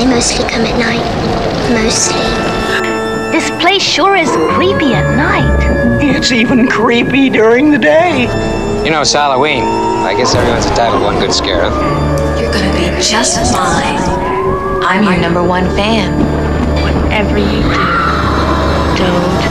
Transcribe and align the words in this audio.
They 0.00 0.06
mostly 0.06 0.48
come 0.48 0.64
at 0.64 0.78
night. 0.78 1.04
Mostly. 1.76 2.24
This 3.32 3.50
place 3.60 3.82
sure 3.82 4.16
is 4.16 4.30
creepy 4.56 4.94
at 4.94 5.14
night. 5.14 6.00
It's 6.02 6.32
even 6.32 6.68
creepy 6.68 7.28
during 7.28 7.70
the 7.70 7.76
day. 7.76 8.22
You 8.82 8.92
know, 8.92 9.02
it's 9.02 9.12
Halloween. 9.12 9.62
I 9.62 10.14
guess 10.16 10.34
everyone's 10.34 10.64
entitled 10.64 11.02
to 11.02 11.04
one 11.04 11.18
good 11.18 11.34
scare. 11.34 11.68
You're 12.40 12.50
gonna 12.50 12.72
be 12.72 12.86
just 13.02 13.52
fine. 13.52 14.00
I'm 14.82 15.04
your 15.04 15.20
number 15.20 15.42
one 15.42 15.66
fan. 15.76 16.18
Whatever 16.80 17.36
you 17.36 17.60
do, 17.60 19.04
don't 19.04 19.49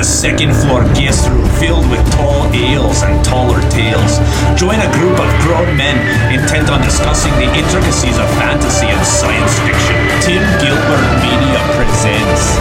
Pre-recorded 0.00 0.04
a 0.04 0.04
second-floor 0.04 0.82
guest 0.94 1.28
room 1.28 1.44
filled 1.60 1.84
with 1.90 2.00
tall 2.12 2.48
ales 2.54 3.02
and 3.02 3.22
taller 3.24 3.60
tales. 3.68 4.18
Join 4.56 4.80
a 4.80 4.88
group 4.96 5.18
of 5.20 5.28
grown 5.44 5.76
men 5.76 5.96
intent 6.32 6.70
on 6.70 6.80
discussing 6.80 7.32
the 7.36 7.44
intricacies 7.52 8.16
of 8.16 8.24
fantasy 8.40 8.86
and 8.86 9.04
science 9.04 9.58
fiction. 9.60 9.96
Tim 10.24 10.42
Gilbert 10.60 11.04
Media 11.20 11.60
presents 11.76 12.56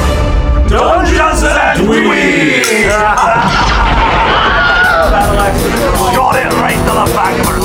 Dungeons 0.67 1.43
and 1.43 1.79
Dweebs. 1.79 2.91
Got 6.15 6.35
it 6.35 6.51
right 6.59 6.75
to 6.75 6.91
the 6.91 7.07
back 7.15 7.39
of 7.39 7.45
her 7.47 7.59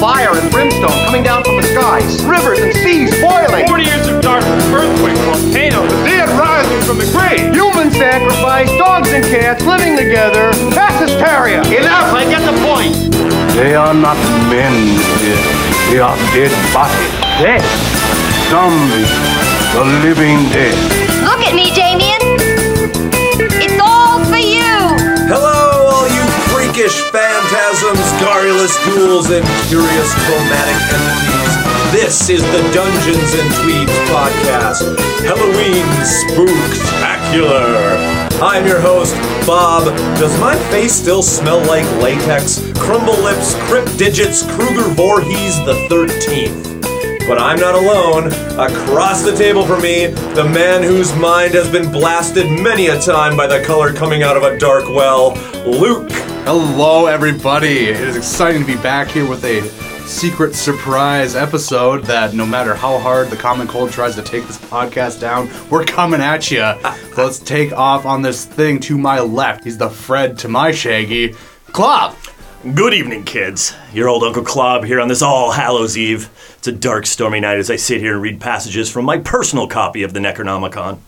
Fire 0.00 0.32
and 0.32 0.50
brimstone 0.50 1.04
coming 1.04 1.22
down 1.22 1.44
from 1.44 1.56
the 1.56 1.62
skies, 1.62 2.24
rivers 2.24 2.58
and 2.60 2.72
seas 2.72 3.12
boiling. 3.20 3.66
40 3.68 3.84
years 3.84 4.08
of 4.08 4.22
darkness, 4.22 4.64
earthquakes, 4.72 5.20
volcanoes, 5.20 5.92
the 5.92 6.04
dead 6.04 6.09
rising 6.40 6.80
from 6.88 6.96
the 6.96 7.08
grave. 7.12 7.52
Human 7.52 7.92
sacrifice, 7.92 8.72
dogs 8.80 9.12
and 9.12 9.24
cats 9.24 9.64
living 9.64 9.96
together, 9.96 10.48
mass 10.72 10.96
hysteria. 10.96 11.60
Enough, 11.68 12.16
I 12.16 12.24
get 12.24 12.42
the 12.48 12.56
point. 12.64 12.96
They 13.54 13.76
are 13.76 13.92
not 13.92 14.16
men, 14.48 14.72
dead. 15.20 15.44
They 15.92 16.00
are 16.00 16.16
dead 16.32 16.52
bodies. 16.72 17.12
Dead. 17.44 17.64
Zombies. 18.48 19.12
The 19.76 19.84
living 20.02 20.48
dead. 20.50 20.74
Look 21.28 21.44
at 21.44 21.54
me, 21.54 21.68
Damien. 21.76 22.18
It's 23.60 23.78
all 23.82 24.24
for 24.24 24.40
you. 24.40 24.72
Hello, 25.28 25.92
all 25.92 26.08
you 26.08 26.24
freakish 26.50 26.96
phantasms, 27.12 28.06
garrulous 28.18 28.74
ghouls, 28.88 29.30
and 29.30 29.44
curious 29.68 30.10
chromatic 30.24 30.78
entities. 30.88 31.09
This 31.92 32.30
is 32.30 32.40
the 32.40 32.70
Dungeons 32.72 33.34
and 33.34 33.50
Dweebs 33.58 34.06
podcast, 34.06 34.96
Halloween 35.24 35.84
Spooktacular. 36.06 37.98
I'm 38.40 38.64
your 38.64 38.80
host, 38.80 39.16
Bob. 39.44 39.86
Does 40.16 40.38
my 40.38 40.54
face 40.70 40.92
still 40.92 41.20
smell 41.20 41.58
like 41.66 41.84
latex? 42.00 42.60
Crumble 42.78 43.18
lips, 43.24 43.56
crypt 43.66 43.98
digits, 43.98 44.44
Krueger 44.54 44.88
Voorhees 44.90 45.56
the 45.66 45.74
13th. 45.90 47.26
But 47.26 47.40
I'm 47.40 47.58
not 47.58 47.74
alone. 47.74 48.28
Across 48.58 49.24
the 49.24 49.34
table 49.34 49.66
from 49.66 49.82
me, 49.82 50.06
the 50.06 50.44
man 50.44 50.84
whose 50.84 51.12
mind 51.16 51.54
has 51.54 51.68
been 51.68 51.90
blasted 51.90 52.46
many 52.46 52.86
a 52.86 53.00
time 53.00 53.36
by 53.36 53.48
the 53.48 53.64
color 53.64 53.92
coming 53.92 54.22
out 54.22 54.36
of 54.36 54.44
a 54.44 54.56
dark 54.60 54.88
well, 54.88 55.32
Luke. 55.66 56.12
Hello, 56.44 57.06
everybody. 57.06 57.88
It 57.88 58.00
is 58.00 58.16
exciting 58.16 58.60
to 58.60 58.66
be 58.66 58.80
back 58.80 59.08
here 59.08 59.28
with 59.28 59.44
a 59.44 59.89
secret 60.10 60.56
surprise 60.56 61.36
episode 61.36 62.04
that 62.04 62.34
no 62.34 62.44
matter 62.44 62.74
how 62.74 62.98
hard 62.98 63.30
the 63.30 63.36
common 63.36 63.68
cold 63.68 63.92
tries 63.92 64.16
to 64.16 64.22
take 64.22 64.44
this 64.44 64.58
podcast 64.58 65.20
down, 65.20 65.48
we're 65.70 65.84
coming 65.84 66.20
at 66.20 66.50
you. 66.50 66.60
Let's 67.16 67.38
take 67.38 67.72
off 67.72 68.04
on 68.04 68.20
this 68.20 68.44
thing 68.44 68.80
to 68.80 68.98
my 68.98 69.20
left. 69.20 69.62
He's 69.62 69.78
the 69.78 69.88
Fred 69.88 70.36
to 70.38 70.48
my 70.48 70.72
Shaggy. 70.72 71.34
Clop! 71.66 72.16
Good 72.74 72.92
evening, 72.92 73.24
kids. 73.24 73.72
Your 73.94 74.08
old 74.08 74.24
Uncle 74.24 74.42
Clob 74.42 74.84
here 74.84 75.00
on 75.00 75.08
this 75.08 75.22
All 75.22 75.52
Hallows 75.52 75.96
Eve. 75.96 76.28
It's 76.58 76.66
a 76.66 76.72
dark, 76.72 77.06
stormy 77.06 77.40
night 77.40 77.58
as 77.58 77.70
I 77.70 77.76
sit 77.76 78.00
here 78.00 78.14
and 78.14 78.22
read 78.22 78.40
passages 78.40 78.90
from 78.90 79.04
my 79.04 79.16
personal 79.18 79.68
copy 79.68 80.02
of 80.02 80.12
the 80.12 80.20
Necronomicon. 80.20 80.98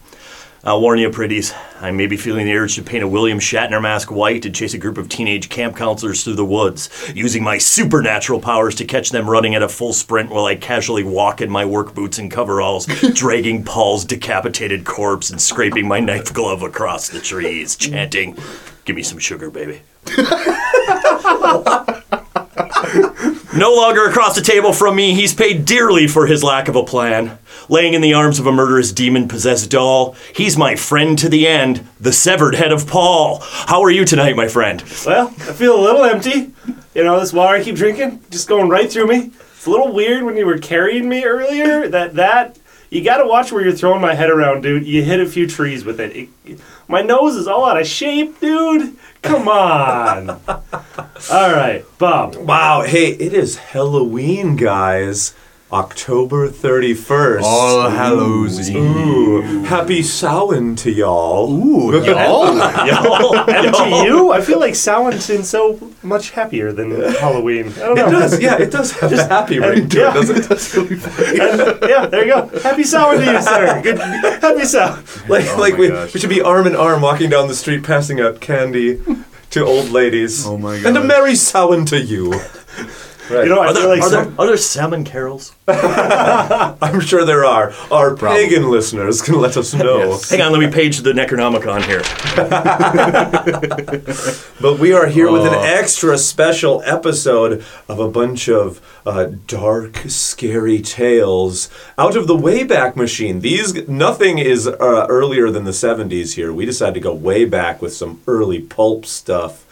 I'll 0.65 0.81
warn 0.81 1.01
you, 1.01 1.11
pretties, 1.11 1.53
I 1.81 1.91
may 1.91 2.07
be 2.07 2.17
feeling 2.17 2.47
the 2.47 2.55
urge 2.55 2.77
to 2.77 2.83
paint 2.83 3.03
a 3.03 3.09
William 3.09 3.41
Shatner 3.41 3.83
mask 3.83 4.13
white 4.13 4.47
and 4.47 4.55
chase 4.55 4.75
a 4.75 4.79
group 4.79 4.97
of 4.97 5.09
teenage 5.09 5.49
camp 5.49 5.77
counselors 5.77 6.23
through 6.23 6.37
the 6.37 6.45
woods, 6.45 6.89
using 7.17 7.43
my 7.43 7.59
supernatural 7.59 8.39
powers 8.39 8.77
to 8.77 8.85
catch 8.85 9.11
them 9.11 9.29
running 9.29 9.57
at 9.57 9.65
a 9.65 9.69
full 9.69 9.93
sprint 9.93 10.31
while 10.31 10.45
I 10.45 10.55
casually 10.55 11.03
walk 11.03 11.41
in 11.41 11.51
my 11.51 11.65
work 11.65 11.97
boots 11.97 12.19
and 12.19 12.31
coveralls, 12.31 12.87
dragging 13.15 13.65
Paul's 13.65 14.05
decapitated 14.05 14.85
corpse 14.85 15.31
and 15.31 15.41
scraping 15.41 15.89
my 15.89 15.99
knife 15.99 16.33
glove 16.33 16.63
across 16.63 17.09
the 17.09 17.21
trees, 17.21 17.75
chanting, 17.75 18.39
Give 18.85 18.97
me 18.97 19.03
some 19.03 19.19
sugar, 19.19 19.51
baby. 19.51 19.83
No 23.55 23.75
longer 23.75 24.07
across 24.07 24.35
the 24.35 24.41
table 24.41 24.73
from 24.73 24.97
me, 24.97 25.13
he's 25.15 25.35
paid 25.35 25.67
dearly 25.67 26.07
for 26.07 26.27
his 26.27 26.43
lack 26.43 26.69
of 26.69 26.77
a 26.77 26.83
plan. 26.83 27.39
Laying 27.69 27.93
in 27.93 28.01
the 28.01 28.15
arms 28.15 28.39
of 28.39 28.47
a 28.47 28.53
murderous 28.53 28.93
demon 28.93 29.29
possessed 29.29 29.71
doll, 29.71 30.17
he's 30.35 30.57
my 30.57 30.75
friend 30.75 31.19
to 31.19 31.29
the 31.29 31.47
end, 31.47 31.87
the 32.01 32.15
severed 32.15 32.55
head 32.55 32.73
of 32.73 32.87
Paul. 32.87 33.41
How 33.43 33.83
are 33.83 33.91
you 33.91 34.07
tonight, 34.07 34.37
my 34.37 34.49
friend? 34.49 34.83
Well, 35.05 35.29
I 35.29 35.53
feel 35.53 35.79
a 35.79 35.83
little 35.83 36.03
empty. 36.03 36.51
You 36.95 37.05
know, 37.05 37.21
this 37.21 37.35
water 37.35 37.57
I 37.57 37.63
keep 37.63 37.77
drinking, 37.77 38.23
just 38.31 38.49
going 38.49 38.71
right 38.71 38.91
through 38.91 39.09
me. 39.09 39.33
It's 39.55 39.67
a 39.67 39.71
little 39.71 39.93
weird 39.93 40.23
when 40.25 40.37
you 40.39 40.47
were 40.47 40.59
carrying 40.59 41.09
me 41.09 41.25
earlier. 41.25 41.89
That 41.89 42.15
that 42.15 42.59
you 42.89 43.05
got 43.05 43.19
to 43.19 43.27
watch 43.27 43.53
where 43.53 43.63
you're 43.63 43.73
throwing 43.73 44.01
my 44.01 44.15
head 44.15 44.31
around, 44.31 44.63
dude. 44.63 44.87
You 44.87 45.03
hit 45.03 45.21
a 45.21 45.27
few 45.27 45.47
trees 45.47 45.85
with 45.85 46.01
it. 46.01 46.29
it. 46.45 46.61
My 46.93 47.01
nose 47.01 47.37
is 47.37 47.49
all 47.49 47.65
out 47.65 47.81
of 47.81 47.87
shape, 47.87 48.39
dude. 48.39 48.99
Come 49.23 49.49
on. 49.49 50.29
all 50.49 50.61
right, 51.31 51.87
Bob. 51.97 52.37
Wow, 52.37 52.83
hey, 52.83 53.13
it 53.13 53.33
is 53.33 53.57
Halloween, 53.57 54.57
guys. 54.57 55.35
October 55.73 56.51
31st. 56.51 57.43
All 57.43 57.89
Hallows 57.89 58.69
Eve. 58.69 58.77
Ooh, 58.77 59.63
happy 59.63 60.03
Samhain 60.03 60.77
to 60.77 60.91
y'all. 60.91 61.51
Ooh, 61.51 61.93
y'all? 62.05 62.55
Y'all, 62.87 63.45
To 63.47 64.05
you. 64.05 64.33
I 64.33 64.43
feel 64.43 64.61
like 64.61 64.75
Samhain's 64.75 65.49
so 65.49 65.91
much 66.03 66.31
happier 66.31 66.73
than 66.73 66.91
Halloween. 67.15 67.69
I 67.69 67.79
don't 67.79 67.95
know. 67.97 68.07
It 68.07 68.11
does, 68.11 68.41
yeah, 68.41 68.59
it 68.59 68.71
does 68.71 68.93
have 68.93 69.13
a 69.13 69.27
happy 69.27 69.59
ring 69.61 69.89
to 69.89 69.99
yeah. 69.99 70.11
it, 70.11 70.15
doesn't 70.15 70.51
it? 70.51 70.75
Really. 70.75 70.93
And, 71.33 71.79
yeah, 71.89 72.07
there 72.07 72.27
you 72.27 72.33
go. 72.33 72.59
Happy 72.61 72.85
Samhain 72.85 73.25
to 73.25 73.33
you, 73.33 73.43
sir. 73.43 73.81
Good, 73.83 73.99
happy 73.99 74.65
Samhain. 74.67 75.03
Like, 75.29 75.47
Oh 75.49 75.57
like 75.59 75.77
we, 75.79 75.89
gosh. 75.89 76.13
we 76.13 76.21
should 76.21 76.31
be 76.31 76.43
arm 76.43 76.67
in 76.67 76.77
arm 76.77 77.01
walking 77.01 77.31
down 77.31 77.49
the 77.49 77.55
street 77.55 77.83
passing 77.83 78.21
out 78.21 78.41
candy 78.41 79.01
to 79.51 79.65
old 79.65 79.89
ladies. 79.91 80.47
Oh 80.47 80.59
my 80.59 80.77
And 80.77 80.99
a 80.99 81.03
merry 81.03 81.35
Samhain 81.35 81.87
to 81.87 82.01
you. 82.01 82.35
Right. 83.31 83.45
You 83.45 83.51
know, 83.51 83.61
I 83.61 83.67
Are 83.69 83.73
feel 83.75 83.83
there, 83.83 83.89
like 83.89 84.03
are, 84.03 84.11
there, 84.11 84.33
are 84.39 84.47
there 84.47 84.57
salmon 84.57 85.05
carols? 85.05 85.55
I'm 85.69 87.01
sure 87.01 87.25
there 87.25 87.45
are. 87.45 87.73
Our 87.91 88.17
pagan 88.17 88.69
listeners 88.71 89.23
can 89.23 89.41
let 89.41 89.57
us 89.57 89.73
know. 89.73 89.99
Yes. 90.11 90.29
Hang 90.29 90.41
on, 90.43 90.53
let 90.53 90.59
me 90.61 90.71
page 90.71 90.99
the 90.99 91.13
Necronomicon 91.13 91.83
here. 91.87 92.03
But 94.61 94.79
we 94.79 94.93
are 94.93 95.07
here 95.07 95.31
with 95.31 95.45
an 95.45 95.55
extra 95.55 96.17
special 96.19 96.83
episode 96.85 97.65
of 97.89 97.99
a 97.99 98.09
bunch 98.09 98.49
of 98.49 98.81
uh, 99.05 99.31
dark, 99.49 99.97
scary 100.07 100.81
tales 100.81 101.69
out 101.99 102.15
of 102.17 102.27
the 102.29 102.37
Wayback 102.37 102.95
Machine. 102.95 103.41
These 103.41 103.89
nothing 103.89 104.39
is 104.39 104.69
uh, 104.69 105.07
earlier 105.09 105.51
than 105.51 105.65
the 105.65 105.73
'70s. 105.73 106.35
Here, 106.35 106.53
we 106.53 106.65
decided 106.65 106.95
to 106.95 107.01
go 107.01 107.13
way 107.13 107.45
back 107.45 107.83
with 107.83 107.93
some 107.93 108.21
early 108.29 108.61
pulp 108.61 109.05
stuff. 109.05 109.65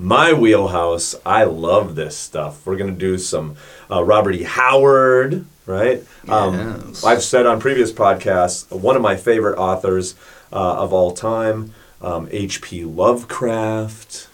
My 0.00 0.32
wheelhouse. 0.32 1.16
I 1.26 1.42
love 1.44 1.96
this 1.96 2.16
stuff. 2.16 2.64
We're 2.64 2.76
gonna 2.76 2.92
do 2.92 3.18
some 3.18 3.56
uh, 3.90 4.04
Robert 4.04 4.32
E. 4.36 4.44
Howard, 4.44 5.44
right? 5.66 6.04
Um, 6.28 6.84
Yes. 6.88 7.04
I've 7.04 7.22
said 7.22 7.46
on 7.46 7.58
previous 7.60 7.90
podcasts, 7.92 8.70
one 8.70 8.94
of 8.96 9.02
my 9.02 9.16
favorite 9.16 9.58
authors 9.58 10.14
uh, 10.52 10.56
of 10.82 10.92
all 10.92 11.10
time, 11.12 11.72
um, 12.00 12.28
H.P. 12.30 12.84
Lovecraft. 12.84 14.28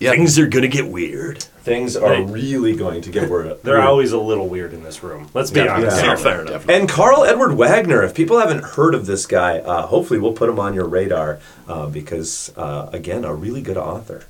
Yeah. 0.00 0.12
Things 0.12 0.38
are 0.38 0.46
gonna 0.46 0.66
get 0.68 0.88
weird. 0.88 1.42
Things 1.62 1.94
are 1.96 2.10
Right. 2.10 2.28
really 2.28 2.74
going 2.74 3.02
to 3.02 3.10
get 3.10 3.30
weird. 3.30 3.62
they're 3.62 3.74
weird. 3.74 3.84
always 3.86 4.10
a 4.10 4.18
little 4.18 4.48
weird 4.48 4.72
in 4.72 4.82
this 4.82 5.04
room. 5.04 5.28
Let's 5.32 5.52
be 5.52 5.60
Yeah, 5.60 5.76
honest. 5.76 5.96
yeah. 5.98 6.02
Fair, 6.02 6.16
fair 6.16 6.40
enough. 6.46 6.68
And 6.68 6.88
Karl 6.88 7.22
Edward 7.24 7.52
Wagner, 7.52 8.02
if 8.02 8.12
people 8.14 8.40
haven't 8.40 8.64
heard 8.64 8.96
of 8.96 9.06
this 9.06 9.26
guy, 9.26 9.58
uh, 9.58 9.82
hopefully 9.86 10.18
we'll 10.18 10.32
put 10.32 10.48
him 10.48 10.58
on 10.58 10.74
your 10.74 10.86
radar 10.88 11.38
uh, 11.68 11.86
because, 11.86 12.52
uh, 12.56 12.88
again, 12.92 13.24
a 13.24 13.32
really 13.32 13.62
good 13.62 13.76
author. 13.76 14.24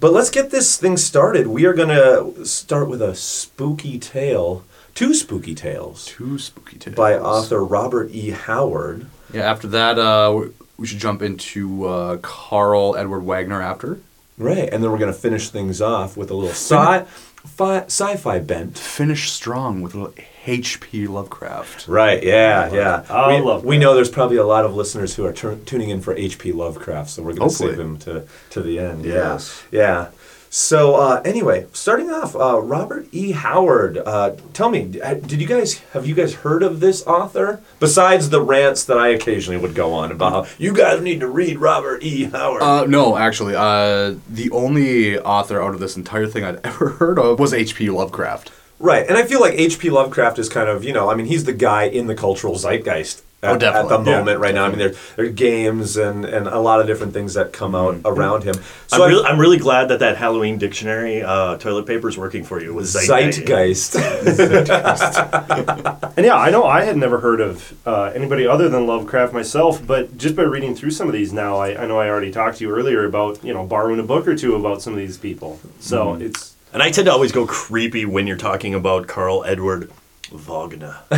But 0.00 0.12
let's 0.12 0.30
get 0.30 0.50
this 0.50 0.76
thing 0.76 0.96
started. 0.96 1.46
We 1.46 1.64
are 1.64 1.72
going 1.72 1.88
to 1.88 2.44
start 2.44 2.88
with 2.88 3.00
a 3.00 3.14
spooky 3.14 3.98
tale, 3.98 4.64
two 4.94 5.14
spooky 5.14 5.54
tales 5.54 6.04
Two 6.06 6.38
spooky 6.38 6.78
tales. 6.78 6.96
by 6.96 7.16
author 7.18 7.64
Robert 7.64 8.10
E. 8.10 8.30
Howard. 8.30 9.06
Yeah, 9.32 9.50
after 9.50 9.66
that, 9.68 9.98
uh, 9.98 10.46
we- 10.76 10.86
should 10.86 10.98
jump 10.98 11.22
into 11.22 11.86
uh, 11.86 12.16
Karl 12.18 12.96
Edward 12.96 13.20
Wagner 13.20 13.62
after. 13.62 14.00
Right, 14.36 14.68
and 14.70 14.82
then 14.82 14.90
we're 14.90 14.98
going 14.98 15.12
to 15.12 15.18
finish 15.18 15.48
things 15.48 15.80
off 15.80 16.16
with 16.16 16.30
a 16.30 16.34
little 16.34 16.50
sci 16.50 17.04
fi- 17.46 17.84
sci-fi 17.84 18.40
bent. 18.40 18.76
Finish 18.76 19.30
strong 19.30 19.80
with 19.80 19.94
a 19.94 19.98
little 19.98 20.14
H.P. 20.46 21.06
Lovecraft. 21.06 21.88
Right. 21.88 22.22
Yeah. 22.22 22.72
Yeah. 22.72 23.04
I 23.08 23.36
we, 23.36 23.40
love 23.40 23.64
we 23.64 23.78
know 23.78 23.94
there's 23.94 24.10
probably 24.10 24.36
a 24.36 24.44
lot 24.46 24.64
of 24.64 24.74
listeners 24.74 25.14
who 25.14 25.24
are 25.24 25.32
tur- 25.32 25.58
tuning 25.66 25.90
in 25.90 26.00
for 26.00 26.14
H.P. 26.14 26.52
Lovecraft, 26.52 27.10
so 27.10 27.22
we're 27.22 27.34
going 27.34 27.36
to 27.36 27.42
Hopefully. 27.44 27.70
save 27.70 27.80
him 27.80 27.98
to 27.98 28.26
to 28.50 28.60
the 28.62 28.78
end. 28.78 29.04
Yes. 29.04 29.64
Yeah. 29.70 29.80
Yeah. 29.80 30.08
So 30.50 30.94
uh, 30.94 31.20
anyway, 31.24 31.66
starting 31.72 32.10
off, 32.10 32.36
uh, 32.36 32.60
Robert 32.60 33.08
E. 33.10 33.32
Howard. 33.32 33.98
Uh, 33.98 34.36
tell 34.52 34.68
me, 34.70 34.84
did 34.84 35.40
you 35.40 35.48
guys 35.48 35.78
have 35.94 36.06
you 36.06 36.14
guys 36.14 36.32
heard 36.32 36.62
of 36.62 36.78
this 36.78 37.04
author? 37.08 37.60
Besides 37.80 38.30
the 38.30 38.40
rants 38.40 38.84
that 38.84 38.96
I 38.96 39.08
occasionally 39.08 39.60
would 39.60 39.74
go 39.74 39.92
on 39.94 40.12
about 40.12 40.46
how 40.46 40.52
you 40.56 40.72
guys 40.72 41.00
need 41.00 41.18
to 41.20 41.26
read 41.26 41.58
Robert 41.58 42.04
E. 42.04 42.24
Howard. 42.26 42.62
Uh, 42.62 42.84
no, 42.86 43.16
actually, 43.16 43.56
uh, 43.56 44.14
the 44.30 44.48
only 44.52 45.18
author 45.18 45.60
out 45.60 45.74
of 45.74 45.80
this 45.80 45.96
entire 45.96 46.28
thing 46.28 46.44
I'd 46.44 46.60
ever 46.64 46.90
heard 46.90 47.18
of 47.18 47.40
was 47.40 47.52
H.P. 47.52 47.90
Lovecraft. 47.90 48.52
Right, 48.78 49.06
and 49.08 49.16
I 49.16 49.24
feel 49.24 49.40
like 49.40 49.54
H.P. 49.54 49.90
Lovecraft 49.90 50.38
is 50.38 50.48
kind 50.48 50.68
of, 50.68 50.84
you 50.84 50.92
know, 50.92 51.08
I 51.10 51.14
mean, 51.14 51.26
he's 51.26 51.44
the 51.44 51.52
guy 51.52 51.84
in 51.84 52.06
the 52.06 52.14
cultural 52.14 52.54
zeitgeist 52.56 53.22
at, 53.42 53.62
Oh, 53.62 53.66
at 53.66 53.88
the 53.88 53.98
Yeah, 53.98 54.16
moment 54.16 54.40
right 54.40 54.54
now. 54.54 54.64
I 54.64 54.68
mean, 54.68 54.78
there, 54.78 54.94
there 55.16 55.26
are 55.26 55.28
games 55.28 55.96
and, 55.96 56.24
and 56.24 56.46
a 56.48 56.58
lot 56.58 56.80
of 56.80 56.86
different 56.86 57.12
things 57.12 57.34
that 57.34 57.52
come 57.52 57.74
out 57.74 58.00
around 58.04 58.42
him. 58.44 58.54
I'm, 58.90 59.02
I- 59.02 59.06
really, 59.06 59.24
I'm 59.26 59.38
really 59.38 59.58
glad 59.58 59.88
that 59.88 60.00
that 60.00 60.16
Halloween 60.16 60.58
dictionary 60.58 61.22
uh, 61.22 61.56
toilet 61.58 61.86
paper 61.86 62.08
is 62.08 62.18
working 62.18 62.42
for 62.42 62.60
you. 62.60 62.70
It 62.70 62.74
was 62.74 62.92
zeitgeist. 62.94 63.92
Zeitgeist. 64.24 66.16
And 66.16 66.26
yeah, 66.26 66.36
I 66.36 66.50
know 66.50 66.64
I 66.64 66.84
had 66.84 66.96
never 66.96 67.20
heard 67.20 67.40
of 67.40 67.74
uh, 67.86 68.12
anybody 68.14 68.46
other 68.46 68.68
than 68.68 68.86
Lovecraft 68.86 69.32
myself, 69.32 69.86
but 69.86 70.16
just 70.18 70.34
by 70.36 70.42
reading 70.42 70.74
through 70.74 70.90
some 70.90 71.06
of 71.06 71.12
these 71.12 71.32
now, 71.32 71.58
I, 71.58 71.82
I 71.82 71.86
know 71.86 71.98
I 71.98 72.08
already 72.08 72.30
talked 72.32 72.58
to 72.58 72.64
you 72.64 72.70
earlier 72.70 73.04
about 73.04 73.42
you 73.44 73.52
know 73.54 73.64
borrowing 73.66 74.00
a 74.00 74.04
book 74.04 74.26
or 74.26 74.36
two 74.36 74.54
about 74.56 74.82
some 74.82 74.92
of 74.92 74.98
these 74.98 75.18
people. 75.18 75.60
So 75.80 76.06
Mhm. 76.14 76.22
it's 76.22 76.54
And 76.74 76.82
I 76.82 76.90
tend 76.90 77.06
to 77.06 77.12
always 77.12 77.30
go 77.30 77.46
creepy 77.46 78.04
when 78.04 78.26
you're 78.26 78.36
talking 78.36 78.74
about 78.74 79.06
Karl 79.06 79.44
Edward 79.44 79.92
Wagner. 80.32 80.98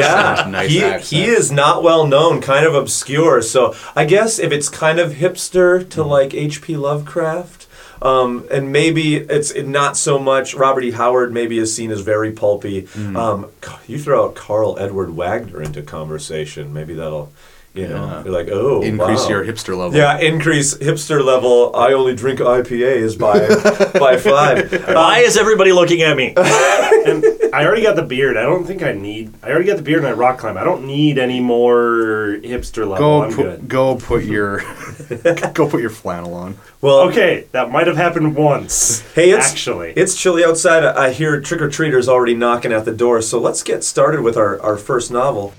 yeah, 0.00 0.66
he, 0.66 0.80
he 1.16 1.24
is 1.26 1.52
not 1.52 1.82
well 1.82 2.06
known, 2.06 2.40
kind 2.40 2.64
of 2.64 2.74
obscure. 2.74 3.42
So 3.42 3.74
I 3.94 4.06
guess 4.06 4.38
if 4.38 4.52
it's 4.52 4.70
kind 4.70 4.98
of 4.98 5.12
hipster 5.12 5.86
to 5.90 6.02
like 6.02 6.32
H.P. 6.32 6.78
Lovecraft, 6.78 7.66
um, 8.00 8.46
and 8.50 8.72
maybe 8.72 9.16
it's 9.16 9.54
not 9.54 9.98
so 9.98 10.18
much. 10.18 10.54
Robert 10.54 10.84
E. 10.84 10.92
Howard 10.92 11.30
maybe 11.34 11.58
is 11.58 11.76
seen 11.76 11.90
as 11.90 12.00
very 12.00 12.32
pulpy. 12.32 12.88
Um, 13.14 13.50
you 13.86 13.98
throw 13.98 14.24
out 14.28 14.34
Karl 14.34 14.78
Edward 14.78 15.10
Wagner 15.10 15.60
into 15.60 15.82
conversation, 15.82 16.72
maybe 16.72 16.94
that'll. 16.94 17.30
You 17.74 17.86
know, 17.88 18.04
Yeah. 18.06 18.24
you're 18.24 18.32
like, 18.32 18.48
oh, 18.50 18.82
Increase 18.82 19.22
wow. 19.24 19.28
your 19.28 19.44
hipster 19.44 19.76
level. 19.76 19.94
Yeah, 19.94 20.18
increase 20.18 20.74
hipster 20.74 21.24
level. 21.24 21.74
I 21.76 21.92
only 21.92 22.14
drink 22.16 22.40
IPAs 22.40 23.18
by 23.18 23.98
by 23.98 24.16
five. 24.16 24.72
Why 24.88 25.18
um, 25.20 25.24
is 25.24 25.36
everybody 25.36 25.72
looking 25.72 26.02
at 26.02 26.16
me? 26.16 26.34
and 26.36 27.24
I 27.52 27.64
already 27.64 27.82
got 27.82 27.96
the 27.96 28.02
beard. 28.02 28.36
I 28.36 28.42
don't 28.42 28.64
think 28.64 28.82
I 28.82 28.92
need. 28.92 29.34
I 29.42 29.50
already 29.50 29.66
got 29.66 29.76
the 29.76 29.82
beard 29.82 29.98
and 29.98 30.08
I 30.08 30.12
rock 30.12 30.38
climb. 30.38 30.56
I 30.56 30.64
don't 30.64 30.86
need 30.86 31.18
any 31.18 31.40
more 31.40 32.38
hipster 32.42 32.88
level. 32.88 32.96
Go 32.96 33.22
I'm 33.24 33.32
put, 33.32 33.42
good. 33.42 33.68
go 33.68 33.96
put 33.96 34.24
your 34.24 34.62
go 35.54 35.68
put 35.68 35.80
your 35.80 35.90
flannel 35.90 36.34
on. 36.34 36.56
Well, 36.80 37.00
okay, 37.10 37.46
that 37.52 37.70
might 37.70 37.86
have 37.86 37.96
happened 37.96 38.36
once. 38.36 39.00
Hey, 39.14 39.30
it's 39.30 39.50
actually, 39.52 39.92
it's 39.96 40.16
chilly 40.16 40.44
outside. 40.44 40.82
I 40.82 41.10
I 41.10 41.12
hear 41.12 41.40
trick 41.40 41.60
or 41.60 41.68
treaters 41.68 42.08
already 42.08 42.34
knocking 42.34 42.72
at 42.72 42.84
the 42.84 42.92
door. 42.92 43.20
So 43.20 43.40
let's 43.40 43.64
get 43.64 43.82
started 43.82 44.20
with 44.20 44.36
our, 44.36 44.60
our 44.62 44.76
first 44.76 45.10
novel. 45.10 45.52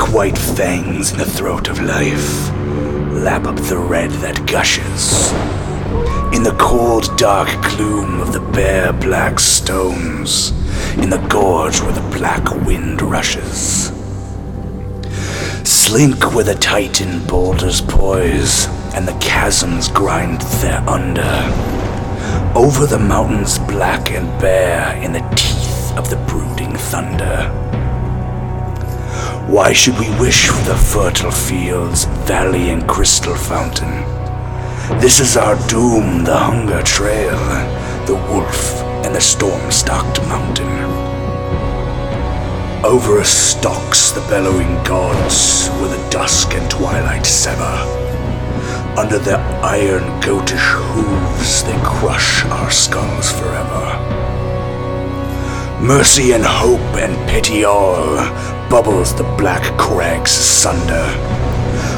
White 0.00 0.38
fangs 0.38 1.12
in 1.12 1.18
the 1.18 1.26
throat 1.26 1.68
of 1.68 1.80
life. 1.80 2.50
Lap 3.12 3.44
up 3.44 3.56
the 3.56 3.76
red 3.76 4.10
that 4.22 4.46
gushes. 4.46 5.30
In 6.34 6.42
the 6.42 6.56
cold, 6.58 7.16
dark 7.18 7.48
gloom 7.62 8.20
of 8.20 8.32
the 8.32 8.40
bare 8.40 8.94
black 8.94 9.38
stones. 9.38 10.52
In 10.96 11.10
the 11.10 11.24
gorge 11.28 11.80
where 11.80 11.92
the 11.92 12.16
black 12.16 12.50
wind 12.66 13.02
rushes. 13.02 13.92
Slink 15.64 16.34
where 16.34 16.44
the 16.44 16.54
titan 16.54 17.26
boulders 17.26 17.82
poise 17.82 18.66
and 18.94 19.06
the 19.06 19.18
chasms 19.18 19.88
grind 19.88 20.42
thereunder. 20.42 21.52
Over 22.54 22.86
the 22.86 22.98
mountains 22.98 23.58
black 23.58 24.10
and 24.10 24.26
bare 24.40 24.96
in 24.96 25.12
the 25.12 25.28
teeth 25.36 25.96
of 25.98 26.08
the 26.08 26.16
brooding 26.26 26.74
thunder. 26.74 27.65
Why 29.46 29.72
should 29.72 29.96
we 30.00 30.10
wish 30.18 30.48
for 30.48 30.60
the 30.64 30.74
fertile 30.74 31.30
fields, 31.30 32.06
valley, 32.26 32.70
and 32.70 32.84
crystal 32.88 33.36
fountain? 33.36 34.02
This 34.98 35.20
is 35.20 35.36
our 35.36 35.54
doom, 35.68 36.24
the 36.24 36.36
hunger 36.36 36.82
trail, 36.82 37.38
the 38.06 38.16
wolf, 38.28 38.82
and 39.06 39.14
the 39.14 39.20
storm 39.20 39.70
stocked 39.70 40.20
mountain. 40.22 40.66
Over 42.84 43.20
us 43.20 43.30
stalks 43.30 44.10
the 44.10 44.20
bellowing 44.22 44.82
gods, 44.82 45.68
where 45.78 45.96
the 45.96 46.10
dusk 46.10 46.52
and 46.54 46.68
twilight 46.68 47.24
sever. 47.24 47.62
Under 48.98 49.20
their 49.20 49.38
iron 49.62 50.02
goatish 50.22 50.74
hooves, 50.74 51.62
they 51.62 51.78
crush 51.84 52.44
our 52.46 52.72
skulls 52.72 53.30
forever. 53.30 54.26
Mercy 55.80 56.32
and 56.32 56.44
hope 56.44 56.96
and 56.96 57.14
pity 57.30 57.64
all 57.64 58.55
bubbles 58.68 59.14
the 59.14 59.24
black 59.38 59.62
crags 59.78 60.32
asunder. 60.32 61.06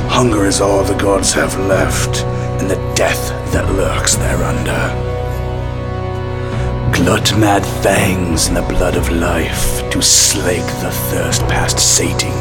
Hunger 0.09 0.47
is 0.47 0.61
all 0.61 0.85
the 0.85 0.95
gods 0.95 1.33
have 1.33 1.59
left, 1.61 2.23
and 2.61 2.69
the 2.69 2.77
death 2.95 3.29
that 3.53 3.73
lurks 3.75 4.17
thereunder. 4.17 5.07
Glut 6.93 7.39
mad 7.39 7.65
fangs 7.83 8.49
in 8.49 8.55
the 8.55 8.63
blood 8.63 8.97
of 8.97 9.11
life 9.11 9.89
to 9.91 10.03
slake 10.03 10.67
the 10.83 10.91
thirst 11.11 11.43
past 11.43 11.79
sating. 11.79 12.39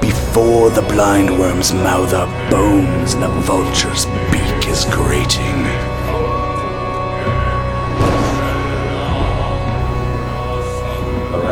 Before 0.00 0.70
the 0.70 0.82
blind 0.82 1.38
worms 1.38 1.72
mouth 1.72 2.12
up 2.12 2.30
bones 2.50 3.14
and 3.14 3.22
the 3.22 3.28
vulture's 3.28 4.06
beak 4.30 4.68
is 4.68 4.84
grating. 4.86 5.93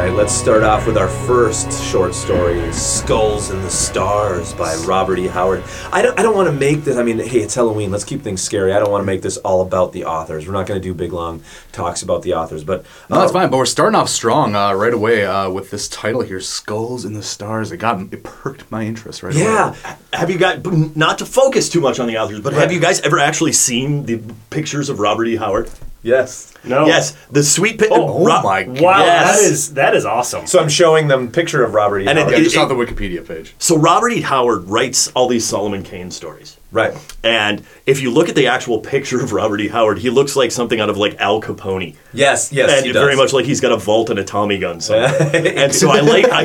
Right, 0.03 0.15
let's 0.15 0.33
start 0.33 0.65
off 0.65 0.85
with 0.85 0.97
our 0.97 1.07
first 1.07 1.81
short 1.85 2.13
story, 2.13 2.73
"Skulls 2.73 3.51
in 3.51 3.63
the 3.63 3.71
Stars" 3.71 4.53
by 4.53 4.75
Robert 4.85 5.19
E. 5.19 5.29
Howard. 5.29 5.63
I 5.93 6.03
don't, 6.03 6.19
I 6.19 6.23
don't 6.23 6.35
want 6.35 6.49
to 6.49 6.53
make 6.53 6.82
this. 6.82 6.97
I 6.97 7.05
mean, 7.05 7.21
hey, 7.21 7.39
it's 7.39 7.55
Halloween. 7.55 7.93
Let's 7.93 8.03
keep 8.03 8.21
things 8.21 8.43
scary. 8.43 8.73
I 8.73 8.81
don't 8.81 8.91
want 8.91 9.03
to 9.03 9.06
make 9.06 9.23
this 9.23 9.37
all 9.39 9.61
about 9.61 9.93
the 9.93 10.05
authors. 10.05 10.47
We're 10.47 10.55
not 10.55 10.67
going 10.67 10.81
to 10.81 10.82
do 10.82 10.93
big 10.93 11.13
long 11.13 11.43
talks 11.71 12.03
about 12.03 12.23
the 12.23 12.35
authors, 12.35 12.65
but 12.65 12.85
No, 13.11 13.21
that's 13.21 13.31
uh, 13.31 13.35
fine. 13.35 13.51
But 13.51 13.59
we're 13.59 13.65
starting 13.65 13.94
off 13.94 14.09
strong 14.09 14.56
uh, 14.56 14.73
right 14.73 14.93
away 14.93 15.25
uh, 15.25 15.51
with 15.51 15.71
this 15.71 15.89
title 15.89 16.23
here, 16.23 16.41
"Skulls 16.41 17.05
in 17.05 17.13
the 17.13 17.23
Stars." 17.23 17.71
It 17.71 17.77
got 17.77 18.01
it 18.01 18.25
perked 18.25 18.69
my 18.73 18.85
interest 18.85 19.23
right 19.23 19.35
away. 19.35 19.44
Yeah. 19.44 19.77
Have 20.13 20.31
you 20.31 20.39
got 20.39 20.67
not 20.97 21.19
to 21.19 21.27
focus 21.27 21.69
too 21.69 21.81
much 21.81 22.01
on 22.01 22.09
the 22.09 22.19
authors, 22.19 22.41
but 22.41 22.55
have 22.55 22.73
you 22.73 22.81
guys 22.81 23.01
ever 23.03 23.21
actually 23.21 23.53
seen 23.53 24.05
the 24.06 24.21
pictures 24.51 24.89
of 24.89 24.99
Robert 24.99 25.27
E. 25.27 25.37
Howard? 25.37 25.71
Yes. 26.03 26.53
No. 26.65 26.87
Yes, 26.87 27.17
the 27.31 27.43
sweet. 27.43 27.79
Pi- 27.79 27.87
Oh, 27.91 28.25
Ro- 28.25 28.41
Wow, 28.44 28.65
Yes. 29.05 29.41
that 29.41 29.51
is 29.53 29.75
that 29.75 29.94
is 29.97 30.05
awesome. 30.05 30.47
So 30.47 30.59
I'm 30.61 30.69
showing 30.69 31.09
them 31.09 31.31
picture 31.31 31.63
of 31.65 31.75
Robert 31.75 32.01
E. 32.01 32.06
And 32.06 32.19
it- 32.19 32.23
Howard. 32.23 32.35
it- 32.35 32.47
it- 32.55 32.69
the 32.69 32.75
Wikipedia 32.75 33.27
page. 33.27 33.55
So 33.59 33.77
Robert 33.77 34.11
E. 34.11 34.21
Howard 34.23 34.69
writes 34.69 35.09
all 35.15 35.29
these 35.29 35.44
Solomon 35.44 35.82
Kane 35.82 36.11
stories. 36.11 36.56
Right. 36.73 36.94
And 37.23 37.63
if 37.85 38.01
you 38.01 38.11
look 38.11 38.29
at 38.31 38.35
the 38.35 38.47
actual 38.47 38.79
picture 38.79 39.23
of 39.23 39.32
Robert 39.35 39.61
E. 39.61 39.69
Howard, 39.69 39.99
he 39.99 40.09
looks 40.09 40.35
like 40.37 40.51
something 40.51 40.81
out 40.81 40.89
of 40.89 40.97
like 40.97 41.17
Al 41.21 41.41
Capone. 41.43 41.94
Yes, 42.15 42.51
yes, 42.53 42.73
and 42.79 42.87
he 42.87 42.93
very 42.93 43.15
much 43.15 43.32
like 43.35 43.44
he's 43.44 43.61
got 43.61 43.73
a 43.73 43.77
vault 43.77 44.09
and 44.09 44.19
a 44.19 44.25
Tommy 44.25 44.59
gun 44.59 44.81
somewhere. 44.81 45.31
and 45.35 45.75
so 45.75 45.91
I 45.91 46.01
like. 46.01 46.31
I, 46.32 46.43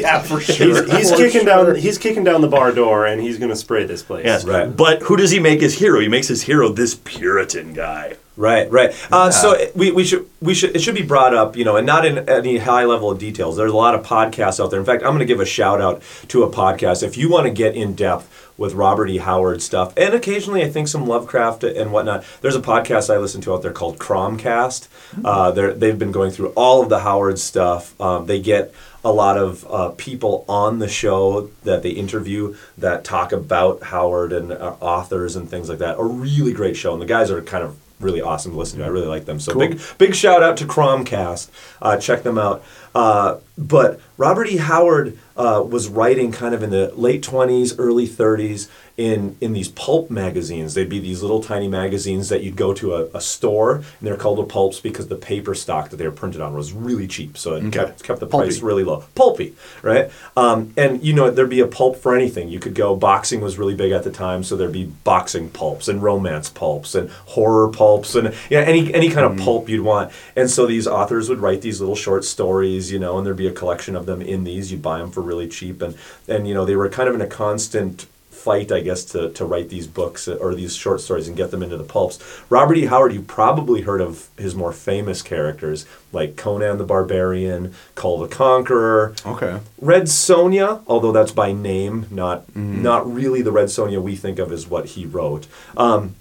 yeah, 0.00 0.22
for 0.22 0.40
sure. 0.40 0.84
He's, 0.86 0.92
he's 0.96 1.10
For 1.10 1.16
kicking 1.18 1.42
sure. 1.42 1.44
down. 1.44 1.74
He's 1.76 1.98
kicking 1.98 2.24
down 2.24 2.40
the 2.40 2.48
bar 2.48 2.72
door, 2.72 3.04
and 3.06 3.20
he's 3.20 3.36
going 3.38 3.50
to 3.50 3.56
spray 3.56 3.84
this 3.84 4.02
place. 4.02 4.24
Yes, 4.24 4.44
Right. 4.44 4.74
But 4.74 5.02
who 5.02 5.16
does 5.16 5.30
he 5.30 5.38
make 5.38 5.60
his 5.60 5.74
hero? 5.78 6.00
He 6.00 6.08
makes 6.08 6.28
his 6.28 6.42
hero 6.42 6.70
this 6.70 6.94
Puritan 6.94 7.74
guy. 7.74 8.14
Right, 8.38 8.70
right. 8.70 8.94
Uh, 9.10 9.32
So 9.32 9.52
it- 9.52 9.76
we, 9.76 9.90
we 9.90 10.04
should 10.04 10.24
we 10.40 10.54
should 10.54 10.76
it 10.76 10.78
should 10.80 10.94
be 10.94 11.02
brought 11.02 11.34
up, 11.34 11.56
you 11.56 11.64
know, 11.64 11.74
and 11.76 11.84
not 11.84 12.06
in 12.06 12.28
any 12.28 12.58
high 12.58 12.84
level 12.84 13.10
of 13.10 13.18
details. 13.18 13.56
There's 13.56 13.72
a 13.72 13.76
lot 13.76 13.96
of 13.96 14.06
podcasts 14.06 14.62
out 14.62 14.70
there. 14.70 14.78
In 14.78 14.86
fact, 14.86 15.02
I'm 15.02 15.08
going 15.08 15.18
to 15.18 15.24
give 15.24 15.40
a 15.40 15.44
shout 15.44 15.80
out 15.80 16.00
to 16.28 16.44
a 16.44 16.48
podcast 16.50 17.02
if 17.02 17.16
you 17.18 17.28
want 17.28 17.46
to 17.46 17.52
get 17.52 17.74
in 17.74 17.94
depth 17.94 18.52
with 18.56 18.74
Robert 18.74 19.08
E. 19.10 19.18
Howard 19.18 19.60
stuff, 19.60 19.92
and 19.96 20.14
occasionally 20.14 20.62
I 20.64 20.68
think 20.68 20.86
some 20.86 21.04
Lovecraft 21.06 21.64
and 21.64 21.90
whatnot. 21.92 22.24
There's 22.40 22.54
a 22.56 22.60
podcast 22.60 23.12
I 23.12 23.18
listen 23.18 23.40
to 23.42 23.52
out 23.54 23.62
there 23.62 23.72
called 23.72 23.98
Cromcast. 23.98 24.86
Uh, 25.24 25.50
they're, 25.50 25.74
they've 25.74 25.98
been 25.98 26.12
going 26.12 26.30
through 26.30 26.50
all 26.56 26.82
of 26.82 26.88
the 26.88 27.00
Howard 27.00 27.38
stuff. 27.40 28.00
Um, 28.00 28.26
they 28.26 28.40
get 28.40 28.72
a 29.04 29.12
lot 29.12 29.36
of 29.38 29.64
uh, 29.70 29.90
people 29.96 30.44
on 30.48 30.78
the 30.80 30.88
show 30.88 31.50
that 31.64 31.82
they 31.82 31.90
interview 31.90 32.54
that 32.76 33.02
talk 33.04 33.32
about 33.32 33.82
Howard 33.84 34.32
and 34.32 34.52
uh, 34.52 34.74
authors 34.80 35.34
and 35.36 35.48
things 35.48 35.68
like 35.68 35.78
that. 35.78 35.98
A 35.98 36.04
really 36.04 36.52
great 36.52 36.76
show, 36.76 36.92
and 36.92 37.02
the 37.02 37.06
guys 37.06 37.30
are 37.32 37.42
kind 37.42 37.64
of 37.64 37.76
really 38.00 38.20
awesome 38.20 38.52
to 38.52 38.58
listen 38.58 38.78
to. 38.78 38.84
I 38.84 38.88
really 38.88 39.06
like 39.06 39.24
them. 39.24 39.40
So 39.40 39.52
Cool. 39.52 39.60
big 39.68 39.80
big 39.98 40.14
shout 40.14 40.42
out 40.42 40.56
to 40.58 40.64
Cromcast. 40.66 41.48
Uh, 41.82 41.96
check 41.96 42.22
them 42.22 42.38
out. 42.38 42.62
Uh, 42.94 43.38
but 43.56 44.00
Robert 44.16 44.48
E. 44.48 44.56
Howard 44.58 45.18
uh, 45.36 45.62
was 45.66 45.88
writing 45.88 46.32
kind 46.32 46.54
of 46.54 46.62
in 46.62 46.70
the 46.70 46.92
late 46.94 47.22
20s, 47.22 47.74
early 47.78 48.08
30s 48.08 48.68
in, 48.96 49.36
in 49.40 49.52
these 49.52 49.68
pulp 49.68 50.10
magazines. 50.10 50.74
They'd 50.74 50.88
be 50.88 50.98
these 50.98 51.22
little 51.22 51.40
tiny 51.40 51.68
magazines 51.68 52.28
that 52.28 52.42
you'd 52.42 52.56
go 52.56 52.74
to 52.74 52.94
a, 52.94 53.04
a 53.14 53.20
store, 53.20 53.76
and 53.76 53.84
they're 54.00 54.16
called 54.16 54.38
the 54.38 54.44
pulps 54.44 54.80
because 54.80 55.06
the 55.06 55.16
paper 55.16 55.54
stock 55.54 55.90
that 55.90 55.96
they 55.96 56.06
were 56.06 56.14
printed 56.14 56.40
on 56.40 56.54
was 56.54 56.72
really 56.72 57.06
cheap. 57.06 57.38
So 57.38 57.54
it 57.54 57.72
kept, 57.72 58.02
kept 58.02 58.18
the 58.18 58.26
price 58.26 58.58
Pulpy. 58.58 58.66
really 58.66 58.84
low. 58.84 59.04
Pulpy, 59.14 59.54
right? 59.82 60.10
Um, 60.36 60.74
and 60.76 61.02
you 61.02 61.12
know, 61.12 61.30
there'd 61.30 61.48
be 61.48 61.60
a 61.60 61.68
pulp 61.68 61.96
for 61.96 62.14
anything. 62.16 62.48
You 62.48 62.58
could 62.58 62.74
go, 62.74 62.96
boxing 62.96 63.40
was 63.40 63.56
really 63.58 63.76
big 63.76 63.92
at 63.92 64.02
the 64.02 64.10
time, 64.10 64.42
so 64.42 64.56
there'd 64.56 64.72
be 64.72 64.86
boxing 64.86 65.50
pulps 65.50 65.86
and 65.86 66.02
romance 66.02 66.48
pulps 66.48 66.96
and 66.96 67.10
horror 67.10 67.68
pulps 67.68 68.16
and 68.16 68.34
you 68.50 68.56
know, 68.58 68.64
any, 68.64 68.92
any 68.92 69.10
kind 69.10 69.26
of 69.26 69.38
pulp 69.38 69.68
you'd 69.68 69.84
want. 69.84 70.12
And 70.34 70.50
so 70.50 70.66
these 70.66 70.88
authors 70.88 71.28
would 71.28 71.38
write 71.38 71.62
these 71.62 71.80
little 71.80 71.96
short 71.96 72.24
stories, 72.24 72.87
you 72.92 72.98
know, 72.98 73.16
and 73.18 73.26
there'd 73.26 73.36
be 73.36 73.46
a 73.46 73.52
collection 73.52 73.94
of 73.96 74.06
them 74.06 74.20
in 74.22 74.44
these. 74.44 74.70
You'd 74.72 74.82
buy 74.82 74.98
them 74.98 75.10
for 75.10 75.20
really 75.20 75.48
cheap. 75.48 75.82
And, 75.82 75.96
and 76.26 76.46
you 76.48 76.54
know, 76.54 76.64
they 76.64 76.76
were 76.76 76.88
kind 76.88 77.08
of 77.08 77.14
in 77.14 77.20
a 77.20 77.26
constant 77.26 78.06
fight, 78.30 78.70
I 78.70 78.80
guess, 78.80 79.04
to, 79.06 79.30
to 79.30 79.44
write 79.44 79.68
these 79.68 79.88
books 79.88 80.28
uh, 80.28 80.34
or 80.36 80.54
these 80.54 80.76
short 80.76 81.00
stories 81.00 81.26
and 81.26 81.36
get 81.36 81.50
them 81.50 81.60
into 81.60 81.76
the 81.76 81.82
pulps. 81.82 82.20
Robert 82.48 82.76
E. 82.76 82.86
Howard, 82.86 83.12
you 83.12 83.20
probably 83.20 83.80
heard 83.82 84.00
of 84.00 84.28
his 84.38 84.54
more 84.54 84.72
famous 84.72 85.22
characters 85.22 85.86
like 86.12 86.36
Conan 86.36 86.78
the 86.78 86.84
Barbarian, 86.84 87.74
Kull 87.96 88.18
the 88.20 88.28
Conqueror. 88.28 89.14
Okay. 89.26 89.58
Red 89.80 90.04
Sonja, 90.04 90.82
although 90.86 91.10
that's 91.12 91.32
by 91.32 91.50
name, 91.52 92.06
not 92.10 92.46
Mm-hmm. 92.48 92.82
not 92.82 93.12
really 93.12 93.42
the 93.42 93.52
Red 93.52 93.66
Sonja 93.68 94.00
we 94.00 94.14
think 94.14 94.38
of 94.38 94.52
as 94.52 94.68
what 94.68 94.86
he 94.86 95.04
wrote. 95.04 95.48
Um, 95.76 96.14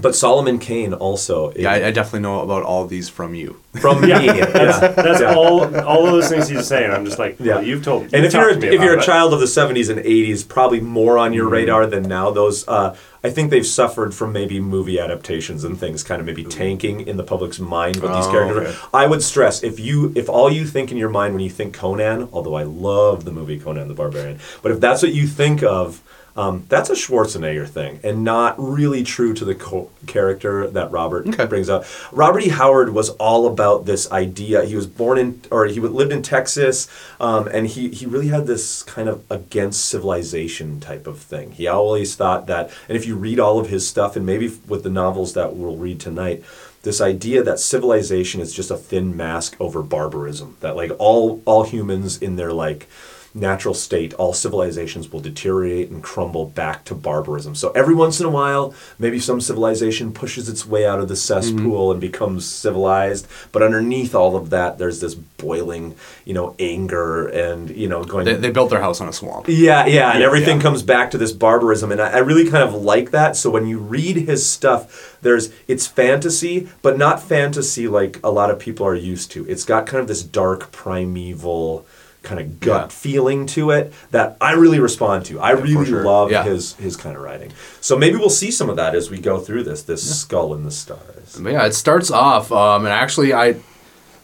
but 0.00 0.14
Solomon 0.14 0.58
Kane 0.58 0.92
also. 0.94 1.52
Yeah, 1.56 1.70
I, 1.70 1.86
I 1.86 1.90
definitely 1.90 2.20
know 2.20 2.40
about 2.40 2.62
all 2.62 2.86
these 2.86 3.08
from 3.08 3.34
you. 3.34 3.60
From 3.80 4.00
me, 4.02 4.08
yeah. 4.08 4.44
That's, 4.46 4.96
that's 4.96 5.22
all. 5.22 5.62
All 5.84 6.06
of 6.06 6.12
those 6.12 6.28
things 6.28 6.48
he's 6.48 6.66
saying. 6.66 6.90
I'm 6.92 7.04
just 7.04 7.18
like, 7.18 7.36
yeah, 7.40 7.60
you've 7.60 7.82
told. 7.82 8.02
And 8.04 8.12
you've 8.12 8.24
if 8.26 8.32
you're 8.34 8.50
to 8.52 8.56
a, 8.56 8.60
me 8.60 8.68
if 8.68 8.80
you're 8.82 8.94
a 8.96 9.00
it. 9.00 9.04
child 9.04 9.32
of 9.34 9.40
the 9.40 9.46
70s 9.46 9.90
and 9.90 9.98
80s, 10.00 10.46
probably 10.48 10.80
more 10.80 11.18
on 11.18 11.24
Mm-hmm. 11.30 11.34
your 11.34 11.48
radar 11.48 11.86
than 11.86 12.04
now. 12.04 12.30
Those 12.30 12.66
uh, 12.68 12.96
I 13.24 13.30
think 13.30 13.50
they've 13.50 13.66
suffered 13.66 14.14
from 14.14 14.32
maybe 14.32 14.60
movie 14.60 15.00
adaptations 15.00 15.64
and 15.64 15.78
things 15.80 16.04
kind 16.04 16.20
of 16.20 16.26
maybe 16.26 16.44
tanking 16.44 17.00
in 17.00 17.16
the 17.16 17.24
public's 17.24 17.58
mind 17.58 17.96
what 17.96 18.12
these 18.14 18.26
Oh, 18.26 18.30
characters 18.30 18.68
okay. 18.68 18.78
I 18.92 19.06
would 19.06 19.22
stress 19.22 19.62
if 19.62 19.80
you 19.80 20.12
if 20.14 20.28
all 20.28 20.52
you 20.52 20.66
think 20.66 20.92
in 20.92 20.98
your 20.98 21.08
mind 21.08 21.34
when 21.34 21.42
you 21.42 21.50
think 21.50 21.74
Conan, 21.74 22.28
although 22.32 22.54
I 22.54 22.62
love 22.64 23.24
the 23.24 23.32
movie 23.32 23.58
Conan 23.58 23.88
the 23.88 23.94
Barbarian, 23.94 24.38
but 24.62 24.70
if 24.72 24.80
that's 24.80 25.02
what 25.02 25.12
you 25.14 25.26
think 25.26 25.62
of. 25.62 26.02
Um, 26.36 26.64
that's 26.68 26.90
a 26.90 26.94
Schwarzenegger 26.94 27.68
thing, 27.68 28.00
and 28.02 28.24
not 28.24 28.56
really 28.58 29.04
true 29.04 29.34
to 29.34 29.44
the 29.44 29.54
co- 29.54 29.90
character 30.06 30.68
that 30.68 30.90
Robert 30.90 31.26
brings 31.48 31.68
up. 31.68 31.84
Robert 32.10 32.40
E. 32.40 32.48
Howard 32.48 32.90
was 32.90 33.10
all 33.10 33.46
about 33.46 33.86
this 33.86 34.10
idea. 34.10 34.64
He 34.64 34.74
was 34.74 34.88
born 34.88 35.18
in, 35.18 35.40
or 35.52 35.66
he 35.66 35.78
lived 35.78 36.12
in 36.12 36.22
Texas, 36.22 36.88
um, 37.20 37.46
and 37.46 37.68
he, 37.68 37.88
he 37.90 38.04
really 38.06 38.28
had 38.28 38.46
this 38.46 38.82
kind 38.82 39.08
of 39.08 39.24
against 39.30 39.84
civilization 39.84 40.80
type 40.80 41.06
of 41.06 41.20
thing. 41.20 41.52
He 41.52 41.68
always 41.68 42.16
thought 42.16 42.48
that, 42.48 42.70
and 42.88 42.96
if 42.96 43.06
you 43.06 43.14
read 43.14 43.38
all 43.38 43.60
of 43.60 43.68
his 43.68 43.86
stuff, 43.86 44.16
and 44.16 44.26
maybe 44.26 44.50
with 44.66 44.82
the 44.82 44.90
novels 44.90 45.34
that 45.34 45.54
we'll 45.54 45.76
read 45.76 46.00
tonight, 46.00 46.42
this 46.82 47.00
idea 47.00 47.42
that 47.42 47.58
civilization 47.60 48.40
is 48.40 48.52
just 48.52 48.70
a 48.70 48.76
thin 48.76 49.16
mask 49.16 49.56
over 49.58 49.82
barbarism. 49.82 50.56
That 50.60 50.76
like 50.76 50.90
all 50.98 51.42
all 51.46 51.62
humans 51.62 52.20
in 52.20 52.36
their 52.36 52.52
like 52.52 52.86
natural 53.34 53.74
state, 53.74 54.14
all 54.14 54.32
civilizations 54.32 55.10
will 55.10 55.18
deteriorate 55.20 55.90
and 55.90 56.02
crumble 56.04 56.46
back 56.46 56.84
to 56.84 56.94
barbarism. 56.94 57.54
So 57.56 57.70
every 57.72 57.94
once 57.94 58.20
in 58.20 58.26
a 58.26 58.30
while, 58.30 58.72
maybe 58.98 59.18
some 59.18 59.40
civilization 59.40 60.12
pushes 60.12 60.48
its 60.48 60.64
way 60.64 60.86
out 60.86 61.00
of 61.00 61.08
the 61.08 61.16
cesspool 61.16 61.90
and 61.90 62.00
becomes 62.00 62.46
civilized. 62.46 63.26
But 63.50 63.62
underneath 63.62 64.14
all 64.14 64.36
of 64.36 64.50
that, 64.50 64.78
there's 64.78 65.00
this 65.00 65.14
boiling, 65.16 65.96
you 66.24 66.32
know, 66.32 66.54
anger 66.60 67.26
and 67.26 67.70
you 67.70 67.88
know 67.88 68.04
going. 68.04 68.24
They, 68.24 68.34
they 68.34 68.50
built 68.50 68.70
their 68.70 68.80
house 68.80 69.00
on 69.00 69.08
a 69.08 69.12
swamp. 69.12 69.46
Yeah, 69.48 69.84
yeah, 69.86 70.12
and 70.12 70.22
everything 70.22 70.58
Yeah. 70.58 70.62
comes 70.62 70.82
back 70.84 71.10
to 71.10 71.18
this 71.18 71.32
barbarism, 71.32 71.90
and 71.90 72.00
I, 72.00 72.10
I 72.10 72.18
really 72.18 72.48
kind 72.48 72.62
of 72.62 72.74
like 72.74 73.10
that. 73.10 73.36
So 73.36 73.50
when 73.50 73.66
you 73.66 73.78
read 73.78 74.16
his 74.16 74.48
stuff, 74.48 75.18
there's 75.22 75.50
it's 75.66 75.86
fantasy, 75.88 76.68
but 76.82 76.96
not 76.98 77.20
fantasy 77.20 77.88
like 77.88 78.20
a 78.22 78.30
lot 78.30 78.50
of 78.50 78.60
people 78.60 78.86
are 78.86 78.94
used 78.94 79.32
to. 79.32 79.44
It's 79.48 79.64
got 79.64 79.86
kind 79.86 80.00
of 80.00 80.06
this 80.06 80.22
dark 80.22 80.70
primeval 80.70 81.84
kind 82.24 82.40
of 82.40 82.58
gut 82.58 82.90
feeling 82.90 83.46
to 83.46 83.70
it 83.70 83.92
that 84.10 84.36
I 84.40 84.52
really 84.52 84.80
respond 84.80 85.24
to. 85.26 85.38
I 85.40 85.50
really 85.50 85.86
sure. 85.86 86.02
love 86.04 86.30
Yeah. 86.32 86.42
his 86.42 86.74
his 86.74 86.96
kind 86.96 87.16
of 87.16 87.22
writing. 87.22 87.52
So 87.80 87.96
maybe 87.96 88.16
we'll 88.16 88.30
see 88.30 88.50
some 88.50 88.68
of 88.70 88.76
that 88.76 88.94
as 88.94 89.10
we 89.10 89.18
go 89.18 89.38
through 89.38 89.64
this. 89.64 89.82
This 89.82 90.20
skull 90.20 90.54
in 90.54 90.64
the 90.64 90.70
stars. 90.70 91.38
But 91.40 91.52
yeah, 91.52 91.66
it 91.66 91.74
starts 91.74 92.10
off, 92.10 92.50
um, 92.50 92.84
and 92.84 92.92
actually, 92.92 93.32
I, 93.32 93.48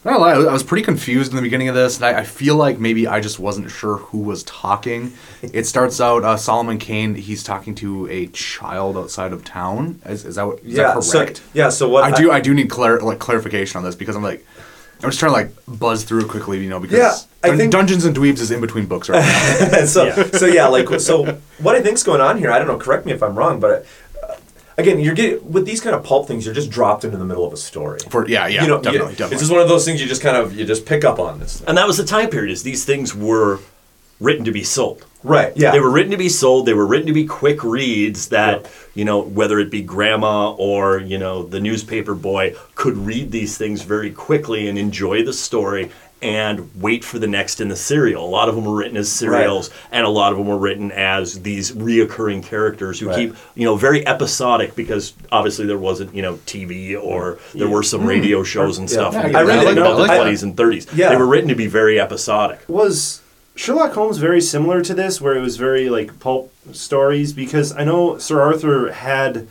I 0.02 0.10
don't 0.12 0.20
lie, 0.20 0.32
I 0.32 0.52
was 0.52 0.62
pretty 0.62 0.82
confused 0.84 1.30
in 1.30 1.36
the 1.36 1.42
beginning 1.42 1.68
of 1.68 1.74
this, 1.74 1.96
and 1.96 2.04
I, 2.06 2.20
I 2.20 2.24
feel 2.24 2.56
like 2.56 2.78
maybe 2.78 3.06
I 3.06 3.20
just 3.20 3.38
wasn't 3.38 3.70
sure 3.70 3.96
who 3.98 4.18
was 4.18 4.42
talking. 4.44 5.12
It 5.42 5.64
starts 5.66 6.00
out 6.02 6.22
uh, 6.24 6.36
Solomon 6.36 6.78
Kane. 6.78 7.14
He's 7.14 7.42
talking 7.42 7.74
to 7.76 8.06
a 8.10 8.26
child 8.28 8.96
outside 8.98 9.32
of 9.32 9.42
town. 9.44 10.00
Is, 10.06 10.24
is 10.26 10.34
that 10.36 10.46
what, 10.46 10.58
is 10.60 10.74
Yeah, 10.74 10.94
that 10.94 11.02
so- 11.02 11.18
correct? 11.18 11.42
yeah, 11.54 11.70
so 11.70 11.88
what 11.88 12.04
I 12.04 12.10
do 12.12 12.30
I- 12.30 12.36
I 12.36 12.40
do 12.40 12.52
need 12.54 12.68
clar- 12.70 13.00
like 13.00 13.18
clarification 13.18 13.78
on 13.78 13.84
this 13.84 13.94
because 13.94 14.16
I'm 14.16 14.22
like. 14.22 14.44
I'm 15.02 15.08
just 15.08 15.18
trying 15.18 15.30
to 15.32 15.36
like 15.40 15.78
buzz 15.80 16.04
through 16.04 16.24
it 16.26 16.28
quickly, 16.28 16.62
you 16.62 16.68
know, 16.68 16.78
because 16.78 16.98
Yeah, 16.98 17.14
I 17.42 17.48
Dun- 17.48 17.58
think- 17.58 17.72
Dungeons 17.72 18.04
and 18.04 18.14
Dweebs 18.14 18.40
is 18.40 18.50
in 18.50 18.60
between 18.60 18.86
books 18.86 19.08
right 19.08 19.20
now. 19.20 19.84
so 19.86 20.10
so 20.32 20.46
yeah, 20.46 20.66
like 20.66 21.00
so 21.00 21.38
what 21.58 21.74
I 21.74 21.80
think's 21.80 22.02
going 22.02 22.20
on 22.20 22.38
here, 22.38 22.50
I 22.50 22.58
don't 22.58 22.68
know, 22.68 22.78
correct 22.78 23.06
me 23.06 23.12
if 23.12 23.22
I'm 23.22 23.34
wrong, 23.34 23.60
but 23.60 23.86
uh, 24.22 24.34
again, 24.76 25.00
you're 25.00 25.14
getting 25.14 25.50
with 25.50 25.64
these 25.64 25.80
kind 25.80 25.96
of 25.96 26.04
pulp 26.04 26.28
things, 26.28 26.44
you're 26.44 26.54
just 26.54 26.70
dropped 26.70 27.04
into 27.04 27.16
the 27.16 27.24
middle 27.24 27.46
of 27.46 27.52
a 27.52 27.56
story. 27.56 28.00
For 28.10 28.28
yeah, 28.28 28.46
yeah, 28.46 28.62
you 28.62 28.68
know, 28.68 28.80
definitely, 28.80 29.12
you- 29.12 29.16
definitely. 29.16 29.34
It's 29.36 29.42
just 29.42 29.52
one 29.52 29.62
of 29.62 29.68
those 29.68 29.84
things 29.86 30.00
you 30.02 30.06
just 30.06 30.22
kind 30.22 30.36
of 30.36 30.54
you 30.54 30.66
just 30.66 30.84
pick 30.84 31.04
up 31.04 31.18
on 31.18 31.40
this. 31.40 31.62
And 31.62 31.78
that 31.78 31.86
was 31.86 31.96
the 31.96 32.04
time 32.04 32.28
period. 32.28 32.52
Is 32.52 32.62
these 32.62 32.84
things 32.84 33.14
were 33.14 33.60
written 34.20 34.44
to 34.44 34.52
be 34.52 34.62
sold. 34.62 35.06
Right. 35.22 35.54
Yeah. 35.56 35.70
They 35.70 35.80
were 35.80 35.90
written 35.90 36.10
to 36.12 36.16
be 36.18 36.28
sold. 36.30 36.66
They 36.66 36.72
were 36.74 36.86
written 36.86 37.06
to 37.06 37.12
be 37.12 37.26
quick 37.26 37.62
reads 37.64 38.28
that 38.28 38.70
you 38.94 39.04
know 39.04 39.20
whether 39.20 39.58
it 39.58 39.70
be 39.70 39.82
grandma 39.82 40.52
or 40.52 40.98
you 40.98 41.16
know 41.18 41.42
the 41.42 41.60
newspaper 41.60 42.14
boy 42.14 42.54
could 42.74 42.96
read 42.98 43.30
these 43.30 43.56
things 43.56 43.82
very 43.82 44.10
quickly 44.10 44.68
and 44.68 44.78
enjoy 44.78 45.22
the 45.24 45.32
story 45.32 45.90
and 46.22 46.70
wait 46.80 47.02
for 47.04 47.18
the 47.18 47.26
next 47.26 47.60
in 47.60 47.68
the 47.68 47.76
serial. 47.76 48.24
A 48.24 48.28
lot 48.28 48.48
of 48.48 48.54
them 48.54 48.64
were 48.66 48.76
written 48.76 48.96
as 48.96 49.10
serials, 49.10 49.70
and 49.90 50.04
a 50.04 50.08
lot 50.10 50.32
of 50.32 50.38
them 50.38 50.46
were 50.46 50.58
written 50.58 50.92
as 50.92 51.40
these 51.42 51.72
reoccurring 51.72 52.42
characters 52.42 53.00
who 53.00 53.08
Right. 53.08 53.16
keep 53.16 53.34
you 53.54 53.64
know 53.64 53.76
very 53.76 54.06
episodic 54.06 54.76
because 54.76 55.14
obviously 55.32 55.64
there 55.66 55.78
wasn't 55.78 56.14
you 56.14 56.20
know 56.22 56.38
TV 56.46 56.94
or 56.94 57.38
there 57.54 57.68
were 57.68 57.82
some 57.82 58.02
Mm. 58.02 58.06
radio 58.08 58.42
shows 58.42 58.76
and 58.78 58.88
Yeah. 58.90 58.92
stuff. 58.94 59.14
Yeah, 59.14 59.20
I 59.20 59.28
the 59.42 59.44
really 59.46 59.64
like 59.66 59.74
that. 59.76 59.86
I 59.86 59.92
like 59.94 60.08
that. 60.08 60.16
twenties 60.16 60.42
and 60.42 60.56
thirties. 60.56 60.86
Yeah. 60.94 61.08
They 61.08 61.16
were 61.16 61.26
written 61.26 61.48
to 61.48 61.54
be 61.54 61.66
very 61.66 61.98
episodic. 62.00 62.60
Was 62.68 63.20
Sherlock 63.56 63.92
Holmes 63.94 64.18
very 64.18 64.40
similar 64.40 64.80
to 64.82 64.94
this, 64.94 65.20
where 65.20 65.34
it 65.34 65.40
was 65.40 65.56
very 65.56 65.88
like 65.88 66.18
pulp 66.20 66.52
stories? 66.72 67.32
Because 67.32 67.74
I 67.76 67.84
know 67.84 68.18
Sir 68.18 68.40
Arthur 68.42 68.92
had 68.92 69.46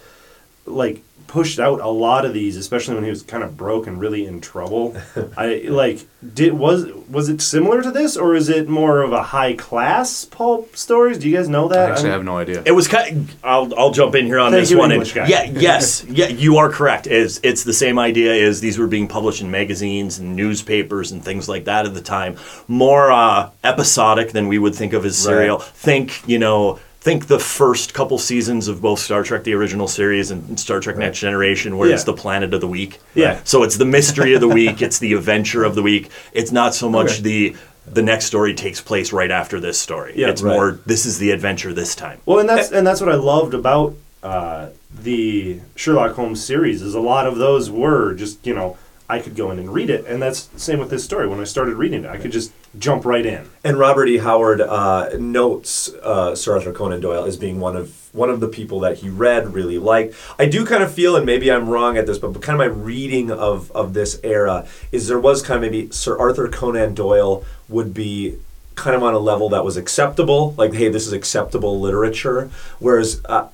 like 0.66 1.02
pushed 1.30 1.60
out 1.60 1.80
a 1.80 1.88
lot 1.88 2.26
of 2.26 2.34
these, 2.34 2.58
especially 2.58 2.96
when 2.96 3.04
he 3.04 3.10
was 3.12 3.22
kind 3.22 3.44
of 3.44 3.56
broke 3.56 3.86
and 3.88 4.00
really 4.00 4.26
in 4.26 4.42
trouble. 4.42 4.98
I 5.38 5.64
like 5.70 6.06
did 6.34 6.54
was 6.54 6.88
was 7.08 7.30
it 7.30 7.40
similar 7.42 7.82
to 7.84 7.92
this, 7.92 8.18
or 8.18 8.36
is 8.36 8.50
it 8.50 8.68
more 8.68 9.02
of 9.04 9.14
a 9.14 9.22
high 9.24 9.54
class 9.54 10.26
pulp 10.26 10.76
stories? 10.76 11.20
Do 11.20 11.30
you 11.30 11.38
guys 11.38 11.48
know 11.48 11.68
that? 11.70 11.92
Actually, 11.92 12.10
I 12.10 12.14
I'm- 12.14 12.20
have 12.20 12.26
no 12.26 12.38
idea. 12.38 12.64
It 12.66 12.72
was 12.72 12.88
kind. 12.88 13.30
I'll 13.44 13.72
I'll 13.80 13.92
jump 13.92 14.16
in 14.16 14.26
here 14.26 14.40
on 14.40 14.52
Thank 14.52 14.64
this 14.64 14.72
you, 14.72 14.80
one. 14.80 14.92
English 14.92 15.16
and, 15.16 15.30
guy. 15.30 15.44
yeah, 15.46 15.52
yes, 15.60 16.04
yeah, 16.10 16.28
you 16.28 16.58
are 16.58 16.70
correct. 16.70 17.06
Is 17.08 17.40
it's 17.44 17.64
the 17.64 17.74
same 17.74 18.00
idea? 18.00 18.34
Is 18.34 18.60
these 18.60 18.80
were 18.80 18.88
being 18.88 19.08
published 19.08 19.42
in 19.42 19.52
magazines 19.52 20.18
and 20.20 20.36
newspapers 20.36 21.12
and 21.12 21.24
things 21.24 21.48
like 21.48 21.66
that 21.66 21.86
at 21.86 21.94
the 21.94 22.02
time. 22.02 22.38
More 22.68 23.12
uh, 23.12 23.52
episodic 23.64 24.32
than 24.32 24.48
we 24.48 24.58
would 24.58 24.74
think 24.76 24.94
of 24.94 25.06
as 25.06 25.16
Right. 25.26 25.32
serial. 25.34 25.60
Think 25.60 26.28
you 26.28 26.40
know. 26.40 26.80
I 27.10 27.12
think 27.12 27.26
the 27.26 27.40
first 27.40 27.96
couple 27.96 28.20
seasons 28.20 28.68
of 28.68 28.84
both 28.84 29.00
Star 29.00 29.24
Trek, 29.24 29.44
the 29.44 29.54
original 29.56 29.88
series, 29.88 30.30
and 30.30 30.60
Star 30.60 30.80
Trek 30.80 30.96
Next 30.96 31.18
Generation, 31.18 31.76
where 31.76 31.90
it's 31.90 32.04
the 32.04 32.14
planet 32.14 32.54
of 32.54 32.62
the 32.62 32.68
week. 32.68 33.00
Yeah. 33.16 33.42
So 33.46 33.64
it's 33.64 33.78
the 33.78 33.86
mystery 33.86 34.36
of 34.36 34.42
the 34.42 34.48
week. 34.48 34.84
It's 34.84 35.00
the 35.00 35.14
adventure 35.14 35.64
of 35.64 35.74
the 35.74 35.82
week. 35.82 36.12
It's 36.34 36.52
not 36.52 36.76
so 36.76 36.88
much 36.88 37.14
Okay. 37.14 37.22
the 37.22 37.56
the 37.92 38.04
next 38.04 38.26
story 38.26 38.54
takes 38.54 38.80
place 38.80 39.12
right 39.12 39.32
after 39.32 39.60
this 39.60 39.80
story. 39.80 40.14
Yeah, 40.16 40.30
it's 40.30 40.44
right. 40.44 40.54
more 40.54 40.80
this 40.86 41.08
is 41.08 41.18
the 41.18 41.32
adventure 41.32 41.74
this 41.74 41.96
time. 41.96 42.20
Well, 42.28 42.38
and 42.38 42.48
that's 42.48 42.72
and 42.72 42.86
that's 42.86 43.02
what 43.02 43.10
I 43.10 43.16
loved 43.16 43.56
about 43.56 43.96
uh, 44.22 44.68
the 44.94 45.62
Sherlock 45.76 46.16
Holmes 46.16 46.44
series 46.46 46.84
is 46.84 46.94
a 46.94 47.00
lot 47.00 47.26
of 47.26 47.38
those 47.38 47.72
were 47.72 48.14
just 48.14 48.46
you 48.46 48.54
know 48.54 48.78
I 49.10 49.20
could 49.20 49.36
go 49.36 49.50
in 49.50 49.58
and 49.58 49.74
read 49.74 49.90
it, 49.90 50.06
and 50.06 50.22
that's 50.22 50.50
same 50.56 50.78
with 50.78 50.92
this 50.92 51.04
story. 51.04 51.28
When 51.28 51.40
I 51.40 51.44
started 51.44 51.76
reading 51.76 52.04
it, 52.04 52.10
I 52.10 52.18
could 52.18 52.32
just 52.32 52.54
jump 52.78 53.06
right 53.06 53.26
in. 53.26 53.50
And 53.64 53.80
Robert 53.80 54.08
E. 54.08 54.20
Howard 54.20 54.62
uh, 54.62 55.10
notes 55.18 55.92
uh, 56.04 56.36
Sir 56.36 56.54
Arthur 56.54 56.72
Conan 56.72 57.02
Doyle 57.02 57.26
as 57.26 57.36
being 57.36 57.60
one 57.60 57.76
of 57.76 57.96
one 58.14 58.30
of 58.30 58.40
the 58.40 58.48
people 58.48 58.80
that 58.82 59.00
he 59.00 59.10
read, 59.10 59.54
really 59.54 59.80
liked. 59.80 60.14
I 60.38 60.46
do 60.46 60.64
kind 60.64 60.84
of 60.84 60.94
feel, 60.94 61.16
and 61.16 61.26
maybe 61.26 61.52
I'm 61.52 61.70
wrong 61.70 61.98
at 61.98 62.06
this, 62.06 62.20
but 62.20 62.40
kind 62.42 62.62
of 62.62 62.68
my 62.68 62.82
reading 62.84 63.32
of 63.32 63.72
of 63.72 63.94
this 63.96 64.20
era 64.24 64.68
is 64.92 65.08
there 65.08 65.20
was 65.20 65.42
kind 65.42 65.64
of 65.64 65.72
maybe 65.72 65.90
Sir 65.92 66.18
Arthur 66.18 66.48
Conan 66.48 66.94
Doyle 66.94 67.44
would 67.68 67.96
be 67.96 68.38
kind 68.76 68.96
of 68.96 69.02
on 69.04 69.16
a 69.16 69.20
level 69.20 69.50
that 69.50 69.66
was 69.66 69.76
acceptable, 69.76 70.54
like 70.56 70.74
hey, 70.74 70.88
this 70.88 71.08
is 71.08 71.14
acceptable 71.14 71.80
literature, 71.80 72.52
whereas. 72.78 73.22
Uh, 73.26 73.48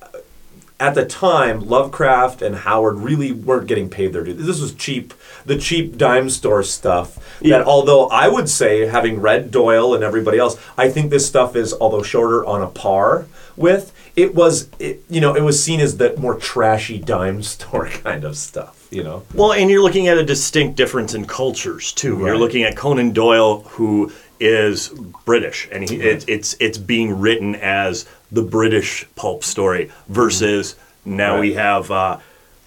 at 0.78 0.94
the 0.94 1.06
time, 1.06 1.66
Lovecraft 1.66 2.42
and 2.42 2.54
Howard 2.54 2.98
really 2.98 3.32
weren't 3.32 3.66
getting 3.66 3.88
paid 3.88 4.12
their 4.12 4.24
due. 4.24 4.34
This 4.34 4.60
was 4.60 4.74
cheap, 4.74 5.14
the 5.46 5.56
cheap 5.56 5.96
dime 5.96 6.28
store 6.28 6.62
stuff. 6.62 7.18
That 7.40 7.64
although 7.64 8.08
I 8.08 8.28
would 8.28 8.48
say, 8.48 8.86
having 8.86 9.20
read 9.20 9.50
Doyle 9.50 9.94
and 9.94 10.04
everybody 10.04 10.38
else, 10.38 10.58
I 10.76 10.90
think 10.90 11.10
this 11.10 11.26
stuff 11.26 11.56
is, 11.56 11.74
although 11.80 12.02
shorter, 12.02 12.44
on 12.44 12.62
a 12.62 12.66
par 12.66 13.26
with. 13.56 13.92
It 14.16 14.34
was, 14.34 14.70
it, 14.78 15.02
you 15.10 15.20
know, 15.20 15.34
it 15.34 15.42
was 15.42 15.62
seen 15.62 15.78
as 15.78 15.98
the 15.98 16.16
more 16.16 16.36
trashy 16.36 16.98
dime 16.98 17.42
store 17.42 17.88
kind 17.88 18.24
of 18.24 18.36
stuff. 18.36 18.88
You 18.90 19.02
know. 19.02 19.22
Well, 19.34 19.52
and 19.52 19.70
you're 19.70 19.82
looking 19.82 20.08
at 20.08 20.16
a 20.16 20.24
distinct 20.24 20.76
difference 20.76 21.14
in 21.14 21.26
cultures 21.26 21.92
too. 21.92 22.18
You're 22.18 22.38
looking 22.38 22.62
at 22.62 22.76
Conan 22.76 23.12
Doyle, 23.12 23.62
who 23.62 24.12
is 24.38 24.90
British, 25.24 25.68
and 25.72 25.88
he, 25.88 25.96
it, 25.96 26.24
it's 26.28 26.56
it's 26.60 26.78
being 26.78 27.18
written 27.18 27.54
as 27.56 28.06
the 28.32 28.42
British 28.42 29.06
pulp 29.14 29.44
story 29.44 29.90
versus 30.08 30.76
now 31.04 31.38
we 31.40 31.54
have 31.54 31.90
uh, 31.90 32.18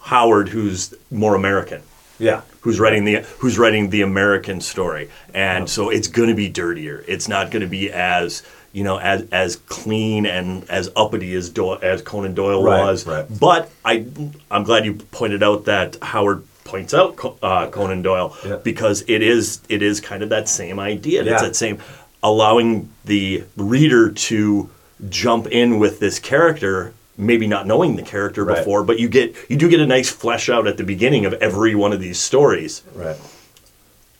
Howard, 0.01 0.50
who's 0.50 0.94
more 1.12 1.36
American. 1.36 1.82
Yeah. 2.18 2.42
Who's 2.62 2.80
writing 2.80 3.06
the 3.06 3.22
Who's 3.39 3.58
writing 3.58 3.89
the 3.89 4.01
American 4.01 4.60
story, 4.62 5.10
and 5.34 5.70
so 5.70 5.89
it's 5.89 6.10
going 6.10 6.28
to 6.30 6.36
be 6.36 6.50
dirtier. 6.50 7.04
It's 7.08 7.28
not 7.30 7.51
going 7.51 7.62
to 7.62 7.68
be 7.70 7.89
as 7.92 8.44
you 8.74 8.84
know 8.84 8.98
as 8.98 9.25
as 9.32 9.56
clean 9.56 10.25
and 10.25 10.70
as 10.70 10.89
uppity 10.98 11.34
as 11.36 11.50
Doyle, 11.50 11.80
as 11.82 12.01
Conan 12.01 12.34
Doyle 12.34 12.62
Right, 12.62 12.82
was. 12.82 13.08
right. 13.08 13.25
But 13.39 13.70
I 13.86 14.06
I'm 14.51 14.63
glad 14.63 14.84
you 14.86 14.96
pointed 14.96 15.42
out 15.42 15.66
that 15.66 15.96
Howard 16.01 16.44
points 16.66 16.94
out 16.94 17.16
Co- 17.16 17.38
uh, 17.42 17.70
Conan 17.70 18.01
Doyle 18.01 18.36
Yeah. 18.46 18.58
because 18.58 19.06
it 19.08 19.22
is 19.22 19.62
it 19.70 19.82
is 19.82 20.01
kind 20.01 20.22
of 20.22 20.28
that 20.30 20.50
same 20.50 20.78
idea. 20.80 21.24
It's 21.24 21.42
that 21.42 21.56
same 21.56 21.80
allowing 22.22 22.89
the 23.06 23.46
reader 23.56 24.12
to 24.12 24.70
jump 25.10 25.48
in 25.48 25.79
with 25.79 26.00
this 26.00 26.20
character 26.20 26.94
maybe 27.18 27.48
not 27.48 27.68
knowing 27.68 27.96
the 27.96 28.01
character 28.01 28.44
Right. 28.44 28.58
before 28.58 28.84
but 28.84 29.00
you 29.00 29.08
get 29.08 29.34
you 29.50 29.56
do 29.56 29.70
get 29.70 29.79
a 29.79 29.86
nice 29.88 30.10
flesh 30.10 30.50
out 30.50 30.68
at 30.68 30.77
the 30.77 30.84
beginning 30.84 31.25
of 31.25 31.34
every 31.34 31.75
one 31.75 31.94
of 31.94 32.01
these 32.01 32.20
stories 32.20 32.82
Right. 32.94 33.18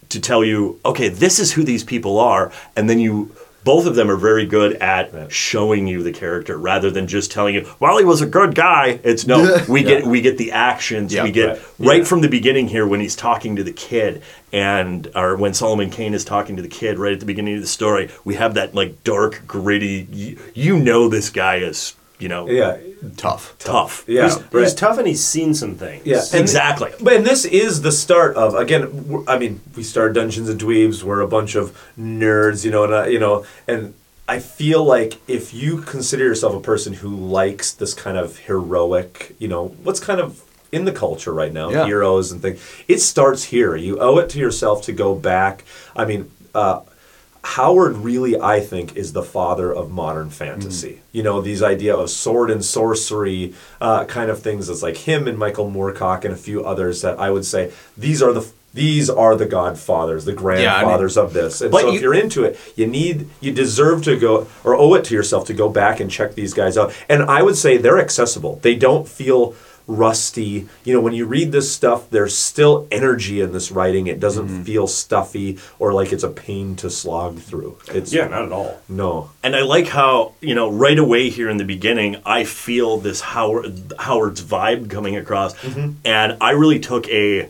to 0.10 0.20
tell 0.20 0.44
you 0.44 0.80
okay 0.86 1.10
this 1.10 1.40
is 1.40 1.54
who 1.54 1.64
these 1.64 1.84
people 1.84 2.18
are 2.20 2.52
and 2.76 2.90
then 2.90 3.00
you 3.00 3.36
both 3.64 3.86
of 3.86 3.96
them 3.96 4.10
are 4.10 4.16
very 4.16 4.46
good 4.46 4.74
at 4.76 5.32
showing 5.32 5.88
you 5.88 6.04
the 6.04 6.12
character 6.12 6.58
rather 6.58 6.90
than 6.90 7.08
just 7.08 7.32
telling 7.32 7.56
you 7.56 7.70
well 7.80 7.98
he 7.98 8.06
was 8.06 8.22
a 8.22 8.26
good 8.26 8.56
guy. 8.56 9.00
It's 9.04 9.26
no 9.28 9.64
we 9.68 9.84
get 9.84 10.06
we 10.06 10.22
get 10.22 10.38
the 10.38 10.52
actions. 10.52 11.14
Yeah, 11.14 11.24
we 11.24 11.32
get 11.32 11.50
right. 11.78 11.88
right, 11.88 12.08
from 12.08 12.22
the 12.22 12.30
beginning 12.30 12.68
here 12.68 12.88
when 12.88 13.00
he's 13.00 13.16
talking 13.16 13.56
to 13.56 13.64
the 13.64 13.74
kid 13.74 14.22
and 14.52 15.10
or 15.16 15.36
when 15.36 15.54
Solomon 15.54 15.90
Kane 15.90 16.14
is 16.14 16.26
talking 16.26 16.56
to 16.56 16.62
the 16.62 16.68
kid 16.68 16.98
right 16.98 17.14
at 17.14 17.20
the 17.20 17.26
beginning 17.26 17.56
of 17.56 17.62
the 17.62 17.68
story. 17.68 18.10
We 18.24 18.36
have 18.36 18.54
that 18.56 18.74
like 18.76 19.04
dark 19.04 19.44
gritty 19.46 20.08
you, 20.12 20.40
you 20.54 20.80
know 20.80 21.10
this 21.10 21.30
guy 21.30 21.58
is 21.58 21.96
you 22.20 22.28
know 22.28 22.48
Yeah. 22.50 22.78
Tough. 23.18 23.56
tough 23.60 24.04
Yeah. 24.08 24.26
he's, 24.26 24.38
right. 24.52 24.64
he's 24.64 24.74
tough 24.76 24.98
and 24.98 25.08
he's 25.08 25.24
seen 25.24 25.54
some 25.54 25.76
things. 25.76 26.06
Yeah, 26.06 26.22
and- 26.34 26.42
exactly 26.42 26.92
But 27.02 27.14
and 27.14 27.26
this 27.26 27.46
is 27.46 27.82
the 27.82 27.92
start 27.92 28.36
of 28.36 28.56
again. 28.56 29.24
I 29.28 29.38
mean, 29.40 29.62
we 29.76 29.84
started 29.84 30.14
Dungeons 30.16 30.50
and 30.50 30.60
Dweebs. 30.60 31.04
We're 31.04 31.22
a 31.22 31.28
bunch 31.28 31.56
of 31.56 31.66
nerds, 31.98 32.66
you 32.66 32.72
know, 32.72 32.84
and 32.84 32.94
uh, 32.94 33.04
you 33.06 33.20
know, 33.20 33.46
and 33.68 33.94
I 34.28 34.40
feel 34.40 34.84
like 34.84 35.14
if 35.28 35.54
you 35.54 35.82
consider 35.82 36.24
yourself 36.26 36.54
a 36.54 36.60
person 36.60 36.94
who 36.94 37.10
likes 37.10 37.72
this 37.72 37.94
kind 37.96 38.18
of 38.18 38.38
heroic, 38.40 39.36
you 39.40 39.48
know, 39.48 39.70
what's 39.84 40.00
kind 40.00 40.20
of 40.20 40.44
in 40.72 40.86
the 40.86 40.92
culture 40.92 41.34
right 41.34 41.52
now, 41.54 41.70
Yeah. 41.72 41.86
heroes 41.86 42.32
and 42.32 42.42
things. 42.42 42.60
It 42.88 43.00
starts 43.00 43.46
here. 43.46 43.76
You 43.76 43.98
owe 44.00 44.18
it 44.20 44.30
to 44.32 44.40
yourself 44.40 44.84
to 44.84 44.92
go 44.92 45.16
back. 45.16 45.64
I 45.96 46.06
mean. 46.06 46.30
Uh, 46.54 46.82
Howard 47.56 47.98
really, 47.98 48.40
I 48.40 48.60
think, 48.60 48.96
is 48.96 49.14
the 49.14 49.24
father 49.24 49.74
of 49.74 49.90
modern 49.90 50.30
fantasy. 50.30 51.02
You 51.12 51.24
know, 51.24 51.42
these 51.42 51.64
idea 51.64 51.96
of 51.96 52.12
sword 52.12 52.52
and 52.52 52.64
sorcery 52.64 53.56
uh, 53.82 54.06
kind 54.06 54.30
of 54.30 54.44
things. 54.44 54.70
It's 54.70 54.84
like 54.84 54.98
him 54.98 55.28
and 55.28 55.36
Michael 55.36 55.70
Moorcock 55.72 56.26
and 56.26 56.34
a 56.34 56.38
few 56.38 56.64
others 56.64 57.02
that 57.02 57.20
I 57.20 57.32
would 57.32 57.46
say 57.46 57.72
these 57.98 58.22
are 58.22 58.34
the 58.34 58.48
these 58.72 59.10
are 59.10 59.36
the 59.36 59.48
godfathers, 59.48 60.26
the 60.26 60.32
I 60.34 60.36
mean- 60.36 60.44
grandfathers 60.44 61.18
of 61.18 61.34
this. 61.34 61.62
And 61.62 61.72
But 61.72 61.82
so 61.82 61.94
if 61.96 62.02
you're 62.02 62.14
into 62.14 62.44
it, 62.44 62.60
you 62.76 62.86
need 62.86 63.28
you 63.42 63.52
deserve 63.52 64.04
to 64.04 64.16
go 64.16 64.46
or 64.64 64.76
owe 64.76 64.94
it 64.94 65.06
to 65.06 65.16
yourself 65.16 65.48
to 65.48 65.56
go 65.56 65.70
back 65.70 66.00
and 66.00 66.12
check 66.12 66.36
these 66.36 66.54
guys 66.54 66.78
out. 66.78 66.94
And 67.10 67.24
I 67.24 67.42
would 67.42 67.56
say 67.58 67.78
they're 67.78 68.00
accessible. 68.00 68.60
They 68.62 68.76
don't 68.76 69.08
feel 69.08 69.56
rusty. 69.90 70.68
You 70.86 70.94
know, 70.94 71.02
when 71.02 71.14
you 71.14 71.26
read 71.26 71.52
this 71.52 71.72
stuff, 71.74 72.10
there's 72.12 72.38
still 72.38 72.88
energy 72.92 73.42
in 73.42 73.52
this 73.52 73.72
writing. 73.72 74.08
It 74.08 74.20
doesn't 74.20 74.40
Mm-hmm. 74.48 74.64
feel 74.64 74.88
stuffy 74.88 75.58
or 75.80 75.92
like 75.94 76.14
it's 76.14 76.24
a 76.24 76.30
pain 76.30 76.76
to 76.78 76.90
slog 76.90 77.40
through. 77.40 77.78
It's 77.90 78.14
Yeah, 78.14 78.28
not 78.28 78.44
at 78.44 78.52
all. 78.52 78.80
no. 78.88 79.32
And 79.44 79.56
I 79.56 79.62
like 79.64 79.88
how 79.88 80.34
you 80.42 80.56
know 80.56 80.70
right 80.72 80.98
away 80.98 81.30
here 81.30 81.50
in 81.50 81.58
the 81.58 81.66
beginning, 81.66 82.18
I 82.26 82.44
feel 82.46 82.98
this 83.00 83.20
Howard 83.22 83.94
Howard's 84.00 84.42
vibe 84.44 84.90
coming 84.90 85.16
across, 85.18 85.54
Mm-hmm. 85.56 85.92
and 86.06 86.38
I 86.40 86.52
really 86.52 86.80
took 86.80 87.08
a, 87.10 87.50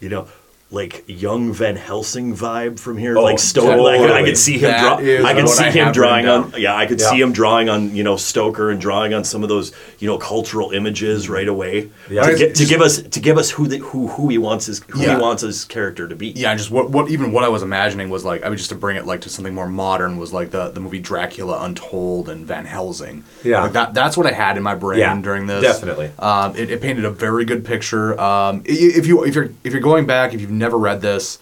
you 0.00 0.08
know, 0.08 0.26
like 0.74 1.04
young 1.06 1.52
Van 1.52 1.76
Helsing 1.76 2.34
vibe 2.36 2.78
from 2.78 2.98
here, 2.98 3.16
Oh, 3.16 3.22
like 3.22 3.38
Stoker. 3.38 3.76
Like, 3.80 4.00
I 4.00 4.06
totally. 4.06 4.24
could 4.24 4.36
see 4.38 4.58
him 4.58 4.70
draw. 4.80 4.96
I 4.96 5.32
could 5.34 5.48
see 5.48 5.64
I 5.64 5.70
him 5.70 5.92
drawing 5.92 6.26
on. 6.28 6.52
Yeah, 6.58 6.74
I 6.76 6.86
could 6.86 7.00
Yeah. 7.00 7.10
see 7.10 7.20
him 7.20 7.32
drawing 7.32 7.68
on 7.68 7.94
you 7.94 8.02
know 8.02 8.16
Stoker 8.16 8.70
and 8.70 8.80
drawing 8.80 9.14
on 9.14 9.24
some 9.24 9.42
of 9.42 9.48
those 9.48 9.72
you 10.00 10.08
know 10.08 10.18
cultural 10.18 10.72
images 10.72 11.28
right 11.28 11.48
away. 11.48 11.90
Yeah. 12.10 12.22
To, 12.28 12.36
get, 12.36 12.54
to 12.56 12.64
give 12.66 12.80
us 12.82 13.00
to 13.00 13.20
give 13.20 13.38
us 13.38 13.50
who 13.50 13.66
the, 13.68 13.78
who 13.78 14.08
who 14.08 14.28
he 14.28 14.36
wants 14.38 14.66
his 14.66 14.82
who 14.88 15.00
Yeah. 15.02 15.16
he 15.16 15.22
wants 15.22 15.42
his 15.42 15.64
character 15.64 16.08
to 16.08 16.16
be. 16.16 16.28
Yeah, 16.28 16.50
and 16.50 16.58
just 16.58 16.70
what 16.70 16.90
what 16.90 17.08
even 17.10 17.32
what 17.32 17.44
I 17.44 17.48
was 17.48 17.62
imagining 17.62 18.10
was 18.10 18.24
like 18.24 18.44
I 18.44 18.48
mean 18.48 18.58
just 18.58 18.70
to 18.70 18.74
bring 18.74 18.96
it 18.96 19.06
like 19.06 19.20
to 19.22 19.28
something 19.30 19.54
more 19.54 19.68
modern 19.68 20.18
was 20.18 20.32
like 20.32 20.50
the 20.50 20.70
the 20.70 20.80
movie 20.80 20.98
Dracula 21.00 21.62
Untold 21.64 22.28
and 22.28 22.46
Van 22.46 22.64
Helsing. 22.66 23.22
Yeah. 23.42 23.62
like 23.62 23.72
that 23.72 23.94
that's 23.94 24.16
what 24.16 24.26
I 24.26 24.32
had 24.32 24.56
in 24.56 24.62
my 24.62 24.74
brain 24.74 24.98
Yeah, 25.00 25.14
during 25.20 25.46
this. 25.46 25.62
definitely. 25.62 26.10
um, 26.18 26.54
it, 26.56 26.70
it 26.70 26.80
painted 26.82 27.04
a 27.04 27.10
very 27.10 27.44
good 27.44 27.64
picture. 27.64 28.18
Um, 28.20 28.62
if 28.64 29.06
you 29.06 29.24
if 29.24 29.34
you're 29.34 29.50
if 29.62 29.72
you're 29.72 29.82
going 29.82 30.06
back 30.06 30.34
if 30.34 30.40
you've 30.40 30.50
never 30.64 30.78
read 30.78 31.00
this, 31.00 31.38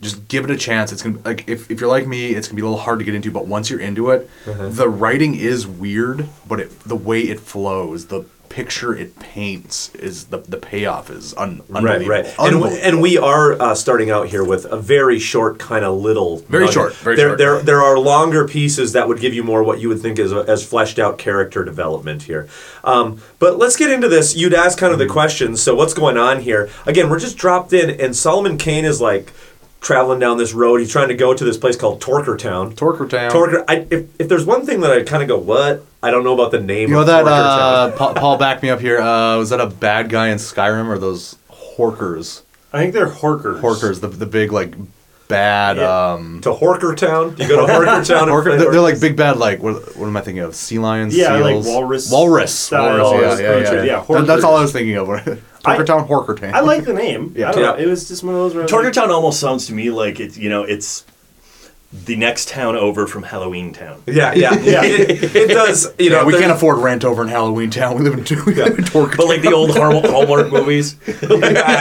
just 0.00 0.28
give 0.28 0.44
it 0.44 0.50
a 0.50 0.56
chance. 0.56 0.92
It's 0.92 1.02
gonna 1.02 1.18
like 1.24 1.48
if, 1.48 1.70
if 1.70 1.80
you're 1.80 1.88
like 1.96 2.06
me, 2.06 2.20
it's 2.36 2.48
gonna 2.48 2.56
be 2.56 2.62
a 2.62 2.68
little 2.70 2.84
hard 2.88 2.98
to 3.00 3.04
get 3.04 3.14
into. 3.14 3.30
But 3.30 3.46
once 3.46 3.70
you're 3.70 3.80
into 3.90 4.10
it, 4.10 4.28
Uh-huh. 4.46 4.68
the 4.80 4.88
writing 4.88 5.34
is 5.34 5.66
weird, 5.66 6.26
but 6.48 6.58
it 6.60 6.70
the 6.80 6.96
way 7.08 7.20
it 7.32 7.40
flows, 7.40 8.06
the 8.06 8.20
picture 8.48 8.94
it 8.96 9.18
paints 9.18 9.94
is 9.96 10.26
the 10.26 10.38
the 10.38 10.56
payoff 10.56 11.10
is 11.10 11.34
un, 11.36 11.62
Right, 11.68 11.78
unbelievable. 11.78 12.10
right, 12.10 12.24
and, 12.26 12.38
Unbelievable. 12.38 12.70
we- 12.70 12.80
and 12.82 13.02
we 13.02 13.18
are 13.18 13.52
uh, 13.60 13.74
starting 13.74 14.10
out 14.10 14.28
here 14.28 14.44
with 14.44 14.64
a 14.66 14.76
very 14.76 15.18
short, 15.18 15.58
kind 15.58 15.84
of 15.84 15.96
little. 16.00 16.38
Very 16.48 16.64
nugget. 16.64 16.74
short, 16.74 16.92
very 16.94 17.16
there, 17.16 17.28
short. 17.30 17.38
There, 17.38 17.62
there 17.62 17.82
are 17.82 17.98
longer 17.98 18.46
pieces 18.46 18.92
that 18.92 19.08
would 19.08 19.20
give 19.20 19.34
you 19.34 19.42
more 19.44 19.62
what 19.62 19.80
you 19.80 19.88
would 19.88 20.00
think 20.00 20.18
is 20.18 20.32
a, 20.32 20.38
as 20.48 20.64
fleshed 20.66 20.98
out 20.98 21.18
character 21.18 21.64
development 21.64 22.22
here. 22.22 22.48
Um, 22.84 23.20
but 23.38 23.58
let's 23.58 23.76
get 23.76 23.90
into 23.90 24.08
this. 24.08 24.34
You'd 24.36 24.54
ask 24.54 24.78
kind 24.78 24.92
of 24.92 24.98
Mm-hmm. 24.98 25.08
the 25.08 25.12
questions. 25.12 25.60
So 25.62 25.74
what's 25.74 25.92
going 25.94 26.16
on 26.16 26.40
here? 26.40 26.70
Again, 26.86 27.10
we're 27.10 27.18
just 27.20 27.36
dropped 27.36 27.72
in, 27.72 27.90
and 28.00 28.16
Solomon 28.16 28.56
Kane 28.56 28.84
is 28.84 29.00
like 29.00 29.32
traveling 29.80 30.18
down 30.18 30.36
this 30.38 30.52
road. 30.52 30.80
He's 30.80 30.90
trying 30.90 31.08
to 31.08 31.14
go 31.14 31.34
to 31.34 31.44
this 31.44 31.56
place 31.56 31.76
called 31.76 32.00
Torkertown. 32.00 32.74
Torkertown. 32.74 33.30
Torker. 33.30 33.64
I, 33.68 33.86
if, 33.90 34.20
if 34.20 34.28
there's 34.28 34.44
one 34.44 34.66
thing 34.66 34.80
that 34.80 34.90
I 34.90 35.02
kind 35.02 35.22
of 35.22 35.28
go, 35.28 35.38
what? 35.38 35.84
I 36.02 36.10
don't 36.10 36.24
know 36.24 36.34
about 36.34 36.50
the 36.50 36.60
name. 36.60 36.88
You 36.88 36.94
know 36.96 37.00
of 37.02 37.06
that 37.06 37.24
Torkertown. 37.24 37.92
uh, 37.92 37.96
Paul, 37.96 38.14
Paul 38.14 38.38
back 38.38 38.62
me 38.62 38.70
up 38.70 38.80
here. 38.80 38.98
Uh, 39.00 39.38
was 39.38 39.50
that 39.50 39.60
a 39.60 39.66
bad 39.66 40.08
guy 40.08 40.28
in 40.28 40.38
Skyrim 40.38 40.88
or 40.88 40.98
those 40.98 41.36
Horkers? 41.50 42.42
I 42.72 42.78
think 42.80 42.94
they're 42.94 43.08
Horkers. 43.08 43.60
Horkers, 43.60 44.00
the 44.00 44.08
the 44.08 44.26
big 44.26 44.52
like 44.52 44.74
bad. 45.28 45.76
Yeah. 45.78 46.12
Um, 46.12 46.40
to 46.42 46.50
Horkertown. 46.52 47.38
You 47.38 47.48
go 47.48 47.66
to 47.66 47.72
Horkertown. 47.72 48.22
and 48.22 48.30
Horker, 48.30 48.44
play 48.44 48.56
they're, 48.58 48.70
they're 48.72 48.80
like 48.80 49.00
big 49.00 49.16
bad 49.16 49.36
like 49.38 49.62
what, 49.62 49.96
what 49.96 50.06
am 50.06 50.16
I 50.16 50.20
thinking 50.20 50.42
of? 50.42 50.54
Sea 50.54 50.78
lions, 50.78 51.16
Yeah, 51.16 51.34
like 51.36 51.64
walrus 51.64 52.10
walrus, 52.10 52.70
walrus. 52.70 53.10
Yeah, 53.12 53.18
yeah, 53.20 53.38
yeah. 53.38 53.68
creature, 53.68 53.84
yeah, 53.86 54.04
That- 54.08 54.26
that's 54.26 54.44
all 54.44 54.56
I 54.56 54.62
was 54.62 54.72
thinking 54.72 54.96
of. 54.96 55.08
Torkertown, 55.66 56.08
Horkertown. 56.08 56.52
I 56.52 56.60
like 56.60 56.84
the 56.84 56.92
name. 56.94 57.34
Yeah. 57.36 57.48
I 57.48 57.52
don't 57.52 57.60
Yeah. 57.62 57.70
know. 57.70 57.76
It 57.76 57.86
was 57.86 58.08
just 58.08 58.22
one 58.22 58.34
of 58.34 58.40
those. 58.40 58.54
Where 58.54 58.64
I 58.64 58.66
like- 58.66 58.92
Torkertown 58.94 59.08
almost 59.10 59.40
sounds 59.40 59.66
to 59.66 59.74
me 59.74 59.90
like 59.90 60.20
it's 60.20 60.36
you 60.38 60.48
know 60.48 60.62
it's 60.64 61.04
the 62.04 62.16
next 62.16 62.48
town 62.48 62.76
over 62.76 63.06
from 63.06 63.22
Halloween 63.22 63.72
Town. 63.72 64.02
Yeah, 64.06 64.34
yeah, 64.34 64.54
Yeah. 64.60 64.84
It, 64.84 65.34
it 65.36 65.48
does. 65.48 65.86
You 65.98 66.10
know, 66.10 66.18
yeah, 66.20 66.24
we 66.24 66.32
can't 66.34 66.50
afford 66.50 66.78
rent 66.78 67.04
over 67.04 67.22
in 67.22 67.28
Halloween 67.28 67.70
Town. 67.70 67.96
We 67.96 68.02
live 68.02 68.14
in, 68.14 68.44
we 68.44 68.54
live 68.54 68.76
in 68.78 68.84
Torkertown. 68.84 69.16
But 69.16 69.26
like 69.28 69.40
the 69.42 69.52
old 69.54 69.70
Hallmark 69.70 70.04
Hallmark 70.04 70.52
movies. 70.52 70.96
yeah, 71.06 71.36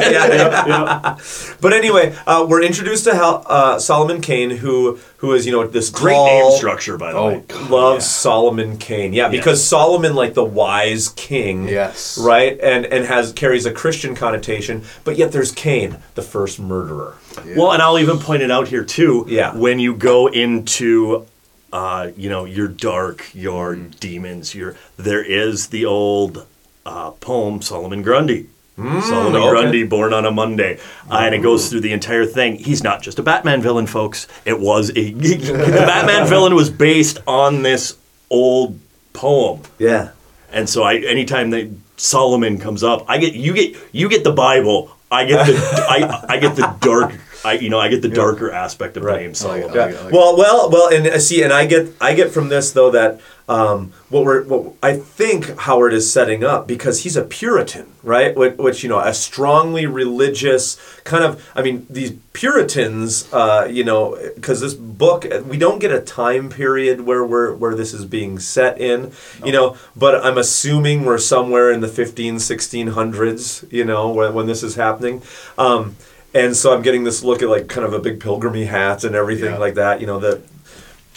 yeah, 0.09 0.67
yeah. 0.67 1.17
But 1.59 1.73
anyway, 1.73 2.15
uh, 2.27 2.45
we're 2.47 2.61
introduced 2.63 3.03
to 3.05 3.15
Hal, 3.15 3.43
uh, 3.47 3.79
Solomon 3.79 4.21
Kane, 4.21 4.51
who 4.51 4.99
who 5.17 5.33
is 5.33 5.45
you 5.45 5.51
know 5.51 5.65
this 5.67 5.89
Great 5.89 6.13
tall, 6.13 6.49
name 6.49 6.57
structure, 6.57 6.97
by 6.97 7.11
the 7.11 7.17
Oh, 7.17 7.27
way. 7.29 7.43
loves 7.69 8.05
Solomon 8.05 8.77
Kane. 8.77 9.13
Yeah, 9.13 9.29
because 9.29 9.63
Solomon, 9.63 10.13
like 10.15 10.33
the 10.33 10.43
wise 10.43 11.09
king, 11.09 11.67
Yes. 11.67 12.17
right, 12.17 12.59
and 12.61 12.85
and 12.85 13.05
has 13.05 13.31
carries 13.33 13.65
a 13.65 13.71
Christian 13.71 14.15
connotation. 14.15 14.83
But 15.03 15.17
yet 15.17 15.31
there's 15.31 15.51
Cain, 15.51 15.97
the 16.15 16.21
first 16.21 16.59
murderer. 16.59 17.15
Well, 17.55 17.71
and 17.71 17.81
I'll 17.81 17.99
even 17.99 18.19
point 18.19 18.41
it 18.43 18.51
out 18.51 18.67
here 18.67 18.83
too. 18.83 19.25
Yeah. 19.27 19.55
When 19.55 19.79
you 19.79 19.93
go 19.95 20.27
into, 20.27 21.25
uh, 21.73 22.09
you 22.15 22.29
know, 22.29 22.45
your 22.45 22.67
dark, 22.67 23.29
your 23.33 23.75
demons, 23.75 24.53
your 24.55 24.75
there 24.97 25.23
is 25.23 25.67
the 25.67 25.85
old 25.85 26.45
uh, 26.85 27.11
poem 27.11 27.61
Solomon 27.61 28.01
Grundy. 28.03 28.47
Solomon 28.77 29.41
okay. 29.41 29.49
Grundy, 29.49 29.83
born 29.83 30.13
on 30.13 30.25
a 30.25 30.31
Monday, 30.31 30.79
uh, 31.09 31.19
and 31.19 31.33
it 31.33 31.39
goes 31.39 31.69
through 31.69 31.79
the 31.79 31.93
entire 31.93 32.25
thing. 32.25 32.57
He's 32.57 32.83
not 32.83 33.01
just 33.01 33.17
a 33.19 33.23
Batman 33.23 33.61
villain, 33.61 33.87
folks. 33.87 34.27
It 34.43 34.59
was 34.59 34.89
a 34.89 35.11
the 35.13 35.83
Batman 35.85 36.27
villain 36.27 36.55
was 36.55 36.69
based 36.69 37.19
on 37.25 37.61
this 37.61 37.97
old 38.29 38.77
poem. 39.13 39.61
Yeah. 39.77 40.11
And 40.51 40.69
so 40.69 40.83
I, 40.83 40.95
anytime 40.97 41.51
that 41.51 41.73
Solomon 41.95 42.59
comes 42.59 42.83
up, 42.83 43.05
I 43.07 43.17
get 43.17 43.33
you 43.33 43.53
get 43.53 43.77
you 43.93 44.09
get 44.09 44.25
the 44.25 44.33
Bible. 44.33 44.91
I 45.09 45.23
get 45.23 45.45
the 45.45 45.85
I, 45.89 46.25
I 46.33 46.37
get 46.37 46.57
the 46.57 46.75
dark. 46.81 47.13
I 47.45 47.53
you 47.53 47.69
know 47.69 47.79
I 47.79 47.87
get 47.87 48.01
the 48.01 48.09
darker 48.09 48.51
aspect 48.51 48.97
of 48.97 49.03
the 49.03 49.15
name 49.15 49.33
Solomon. 49.35 49.73
Yeah. 49.73 50.09
Well, 50.11 50.35
well, 50.35 50.69
well, 50.69 50.93
and 50.93 51.07
uh, 51.07 51.19
see, 51.19 51.43
and 51.43 51.53
I 51.53 51.65
get, 51.65 51.93
I 52.01 52.13
get 52.13 52.31
from 52.31 52.49
this 52.49 52.71
though 52.71 52.91
that 52.91 53.21
um, 53.47 53.93
what 54.09 54.25
we're, 54.25 54.43
what 54.43 54.73
I 54.81 54.97
think 54.97 55.55
Howard 55.59 55.93
is 55.93 56.11
setting 56.11 56.43
up 56.43 56.67
because 56.67 57.03
he's 57.03 57.15
a 57.15 57.23
Puritan, 57.23 57.91
right? 58.01 58.35
Which, 58.35 58.57
which 58.57 58.83
you 58.83 58.89
know, 58.89 58.99
a 58.99 59.13
strongly 59.13 59.85
religious 59.85 60.79
kind 61.03 61.23
of. 61.23 61.47
I 61.55 61.61
mean, 61.61 61.85
these 61.87 62.13
Puritans, 62.33 63.31
uh, 63.31 63.67
you 63.69 63.83
know, 63.83 64.17
because 64.33 64.61
this 64.61 64.73
book, 64.73 65.27
we 65.45 65.57
don't 65.57 65.77
get 65.77 65.91
a 65.91 66.01
time 66.01 66.49
period 66.49 67.01
where 67.01 67.23
we're 67.23 67.53
where 67.53 67.75
this 67.75 67.93
is 67.93 68.05
being 68.05 68.39
set 68.39 68.81
in, 68.81 69.11
you 69.45 69.51
know. 69.51 69.77
But 69.95 70.25
I'm 70.25 70.39
assuming 70.39 71.05
we're 71.05 71.19
somewhere 71.19 71.71
in 71.71 71.81
the 71.81 71.87
15, 71.87 72.37
1600s, 72.37 73.71
you 73.71 73.85
know, 73.85 74.09
when, 74.09 74.33
when 74.33 74.47
this 74.47 74.63
is 74.63 74.73
happening. 74.73 75.21
Um, 75.57 75.97
and 76.33 76.55
so 76.55 76.73
I'm 76.73 76.81
getting 76.81 77.03
this 77.03 77.23
look 77.23 77.41
at 77.43 77.49
like 77.49 77.67
kind 77.67 77.85
of 77.85 77.93
a 77.93 77.99
big 77.99 78.19
pilgrimy 78.19 78.65
hat 78.65 79.03
and 79.03 79.15
everything 79.15 79.59
like 79.59 79.75
that. 79.75 80.01
You 80.01 80.07
know 80.07 80.19
that. 80.19 80.41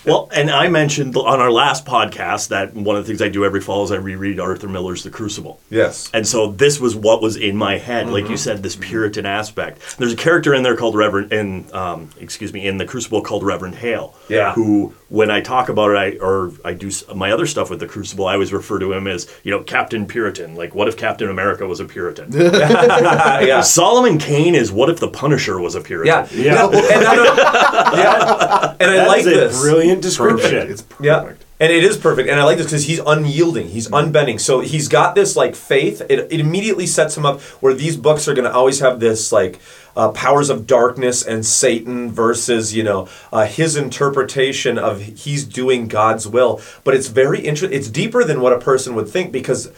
Well, 0.07 0.29
and 0.35 0.51
I 0.51 0.69
mentioned 0.69 1.17
on 1.17 1.41
our 1.41 1.51
last 1.51 1.85
podcast 1.85 2.49
that 2.49 2.75
one 2.75 2.97
of 2.97 3.05
the 3.05 3.09
things 3.09 3.21
I 3.21 3.29
do 3.29 3.45
every 3.45 3.61
fall 3.61 3.85
is 3.85 3.91
I 3.93 3.97
reread 3.97 4.39
Arthur 4.41 4.69
Miller's 4.69 5.03
The 5.03 5.11
Crucible. 5.11 5.61
Yes. 5.71 6.09
And 6.15 6.27
so 6.27 6.53
this 6.53 6.79
was 6.81 6.95
what 6.97 7.21
was 7.21 7.37
in 7.37 7.57
my 7.57 7.79
head, 7.79 8.09
like 8.09 8.25
you 8.29 8.37
Mhm. 8.37 8.39
said, 8.39 8.63
this 8.63 8.77
Puritan 8.77 9.27
aspect. 9.27 9.81
There's 9.99 10.13
a 10.13 10.17
character 10.17 10.55
in 10.55 10.63
there 10.63 10.77
called 10.77 10.95
Reverend, 10.95 11.33
in 11.33 11.67
um, 11.73 12.11
excuse 12.21 12.53
me, 12.53 12.67
in 12.67 12.79
the 12.79 12.85
Crucible 12.87 13.23
called 13.23 13.43
Reverend 13.43 13.75
Hale. 13.77 14.15
Yeah. 14.29 14.53
Who, 14.55 14.95
when 15.09 15.31
I 15.31 15.41
talk 15.41 15.69
about 15.69 15.91
it, 15.91 15.97
I 15.97 16.25
or 16.25 16.53
I 16.65 16.75
do 16.75 16.91
my 17.15 17.33
other 17.33 17.47
stuff 17.47 17.71
with 17.71 17.81
the 17.81 17.87
Crucible, 17.87 18.27
I 18.27 18.35
always 18.35 18.53
refer 18.53 18.79
to 18.79 18.93
him 18.93 19.07
as 19.07 19.27
you 19.43 19.51
know 19.51 19.63
Captain 19.63 20.07
Puritan. 20.07 20.55
Like, 20.55 20.75
what 20.75 20.89
if 20.89 20.97
Captain 20.97 21.31
America 21.31 21.67
was 21.67 21.81
a 21.81 21.85
Puritan? 21.85 22.31
Yeah. 23.49 23.61
Solomon 23.61 24.19
Kane 24.19 24.55
is 24.55 24.71
what 24.71 24.91
if 24.91 25.01
the 25.01 25.09
Punisher 25.09 25.59
was 25.61 25.75
a 25.75 25.81
Puritan? 25.81 26.27
Yeah. 26.33 26.55
No, 26.55 26.71
and 26.71 27.05
I 27.05 27.15
don't- 27.15 27.37
yeah. 27.99 28.77
And 28.81 28.91
I 28.91 28.97
That 28.97 29.09
like 29.09 29.21
is 29.21 29.27
a 29.27 29.31
this. 29.31 29.61
brilliant 29.61 30.03
description. 30.03 30.71
It's 30.71 30.85
Yeah. 31.01 31.33
And 31.61 31.73
it 31.73 31.83
is 31.83 31.97
perfect. 31.97 32.29
And 32.29 32.39
I 32.39 32.45
like 32.45 32.59
this 32.59 32.67
because 32.67 32.85
he's 32.85 33.01
unyielding. 33.01 33.69
He's 33.69 33.89
mm-hmm. 33.89 34.13
unbending. 34.13 34.39
So 34.39 34.61
he's 34.61 34.87
got 34.89 35.15
this 35.15 35.35
like 35.35 35.57
faith. 35.57 36.01
It, 36.09 36.29
it 36.31 36.41
immediately 36.41 36.87
sets 36.87 37.17
him 37.17 37.27
up 37.27 37.41
where 37.61 37.75
these 37.75 37.97
books 37.97 38.29
are 38.29 38.35
going 38.35 38.45
to 38.45 38.53
always 38.53 38.81
have 38.81 39.01
this 39.01 39.33
like 39.33 39.59
uh, 39.99 40.11
powers 40.13 40.49
of 40.49 40.67
darkness 40.67 41.25
and 41.25 41.45
Satan 41.45 42.13
versus, 42.13 42.75
you 42.75 42.85
know, 42.85 43.09
uh, 43.33 43.47
his 43.47 43.77
interpretation 43.77 44.79
of 44.79 45.03
he's 45.03 45.45
doing 45.45 45.89
God's 45.89 46.27
will. 46.27 46.63
But 46.85 46.95
it's 46.95 47.09
very 47.09 47.41
interesting. 47.41 47.77
It's 47.77 47.89
deeper 47.89 48.23
than 48.23 48.41
what 48.41 48.53
a 48.53 48.61
person 48.61 48.95
would 48.95 49.09
think 49.09 49.33
because 49.33 49.73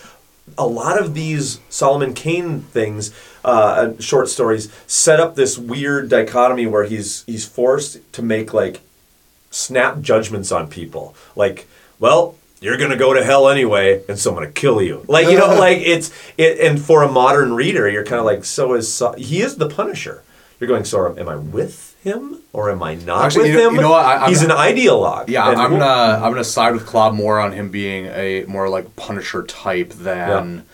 a 0.59 0.66
lot 0.66 1.00
of 1.00 1.14
these 1.14 1.61
Solomon 1.70 2.12
Kane 2.12 2.61
things, 2.61 3.14
uh, 3.44 3.92
short 3.98 4.28
stories, 4.28 4.70
set 4.87 5.20
up 5.20 5.37
this 5.37 5.56
weird 5.56 6.11
dichotomy 6.11 6.66
where 6.66 6.85
he's 6.85 7.24
he's 7.24 7.46
forced 7.46 7.98
to 8.12 8.22
make 8.22 8.52
like 8.52 8.83
snap 9.50 10.02
judgments 10.02 10.52
on 10.52 10.68
people. 10.68 11.14
Like, 11.35 11.66
well, 11.98 12.35
you're 12.60 12.76
gonna 12.76 12.96
go 12.96 13.14
to 13.14 13.24
hell 13.24 13.48
anyway, 13.48 14.02
and 14.08 14.18
so 14.18 14.30
I'm 14.30 14.36
gonna 14.36 14.50
kill 14.50 14.82
you. 14.82 15.04
Like, 15.08 15.28
you 15.28 15.38
know, 15.38 15.54
like 15.58 15.78
it's 15.78 16.10
it. 16.36 16.60
And 16.60 16.80
for 16.80 17.02
a 17.02 17.10
modern 17.10 17.54
reader, 17.54 17.88
you're 17.88 18.04
kind 18.04 18.18
of 18.18 18.24
like, 18.26 18.44
so 18.44 18.74
is 18.74 18.92
Saul- 18.92 19.14
he 19.14 19.40
is 19.42 19.56
the 19.56 19.68
Punisher. 19.68 20.22
You're 20.58 20.68
going, 20.68 20.84
so 20.84 21.16
am 21.16 21.28
I 21.28 21.36
with 21.36 21.96
him 22.04 22.40
or 22.52 22.70
am 22.70 22.82
I 22.82 22.94
not 22.96 23.24
Actually, 23.24 23.44
with 23.44 23.52
you 23.52 23.56
know, 23.58 23.68
him? 23.70 23.74
you 23.76 23.80
know 23.80 23.90
what? 23.90 24.04
I, 24.04 24.16
I'm 24.24 24.28
He's 24.28 24.42
an 24.42 24.50
ideologue. 24.50 25.28
Yeah, 25.28 25.50
And- 25.50 25.58
I'm 25.60 25.70
gonna 25.70 25.84
I'm 26.22 26.32
gonna 26.32 26.44
side 26.44 26.72
with 26.74 26.84
Claude 26.86 27.14
more 27.14 27.40
on 27.40 27.52
him 27.52 27.70
being 27.70 28.06
a 28.06 28.44
more 28.44 28.68
like 28.68 28.94
Punisher 28.96 29.42
type 29.44 29.90
than 29.90 30.64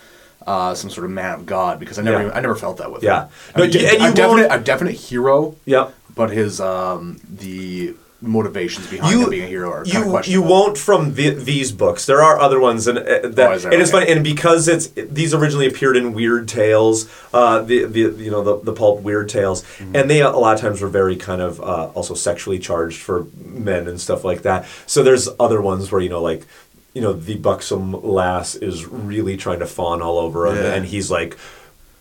uh, 0.46 0.74
some 0.74 0.90
sort 0.90 1.04
of 1.04 1.10
man 1.10 1.34
of 1.34 1.46
God 1.46 1.78
because 1.80 1.98
I 1.98 2.02
never 2.02 2.18
Yeah. 2.18 2.24
even- 2.26 2.36
I 2.36 2.40
never 2.40 2.54
felt 2.56 2.76
that 2.78 2.90
with 2.92 3.02
Yeah. 3.02 3.22
him. 3.24 3.28
No, 3.56 3.62
I 3.64 3.66
mean, 3.68 3.72
you- 3.78 3.86
a 4.08 4.12
definite 4.12 4.48
a 4.52 4.58
definite 4.60 4.94
hero. 4.94 5.54
Yeah, 5.64 5.88
but 6.14 6.30
his 6.30 6.60
um 6.60 7.18
the 7.28 7.94
motivations 8.26 8.86
behind 8.88 9.22
him 9.22 9.30
being 9.30 9.44
a 9.44 9.46
hero 9.46 9.70
are 9.70 9.84
kind 9.84 10.14
of 10.14 10.26
you 10.26 10.32
you 10.34 10.42
won't 10.42 10.76
from 10.76 11.14
the, 11.14 11.30
these 11.30 11.72
books. 11.72 12.04
There 12.06 12.22
are 12.22 12.38
other 12.38 12.58
ones, 12.60 12.86
and 12.86 12.98
uh, 12.98 13.02
that, 13.28 13.64
Oh, 13.64 13.70
and 13.70 13.80
it's 13.80 13.90
funny. 13.90 14.10
And 14.10 14.22
because 14.24 14.68
it's 14.68 14.88
these 14.88 15.32
originally 15.32 15.66
appeared 15.66 15.96
in 15.96 16.12
Weird 16.12 16.48
Tales, 16.48 17.08
uh, 17.32 17.62
the 17.62 17.84
the 17.84 18.00
you 18.00 18.30
know 18.30 18.42
the 18.42 18.58
the 18.64 18.72
pulp 18.72 19.00
Weird 19.02 19.28
Tales, 19.28 19.62
Mm-hmm. 19.62 19.96
and 19.96 20.10
they 20.10 20.20
a 20.22 20.30
lot 20.30 20.54
of 20.54 20.60
times 20.60 20.80
were 20.80 20.88
very 20.88 21.16
kind 21.16 21.40
of 21.40 21.60
uh, 21.60 21.86
also 21.94 22.14
sexually 22.14 22.58
charged 22.58 22.98
for 23.00 23.26
men 23.44 23.86
and 23.88 24.00
stuff 24.00 24.24
like 24.24 24.42
that. 24.42 24.66
So 24.86 25.02
there's 25.02 25.28
other 25.40 25.60
ones 25.62 25.90
where 25.92 26.00
you 26.00 26.08
know 26.10 26.22
like. 26.22 26.46
You 26.94 27.02
know, 27.02 27.12
the 27.12 27.36
buxom 27.36 27.92
lass 27.92 28.54
is 28.54 28.86
really 28.86 29.36
trying 29.36 29.58
to 29.58 29.66
fawn 29.66 30.00
all 30.00 30.18
over 30.18 30.46
him, 30.46 30.56
Yeah. 30.56 30.72
and 30.72 30.86
he's 30.86 31.10
like 31.10 31.36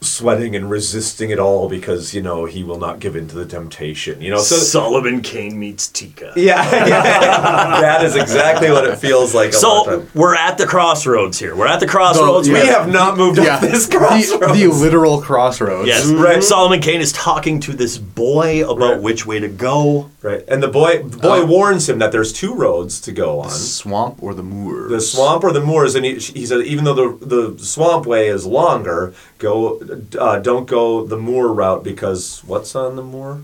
sweating 0.05 0.55
and 0.55 0.69
resisting 0.69 1.29
it 1.31 1.39
all 1.39 1.67
because 1.69 2.13
you 2.13 2.21
know 2.21 2.45
he 2.45 2.63
will 2.63 2.79
not 2.79 2.99
give 2.99 3.15
in 3.15 3.27
to 3.27 3.35
the 3.35 3.45
temptation. 3.45 4.21
You 4.21 4.31
know, 4.31 4.37
so 4.37 4.55
Solomon 4.55 5.21
Kane 5.21 5.57
meets 5.59 5.87
Tika. 5.87 6.33
yeah, 6.37 6.63
that 7.81 8.03
is 8.03 8.15
exactly 8.15 8.71
what 8.71 8.85
it 8.85 8.97
feels 8.97 9.33
like. 9.33 9.53
A 9.53 9.57
lot 9.57 9.87
of 9.87 9.93
So 9.93 9.99
time. 9.99 10.09
we're 10.13 10.35
at 10.35 10.57
the 10.57 10.65
crossroads 10.65 11.39
here. 11.39 11.55
We're 11.55 11.67
at 11.67 11.79
the 11.79 11.87
crossroads. 11.87 12.47
The- 12.47 12.53
We 12.53 12.59
yeah. 12.59 12.79
have 12.79 12.89
not 12.91 13.17
moved 13.17 13.37
yeah, 13.39 13.55
up 13.55 13.61
this 13.61 13.87
the, 13.87 13.97
crossroads. 13.97 14.53
the 14.59 14.67
literal 14.67 15.21
crossroads. 15.21 15.87
Yes, 15.87 16.05
Right. 16.07 16.43
Solomon 16.43 16.79
Kane 16.81 17.01
is 17.01 17.11
talking 17.11 17.59
to 17.61 17.73
this 17.73 17.97
boy 17.97 18.63
about 18.63 18.75
Right. 18.95 19.01
which 19.01 19.25
way 19.25 19.39
to 19.39 19.47
go. 19.47 20.09
Right, 20.21 20.43
and 20.47 20.61
the 20.63 20.67
boy 20.67 21.03
the 21.03 21.17
boy 21.17 21.41
Uh, 21.43 21.45
warns 21.45 21.87
him 21.87 21.99
that 21.99 22.11
there's 22.11 22.33
two 22.33 22.53
roads 22.55 22.99
to 23.01 23.11
go 23.11 23.39
on: 23.41 23.49
the 23.49 23.53
swamp 23.55 24.17
or 24.21 24.33
the 24.33 24.41
moors. 24.43 24.89
the 24.91 24.99
swamp 25.01 25.43
or 25.43 25.51
the 25.51 25.61
moors. 25.61 25.93
And 25.95 26.03
he, 26.05 26.15
he 26.15 26.45
said, 26.47 26.61
even 26.65 26.83
though 26.83 26.93
the 26.95 27.53
the 27.55 27.63
swamp 27.63 28.05
way 28.07 28.27
is 28.27 28.45
longer, 28.45 29.13
go 29.37 29.77
uh, 30.17 30.39
don't 30.39 30.67
go 30.67 31.05
the 31.05 31.17
moor 31.17 31.53
route 31.53 31.83
because 31.83 32.41
what's 32.45 32.75
on 32.75 32.95
the 32.95 33.03
moor? 33.03 33.41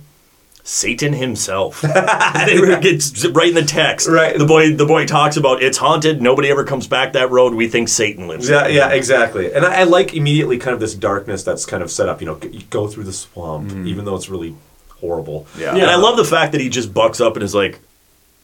Satan 0.64 1.14
himself. 1.14 1.82
it's 1.84 3.26
right 3.28 3.50
in 3.50 3.56
the 3.56 3.64
text. 3.64 4.08
Right. 4.08 4.38
The 4.38 4.46
boy 4.46 4.76
the 4.76 4.86
boy 4.86 5.06
talks 5.06 5.36
about 5.38 5.64
it's 5.64 5.78
haunted. 5.78 6.22
Nobody 6.22 6.50
ever 6.50 6.64
comes 6.64 6.88
back 6.88 7.14
that 7.14 7.32
road. 7.32 7.56
We 7.56 7.68
think 7.68 7.90
Satan 7.90 8.28
lives. 8.28 8.48
Yeah, 8.48 8.64
there. 8.64 8.72
yeah, 8.72 8.90
exactly. 8.90 9.54
And 9.54 9.66
I, 9.66 9.82
I 9.82 9.84
like 9.84 10.14
immediately 10.14 10.58
kind 10.60 10.74
of 10.74 10.80
this 10.80 10.94
darkness 10.94 11.44
that's 11.44 11.66
kind 11.66 11.82
of 11.82 11.90
set 11.90 12.08
up. 12.08 12.22
You 12.22 12.28
know, 12.28 12.40
you 12.44 12.62
go 12.70 12.88
through 12.88 13.06
the 13.06 13.14
swamp, 13.14 13.72
even 13.88 14.06
though 14.06 14.16
it's 14.16 14.30
really 14.30 14.56
horrible. 15.02 15.48
Yeah. 15.58 15.76
And 15.76 15.86
I 15.86 15.96
love 15.96 16.16
the 16.16 16.26
fact 16.26 16.52
that 16.52 16.62
he 16.62 16.70
just 16.70 16.94
bucks 16.94 17.20
up 17.20 17.36
and 17.36 17.44
is 17.44 17.56
like, 17.56 17.80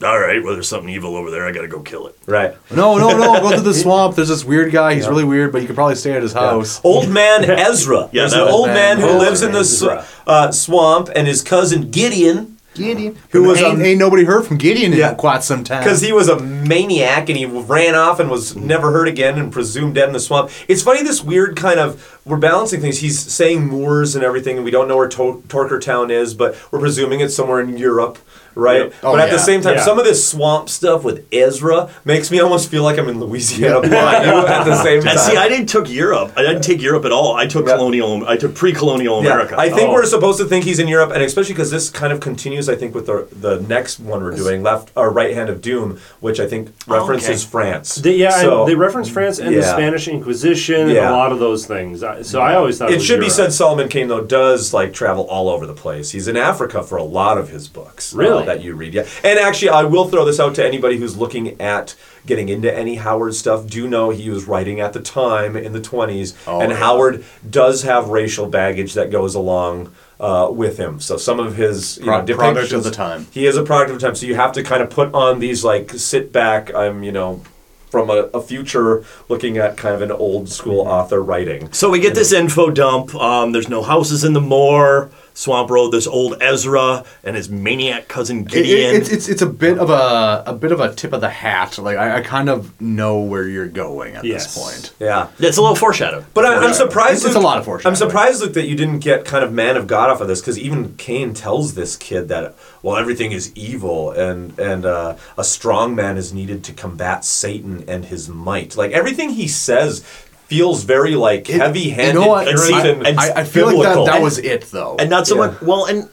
"All 0.04 0.20
right, 0.20 0.44
well, 0.44 0.54
there's 0.54 0.68
something 0.68 0.90
evil 0.90 1.16
over 1.16 1.32
there. 1.32 1.48
I 1.48 1.52
got 1.52 1.62
to 1.62 1.68
go 1.68 1.80
kill 1.82 2.08
it." 2.08 2.16
Right. 2.26 2.56
No, 2.72 2.98
no, 2.98 3.18
no. 3.18 3.40
Go 3.42 3.56
to 3.56 3.62
the 3.62 3.74
swamp. 3.84 4.16
There's 4.16 4.28
this 4.30 4.44
weird 4.46 4.72
guy. 4.72 4.96
He's 4.96 5.08
really 5.08 5.24
weird, 5.24 5.52
but 5.52 5.62
you 5.62 5.68
could 5.68 5.76
probably 5.76 5.96
stay 5.96 6.14
at 6.14 6.22
his 6.22 6.34
house. 6.34 6.82
Old 6.84 7.10
man 7.20 7.44
Ezra. 7.50 8.10
Yeah, 8.12 8.22
There's 8.24 8.34
an 8.34 8.42
old 8.42 8.68
bad. 8.68 8.98
man 8.98 9.00
who 9.00 9.10
Old 9.14 9.22
lives 9.22 9.42
in 9.42 9.52
the 9.52 9.64
sw- 9.64 10.06
uh, 10.28 10.52
swamp, 10.52 11.10
and 11.16 11.28
his 11.28 11.42
cousin 11.42 11.90
Gideon, 11.92 12.58
Gideon. 12.76 13.18
Who 13.32 13.44
was 13.44 13.60
ain't, 13.60 13.82
a- 13.82 13.86
ain't 13.86 13.98
nobody 14.00 14.24
heard 14.24 14.46
from 14.46 14.58
Gideon 14.58 14.94
Yeah. 14.94 15.10
in 15.12 15.16
quite 15.16 15.44
some 15.44 15.64
time. 15.64 15.84
because 15.84 16.00
he 16.02 16.14
was 16.14 16.30
a 16.30 16.40
maniac 16.40 17.28
and 17.28 17.36
he 17.38 17.46
ran 17.48 17.96
off 17.96 18.20
and 18.20 18.30
was 18.30 18.56
never 18.56 18.92
heard 18.92 19.08
again 19.08 19.40
and 19.40 19.52
presumed 19.52 19.96
dead 19.96 20.08
in 20.10 20.14
the 20.14 20.20
swamp. 20.20 20.52
It's 20.68 20.84
funny 20.84 21.02
this 21.02 21.24
weird 21.24 21.56
kind 21.56 21.80
of 21.80 22.20
we're 22.24 22.38
balancing 22.38 22.80
things. 22.82 23.00
He's 23.00 23.18
saying 23.20 23.66
moors 23.68 24.16
and 24.16 24.24
everything, 24.24 24.58
and 24.58 24.66
we 24.66 24.70
don't 24.70 24.88
know 24.88 24.98
where 24.98 25.08
to- 25.08 25.44
Torker 25.48 25.82
Town 25.82 26.12
is, 26.12 26.36
but 26.36 26.56
we're 26.72 26.80
presuming 26.80 27.20
it's 27.22 27.34
somewhere 27.36 27.62
in 27.62 27.78
Europe. 27.78 28.20
Right, 28.58 28.82
Yep. 28.86 28.94
Oh, 29.04 29.12
but 29.14 29.22
at 29.22 29.30
the 29.30 29.38
same 29.38 29.62
time, 29.62 29.76
Yeah. 29.76 29.84
some 29.86 30.00
of 30.00 30.06
this 30.06 30.28
swamp 30.28 30.68
stuff 30.70 31.04
with 31.04 31.26
Ezra 31.32 31.90
makes 32.06 32.32
me 32.32 32.40
almost 32.40 32.70
feel 32.70 32.84
like 32.84 32.98
I'm 32.98 33.08
in 33.08 33.20
Louisiana 33.20 33.82
Bayou 33.88 34.46
at 34.48 34.64
the 34.66 34.82
same 34.84 35.02
time. 35.02 35.12
And 35.12 35.20
see, 35.20 35.38
I 35.38 35.48
didn't 35.48 35.68
took 35.68 35.90
Europe. 35.90 36.32
I 36.36 36.42
didn't 36.42 36.64
take 36.64 36.82
Europe 36.82 37.06
at 37.06 37.12
all. 37.12 37.36
I 37.36 37.46
took 37.46 37.68
Yeah. 37.68 37.76
colonial. 37.76 38.26
I 38.28 38.36
took 38.38 38.56
pre-colonial 38.56 39.20
America. 39.20 39.56
I 39.58 39.70
think 39.70 39.90
Oh. 39.90 39.94
we're 39.94 40.06
supposed 40.06 40.40
to 40.40 40.46
think 40.46 40.66
he's 40.66 40.80
in 40.80 40.88
Europe, 40.88 41.12
and 41.14 41.22
especially 41.24 41.54
because 41.54 41.72
this 41.72 41.90
kind 41.90 42.12
of 42.12 42.20
continues. 42.20 42.68
I 42.68 42.76
think 42.76 42.96
with 42.96 43.06
the 43.06 43.28
the 43.40 43.60
next 43.68 44.00
one 44.00 44.24
we're 44.24 44.32
doing, 44.36 44.64
left 44.64 44.90
or 44.96 45.10
right 45.12 45.34
hand 45.36 45.50
of 45.50 45.62
doom, 45.62 46.00
which 46.20 46.40
I 46.40 46.48
think 46.48 46.70
Oh, 46.90 46.96
references 46.96 47.44
okay. 47.44 47.52
France. 47.52 47.96
They, 47.96 48.16
yeah, 48.16 48.42
so 48.42 48.66
they 48.66 48.76
reference 48.76 49.08
France 49.10 49.38
and 49.40 49.56
the. 49.56 49.62
Spanish 49.68 50.08
Inquisition 50.08 50.90
and 50.90 50.98
a 50.98 51.12
lot 51.12 51.32
of 51.32 51.40
those 51.40 51.66
things. 51.66 52.04
So 52.24 52.42
I 52.42 52.56
always 52.56 52.78
thought 52.78 52.90
it, 52.90 52.94
It 52.94 52.98
was 52.98 53.06
should 53.06 53.20
be 53.20 53.30
said 53.30 53.54
Solomon 53.54 53.88
Kane 53.90 54.08
though 54.08 54.22
does 54.22 54.74
like 54.74 54.94
travel 54.94 55.26
all 55.30 55.50
over 55.50 55.66
the 55.68 55.74
place. 55.74 56.12
He's 56.12 56.28
in 56.28 56.38
Africa 56.38 56.82
for 56.84 56.98
a 56.98 57.04
lot 57.04 57.38
of 57.38 57.50
his 57.50 57.68
books. 57.68 58.14
uh, 58.14 58.18
Really? 58.18 58.46
That 58.48 58.64
you 58.64 58.74
read, 58.76 58.94
yeah. 58.96 59.06
And 59.24 59.38
actually, 59.40 59.70
I 59.70 59.84
will 59.84 60.08
throw 60.10 60.26
this 60.26 60.40
out 60.40 60.56
to 60.56 60.66
anybody 60.66 60.98
who's 60.98 61.16
looking 61.16 61.62
at 61.62 61.96
getting 62.26 62.50
into 62.50 62.76
any 62.76 62.96
Howard 62.96 63.36
stuff. 63.36 63.68
Do 63.68 63.88
know 63.88 64.10
he 64.10 64.30
was 64.32 64.46
writing 64.46 64.80
at 64.82 64.94
the 64.94 65.00
time 65.02 65.56
in 65.56 65.72
the 65.74 65.80
twenties, 65.82 66.34
Oh, 66.48 66.60
and 66.60 66.72
yeah. 66.72 66.78
Howard 66.80 67.24
does 67.50 67.84
have 67.84 68.10
racial 68.10 68.48
baggage 68.48 68.96
that 68.96 69.12
goes 69.12 69.36
along. 69.36 69.94
Uh, 70.20 70.50
with 70.52 70.80
him, 70.80 71.00
so 71.00 71.16
some 71.16 71.40
of 71.40 71.56
his 71.58 72.00
you 72.00 72.06
Pro- 72.06 72.26
know, 72.26 72.36
product 72.36 72.72
of 72.72 72.84
the 72.84 72.90
time. 72.90 73.28
He 73.30 73.46
is 73.46 73.56
a 73.56 73.62
product 73.62 73.92
of 73.92 74.00
the 74.00 74.08
time, 74.08 74.16
so 74.16 74.26
you 74.26 74.34
have 74.34 74.52
to 74.54 74.64
kind 74.64 74.82
of 74.82 74.90
put 74.90 75.14
on 75.14 75.38
these 75.38 75.64
like 75.64 75.92
sit 75.92 76.34
back. 76.34 76.74
I'm 76.74 77.04
you 77.04 77.12
know 77.12 77.44
from 77.92 78.10
a, 78.10 78.24
a 78.34 78.42
future 78.42 79.06
looking 79.30 79.60
at 79.60 79.78
kind 79.78 79.94
of 79.94 80.02
an 80.02 80.12
old 80.12 80.50
school 80.50 80.80
author 80.88 81.22
writing. 81.22 81.72
So 81.72 81.92
we 81.92 82.00
get 82.00 82.16
this 82.16 82.34
info 82.34 82.72
dump. 82.72 83.14
Um, 83.14 83.52
there's 83.52 83.70
no 83.70 83.84
houses 83.84 84.24
in 84.24 84.34
the 84.34 84.42
moor. 84.42 85.12
Swamp 85.38 85.70
Road. 85.70 85.92
There's 85.92 86.08
old 86.08 86.42
Ezra 86.42 87.06
and 87.24 87.36
his 87.36 87.48
maniac 87.48 88.08
cousin 88.08 88.40
It- 88.40 88.46
it- 88.48 88.50
Gideon. 88.52 88.96
it's, 88.96 89.10
it's 89.10 89.30
it's 89.30 89.42
a 89.44 89.46
bit 89.46 89.78
of 89.78 89.92
a 89.92 90.44
a 90.48 90.54
bit 90.54 90.72
of 90.72 90.80
a 90.80 90.94
tip 90.96 91.14
of 91.14 91.22
the 91.22 91.30
hat. 91.30 91.78
Like 91.78 91.96
I, 91.98 92.18
I 92.18 92.22
kind 92.22 92.50
of 92.50 92.80
know 92.82 93.20
where 93.20 93.48
you're 93.48 93.68
going 93.68 94.16
at 94.16 94.26
Yes. 94.26 94.46
this 94.46 94.58
point. 94.58 94.94
Yeah. 95.00 95.28
it's 95.38 95.58
a 95.58 95.62
little 95.62 95.76
foreshadow. 95.76 96.26
But 96.34 96.46
I, 96.46 96.56
I'm 96.58 96.74
surprised. 96.74 97.20
It's- 97.20 97.26
it's 97.28 97.36
a 97.36 97.40
lot 97.40 97.60
of 97.60 97.66
foreshadowing. 97.66 97.92
I'm 97.92 97.96
surprised, 97.96 98.42
Luke, 98.42 98.54
that 98.54 98.68
you 98.68 98.76
didn't 98.76 99.00
get 99.00 99.26
kind 99.26 99.44
of 99.44 99.54
man 99.54 99.78
of 99.78 99.86
God 99.86 100.10
off 100.10 100.22
of 100.22 100.28
this, 100.28 100.42
because 100.42 100.58
even 100.58 100.96
Kane 100.98 101.34
tells 101.36 101.76
this 101.76 101.96
kid 101.96 102.30
that 102.30 102.56
well, 102.82 102.96
everything 102.98 103.32
is 103.32 103.52
evil, 103.56 104.12
and 104.12 104.58
and 104.58 104.86
uh, 104.86 105.16
a 105.38 105.44
strong 105.44 105.94
man 105.94 106.18
is 106.18 106.34
needed 106.34 106.64
to 106.64 106.74
combat 106.74 107.24
Satan 107.26 107.84
and 107.88 108.06
his 108.06 108.28
might. 108.28 108.76
Like 108.76 108.92
everything 108.92 109.32
he 109.32 109.48
says 109.48 110.04
feels 110.48 110.84
very 110.84 111.16
like 111.16 111.48
heavy-handed, 111.48 112.14
You 112.16 112.20
know 112.22 112.28
what? 112.28 112.48
Puritan, 112.48 113.06
I, 113.06 113.10
I, 113.28 113.32
I 113.42 113.44
feel 113.44 113.66
like 113.68 113.76
that, 113.76 113.82
biblical. 113.84 114.06
that 114.06 114.22
was 114.22 114.38
it 114.40 114.64
though. 114.72 114.96
and 115.00 115.10
not 115.10 115.28
so 115.28 115.36
Yeah. 115.36 115.48
much. 115.52 115.62
Well, 115.62 115.86
and 115.86 116.10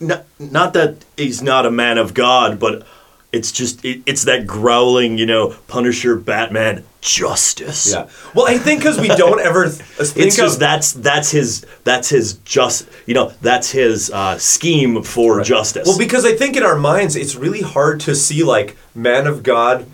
not, 0.00 0.24
not 0.38 0.72
that 0.74 1.04
he's 1.16 1.42
not 1.42 1.64
a 1.66 1.70
man 1.70 1.98
of 1.98 2.14
God, 2.14 2.58
but 2.58 2.86
it's 3.32 3.52
just 3.52 3.84
it, 3.84 4.02
it's 4.06 4.24
that 4.24 4.46
growling, 4.46 5.18
you 5.18 5.26
know, 5.26 5.54
Punisher, 5.68 6.16
Batman, 6.16 6.84
justice. 7.02 7.92
Yeah. 7.92 8.08
Well, 8.34 8.46
I 8.46 8.56
think 8.58 8.80
because 8.80 8.98
we 9.00 9.08
don't 9.08 9.40
ever 9.40 9.64
th- 9.64 9.74
think 9.80 10.26
It's 10.26 10.36
just 10.36 10.54
of 10.54 10.60
that's 10.60 10.92
that's 10.92 11.30
his 11.30 11.64
that's 11.84 12.08
his 12.08 12.34
just 12.44 12.88
you 13.06 13.14
know 13.14 13.32
that's 13.42 13.70
his 13.70 14.10
uh, 14.10 14.38
scheme 14.38 15.02
for 15.02 15.42
justice. 15.42 15.86
Well, 15.86 15.98
because 15.98 16.24
I 16.24 16.34
think 16.34 16.56
in 16.56 16.62
our 16.62 16.76
minds 16.78 17.14
it's 17.16 17.34
really 17.36 17.62
hard 17.62 18.00
to 18.00 18.14
see 18.14 18.42
like 18.42 18.76
man 18.94 19.26
of 19.26 19.42
God, 19.42 19.86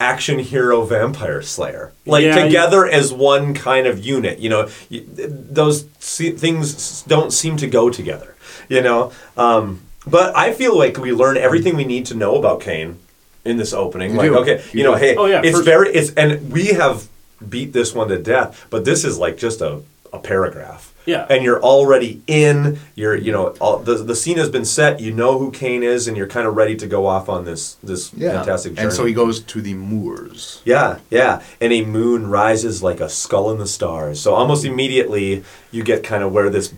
action 0.00 0.38
hero, 0.38 0.82
vampire 0.82 1.42
slayer, 1.42 1.92
like 2.06 2.24
Yeah, 2.24 2.42
together 2.42 2.86
as 2.86 3.12
one 3.12 3.52
kind 3.54 3.86
of 3.86 4.04
unit. 4.04 4.38
You 4.38 4.48
know, 4.48 4.68
y- 4.90 5.04
those 5.06 5.84
se- 5.98 6.32
things 6.32 7.02
don't 7.02 7.32
seem 7.32 7.56
to 7.58 7.66
go 7.66 7.90
together. 7.90 8.34
You 8.68 8.80
know, 8.82 9.12
um, 9.36 9.80
but 10.06 10.34
I 10.36 10.52
feel 10.52 10.76
like 10.76 10.96
we 10.98 11.12
learn 11.12 11.36
everything 11.36 11.76
we 11.76 11.84
need 11.84 12.06
to 12.06 12.14
know 12.14 12.36
about 12.36 12.60
Kane 12.60 12.98
in 13.44 13.56
this 13.58 13.72
opening. 13.72 14.12
You 14.12 14.16
like, 14.18 14.30
do. 14.30 14.38
okay, 14.38 14.62
you, 14.72 14.78
You 14.78 14.84
know, 14.84 14.94
do. 14.94 15.00
hey, 15.00 15.16
Oh, 15.16 15.26
yeah, 15.26 15.42
it's 15.44 15.58
first- 15.58 15.64
very 15.64 15.90
it's 15.92 16.10
and 16.14 16.50
we 16.50 16.68
have 16.68 17.06
beat 17.46 17.72
this 17.72 17.94
one 17.94 18.08
to 18.08 18.18
death, 18.18 18.66
but 18.70 18.84
this 18.84 19.04
is 19.04 19.18
like 19.18 19.36
just 19.36 19.60
a, 19.60 19.80
a 20.12 20.18
paragraph. 20.18 20.89
Yeah. 21.06 21.26
And 21.28 21.42
you're 21.42 21.62
already 21.62 22.22
in. 22.26 22.78
You're, 22.94 23.16
you 23.16 23.32
know, 23.32 23.48
all, 23.60 23.78
the 23.78 23.94
the 23.96 24.14
scene 24.14 24.36
has 24.38 24.50
been 24.50 24.64
set. 24.64 25.00
You 25.00 25.12
know 25.12 25.38
who 25.38 25.50
Kane 25.50 25.82
is, 25.82 26.06
and 26.06 26.16
you're 26.16 26.26
kind 26.26 26.46
of 26.46 26.56
ready 26.56 26.76
to 26.76 26.86
go 26.86 27.06
off 27.06 27.28
on 27.28 27.44
this 27.44 27.74
this 27.82 28.12
yeah. 28.14 28.32
fantastic 28.32 28.74
journey. 28.74 28.86
And 28.86 28.92
so 28.92 29.04
he 29.04 29.14
goes 29.14 29.40
to 29.40 29.60
the 29.60 29.74
moors. 29.74 30.62
Yeah, 30.64 30.98
yeah. 31.10 31.42
And 31.60 31.72
a 31.72 31.84
moon 31.84 32.28
rises 32.28 32.82
like 32.82 33.00
a 33.00 33.08
skull 33.08 33.50
in 33.50 33.58
the 33.58 33.66
stars. 33.66 34.20
So 34.20 34.34
almost 34.34 34.64
immediately 34.64 35.44
you 35.70 35.82
get 35.82 36.04
kind 36.04 36.22
of 36.22 36.32
where 36.32 36.50
this 36.50 36.74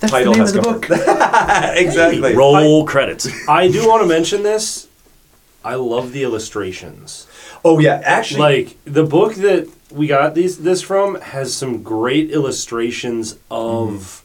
title 0.00 0.34
has 0.34 0.52
come 0.52 0.80
from. 0.80 0.92
exactly. 1.76 2.34
roll 2.34 2.86
credits. 2.86 3.28
I 3.48 3.68
do 3.68 3.88
want 3.88 4.02
to 4.02 4.08
mention 4.08 4.42
this. 4.42 4.88
I 5.64 5.76
love 5.76 6.12
the 6.12 6.22
illustrations. 6.22 7.26
Oh 7.64 7.78
yeah, 7.78 8.00
actually, 8.04 8.40
Like 8.40 8.76
the 8.84 9.04
book 9.04 9.34
that 9.36 9.68
we 9.94 10.06
got 10.06 10.34
these 10.34 10.58
this 10.58 10.82
from 10.82 11.14
has 11.20 11.54
some 11.54 11.82
great 11.82 12.30
illustrations 12.30 13.38
of 13.50 14.22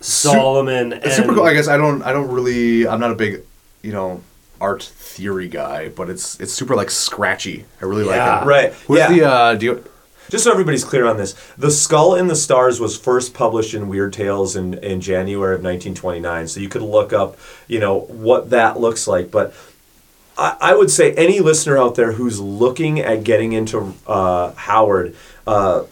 Solomon 0.00 0.92
and 0.92 1.04
It's 1.04 1.16
super 1.16 1.34
cool. 1.34 1.44
I 1.44 1.54
guess 1.54 1.68
I 1.68 1.76
don't 1.76 2.02
I 2.02 2.12
don't 2.12 2.30
really 2.30 2.86
I'm 2.86 3.00
not 3.00 3.10
a 3.10 3.14
big 3.14 3.42
you 3.82 3.92
know 3.92 4.22
art 4.60 4.82
theory 4.82 5.48
guy, 5.48 5.88
but 5.88 6.08
it's 6.10 6.38
it's 6.40 6.52
super 6.52 6.74
like 6.76 6.90
scratchy. 6.90 7.64
I 7.80 7.84
really 7.86 8.04
Yeah. 8.06 8.34
like 8.36 8.42
it. 8.42 8.46
Right. 8.46 8.72
What's 8.86 9.00
yeah. 9.00 9.08
the 9.12 9.24
uh 9.24 9.54
do 9.54 9.66
you 9.66 9.84
Just 10.28 10.44
so 10.44 10.50
everybody's 10.52 10.84
clear 10.84 11.06
on 11.06 11.16
this, 11.16 11.34
The 11.56 11.70
Skull 11.70 12.14
in 12.14 12.26
the 12.26 12.36
Stars 12.36 12.80
was 12.80 12.98
first 12.98 13.32
published 13.32 13.74
in 13.74 13.88
Weird 13.88 14.12
Tales 14.12 14.56
in, 14.56 14.74
in 14.74 15.00
January 15.00 15.54
of 15.54 15.62
1929. 15.62 16.48
So 16.48 16.60
you 16.60 16.68
could 16.68 16.82
look 16.82 17.12
up, 17.12 17.38
you 17.68 17.78
know, 17.78 18.00
what 18.00 18.50
that 18.50 18.78
looks 18.80 19.06
like. 19.06 19.30
But 19.30 19.54
I, 20.38 20.56
I 20.60 20.74
would 20.74 20.90
say 20.90 21.12
any 21.14 21.40
listener 21.40 21.78
out 21.78 21.94
there 21.94 22.12
who's 22.12 22.40
looking 22.40 23.00
at 23.00 23.24
getting 23.24 23.52
into 23.52 23.94
uh, 24.06 24.52
Howard, 24.52 25.14
uh, 25.46 25.84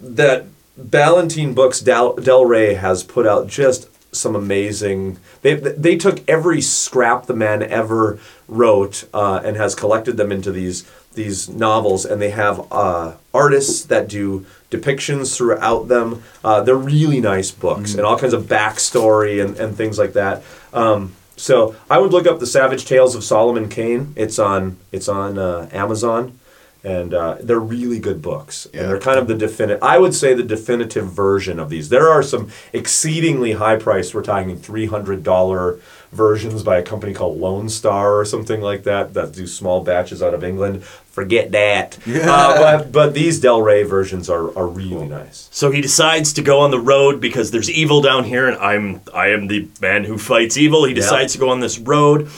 that 0.00 0.46
Ballantine 0.76 1.54
Books 1.54 1.80
Del, 1.80 2.14
Del 2.14 2.44
Rey 2.44 2.74
has 2.74 3.02
put 3.02 3.26
out 3.26 3.48
just 3.48 3.88
some 4.14 4.34
amazing. 4.34 5.18
They 5.42 5.54
they 5.54 5.96
took 5.96 6.26
every 6.28 6.60
scrap 6.60 7.26
the 7.26 7.34
man 7.34 7.62
ever 7.62 8.18
wrote 8.46 9.04
uh, 9.12 9.40
and 9.44 9.56
has 9.56 9.74
collected 9.74 10.16
them 10.16 10.32
into 10.32 10.50
these 10.50 10.88
these 11.14 11.48
novels, 11.48 12.04
and 12.04 12.22
they 12.22 12.30
have 12.30 12.66
uh, 12.70 13.14
artists 13.34 13.84
that 13.86 14.08
do 14.08 14.46
depictions 14.70 15.36
throughout 15.36 15.88
them. 15.88 16.22
Uh, 16.44 16.62
they're 16.62 16.76
really 16.76 17.20
nice 17.20 17.50
books 17.50 17.94
and 17.94 18.06
all 18.06 18.18
kinds 18.18 18.34
of 18.34 18.44
backstory 18.44 19.44
and, 19.44 19.56
and 19.58 19.76
things 19.76 19.98
like 19.98 20.12
that. 20.12 20.42
Um, 20.72 21.14
so 21.38 21.76
I 21.88 21.98
would 21.98 22.12
look 22.12 22.26
up 22.26 22.40
the 22.40 22.46
Savage 22.46 22.84
Tales 22.84 23.14
of 23.14 23.24
Solomon 23.24 23.68
Kane. 23.68 24.12
It's 24.16 24.38
on 24.38 24.76
it's 24.92 25.08
on 25.08 25.38
uh, 25.38 25.68
Amazon, 25.72 26.38
and 26.84 27.14
uh, 27.14 27.36
they're 27.40 27.58
really 27.58 27.98
good 27.98 28.20
books. 28.20 28.66
And 28.74 28.88
they're 28.88 29.00
kind 29.00 29.18
of 29.18 29.28
the 29.28 29.34
definitive. 29.34 29.82
I 29.82 29.98
would 29.98 30.14
say 30.14 30.34
the 30.34 30.42
definitive 30.42 31.06
version 31.10 31.58
of 31.58 31.70
these. 31.70 31.88
There 31.88 32.08
are 32.08 32.22
some 32.22 32.50
exceedingly 32.72 33.52
high 33.52 33.76
priced. 33.76 34.14
We're 34.14 34.22
talking 34.22 34.58
three 34.58 34.86
hundred 34.86 35.22
dollar 35.22 35.78
versions 36.12 36.62
by 36.62 36.78
a 36.78 36.82
company 36.82 37.12
called 37.12 37.38
Lone 37.38 37.68
Star 37.68 38.18
or 38.18 38.24
something 38.24 38.60
like 38.60 38.84
that 38.84 39.14
that 39.14 39.32
do 39.32 39.46
small 39.46 39.82
batches 39.84 40.22
out 40.22 40.34
of 40.34 40.42
England. 40.42 40.82
Forget 40.84 41.50
that. 41.52 41.98
Uh, 42.06 42.56
but 42.58 42.92
but 42.92 43.14
these 43.14 43.40
Del 43.40 43.60
Rey 43.62 43.82
versions 43.82 44.28
are 44.30 44.56
are 44.58 44.66
really 44.66 45.06
nice. 45.08 45.48
So 45.52 45.70
he 45.70 45.80
decides 45.80 46.32
to 46.34 46.42
go 46.42 46.60
on 46.60 46.70
the 46.70 46.78
road 46.80 47.20
because 47.20 47.50
there's 47.50 47.70
evil 47.70 48.00
down 48.02 48.24
here, 48.24 48.48
and 48.48 48.56
I'm 48.58 49.00
I 49.14 49.28
am 49.28 49.46
the 49.48 49.68
man 49.80 50.04
who 50.04 50.16
fights 50.18 50.56
evil. 50.56 50.84
He 50.84 50.94
decides 50.94 51.32
to 51.34 51.38
go 51.38 51.48
on 51.50 51.60
this 51.60 51.78
road, 51.78 52.28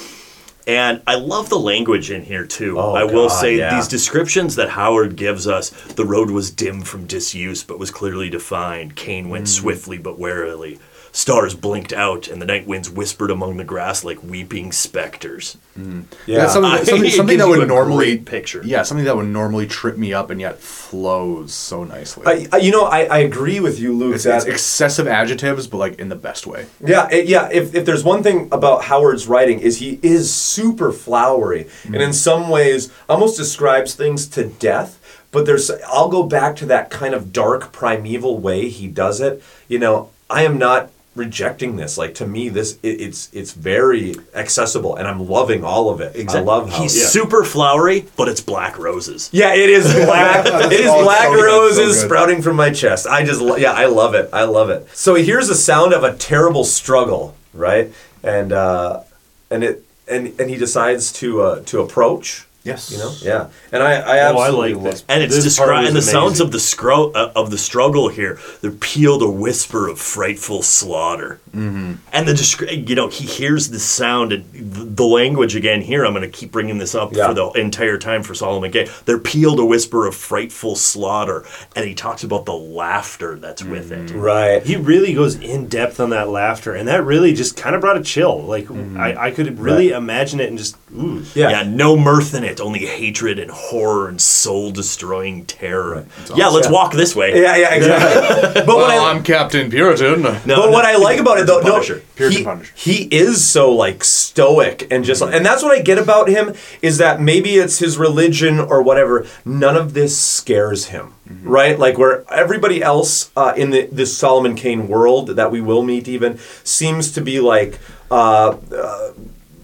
and 0.67 1.03
I 1.07 1.17
love 1.17 1.49
the 1.49 1.59
language 1.59 2.11
in 2.11 2.23
here 2.23 2.47
too. 2.47 2.79
Oh, 2.79 2.95
I 2.95 3.05
will 3.05 3.29
God, 3.29 3.41
say 3.41 3.57
yeah. 3.59 3.75
these 3.75 3.89
descriptions 3.89 4.57
that 4.57 4.71
Howard 4.71 5.17
gives 5.17 5.47
us: 5.47 5.71
the 5.71 6.05
road 6.05 6.31
was 6.31 6.51
dim 6.51 6.83
from 6.83 7.07
disuse, 7.07 7.63
but 7.65 7.79
was 7.79 7.91
clearly 7.91 8.31
defined. 8.31 8.97
Cain 8.97 9.29
went 9.29 9.45
Mm. 9.45 9.49
swiftly 9.49 9.99
but 9.99 10.19
warily. 10.19 10.79
Stars 11.13 11.55
blinked 11.55 11.93
out, 11.93 12.29
and 12.29 12.41
the 12.41 12.47
night 12.47 12.67
winds 12.67 12.89
whispered 12.89 13.31
among 13.31 13.57
the 13.57 13.65
grass 13.65 14.05
like 14.05 14.23
weeping 14.23 14.71
specters. 14.71 15.57
Yeah. 15.77 16.03
That's 16.27 16.53
something, 16.53 16.71
I- 16.71 16.83
something, 16.85 17.11
something 17.11 17.39
that 17.39 17.49
would 17.49 17.67
normally 17.67 18.19
picture. 18.19 18.63
Yeah, 18.65 18.83
something 18.83 19.05
that 19.07 19.17
would 19.17 19.27
normally 19.27 19.67
trip 19.67 19.97
me 19.97 20.13
up 20.15 20.31
and 20.31 20.41
yet 20.41 20.59
flows 20.59 21.53
so 21.53 21.83
nicely. 21.83 22.25
I, 22.27 22.47
I, 22.53 22.57
you 22.59 22.71
know, 22.71 22.85
I, 22.85 23.05
I 23.05 23.19
agree 23.19 23.59
with 23.59 23.81
you, 23.81 23.93
Luke. 23.93 24.15
it's, 24.15 24.25
that 24.25 24.37
it's 24.37 24.47
excessive 24.47 25.09
adjectives, 25.09 25.67
but 25.67 25.79
like 25.79 25.99
in 25.99 26.11
the 26.11 26.17
best 26.17 26.47
way. 26.47 26.67
Yeah, 26.85 27.09
it- 27.11 27.27
yeah. 27.27 27.49
If, 27.51 27.75
if 27.75 27.85
there's 27.85 28.05
one 28.05 28.23
thing 28.23 28.49
about 28.53 28.85
Howard's 28.85 29.27
writing 29.27 29.59
is 29.61 29.79
he 29.79 29.99
is 30.03 30.33
super 30.33 30.93
flowery, 30.93 31.63
and 31.85 31.97
mm. 31.97 32.01
in 32.01 32.13
some 32.13 32.49
ways 32.49 32.93
almost 33.09 33.37
describes 33.37 33.95
things 33.95 34.27
to 34.29 34.45
death. 34.45 34.97
But 35.33 35.47
there's 35.47 35.71
I'll 35.87 36.09
go 36.09 36.25
back 36.25 36.57
to 36.57 36.67
that 36.67 36.91
kind 36.91 37.15
of 37.15 37.33
dark 37.33 37.73
primeval 37.73 38.39
way 38.39 38.69
he 38.69 38.89
does 38.89 39.21
it. 39.21 39.43
You 39.69 39.79
know, 39.79 40.11
I 40.29 40.43
am 40.43 40.59
not 40.59 40.91
rejecting 41.15 41.77
this. 41.77 41.99
Like 41.99 42.15
to 42.17 42.27
me, 42.27 42.49
this 42.49 42.79
it, 42.83 43.01
it's 43.01 43.31
it's 43.33 43.53
very 43.53 44.15
accessible, 44.35 44.97
and 44.97 45.07
I'm 45.07 45.29
loving 45.29 45.65
all 45.65 45.91
of 45.91 46.01
it. 46.01 46.17
I 46.31 46.41
love 46.41 46.71
how 46.71 46.83
He's 46.83 46.97
yeah. 46.97 47.07
super 47.07 47.45
flowery, 47.45 48.07
but 48.17 48.29
it's 48.29 48.41
black 48.41 48.79
roses. 48.79 49.29
Yeah, 49.33 49.55
it 49.55 49.71
is 49.71 49.85
black. 50.07 50.47
it 50.47 50.73
is 50.73 50.91
black 50.91 51.25
so 51.25 51.35
good, 51.35 51.41
so 51.41 51.47
roses 51.47 52.01
sprouting 52.01 52.43
from 52.43 52.57
my 52.57 52.71
chest. 52.71 53.07
I 53.07 53.25
just, 53.25 53.41
yeah, 53.59 53.73
I 53.73 53.87
love 53.87 54.15
it. 54.15 54.31
I 54.33 54.45
love 54.45 54.71
it. 54.71 54.89
So 54.95 55.15
he 55.15 55.25
hears 55.25 55.49
the 55.49 55.55
sound 55.55 55.93
of 55.93 56.05
a 56.05 56.17
terrible 56.17 56.65
struggle, 56.65 57.35
right? 57.53 57.93
And 58.23 58.53
uh, 58.53 59.03
and 59.51 59.65
it 59.65 59.85
and 60.09 60.39
and 60.41 60.51
he 60.51 60.57
decides 60.57 61.13
to 61.15 61.43
uh, 61.43 61.63
to 61.65 61.81
approach. 61.81 62.47
Yes. 62.63 62.91
You 62.93 62.99
know, 62.99 63.13
yeah. 63.23 63.49
And 63.73 63.83
I, 63.83 63.93
I 63.95 64.01
Oh, 64.01 64.11
I 64.11 64.19
absolutely 64.45 64.75
like 64.75 64.85
lo- 64.85 64.91
this. 64.91 65.05
And 65.09 65.23
it's 65.23 65.35
This 65.35 65.45
described, 65.45 65.87
and 65.89 65.97
the 65.97 66.03
sounds 66.03 66.41
of 66.41 66.53
the 66.53 66.61
scro- 66.61 67.11
uh, 67.13 67.33
of 67.35 67.51
the 67.51 67.57
struggle 67.57 68.09
here. 68.09 68.39
They're 68.61 68.71
pealed 68.71 69.23
a 69.23 69.31
whisper 69.31 69.89
of 69.89 69.99
frightful 69.99 70.63
slaughter, 70.63 71.41
mm-hmm. 71.57 71.95
and 72.13 72.29
the 72.29 72.33
descri- 72.35 72.87
you 72.87 72.95
know 72.95 73.09
he 73.09 73.25
hears 73.27 73.71
the 73.71 73.79
sound 73.79 74.33
and 74.35 74.45
the, 74.53 74.85
the 74.85 75.05
language 75.05 75.57
again. 75.57 75.81
Here, 75.81 76.05
I'm 76.05 76.13
going 76.13 76.31
to 76.31 76.39
keep 76.39 76.53
bringing 76.53 76.77
this 76.77 76.95
up 76.95 77.15
Yeah. 77.15 77.29
for 77.29 77.35
the 77.35 77.47
entire 77.53 77.97
time 77.97 78.23
for 78.23 78.35
Solomon 78.35 78.71
Kane. 78.71 78.89
They're 79.07 79.19
pealed 79.19 79.59
a 79.59 79.65
whisper 79.65 80.07
of 80.07 80.15
frightful 80.15 80.77
slaughter, 80.77 81.47
and 81.75 81.87
he 81.87 81.95
talks 81.95 82.25
about 82.25 82.45
the 82.45 82.53
laughter 82.55 83.37
that's 83.39 83.65
with 83.65 83.91
it. 83.91 84.11
Right. 84.15 84.63
He 84.63 84.77
really 84.77 85.15
goes 85.15 85.37
in 85.37 85.69
depth 85.69 85.99
on 85.99 86.11
that 86.11 86.29
laughter, 86.29 86.75
and 86.75 86.87
that 86.89 87.05
really 87.05 87.33
just 87.33 87.57
kind 87.57 87.75
of 87.75 87.81
brought 87.81 87.97
a 87.97 88.03
chill. 88.03 88.43
Like 88.43 88.71
I, 88.71 89.29
I 89.29 89.31
could 89.31 89.59
really 89.59 89.91
imagine 89.93 90.41
it 90.41 90.51
and 90.51 90.59
just 90.59 90.77
ooh. 90.95 91.25
Yeah. 91.35 91.49
Yeah, 91.51 91.63
no 91.63 91.97
mirth 91.97 92.35
in 92.35 92.45
it. 92.45 92.50
It. 92.51 92.61
Only 92.61 92.81
hatred 92.87 93.39
and 93.39 93.51
horror 93.51 94.09
and 94.09 94.21
soul 94.21 94.71
destroying 94.71 95.47
terror. 95.47 96.05
Yeah, 96.37 96.49
let's 96.49 96.67
Yeah. 96.67 96.73
walk 96.73 96.93
this 96.93 97.17
way. 97.17 97.41
Yeah, 97.41 97.57
yeah, 97.57 97.75
exactly. 97.75 98.63
but 98.67 98.77
what 98.77 98.91
I, 98.91 99.11
I'm 99.11 99.23
Captain 99.23 99.71
Puritan. 99.71 100.23
but 100.23 100.71
what 100.71 100.85
I 100.85 100.97
like 100.97 101.19
about 101.19 101.39
it 101.39 101.47
though, 101.47 101.61
no, 101.61 101.73
Punisher. 101.73 102.03
he, 102.17 102.47
he 102.75 103.05
is 103.15 103.45
so 103.49 103.73
like 103.73 104.05
stoic 104.05 104.87
and 104.91 105.05
just 105.05 105.23
and 105.23 105.45
that's 105.47 105.63
what 105.63 105.77
I 105.77 105.81
get 105.83 105.99
about 105.99 106.29
him 106.29 106.55
is 106.83 106.99
that 106.99 107.21
maybe 107.21 107.55
it's 107.55 107.79
his 107.79 107.97
religion 107.99 108.59
or 108.61 108.83
whatever. 108.83 109.27
None 109.45 109.77
of 109.77 109.95
this 109.95 110.19
scares 110.19 110.87
him, 110.89 111.15
right? 111.43 111.79
Like 111.79 111.97
where 111.99 112.25
everybody 112.33 112.83
else 112.83 113.31
uh, 113.37 113.55
in 113.57 113.71
the, 113.71 113.89
this 113.93 114.17
Solomon 114.17 114.55
Kane 114.57 114.89
world 114.89 115.29
that 115.37 115.51
we 115.51 115.61
will 115.61 115.83
meet 115.83 116.09
even 116.09 116.39
seems 116.65 117.13
to 117.13 117.21
be 117.21 117.41
like. 117.41 117.79
Uh, 118.11 118.57
uh, 118.77 119.13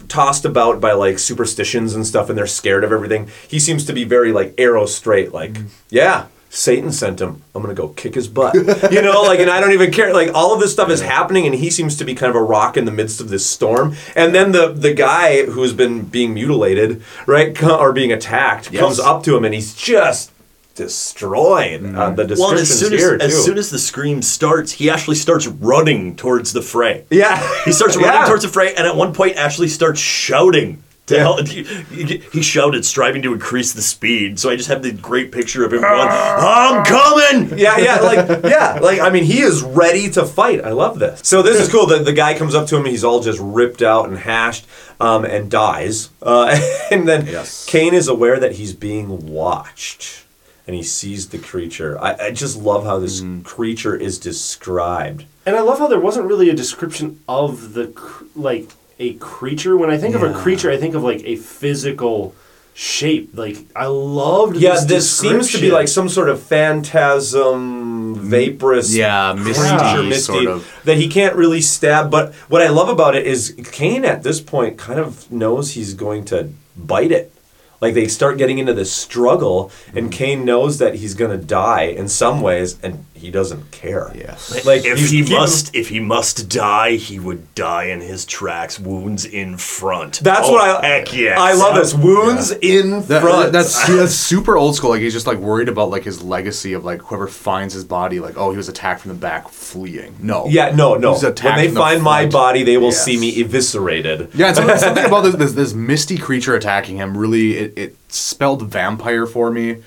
tossed 0.09 0.45
about 0.45 0.81
by 0.81 0.93
like 0.93 1.19
superstitions 1.19 1.95
and 1.95 2.07
stuff 2.07 2.29
and 2.29 2.37
they're 2.39 2.47
scared 2.47 2.85
of 2.85 2.93
everything 2.93 3.29
he 3.49 3.59
seems 3.59 3.85
to 3.85 3.93
be 3.93 4.05
very 4.05 4.33
like 4.33 4.55
arrow 4.59 4.87
straight 4.87 5.33
like 5.33 5.53
mm. 5.53 5.69
yeah 5.91 6.27
satan 6.49 6.91
sent 6.91 7.21
him. 7.21 7.43
I'm 7.55 7.61
gonna 7.61 7.75
go 7.75 7.89
kick 7.89 8.15
his 8.15 8.29
butt. 8.29 8.55
You 8.91 9.03
know 9.03 9.23
like 9.23 9.41
and 9.41 9.51
i 9.51 9.61
don't 9.61 9.73
even 9.73 9.91
care. 9.91 10.13
Like 10.15 10.31
all 10.33 10.55
of 10.55 10.61
this 10.61 10.73
stuff 10.73 10.89
is 10.91 11.03
happening 11.03 11.45
and 11.45 11.55
he 11.55 11.71
seems 11.71 11.97
to 11.97 12.05
be 12.05 12.15
kind 12.15 12.31
of 12.31 12.37
a 12.37 12.43
rock 12.43 12.77
in 12.77 12.85
the 12.87 12.93
midst 12.93 13.21
of 13.21 13.29
this 13.29 13.45
storm. 13.45 13.95
And 14.15 14.35
then 14.35 14.53
the 14.53 14.73
the 14.73 14.95
guy 14.95 15.45
who's 15.45 15.75
been 15.75 16.03
being 16.05 16.33
mutilated 16.35 17.03
right 17.27 17.61
or 17.63 17.93
being 17.93 18.13
attacked 18.13 18.73
Yes. 18.73 18.81
comes 18.81 18.99
up 18.99 19.23
to 19.25 19.37
him 19.37 19.45
and 19.45 19.53
he's 19.53 19.75
just 19.75 20.31
destroying 20.77 21.97
uh, 21.97 22.11
the 22.11 22.25
Mm-hmm. 22.25 22.41
Well, 22.41 22.51
and 22.51 22.59
descriptions 22.59 22.71
as 22.71 22.79
soon 22.81 22.93
as, 22.95 23.01
here 23.01 23.19
as 23.21 23.45
soon 23.45 23.59
as 23.59 23.71
the 23.71 23.79
scream 23.79 24.23
starts, 24.23 24.73
he 24.73 24.91
actually 24.91 25.17
starts 25.17 25.47
running 25.47 26.17
towards 26.17 26.53
the 26.53 26.63
fray. 26.63 27.05
yeah 27.11 27.37
He 27.65 27.73
starts 27.73 27.97
running 27.97 28.11
Yeah. 28.13 28.27
towards 28.27 28.43
the 28.45 28.49
fray, 28.51 28.75
and 28.75 28.87
at 28.87 28.97
one 28.97 29.13
point, 29.15 29.37
actually 29.37 29.69
starts 29.69 30.01
shouting. 30.01 30.83
To 31.07 31.17
hell, 31.21 31.41
he, 31.41 31.63
he- 31.63 32.19
he 32.33 32.43
shouted, 32.43 32.85
striving 32.85 33.23
to 33.23 33.33
increase 33.33 33.73
the 33.73 33.81
speed. 33.81 34.41
So 34.41 34.51
I 34.51 34.57
just 34.57 34.69
have 34.69 34.83
the 34.83 34.91
great 34.91 35.31
picture 35.31 35.65
of 35.65 35.73
him 35.73 35.83
going, 35.83 36.09
"I'm 36.11 36.85
coming!" 36.85 37.57
yeah, 37.57 37.79
yeah, 37.79 38.01
like 38.11 38.43
yeah, 38.43 38.81
like 38.83 38.99
I 38.99 39.11
mean, 39.11 39.23
he 39.23 39.39
is 39.41 39.63
ready 39.63 40.11
to 40.11 40.25
fight. 40.27 40.65
I 40.65 40.71
love 40.73 40.99
this. 40.99 41.21
So 41.23 41.43
this 41.43 41.61
is 41.61 41.69
cool. 41.69 41.87
The, 41.87 41.99
the 42.01 42.13
guy 42.13 42.37
comes 42.37 42.57
up 42.57 42.67
to 42.71 42.77
him. 42.77 42.85
He's 42.87 43.05
all 43.05 43.21
just 43.21 43.39
ripped 43.41 43.83
out 43.83 44.09
and 44.09 44.19
hashed, 44.19 44.67
um, 44.99 45.25
and 45.25 45.49
dies. 45.49 46.11
Uh, 46.21 46.59
and 46.91 47.07
then 47.07 47.29
Kane 47.67 47.95
is 47.95 48.09
aware 48.09 48.41
that 48.41 48.57
he's 48.57 48.73
being 48.73 49.29
watched, 49.33 50.25
and 50.67 50.75
he 50.75 50.83
sees 50.83 51.29
the 51.29 51.39
creature. 51.39 51.99
I, 52.01 52.17
I 52.27 52.31
just 52.31 52.57
love 52.57 52.85
how 52.85 52.99
this 52.99 53.21
mm. 53.21 53.45
creature 53.45 53.95
is 53.95 54.19
described. 54.19 55.25
And 55.45 55.55
I 55.55 55.61
love 55.61 55.79
how 55.79 55.87
there 55.87 56.01
wasn't 56.01 56.27
really 56.27 56.51
a 56.51 56.55
description 56.55 57.21
of 57.29 57.75
the 57.75 57.89
cr- 57.89 58.25
like 58.35 58.71
a 58.99 59.15
creature. 59.15 59.77
When 59.77 59.91
I 59.91 59.99
think 59.99 60.15
of 60.15 60.23
a 60.23 60.33
creature, 60.35 60.71
I 60.71 60.77
think 60.77 60.95
of 60.95 61.05
like 61.05 61.23
a 61.25 61.37
physical 61.37 62.35
shape. 62.75 63.31
Like 63.35 63.59
I 63.77 63.87
loved. 63.87 64.57
Yeah, 64.57 64.73
this, 64.73 64.85
this 64.85 65.19
seems 65.19 65.53
to 65.53 65.61
be 65.61 65.71
like 65.71 65.89
some 65.89 66.09
sort 66.09 66.29
of 66.29 66.43
phantasm, 66.43 68.17
vaporous, 68.17 68.95
Yeah, 68.95 69.35
misty 69.35 69.69
creature, 69.69 69.87
sort 69.87 70.07
misty 70.07 70.47
of. 70.47 70.81
that 70.85 70.97
he 70.97 71.09
can't 71.09 71.37
really 71.37 71.61
stab. 71.61 72.11
But 72.11 72.35
what 72.49 72.61
I 72.61 72.69
love 72.69 72.89
about 72.89 73.15
it 73.15 73.27
is 73.27 73.57
Kane 73.73 74.05
at 74.05 74.23
this 74.23 74.41
point 74.41 74.79
kind 74.79 74.99
of 74.99 75.31
knows 75.31 75.73
he's 75.73 75.95
going 75.95 76.25
to 76.27 76.53
bite 76.77 77.13
it. 77.13 77.33
Like 77.81 77.95
they 77.95 78.09
start 78.09 78.39
getting 78.39 78.59
into 78.59 78.73
this 78.75 78.93
struggle, 78.93 79.71
Mm. 79.93 79.97
and 79.99 80.13
Kane 80.13 80.45
knows 80.45 80.79
that 80.79 80.97
he's 80.97 81.15
going 81.15 81.31
to 81.31 81.47
die 81.47 81.83
in 81.85 82.09
some 82.09 82.41
ways, 82.41 82.77
and 82.83 83.05
he 83.17 83.31
doesn't 83.31 83.71
care. 83.71 84.13
Yes. 84.15 84.65
Like 84.65 84.85
if 84.85 84.99
he 85.11 85.23
he- 85.25 85.35
must, 85.35 85.75
if 85.75 85.89
he 85.89 86.01
must 86.01 86.49
die, 86.49 86.93
he 86.97 87.19
would 87.19 87.55
die 87.55 87.85
in 87.85 88.01
his 88.01 88.25
tracks, 88.25 88.79
wounds 88.79 89.25
in 89.25 89.57
front. 89.59 90.21
That's 90.21 90.47
Oh, 90.49 90.53
what 90.53 90.85
I. 90.85 90.87
heck 90.87 91.13
yes. 91.15 91.39
I 91.39 91.55
love 91.55 91.75
this 91.75 91.95
wounds 91.95 92.51
in 92.53 93.03
That- 93.07 93.23
front. 93.23 93.53
that's 93.53 93.87
that's 93.89 94.13
super 94.15 94.57
old 94.57 94.77
school. 94.77 94.91
Like 94.91 95.01
he's 95.01 95.13
just 95.13 95.27
like 95.27 95.39
worried 95.39 95.69
about 95.69 95.91
like 95.91 96.05
his 96.05 96.23
legacy 96.23 96.73
of 96.73 96.85
like 96.85 97.01
whoever 97.03 97.27
finds 97.27 97.75
his 97.75 97.85
body. 97.85 98.21
Like 98.21 98.37
oh, 98.37 98.51
he 98.51 98.57
was 98.57 98.69
attacked 98.69 99.01
from 99.03 99.11
the 99.11 99.17
back, 99.19 99.49
fleeing. 99.49 100.15
No. 100.21 100.47
yeah, 100.49 100.75
no, 100.75 100.95
no. 100.95 101.15
He 101.15 101.25
was 101.27 101.43
When 101.43 101.57
they 101.57 101.67
from 101.67 101.75
the 101.75 101.81
find 101.81 102.03
my 102.03 102.21
front. 102.23 102.33
body, 102.33 102.63
they 102.63 102.77
will 102.77 102.87
Yes. 102.89 103.05
see 103.05 103.17
me 103.19 103.41
eviscerated. 103.43 104.31
Yeah, 104.35 104.49
and 104.49 104.57
something, 104.57 104.79
something 104.79 105.05
about 105.07 105.23
this, 105.23 105.35
this 105.37 105.53
this 105.53 105.75
misty 105.75 106.17
creature 106.19 106.55
attacking 106.55 106.97
him 106.97 107.17
really 107.17 107.57
it, 107.57 107.73
it 107.77 107.97
spelled 108.09 108.63
vampire 108.71 109.27
for 109.27 109.51
me. 109.51 109.79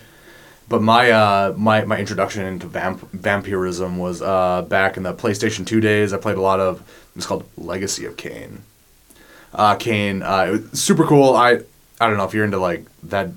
But 0.69 0.81
my 0.83 1.09
uh 1.11 1.53
my, 1.57 1.83
my 1.85 1.97
introduction 1.97 2.45
into 2.45 2.67
vamp- 2.67 3.09
vampirism 3.11 3.97
was 3.97 4.21
uh 4.21 4.61
back 4.69 4.97
in 4.97 5.03
the 5.03 5.13
PlayStation 5.13 5.65
2 5.65 5.81
days. 5.81 6.13
I 6.13 6.17
played 6.17 6.37
a 6.37 6.41
lot 6.41 6.59
of 6.59 6.81
it's 7.15 7.25
called 7.25 7.43
Legacy 7.57 8.05
of 8.05 8.15
Kain. 8.17 8.61
Uh 9.53 9.75
Kane 9.75 10.21
uh 10.21 10.45
it 10.47 10.51
was 10.71 10.79
super 10.79 11.05
cool. 11.05 11.33
I 11.35 11.59
I 11.99 12.07
don't 12.07 12.17
know 12.17 12.23
if 12.25 12.33
you're 12.33 12.45
into 12.45 12.59
like 12.59 12.85
that 13.03 13.29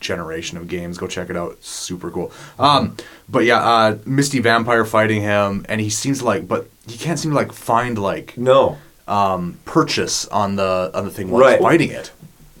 generation 0.00 0.58
of 0.58 0.66
games, 0.68 0.98
go 0.98 1.06
check 1.06 1.30
it 1.30 1.36
out. 1.36 1.62
Super 1.62 2.10
cool. 2.10 2.32
Um 2.58 2.96
but 3.28 3.44
yeah, 3.44 3.60
uh 3.60 3.98
Misty 4.06 4.38
vampire 4.40 4.84
fighting 4.86 5.20
him 5.20 5.66
and 5.68 5.80
he 5.82 5.90
seems 5.90 6.22
like 6.22 6.48
but 6.48 6.68
he 6.88 6.96
can't 6.96 7.18
seem 7.18 7.30
to 7.32 7.36
like 7.36 7.52
find 7.52 7.98
like 7.98 8.36
No. 8.38 8.78
um, 9.06 9.58
purchase 9.66 10.26
on 10.28 10.56
the 10.56 10.90
on 10.94 11.04
the 11.04 11.10
thing 11.10 11.30
while 11.30 11.42
Right. 11.42 11.60
fighting 11.60 11.90
it. 11.90 12.10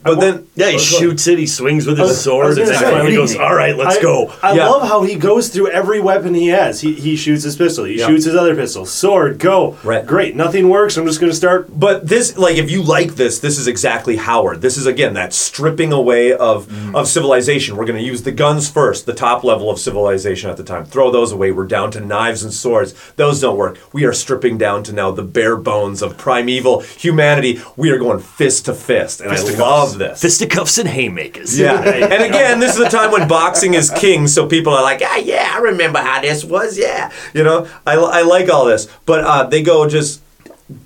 But 0.02 0.20
then 0.20 0.46
Yeah, 0.54 0.70
he 0.70 0.76
oh, 0.76 0.78
shoots 0.78 1.26
it. 1.26 1.38
He 1.38 1.46
swings 1.46 1.86
with 1.86 1.98
his 1.98 2.08
was- 2.08 2.20
sword, 2.20 2.58
and 2.58 2.68
then 2.68 2.78
say, 2.78 2.90
finally 2.90 3.14
goes, 3.14 3.36
"All 3.36 3.54
right, 3.54 3.76
let's 3.76 3.98
I- 3.98 4.02
go." 4.02 4.32
I 4.42 4.54
Yeah. 4.54 4.68
love 4.68 4.88
how 4.88 5.02
he 5.02 5.14
goes 5.16 5.48
through 5.48 5.68
every 5.68 6.00
weapon 6.00 6.34
he 6.34 6.48
has. 6.48 6.80
He, 6.80 6.94
he 6.94 7.16
shoots 7.16 7.44
his 7.44 7.56
pistol. 7.56 7.84
He 7.84 7.98
Yeah. 7.98 8.06
shoots 8.06 8.24
his 8.24 8.34
other 8.34 8.54
pistol. 8.54 8.86
Sword, 8.86 9.38
go. 9.38 9.76
Right. 9.84 10.06
Great. 10.06 10.36
Nothing 10.36 10.68
works. 10.68 10.96
I'm 10.96 11.06
just 11.06 11.20
going 11.20 11.30
to 11.30 11.36
start. 11.36 11.68
But 11.78 12.08
this, 12.08 12.36
like, 12.38 12.56
if 12.56 12.70
you 12.70 12.82
like 12.82 13.16
this, 13.16 13.38
this 13.38 13.58
is 13.58 13.66
exactly 13.66 14.16
Howard. 14.16 14.62
This 14.62 14.76
is 14.76 14.86
again 14.86 15.14
that 15.14 15.32
stripping 15.34 15.92
away 15.92 16.32
of 16.32 16.66
mm. 16.68 16.94
of 16.94 17.06
civilization. 17.06 17.76
We're 17.76 17.84
going 17.84 17.98
to 17.98 18.04
use 18.04 18.22
the 18.22 18.32
guns 18.32 18.68
first, 18.70 19.06
the 19.06 19.14
top 19.14 19.44
level 19.44 19.70
of 19.70 19.78
civilization 19.78 20.50
at 20.50 20.56
the 20.56 20.64
time. 20.64 20.84
Throw 20.84 21.10
those 21.10 21.32
away. 21.32 21.50
We're 21.50 21.66
down 21.66 21.90
to 21.92 22.00
knives 22.00 22.42
and 22.42 22.52
swords. 22.52 22.94
Those 23.16 23.40
don't 23.40 23.56
work. 23.56 23.78
We 23.92 24.04
are 24.04 24.12
stripping 24.12 24.58
down 24.58 24.82
to 24.84 24.92
now 24.92 25.10
the 25.10 25.22
bare 25.22 25.56
bones 25.56 26.02
of 26.02 26.16
primeval 26.16 26.80
humanity. 26.80 27.60
We 27.76 27.90
are 27.90 27.98
going 27.98 28.20
fist 28.20 28.64
to 28.66 28.74
fist, 28.74 29.20
and 29.20 29.30
I 29.32 29.40
love 29.58 29.89
this. 29.98 30.20
Fisticuffs 30.20 30.78
and 30.78 30.88
haymakers. 30.88 31.58
Yeah, 31.58 31.80
and 31.84 32.22
again, 32.22 32.60
this 32.60 32.76
is 32.76 32.80
a 32.80 32.90
time 32.90 33.10
when 33.10 33.28
boxing 33.28 33.74
is 33.74 33.90
king, 33.90 34.26
so 34.26 34.46
people 34.46 34.72
are 34.72 34.82
like, 34.82 35.02
ah, 35.04 35.16
yeah, 35.18 35.52
I 35.54 35.58
remember 35.58 35.98
how 35.98 36.20
this 36.20 36.44
was. 36.44 36.78
Yeah, 36.78 37.10
you 37.34 37.44
know, 37.44 37.68
I, 37.86 37.94
I 37.94 38.22
like 38.22 38.48
all 38.48 38.64
this, 38.64 38.88
but 39.06 39.24
uh, 39.24 39.44
they 39.44 39.62
go 39.62 39.88
just 39.88 40.22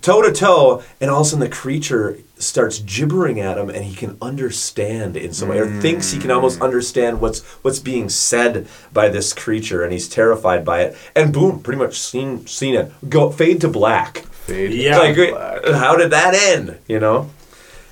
toe 0.03 0.23
to 0.23 0.33
toe, 0.33 0.83
and 1.01 1.11
all 1.11 1.21
of 1.21 1.27
a 1.27 1.31
sudden 1.31 1.41
the 1.41 1.55
creature 1.55 2.19
starts 2.37 2.79
gibbering 2.81 3.41
at 3.41 3.59
him, 3.59 3.71
and 3.71 3.85
he 3.85 3.95
can 3.95 4.17
understand 4.21 5.17
in 5.17 5.33
some 5.33 5.49
way, 5.49 5.59
or 5.59 5.81
thinks 5.81 6.11
he 6.11 6.19
can 6.19 6.31
almost 6.31 6.61
understand 6.61 7.21
what's 7.21 7.43
what's 7.63 7.79
being 7.79 8.09
said 8.09 8.67
by 8.93 9.09
this 9.09 9.33
creature, 9.33 9.83
and 9.83 9.93
he's 9.93 10.09
terrified 10.09 10.65
by 10.65 10.83
it. 10.83 10.97
And 11.15 11.33
boom, 11.33 11.61
pretty 11.61 11.79
much 11.79 11.99
seen 11.99 12.47
seen 12.47 12.75
it 12.75 12.93
go 13.09 13.31
fade 13.31 13.61
to 13.63 13.69
black. 13.69 14.19
Fade 14.19 14.73
Yeah. 14.73 14.99
Like, 14.99 15.17
how 15.75 15.97
did 15.97 16.11
that 16.11 16.35
end? 16.35 16.79
You 16.87 17.01
know. 17.01 17.31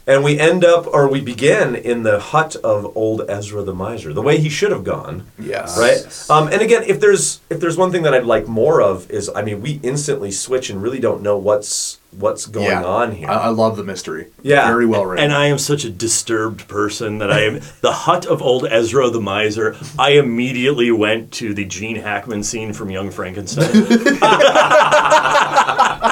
And 0.04 0.24
we 0.24 0.36
end 0.38 0.64
up, 0.64 0.88
or 0.88 1.08
we 1.08 1.20
begin 1.20 1.76
in 1.76 2.02
the 2.02 2.18
hut 2.18 2.56
of 2.56 2.96
old 2.96 3.22
Ezra 3.28 3.62
the 3.62 3.72
miser, 3.74 4.12
the 4.12 4.22
way 4.22 4.38
he 4.38 4.48
should 4.48 4.72
have 4.72 4.82
gone. 4.82 5.26
Yes. 5.38 5.78
Right. 5.78 6.30
Um, 6.30 6.48
and 6.52 6.60
again, 6.60 6.82
if 6.84 6.98
there's 7.00 7.40
if 7.50 7.60
there's 7.60 7.76
one 7.76 7.92
thing 7.92 8.02
that 8.02 8.12
I'd 8.12 8.24
like 8.24 8.48
more 8.48 8.82
of 8.82 9.08
is, 9.10 9.30
I 9.34 9.42
mean, 9.42 9.60
we 9.62 9.78
instantly 9.84 10.32
switch 10.32 10.70
and 10.70 10.82
really 10.82 10.98
don't 10.98 11.22
know 11.22 11.36
what's 11.38 11.98
what's 12.18 12.46
going 12.46 12.66
Yeah. 12.66 12.84
on 12.84 13.12
here. 13.12 13.28
I, 13.30 13.34
I 13.34 13.48
love 13.48 13.76
the 13.76 13.84
mystery. 13.84 14.26
Yeah. 14.42 14.66
Very 14.66 14.86
well 14.86 15.06
written. 15.06 15.24
And 15.24 15.32
I 15.32 15.46
am 15.46 15.58
such 15.58 15.84
a 15.84 15.90
disturbed 15.90 16.66
person 16.68 17.18
that 17.18 17.32
I 17.32 17.42
am. 17.42 17.60
the 17.80 17.92
hut 17.92 18.26
of 18.26 18.42
old 18.42 18.66
Ezra 18.68 19.08
the 19.08 19.20
miser. 19.20 19.76
I 19.98 20.10
immediately 20.12 20.90
went 20.90 21.30
to 21.34 21.54
the 21.54 21.64
Gene 21.64 21.96
Hackman 21.96 22.42
scene 22.42 22.72
from 22.72 22.90
Young 22.90 23.10
Frankenstein. 23.12 23.70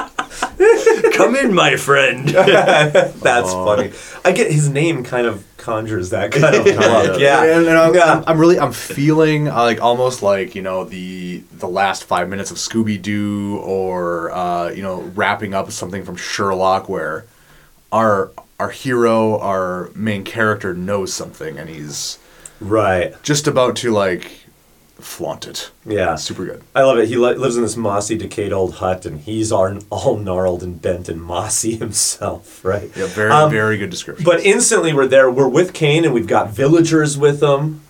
Come 1.25 1.35
in, 1.35 1.53
my 1.53 1.75
friend. 1.77 2.27
That's 2.29 3.51
funny. 3.51 3.91
I 4.25 4.31
get 4.31 4.51
his 4.51 4.69
name 4.69 5.03
kind 5.03 5.27
of 5.27 5.43
conjures 5.57 6.09
that 6.09 6.31
kind 6.31 6.55
of 6.55 6.65
look. 6.65 7.19
Yeah. 7.19 7.43
And, 7.43 7.67
and 7.67 7.77
I'm, 7.77 7.93
Yeah. 7.93 8.13
I'm, 8.13 8.23
I'm 8.27 8.39
really 8.39 8.59
I'm 8.59 8.71
feeling 8.73 9.47
uh, 9.47 9.55
like 9.63 9.81
almost 9.81 10.21
like 10.23 10.55
you 10.55 10.61
know 10.61 10.83
the 10.83 11.43
the 11.51 11.67
last 11.67 12.03
five 12.03 12.29
minutes 12.29 12.51
of 12.51 12.57
Scooby 12.57 12.99
Doo 13.01 13.59
or 13.63 14.31
uh, 14.31 14.69
you 14.71 14.81
know 14.83 15.01
wrapping 15.15 15.53
up 15.53 15.71
something 15.71 16.03
from 16.03 16.15
Sherlock 16.15 16.89
where 16.89 17.25
our 17.91 18.31
our 18.59 18.69
hero 18.69 19.37
our 19.39 19.89
main 19.95 20.23
character 20.23 20.73
knows 20.73 21.13
something 21.13 21.57
and 21.57 21.69
he's 21.69 22.17
Right. 22.59 23.15
just 23.23 23.47
about 23.47 23.75
to 23.77 23.91
like 23.91 24.45
flaunt 25.03 25.47
it. 25.47 25.71
Yeah. 25.85 26.15
Super 26.15 26.45
good. 26.45 26.63
I 26.75 26.83
love 26.83 26.97
it. 26.99 27.07
He 27.07 27.15
li- 27.17 27.35
lives 27.35 27.55
in 27.57 27.63
this 27.63 27.75
mossy, 27.77 28.17
decayed 28.17 28.53
old 28.53 28.75
hut, 28.75 29.05
and 29.05 29.19
he's 29.21 29.51
all, 29.51 29.77
all 29.89 30.17
gnarled 30.17 30.63
and 30.63 30.81
bent 30.81 31.09
and 31.09 31.21
mossy 31.21 31.75
himself, 31.77 32.63
right? 32.63 32.89
Yeah, 32.95 33.07
very 33.07 33.31
Um, 33.31 33.49
very 33.51 33.77
good 33.77 33.89
description. 33.89 34.23
But 34.25 34.41
instantly 34.45 34.93
we're 34.93 35.07
there. 35.07 35.29
We're 35.29 35.47
with 35.47 35.73
Kane, 35.73 36.05
and 36.05 36.13
we've 36.13 36.27
got 36.27 36.49
villagers 36.51 37.17
with 37.17 37.41
him. 37.43 37.81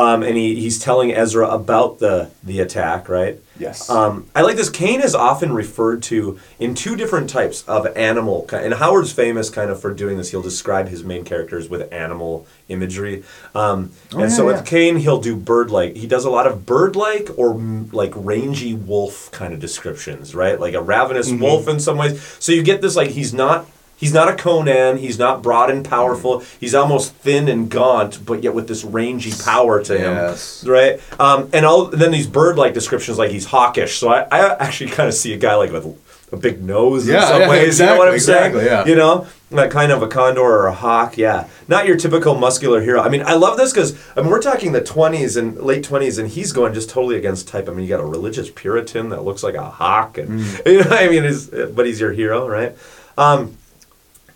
Um, 0.00 0.22
and 0.22 0.36
he, 0.36 0.54
he's 0.64 0.78
telling 0.78 1.12
Ezra 1.12 1.46
about 1.48 1.98
the 1.98 2.30
the 2.42 2.60
attack, 2.60 3.08
right? 3.08 3.38
Yes. 3.58 3.90
Um, 3.90 4.26
I 4.34 4.40
like 4.40 4.56
this. 4.56 4.70
Kane 4.70 5.02
is 5.02 5.14
often 5.14 5.52
referred 5.52 6.02
to 6.04 6.38
in 6.58 6.74
two 6.74 6.96
different 6.96 7.28
types 7.28 7.62
of 7.68 7.86
animal, 7.96 8.46
and 8.52 8.72
Howard's 8.74 9.12
famous 9.12 9.50
kind 9.50 9.70
of 9.70 9.78
for 9.80 9.92
doing 9.92 10.16
this. 10.16 10.30
He'll 10.30 10.40
describe 10.52 10.88
his 10.88 11.04
main 11.04 11.24
characters 11.24 11.68
with 11.68 11.92
animal 11.92 12.46
imagery, 12.68 13.16
um, 13.54 13.90
Oh, 14.14 14.20
and 14.22 14.30
yeah, 14.30 14.36
so 14.36 14.48
yeah. 14.48 14.56
with 14.56 14.66
Kane, 14.66 14.96
he'll 15.04 15.20
do 15.20 15.36
bird-like. 15.36 15.96
He 15.96 16.06
does 16.06 16.24
a 16.24 16.30
lot 16.30 16.46
of 16.46 16.64
bird-like 16.64 17.28
or 17.36 17.54
like 17.92 18.12
rangy 18.16 18.72
wolf 18.72 19.30
kind 19.32 19.52
of 19.52 19.60
descriptions, 19.60 20.34
right? 20.34 20.58
Like 20.58 20.74
a 20.74 20.80
ravenous 20.82 21.28
Mm-hmm. 21.30 21.42
wolf 21.42 21.68
in 21.68 21.78
some 21.80 21.98
ways. 21.98 22.14
So 22.38 22.52
you 22.52 22.62
get 22.62 22.80
this 22.80 22.96
like 22.96 23.10
he's 23.10 23.34
not. 23.34 23.66
He's 24.00 24.14
not 24.14 24.28
a 24.28 24.34
Conan. 24.34 24.96
He's 24.96 25.18
not 25.18 25.42
broad 25.42 25.70
and 25.70 25.84
powerful. 25.84 26.40
He's 26.58 26.74
almost 26.74 27.12
thin 27.16 27.48
and 27.48 27.70
gaunt, 27.70 28.24
but 28.24 28.42
yet 28.42 28.54
with 28.54 28.66
this 28.66 28.82
rangy 28.82 29.32
power 29.44 29.82
to 29.84 29.92
him 29.98 30.14
Yes. 30.14 30.64
right? 30.66 30.98
Um, 31.20 31.50
and 31.52 31.66
all 31.66 31.84
then 31.84 32.10
these 32.10 32.26
bird-like 32.26 32.72
descriptions, 32.74 33.18
like 33.18 33.30
he's 33.30 33.44
hawkish. 33.46 33.98
So 33.98 34.08
I, 34.08 34.22
I 34.32 34.56
actually 34.58 34.90
kind 34.90 35.08
of 35.08 35.14
see 35.14 35.34
a 35.34 35.36
guy 35.36 35.54
like 35.54 35.70
with 35.70 35.86
a 36.32 36.36
big 36.36 36.62
nose 36.62 37.06
in 37.08 37.14
Yeah, 37.14 37.28
some 37.28 37.40
yeah, 37.42 37.48
ways. 37.50 37.78
you 37.78 37.86
know 37.86 37.98
what 37.98 38.08
I'm 38.08 38.14
exactly, 38.14 38.60
saying? 38.60 38.70
exactly, 38.72 38.90
yeah. 38.90 38.94
You 38.94 38.96
know, 38.96 39.26
like 39.50 39.70
kind 39.72 39.90
of 39.92 40.00
a 40.00 40.06
condor 40.08 40.40
or 40.42 40.66
a 40.68 40.72
hawk. 40.72 41.18
Yeah, 41.18 41.48
not 41.68 41.86
your 41.86 41.96
typical 41.96 42.36
muscular 42.36 42.80
hero. 42.80 43.00
I 43.02 43.08
mean, 43.08 43.22
I 43.26 43.34
love 43.34 43.56
this 43.58 43.72
because 43.72 43.98
I 44.16 44.20
mean 44.22 44.30
we're 44.30 44.40
talking 44.40 44.70
the 44.72 44.80
20s 44.80 45.36
and 45.36 45.58
late 45.60 45.84
20s, 45.84 46.18
and 46.20 46.28
he's 46.28 46.52
going 46.52 46.72
just 46.72 46.88
totally 46.88 47.16
against 47.16 47.48
type. 47.48 47.68
I 47.68 47.72
mean, 47.72 47.82
you 47.82 47.88
got 47.88 48.00
a 48.00 48.06
religious 48.06 48.48
Puritan 48.48 49.08
that 49.08 49.24
looks 49.24 49.42
like 49.42 49.56
a 49.56 49.64
hawk, 49.68 50.16
and 50.18 50.40
Mm. 50.40 50.66
you 50.72 50.84
know, 50.84 50.90
I 50.96 51.08
mean, 51.08 51.24
is 51.24 51.48
but 51.74 51.84
he's 51.84 51.98
your 52.00 52.12
hero, 52.12 52.48
right? 52.48 52.76
Um, 53.18 53.56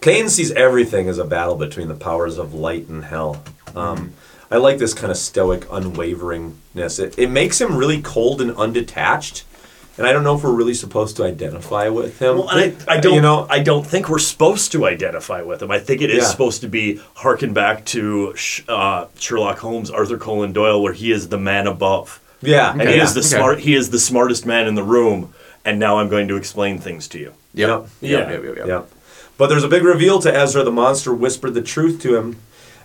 Kane 0.04 0.28
sees 0.28 0.52
everything 0.52 1.08
as 1.08 1.16
a 1.16 1.24
battle 1.24 1.54
between 1.56 1.88
the 1.88 1.94
powers 1.94 2.36
of 2.36 2.52
light 2.52 2.88
and 2.88 3.06
hell. 3.06 3.42
Um, 3.74 4.12
I 4.50 4.58
like 4.58 4.76
this 4.76 4.92
kind 4.92 5.10
of 5.10 5.16
stoic 5.16 5.62
unwaveringness. 5.62 7.00
It, 7.02 7.18
it 7.18 7.30
makes 7.30 7.58
him 7.58 7.74
really 7.74 8.02
cold 8.02 8.42
and 8.42 8.54
undetached, 8.54 9.44
and 9.96 10.06
I 10.06 10.12
don't 10.12 10.22
know 10.22 10.36
if 10.36 10.44
we're 10.44 10.52
really 10.52 10.74
supposed 10.74 11.16
to 11.16 11.24
identify 11.24 11.88
with 11.88 12.18
him. 12.18 12.36
Well, 12.36 12.50
and 12.50 12.76
I, 12.86 12.96
I 12.96 13.00
don't. 13.00 13.14
You 13.14 13.22
know, 13.22 13.46
I 13.48 13.60
don't 13.60 13.86
think 13.86 14.10
we're 14.10 14.18
supposed 14.18 14.72
to 14.72 14.84
identify 14.84 15.40
with 15.40 15.62
him. 15.62 15.70
I 15.70 15.78
think 15.78 16.02
it 16.02 16.10
is 16.10 16.18
Yeah. 16.24 16.28
supposed 16.28 16.60
to 16.60 16.68
be 16.68 17.00
harken 17.14 17.54
back 17.54 17.86
to 17.86 18.36
Sh- 18.36 18.60
uh, 18.68 19.06
Sherlock 19.18 19.58
Holmes, 19.60 19.90
Arthur 19.90 20.18
Conan 20.18 20.52
Doyle, 20.52 20.82
where 20.82 20.92
he 20.92 21.12
is 21.12 21.30
the 21.30 21.38
man 21.38 21.66
above. 21.66 22.20
Yeah, 22.42 22.72
and 22.72 22.82
he 22.82 22.96
yeah, 22.96 23.04
is 23.04 23.14
the 23.14 23.20
okay. 23.20 23.28
smart. 23.28 23.60
He 23.60 23.74
is 23.74 23.88
the 23.88 23.98
smartest 23.98 24.44
man 24.44 24.66
in 24.68 24.74
the 24.74 24.82
room. 24.84 25.32
And 25.64 25.78
now 25.80 25.96
I'm 25.96 26.10
going 26.10 26.28
to 26.28 26.36
explain 26.36 26.78
things 26.78 27.08
to 27.08 27.18
you. 27.18 27.32
Yep. 27.54 27.86
Yeah. 28.02 28.30
Yep, 28.30 28.44
yep, 28.44 28.56
yep. 28.58 28.66
Yeah. 28.66 28.82
But 29.36 29.48
there's 29.48 29.64
a 29.64 29.68
big 29.68 29.82
reveal 29.82 30.18
to 30.20 30.34
Ezra. 30.34 30.62
The 30.62 30.70
monster 30.70 31.12
whispered 31.14 31.54
the 31.54 31.62
truth 31.62 32.00
to 32.02 32.16
him, 32.16 32.36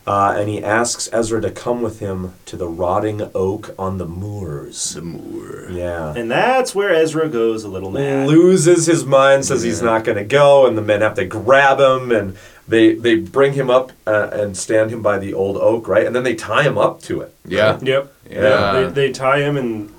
uh, 0.08 0.36
and 0.38 0.50
he 0.50 0.64
asks 0.64 1.08
Ezra 1.14 1.42
to 1.42 1.52
come 1.52 1.82
with 1.82 2.00
him 2.00 2.34
to 2.46 2.58
the 2.58 2.68
rotting 2.68 3.30
oak 3.36 3.76
on 3.78 3.98
the 4.00 4.06
moors. 4.06 4.94
The 4.96 5.02
moor. 5.02 5.70
Yeah. 5.70 6.14
And 6.16 6.30
that's 6.32 6.74
where 6.74 6.94
Ezra 6.94 7.30
goes 7.30 7.64
a 7.64 7.68
little 7.68 7.92
mad. 7.92 8.28
loses 8.28 8.88
his 8.88 9.06
mind, 9.06 9.46
says 9.46 9.62
he's 9.62 9.82
not 9.82 10.04
going 10.04 10.18
to 10.18 10.24
go, 10.24 10.66
and 10.66 10.78
the 10.78 10.82
men 10.82 11.02
have 11.02 11.16
to 11.16 11.26
grab 11.26 11.80
him, 11.80 12.12
and 12.12 12.36
they 12.68 12.94
they 12.96 13.16
bring 13.16 13.54
him 13.54 13.70
up 13.70 13.92
uh, 14.08 14.30
and 14.32 14.58
stand 14.58 14.92
him 14.92 15.02
by 15.02 15.20
the 15.20 15.34
old 15.34 15.58
oak, 15.58 15.88
right? 15.88 16.06
And 16.06 16.16
then 16.16 16.24
they 16.24 16.36
tie 16.36 16.64
him 16.64 16.78
up 16.78 17.02
to 17.04 17.22
it. 17.22 17.36
Yeah. 17.46 17.80
Yep. 17.82 18.14
Yeah. 18.30 18.72
They, 18.72 19.08
they 19.08 19.12
tie 19.12 19.40
him 19.40 19.58
and 19.58 19.92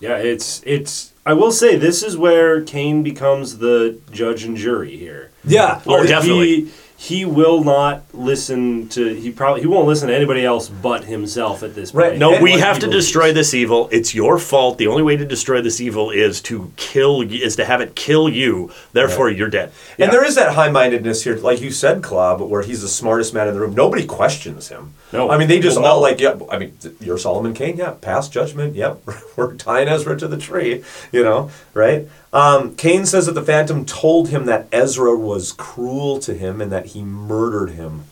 yeah, 0.00 0.16
it's 0.18 0.62
it's. 0.64 1.12
I 1.26 1.32
will 1.32 1.50
say 1.50 1.74
this 1.74 2.04
is 2.04 2.16
where 2.16 2.62
Kane 2.62 3.02
becomes 3.02 3.58
the 3.58 3.98
judge 4.12 4.44
and 4.44 4.56
jury 4.56 4.96
here. 4.96 5.32
Yeah. 5.44 5.82
Oh, 5.84 6.06
definitely. 6.06 6.66
He, 6.66 6.72
he 6.98 7.24
will 7.26 7.62
not 7.62 8.02
listen 8.14 8.88
to. 8.88 9.14
He 9.14 9.30
probably 9.30 9.60
he 9.60 9.66
won't 9.66 9.86
listen 9.86 10.08
to 10.08 10.14
anybody 10.16 10.44
else 10.44 10.68
but 10.68 11.04
himself 11.04 11.62
at 11.62 11.74
this 11.74 11.92
Right. 11.94 12.08
point. 12.10 12.18
No, 12.18 12.34
And 12.34 12.42
we 12.42 12.52
have 12.52 12.78
to 12.78 12.86
believes. 12.86 13.04
destroy 13.06 13.32
this 13.32 13.52
evil. 13.52 13.88
It's 13.92 14.14
your 14.14 14.38
fault. 14.38 14.78
The 14.78 14.86
only 14.86 15.02
way 15.02 15.16
to 15.16 15.24
destroy 15.26 15.60
this 15.60 15.80
evil 15.80 16.10
is 16.10 16.40
to 16.42 16.72
kill. 16.76 17.20
Is 17.22 17.56
to 17.56 17.64
have 17.66 17.80
it 17.82 17.94
kill 17.94 18.28
you. 18.30 18.70
Therefore, 18.92 19.28
you're 19.30 19.50
dead. 19.50 19.72
And 19.98 20.10
there 20.10 20.24
is 20.24 20.34
that 20.36 20.54
high 20.54 20.70
mindedness 20.70 21.24
here, 21.24 21.36
like 21.36 21.60
you 21.60 21.70
said, 21.70 22.00
Klob, 22.02 22.40
where 22.48 22.62
he's 22.62 22.80
the 22.82 22.88
smartest 22.88 23.34
man 23.34 23.46
in 23.48 23.54
the 23.54 23.60
room. 23.60 23.74
Nobody 23.74 24.06
questions 24.06 24.68
him. 24.68 24.94
No. 25.12 25.30
I 25.30 25.36
mean, 25.38 25.48
they 25.48 25.60
just 25.60 25.76
Well, 25.78 25.86
all 25.86 25.96
no. 25.98 26.02
like, 26.02 26.18
yeah, 26.20 26.34
I 26.50 26.58
mean, 26.58 26.72
you're 27.00 27.18
Solomon 27.18 27.54
Kane, 27.54 27.76
yeah, 27.76 27.90
pass 28.00 28.28
judgment, 28.28 28.74
yep, 28.74 29.00
we're 29.36 29.54
tying 29.54 29.86
Ezra 29.86 30.18
to 30.18 30.26
the 30.26 30.36
tree, 30.36 30.82
you 31.12 31.22
know, 31.22 31.50
right? 31.74 32.08
Um, 32.36 32.76
Kane 32.76 33.06
says 33.06 33.24
that 33.26 33.32
the 33.32 33.42
Phantom 33.42 33.86
told 33.86 34.28
him 34.28 34.44
that 34.44 34.68
Ezra 34.70 35.16
was 35.16 35.52
cruel 35.52 36.18
to 36.20 36.34
him 36.34 36.60
and 36.60 36.70
that 36.70 36.86
he 36.86 37.02
murdered 37.02 37.70
him. 37.70 38.04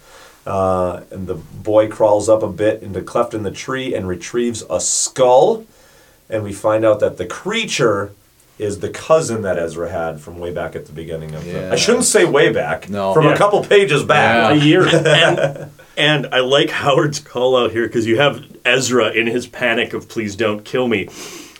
Uh, 0.46 1.02
and 1.10 1.26
the 1.26 1.34
boy 1.34 1.88
crawls 1.88 2.28
up 2.28 2.42
a 2.42 2.48
bit 2.48 2.82
into 2.82 3.02
cleft 3.02 3.34
in 3.34 3.42
the 3.42 3.50
tree 3.50 3.94
and 3.94 4.08
retrieves 4.08 4.62
a 4.70 4.80
skull. 4.80 5.66
And 6.30 6.42
we 6.42 6.54
find 6.54 6.86
out 6.86 7.00
that 7.00 7.18
the 7.18 7.26
creature 7.26 8.12
is 8.58 8.80
the 8.80 8.88
cousin 8.88 9.42
that 9.42 9.58
Ezra 9.58 9.90
had 9.90 10.20
from 10.20 10.38
way 10.38 10.52
back 10.52 10.74
at 10.74 10.86
the 10.86 10.92
beginning 10.92 11.34
of 11.34 11.44
the. 11.44 11.50
Yeah. 11.50 11.72
I 11.72 11.76
shouldn't 11.76 12.04
say 12.04 12.24
way 12.24 12.50
back. 12.50 12.88
No. 12.88 13.12
From 13.12 13.26
Yeah. 13.26 13.34
a 13.34 13.36
couple 13.36 13.62
pages 13.62 14.04
back. 14.04 14.52
a 14.52 14.64
year. 14.64 14.86
and, 15.06 15.70
and 15.98 16.26
I 16.32 16.40
like 16.40 16.70
Howard's 16.70 17.20
call 17.20 17.58
out 17.58 17.72
here 17.72 17.86
because 17.86 18.06
you 18.06 18.18
have 18.20 18.42
Ezra 18.64 19.10
in 19.10 19.26
his 19.26 19.46
panic 19.46 19.92
of 19.92 20.08
"Please 20.08 20.34
don't 20.34 20.64
kill 20.64 20.88
me." 20.88 21.08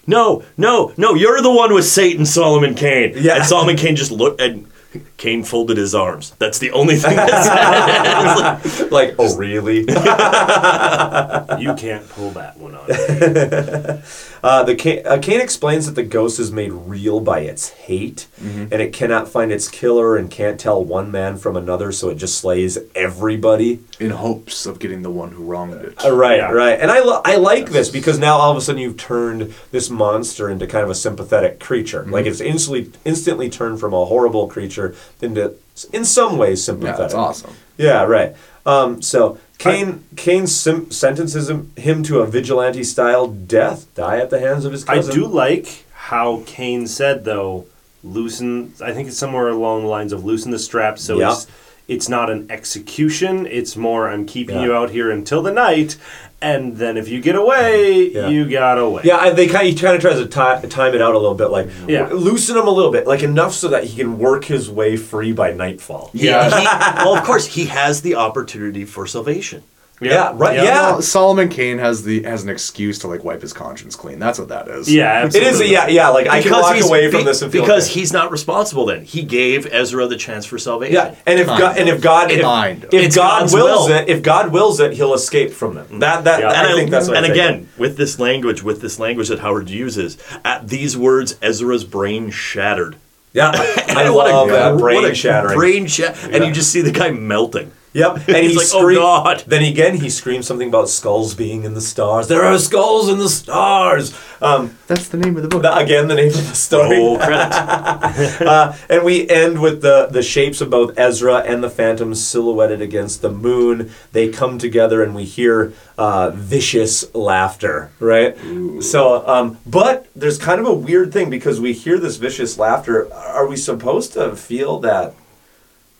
No, 0.06 0.42
no, 0.56 0.92
no! 0.96 1.14
You're 1.14 1.40
the 1.40 1.52
one 1.52 1.72
with 1.74 1.86
Satan, 1.86 2.26
Solomon 2.26 2.74
Kane. 2.74 3.14
Yeah. 3.16 3.36
And 3.36 3.44
Solomon 3.44 3.76
Kane 3.76 3.96
just 3.96 4.10
looked 4.10 4.40
and 4.40 4.70
Kane 5.16 5.42
folded 5.42 5.76
his 5.76 5.94
arms. 5.94 6.32
That's 6.38 6.58
the 6.58 6.70
only 6.72 6.96
thing 6.96 7.16
that 7.16 8.60
said. 8.62 8.90
like, 8.92 9.14
oh, 9.18 9.36
really? 9.36 9.78
you 11.60 11.74
can't 11.74 12.08
pull 12.10 12.30
that 12.30 12.56
one 12.58 12.74
on. 12.74 12.86
Uh, 14.44 14.62
the 14.62 14.74
Kane, 14.74 15.00
uh, 15.06 15.18
Kane 15.22 15.40
explains 15.40 15.86
that 15.86 15.94
the 15.94 16.02
ghost 16.02 16.38
is 16.38 16.52
made 16.52 16.70
real 16.70 17.18
by 17.18 17.40
its 17.40 17.70
hate, 17.70 18.26
Mm-hmm. 18.40 18.64
and 18.72 18.74
it 18.82 18.92
cannot 18.92 19.26
find 19.26 19.50
its 19.50 19.68
killer 19.68 20.18
and 20.18 20.30
can't 20.30 20.60
tell 20.60 20.84
one 20.84 21.10
man 21.10 21.38
from 21.38 21.56
another, 21.56 21.90
so 21.92 22.10
it 22.10 22.16
just 22.16 22.36
slays 22.36 22.76
everybody. 22.94 23.80
In 23.98 24.10
hopes 24.10 24.66
of 24.66 24.78
getting 24.78 25.00
the 25.00 25.10
one 25.10 25.30
who 25.32 25.44
wronged 25.44 25.74
it. 25.82 26.04
Uh, 26.04 26.14
right, 26.14 26.36
Yeah. 26.38 26.50
right. 26.50 26.78
And 26.78 26.90
I, 26.90 27.00
lo- 27.00 27.22
I 27.24 27.36
like 27.36 27.70
this 27.70 27.88
because 27.88 28.18
now 28.18 28.36
all 28.36 28.50
of 28.50 28.56
a 28.58 28.60
sudden 28.60 28.82
you've 28.82 28.98
turned 28.98 29.54
this 29.70 29.88
monster 29.88 30.50
into 30.50 30.66
kind 30.66 30.84
of 30.84 30.90
a 30.90 30.94
sympathetic 30.94 31.58
creature. 31.58 32.02
Mm-hmm. 32.02 32.12
Like 32.12 32.26
it's 32.26 32.42
instantly 32.42 32.90
instantly 33.06 33.48
turned 33.48 33.80
from 33.80 33.94
a 33.94 34.04
horrible 34.04 34.46
creature 34.48 34.94
into, 35.22 35.54
in 35.92 36.04
some 36.04 36.36
ways, 36.36 36.60
Yeah, 36.60 36.72
sympathetic. 36.72 36.98
that's 36.98 37.14
awesome. 37.14 37.54
Yeah, 37.78 38.02
right. 38.02 38.36
Um, 38.66 39.00
so 39.00 39.38
Kane 39.72 40.04
Kane 40.16 40.46
sim- 40.46 40.90
sentences 40.90 41.48
him, 41.50 41.72
him 41.76 42.02
to 42.04 42.20
a 42.20 42.26
vigilante 42.26 42.84
style 42.84 43.26
death, 43.28 43.86
die 43.94 44.18
at 44.18 44.30
the 44.30 44.38
hands 44.40 44.64
of 44.64 44.72
his 44.72 44.84
cousin. 44.84 45.10
I 45.10 45.14
do 45.14 45.26
like 45.26 45.84
how 45.92 46.42
Kane 46.46 46.86
said 46.86 47.24
though, 47.24 47.66
loosen. 48.02 48.72
I 48.82 48.92
think 48.92 49.08
it's 49.08 49.16
somewhere 49.18 49.48
along 49.48 49.82
the 49.82 49.88
lines 49.88 50.12
of 50.12 50.24
loosen 50.24 50.50
the 50.50 50.58
straps. 50.58 51.02
So 51.02 51.18
Yeah. 51.18 51.32
it's 51.32 51.46
it's 51.86 52.08
not 52.08 52.30
an 52.30 52.46
execution. 52.50 53.46
It's 53.46 53.76
more 53.76 54.08
I'm 54.08 54.24
keeping 54.26 54.56
Yeah. 54.56 54.64
you 54.64 54.74
out 54.74 54.90
here 54.90 55.10
until 55.10 55.42
the 55.42 55.52
night, 55.52 55.96
and 56.44 56.76
then 56.76 56.96
if 56.96 57.08
you 57.08 57.20
get 57.20 57.36
away, 57.36 58.10
Yeah. 58.10 58.28
you 58.28 58.48
got 58.48 58.78
away. 58.78 59.02
Yeah, 59.04 59.16
I, 59.16 59.30
they 59.30 59.46
kind 59.46 59.66
of, 59.66 59.72
he 59.74 59.78
kind 59.80 59.96
of 59.96 60.02
tries 60.02 60.18
to 60.18 60.26
ti- 60.26 60.68
time 60.68 60.94
it 60.94 61.00
out 61.00 61.14
a 61.14 61.18
little 61.18 61.34
bit, 61.34 61.48
like 61.48 61.68
Yeah. 61.88 62.08
loosen 62.12 62.56
him 62.56 62.66
a 62.66 62.70
little 62.70 62.92
bit, 62.92 63.06
like 63.06 63.22
enough 63.22 63.54
so 63.54 63.68
that 63.68 63.84
he 63.84 63.96
can 63.96 64.18
work 64.18 64.44
his 64.44 64.70
way 64.70 64.96
free 64.96 65.32
by 65.32 65.52
nightfall. 65.52 66.10
Yeah. 66.12 66.48
he- 66.48 66.64
well, 67.04 67.16
of 67.16 67.24
course, 67.24 67.46
he 67.46 67.64
has 67.66 68.02
the 68.02 68.14
opportunity 68.16 68.84
for 68.84 69.06
salvation. 69.06 69.62
Yeah, 70.00 70.32
right. 70.34 70.56
Yeah, 70.56 70.90
Well, 70.92 71.02
Solomon 71.02 71.48
Kane 71.48 71.78
has 71.78 72.02
the 72.02 72.24
has 72.24 72.42
an 72.42 72.48
excuse 72.50 72.98
to 72.98 73.08
like 73.08 73.22
wipe 73.22 73.40
his 73.40 73.52
conscience 73.52 73.94
clean. 73.94 74.18
That's 74.18 74.38
what 74.38 74.48
that 74.48 74.66
is. 74.68 74.92
Yeah, 74.92 75.20
it 75.22 75.26
absolutely. 75.26 75.50
is. 75.50 75.60
A, 75.60 75.68
yeah, 75.68 75.86
yeah. 75.86 76.08
Like 76.08 76.26
I 76.26 76.42
can 76.42 76.50
walk 76.52 76.76
away 76.82 77.10
from 77.10 77.20
be- 77.20 77.24
this 77.24 77.42
and 77.42 77.52
feel 77.52 77.62
because 77.62 77.88
okay. 77.88 78.00
he's 78.00 78.12
not 78.12 78.30
responsible. 78.32 78.86
Then 78.86 79.04
he 79.04 79.22
gave 79.22 79.66
Ezra 79.72 80.06
the 80.08 80.16
chance 80.16 80.44
for 80.46 80.58
salvation. 80.58 80.94
Yeah, 80.94 81.14
and 81.26 81.38
if 81.38 81.46
Kind 81.46 81.60
God, 81.60 81.78
and 81.78 81.88
if 81.88 82.00
God, 82.02 82.30
if, 82.32 82.42
Kind 82.42 82.84
of. 82.84 82.92
if 82.92 83.04
It's 83.04 83.16
God 83.16 83.40
God's 83.42 83.52
wills 83.54 83.88
will. 83.88 83.96
it, 83.96 84.08
if 84.08 84.22
God 84.22 84.52
wills 84.52 84.80
it, 84.80 84.94
He'll 84.94 85.14
escape 85.14 85.52
from 85.52 85.74
them. 85.76 85.86
Mm-hmm. 85.86 85.98
That 86.00 86.24
that 86.24 86.40
Yeah. 86.40 86.48
I 86.50 86.64
and 86.66 86.74
think 86.76 86.90
that's 86.90 87.06
what 87.08 87.16
and 87.16 87.26
I 87.26 87.28
take 87.28 87.36
again 87.36 87.68
with 87.78 87.96
this 87.96 88.18
language, 88.18 88.62
with 88.64 88.80
this 88.82 88.98
language 88.98 89.28
that 89.28 89.38
Howard 89.38 89.70
uses, 89.70 90.18
at 90.44 90.68
these 90.68 90.96
words, 90.96 91.36
Ezra's 91.40 91.84
brain 91.84 92.30
shattered. 92.30 92.96
Yeah, 93.32 93.50
I 93.54 94.02
And 94.04 94.14
what 94.14 94.28
a 94.28 94.34
love 94.34 94.48
that 94.48 94.72
gr- 94.72 94.78
brain 94.80 95.02
what 95.02 95.10
a 95.10 95.14
shattering. 95.14 95.56
brain 95.56 95.86
shat, 95.86 96.16
and 96.24 96.44
you 96.44 96.52
just 96.52 96.70
see 96.72 96.80
the 96.82 96.92
guy 96.92 97.10
melting. 97.10 97.70
Yep, 97.94 98.16
and 98.28 98.36
He's 98.36 98.50
he 98.52 98.56
like, 98.58 98.66
"Oh, 98.74 98.80
scream- 98.80 98.98
God." 98.98 99.44
Then 99.46 99.62
again, 99.62 99.96
he 99.96 100.10
screams 100.10 100.46
something 100.46 100.68
about 100.68 100.88
skulls 100.88 101.34
being 101.34 101.62
in 101.64 101.74
the 101.74 101.80
stars. 101.80 102.28
There 102.28 102.44
are 102.44 102.58
skulls 102.58 103.08
in 103.08 103.18
the 103.18 103.28
stars. 103.28 104.12
Um, 104.42 104.76
That's 104.88 105.08
the 105.08 105.16
name 105.16 105.36
of 105.36 105.42
the 105.42 105.48
book. 105.48 105.62
the- 105.62 105.74
again, 105.76 106.08
the 106.08 106.16
name 106.16 106.28
of 106.28 106.34
the 106.34 106.54
story. 106.56 106.98
Oh, 106.98 107.16
credits. 107.16 107.56
uh, 108.42 108.76
and 108.90 109.04
we 109.04 109.28
end 109.30 109.60
with 109.62 109.80
the 109.80 110.08
the 110.10 110.22
shapes 110.22 110.60
of 110.60 110.70
both 110.70 110.98
Ezra 110.98 111.36
and 111.38 111.62
the 111.62 111.70
Phantom 111.70 112.14
silhouetted 112.14 112.82
against 112.82 113.22
the 113.22 113.30
moon. 113.30 113.90
They 114.12 114.28
come 114.28 114.58
together, 114.58 115.02
and 115.02 115.14
we 115.14 115.24
hear 115.24 115.72
uh, 115.96 116.30
vicious 116.30 117.14
laughter. 117.14 117.92
Right. 118.00 118.36
So, 118.82 119.26
um, 119.26 119.58
but 119.66 120.08
there's 120.16 120.36
kind 120.38 120.60
of 120.60 120.66
a 120.66 120.74
weird 120.74 121.12
thing 121.12 121.30
because 121.30 121.60
we 121.60 121.72
hear 121.72 121.98
this 121.98 122.16
vicious 122.16 122.58
laughter. 122.58 123.12
Are 123.14 123.46
we 123.46 123.56
supposed 123.56 124.12
to 124.14 124.34
feel 124.34 124.80
that? 124.80 125.14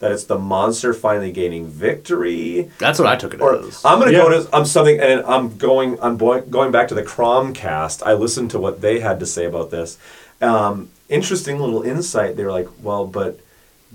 That 0.04 0.12
it's 0.12 0.24
the 0.24 0.38
monster 0.38 0.92
finally 0.92 1.32
gaining 1.32 1.66
victory. 1.66 2.70
That's 2.78 2.98
what 2.98 3.08
I 3.08 3.16
took 3.16 3.32
it 3.32 3.40
Or 3.40 3.56
as. 3.56 3.82
I'm 3.86 3.98
gonna 3.98 4.12
Yeah. 4.12 4.18
go 4.18 4.28
to 4.42 4.48
I'm 4.54 4.66
something, 4.66 5.00
and 5.00 5.24
I'm 5.24 5.56
going. 5.56 5.96
I'm 6.02 6.16
boy, 6.18 6.42
going 6.42 6.70
back 6.70 6.88
to 6.88 6.94
the 6.94 7.02
Cromcast. 7.02 8.02
I 8.06 8.12
listened 8.12 8.50
to 8.50 8.58
what 8.58 8.82
they 8.82 9.00
had 9.00 9.18
to 9.20 9.26
say 9.26 9.46
about 9.46 9.70
this. 9.70 9.96
Um, 10.42 10.90
interesting 11.08 11.58
little 11.58 11.82
insight. 11.82 12.36
They 12.36 12.44
were 12.44 12.52
like, 12.52 12.68
"Well, 12.82 13.06
but 13.06 13.40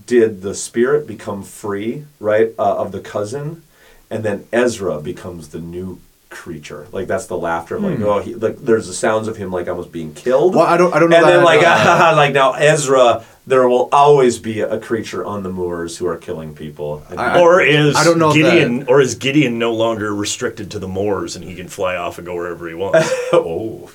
did 0.08 0.42
the 0.42 0.56
spirit 0.56 1.06
become 1.06 1.44
free, 1.44 2.06
right, 2.20 2.54
uh, 2.58 2.78
of 2.78 2.92
the 2.92 3.00
cousin, 3.02 3.62
and 4.10 4.24
then 4.24 4.46
Ezra 4.52 5.00
becomes 5.00 5.50
the 5.50 5.60
new 5.60 6.00
creature? 6.32 6.88
Like 6.92 7.06
that's 7.06 7.28
the 7.28 7.38
laughter. 7.38 7.76
of 7.76 7.84
Like, 7.84 7.98
Hmm. 7.98 8.04
oh, 8.06 8.20
he, 8.20 8.34
like 8.34 8.58
there's 8.66 8.88
the 8.88 8.94
sounds 8.94 9.28
of 9.28 9.38
him 9.38 9.52
like 9.52 9.68
almost 9.70 9.92
being 9.92 10.14
killed. 10.16 10.56
Well, 10.56 10.66
I 10.66 10.76
don't- 10.78 10.92
I 10.96 10.98
don't 11.00 11.12
know 11.12 11.18
And 11.18 11.26
then 11.28 11.38
that, 11.40 11.46
like, 11.46 11.62
uh, 11.64 12.14
like 12.22 12.34
now 12.34 12.54
Ezra." 12.54 13.24
There 13.50 13.68
will 13.68 13.90
always 13.92 14.38
be 14.38 14.62
a 14.62 14.80
creature 14.80 15.26
on 15.26 15.42
the 15.42 15.50
moors 15.50 15.98
who 15.98 16.06
are 16.06 16.18
killing 16.18 16.54
people. 16.54 17.04
And 17.10 17.20
or 17.20 17.62
is 17.62 17.96
I 17.96 18.04
don't 18.04 18.20
know 18.20 18.30
if 18.30 18.36
Gideon 18.36 18.86
or 18.88 19.02
is 19.02 19.16
Gideon 19.16 19.58
no 19.58 19.74
longer 19.74 20.14
restricted 20.14 20.70
to 20.72 20.80
the 20.80 20.88
moors 20.88 21.36
and 21.36 21.44
he 21.44 21.56
can 21.56 21.68
fly 21.68 21.96
off 21.96 22.20
and 22.20 22.28
go 22.28 22.36
wherever 22.36 22.68
he 22.68 22.76
wants? 22.76 23.10
oh, 23.34 23.90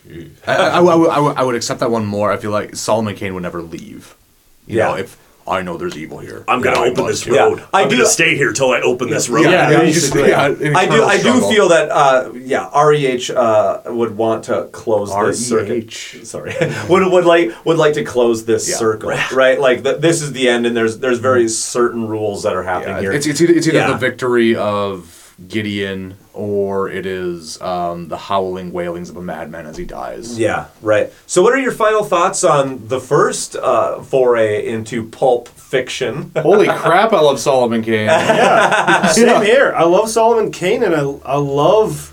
I, 0.46 0.56
I, 0.56 0.68
I, 0.78 0.80
would- 0.80 1.08
I, 1.08 1.18
I 1.18 1.42
would 1.44 1.54
accept 1.54 1.78
that 1.80 1.90
one 1.92 2.04
more. 2.04 2.32
I 2.32 2.36
feel 2.36 2.50
like 2.50 2.74
Solomon 2.74 3.14
Kane 3.14 3.32
would 3.34 3.44
never 3.44 3.62
leave. 3.62 4.16
You 4.66 4.78
Yeah. 4.78 4.88
know, 4.88 4.94
if 4.96 5.16
I 5.46 5.60
know 5.62 5.76
there's 5.76 5.96
evil 5.96 6.18
here. 6.18 6.42
I'm 6.48 6.62
gonna 6.62 6.76
Yeah, 6.78 6.82
I 6.84 6.88
open 6.90 7.04
must 7.04 7.24
this 7.24 7.34
do. 7.34 7.36
road. 7.38 7.62
I 7.72 7.82
I'm 7.82 7.88
do- 7.88 7.96
gonna 7.96 8.08
stay 8.08 8.34
here 8.36 8.52
till 8.52 8.70
I 8.70 8.80
open 8.80 9.10
this 9.10 9.28
road. 9.28 9.42
Yeah, 9.44 9.70
yeah, 9.70 9.80
basically, 9.80 10.28
yeah. 10.30 10.48
yeah. 10.48 10.68
An 10.68 10.76
I 10.76 10.86
do. 10.86 10.92
eternal 10.92 11.04
I 11.08 11.16
do 11.16 11.22
struggle. 11.22 11.50
feel 11.50 11.68
that. 11.68 11.90
Uh, 11.90 12.30
yeah, 12.34 12.70
Reh 12.86 13.18
uh, 13.36 13.82
would 13.86 14.16
want 14.16 14.44
to 14.44 14.68
close 14.72 15.14
this 15.14 15.46
circuit. 15.48 15.84
REH. 16.14 16.24
Sorry, 16.24 16.54
would 16.88 17.12
would 17.12 17.24
like 17.26 17.52
would 17.66 17.76
like 17.76 17.94
to 17.94 18.04
close 18.04 18.44
this 18.46 18.68
Yeah. 18.68 18.76
circle, 18.76 19.10
right? 19.34 19.60
Like 19.60 19.82
th- 19.84 19.98
this 20.00 20.22
is 20.22 20.32
the 20.32 20.48
end, 20.48 20.66
and 20.66 20.76
there's 20.76 20.98
there's 20.98 21.18
very 21.18 21.48
certain 21.48 22.08
rules 22.08 22.42
that 22.44 22.54
are 22.56 22.62
happening 22.62 22.94
Yeah, 22.96 23.00
here. 23.02 23.12
it's, 23.12 23.26
it's 23.26 23.40
either, 23.40 23.52
it's 23.52 23.66
either 23.68 23.76
Yeah. 23.78 23.88
the 23.88 23.98
victory 23.98 24.56
of 24.56 25.13
Gideon 25.48 26.16
or 26.32 26.88
it 26.88 27.06
is 27.06 27.60
um, 27.60 28.08
the 28.08 28.16
howling 28.16 28.72
wailings 28.72 29.10
of 29.10 29.16
a 29.16 29.22
madman 29.22 29.66
as 29.66 29.76
he 29.76 29.84
dies. 29.84 30.38
Yeah, 30.38 30.66
right. 30.80 31.12
So, 31.26 31.42
what 31.42 31.52
are 31.52 31.58
your 31.58 31.72
final 31.72 32.04
thoughts 32.04 32.44
on 32.44 32.86
the 32.88 33.00
first 33.00 33.56
uh, 33.56 34.00
foray 34.02 34.66
into 34.66 35.08
pulp 35.08 35.48
fiction? 35.48 36.30
Holy 36.36 36.66
crap! 36.66 37.12
I 37.12 37.20
love 37.20 37.40
Solomon 37.40 37.82
Kane. 37.82 38.06
Yeah, 38.08 39.08
same 39.08 39.42
here. 39.42 39.72
I 39.76 39.84
love 39.84 40.08
Solomon 40.08 40.50
Kane, 40.52 40.82
and 40.82 40.94
I 40.94 41.02
I 41.24 41.36
love 41.36 42.12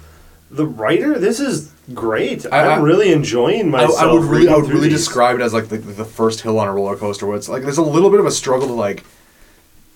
the 0.49 0.65
writer. 0.65 1.17
This 1.19 1.39
is 1.39 1.72
great. 1.93 2.45
I- 2.51 2.59
I, 2.59 2.74
am 2.74 2.80
I- 2.82 2.84
really 2.84 3.11
enjoying 3.11 3.67
I, 3.67 3.86
myself. 3.86 3.99
I 4.01 4.11
would 4.11 4.24
really, 4.24 4.49
I 4.49 4.55
would 4.55 4.67
really 4.69 4.89
these. 4.89 4.97
describe 4.99 5.39
it 5.39 5.43
as 5.43 5.53
like 5.53 5.69
the, 5.69 5.78
the 5.78 6.05
first 6.05 6.41
hill 6.41 6.59
on 6.59 6.67
a 6.67 6.74
roller 6.74 6.95
coaster. 6.95 7.26
Where 7.28 7.38
it's 7.38 7.49
like 7.49 7.63
there's 7.63 7.78
a 7.78 7.84
little 7.84 8.09
bit 8.09 8.19
of 8.19 8.26
a 8.26 8.32
struggle 8.32 8.67
to 8.67 8.74
like 8.74 9.03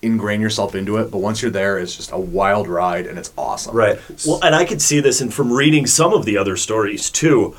ingrain 0.02 0.40
yourself 0.40 0.74
into 0.74 0.96
it, 0.98 1.10
but 1.10 1.18
once 1.18 1.42
you're 1.42 1.50
there, 1.50 1.78
it's 1.78 1.96
just 1.96 2.12
a 2.12 2.18
wild 2.18 2.68
ride 2.68 3.06
and 3.06 3.18
it's 3.18 3.32
awesome. 3.36 3.74
Right. 3.74 3.98
Well, 4.26 4.40
and 4.42 4.54
I 4.54 4.64
could 4.64 4.82
see 4.82 5.00
this, 5.00 5.20
and 5.20 5.32
from 5.32 5.52
reading 5.52 5.86
some 5.86 6.12
of 6.12 6.24
the 6.24 6.36
other 6.36 6.56
stories 6.56 7.10
too, 7.10 7.56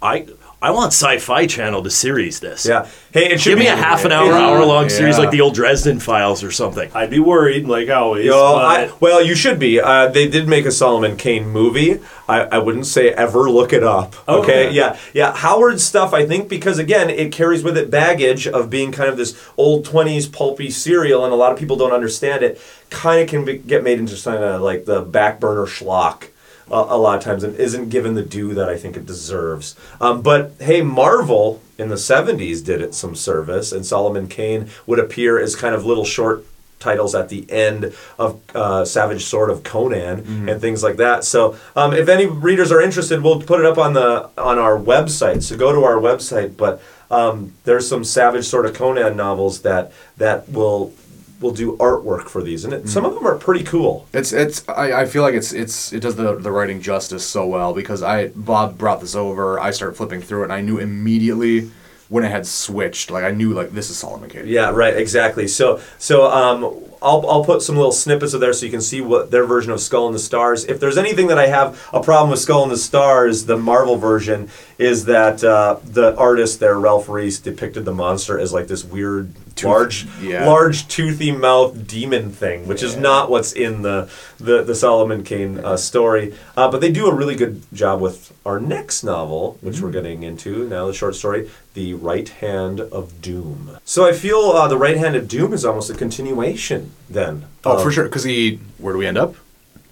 I 0.00 0.26
I 0.62 0.72
want 0.72 0.88
Sci-Fi 0.92 1.46
Channel 1.46 1.82
to 1.84 1.88
series 1.90 2.40
this. 2.40 2.66
Yeah. 2.66 2.86
Hey, 3.12 3.30
it 3.32 3.40
should 3.40 3.52
Give 3.52 3.58
me 3.58 3.66
a 3.66 3.74
half 3.74 4.04
an 4.04 4.12
hour, 4.12 4.26
Yeah. 4.26 4.40
hour 4.40 4.62
long 4.66 4.90
series 4.90 5.16
Yeah. 5.16 5.22
like 5.22 5.30
the 5.30 5.40
old 5.40 5.54
Dresden 5.54 6.00
Files 6.00 6.44
or 6.44 6.50
something. 6.50 6.90
I'd 6.94 7.08
be 7.08 7.18
worried, 7.18 7.66
like 7.66 7.88
always. 7.88 8.26
You 8.26 8.32
know, 8.32 8.56
I, 8.56 8.90
well, 9.00 9.22
you 9.24 9.34
should 9.34 9.58
be. 9.58 9.80
Uh, 9.80 10.08
they 10.08 10.28
did 10.28 10.46
make 10.48 10.66
a 10.66 10.70
Solomon 10.70 11.16
Kane 11.16 11.48
movie. 11.48 12.00
I, 12.28 12.40
I 12.42 12.58
wouldn't 12.58 12.84
say 12.84 13.08
ever 13.08 13.48
look 13.50 13.72
it 13.72 13.82
up. 13.82 14.14
Okay? 14.28 14.66
Okay. 14.66 14.70
Yeah. 14.74 14.98
Yeah. 15.14 15.34
Howard's 15.34 15.82
stuff, 15.82 16.12
I 16.12 16.26
think, 16.26 16.50
because 16.50 16.78
again, 16.78 17.08
it 17.08 17.32
carries 17.32 17.62
with 17.62 17.78
it 17.78 17.90
baggage 17.90 18.46
of 18.46 18.68
being 18.68 18.92
kind 18.92 19.08
of 19.08 19.16
this 19.16 19.34
old 19.56 19.86
20s 19.86 20.30
pulpy 20.30 20.70
serial, 20.70 21.24
and 21.24 21.32
a 21.32 21.36
lot 21.36 21.52
of 21.52 21.58
people 21.58 21.76
don't 21.76 21.92
understand 21.92 22.42
it. 22.42 22.60
Kind 22.90 23.22
of 23.22 23.28
can 23.30 23.46
be, 23.46 23.56
get 23.56 23.82
made 23.82 23.98
into 23.98 24.14
kind 24.22 24.44
of 24.44 24.60
like 24.60 24.84
the 24.84 25.00
back 25.00 25.40
burner 25.40 25.64
schlock. 25.64 26.24
Uh, 26.70 26.86
a 26.88 26.96
lot 26.96 27.18
of 27.18 27.24
times 27.24 27.42
and 27.42 27.56
isn't 27.56 27.88
given 27.88 28.14
the 28.14 28.22
due 28.22 28.54
that 28.54 28.68
I 28.68 28.76
think 28.76 28.96
it 28.96 29.04
deserves. 29.04 29.74
Um, 30.00 30.22
but 30.22 30.52
hey, 30.60 30.82
Marvel 30.82 31.60
in 31.78 31.88
the 31.88 31.96
70s 31.96 32.64
did 32.64 32.80
it 32.80 32.94
some 32.94 33.16
service, 33.16 33.72
and 33.72 33.84
Solomon 33.84 34.28
Kane 34.28 34.68
would 34.86 34.98
appear 35.00 35.40
as 35.40 35.56
kind 35.56 35.74
of 35.74 35.84
little 35.84 36.04
short 36.04 36.44
titles 36.78 37.14
at 37.14 37.28
the 37.28 37.44
end 37.50 37.94
of 38.18 38.40
uh, 38.54 38.84
Savage 38.84 39.24
Sword 39.24 39.50
of 39.50 39.62
Conan 39.62 40.48
and 40.48 40.60
things 40.60 40.82
like 40.82 40.96
that. 40.96 41.24
So 41.24 41.56
um, 41.76 41.92
if 41.92 42.08
any 42.08 42.26
readers 42.26 42.72
are 42.72 42.80
interested, 42.80 43.22
we'll 43.22 43.42
put 43.42 43.60
it 43.60 43.66
up 43.66 43.78
on 43.78 43.92
the 43.92 44.30
on 44.38 44.58
our 44.58 44.76
website. 44.78 45.42
So 45.42 45.56
go 45.56 45.72
to 45.72 45.84
our 45.84 45.96
website. 45.96 46.56
But 46.56 46.80
um, 47.10 47.52
there's 47.64 47.88
some 47.88 48.02
Savage 48.04 48.46
Sword 48.46 48.66
of 48.66 48.74
Conan 48.74 49.16
novels 49.16 49.62
that 49.62 49.92
that 50.16 50.48
will 50.48 50.94
will 51.40 51.50
do 51.52 51.76
artwork 51.78 52.28
for 52.28 52.42
these, 52.42 52.64
and 52.64 52.72
it, 52.72 52.88
some 52.88 53.04
of 53.04 53.14
them 53.14 53.26
are 53.26 53.36
pretty 53.36 53.64
cool. 53.64 54.06
It's 54.12 54.32
it's 54.32 54.68
I, 54.68 55.02
I 55.02 55.06
feel 55.06 55.22
like 55.22 55.34
it's 55.34 55.52
it's 55.52 55.92
it 55.92 56.00
does 56.00 56.16
the 56.16 56.36
the 56.36 56.52
writing 56.52 56.80
justice 56.80 57.26
so 57.26 57.46
well 57.46 57.72
because 57.72 58.02
I 58.02 58.28
Bob 58.28 58.76
brought 58.76 59.00
this 59.00 59.14
over. 59.14 59.58
I 59.58 59.70
started 59.70 59.94
flipping 59.94 60.20
through 60.20 60.42
it 60.42 60.44
and 60.44 60.52
I 60.52 60.60
knew 60.60 60.78
immediately 60.78 61.70
when 62.08 62.24
it 62.24 62.30
had 62.30 62.46
switched. 62.46 63.10
Like 63.10 63.24
I 63.24 63.30
knew 63.30 63.54
like 63.54 63.70
this 63.70 63.88
is 63.88 63.96
Solomon 63.96 64.28
Kane. 64.28 64.46
Yeah, 64.46 64.70
right, 64.70 64.94
exactly. 64.96 65.48
So, 65.48 65.80
so 65.98 66.30
um, 66.30 66.89
I'll, 67.02 67.28
I'll 67.30 67.44
put 67.44 67.62
some 67.62 67.76
little 67.76 67.92
snippets 67.92 68.34
of 68.34 68.40
there 68.40 68.52
so 68.52 68.66
you 68.66 68.72
can 68.72 68.80
see 68.80 69.00
what 69.00 69.30
their 69.30 69.44
version 69.44 69.72
of 69.72 69.80
Skull 69.80 70.06
and 70.06 70.14
the 70.14 70.20
Stars. 70.20 70.64
If 70.64 70.80
there's 70.80 70.98
anything 70.98 71.28
that 71.28 71.38
I 71.38 71.46
have 71.46 71.80
a 71.92 72.02
problem 72.02 72.30
with 72.30 72.40
Skull 72.40 72.62
and 72.62 72.72
the 72.72 72.76
Stars, 72.76 73.46
the 73.46 73.56
Marvel 73.56 73.96
version 73.96 74.50
is 74.78 75.06
that 75.06 75.42
uh, 75.44 75.78
the 75.84 76.16
artist 76.16 76.60
there, 76.60 76.78
Ralph 76.78 77.08
Reese, 77.08 77.38
depicted 77.38 77.84
the 77.84 77.94
monster 77.94 78.38
as 78.38 78.52
like 78.52 78.66
this 78.66 78.84
weird, 78.84 79.32
large, 79.62 80.06
yeah. 80.20 80.46
large 80.46 80.88
toothy 80.88 81.32
mouth 81.32 81.86
demon 81.86 82.30
thing, 82.30 82.66
which 82.66 82.82
is 82.82 82.96
not 82.96 83.30
what's 83.30 83.52
in 83.52 83.82
the 83.82 84.10
the, 84.38 84.62
the 84.62 84.74
Solomon 84.74 85.22
Kane 85.22 85.58
uh, 85.58 85.76
story. 85.76 86.34
Uh, 86.56 86.70
but 86.70 86.80
they 86.80 86.90
do 86.90 87.06
a 87.06 87.14
really 87.14 87.36
good 87.36 87.62
job 87.72 88.00
with 88.00 88.32
our 88.44 88.58
next 88.58 89.04
novel, 89.04 89.58
which 89.60 89.80
we're 89.80 89.90
getting 89.90 90.22
into 90.22 90.66
now, 90.68 90.86
the 90.86 90.94
short 90.94 91.14
story, 91.14 91.50
The 91.74 91.94
Right 91.94 92.28
Hand 92.28 92.80
of 92.80 93.20
Doom. 93.20 93.78
So 93.84 94.06
I 94.06 94.12
feel 94.12 94.38
uh, 94.38 94.66
The 94.66 94.78
Right 94.78 94.96
Hand 94.96 95.14
of 95.14 95.28
Doom 95.28 95.52
is 95.52 95.64
almost 95.64 95.90
a 95.90 95.94
continuation 95.94 96.89
then. 97.08 97.46
Oh, 97.64 97.76
of 97.76 97.82
for 97.82 97.90
sure. 97.90 98.04
Because 98.04 98.24
he 98.24 98.60
where 98.78 98.92
do 98.92 98.98
we 98.98 99.06
end 99.06 99.18
up? 99.18 99.34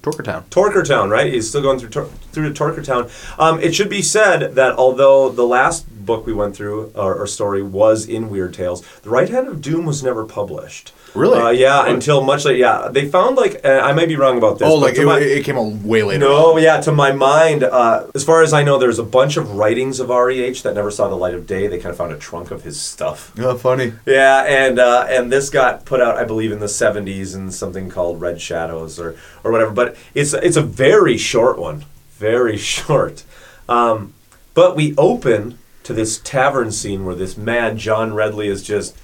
Torkertown. 0.03 0.44
Torkertown, 0.46 1.11
right? 1.11 1.32
He's 1.32 1.49
still 1.49 1.61
going 1.62 1.78
through 1.78 1.88
Tor- 1.90 2.11
through 2.32 2.53
to 2.53 2.64
Torkertown. 2.64 3.11
Um, 3.38 3.61
it 3.61 3.74
should 3.74 3.90
be 3.90 4.01
said 4.03 4.55
that 4.55 4.72
although 4.76 5.28
the 5.28 5.44
last 5.44 5.86
book 6.09 6.27
we 6.27 6.33
went 6.33 6.57
through, 6.57 6.91
or, 6.97 7.15
or 7.21 7.27
story, 7.29 7.63
was 7.63 7.99
in 8.09 8.31
Weird 8.31 8.53
Tales, 8.55 8.81
The 9.05 9.11
Right 9.11 9.29
Hand 9.29 9.47
of 9.47 9.61
Doom 9.61 9.85
was 9.87 10.03
never 10.03 10.25
published. 10.25 10.93
Really? 11.15 11.39
Uh, 11.41 11.51
yeah, 11.51 11.79
What? 11.81 11.89
until 11.95 12.23
much 12.23 12.45
later. 12.45 12.59
Yeah, 12.59 12.89
they 12.91 13.09
found 13.09 13.37
like 13.37 13.55
uh, 13.65 13.81
I 13.89 13.93
might 13.93 14.09
be 14.09 14.17
wrong 14.17 14.37
about 14.37 14.59
this. 14.59 14.69
Oh, 14.69 14.75
like 14.75 14.97
it, 14.97 15.07
my- 15.07 15.19
it 15.21 15.45
came 15.45 15.57
out 15.59 15.73
way 15.93 16.03
later. 16.03 16.21
no, 16.21 16.59
yeah, 16.59 16.81
to 16.83 16.93
my 16.93 17.13
mind, 17.13 17.63
uh, 17.63 18.07
as 18.15 18.25
far 18.25 18.43
as 18.43 18.53
I 18.53 18.63
know, 18.63 18.79
there's 18.79 18.99
a 18.99 19.05
bunch 19.21 19.37
of 19.37 19.45
writings 19.61 20.01
of 20.01 20.09
REH 20.11 20.61
that 20.65 20.75
never 20.75 20.91
saw 20.91 21.09
the 21.09 21.17
light 21.25 21.35
of 21.35 21.47
day. 21.47 21.67
They 21.67 21.79
kind 21.79 21.91
of 21.93 21.97
found 21.97 22.13
a 22.13 22.19
trunk 22.19 22.51
of 22.51 22.63
his 22.65 22.81
stuff. 22.81 23.33
Oh, 23.39 23.57
funny. 23.57 23.93
Yeah, 24.07 24.43
and 24.45 24.79
uh, 24.79 25.07
and 25.09 25.31
this 25.33 25.49
got 25.51 25.85
put 25.87 26.01
out, 26.01 26.17
I 26.17 26.25
believe, 26.25 26.53
in 26.53 26.59
the 26.61 26.67
'70s 26.83 27.35
in 27.35 27.51
something 27.53 27.89
called 27.91 28.21
Red 28.21 28.41
Shadows 28.41 28.99
or 29.01 29.17
or 29.45 29.51
whatever. 29.53 29.73
But 29.73 29.97
it's 30.15 30.33
it's 30.35 30.57
a 30.57 30.63
very 30.63 31.17
short 31.17 31.59
one, 31.59 31.85
very 32.19 32.57
short. 32.77 33.25
Um, 33.69 34.13
but 34.55 34.77
we 34.77 34.95
open 34.97 35.59
to 35.89 35.95
this 35.95 36.18
tavern 36.18 36.70
scene 36.70 37.07
where 37.07 37.14
this 37.14 37.39
man 37.39 37.78
John 37.78 38.12
Redley 38.12 38.49
is 38.49 38.62
just 38.62 38.95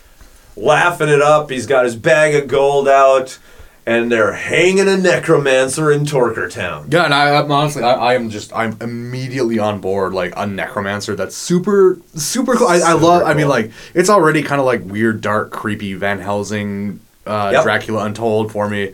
laughing 0.55 1.09
it 1.09 1.23
up. 1.23 1.49
He's 1.49 1.65
got 1.67 1.87
his 1.87 1.97
bag 1.97 2.35
of 2.35 2.47
gold 2.47 2.87
out, 2.87 3.39
and 3.87 4.13
they're 4.13 4.35
hanging 4.35 4.87
a 4.87 4.99
necromancer 4.99 5.91
in 5.91 6.05
Torkertown. 6.05 6.93
Yeah, 6.93 7.07
and 7.07 7.15
I 7.15 7.37
I'm 7.37 7.51
honestly, 7.51 7.83
I, 7.83 7.93
I 7.95 8.15
am 8.17 8.29
just, 8.29 8.53
I'm 8.55 8.77
immediately 8.83 9.59
on 9.59 9.81
board. 9.81 10.13
Like 10.13 10.35
a 10.37 10.47
necromancer 10.47 11.17
that's 11.17 11.35
super, 11.35 11.99
super 12.17 12.55
cool. 12.55 12.69
I, 12.69 12.81
I 12.81 12.93
love. 12.93 13.23
I 13.23 13.33
mean, 13.33 13.49
like 13.49 13.73
it's 13.95 14.11
already 14.11 14.43
kind 14.43 14.61
of 14.61 14.67
like 14.67 14.85
weird, 14.85 15.23
dark, 15.23 15.53
creepy 15.53 15.95
Van 15.95 16.19
Helsing, 16.21 17.01
uh, 17.27 17.49
Yep. 17.55 17.63
Dracula 17.63 18.05
Untold 18.05 18.53
for 18.53 18.69
me. 18.69 18.93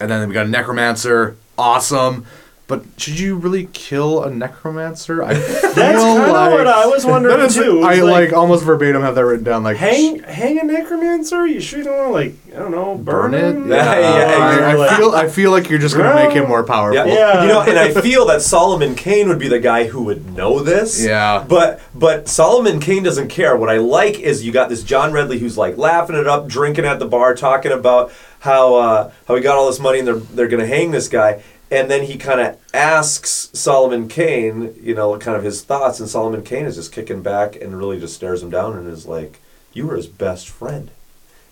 And 0.00 0.10
then 0.10 0.26
we 0.26 0.32
got 0.32 0.46
a 0.46 0.48
necromancer, 0.48 1.36
awesome. 1.58 2.24
But 2.70 2.84
should 2.96 3.18
you 3.18 3.34
really 3.36 3.68
kill 3.72 4.22
a 4.22 4.30
necromancer? 4.30 5.22
I 5.24 5.34
feel 5.34 5.72
That's 5.74 5.74
kinda 6.02 6.32
like 6.32 6.52
what 6.52 6.66
I 6.68 6.86
was 6.86 7.04
wondering, 7.04 7.36
That 7.36 7.46
is- 7.46 7.54
too. 7.56 7.82
I 7.82 7.96
like, 7.96 8.30
like- 8.30 8.32
almost 8.32 8.64
verbatim 8.64 9.02
have 9.02 9.16
that 9.16 9.24
written 9.24 9.44
down. 9.44 9.64
Like 9.64 9.76
hang 9.76 10.20
hang 10.22 10.60
a 10.60 10.62
necromancer? 10.64 11.46
You 11.48 11.60
sure 11.60 11.80
you 11.80 11.84
don't 11.84 11.96
want 11.98 12.08
to 12.08 12.12
like 12.12 12.34
I 12.54 12.58
don't 12.60 12.70
know 12.70 12.94
burn, 12.94 13.32
burn 13.32 13.34
it. 13.34 13.44
him? 13.56 13.70
Yeah, 13.70 13.98
yeah, 13.98 14.36
I, 14.38 14.70
I 14.70 14.74
Like- 14.74 14.96
feel, 14.96 15.10
I 15.10 15.28
feel 15.28 15.50
like 15.50 15.68
you're 15.68 15.80
just 15.80 15.96
gonna 15.96 16.14
make 16.14 16.32
him 16.32 16.46
more 16.48 16.62
powerful. 16.62 17.04
Yeah. 17.04 17.12
Yeah. 17.12 17.42
you 17.42 17.48
know, 17.48 17.60
and 17.62 17.76
I 17.78 17.90
feel 18.00 18.24
that 18.26 18.40
Solomon 18.40 18.94
Kane 18.94 19.28
would 19.28 19.38
be 19.40 19.48
the 19.48 19.58
guy 19.60 19.88
who 19.88 20.04
would 20.04 20.32
know 20.36 20.60
this. 20.60 21.04
Yeah. 21.04 21.44
But 21.48 21.80
but 21.94 22.28
Solomon 22.28 22.78
Kane 22.78 23.02
doesn't 23.02 23.28
care. 23.28 23.56
What 23.56 23.68
I 23.68 23.78
like 23.78 24.20
is 24.20 24.44
you 24.46 24.52
got 24.52 24.68
this 24.68 24.84
John 24.84 25.12
Redley 25.12 25.38
who's 25.40 25.58
like 25.58 25.76
laughing 25.76 26.14
it 26.16 26.28
up, 26.28 26.46
drinking 26.46 26.84
at 26.84 27.00
the 27.00 27.06
bar, 27.06 27.34
talking 27.34 27.72
about 27.72 28.12
how 28.38 28.76
uh, 28.76 29.10
how 29.26 29.34
he 29.34 29.42
got 29.42 29.56
all 29.56 29.66
this 29.66 29.80
money 29.80 29.98
and 29.98 30.06
they're 30.08 30.14
they're 30.16 30.48
gonna 30.48 30.66
hang 30.66 30.92
this 30.92 31.08
guy. 31.08 31.42
And 31.70 31.90
then 31.90 32.02
he 32.04 32.16
kind 32.18 32.40
of 32.40 32.58
asks 32.74 33.48
Solomon 33.52 34.08
Kane, 34.08 34.74
you 34.82 34.94
know, 34.94 35.16
kind 35.18 35.36
of 35.36 35.44
his 35.44 35.62
thoughts, 35.62 36.00
and 36.00 36.08
Solomon 36.08 36.42
Kane 36.42 36.66
is 36.66 36.74
just 36.76 36.92
kicking 36.92 37.22
back 37.22 37.54
and 37.56 37.78
really 37.78 38.00
just 38.00 38.14
stares 38.14 38.42
him 38.42 38.50
down 38.50 38.76
and 38.76 38.88
is 38.88 39.06
like, 39.06 39.38
"You 39.72 39.86
were 39.86 39.96
his 39.96 40.06
best 40.08 40.48
friend." 40.48 40.90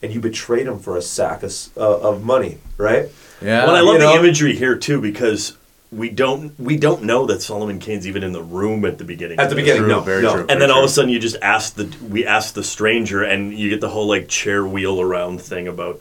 and 0.00 0.14
you 0.14 0.20
betrayed 0.20 0.64
him 0.64 0.78
for 0.78 0.96
a 0.96 1.02
sack 1.02 1.42
of, 1.42 1.52
uh, 1.76 1.98
of 1.98 2.24
money, 2.24 2.56
right? 2.76 3.08
Yeah. 3.42 3.64
Well, 3.66 3.74
I 3.74 3.80
love 3.80 3.94
You 3.94 3.98
the 4.02 4.14
know? 4.14 4.20
imagery 4.20 4.54
here 4.54 4.76
too 4.76 5.00
because 5.00 5.56
we 5.90 6.08
don't 6.08 6.52
we 6.60 6.76
don't 6.76 7.02
know 7.02 7.26
that 7.26 7.42
Solomon 7.42 7.80
Kane's 7.80 8.06
even 8.06 8.22
in 8.22 8.30
the 8.30 8.40
room 8.40 8.84
at 8.84 8.98
the 8.98 9.02
beginning. 9.04 9.40
At 9.40 9.48
the 9.50 9.56
beginning, 9.56 9.82
True, 9.82 9.88
no, 9.88 10.00
very 10.00 10.22
no. 10.22 10.30
true, 10.34 10.40
And 10.42 10.48
very 10.50 10.60
then 10.60 10.70
all 10.70 10.78
of 10.78 10.84
a 10.84 10.88
sudden, 10.88 11.10
you 11.10 11.18
just 11.18 11.34
ask 11.42 11.74
the 11.74 11.92
we 12.08 12.24
ask 12.24 12.54
the 12.54 12.62
stranger, 12.62 13.24
and 13.24 13.52
you 13.52 13.68
get 13.70 13.80
the 13.80 13.88
whole 13.88 14.06
like 14.06 14.28
chair 14.28 14.64
wheel 14.64 15.00
around 15.00 15.40
thing 15.42 15.66
about 15.66 15.98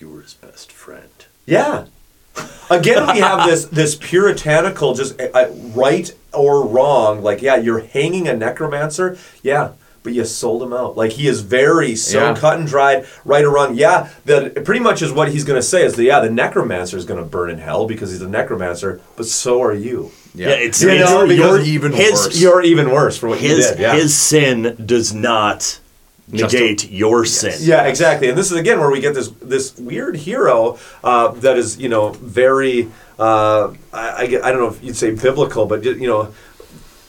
you 0.00 0.08
were 0.10 0.22
his 0.22 0.34
best 0.34 0.72
friend. 0.72 1.10
Yeah. 1.46 1.84
Again, 2.70 3.06
we 3.12 3.20
have 3.20 3.46
this 3.48 3.66
this 3.66 3.94
puritanical, 3.94 4.94
just 4.94 5.20
uh, 5.20 5.48
right 5.74 6.10
or 6.32 6.66
wrong. 6.66 7.22
Like, 7.22 7.42
yeah, 7.42 7.56
you're 7.56 7.80
hanging 7.80 8.28
a 8.28 8.34
necromancer. 8.34 9.18
Yeah, 9.42 9.72
but 10.02 10.14
you 10.14 10.24
sold 10.24 10.62
him 10.62 10.72
out. 10.72 10.96
Like 10.96 11.12
he 11.12 11.28
is 11.28 11.42
very 11.42 11.94
so 11.94 12.18
Yeah. 12.30 12.34
cut 12.34 12.58
and 12.58 12.66
dried, 12.66 13.06
right 13.24 13.44
or 13.44 13.50
wrong. 13.50 13.74
Yeah, 13.74 14.08
that 14.24 14.64
pretty 14.64 14.80
much 14.80 15.02
is 15.02 15.12
what 15.12 15.30
he's 15.30 15.44
going 15.44 15.58
to 15.58 15.66
say. 15.66 15.84
Is 15.84 15.96
that 15.96 16.04
yeah, 16.04 16.20
the 16.20 16.30
necromancer 16.30 16.96
is 16.96 17.04
going 17.04 17.22
to 17.22 17.28
burn 17.28 17.50
in 17.50 17.58
hell 17.58 17.86
because 17.86 18.10
he's 18.10 18.22
a 18.22 18.28
necromancer, 18.28 19.00
but 19.16 19.26
so 19.26 19.62
are 19.62 19.74
you. 19.74 20.10
Yeah, 20.34 20.48
it's, 20.48 20.80
You 20.82 20.88
it's 20.88 21.10
know, 21.10 21.26
because 21.26 21.62
his, 21.94 22.40
You're 22.40 22.62
even 22.62 22.90
worse 22.90 23.18
for 23.18 23.28
what 23.28 23.38
his 23.38 23.58
you 23.66 23.72
did. 23.72 23.78
Yeah. 23.80 23.94
his 23.94 24.16
sin 24.16 24.82
does 24.86 25.12
not 25.12 25.78
negate 26.28 26.90
your 26.90 27.24
sin. 27.24 27.54
Yeah, 27.60 27.84
exactly. 27.84 28.28
And 28.28 28.38
this 28.38 28.50
is 28.50 28.58
again 28.58 28.80
where 28.80 28.90
we 28.90 29.00
get 29.00 29.14
this 29.14 29.28
this 29.40 29.76
weird 29.78 30.16
hero 30.16 30.78
uh, 31.04 31.28
that 31.28 31.56
is 31.58 31.78
you 31.78 31.88
know 31.88 32.10
very 32.10 32.90
uh, 33.18 33.72
I, 33.92 34.08
I 34.08 34.22
I 34.22 34.52
don't 34.52 34.60
know 34.60 34.68
if 34.68 34.82
you'd 34.82 34.96
say 34.96 35.14
biblical, 35.14 35.66
but 35.66 35.84
you 35.84 36.06
know 36.06 36.32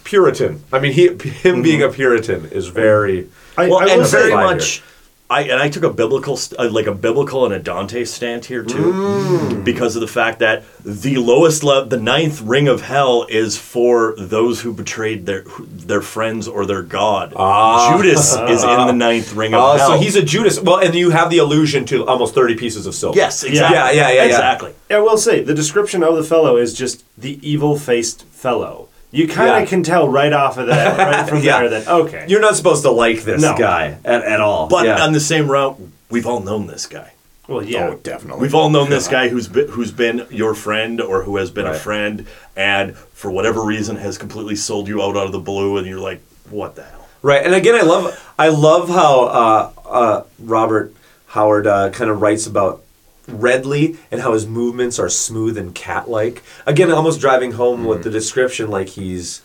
Puritan. 0.03 0.63
I 0.71 0.79
mean, 0.79 0.93
he 0.93 1.07
him 1.29 1.61
being 1.61 1.81
a 1.81 1.89
Puritan 1.89 2.45
is 2.45 2.67
very 2.67 3.29
well, 3.57 3.81
and 3.89 4.07
very 4.07 4.31
Here. 4.31 4.83
Much. 5.29 5.37
I 5.39 5.41
and 5.51 5.61
I 5.61 5.69
took 5.69 5.83
a 5.83 5.89
biblical, 5.89 6.37
st- 6.37 6.59
uh, 6.59 6.69
like 6.69 6.85
a 6.87 6.93
biblical 6.93 7.45
and 7.45 7.53
a 7.53 7.59
Dante 7.59 8.03
stand 8.05 8.45
here 8.45 8.63
too, 8.63 8.93
Mm. 8.93 9.63
because 9.63 9.95
of 9.95 10.01
the 10.01 10.07
fact 10.07 10.39
that 10.39 10.63
the 10.85 11.17
lowest 11.17 11.63
level, 11.63 11.89
the 11.89 11.97
ninth 11.97 12.41
ring 12.41 12.67
of 12.67 12.81
hell, 12.81 13.25
is 13.29 13.57
for 13.57 14.13
those 14.17 14.61
who 14.61 14.73
betrayed 14.73 15.25
their 15.25 15.43
their 15.87 16.01
friends 16.01 16.47
or 16.47 16.65
their 16.65 16.81
god. 16.83 17.33
Ah. 17.35 17.95
Judas 17.97 18.33
is 18.49 18.63
in 18.63 18.87
the 18.87 18.91
ninth 19.07 19.33
ring 19.33 19.53
of 19.53 19.59
Oh, 19.63 19.77
hell. 19.77 19.87
so 19.91 19.97
he's 19.97 20.15
a 20.15 20.21
Judas. 20.23 20.59
Well, 20.59 20.77
and 20.77 20.93
you 20.93 21.09
have 21.11 21.29
the 21.29 21.39
allusion 21.39 21.85
to 21.85 22.05
almost 22.05 22.35
thirty 22.35 22.55
pieces 22.55 22.85
of 22.85 22.93
silver. 22.95 23.17
Yes, 23.17 23.43
exactly. 23.43 23.75
Yeah, 23.77 23.91
yeah, 23.91 24.09
yeah, 24.09 24.13
yeah. 24.15 24.23
Exactly. 24.25 24.73
I 24.89 24.99
will 24.99 25.17
say 25.17 25.41
the 25.41 25.55
description 25.55 26.03
of 26.03 26.15
the 26.15 26.23
fellow 26.23 26.57
is 26.57 26.73
just 26.73 27.03
the 27.17 27.39
evil-faced 27.41 28.25
fellow. 28.25 28.89
You 29.13 29.27
kind 29.27 29.49
of 29.51 29.59
Yeah. 29.61 29.65
can 29.67 29.83
tell 29.83 30.09
right 30.09 30.33
off 30.33 30.57
of 30.57 30.67
that, 30.67 30.97
right 30.97 31.29
from 31.29 31.39
Yeah. 31.43 31.59
there, 31.61 31.69
that 31.69 31.87
okay, 31.87 32.25
You're 32.27 32.41
not 32.41 32.55
supposed 32.55 32.81
to 32.83 32.89
like 32.91 33.23
this 33.23 33.41
No. 33.41 33.55
guy 33.55 33.97
at, 34.03 34.23
at 34.23 34.41
all. 34.41 34.67
But 34.67 34.85
yeah. 34.85 35.03
on 35.03 35.13
the 35.13 35.19
same 35.19 35.49
route, 35.49 35.79
we've 36.09 36.25
all 36.27 36.39
known 36.41 36.67
this 36.67 36.87
guy. 36.87 37.11
well, 37.47 37.61
yeah, 37.63 37.89
Oh, 37.89 37.95
definitely. 38.01 38.41
We've 38.41 38.55
all 38.55 38.69
known 38.69 38.89
this 38.89 39.07
guy 39.07 39.27
who's 39.29 39.47
been, 39.47 39.67
who's 39.69 39.91
been 39.91 40.25
your 40.31 40.55
friend 40.55 40.99
or 40.99 41.23
who 41.23 41.37
has 41.37 41.51
been 41.51 41.67
a 41.67 41.73
friend, 41.73 42.25
and 42.55 42.95
for 43.13 43.29
whatever 43.29 43.61
reason 43.61 43.97
has 43.97 44.17
completely 44.17 44.55
sold 44.55 44.87
you 44.87 45.01
out 45.03 45.15
out 45.15 45.25
of 45.27 45.31
the 45.31 45.39
blue, 45.39 45.77
and 45.77 45.85
you're 45.85 45.99
like, 45.99 46.21
what 46.49 46.75
the 46.75 46.83
hell? 46.83 47.07
Right, 47.21 47.45
and 47.45 47.53
again, 47.53 47.75
I 47.75 47.81
love 47.81 48.33
I 48.39 48.47
love 48.49 48.89
how 48.89 49.23
uh, 49.25 49.71
uh, 49.85 50.23
Robert 50.39 50.93
Howard 51.27 51.67
uh, 51.67 51.89
kind 51.91 52.09
of 52.09 52.21
writes 52.21 52.47
about 52.47 52.82
Redley 53.27 53.97
and 54.11 54.21
how 54.21 54.33
his 54.33 54.45
movements 54.45 54.99
are 54.99 55.09
smooth 55.09 55.57
and 55.57 55.73
cat-like. 55.73 56.43
Again, 56.65 56.91
almost 56.91 57.21
driving 57.21 57.53
home 57.53 57.85
with 57.85 57.99
mm-hmm. 57.99 58.03
the 58.03 58.11
description 58.11 58.69
like 58.69 58.89
he's. 58.89 59.41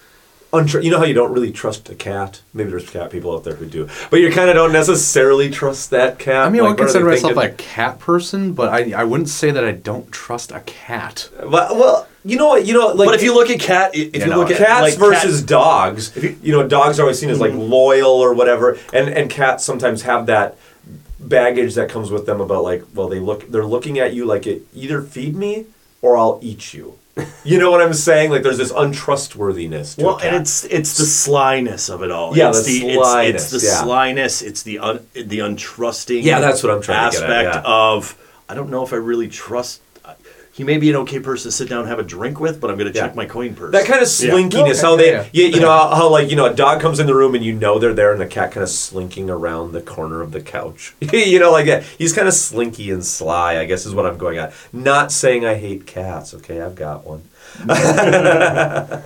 Untr- 0.53 0.83
you 0.83 0.91
know 0.91 0.97
how 0.99 1.05
you 1.05 1.13
don't 1.13 1.31
really 1.33 1.53
trust 1.53 1.91
a 1.91 1.95
cat? 1.95 2.41
Maybe 2.55 2.71
there's 2.71 2.89
cat 2.89 3.11
people 3.11 3.35
out 3.35 3.45
there 3.45 3.55
who 3.57 3.67
do, 3.67 3.87
but 4.11 4.21
you 4.21 4.31
kind 4.33 4.49
of 4.49 4.57
don't 4.57 4.73
necessarily 4.73 5.51
trust 5.51 5.91
that 5.91 6.19
cat. 6.19 6.47
I 6.47 6.49
mean, 6.49 6.63
I 6.63 6.69
Like, 6.69 6.79
would 6.79 6.85
consider 6.85 7.05
myself 7.05 7.35
thinking? 7.35 7.53
a 7.53 7.55
cat 7.55 7.99
person, 7.99 8.55
but 8.55 8.71
I, 8.71 8.93
I 8.99 9.05
wouldn't 9.05 9.29
say 9.29 9.51
that 9.51 9.63
I 9.63 9.73
don't 9.73 10.11
trust 10.11 10.51
a 10.51 10.61
cat. 10.61 11.29
Well, 11.45 11.77
well, 11.79 12.09
you 12.25 12.37
know 12.39 12.49
what? 12.49 12.65
You 12.65 12.73
know, 12.73 12.87
like 12.89 13.07
but 13.09 13.15
if 13.15 13.23
you 13.23 13.35
look 13.35 13.51
at 13.51 13.61
cat, 13.61 13.95
if 13.95 14.15
Yeah, 14.15 14.25
you 14.25 14.31
no, 14.31 14.39
look 14.39 14.51
at 14.51 14.57
cats 14.57 14.81
like, 14.81 14.95
versus 14.99 15.41
cat- 15.41 15.49
dogs. 15.51 16.17
You, 16.43 16.53
know, 16.53 16.67
dogs 16.67 16.99
are 16.99 17.03
always 17.03 17.19
seen 17.19 17.29
as 17.29 17.41
like 17.41 17.53
mm-hmm. 17.53 17.71
loyal 17.71 18.11
or 18.13 18.33
whatever, 18.33 18.79
and 18.95 19.09
and 19.11 19.29
cats 19.29 19.65
sometimes 19.65 20.03
have 20.03 20.25
that 20.27 20.57
baggage 21.21 21.75
that 21.75 21.91
comes 21.91 22.11
with 22.11 22.25
them 22.25 22.41
about 22.41 22.63
like, 22.63 22.85
well, 22.95 23.09
they 23.09 23.19
look, 23.19 23.49
they're 23.49 23.67
looking 23.67 23.99
at 23.99 24.15
you 24.15 24.25
like 24.25 24.47
it 24.47 24.63
either 24.75 25.03
feed 25.03 25.37
me 25.37 25.67
or 26.01 26.17
I'll 26.17 26.39
eat 26.43 26.73
you. 26.73 26.99
You 27.45 27.59
know 27.59 27.71
what 27.71 27.81
I'm 27.81 27.95
saying? 27.95 28.31
Like, 28.31 28.43
there's 28.43 28.59
this 28.59 28.71
untrustworthiness. 28.71 29.97
To 29.97 30.05
well, 30.05 30.19
and 30.19 30.37
it's 30.37 30.65
it's 30.65 30.99
the 30.99 31.05
slyness 31.05 31.89
of 31.89 32.03
it 32.03 32.11
all. 32.11 32.37
Yeah, 32.37 32.51
it's 32.51 32.65
the 32.65 32.81
the, 32.81 32.95
slyness, 32.95 33.35
It's, 33.35 33.53
it's 33.53 33.63
the 33.63 33.69
yeah. 33.69 33.83
slyness. 33.83 34.43
It's 34.43 34.63
the 34.63 34.79
un, 34.79 35.07
the 35.15 35.39
untrusting. 35.39 36.23
Yeah, 36.23 36.41
that's 36.41 36.63
what 36.63 36.73
I'm 36.73 36.83
trying 36.83 37.11
to 37.11 37.17
get 37.17 37.25
aspect 37.25 37.57
at, 37.57 37.65
yeah. 37.65 37.71
of. 37.71 38.19
I 38.49 38.55
don't 38.55 38.71
know 38.71 38.83
if 38.83 38.93
I 38.93 38.97
really 38.97 39.29
trust. 39.29 39.83
He 40.59 40.65
may 40.65 40.77
be 40.77 40.91
an 40.91 40.97
okay 40.97 41.21
person 41.21 41.53
to 41.53 41.57
sit 41.57 41.69
down 41.69 41.83
and 41.83 41.89
have 41.89 42.01
a 42.01 42.03
drink 42.03 42.41
with, 42.41 42.61
but 42.61 42.69
I'm 42.69 42.77
going 42.77 42.93
to 42.93 42.99
Yeah. 42.99 43.07
check 43.07 43.15
my 43.15 43.27
coin 43.27 43.55
purse. 43.55 43.71
That 43.71 43.87
kind 43.87 44.03
of 44.03 44.09
slinkiness, 44.09 44.71
Okay, 44.71 44.81
how 44.81 44.97
they, 44.97 45.13
yeah, 45.13 45.25
You, 45.31 45.45
you 45.45 45.61
know, 45.61 45.71
how, 45.71 45.95
how, 45.95 46.09
like 46.09 46.31
you 46.31 46.35
know, 46.35 46.47
a 46.47 46.53
dog 46.53 46.81
comes 46.81 46.99
in 46.99 47.07
the 47.07 47.15
room 47.15 47.37
and 47.37 47.45
you 47.45 47.53
know 47.53 47.79
they're 47.79 47.95
there, 47.95 48.11
and 48.11 48.21
the 48.21 48.27
cat 48.27 48.51
kind 48.51 48.65
of 48.65 48.69
slinking 48.69 49.31
around 49.31 49.71
the 49.71 49.81
corner 49.81 50.21
of 50.21 50.33
the 50.33 50.41
couch. 50.41 50.97
you 51.01 51.39
know, 51.39 51.53
like 51.53 51.67
that. 51.67 51.85
He's 51.97 52.13
kind 52.13 52.27
of 52.27 52.35
slinky 52.35 52.91
and 52.91 53.05
sly. 53.07 53.57
I 53.59 53.67
guess 53.67 53.87
is 53.87 53.95
what 53.95 54.05
I'm 54.05 54.19
going 54.19 54.37
at. 54.39 54.53
Not 54.73 55.13
saying 55.13 55.47
I 55.47 55.55
hate 55.55 55.87
cats. 55.87 56.35
Okay, 56.35 56.61
I've 56.61 56.75
got 56.75 57.07
one. 57.07 57.23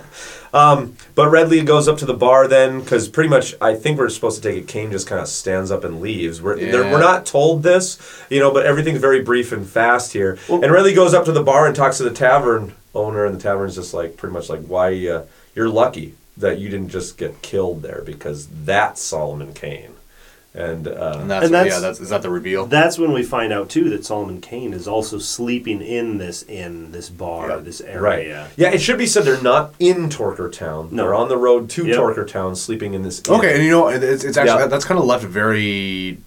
um, 0.53 0.95
but 1.15 1.29
Redley 1.29 1.61
goes 1.63 1.87
up 1.87 1.97
to 1.97 2.05
the 2.05 2.13
bar 2.13 2.47
then, 2.47 2.79
because 2.81 3.07
pretty 3.09 3.29
much 3.29 3.55
I 3.59 3.73
think 3.75 3.97
we're 3.97 4.09
supposed 4.09 4.41
to 4.41 4.49
take 4.49 4.63
it. 4.63 4.67
Kane 4.67 4.91
just 4.91 5.07
kind 5.07 5.19
of 5.21 5.27
stands 5.27 5.71
up 5.71 5.83
and 5.83 5.99
leaves. 5.99 6.41
We're 6.41 6.57
Yeah. 6.57 6.91
we're 6.91 6.99
not 6.99 7.25
told 7.25 7.63
this, 7.63 7.97
you 8.29 8.39
know, 8.39 8.51
but 8.51 8.65
everything's 8.65 8.99
very 8.99 9.21
brief 9.21 9.51
and 9.51 9.67
fast 9.67 10.13
here. 10.13 10.37
and 10.49 10.71
Redley 10.71 10.93
goes 10.93 11.13
up 11.13 11.25
to 11.25 11.31
the 11.31 11.43
bar 11.43 11.65
and 11.65 11.75
talks 11.75 11.97
to 11.97 12.03
the 12.03 12.11
tavern 12.11 12.73
owner, 12.93 13.25
and 13.25 13.35
the 13.35 13.41
tavern's 13.41 13.75
just 13.75 13.93
like 13.93 14.17
pretty 14.17 14.33
much 14.33 14.49
like, 14.49 14.61
"Why? 14.67 14.89
Uh, 15.07 15.23
you're 15.55 15.69
lucky 15.69 16.13
that 16.37 16.59
you 16.59 16.69
didn't 16.69 16.89
just 16.89 17.17
get 17.17 17.41
killed 17.41 17.81
there, 17.81 18.01
because 18.05 18.47
that's 18.65 19.01
Solomon 19.01 19.53
Kane." 19.53 19.92
And, 20.55 20.87
uh, 20.87 21.17
And 21.19 21.31
that's, 21.31 21.45
And 21.45 21.53
that's- 21.55 21.73
yeah, 21.73 21.79
that's 21.79 21.99
is 21.99 22.09
that 22.09 22.21
the 22.21 22.29
reveal? 22.29 22.67
That's 22.67 22.99
when 22.99 23.11
we 23.11 23.23
find 23.23 23.51
out 23.51 23.69
too 23.69 23.89
that 23.89 24.05
Solomon 24.05 24.39
Kane 24.39 24.71
is 24.73 24.87
also 24.87 25.17
sleeping 25.17 25.81
in 25.81 26.19
this 26.19 26.43
inn, 26.43 26.91
this 26.91 27.09
bar, 27.09 27.59
this 27.59 27.81
area. 27.81 27.99
Right. 28.01 28.19
area. 28.27 28.47
Yeah, 28.55 28.69
it 28.71 28.79
should 28.79 28.99
be 28.99 29.07
said 29.07 29.23
they're 29.25 29.41
not 29.41 29.73
in 29.79 30.09
Torker 30.09 30.51
Town. 30.51 30.89
No. 30.91 31.03
They're 31.03 31.15
on 31.15 31.27
the 31.29 31.37
road 31.37 31.69
to 31.71 31.87
Yep. 31.87 31.97
Torker 31.97 32.27
Town, 32.27 32.55
sleeping 32.55 32.93
in 32.93 33.01
this. 33.01 33.19
inn. 33.27 33.33
Okay, 33.33 33.55
and 33.55 33.63
you 33.63 33.71
know, 33.71 33.87
it's, 33.87 34.23
it's 34.23 34.37
actually 34.37 34.59
Yeah. 34.61 34.67
that's 34.67 34.85
kind 34.85 34.99
of 34.99 35.05
left 35.07 35.23
very 35.23 36.19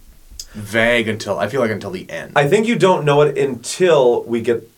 vague 0.53 1.07
until 1.07 1.39
I 1.39 1.47
feel 1.47 1.61
like 1.61 1.71
until 1.71 1.91
the 1.91 2.09
end. 2.09 2.33
I 2.35 2.47
think 2.49 2.67
you 2.67 2.75
don't 2.75 3.05
know 3.05 3.21
it 3.21 3.37
until 3.37 4.23
we 4.23 4.41
get 4.41 4.69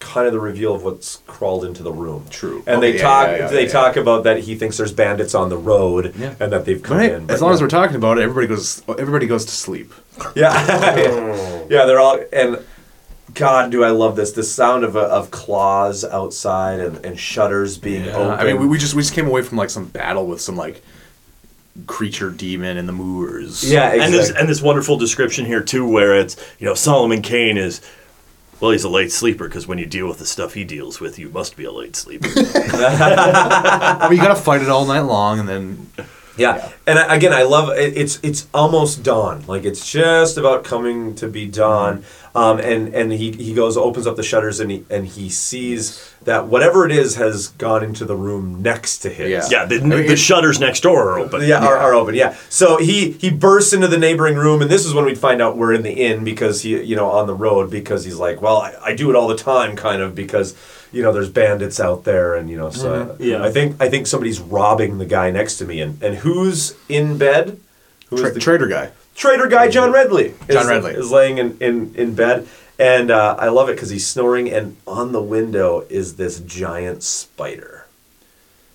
kind 0.00 0.26
of 0.26 0.32
the 0.32 0.40
reveal 0.40 0.74
of 0.74 0.82
what's 0.84 1.16
crawled 1.26 1.64
into 1.64 1.82
the 1.82 1.92
room. 1.92 2.26
True. 2.30 2.62
And 2.66 2.76
Okay, 2.78 2.92
they 2.92 2.96
yeah, 2.98 3.02
talk. 3.02 3.26
yeah, 3.28 3.36
yeah, 3.38 3.46
they 3.48 3.62
yeah, 3.66 3.72
talk 3.72 3.96
about 3.96 4.24
that 4.24 4.40
he 4.40 4.54
thinks 4.54 4.76
there's 4.76 4.92
bandits 4.92 5.34
on 5.34 5.48
the 5.48 5.56
road, 5.56 6.14
Yeah. 6.18 6.34
and 6.40 6.52
that 6.52 6.64
they've 6.66 6.82
come 6.82 6.98
Right. 6.98 7.12
in. 7.12 7.30
As 7.30 7.40
long 7.40 7.52
as 7.54 7.62
we're 7.62 7.68
talking 7.68 7.96
about 7.96 8.18
it, 8.18 8.22
everybody 8.22 8.46
goes. 8.46 8.82
Everybody 8.88 9.26
goes 9.26 9.44
to 9.46 9.52
sleep. 9.52 9.92
yeah, 10.36 10.52
yeah, 11.70 11.84
they're 11.86 12.00
all 12.00 12.20
and. 12.32 12.58
God, 13.32 13.72
do 13.72 13.82
I 13.82 13.90
love 13.90 14.14
this? 14.14 14.30
The 14.30 14.44
sound 14.44 14.84
of, 14.84 14.96
of 14.96 15.32
claws 15.32 16.04
outside 16.04 16.78
and, 16.78 17.04
and 17.04 17.18
shutters 17.18 17.76
being 17.78 18.04
Yeah, 18.04 18.16
open. 18.16 18.30
I 18.38 18.44
mean, 18.44 18.60
we, 18.60 18.66
we 18.68 18.78
just 18.78 18.94
we 18.94 19.02
just 19.02 19.12
came 19.14 19.26
away 19.26 19.42
from 19.42 19.58
like 19.58 19.70
some 19.70 19.86
battle 19.86 20.26
with 20.28 20.40
some 20.40 20.56
like 20.56 20.82
creature 21.86 22.30
demon 22.30 22.76
in 22.76 22.86
the 22.86 22.92
moors. 22.92 23.68
yeah, 23.68 23.88
exactly. 23.88 24.04
and 24.04 24.14
this 24.14 24.30
and 24.30 24.48
this 24.48 24.62
wonderful 24.62 24.96
description 24.96 25.44
here 25.46 25.62
too, 25.62 25.84
where 25.88 26.16
it's 26.16 26.36
you 26.60 26.66
know 26.66 26.74
Solomon 26.74 27.22
Kane 27.22 27.56
is. 27.56 27.80
Well, 28.64 28.70
he's 28.72 28.84
a 28.84 28.88
light 28.88 29.12
sleeper 29.12 29.46
because 29.46 29.66
when 29.66 29.76
you 29.76 29.84
deal 29.84 30.08
with 30.08 30.16
the 30.16 30.24
stuff 30.24 30.54
he 30.54 30.64
deals 30.64 30.98
with, 30.98 31.18
you 31.18 31.28
must 31.28 31.54
be 31.54 31.64
a 31.66 31.70
light 31.70 31.94
sleeper. 31.94 32.28
I 32.34 34.06
mean, 34.08 34.16
you 34.18 34.24
gotta 34.24 34.40
fight 34.40 34.62
it 34.62 34.70
all 34.70 34.86
night 34.86 35.00
long, 35.00 35.38
and 35.38 35.46
then 35.46 35.90
Yeah, 36.38 36.72
and 36.86 36.98
I- 36.98 37.14
again, 37.14 37.34
I 37.34 37.42
love 37.42 37.68
it, 37.76 37.94
it's 37.94 38.18
it's 38.22 38.46
almost 38.54 39.02
dawn. 39.02 39.44
Like 39.46 39.64
it's 39.64 39.86
just 39.92 40.38
about 40.38 40.64
coming 40.64 41.14
to 41.16 41.28
be 41.28 41.44
dawn. 41.46 42.04
Um, 42.36 42.58
and 42.58 42.92
and 42.92 43.12
he, 43.12 43.30
he 43.30 43.54
goes 43.54 43.76
opens 43.76 44.08
up 44.08 44.16
the 44.16 44.24
shutters 44.24 44.58
and 44.58 44.68
he 44.68 44.84
and 44.90 45.06
he 45.06 45.28
sees 45.28 46.12
that 46.24 46.46
whatever 46.48 46.84
it 46.84 46.90
is 46.90 47.14
has 47.14 47.48
gone 47.48 47.84
into 47.84 48.04
the 48.04 48.16
room 48.16 48.60
next 48.60 48.98
to 48.98 49.08
his. 49.08 49.30
Yeah. 49.30 49.42
yeah, 49.50 49.64
the, 49.66 49.80
mean, 49.80 50.08
the 50.08 50.16
shutters 50.16 50.58
next 50.58 50.80
door 50.80 51.10
are 51.12 51.18
open. 51.20 51.46
Yeah, 51.46 51.64
Are, 51.64 51.76
are 51.76 51.94
open. 51.94 52.16
Yeah. 52.16 52.36
So 52.48 52.78
he 52.78 53.12
he 53.12 53.30
bursts 53.30 53.72
into 53.72 53.86
the 53.86 53.98
neighboring 53.98 54.34
room, 54.34 54.62
and 54.62 54.68
this 54.70 54.84
is 54.84 54.92
when 54.92 55.04
we 55.04 55.14
find 55.14 55.40
out 55.40 55.56
we're 55.56 55.74
in 55.74 55.82
the 55.84 55.92
inn 55.92 56.24
because 56.24 56.62
he 56.62 56.82
you 56.82 56.96
know 56.96 57.08
on 57.08 57.28
the 57.28 57.34
road 57.34 57.70
because 57.70 58.04
he's 58.04 58.16
like, 58.16 58.42
well, 58.42 58.56
I, 58.56 58.74
I 58.82 58.94
do 58.96 59.10
it 59.10 59.16
all 59.16 59.28
the 59.28 59.36
time, 59.36 59.76
kind 59.76 60.02
of 60.02 60.16
because 60.16 60.56
you 60.90 61.02
know 61.02 61.12
there's 61.12 61.30
bandits 61.30 61.78
out 61.78 62.02
there, 62.02 62.34
and 62.34 62.50
you 62.50 62.56
know 62.56 62.70
so 62.70 63.14
Yeah. 63.20 63.44
I 63.44 63.52
think 63.52 63.80
I 63.80 63.88
think 63.88 64.08
somebody's 64.08 64.40
robbing 64.40 64.98
the 64.98 65.06
guy 65.06 65.30
next 65.30 65.58
to 65.58 65.64
me, 65.64 65.80
and 65.80 66.02
and 66.02 66.16
who's 66.16 66.74
in 66.88 67.16
bed? 67.16 67.60
Who 68.08 68.16
is 68.16 68.22
tra- 68.22 68.32
the 68.32 68.40
trader 68.40 68.66
guy. 68.66 68.90
Trader 69.14 69.46
guy 69.46 69.68
John 69.68 69.92
Redley. 69.92 70.34
Is, 70.48 70.54
John 70.56 70.66
Redley. 70.66 70.92
is 70.94 71.10
laying 71.10 71.38
in 71.38 71.56
in 71.60 71.94
in 71.94 72.14
bed. 72.14 72.46
And 72.76 73.12
uh, 73.12 73.36
I 73.38 73.50
love 73.50 73.68
it 73.68 73.76
because 73.76 73.90
he's 73.90 74.04
snoring, 74.04 74.50
and 74.50 74.76
on 74.84 75.12
the 75.12 75.22
window 75.22 75.86
is 75.88 76.16
this 76.16 76.40
giant 76.40 77.04
spider, 77.04 77.86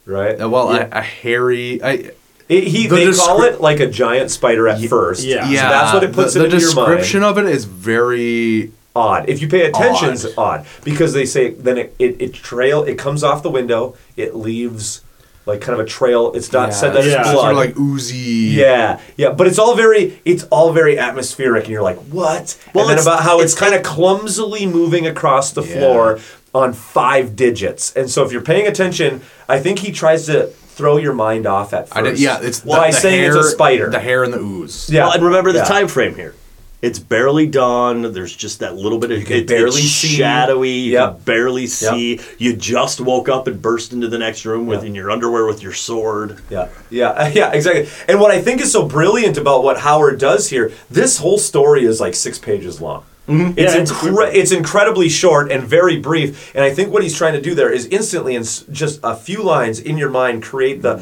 right? 0.05 0.39
Uh, 0.41 0.47
well, 0.47 0.73
Yeah. 0.73 0.87
a, 0.91 0.99
a 0.99 1.01
hairy. 1.01 1.83
I 1.83 2.11
It, 2.47 2.63
he, 2.63 2.87
The 2.87 2.95
they 2.95 3.05
descri- 3.07 3.17
call 3.25 3.41
it 3.43 3.59
like 3.59 3.81
a 3.81 3.87
giant 3.87 4.31
spider 4.31 4.69
at 4.69 4.79
first. 4.85 5.23
yeah. 5.25 5.43
So 5.45 5.51
that's 5.53 5.93
what 5.93 6.03
it 6.05 6.13
puts 6.13 6.33
the, 6.33 6.45
it 6.45 6.49
the 6.49 6.55
into 6.55 6.65
your 6.65 6.75
mind. 6.75 6.87
description 6.97 7.23
of 7.23 7.37
it 7.39 7.45
is 7.47 7.65
very 7.65 8.71
odd. 8.95 9.27
If 9.27 9.41
you 9.41 9.49
pay 9.49 9.65
attention, 9.65 10.07
Odd. 10.09 10.13
it's 10.13 10.37
odd 10.37 10.65
because 10.85 11.11
they 11.13 11.25
say 11.25 11.49
then 11.51 11.77
it, 11.77 11.93
it, 11.99 12.21
it 12.21 12.33
trail 12.33 12.83
it 12.83 12.97
comes 12.97 13.21
off 13.23 13.43
the 13.43 13.51
window. 13.51 13.97
It 14.15 14.33
leaves 14.33 15.01
like 15.49 15.61
kind 15.61 15.79
of 15.79 15.85
a 15.85 15.89
trail. 15.89 16.31
It's 16.33 16.51
not 16.53 16.73
said 16.73 16.93
that 16.93 17.03
Yeah. 17.05 17.21
it's 17.21 17.31
sort 17.31 17.51
of 17.51 17.57
like 17.57 17.77
oozy. 17.77 18.15
yeah, 18.55 18.99
yeah, 19.17 19.31
but 19.31 19.47
it's 19.47 19.59
all 19.59 19.75
very 19.75 20.19
it's 20.25 20.43
all 20.45 20.71
very 20.71 20.97
atmospheric, 20.97 21.65
and 21.65 21.73
you're 21.73 21.81
like, 21.83 21.97
what? 22.11 22.57
Well, 22.73 22.85
and 22.85 22.91
then 22.91 22.97
it's- 22.99 23.05
about 23.05 23.23
how 23.23 23.39
it's, 23.41 23.53
it's- 23.53 23.59
kind 23.59 23.75
of 23.75 23.83
clumsily 23.83 24.65
moving 24.65 25.05
across 25.07 25.51
the 25.51 25.63
Yeah. 25.63 25.73
floor 25.79 26.19
on 26.55 26.73
five 26.73 27.35
digits. 27.35 27.93
And 27.95 28.09
so 28.09 28.23
if 28.25 28.31
you're 28.31 28.41
paying 28.41 28.65
attention, 28.67 29.21
I 29.47 29.59
think 29.59 29.79
he 29.79 29.91
tries 29.91 30.25
to 30.27 30.47
throw 30.47 30.97
your 30.97 31.13
mind 31.13 31.45
off 31.45 31.73
at 31.73 31.89
first. 31.89 31.97
I 31.97 32.01
did, 32.01 32.19
yeah, 32.19 32.39
it's 32.41 32.61
by 32.61 32.87
the, 32.87 32.95
the 32.95 33.01
saying 33.01 33.19
hair, 33.21 33.37
it's 33.37 33.47
a 33.47 33.49
spider. 33.51 33.89
The 33.89 33.99
hair 33.99 34.23
and 34.23 34.33
the 34.33 34.39
ooze. 34.39 34.89
yeah, 34.89 35.03
Well, 35.03 35.11
and 35.13 35.23
remember 35.25 35.51
the 35.51 35.59
yeah. 35.59 35.65
time 35.65 35.87
frame 35.87 36.15
here. 36.15 36.33
It's 36.81 36.97
barely 36.99 37.45
dawn. 37.45 38.13
There's 38.13 38.33
just 38.33 38.59
that 38.61 38.75
little 38.77 38.99
bit 38.99 39.11
of 39.11 39.25
can 39.25 39.37
it- 39.37 39.47
barely 39.47 39.81
it's 39.81 39.91
see. 39.91 40.07
shadowy. 40.07 40.69
You 40.71 40.93
Yep. 40.93 41.09
can 41.15 41.23
barely 41.25 41.67
see. 41.67 42.21
You 42.37 42.53
just 42.55 43.01
woke 43.01 43.27
up 43.27 43.47
and 43.47 43.61
burst 43.61 43.91
into 43.91 44.07
the 44.07 44.17
next 44.17 44.45
room 44.45 44.65
with 44.65 44.81
Yeah. 44.83 44.87
in 44.87 44.95
your 44.95 45.11
underwear 45.11 45.45
with 45.45 45.61
your 45.61 45.73
sword. 45.73 46.37
Yeah, 46.49 46.69
yeah, 46.89 47.27
yeah, 47.33 47.51
exactly. 47.51 47.89
And 48.07 48.21
what 48.21 48.31
I 48.31 48.41
think 48.41 48.61
is 48.61 48.71
so 48.71 48.85
brilliant 48.85 49.37
about 49.37 49.61
what 49.63 49.79
Howard 49.79 50.19
does 50.19 50.49
here, 50.49 50.71
this 50.89 51.17
whole 51.17 51.37
story 51.37 51.83
is 51.83 51.99
like 51.99 52.15
six 52.15 52.37
pages 52.39 52.79
long. 52.79 53.03
Mm-hmm. 53.27 53.59
It's, 53.59 53.75
Yeah, 53.75 53.81
it's 53.81 53.91
incre- 53.91 54.33
it's 54.33 54.51
incredibly 54.53 55.09
short 55.09 55.51
and 55.51 55.63
very 55.63 55.97
brief. 55.99 56.51
And 56.55 56.63
I 56.63 56.73
think 56.73 56.91
what 56.93 57.03
he's 57.03 57.15
trying 57.15 57.33
to 57.33 57.41
do 57.41 57.53
there 57.55 57.71
is 57.71 57.85
instantly, 57.87 58.35
in 58.35 58.41
s- 58.43 58.63
just 58.71 58.99
a 59.03 59.15
few 59.17 59.43
lines 59.43 59.79
in 59.79 59.97
your 59.97 60.09
mind, 60.09 60.43
create 60.43 60.81
the. 60.81 61.01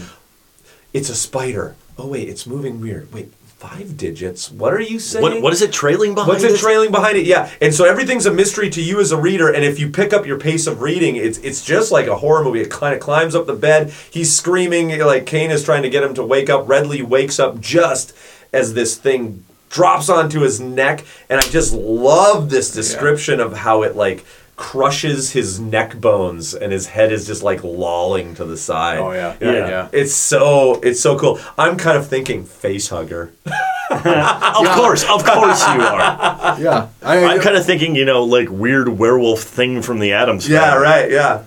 It's 0.92 1.10
a 1.10 1.16
spider. 1.16 1.76
Oh 2.00 2.08
wait, 2.08 2.28
it's 2.30 2.46
moving 2.48 2.82
weird. 2.82 3.14
Wait, 3.14 3.32
five 3.58 3.98
digits. 3.98 4.52
What 4.52 4.74
are 4.74 4.82
you 4.82 5.00
saying? 5.00 5.24
What, 5.24 5.42
what 5.42 5.54
is 5.54 5.62
it 5.62 5.74
trailing 5.74 6.14
behind? 6.14 6.30
What's 6.30 6.44
it 6.44 6.52
it? 6.52 6.60
trailing 6.60 6.92
behind 6.92 7.18
it? 7.18 7.26
Yeah, 7.26 7.52
and 7.60 7.74
so 7.74 7.86
everything's 7.86 8.28
a 8.28 8.34
mystery 8.34 8.70
to 8.70 8.82
you 8.82 9.00
as 9.00 9.12
a 9.12 9.18
reader. 9.18 9.52
And 9.52 9.66
if 9.66 9.80
you 9.80 9.90
pick 9.90 10.14
up 10.14 10.26
your 10.26 10.40
pace 10.40 10.68
of 10.68 10.82
reading, 10.82 11.16
it's 11.16 11.40
it's 11.40 11.66
just 11.66 11.92
like 11.92 12.08
a 12.08 12.18
horror 12.18 12.44
movie. 12.44 12.62
It 12.62 12.70
kind 12.70 12.94
of 12.94 13.00
climbs 13.00 13.34
up 13.34 13.48
the 13.48 13.56
bed. 13.56 13.92
He's 14.12 14.36
screaming 14.36 14.98
like 15.00 15.26
Kane 15.26 15.50
is 15.50 15.64
trying 15.64 15.84
to 15.84 15.90
get 15.90 16.04
him 16.04 16.14
to 16.16 16.24
wake 16.24 16.50
up. 16.50 16.68
Redley 16.68 17.02
wakes 17.02 17.40
up 17.40 17.60
just 17.60 18.14
as 18.54 18.74
this 18.74 18.96
thing 18.96 19.44
drops 19.70 20.08
onto 20.08 20.42
his 20.42 20.60
neck, 20.60 21.04
and 21.30 21.40
I 21.40 21.44
just 21.44 21.74
love 21.74 22.50
this 22.50 22.72
description 22.72 23.40
of 23.40 23.54
how 23.54 23.82
it 23.84 23.96
like 23.96 24.24
crushes 24.58 25.32
his 25.32 25.60
neck 25.60 25.98
bones 26.02 26.54
and 26.54 26.72
his 26.74 26.88
head 26.88 27.12
is 27.14 27.26
just 27.28 27.44
like 27.44 27.64
lolling 27.64 28.36
to 28.36 28.44
the 28.44 28.58
side. 28.58 28.98
Oh, 28.98 29.12
yeah. 29.12 29.36
yeah. 29.40 29.52
Yeah, 29.52 29.70
yeah. 29.70 29.88
It's 29.94 30.14
so 30.14 30.82
it's 30.82 31.00
so 31.00 31.18
cool. 31.18 31.40
I'm 31.58 31.78
kind 31.78 31.98
of 31.98 32.08
thinking 32.08 32.44
face 32.44 32.90
hugger. 32.90 33.32
Of 33.90 34.68
course, 34.76 35.04
of 35.04 35.24
course 35.24 35.62
you 35.66 35.80
are. 35.82 36.60
Yeah. 36.60 36.90
I, 37.02 37.24
I'm 37.24 37.40
kind 37.40 37.56
of 37.56 37.66
thinking, 37.66 37.96
you 37.96 38.04
know, 38.04 38.24
like 38.24 38.50
weird 38.50 38.90
werewolf 38.90 39.42
thing 39.44 39.82
from 39.82 40.00
the 40.00 40.12
Addams. 40.12 40.48
Yeah, 40.48 40.72
Family. 40.72 40.84
right. 40.84 41.12
Yeah. 41.12 41.44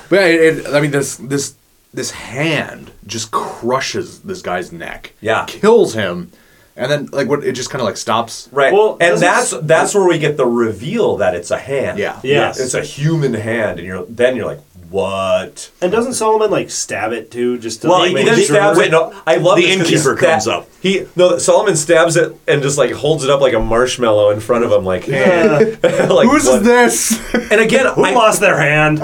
But 0.09 0.15
yeah, 0.15 0.25
it, 0.25 0.57
it, 0.57 0.73
I 0.73 0.81
mean, 0.81 0.91
this 0.91 1.15
this 1.17 1.55
this 1.93 2.11
hand 2.11 2.91
just 3.05 3.31
crushes 3.31 4.21
this 4.21 4.41
guy's 4.41 4.71
neck. 4.71 5.13
Yeah. 5.21 5.45
kills 5.47 5.93
him, 5.93 6.31
and 6.79 6.91
then 6.91 7.05
like 7.07 7.27
what? 7.27 7.43
It 7.43 7.51
just 7.53 7.69
kind 7.69 7.81
of 7.81 7.85
like 7.85 7.97
stops. 7.97 8.49
Right. 8.51 8.71
Well, 8.73 8.97
and 8.99 9.17
that's 9.19 9.51
that's 9.61 9.93
where 9.93 10.07
we 10.07 10.17
get 10.17 10.37
the 10.37 10.45
reveal 10.45 11.17
that 11.17 11.35
it's 11.35 11.51
a 11.51 11.57
hand. 11.57 11.99
Yeah. 11.99 12.19
Yes. 12.23 12.59
It's 12.59 12.73
a 12.73 12.81
human 12.81 13.33
hand, 13.33 13.79
and 13.79 13.87
you're 13.87 14.05
then 14.05 14.35
you're 14.35 14.45
like, 14.45 14.59
what? 14.89 15.69
And 15.81 15.91
doesn't 15.91 16.13
Solomon 16.13 16.49
like 16.51 16.69
stab 16.69 17.11
it 17.11 17.31
too? 17.31 17.57
Just 17.59 17.81
to 17.81 17.89
Well, 17.89 17.99
like, 17.99 18.09
he 18.09 18.13
make 18.15 18.23
He 18.25 18.29
then 18.31 18.39
sure? 18.39 18.55
stabs 18.55 18.79
it. 18.79 18.91
No, 18.91 19.13
I 19.27 19.35
love 19.35 19.57
The 19.57 19.63
this 19.65 19.77
'cause 19.77 19.87
he 19.89 19.95
innkeeper 19.95 20.17
sta- 20.17 20.25
comes 20.31 20.47
up. 20.47 20.67
He 20.81 21.05
no, 21.15 21.37
Solomon 21.37 21.75
stabs 21.75 22.15
it 22.17 22.35
and 22.47 22.61
just 22.61 22.77
like 22.77 22.91
holds 22.91 23.23
it 23.23 23.29
up 23.29 23.41
like 23.41 23.53
a 23.53 23.59
marshmallow 23.59 24.31
in 24.31 24.39
front 24.39 24.63
of 24.63 24.71
him, 24.71 24.85
like, 24.85 25.07
like 25.07 26.27
Who's 26.27 26.45
what- 26.45 26.63
this? 26.63 27.19
And 27.51 27.61
again, 27.61 27.85
Who 27.93 28.03
I, 28.05 28.11
lost 28.13 28.39
their 28.41 28.57
hand? 28.59 28.99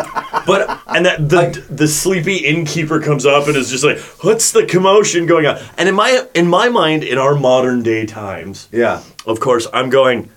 but 0.47 0.79
And 0.87 1.05
that 1.05 1.29
the 1.29 1.63
the 1.69 1.87
sleepy 1.87 2.37
innkeeper 2.37 2.99
comes 2.99 3.25
up 3.25 3.47
and 3.47 3.55
is 3.55 3.69
just 3.69 3.83
like, 3.83 3.99
"What's 4.21 4.51
the 4.51 4.65
commotion 4.65 5.25
going 5.25 5.45
on?" 5.45 5.57
And 5.77 5.89
in 5.89 5.95
my 5.95 6.25
in 6.33 6.47
my 6.47 6.69
mind, 6.69 7.03
in 7.03 7.17
our 7.17 7.35
modern 7.35 7.83
day 7.83 8.05
times, 8.05 8.67
yeah, 8.71 9.01
of 9.25 9.39
course, 9.39 9.67
I'm 9.73 9.89
going, 9.89 10.29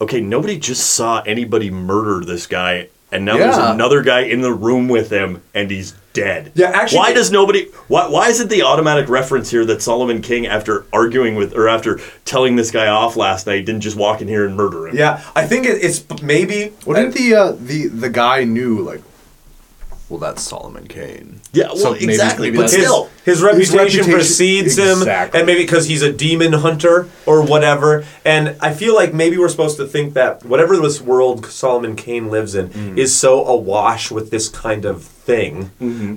"Okay, 0.00 0.20
nobody 0.20 0.58
just 0.58 0.90
saw 0.90 1.20
anybody 1.26 1.70
murder 1.70 2.24
this 2.24 2.46
guy, 2.46 2.88
and 3.14 3.24
now 3.24 3.36
there's 3.38 3.56
Yeah. 3.56 3.72
another 3.72 4.02
guy 4.02 4.20
in 4.20 4.40
the 4.42 4.52
room 4.52 4.88
with 4.88 5.10
him, 5.10 5.40
and 5.54 5.70
he's 5.70 5.94
dead." 6.12 6.52
Yeah, 6.54 6.70
actually- 6.74 6.98
why 6.98 7.12
does 7.12 7.30
nobody? 7.30 7.68
Why 7.88 8.08
why 8.08 8.28
is 8.28 8.40
it 8.40 8.48
the 8.48 8.62
automatic 8.62 9.08
reference 9.08 9.50
here 9.50 9.64
that 9.66 9.80
Solomon 9.82 10.20
Kane, 10.20 10.44
after 10.46 10.84
arguing 10.92 11.34
with 11.36 11.54
or 11.54 11.68
after 11.68 12.00
telling 12.24 12.56
this 12.56 12.70
guy 12.70 12.88
off 12.88 13.16
last 13.16 13.46
night, 13.46 13.64
didn't 13.66 13.80
just 13.82 13.96
walk 13.96 14.20
in 14.20 14.28
here 14.28 14.44
and 14.44 14.56
murder 14.56 14.88
him? 14.88 14.96
yeah. 14.96 15.20
I 15.34 15.46
think 15.46 15.66
it, 15.66 15.78
it's 15.82 16.02
maybe. 16.22 16.72
Well, 16.84 17.00
didn't 17.00 17.14
the 17.14 17.34
uh, 17.34 17.52
the 17.58 17.86
the 17.88 18.10
guy 18.10 18.44
knew 18.44 18.80
like, 18.80 19.00
well, 20.14 20.30
that's 20.32 20.42
Solomon 20.42 20.86
Kane. 20.86 21.40
Yeah, 21.52 21.66
well, 21.66 21.76
So 21.76 21.92
maybe- 21.92 22.04
exactly, 22.06 22.46
maybe 22.50 22.58
but 22.62 22.70
that's- 22.70 23.08
his, 23.24 23.34
his 23.38 23.42
reputation, 23.42 23.76
reputation- 23.78 24.12
precedes 24.12 24.78
him, 24.78 24.98
Exactly. 24.98 25.40
and 25.40 25.46
maybe 25.46 25.62
because 25.62 25.86
he's 25.86 26.02
a 26.02 26.12
demon 26.12 26.52
hunter 26.52 27.08
or 27.26 27.42
whatever. 27.42 28.04
And 28.24 28.54
I 28.60 28.72
feel 28.72 28.94
like 28.94 29.12
maybe 29.12 29.36
we're 29.38 29.48
supposed 29.48 29.76
to 29.78 29.86
think 29.86 30.14
that 30.14 30.44
whatever 30.44 30.76
this 30.76 31.00
world 31.00 31.46
Solomon 31.46 31.96
Kane 31.96 32.30
lives 32.30 32.54
in 32.54 32.68
Mm. 32.68 32.96
is 32.98 33.12
so 33.14 33.44
awash 33.44 34.10
with 34.12 34.30
this 34.30 34.48
kind 34.48 34.84
of 34.84 35.02
thing 35.02 35.70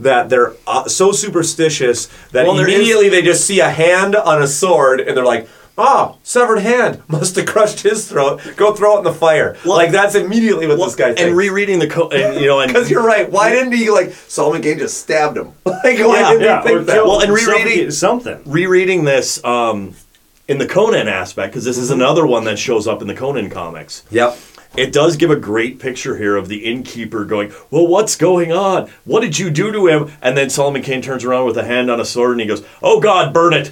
that 0.03 0.29
they're 0.29 0.53
uh, 0.67 0.85
so 0.87 1.11
superstitious 1.11 2.07
that 2.33 2.45
Mm-hmm. 2.45 2.47
Well, 2.47 2.55
there 2.57 2.67
is- 2.67 2.75
immediately 2.75 3.09
they 3.09 3.21
just 3.21 3.45
see 3.45 3.59
a 3.61 3.69
hand 3.69 4.15
on 4.15 4.41
a 4.41 4.47
sword 4.47 4.99
and 5.01 5.17
they're 5.17 5.25
like. 5.25 5.47
Ah, 5.79 6.15
severed 6.23 6.59
hand 6.59 7.03
must 7.07 7.35
have 7.35 7.45
crushed 7.45 7.81
his 7.81 8.07
throat. 8.07 8.41
Go 8.55 8.73
throw 8.73 8.95
it 8.95 8.99
in 8.99 9.03
the 9.03 9.13
fire. 9.13 9.55
Well- 9.63 9.75
like 9.77 9.91
that's 9.91 10.15
immediately 10.15 10.65
what 10.67 10.77
this 10.77 10.95
guy 10.95 11.07
thinks. 11.07 11.21
and 11.21 11.37
rereading 11.37 11.79
the 11.79 11.87
co- 11.87 12.09
and 12.09 12.39
you 12.39 12.47
know 12.47 12.59
and 12.61 12.67
Because 12.73 12.89
you're 12.89 13.05
right. 13.05 13.29
Why 13.31 13.51
didn't 13.51 13.73
he 13.73 13.89
like 13.91 14.11
Solomon 14.13 14.61
Kane 14.63 14.79
just 14.79 14.97
stabbed 14.99 15.37
him? 15.37 15.53
like 15.65 15.83
why 15.83 15.91
Yeah, 16.19 16.29
didn't 16.31 16.41
yeah, 16.43 16.61
he 16.63 16.67
think 16.67 16.85
that? 16.87 17.05
Well, 17.05 17.21
and 17.21 17.31
rereading- 17.31 17.91
something. 17.91 18.41
rereading 18.45 19.03
this 19.05 19.43
um, 19.45 19.93
in 20.47 20.57
the 20.57 20.67
Conan 20.67 21.07
aspect 21.07 21.53
because 21.53 21.65
this 21.65 21.77
is 21.77 21.91
another 21.91 22.25
one 22.25 22.45
that 22.45 22.57
shows 22.57 22.87
up 22.87 23.01
in 23.01 23.07
the 23.07 23.13
Conan 23.15 23.49
comics. 23.51 24.03
Yep. 24.09 24.37
It 24.75 24.91
does 24.93 25.15
give 25.15 25.31
a 25.31 25.35
great 25.35 25.79
picture 25.79 26.17
here 26.17 26.35
of 26.35 26.49
the 26.49 26.65
innkeeper 26.65 27.23
going, 27.25 27.51
"Well, 27.71 27.87
what's 27.87 28.15
going 28.15 28.51
on? 28.51 28.89
What 29.05 29.21
did 29.21 29.39
you 29.39 29.49
do 29.49 29.71
to 29.71 29.87
him?" 29.87 30.11
And 30.21 30.37
then 30.37 30.49
Solomon 30.49 30.81
Kane 30.83 31.01
turns 31.01 31.23
around 31.23 31.45
with 31.45 31.57
a 31.57 31.63
hand 31.63 31.89
on 31.89 31.99
a 31.99 32.05
sword 32.05 32.31
and 32.33 32.41
he 32.41 32.47
goes, 32.47 32.63
"Oh 32.81 32.99
God, 32.99 33.33
burn 33.33 33.53
it!" 33.53 33.71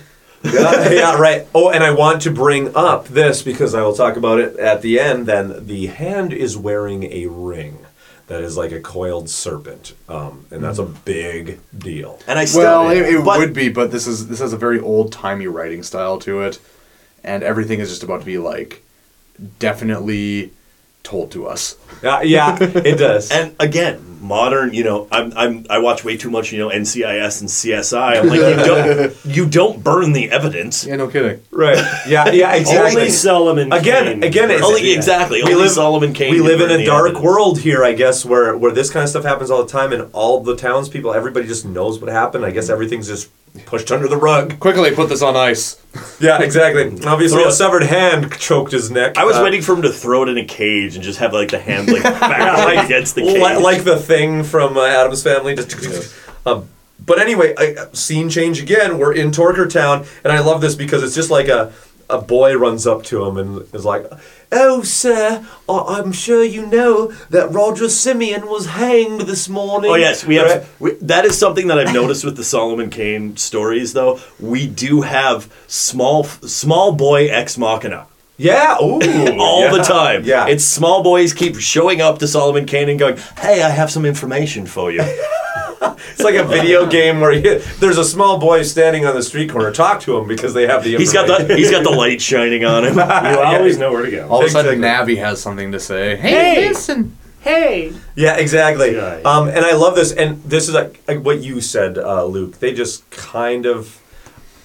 Yeah, 0.54 0.90
yeah, 0.92 1.16
right. 1.20 1.48
Oh, 1.54 1.70
and 1.70 1.84
I 1.84 1.92
want 1.92 2.22
to 2.24 2.32
bring 2.32 2.76
up 2.76 3.08
this 3.08 3.42
because 3.42 3.74
I 3.76 3.82
will 3.82 3.94
talk 3.96 4.16
about 4.18 4.40
it 4.40 4.58
at 4.58 4.82
the 4.82 5.00
end. 5.00 5.26
Then 5.26 5.66
the 5.68 5.88
hand 5.88 6.34
is 6.34 6.56
wearing 6.58 7.04
a 7.12 7.28
ring 7.28 7.80
that 8.28 8.42
is 8.42 8.58
like 8.58 8.72
a 8.72 8.80
coiled 8.80 9.30
serpent, 9.30 9.94
um, 10.10 10.46
and 10.52 10.64
that's 10.64 10.80
a 10.80 10.86
big 10.86 11.60
deal. 11.78 12.20
And 12.28 12.40
I 12.40 12.46
still, 12.46 12.62
Well, 12.62 12.90
it, 12.90 12.98
it 13.14 13.24
but- 13.26 13.38
would 13.40 13.54
be, 13.54 13.70
but 13.70 13.92
this 13.92 14.08
is 14.08 14.28
this 14.28 14.40
has 14.40 14.52
a 14.54 14.58
very 14.58 14.80
old 14.80 15.12
timey 15.12 15.48
writing 15.48 15.84
style 15.84 16.18
to 16.20 16.42
it, 16.42 16.60
and 17.24 17.44
everything 17.44 17.80
is 17.80 17.90
just 17.90 18.04
about 18.04 18.22
to 18.22 18.26
be 18.26 18.38
like 18.38 18.82
definitely 19.60 20.52
told 21.04 21.32
to 21.32 21.46
us. 21.48 21.76
Yeah, 22.02 22.22
yeah, 22.22 22.58
it 22.60 22.98
does. 22.98 23.32
And 23.38 23.56
again, 23.60 24.15
modern. 24.26 24.74
You 24.74 24.84
know, 24.84 25.08
I'm, 25.12 25.32
I'm 25.36 25.66
I 25.70 25.78
watch 25.80 26.04
way 26.04 26.18
too 26.18 26.30
much. 26.30 26.52
You 26.52 26.60
know, 26.60 26.70
NCIS 26.70 27.42
and 27.42 27.50
CSI. 27.50 28.20
I'm 28.20 28.28
like, 28.28 28.40
you 28.40 28.66
don't 28.66 29.26
you 29.26 29.46
don't 29.50 29.84
burn 29.84 30.14
the 30.14 30.30
evidence. 30.32 30.86
Yeah, 30.86 30.96
no 30.98 31.08
kidding. 31.08 31.42
right? 31.52 31.78
Yeah, 32.08 32.30
yeah, 32.32 32.54
exactly. 32.62 33.02
Only 33.02 33.12
Solomon. 33.12 33.72
Again, 33.72 34.06
Kane. 34.06 34.24
again, 34.24 34.52
it's- 34.52 34.64
Only 34.66 34.92
exactly. 34.94 35.38
We 35.44 35.50
only 35.54 35.64
live- 35.66 35.72
Solomon 35.72 36.14
Kane. 36.14 36.32
we 36.32 36.40
live 36.42 36.62
in 36.62 36.72
a 36.72 36.86
dark 36.86 37.08
evidence. 37.10 37.24
world 37.26 37.60
here, 37.60 37.84
I 37.84 37.94
guess, 37.94 38.26
where 38.26 38.58
where 38.58 38.72
this 38.72 38.90
kind 38.90 39.04
of 39.04 39.10
stuff 39.10 39.24
happens 39.24 39.50
all 39.52 39.64
the 39.64 39.72
time, 39.72 39.94
and 39.94 40.10
all 40.14 40.42
the 40.42 40.56
townspeople, 40.56 41.14
everybody 41.14 41.48
just 41.48 41.66
knows 41.66 42.00
what 42.00 42.12
happened. 42.12 42.46
I 42.46 42.52
guess 42.52 42.70
everything's 42.70 43.08
just 43.08 43.30
pushed 43.66 43.92
under 43.92 44.08
the 44.08 44.18
rug. 44.18 44.60
Quickly 44.60 44.92
put 44.94 45.10
this 45.10 45.22
on 45.22 45.36
ice. 45.36 45.82
Yeah, 46.20 46.42
exactly. 46.42 46.84
Obviously, 47.06 47.38
Throw 47.38 47.46
a 47.46 47.50
it- 47.50 47.54
severed 47.54 47.84
hand 47.84 48.32
choked 48.38 48.72
his 48.72 48.92
neck. 48.92 49.18
I 49.18 49.24
was 49.26 49.38
Uh, 49.38 49.42
waiting 49.44 49.62
for 49.62 49.74
him 49.74 49.82
to 49.84 49.92
throw 49.92 50.24
it 50.24 50.30
in 50.30 50.38
a 50.38 50.46
cage 50.46 50.96
and 50.96 51.04
just 51.04 51.20
have 51.20 51.34
like 51.34 51.50
the 51.52 51.60
hand 51.60 51.92
like 51.92 52.04
back 52.04 52.66
like, 52.66 52.86
against 52.86 53.16
the 53.16 53.22
cage. 53.22 53.42
li- 53.42 53.58
like 53.58 53.84
the 53.84 53.98
thing 53.98 54.44
from 54.44 54.78
uh, 54.78 54.86
Addams 54.86 55.24
Family. 55.24 55.56
Just, 55.56 56.16
um, 56.46 56.68
but 57.06 57.20
anyway, 57.20 57.54
I, 57.58 57.76
scene 57.94 58.30
change 58.30 58.62
again. 58.62 58.98
We're 58.98 59.14
in 59.14 59.32
Torker 59.32 59.70
Town, 59.72 60.06
and 60.24 60.34
I 60.34 60.40
love 60.40 60.62
this 60.62 60.76
because 60.76 61.04
it's 61.04 61.16
just 61.16 61.30
like 61.32 61.48
a 61.48 61.72
a 62.10 62.22
boy 62.22 62.56
runs 62.56 62.86
up 62.86 63.02
to 63.04 63.26
him 63.26 63.38
and 63.38 63.74
is 63.74 63.84
like, 63.84 64.06
"Oh, 64.56 64.82
sir, 64.84 65.46
I- 65.70 65.86
I'm 66.00 66.12
sure 66.12 66.44
you 66.44 66.66
know 66.66 67.12
that 67.30 67.52
Roger 67.52 67.90
Simeon 67.90 68.48
was 68.48 68.66
hanged 68.68 69.22
this 69.22 69.48
morning." 69.50 69.92
Oh 69.92 69.96
yes, 69.96 70.26
we 70.26 70.36
have. 70.36 70.48
Right? 70.50 70.66
We, 70.80 70.92
that 71.02 71.26
is 71.26 71.38
something 71.38 71.68
that 71.68 71.78
I've 71.80 71.94
noticed 71.94 72.24
with 72.24 72.38
the 72.38 72.44
Solomon 72.44 72.90
Kane 72.90 73.36
stories, 73.38 73.94
though. 73.94 74.20
We 74.40 74.66
do 74.68 75.02
have 75.02 75.52
small, 75.68 76.24
small 76.24 76.92
boy 76.94 77.28
ex 77.28 77.58
machina. 77.58 78.08
Yeah, 78.38 78.76
ooh, 78.82 79.00
all 79.40 79.62
yeah, 79.62 79.72
the 79.72 79.82
time. 79.84 80.24
yeah. 80.26 80.48
it's 80.48 80.66
small 80.66 81.02
boys 81.04 81.34
keep 81.34 81.58
showing 81.60 82.02
up 82.02 82.20
to 82.20 82.28
Solomon 82.28 82.66
Kane 82.66 82.90
and 82.90 83.00
going, 83.00 83.18
"Hey, 83.38 83.62
I 83.64 83.70
have 83.70 83.90
some 83.90 84.06
information 84.06 84.66
for 84.66 84.92
you." 84.92 85.02
It's 86.12 86.24
like 86.24 86.36
a 86.36 86.44
video 86.44 86.86
game 86.88 87.20
where 87.20 87.32
you, 87.34 87.60
there's 87.80 87.98
a 87.98 88.04
small 88.06 88.40
boy 88.40 88.64
standing 88.64 89.06
on 89.06 89.14
the 89.14 89.22
street 89.22 89.50
corner. 89.52 89.72
Talk 89.72 90.00
to 90.02 90.18
him 90.18 90.28
because 90.28 90.54
they 90.54 90.66
have 90.66 90.84
the. 90.84 90.98
he's 90.98 91.14
got 91.14 91.28
the 91.28 91.56
he's 91.56 91.70
got 91.70 91.84
the 91.84 91.90
light 92.04 92.22
shining 92.22 92.66
on 92.66 92.86
him. 92.86 92.96
You 92.96 93.02
always 93.40 93.78
know 93.78 93.92
where 93.92 94.04
to 94.04 94.10
go. 94.12 94.28
All 94.28 94.40
of 94.40 94.48
a 94.48 94.50
sudden, 94.50 94.80
Navi 94.80 95.18
has 95.18 95.42
something 95.42 95.72
to 95.74 95.80
say. 95.80 96.16
Hey, 96.16 96.30
Hey! 96.56 96.68
listen. 96.70 97.16
Hey. 97.42 97.94
Yeah, 98.16 98.36
exactly. 98.38 98.96
Yeah, 98.96 99.20
yeah. 99.20 99.30
Um, 99.30 99.48
and 99.50 99.60
I 99.60 99.74
love 99.76 99.96
this. 99.96 100.12
And 100.12 100.42
this 100.44 100.68
is 100.68 100.74
like, 100.74 101.02
like 101.08 101.20
what 101.24 101.42
you 101.42 101.62
said, 101.62 101.98
uh, 101.98 102.26
Luke. 102.26 102.60
They 102.60 102.74
just 102.74 103.08
kind 103.12 103.66
of, 103.68 104.02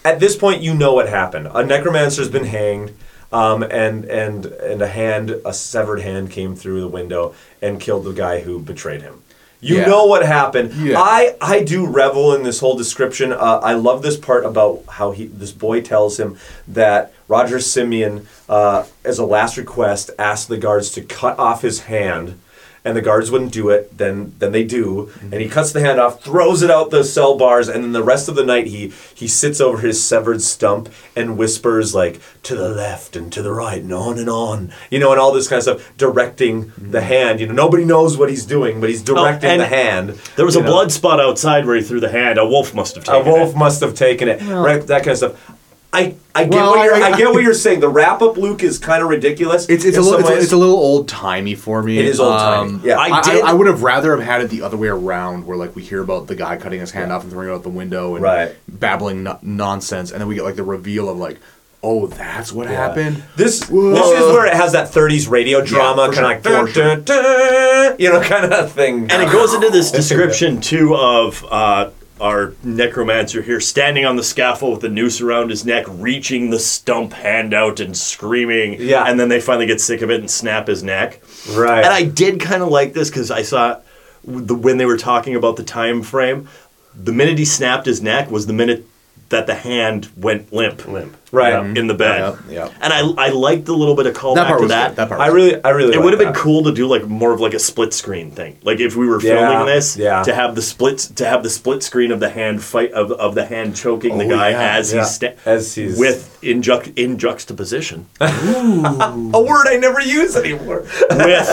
at 0.05 0.21
this 0.21 0.37
point, 0.37 0.63
you 0.63 0.73
know 0.75 0.95
what 0.95 1.09
happened. 1.09 1.49
A 1.53 1.63
necromancer's 1.65 2.31
been 2.31 2.47
hanged, 2.47 2.95
um, 3.33 3.63
and 3.63 4.05
and 4.05 4.47
and 4.47 4.83
a 4.83 4.89
hand, 4.89 5.31
a 5.45 5.53
severed 5.53 6.01
hand, 6.01 6.31
came 6.31 6.55
through 6.57 6.81
the 6.81 6.89
window 6.89 7.35
and 7.63 7.81
killed 7.81 8.05
the 8.05 8.13
guy 8.13 8.41
who 8.41 8.59
betrayed 8.59 9.03
him. 9.03 9.23
You 9.63 9.77
Yeah. 9.77 9.87
know 9.87 10.07
what 10.07 10.25
happened. 10.25 10.73
Yeah. 10.75 10.99
I 10.99 11.37
I 11.41 11.63
do 11.63 11.87
revel 11.87 12.35
in 12.35 12.43
this 12.45 12.61
whole 12.61 12.77
description. 12.77 13.31
Uh, 13.33 13.61
I 13.63 13.75
love 13.75 14.01
this 14.03 14.17
part 14.17 14.45
about 14.47 14.83
how 14.89 15.11
he 15.13 15.27
this 15.27 15.53
boy 15.53 15.83
tells 15.83 16.19
him 16.19 16.39
that 16.67 17.13
Roger 17.29 17.61
Simeon, 17.61 18.27
uh, 18.49 18.85
as 19.05 19.19
a 19.19 19.25
last 19.25 19.57
request, 19.59 20.11
asked 20.19 20.49
the 20.49 20.57
guards 20.57 20.91
to 20.93 21.03
cut 21.03 21.39
off 21.39 21.61
his 21.63 21.81
hand, 21.83 22.41
and 22.85 22.97
the 22.97 23.03
guards 23.03 23.31
wouldn't 23.31 23.53
do 23.53 23.69
it. 23.69 23.97
Then 23.97 24.35
then 24.39 24.53
they 24.53 24.65
do, 24.65 25.07
mm-hmm. 25.07 25.33
and 25.33 25.43
he 25.43 25.49
cuts 25.49 25.73
the 25.73 25.81
hand 25.81 26.01
off, 26.01 26.23
throws 26.23 26.63
it 26.63 26.71
out 26.71 26.91
the 26.91 27.05
cell 27.05 27.37
bars, 27.37 27.69
and 27.69 27.85
then 27.85 27.93
the 27.93 28.03
rest 28.03 28.29
of 28.29 28.35
the 28.35 28.45
night 28.45 28.67
he 28.67 28.93
he 29.15 29.29
sits 29.29 29.61
over 29.61 29.79
his 29.79 30.03
severed 30.03 30.43
stump 30.43 30.89
and 31.15 31.37
whispers 31.37 31.95
like 31.95 32.21
to 32.43 32.55
the 32.55 32.69
left 32.69 33.17
and 33.17 33.33
to 33.33 33.43
the 33.43 33.53
right 33.53 33.83
and 33.83 33.93
on 33.93 34.19
and 34.19 34.31
on, 34.31 34.73
you 34.91 34.99
know, 34.99 35.13
and 35.13 35.21
all 35.21 35.33
this 35.33 35.49
kind 35.49 35.59
of 35.59 35.63
stuff, 35.65 35.93
directing 35.97 36.67
mm-hmm. 36.67 36.91
the 36.91 37.03
hand. 37.03 37.41
You 37.41 37.47
know, 37.47 37.55
nobody 37.55 37.85
knows 37.85 38.17
what 38.17 38.31
he's 38.31 38.47
doing, 38.47 38.81
but 38.81 38.89
he's 38.89 39.03
oh, 39.09 39.15
directing 39.15 39.51
and 39.51 39.61
the 39.61 39.67
hand. 39.67 40.11
There 40.37 40.45
was 40.45 40.57
a 40.57 40.61
know. 40.61 40.67
blood 40.67 40.93
spot 40.93 41.21
outside 41.21 41.67
where 41.67 41.77
he 41.77 41.83
threw 41.83 42.01
the 42.01 42.11
hand. 42.11 42.39
A 42.39 42.47
wolf 42.47 42.75
must 42.75 42.95
have 42.95 43.05
taken 43.05 43.21
it. 43.21 43.29
A 43.29 43.31
wolf 43.31 43.55
it. 43.55 43.59
must 43.59 43.81
have 43.81 43.95
taken 43.95 44.29
it, 44.29 44.41
right? 44.43 44.87
That 44.87 45.05
kind 45.05 45.11
of 45.13 45.17
stuff. 45.19 45.57
I, 45.93 46.15
I 46.37 46.45
get 46.45 46.53
Well, 46.55 46.71
what 46.71 46.85
you're 46.85 46.95
I- 46.95 47.11
I, 47.13 47.17
get 47.19 47.33
what 47.33 47.43
you're 47.43 47.53
saying. 47.55 47.81
The 47.81 47.89
wrap 47.89 48.23
up, 48.23 48.37
Luke, 48.37 48.63
is 48.63 48.79
kind 48.79 49.03
of 49.03 49.09
ridiculous. 49.09 49.69
It's, 49.69 49.85
it's, 49.85 49.97
a 49.97 50.01
little, 50.01 50.21
it's, 50.21 50.29
a, 50.31 50.37
it's 50.39 50.53
a 50.53 50.57
little 50.57 50.77
old 50.77 51.09
timey 51.09 51.57
for 51.57 51.83
me. 51.83 51.99
It 51.99 52.05
is 52.05 52.21
old-timey, 52.21 52.81
yeah. 52.85 52.97
I, 52.99 53.09
I 53.09 53.19
I, 53.19 53.23
did- 53.23 53.45
I 53.45 53.53
would 53.53 53.67
have 53.67 53.83
rather 53.83 54.17
have 54.17 54.25
had 54.25 54.41
it 54.43 54.51
the 54.51 54.63
other 54.63 54.77
way 54.77 54.87
around, 54.89 55.47
where 55.47 55.57
like 55.57 55.75
we 55.75 55.83
hear 55.83 56.01
about 56.01 56.29
the 56.29 56.37
guy 56.37 56.57
cutting 56.59 56.79
his 56.81 56.93
hand 56.93 57.11
off 57.13 57.23
and 57.25 57.33
throwing 57.33 57.49
it 57.49 57.53
out 57.53 57.65
the 57.65 57.69
window 57.71 58.15
and 58.15 58.23
Right. 58.23 58.55
babbling 58.69 59.25
no- 59.25 59.39
nonsense, 59.43 60.13
and 60.13 60.21
then 60.21 60.29
we 60.29 60.37
get 60.37 60.45
like 60.45 60.55
the 60.57 60.63
reveal 60.63 61.09
of 61.09 61.17
like, 61.19 61.39
oh, 61.83 62.07
that's 62.07 62.53
what 62.53 62.69
happened. 62.69 63.25
This 63.37 63.69
Whoa. 63.69 63.91
this 63.95 64.07
is 64.07 64.27
where 64.33 64.47
it 64.47 64.53
has 64.55 64.73
that 64.73 64.91
30s 64.93 65.29
radio 65.29 65.65
drama, 65.65 66.07
for 66.07 66.13
kind 66.13 66.39
of 66.39 66.45
like 66.45 66.45
sure, 66.45 66.65
dun, 66.67 66.73
sure. 66.73 66.97
dun, 66.97 67.05
dun, 67.05 67.97
you 67.99 68.13
know, 68.13 68.21
kind 68.21 68.53
of 68.53 68.71
thing. 68.71 69.11
And 69.11 69.23
it 69.23 69.33
goes 69.33 69.55
into 69.55 69.71
this 69.71 69.91
description 70.01 70.61
too 70.61 70.95
of 70.95 71.45
uh, 71.51 71.91
our 72.21 72.55
necromancer 72.63 73.43
here 73.43 73.61
standing 73.61 74.05
on 74.05 74.17
the 74.17 74.23
scaffold 74.23 74.73
with 74.73 74.83
the 74.83 74.89
noose 74.89 75.21
around 75.21 75.51
his 75.51 75.65
neck, 75.65 75.87
reaching 75.89 76.51
the 76.51 76.59
stump 76.59 77.13
hand 77.13 77.55
out 77.55 77.81
and 77.81 77.97
screaming. 77.97 78.77
Yeah. 78.81 79.05
And 79.05 79.19
then 79.19 79.29
they 79.29 79.41
finally 79.41 79.67
get 79.67 79.81
sick 79.81 80.03
of 80.03 80.11
it 80.11 80.21
and 80.21 80.31
snap 80.31 80.67
his 80.67 80.83
neck. 80.83 81.23
Right. 81.51 81.85
And 81.85 81.93
I 81.93 82.05
did 82.05 82.41
kind 82.41 82.63
of 82.63 82.69
like 82.69 82.93
this 82.93 83.09
because 83.09 83.31
I 83.31 83.43
saw 83.43 83.81
the 84.25 84.55
when 84.55 84.77
they 84.77 84.87
were 84.87 84.99
talking 84.99 85.35
about 85.35 85.57
the 85.57 85.65
time 85.65 86.03
frame. 86.03 86.49
The 86.95 87.13
minute 87.13 87.39
he 87.39 87.45
snapped 87.45 87.87
his 87.87 88.03
neck 88.03 88.31
was 88.31 88.47
the 88.47 88.53
minute 88.53 88.85
that 89.31 89.47
the 89.47 89.55
hand 89.55 90.09
went 90.17 90.53
limp. 90.53 90.87
Limp. 90.87 91.17
Right. 91.33 91.51
Yeah, 91.53 91.65
in 91.81 91.87
the 91.87 91.95
bed. 91.95 92.37
Yeah, 92.49 92.67
yeah. 92.67 92.73
And 92.81 92.93
I 92.93 93.27
I 93.27 93.29
liked 93.29 93.65
the 93.65 93.73
little 93.73 93.95
bit 93.95 94.07
of 94.07 94.15
callback 94.15 94.35
That 94.35 94.47
part 94.49 94.59
to 94.59 94.63
was 94.65 94.71
that. 94.71 94.89
good. 94.89 94.97
That 94.97 95.09
part. 95.09 95.21
I 95.21 95.29
really, 95.29 95.63
I 95.63 95.71
really. 95.71 95.95
It 95.95 96.03
would 96.03 96.13
have 96.13 96.19
been 96.19 96.33
cool 96.35 96.65
to 96.65 96.73
do 96.73 96.89
like 96.89 97.07
more 97.07 97.33
of 97.33 97.39
like 97.41 97.55
a 97.55 97.61
split 97.61 97.95
screen 97.95 98.33
thing. 98.33 98.59
Like 98.65 98.81
if 98.81 98.97
we 98.97 99.07
were 99.07 99.21
filming 99.21 99.65
this, 99.67 99.97
yeah. 99.97 100.25
to 100.25 100.35
have 100.35 100.57
the 100.57 100.63
split 100.63 100.99
to 101.15 101.25
have 101.27 101.45
the 101.45 101.51
split 101.51 101.85
screen 101.85 102.11
of 102.11 102.19
the 102.19 102.31
hand 102.31 102.65
fight 102.65 102.91
of, 102.91 103.13
of 103.13 103.37
the 103.37 103.47
hand 103.47 103.77
choking 103.77 104.19
the 104.19 104.25
Oh, 104.25 104.29
guy 104.31 104.51
yeah, 104.51 104.77
as 104.77 104.91
he's 104.91 105.09
sta- 105.09 105.37
As 105.47 105.73
he's- 105.77 105.97
with 105.97 106.43
in, 106.43 106.63
juxt- 106.63 106.99
in 106.99 107.17
juxtaposition 107.17 108.07
a 108.21 109.41
word 109.41 109.67
I 109.69 109.77
never 109.81 110.01
use 110.01 110.35
anymore. 110.37 110.81
with 110.81 111.07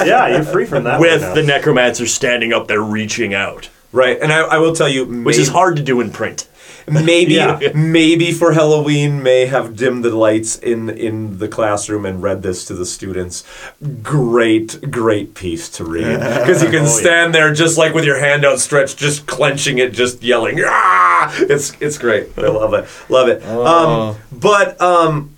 Yeah, 0.08 0.28
you're 0.30 0.44
free 0.44 0.66
from 0.66 0.86
that. 0.86 1.00
with 1.00 1.22
the 1.36 1.44
necromancer 1.44 2.08
standing 2.08 2.52
up 2.54 2.68
there 2.68 2.82
reaching 2.82 3.34
out, 3.34 3.70
right. 3.92 4.18
And 4.20 4.32
I, 4.34 4.40
I 4.40 4.58
will 4.58 4.74
tell 4.74 4.90
you, 4.90 5.06
which 5.24 5.38
is 5.38 5.50
hard 5.50 5.78
to 5.78 5.84
do 5.84 6.02
in 6.02 6.12
print. 6.12 6.48
Maybe, 6.90 7.34
Yeah. 7.34 7.60
maybe 7.76 8.32
for 8.32 8.54
Halloween, 8.54 9.22
may 9.22 9.46
have 9.46 9.76
dimmed 9.76 10.06
the 10.06 10.16
lights 10.16 10.58
in 10.58 10.90
in 10.90 11.38
the 11.40 11.48
classroom 11.50 12.06
and 12.06 12.24
read 12.24 12.44
this 12.44 12.64
to 12.66 12.74
the 12.74 12.86
students. 12.86 13.44
Great, 14.02 14.90
great 14.92 15.34
piece 15.36 15.68
to 15.70 15.84
read 15.84 16.20
because 16.40 16.64
you 16.64 16.70
can 16.70 16.84
Oh, 16.84 16.88
stand 16.88 17.34
there 17.36 17.54
just 17.54 17.78
like 17.78 17.94
with 17.94 18.06
your 18.06 18.20
hand 18.20 18.46
outstretched, 18.46 18.98
just 18.98 19.26
clenching 19.26 19.80
it, 19.80 19.92
just 19.92 20.24
yelling. 20.24 20.62
Ah! 20.66 21.34
It's 21.40 21.74
it's 21.82 21.98
great. 21.98 22.30
I 22.38 22.48
love 22.48 22.74
it, 22.74 22.86
love 23.10 23.28
it. 23.28 23.44
Um, 23.46 24.16
but 24.32 24.80
um, 24.82 25.32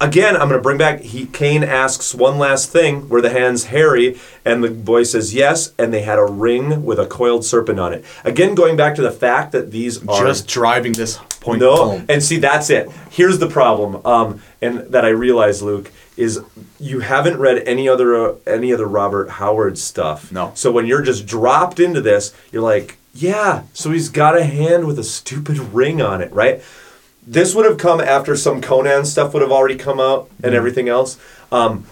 again, 0.00 0.34
I'm 0.34 0.48
going 0.48 0.58
to 0.58 0.62
bring 0.62 0.78
back. 0.78 1.00
He 1.00 1.26
Kane 1.26 1.64
asks 1.64 2.14
one 2.14 2.38
last 2.38 2.70
thing: 2.70 3.08
Were 3.08 3.20
the 3.20 3.30
hands 3.30 3.64
hairy? 3.64 4.18
And 4.44 4.62
the 4.62 4.70
boy 4.70 5.02
says 5.02 5.34
yes, 5.34 5.72
and 5.78 5.92
they 5.92 6.02
had 6.02 6.18
a 6.18 6.24
ring 6.24 6.84
with 6.84 6.98
a 6.98 7.06
coiled 7.06 7.44
serpent 7.44 7.80
on 7.80 7.92
it. 7.92 8.04
Again, 8.24 8.54
going 8.54 8.76
back 8.76 8.94
to 8.96 9.02
the 9.02 9.10
fact 9.10 9.52
that 9.52 9.70
these 9.70 10.06
are 10.06 10.24
just 10.24 10.46
driving 10.46 10.92
this 10.92 11.18
point 11.40 11.60
no, 11.60 11.76
home. 11.76 12.06
and 12.08 12.22
see 12.22 12.38
that's 12.38 12.70
it. 12.70 12.90
Here's 13.10 13.38
the 13.38 13.48
problem, 13.48 14.04
um, 14.06 14.42
and 14.60 14.80
that 14.92 15.04
I 15.04 15.08
realize, 15.08 15.62
Luke, 15.62 15.90
is 16.16 16.40
you 16.78 17.00
haven't 17.00 17.38
read 17.38 17.62
any 17.66 17.88
other 17.88 18.14
uh, 18.14 18.34
any 18.46 18.72
other 18.72 18.86
Robert 18.86 19.30
Howard 19.30 19.78
stuff. 19.78 20.30
No. 20.32 20.52
So 20.54 20.70
when 20.72 20.86
you're 20.86 21.02
just 21.02 21.26
dropped 21.26 21.80
into 21.80 22.00
this, 22.00 22.34
you're 22.52 22.62
like, 22.62 22.96
yeah. 23.14 23.64
So 23.72 23.90
he's 23.90 24.08
got 24.08 24.36
a 24.36 24.44
hand 24.44 24.86
with 24.86 24.98
a 24.98 25.04
stupid 25.04 25.58
ring 25.58 26.00
on 26.02 26.20
it, 26.20 26.32
right? 26.32 26.62
This 27.26 27.54
would 27.54 27.64
have 27.64 27.78
come 27.78 28.00
after 28.00 28.36
some 28.36 28.60
Conan 28.60 29.04
stuff 29.04 29.32
would 29.34 29.42
have 29.42 29.52
already 29.52 29.76
come 29.76 29.98
out 30.00 30.28
and 30.42 30.46
Mm-hmm. 30.46 30.54
everything 30.56 30.88
else. 30.88 31.18
Um, 31.50 31.84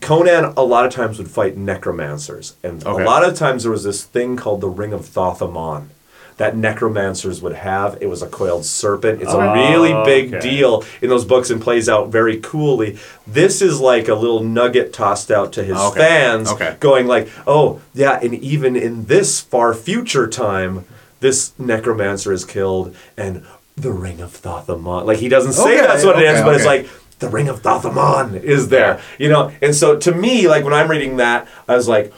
Conan 0.00 0.52
a 0.56 0.64
lot 0.64 0.84
of 0.84 0.92
times 0.92 1.18
would 1.18 1.30
fight 1.30 1.56
necromancers, 1.56 2.54
and 2.62 2.84
Okay. 2.86 3.02
a 3.02 3.06
lot 3.06 3.24
of 3.24 3.36
times 3.36 3.62
there 3.62 3.72
was 3.72 3.84
this 3.84 4.02
thing 4.02 4.36
called 4.36 4.60
the 4.60 4.68
Ring 4.68 4.92
of 4.92 5.06
Thoth-Amon 5.06 5.90
that 6.38 6.56
necromancers 6.56 7.40
would 7.40 7.52
have. 7.52 7.98
It 8.00 8.08
was 8.08 8.20
a 8.20 8.26
coiled 8.26 8.64
serpent. 8.64 9.22
It's 9.22 9.32
a 9.32 9.36
Oh, 9.36 9.52
really 9.52 9.92
big 10.04 10.34
okay. 10.34 10.40
deal 10.40 10.82
in 11.00 11.08
those 11.08 11.24
books 11.24 11.50
and 11.50 11.60
plays 11.62 11.88
out 11.88 12.08
very 12.08 12.38
coolly. 12.38 12.98
This 13.26 13.62
is 13.62 13.80
like 13.80 14.08
a 14.08 14.14
little 14.14 14.42
nugget 14.42 14.92
tossed 14.92 15.30
out 15.30 15.52
to 15.52 15.62
his 15.62 15.76
Okay. 15.78 16.00
fans, 16.00 16.50
Okay. 16.50 16.74
going 16.80 17.06
like, 17.06 17.28
"Oh, 17.46 17.78
yeah, 17.94 18.18
and 18.20 18.34
even 18.34 18.74
in 18.76 19.04
this 19.04 19.40
far 19.40 19.72
future 19.72 20.26
time, 20.26 20.84
this 21.20 21.52
necromancer 21.58 22.32
is 22.32 22.44
killed, 22.44 22.92
and 23.16 23.42
the 23.76 23.90
Ring 23.92 24.20
of 24.20 24.32
Thoth-Amon." 24.32 25.06
Like 25.06 25.18
he 25.18 25.28
doesn't 25.28 25.52
say 25.54 25.78
Okay, 25.78 25.86
that's 25.86 26.04
what 26.04 26.18
it 26.20 26.24
is, 26.26 26.36
okay, 26.36 26.44
but 26.44 26.54
it's 26.56 26.66
like 26.66 26.88
the 27.18 27.28
Ring 27.28 27.48
of 27.48 27.62
Thoth-Amon 27.62 28.36
is 28.36 28.68
there, 28.68 29.00
you 29.18 29.28
know. 29.28 29.52
And 29.62 29.74
so 29.74 29.96
to 29.98 30.12
me, 30.14 30.48
like 30.48 30.64
when 30.64 30.74
I'm 30.74 30.90
reading 30.90 31.16
that, 31.18 31.48
I 31.68 31.76
was 31.76 31.88
like. 31.88 32.12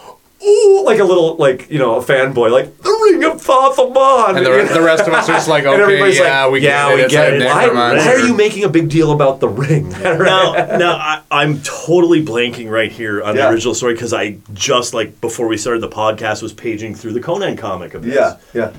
Ooh, 0.46 0.82
like 0.84 0.98
a 0.98 1.04
little, 1.04 1.36
like 1.36 1.70
you 1.70 1.78
know, 1.78 1.94
a 1.94 2.02
fanboy, 2.04 2.50
like 2.50 2.76
the 2.82 2.90
Ring 3.10 3.24
of 3.24 3.40
Thoth-Amon, 3.40 4.36
And 4.36 4.44
the, 4.44 4.50
you 4.50 4.68
the 4.68 4.82
rest 4.82 5.06
of 5.08 5.14
us 5.14 5.26
are 5.26 5.32
just 5.32 5.48
like, 5.48 5.64
okay, 5.66 5.80
everybody's 5.80 6.18
yeah, 6.18 6.46
we 6.50 6.60
yeah, 6.60 6.88
get 6.88 6.92
it. 6.92 6.96
we 6.96 7.02
It's 7.04 7.12
get 7.14 7.32
a 7.32 7.36
it. 7.36 7.46
Why, 7.46 7.68
why 7.72 8.06
are 8.12 8.18
you 8.18 8.34
making 8.36 8.64
a 8.64 8.68
big 8.68 8.90
deal 8.90 9.12
about 9.12 9.40
the 9.40 9.48
ring? 9.48 9.88
now, 10.02 10.52
now 10.76 10.96
I, 10.96 11.22
I'm 11.30 11.62
totally 11.62 12.22
blanking 12.22 12.68
right 12.70 12.92
here 12.92 13.22
on 13.22 13.36
Yeah. 13.36 13.46
the 13.46 13.54
original 13.54 13.74
story 13.74 13.94
because 13.94 14.12
I 14.12 14.36
just 14.52 14.92
like 14.92 15.18
before 15.22 15.46
we 15.48 15.56
started 15.56 15.80
the 15.80 15.88
podcast 15.88 16.42
was 16.42 16.52
paging 16.52 16.94
through 16.94 17.14
the 17.14 17.20
Conan 17.20 17.56
comic 17.56 17.94
of 17.94 18.02
this. 18.02 18.14
yeah, 18.14 18.36
yeah. 18.52 18.72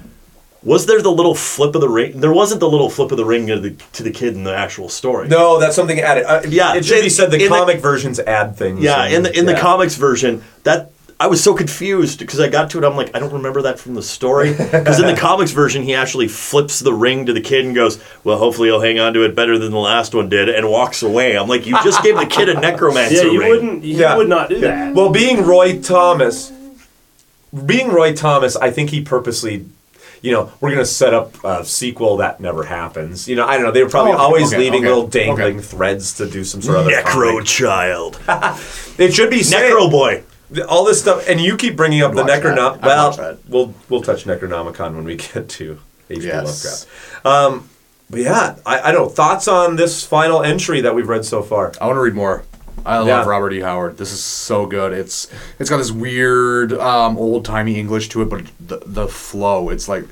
Was 0.66 0.88
there 0.88 1.00
the 1.02 1.12
little 1.12 1.36
flip 1.36 1.76
of 1.76 1.82
the 1.82 1.88
ring? 1.90 2.20
There 2.20 2.34
wasn't 2.34 2.60
the 2.60 2.68
little 2.70 2.90
flip 2.90 3.12
of 3.12 3.18
the 3.18 3.26
ring 3.26 3.46
to 3.48 3.60
the 3.60 3.72
to 3.94 4.04
the 4.04 4.12
kid 4.12 4.34
in 4.34 4.44
the 4.44 4.56
actual 4.56 4.90
story. 4.90 5.28
No, 5.28 5.60
that's 5.60 5.76
something 5.76 6.00
added. 6.00 6.26
Uh, 6.26 6.42
Yeah, 6.48 6.76
it 6.76 6.84
should 6.86 7.02
be 7.04 7.10
said. 7.10 7.30
The 7.32 7.38
in 7.38 7.44
the- 7.44 7.58
comic 7.58 7.80
versions 7.80 8.20
add 8.20 8.58
things. 8.58 8.82
Yeah, 8.82 9.04
and- 9.04 9.14
in 9.14 9.24
the 9.24 9.40
in 9.40 9.46
the 9.46 9.54
comics 9.54 9.96
version, 9.96 10.42
that 10.64 10.92
I 11.20 11.28
was 11.28 11.42
so 11.42 11.54
confused 11.54 12.20
because 12.20 12.42
I 12.42 12.50
got 12.50 12.72
to 12.72 12.78
it. 12.80 12.84
I'm 12.84 12.98
like, 12.98 13.16
I 13.16 13.20
don't 13.20 13.32
remember 13.32 13.62
that 13.62 13.80
from 13.80 13.94
the 13.94 14.02
story. 14.04 14.50
Because 14.72 15.00
in 15.00 15.06
the 15.06 15.16
comics 15.16 15.52
version, 15.52 15.84
he 15.84 15.94
actually 15.94 16.28
flips 16.28 16.80
the 16.82 16.94
ring 16.94 17.28
to 17.28 17.32
the 17.34 17.40
kid 17.42 17.64
and 17.66 17.74
goes, 17.76 18.04
"Well, 18.24 18.38
hopefully 18.40 18.68
he'll 18.70 18.82
hang 18.82 19.00
on 19.00 19.14
to 19.14 19.22
it 19.24 19.36
better 19.36 19.58
than 19.60 19.72
the 19.72 19.78
last 19.78 20.14
one 20.16 20.30
did," 20.30 20.50
and 20.50 20.68
walks 20.70 21.04
away. 21.04 21.38
I'm 21.38 21.48
like, 21.48 21.68
you 21.68 21.78
just 21.84 22.02
gave 22.04 22.18
the 22.18 22.26
kid 22.26 22.50
a 22.50 22.60
necromancer 22.60 23.18
Yeah, 23.28 23.32
you 23.32 23.40
ring. 23.40 23.50
wouldn't. 23.50 23.84
You 23.84 23.98
Yeah. 23.98 24.18
would 24.18 24.28
not 24.30 24.50
do 24.50 24.56
Yeah. 24.56 24.62
that. 24.88 24.96
Well, 24.96 25.10
being 25.10 25.46
Roy 25.46 25.80
Thomas, 25.80 26.52
being 27.66 27.90
Roy 27.90 28.14
Thomas, 28.14 28.56
I 28.56 28.72
think 28.72 28.90
he 28.90 29.02
purposely. 29.02 29.66
You 30.26 30.32
know, 30.32 30.52
we're 30.60 30.72
gonna 30.72 30.86
set 30.86 31.14
up 31.14 31.36
a 31.44 31.64
sequel 31.64 32.18
that 32.18 32.40
never 32.40 32.64
happens. 32.64 33.28
You 33.28 33.36
know, 33.36 33.46
I 33.46 33.56
don't 33.58 33.64
know. 33.66 33.72
They 33.72 33.84
were 33.84 33.90
probably 33.90 34.14
Oh, 34.14 34.18
always 34.18 34.48
okay, 34.52 34.58
leaving 34.64 34.80
okay, 34.80 34.88
little 34.88 35.08
dangling 35.08 35.58
okay. 35.58 35.66
threads 35.66 36.14
to 36.16 36.28
do 36.30 36.44
some 36.44 36.62
sort 36.62 36.78
of 36.78 36.88
other 36.88 36.96
Necro 36.96 37.30
comic. 37.32 37.46
child, 37.46 38.20
It 38.98 39.14
should 39.14 39.30
be 39.30 39.42
Necro 39.42 39.90
boy. 39.92 40.24
all 40.68 40.84
this 40.86 41.00
stuff, 41.02 41.28
and 41.30 41.40
you 41.40 41.56
keep 41.58 41.76
bringing 41.76 42.02
up 42.02 42.14
the 42.14 42.24
I'd 42.24 42.44
watch 42.44 42.44
that. 42.44 42.58
Necronom. 42.58 42.84
I'd 42.84 43.50
Well, 43.50 43.66
we'll 43.68 43.74
we'll 43.90 44.02
touch 44.02 44.26
Necronomicon 44.26 44.96
when 44.96 45.04
we 45.04 45.16
get 45.34 45.48
to 45.50 45.80
H.P. 46.10 46.26
Yes. 46.26 46.88
Lovecraft. 47.24 47.26
Um, 47.26 47.70
but 48.10 48.20
yeah, 48.22 48.56
I, 48.66 48.80
I 48.90 48.92
don't 48.92 49.04
know 49.04 49.10
thoughts 49.10 49.48
on 49.48 49.76
this 49.76 50.04
final 50.06 50.42
entry 50.44 50.82
that 50.82 50.94
we've 50.96 51.08
read 51.10 51.26
so 51.26 51.42
far. 51.44 51.72
I 51.80 51.86
want 51.88 51.98
to 51.98 52.02
read 52.02 52.14
more. 52.16 52.44
I 52.86 52.98
love 53.00 53.08
Yeah. 53.08 53.26
Robert 53.26 53.54
E. 53.54 53.62
Howard. 53.62 53.98
This 53.98 54.12
is 54.12 54.24
so 54.24 54.66
good. 54.68 54.92
It's 54.94 55.32
it's 55.60 55.70
got 55.70 55.78
this 55.78 55.92
weird 55.92 56.74
um, 56.74 57.18
old 57.18 57.46
timey 57.46 57.80
English 57.80 58.10
to 58.10 58.22
it, 58.22 58.30
but 58.30 58.44
the 58.60 58.82
the 58.86 59.08
flow. 59.08 59.70
It's 59.70 59.88
like 59.88 60.04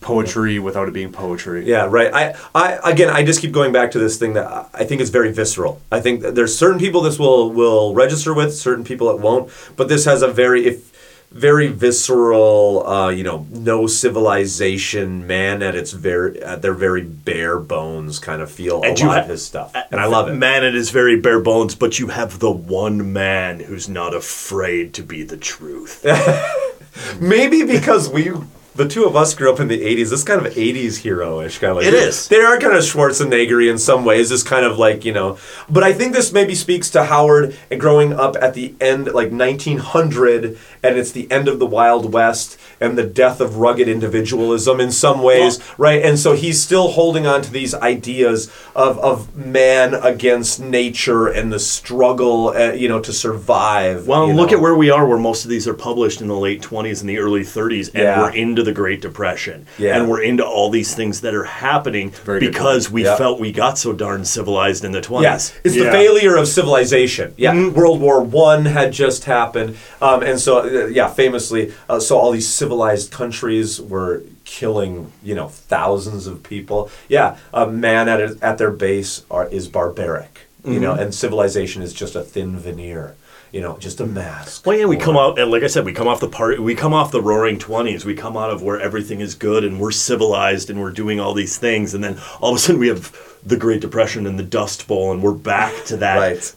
poetry 0.00 0.58
without 0.58 0.88
it 0.88 0.94
being 0.94 1.12
poetry. 1.12 1.64
Yeah, 1.66 1.86
right. 1.90 2.12
I, 2.12 2.34
I 2.54 2.90
again, 2.92 3.10
I 3.10 3.24
just 3.24 3.40
keep 3.40 3.52
going 3.52 3.72
back 3.72 3.90
to 3.92 3.98
this 3.98 4.16
thing 4.18 4.34
that 4.34 4.46
I- 4.46 4.66
I 4.74 4.84
think 4.84 5.00
is 5.00 5.10
very 5.10 5.32
visceral. 5.32 5.80
I 5.90 6.00
think 6.00 6.20
that 6.22 6.34
there's 6.34 6.56
certain 6.56 6.78
people 6.78 7.00
this 7.00 7.18
will 7.18 7.50
will 7.52 7.94
register 7.94 8.32
with, 8.34 8.54
certain 8.54 8.84
people 8.84 9.10
it 9.10 9.18
won't. 9.20 9.50
But 9.76 9.88
this 9.88 10.04
has 10.04 10.22
a 10.22 10.28
very 10.28 10.66
if 10.66 10.88
very 11.30 11.66
visceral, 11.68 12.86
uh, 12.86 13.10
you 13.10 13.22
know, 13.22 13.46
no 13.50 13.86
civilization 13.86 15.26
man 15.26 15.62
at 15.62 15.74
its 15.74 15.92
very 15.92 16.42
at 16.42 16.62
their 16.62 16.72
very 16.72 17.02
bare 17.02 17.58
bones 17.58 18.18
kind 18.18 18.40
of 18.40 18.50
feel 18.50 18.82
And 18.82 18.96
a 18.96 19.00
you 19.02 19.06
lot 19.08 19.16
ha- 19.18 19.22
of 19.24 19.28
his 19.28 19.44
stuff, 19.44 19.74
and 19.90 20.00
I 20.00 20.06
love 20.06 20.28
it. 20.28 20.34
Man, 20.36 20.64
it 20.64 20.74
is 20.74 20.88
very 20.90 21.20
bare 21.20 21.40
bones, 21.40 21.74
but 21.74 21.98
you 21.98 22.06
have 22.08 22.38
the 22.38 22.50
one 22.50 23.12
man 23.12 23.60
who's 23.60 23.88
not 23.90 24.14
afraid 24.14 24.94
to 24.94 25.02
be 25.02 25.22
the 25.22 25.36
truth. 25.36 26.02
Maybe 27.20 27.62
because 27.64 28.08
we, 28.08 28.30
the 28.78 28.88
two 28.88 29.04
of 29.04 29.16
us, 29.16 29.34
grew 29.34 29.52
up 29.52 29.60
in 29.60 29.68
the 29.68 29.80
'80s. 29.80 30.10
This 30.10 30.24
kind 30.24 30.44
of 30.44 30.54
'80s 30.54 30.98
hero-ish 30.98 31.58
kind 31.58 31.72
of. 31.72 31.76
Like, 31.78 31.86
It 31.86 31.94
is. 31.94 32.28
They 32.28 32.40
are 32.40 32.58
kind 32.58 32.74
of 32.74 32.82
Schwarzenegger 32.82 33.68
in 33.68 33.76
some 33.76 34.04
ways. 34.04 34.30
This 34.30 34.42
kind 34.42 34.64
of 34.64 34.78
like 34.78 35.04
you 35.04 35.12
know, 35.12 35.36
but 35.68 35.82
I 35.82 35.92
think 35.92 36.14
this 36.14 36.32
maybe 36.32 36.54
speaks 36.54 36.88
to 36.90 37.04
Howard 37.04 37.56
and 37.70 37.80
growing 37.80 38.12
up 38.12 38.36
at 38.40 38.54
the 38.54 38.74
end, 38.80 39.06
like 39.06 39.32
1900, 39.32 40.58
and 40.82 40.96
it's 40.98 41.12
the 41.12 41.30
end 41.30 41.48
of 41.48 41.58
the 41.58 41.66
Wild 41.66 42.12
West 42.12 42.58
and 42.80 42.96
the 42.96 43.04
death 43.04 43.40
of 43.40 43.56
rugged 43.56 43.88
individualism 43.88 44.80
in 44.80 44.90
some 44.90 45.22
ways, 45.22 45.58
right? 45.78 46.02
And 46.02 46.18
so 46.18 46.34
he's 46.34 46.62
still 46.62 46.88
holding 46.88 47.26
on 47.26 47.42
to 47.42 47.50
these 47.50 47.74
ideas 47.74 48.50
of 48.74 48.98
of 48.98 49.36
man 49.36 49.94
against 49.94 50.60
nature 50.60 51.26
and 51.26 51.52
the 51.52 51.58
struggle, 51.58 52.48
uh, 52.50 52.72
you 52.72 52.88
know, 52.88 53.00
to 53.00 53.12
survive. 53.12 54.06
Well, 54.06 54.32
look 54.32 54.50
know? 54.50 54.56
at 54.56 54.62
where 54.62 54.74
we 54.74 54.90
are, 54.90 55.06
where 55.06 55.18
most 55.18 55.44
of 55.44 55.50
these 55.50 55.66
are 55.66 55.74
published 55.74 56.20
in 56.20 56.28
the 56.28 56.36
late 56.36 56.62
20s 56.62 57.00
and 57.00 57.08
the 57.08 57.18
early 57.18 57.42
30s, 57.44 57.88
and 57.88 58.02
Yeah. 58.04 58.20
we're 58.22 58.30
into 58.32 58.62
the 58.62 58.72
Great 58.72 59.00
Depression. 59.00 59.66
Yeah. 59.78 59.96
And 59.96 60.08
we're 60.08 60.22
into 60.22 60.44
all 60.44 60.70
these 60.70 60.94
things 60.94 61.20
that 61.22 61.34
are 61.34 61.44
happening 61.44 62.12
good 62.24 62.40
because 62.40 62.90
we 62.90 63.04
Yeah. 63.04 63.16
felt 63.16 63.40
we 63.40 63.52
got 63.52 63.78
so 63.78 63.92
darn 63.92 64.24
civilized 64.24 64.84
in 64.84 64.92
the 64.92 65.00
20s. 65.00 65.22
Yes, 65.22 65.52
it's 65.64 65.74
the 65.74 65.90
failure 65.90 66.36
of 66.36 66.48
civilization. 66.48 67.32
Yeah, 67.36 67.68
World 67.68 68.00
War 68.00 68.20
One 68.22 68.66
had 68.66 68.92
just 68.92 69.24
happened, 69.24 69.76
um, 70.00 70.22
and 70.22 70.38
so 70.40 70.67
yeah, 70.90 71.08
famously, 71.08 71.72
uh, 71.88 72.00
so 72.00 72.18
all 72.18 72.30
these 72.32 72.48
civilized 72.48 73.10
countries 73.10 73.80
were 73.80 74.22
killing 74.44 75.12
you 75.22 75.34
know 75.34 75.48
thousands 75.48 76.26
of 76.26 76.42
people. 76.42 76.90
Yeah, 77.08 77.36
a 77.52 77.66
man 77.66 78.08
at 78.08 78.20
at 78.42 78.58
their 78.58 78.70
base 78.70 79.22
are, 79.30 79.46
is 79.48 79.68
barbaric. 79.68 80.40
You 80.64 80.80
know, 80.80 80.94
Mhm. 80.94 81.00
and 81.00 81.14
civilization 81.14 81.82
is 81.82 81.92
just 81.94 82.14
a 82.16 82.22
thin 82.22 82.58
veneer. 82.58 83.14
You 83.52 83.62
know, 83.62 83.78
just 83.78 83.98
a 84.00 84.04
mask. 84.06 84.66
Well, 84.66 84.76
yeah, 84.76 84.84
we 84.84 84.98
come 84.98 85.16
out, 85.16 85.38
and 85.38 85.50
like 85.50 85.62
I 85.62 85.68
said, 85.68 85.86
we 85.86 85.94
come 85.94 86.06
off 86.06 86.20
the 86.20 86.28
part, 86.28 86.60
we 86.60 86.74
come 86.74 86.92
off 86.92 87.10
the 87.12 87.22
Roaring 87.22 87.58
Twenties. 87.58 88.04
We 88.04 88.14
come 88.14 88.36
out 88.36 88.50
of 88.50 88.62
where 88.62 88.78
everything 88.78 89.20
is 89.22 89.34
good 89.34 89.64
and 89.64 89.80
we're 89.80 89.90
civilized 89.92 90.68
and 90.68 90.78
we're 90.78 90.90
doing 90.90 91.18
all 91.18 91.32
these 91.32 91.56
things, 91.56 91.94
and 91.94 92.04
then 92.04 92.18
all 92.40 92.50
of 92.50 92.56
a 92.56 92.58
sudden 92.58 92.78
we 92.78 92.88
have 92.88 93.16
the 93.46 93.56
Great 93.56 93.80
Depression 93.80 94.26
and 94.26 94.38
the 94.38 94.42
Dust 94.42 94.86
Bowl, 94.86 95.12
and 95.12 95.22
we're 95.22 95.32
back 95.32 95.72
to 95.86 95.96
that 95.96 96.52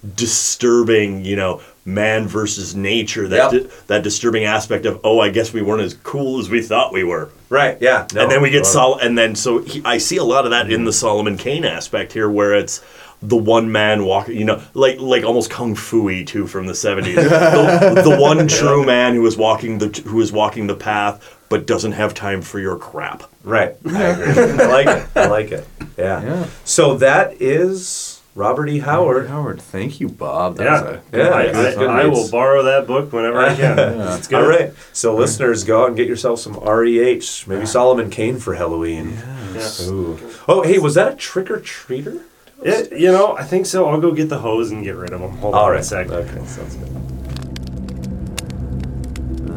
disturbing, 0.45 1.23
you 1.23 1.35
know, 1.37 1.61
man 1.85 2.27
versus 2.27 2.75
nature. 2.75 3.27
That 3.27 3.53
Yep. 3.53 3.63
di- 3.63 3.69
that 3.87 4.03
disturbing 4.03 4.43
aspect 4.45 4.85
of, 4.85 4.99
oh, 5.03 5.19
I 5.19 5.29
guess 5.29 5.51
we 5.53 5.61
weren't 5.61 5.81
as 5.81 5.95
cool 6.03 6.39
as 6.39 6.49
we 6.49 6.61
thought 6.61 6.93
we 6.93 7.03
were. 7.03 7.29
Right. 7.49 7.77
Yeah. 7.81 8.07
no, 8.13 8.21
and 8.21 8.31
then 8.31 8.41
we 8.41 8.49
get 8.49 8.65
Sol, 8.65 8.97
and 8.97 9.17
then 9.17 9.35
so 9.35 9.59
he, 9.59 9.81
I 9.83 9.97
see 9.97 10.17
a 10.17 10.23
lot 10.23 10.45
of 10.45 10.51
that 10.51 10.71
in 10.71 10.85
the 10.85 10.93
Solomon 10.93 11.37
Kane 11.37 11.65
aspect 11.65 12.13
here, 12.13 12.29
where 12.29 12.53
it's 12.53 12.81
the 13.23 13.35
one 13.37 13.71
man 13.71 14.05
walking, 14.05 14.35
you 14.37 14.45
know, 14.45 14.61
like 14.73 14.99
like 14.99 15.23
almost 15.23 15.49
kung 15.51 15.75
fu 15.75 16.03
y 16.05 16.23
too 16.25 16.47
from 16.47 16.65
the 16.67 16.73
seventies. 16.75 17.15
the, 17.15 18.01
the 18.03 18.17
one 18.19 18.47
true 18.47 18.85
man 18.85 19.13
who 19.13 19.25
is 19.25 19.37
walking 19.37 19.77
the 19.79 19.87
who 20.07 20.21
is 20.21 20.31
walking 20.31 20.67
the 20.67 20.75
path, 20.75 21.37
but 21.49 21.67
doesn't 21.67 21.91
have 21.91 22.13
time 22.13 22.41
for 22.41 22.59
your 22.59 22.77
crap. 22.77 23.23
Right. 23.43 23.75
I 23.85 24.03
agree. 24.03 24.43
I 24.43 24.67
like 24.67 24.87
it. 24.87 25.07
I 25.15 25.25
like 25.27 25.51
it. 25.51 25.67
Yeah. 25.97 26.45
So 26.63 26.95
that 26.97 27.39
is 27.41 28.10
Robert 28.33 28.69
E. 28.69 28.79
Howard. 28.79 29.27
Howard. 29.27 29.61
Thank 29.61 29.99
you, 29.99 30.07
Bob. 30.07 30.55
That 30.57 30.63
Yeah. 30.63 30.81
was 30.81 30.99
a 31.11 31.17
Yeah, 31.17 31.29
I, 31.83 31.83
I, 31.85 32.01
I 32.03 32.05
will 32.05 32.29
borrow 32.31 32.63
that 32.63 32.87
book 32.87 33.11
whenever 33.11 33.39
I 33.39 33.53
can. 33.55 33.77
It's 34.17 34.27
good. 34.27 34.41
All 34.43 34.47
right. 34.49 34.73
So 34.93 35.13
listeners, 35.15 35.63
go 35.65 35.81
out 35.83 35.87
and 35.89 35.97
get 35.97 36.07
yourself 36.07 36.39
some 36.39 36.53
REH. 36.55 37.45
Maybe 37.47 37.65
Solomon 37.65 38.09
Kane 38.09 38.39
for 38.39 38.55
Halloween. 38.55 39.17
Yes. 39.53 39.85
Ooh. 39.87 40.17
Oh, 40.47 40.61
hey, 40.63 40.79
was 40.79 40.95
that 40.95 41.13
a 41.13 41.15
trick 41.17 41.51
or 41.51 41.59
treater? 41.59 42.21
Yeah, 42.63 42.83
you 42.95 43.11
know, 43.11 43.35
I 43.35 43.43
think 43.43 43.65
so. 43.65 43.89
I'll 43.89 43.99
go 43.99 44.11
get 44.13 44.29
the 44.29 44.37
hose 44.39 44.71
and 44.71 44.83
get 44.83 44.95
rid 44.95 45.11
of 45.11 45.19
them. 45.19 45.31
Hold 45.37 45.55
All 45.55 45.65
on 45.65 45.71
right. 45.71 45.79
a 45.81 45.83
second. 45.83 46.13
Okay, 46.13 46.45
sounds 46.45 46.75
good. 46.75 46.87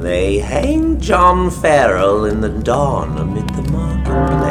They 0.03 0.39
hanged 0.39 1.01
John 1.01 1.51
Farrell 1.51 2.25
in 2.25 2.41
the 2.41 2.49
dawn 2.49 3.17
amid 3.19 3.49
the 3.51 3.63
marketplace. 3.71 4.44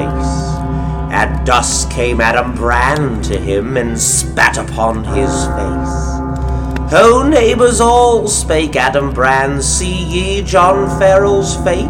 At 1.13 1.45
dusk 1.45 1.91
came 1.91 2.19
Adam 2.19 2.55
Brand 2.55 3.23
to 3.25 3.37
him 3.37 3.77
and 3.77 4.01
spat 4.01 4.57
upon 4.57 5.03
his 5.03 5.29
face. 5.29 6.91
Ho, 6.91 7.21
neighbors 7.29 7.79
all, 7.79 8.27
spake 8.27 8.75
Adam 8.75 9.13
Brand, 9.13 9.63
see 9.63 9.93
ye 10.05 10.41
John 10.41 10.89
Farrell's 10.99 11.55
fate? 11.57 11.87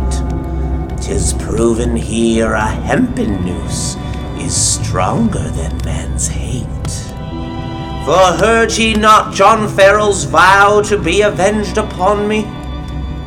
Tis 1.02 1.32
proven 1.40 1.96
here 1.96 2.52
a 2.52 2.68
hempen 2.68 3.46
noose 3.46 3.96
is 4.40 4.54
stronger 4.54 5.50
than 5.52 5.78
man's 5.86 6.28
hate. 6.28 6.68
For 8.06 8.44
heard 8.44 8.74
ye 8.78 8.94
not 8.94 9.34
John 9.34 9.70
Farrell's 9.70 10.26
vow 10.26 10.82
to 10.82 10.98
be 10.98 11.22
avenged 11.22 11.78
upon 11.78 12.28
me? 12.28 12.44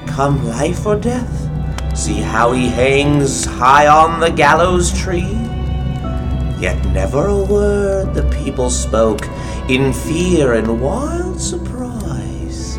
Come 0.07 0.47
life 0.47 0.85
or 0.85 0.97
death, 0.97 1.49
see 1.97 2.21
how 2.21 2.53
he 2.53 2.69
hangs 2.69 3.47
high 3.47 3.87
on 3.87 4.21
the 4.21 4.31
gallows 4.31 4.93
tree. 4.93 5.56
Yet 6.59 6.83
never 6.87 7.27
a 7.27 7.45
word 7.45 8.15
the 8.15 8.23
people 8.43 8.71
spoke 8.71 9.27
in 9.69 9.93
fear 9.93 10.55
and 10.55 10.81
wild 10.81 11.39
surprise. 11.39 12.79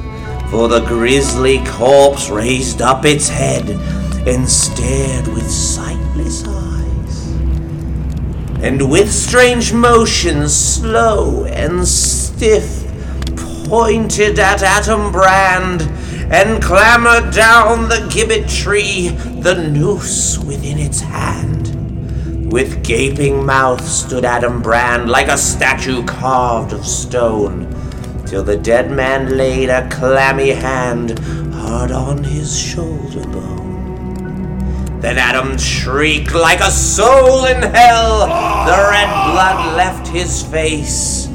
For 0.49 0.67
the 0.67 0.79
grisly 0.87 1.63
corpse 1.65 2.29
raised 2.29 2.81
up 2.81 3.05
its 3.05 3.29
head 3.29 3.69
and 4.27 4.49
stared 4.49 5.27
with 5.27 5.49
sightless 5.49 6.43
eyes. 6.47 7.27
And 8.63 8.89
with 8.89 9.11
strange 9.11 9.71
motions, 9.73 10.55
slow 10.55 11.45
and 11.45 11.87
stiff, 11.87 12.83
pointed 13.67 14.39
at 14.39 14.63
Atom 14.63 15.11
Brand 15.11 15.83
and 16.31 16.63
clambered 16.63 17.33
down 17.33 17.89
the 17.89 18.09
gibbet 18.11 18.49
tree, 18.49 19.09
the 19.09 19.69
noose 19.69 20.39
within 20.39 20.79
its 20.79 20.99
hand. 21.01 21.76
With 22.49 22.81
gaping 22.81 23.45
mouth 23.45 23.85
stood 23.85 24.23
Adam 24.23 24.61
Brand 24.61 25.09
like 25.09 25.27
a 25.27 25.37
statue 25.37 26.03
carved 26.05 26.71
of 26.71 26.85
stone, 26.85 27.67
till 28.25 28.41
the 28.41 28.55
dead 28.55 28.89
man 28.89 29.35
laid 29.37 29.69
a 29.69 29.89
clammy 29.89 30.51
hand 30.51 31.19
hard 31.53 31.91
on 31.91 32.23
his 32.23 32.57
shoulder 32.57 33.27
bone. 33.27 34.99
Then 35.01 35.17
Adam 35.17 35.57
shrieked 35.57 36.33
like 36.33 36.61
a 36.61 36.71
soul 36.71 37.45
in 37.45 37.61
hell. 37.61 38.21
The 38.65 38.87
red 38.91 39.09
blood 39.31 39.75
left 39.75 40.07
his 40.07 40.41
face, 40.41 41.27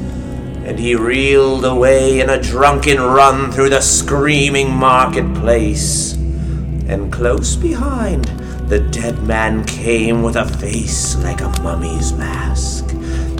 and 0.65 0.79
he 0.79 0.95
reeled 0.95 1.63
away 1.63 2.21
in 2.21 2.31
a 2.31 2.41
drunken 2.41 2.99
run 2.99 3.51
through 3.51 3.69
the 3.69 3.81
screaming 3.81 4.73
marketplace. 4.73 6.13
And 6.13 7.13
close 7.13 7.55
behind, 7.55 8.25
the 8.67 8.79
dead 8.79 9.21
man 9.23 9.63
came 9.65 10.23
with 10.23 10.35
a 10.35 10.45
face 10.45 11.15
like 11.17 11.41
a 11.41 11.49
mummy's 11.61 12.13
mask. 12.13 12.91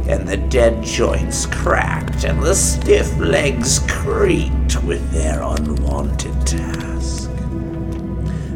And 0.06 0.28
the 0.28 0.38
dead 0.38 0.84
joints 0.84 1.46
cracked, 1.46 2.26
and 2.26 2.44
the 2.44 2.54
stiff 2.54 3.18
legs 3.18 3.80
creaked 3.88 4.84
with 4.84 5.12
their 5.12 5.42
unwanted 5.42 6.46
task. 6.46 7.32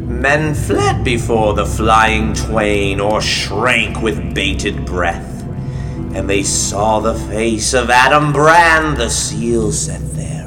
Men 0.04 0.54
fled 0.54 1.04
before 1.04 1.54
the 1.54 1.64
flying 1.64 2.34
twain, 2.34 3.00
or 3.00 3.22
shrank 3.22 4.02
with 4.02 4.34
bated 4.34 4.84
breath. 4.84 5.42
And 6.14 6.28
they 6.28 6.42
saw 6.42 7.00
the 7.00 7.14
face 7.14 7.72
of 7.72 7.88
Adam 7.88 8.32
Brand, 8.32 8.98
the 8.98 9.08
seal 9.08 9.72
set 9.72 10.02
there. 10.14 10.37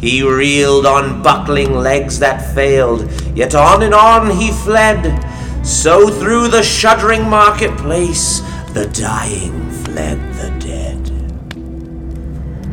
He 0.00 0.22
reeled 0.22 0.86
on 0.86 1.22
buckling 1.22 1.74
legs 1.74 2.18
that 2.20 2.54
failed, 2.54 3.10
yet 3.34 3.54
on 3.54 3.82
and 3.82 3.94
on 3.94 4.30
he 4.30 4.52
fled. 4.52 5.24
So 5.66 6.08
through 6.08 6.48
the 6.48 6.62
shuddering 6.62 7.28
marketplace, 7.28 8.40
the 8.72 8.86
dying 8.86 9.70
fled 9.70 10.18
the 10.34 10.50
dead. 10.64 11.10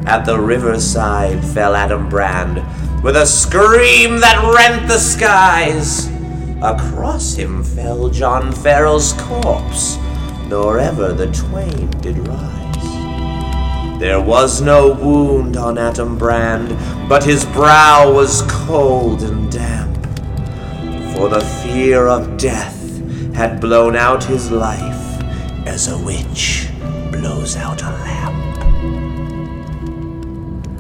At 0.08 0.26
the 0.26 0.40
riverside 0.40 1.44
fell 1.44 1.76
Adam 1.76 2.10
Brand 2.10 2.64
with 3.04 3.16
a 3.16 3.26
scream 3.26 4.20
that 4.20 4.54
rent 4.56 4.88
the 4.88 5.00
skies. 5.00 6.08
Across 6.62 7.36
him 7.36 7.64
fell 7.64 8.10
John 8.10 8.52
Farrell's 8.52 9.14
corpse, 9.14 9.98
nor 10.48 10.78
ever 10.78 11.12
the 11.12 11.28
twain 11.28 11.90
did 12.02 12.20
rise. 12.28 12.65
There 14.00 14.20
was 14.20 14.62
no 14.62 14.92
wound 14.92 15.56
on 15.56 15.78
Adam 15.78 16.18
Brand, 16.18 16.78
but 17.08 17.24
his 17.24 17.46
brow 17.46 18.12
was 18.12 18.42
cold 18.50 19.24
and 19.24 19.50
damp. 19.50 19.96
For 21.16 21.30
the 21.30 21.40
fear 21.64 22.08
of 22.08 22.36
death 22.36 22.76
had 23.34 23.62
blown 23.62 23.96
out 23.96 24.24
his 24.24 24.52
life 24.52 25.24
as 25.66 25.88
a 25.88 25.98
witch 25.98 26.68
blows 27.10 27.56
out 27.56 27.82
a 27.84 27.90
lamp. 27.90 28.36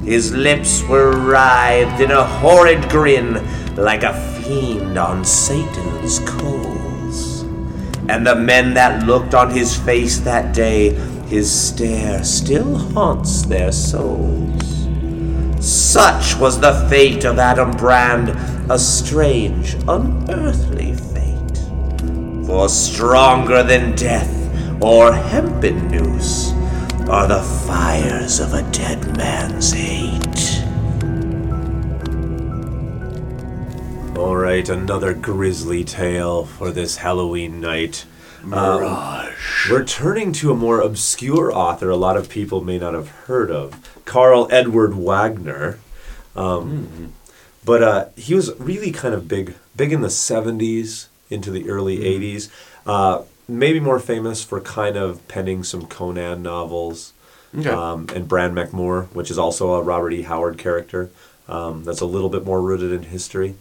His 0.03 0.33
lips 0.33 0.83
were 0.83 1.17
writhed 1.17 2.01
in 2.01 2.11
a 2.11 2.23
horrid 2.23 2.89
grin 2.89 3.41
like 3.75 4.03
a 4.03 4.13
fiend 4.13 4.97
on 4.97 5.23
Satan's 5.23 6.19
coals. 6.19 7.43
And 8.07 8.27
the 8.27 8.35
men 8.35 8.73
that 8.75 9.05
looked 9.07 9.33
on 9.33 9.49
his 9.49 9.75
face 9.75 10.19
that 10.19 10.53
day, 10.53 10.95
his 11.27 11.51
stare 11.51 12.23
still 12.23 12.75
haunts 12.75 13.43
their 13.43 13.71
souls. 13.71 14.87
Such 15.59 16.37
was 16.37 16.59
the 16.59 16.87
fate 16.89 17.23
of 17.25 17.39
Adam 17.39 17.71
Brand, 17.71 18.29
a 18.69 18.77
strange, 18.77 19.73
unearthly 19.87 20.93
fate. 20.93 21.57
For 22.45 22.69
stronger 22.69 23.63
than 23.63 23.95
death 23.95 24.31
or 24.81 25.11
hempen 25.11 25.87
noose 25.87 26.51
are 27.09 27.27
the 27.27 27.41
fires 27.67 28.39
of 28.39 28.53
a 28.53 28.61
dead 28.71 29.17
man's 29.17 29.71
hate. 29.71 30.63
All 34.15 34.35
right, 34.35 34.67
another 34.69 35.13
grisly 35.13 35.83
tale 35.83 36.45
for 36.45 36.71
this 36.71 36.97
Halloween 36.97 37.59
night. 37.59 38.05
Um, 38.53 39.27
we're 39.69 39.83
turning 39.85 40.31
to 40.33 40.51
a 40.51 40.55
more 40.55 40.79
obscure 40.81 41.51
author 41.53 41.89
a 41.89 41.95
lot 41.95 42.17
of 42.17 42.29
people 42.29 42.61
may 42.61 42.77
not 42.77 42.93
have 42.93 43.09
heard 43.09 43.49
of, 43.51 43.75
Karl 44.05 44.47
Edward 44.51 44.93
Wagner. 44.93 45.79
Um, 46.35 47.13
But 47.63 47.81
uh, 47.81 48.05
he 48.15 48.35
was 48.35 48.51
really 48.59 48.91
kind 48.91 49.15
of 49.15 49.27
big, 49.27 49.55
big 49.75 49.91
in 49.91 50.01
the 50.01 50.07
'70s 50.09 51.07
into 51.31 51.49
the 51.49 51.67
early 51.69 51.97
'80s. 51.99 52.49
Uh, 52.85 53.23
maybe 53.47 53.79
more 53.79 53.99
famous 53.99 54.43
for 54.43 54.61
kind 54.61 54.95
of 54.97 55.27
penning 55.27 55.63
some 55.63 55.87
Conan 55.87 56.43
novels, 56.43 57.13
Okay. 57.57 57.69
um, 57.69 58.07
and 58.13 58.27
Bran 58.27 58.53
Mak 58.53 58.71
Morn, 58.73 59.05
which 59.13 59.31
is 59.31 59.39
also 59.39 59.73
a 59.73 59.81
Robert 59.81 60.13
E. 60.13 60.21
Howard 60.23 60.57
character. 60.59 61.09
Um, 61.47 61.83
that's 61.83 62.01
a 62.01 62.05
little 62.05 62.29
bit 62.29 62.45
more 62.45 62.61
rooted 62.61 62.91
in 62.91 63.03
history. 63.03 63.55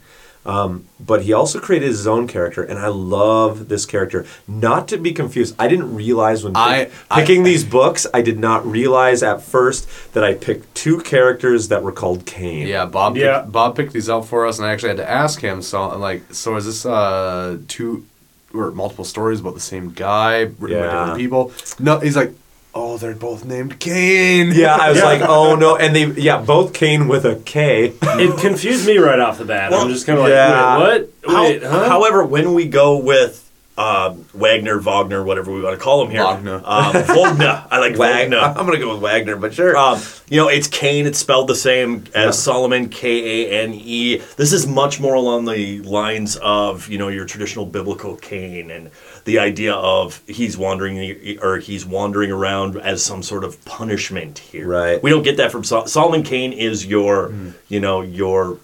Um, 0.46 0.84
but 1.00 1.22
he 1.22 1.32
also 1.32 1.58
created 1.58 1.86
his 1.88 2.06
own 2.06 2.28
character, 2.28 2.62
and 2.62 2.78
I 2.78 2.88
love 2.88 3.68
this 3.68 3.86
character. 3.86 4.26
Not 4.46 4.88
to 4.88 4.98
be 4.98 5.12
confused, 5.12 5.54
I 5.58 5.68
didn't 5.68 5.94
realize 5.94 6.44
when 6.44 6.52
pick- 6.52 6.92
I- 7.10 7.20
picking 7.20 7.44
these 7.44 7.64
books, 7.64 8.06
I 8.12 8.20
did 8.20 8.38
not 8.38 8.66
realize 8.66 9.22
at 9.22 9.40
first 9.42 9.88
that 10.12 10.22
I 10.22 10.34
picked 10.34 10.74
two 10.74 11.00
characters 11.00 11.68
that 11.68 11.82
were 11.82 11.92
called 11.92 12.26
Kane. 12.26 12.66
Yeah, 12.66 12.84
Bob. 12.84 13.16
Yeah. 13.16 13.40
Picked, 13.40 13.52
Bob 13.52 13.76
picked 13.76 13.92
these 13.94 14.10
out 14.10 14.26
for 14.26 14.46
us, 14.46 14.58
and 14.58 14.66
I 14.66 14.72
actually 14.72 14.90
had 14.90 14.98
to 14.98 15.10
ask 15.10 15.40
him. 15.40 15.62
So, 15.62 15.82
I'm 15.82 16.00
like, 16.00 16.22
so 16.34 16.56
is 16.56 16.66
this 16.66 16.84
uh 16.84 17.58
two 17.68 18.04
or 18.52 18.70
multiple 18.70 19.04
stories 19.04 19.40
about 19.40 19.54
the 19.54 19.60
same 19.60 19.90
guy 19.90 20.40
written 20.60 20.78
by 20.78 20.90
different 21.00 21.18
people? 21.18 21.52
No, 21.78 21.98
he's 22.00 22.16
like, 22.16 22.32
oh, 22.74 22.98
they're 22.98 23.14
both 23.14 23.44
named 23.44 23.78
Kane. 23.80 24.50
Yeah, 24.52 24.76
I 24.76 24.90
was 24.90 24.98
Yeah. 24.98 25.04
like, 25.04 25.22
oh 25.22 25.54
no, 25.56 25.76
and 25.76 25.94
they 25.94 26.06
yeah, 26.20 26.40
both 26.40 26.72
Kane 26.74 27.08
with 27.08 27.24
a 27.24 27.36
K. 27.36 27.92
It 28.02 28.38
confused 28.40 28.86
me 28.86 28.98
right 28.98 29.18
off 29.20 29.38
the 29.38 29.44
bat. 29.44 29.70
Well, 29.70 29.82
I'm 29.82 29.88
just 29.90 30.06
kind 30.06 30.18
of 30.18 30.24
like, 30.24 30.32
yeah. 30.32 30.78
wait, 30.78 30.84
what? 31.24 31.32
How- 31.32 31.42
Wait, 31.44 31.62
huh? 31.62 31.88
However, 31.88 32.24
when 32.24 32.52
we 32.54 32.66
go 32.66 32.98
with 32.98 33.40
uh, 33.76 34.14
Wagner, 34.34 34.78
Wagner, 34.78 35.24
whatever 35.24 35.50
we 35.52 35.60
want 35.60 35.76
to 35.76 35.82
call 35.82 36.04
him 36.04 36.10
here, 36.12 36.22
Wagner. 36.22 36.62
um, 36.64 36.92
Wagner. 36.92 37.64
I 37.70 37.78
like 37.80 37.98
Wag- 37.98 38.30
Wagner. 38.30 38.36
I'm 38.38 38.66
gonna 38.66 38.78
go 38.78 38.92
with 38.92 39.02
Wagner, 39.02 39.34
but 39.36 39.52
sure. 39.54 39.76
Um, 39.76 40.00
you 40.28 40.36
know, 40.40 40.48
it's 40.48 40.68
Kane. 40.68 41.06
It's 41.06 41.18
spelled 41.18 41.48
the 41.48 41.56
same 41.56 42.04
as 42.14 42.40
Solomon, 42.40 42.88
K 42.88 43.46
A 43.48 43.62
N 43.64 43.72
E. 43.74 44.18
This 44.36 44.52
is 44.52 44.66
much 44.66 45.00
more 45.00 45.14
along 45.14 45.46
the 45.46 45.80
lines 45.80 46.36
of 46.36 46.88
you 46.88 46.98
know 46.98 47.08
your 47.08 47.24
traditional 47.24 47.66
biblical 47.66 48.14
Cain 48.16 48.70
and 48.70 48.90
the 49.24 49.38
idea 49.38 49.74
of 49.74 50.22
he's 50.26 50.56
wandering 50.56 51.38
or 51.40 51.58
he's 51.58 51.84
wandering 51.84 52.30
around 52.30 52.76
as 52.76 53.04
some 53.04 53.22
sort 53.22 53.44
of 53.44 53.62
punishment 53.64 54.38
here. 54.38 54.66
Right. 54.66 55.02
We 55.02 55.10
don't 55.10 55.22
get 55.22 55.36
that 55.38 55.50
from 55.50 55.64
Sol- 55.64 55.86
Solomon. 55.86 56.22
Kane 56.22 56.52
is 56.52 56.86
your 56.86 57.32
you 57.68 57.80
know 57.80 58.00
your 58.02 58.58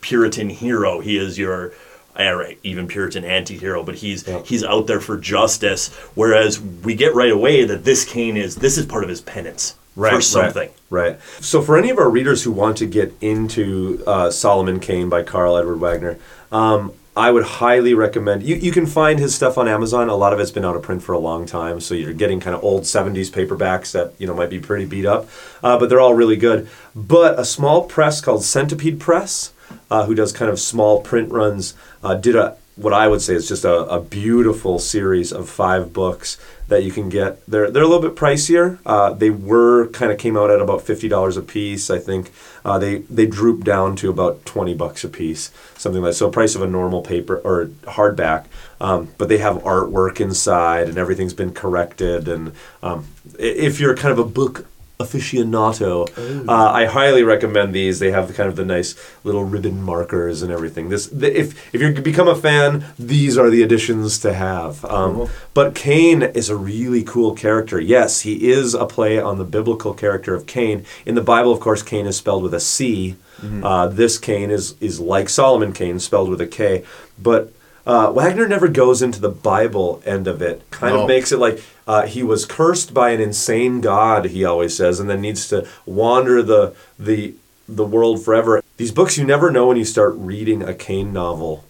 Puritan 0.00 0.50
hero. 0.50 1.00
He 1.00 1.16
is 1.16 1.38
your 1.38 1.72
right, 2.16 2.58
even 2.62 2.86
Puritan 2.86 3.24
anti-hero, 3.24 3.82
but 3.82 3.96
he's 3.96 4.26
he's 4.46 4.64
out 4.64 4.86
there 4.86 5.00
for 5.00 5.16
justice. 5.16 5.94
Whereas 6.14 6.60
we 6.60 6.94
get 6.94 7.14
right 7.14 7.32
away 7.32 7.64
that 7.64 7.84
this 7.84 8.04
Kane 8.04 8.36
is 8.36 8.56
this 8.56 8.78
is 8.78 8.86
part 8.86 9.02
of 9.02 9.10
his 9.10 9.20
penance 9.20 9.74
right, 9.96 10.14
for 10.14 10.20
something. 10.20 10.70
Right, 10.90 11.10
right. 11.10 11.20
So, 11.40 11.62
for 11.62 11.76
any 11.76 11.90
of 11.90 11.98
our 11.98 12.08
readers 12.08 12.44
who 12.44 12.52
want 12.52 12.76
to 12.78 12.86
get 12.86 13.14
into 13.20 14.02
uh, 14.06 14.30
Solomon 14.30 14.78
Kane 14.78 15.08
by 15.08 15.22
Karl 15.22 15.56
Edward 15.56 15.76
Wagner, 15.76 16.18
um, 16.52 16.92
I 17.16 17.30
would 17.30 17.44
highly 17.44 17.94
recommend. 17.94 18.42
You, 18.42 18.56
you 18.56 18.70
can 18.70 18.84
find 18.84 19.18
his 19.18 19.34
stuff 19.34 19.56
on 19.56 19.68
Amazon. 19.68 20.10
A 20.10 20.14
lot 20.14 20.34
of 20.34 20.40
it's 20.40 20.50
been 20.50 20.66
out 20.66 20.76
of 20.76 20.82
print 20.82 21.02
for 21.02 21.14
a 21.14 21.18
long 21.18 21.46
time, 21.46 21.80
so 21.80 21.94
you're 21.94 22.12
getting 22.12 22.40
kind 22.40 22.54
of 22.54 22.62
old 22.62 22.82
'70s 22.82 23.30
paperbacks 23.30 23.92
that 23.92 24.12
you 24.18 24.26
know 24.26 24.34
might 24.34 24.50
be 24.50 24.60
pretty 24.60 24.84
beat 24.84 25.06
up, 25.06 25.26
uh, 25.62 25.78
but 25.78 25.88
they're 25.88 26.00
all 26.00 26.12
really 26.12 26.36
good. 26.36 26.68
But 26.94 27.38
a 27.38 27.44
small 27.44 27.84
press 27.84 28.20
called 28.20 28.44
Centipede 28.44 29.00
Press, 29.00 29.52
uh, 29.90 30.04
who 30.04 30.14
does 30.14 30.30
kind 30.32 30.50
of 30.50 30.60
small 30.60 31.00
print 31.00 31.32
runs, 31.32 31.72
uh, 32.04 32.14
did 32.14 32.36
a 32.36 32.58
what 32.76 32.92
I 32.92 33.08
would 33.08 33.22
say 33.22 33.34
is 33.34 33.48
just 33.48 33.64
a, 33.64 33.74
a 33.86 34.00
beautiful 34.00 34.78
series 34.78 35.32
of 35.32 35.48
five 35.48 35.94
books 35.94 36.38
that 36.68 36.84
you 36.84 36.92
can 36.92 37.08
get. 37.08 37.44
They're 37.46 37.70
they're 37.70 37.82
a 37.82 37.86
little 37.88 38.06
bit 38.06 38.16
pricier. 38.16 38.78
Uh, 38.84 39.14
they 39.14 39.30
were 39.30 39.88
kind 39.88 40.12
of 40.12 40.18
came 40.18 40.36
out 40.36 40.50
at 40.50 40.60
about 40.60 40.82
fifty 40.82 41.08
dollars 41.08 41.36
a 41.36 41.42
piece. 41.42 41.90
I 41.90 41.98
think 41.98 42.30
uh, 42.64 42.78
they 42.78 42.98
they 42.98 43.26
drooped 43.26 43.64
down 43.64 43.96
to 43.96 44.10
about 44.10 44.44
twenty 44.44 44.74
bucks 44.74 45.04
a 45.04 45.08
piece, 45.08 45.50
something 45.76 46.02
like 46.02 46.14
so. 46.14 46.30
Price 46.30 46.54
of 46.54 46.62
a 46.62 46.66
normal 46.66 47.00
paper 47.00 47.38
or 47.38 47.66
hardback, 47.84 48.44
um, 48.80 49.08
but 49.16 49.28
they 49.28 49.38
have 49.38 49.56
artwork 49.62 50.20
inside 50.20 50.88
and 50.88 50.98
everything's 50.98 51.34
been 51.34 51.54
corrected. 51.54 52.28
And 52.28 52.52
um, 52.82 53.06
if 53.38 53.80
you're 53.80 53.96
kind 53.96 54.12
of 54.12 54.18
a 54.18 54.24
book 54.24 54.66
aficionado. 54.98 56.08
Uh, 56.48 56.52
I 56.72 56.86
highly 56.86 57.22
recommend 57.22 57.74
these. 57.74 57.98
They 57.98 58.10
have 58.10 58.32
kind 58.34 58.48
of 58.48 58.56
the 58.56 58.64
nice 58.64 58.94
little 59.24 59.44
ribbon 59.44 59.82
markers 59.82 60.42
and 60.42 60.50
everything. 60.52 60.88
This, 60.88 61.06
the, 61.06 61.38
if 61.38 61.74
if 61.74 61.80
you 61.80 61.92
become 61.92 62.28
a 62.28 62.34
fan, 62.34 62.84
these 62.98 63.36
are 63.38 63.50
the 63.50 63.62
additions 63.62 64.18
to 64.20 64.32
have. 64.34 64.84
Um, 64.84 65.28
But 65.54 65.74
Kane 65.74 66.22
is 66.22 66.48
a 66.50 66.56
really 66.56 67.02
cool 67.02 67.34
character. 67.34 67.80
Yes, 67.80 68.20
he 68.22 68.48
is 68.50 68.74
a 68.74 68.86
play 68.86 69.18
on 69.18 69.38
the 69.38 69.44
biblical 69.44 69.94
character 69.94 70.34
of 70.34 70.46
Cain. 70.46 70.84
In 71.04 71.14
the 71.14 71.22
Bible, 71.22 71.52
of 71.52 71.60
course, 71.60 71.82
Cain 71.82 72.06
is 72.06 72.16
spelled 72.16 72.42
with 72.42 72.54
a 72.54 72.60
C. 72.60 73.16
Uh, 73.62 73.86
this 73.88 74.18
Kane 74.18 74.50
is 74.50 74.74
is 74.80 74.98
like 74.98 75.28
Solomon 75.28 75.72
Kane, 75.72 75.98
spelled 76.00 76.30
with 76.30 76.40
a 76.40 76.46
K. 76.46 76.84
But 77.22 77.52
uh, 77.86 78.10
Wagner 78.12 78.48
never 78.48 78.66
goes 78.68 79.02
into 79.02 79.20
the 79.20 79.28
Bible 79.28 80.02
end 80.06 80.26
of 80.26 80.40
it. 80.42 80.62
Kind 80.70 80.94
No. 80.94 81.02
of 81.02 81.08
makes 81.08 81.32
it 81.32 81.38
like 81.38 81.62
uh, 81.86 82.06
he 82.06 82.22
was 82.22 82.44
cursed 82.44 82.92
by 82.92 83.10
an 83.10 83.20
insane 83.20 83.80
god. 83.80 84.26
He 84.26 84.44
always 84.44 84.76
says, 84.76 84.98
and 84.98 85.08
then 85.08 85.20
needs 85.20 85.48
to 85.48 85.66
wander 85.84 86.42
the 86.42 86.74
the 86.98 87.34
the 87.68 87.84
world 87.84 88.24
forever. 88.24 88.62
These 88.76 88.92
books 88.92 89.16
you 89.16 89.24
never 89.24 89.50
know 89.50 89.68
when 89.68 89.76
you 89.76 89.84
start 89.84 90.14
reading 90.16 90.62
a 90.62 90.74
Kane 90.74 91.12
novel. 91.12 91.64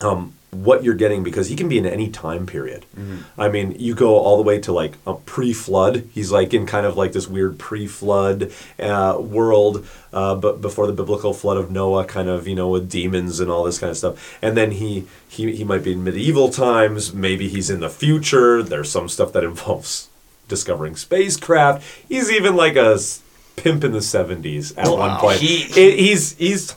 Um, 0.00 0.34
what 0.50 0.82
you're 0.82 0.94
getting 0.94 1.22
because 1.22 1.48
he 1.48 1.56
can 1.56 1.68
be 1.68 1.76
in 1.76 1.84
any 1.84 2.08
time 2.08 2.46
period. 2.46 2.86
I 3.36 3.48
mean, 3.48 3.76
you 3.78 3.94
go 3.94 4.16
all 4.16 4.36
the 4.38 4.42
way 4.42 4.58
to 4.60 4.72
like 4.72 4.94
a 5.06 5.12
pre-flood. 5.14 6.08
He's 6.14 6.32
like 6.32 6.54
in 6.54 6.64
kind 6.66 6.86
of 6.86 6.96
like 6.96 7.12
this 7.12 7.28
weird 7.28 7.58
pre-flood 7.58 8.50
uh, 8.80 9.18
world, 9.20 9.86
uh, 10.12 10.34
but 10.36 10.60
before 10.62 10.86
the 10.86 10.92
biblical 10.94 11.34
flood 11.34 11.58
of 11.58 11.70
Noah, 11.70 12.06
kind 12.06 12.28
of 12.30 12.48
you 12.48 12.54
know 12.54 12.68
with 12.70 12.88
demons 12.90 13.40
and 13.40 13.50
all 13.50 13.62
this 13.62 13.78
kind 13.78 13.90
of 13.90 13.96
stuff. 13.98 14.38
And 14.42 14.56
then 14.56 14.70
he 14.72 15.06
he 15.28 15.54
he 15.54 15.64
might 15.64 15.84
be 15.84 15.92
in 15.92 16.02
medieval 16.02 16.48
times. 16.48 17.12
Maybe 17.12 17.48
he's 17.48 17.68
in 17.68 17.80
the 17.80 17.90
future. 17.90 18.62
There's 18.62 18.90
some 18.90 19.08
stuff 19.08 19.32
that 19.34 19.44
involves 19.52 20.08
discovering 20.48 20.96
spacecraft. 20.96 21.84
He's 22.08 22.30
even 22.30 22.56
like 22.56 22.74
a 22.76 22.98
pimp 23.56 23.84
in 23.84 23.92
the 23.92 23.98
70s 23.98 24.72
at 24.78 24.88
one 24.88 24.98
Wow. 24.98 25.18
point. 25.20 25.40
He- 25.40 25.58
he's 26.06 26.36
he's 26.36 26.74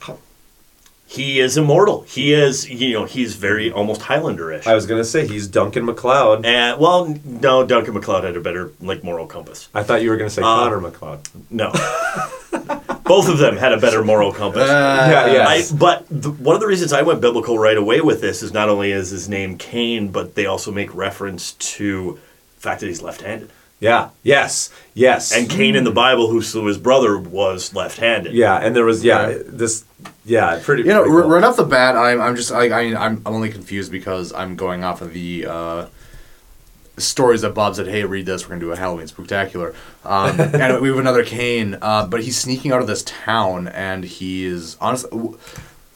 He 1.11 1.41
is 1.41 1.57
immortal. 1.57 2.03
He 2.03 2.31
is, 2.31 2.69
you 2.69 2.93
know, 2.93 3.03
he's 3.03 3.35
very 3.35 3.69
almost 3.69 3.99
Highlanderish. 3.99 4.65
I 4.65 4.73
was 4.73 4.85
gonna 4.85 5.03
say 5.03 5.27
he's 5.27 5.45
Duncan 5.45 5.83
MacLeod. 5.83 6.45
And 6.45 6.79
well, 6.79 7.13
no, 7.25 7.65
Duncan 7.65 7.95
MacLeod 7.95 8.23
had 8.23 8.37
a 8.37 8.39
better 8.39 8.71
like 8.79 9.03
moral 9.03 9.27
compass. 9.27 9.67
I 9.73 9.83
thought 9.83 10.01
you 10.01 10.09
were 10.09 10.15
gonna 10.15 10.29
say 10.29 10.41
Uh, 10.41 10.45
Connor 10.45 10.79
MacLeod. 10.79 11.27
No, 11.49 11.71
both 13.03 13.27
of 13.27 13.39
them 13.39 13.57
had 13.57 13.73
a 13.73 13.77
better 13.77 14.05
moral 14.05 14.31
compass. 14.31 14.69
Yeah, 14.69 15.25
yes. 15.27 15.73
I, 15.73 15.75
but 15.75 16.05
the, 16.09 16.31
one 16.31 16.55
of 16.55 16.61
the 16.61 16.67
reasons 16.67 16.93
I 16.93 17.01
went 17.01 17.19
biblical 17.19 17.59
right 17.59 17.75
away 17.77 17.99
with 17.99 18.21
this 18.21 18.41
is 18.41 18.53
not 18.53 18.69
only 18.69 18.93
is 18.93 19.09
his 19.09 19.27
name 19.27 19.57
Kane, 19.57 20.13
but 20.13 20.35
they 20.35 20.45
also 20.45 20.71
make 20.71 20.95
reference 20.95 21.51
to 21.75 22.19
the 22.55 22.61
fact 22.61 22.79
that 22.79 22.87
he's 22.87 23.01
left-handed. 23.01 23.49
Yeah. 23.81 24.09
Yes. 24.23 24.69
Yes. 24.93 25.35
And 25.35 25.49
Cain 25.49 25.75
in 25.75 25.83
the 25.83 25.91
Bible, 25.91 26.29
who 26.29 26.41
slew 26.41 26.65
his 26.65 26.77
brother, 26.77 27.17
was 27.17 27.73
left-handed. 27.73 28.31
Yeah, 28.33 28.55
and 28.57 28.75
there 28.75 28.85
was 28.85 29.03
yeah 29.03 29.33
this 29.45 29.83
yeah 30.23 30.59
pretty. 30.63 30.83
You 30.83 30.89
know, 30.89 31.01
pretty 31.01 31.15
r- 31.15 31.21
cool. 31.23 31.31
right 31.31 31.43
off 31.43 31.57
the 31.57 31.63
bat, 31.65 31.95
I'm, 31.97 32.21
I'm 32.21 32.35
just 32.35 32.51
I, 32.51 32.69
I 32.69 32.85
mean 32.85 32.95
I'm 32.95 33.21
I'm 33.25 33.33
only 33.33 33.49
confused 33.51 33.91
because 33.91 34.31
I'm 34.33 34.55
going 34.55 34.83
off 34.83 35.01
of 35.01 35.13
the 35.13 35.47
uh, 35.47 35.85
stories 36.97 37.41
that 37.41 37.55
Bob 37.55 37.75
said, 37.75 37.87
"Hey, 37.87 38.03
read 38.05 38.27
this. 38.27 38.43
We're 38.45 38.49
gonna 38.49 38.61
do 38.61 38.71
a 38.71 38.77
Halloween 38.77 39.07
spectacular." 39.07 39.73
Um, 40.05 40.39
and 40.39 40.79
we 40.79 40.89
have 40.89 40.99
another 40.99 41.25
Kane, 41.25 41.77
uh, 41.81 42.05
but 42.05 42.21
he's 42.23 42.37
sneaking 42.37 42.71
out 42.71 42.81
of 42.81 42.87
this 42.87 43.03
town, 43.03 43.67
and 43.67 44.03
he 44.03 44.45
is 44.45 44.77
honestly. 44.79 45.35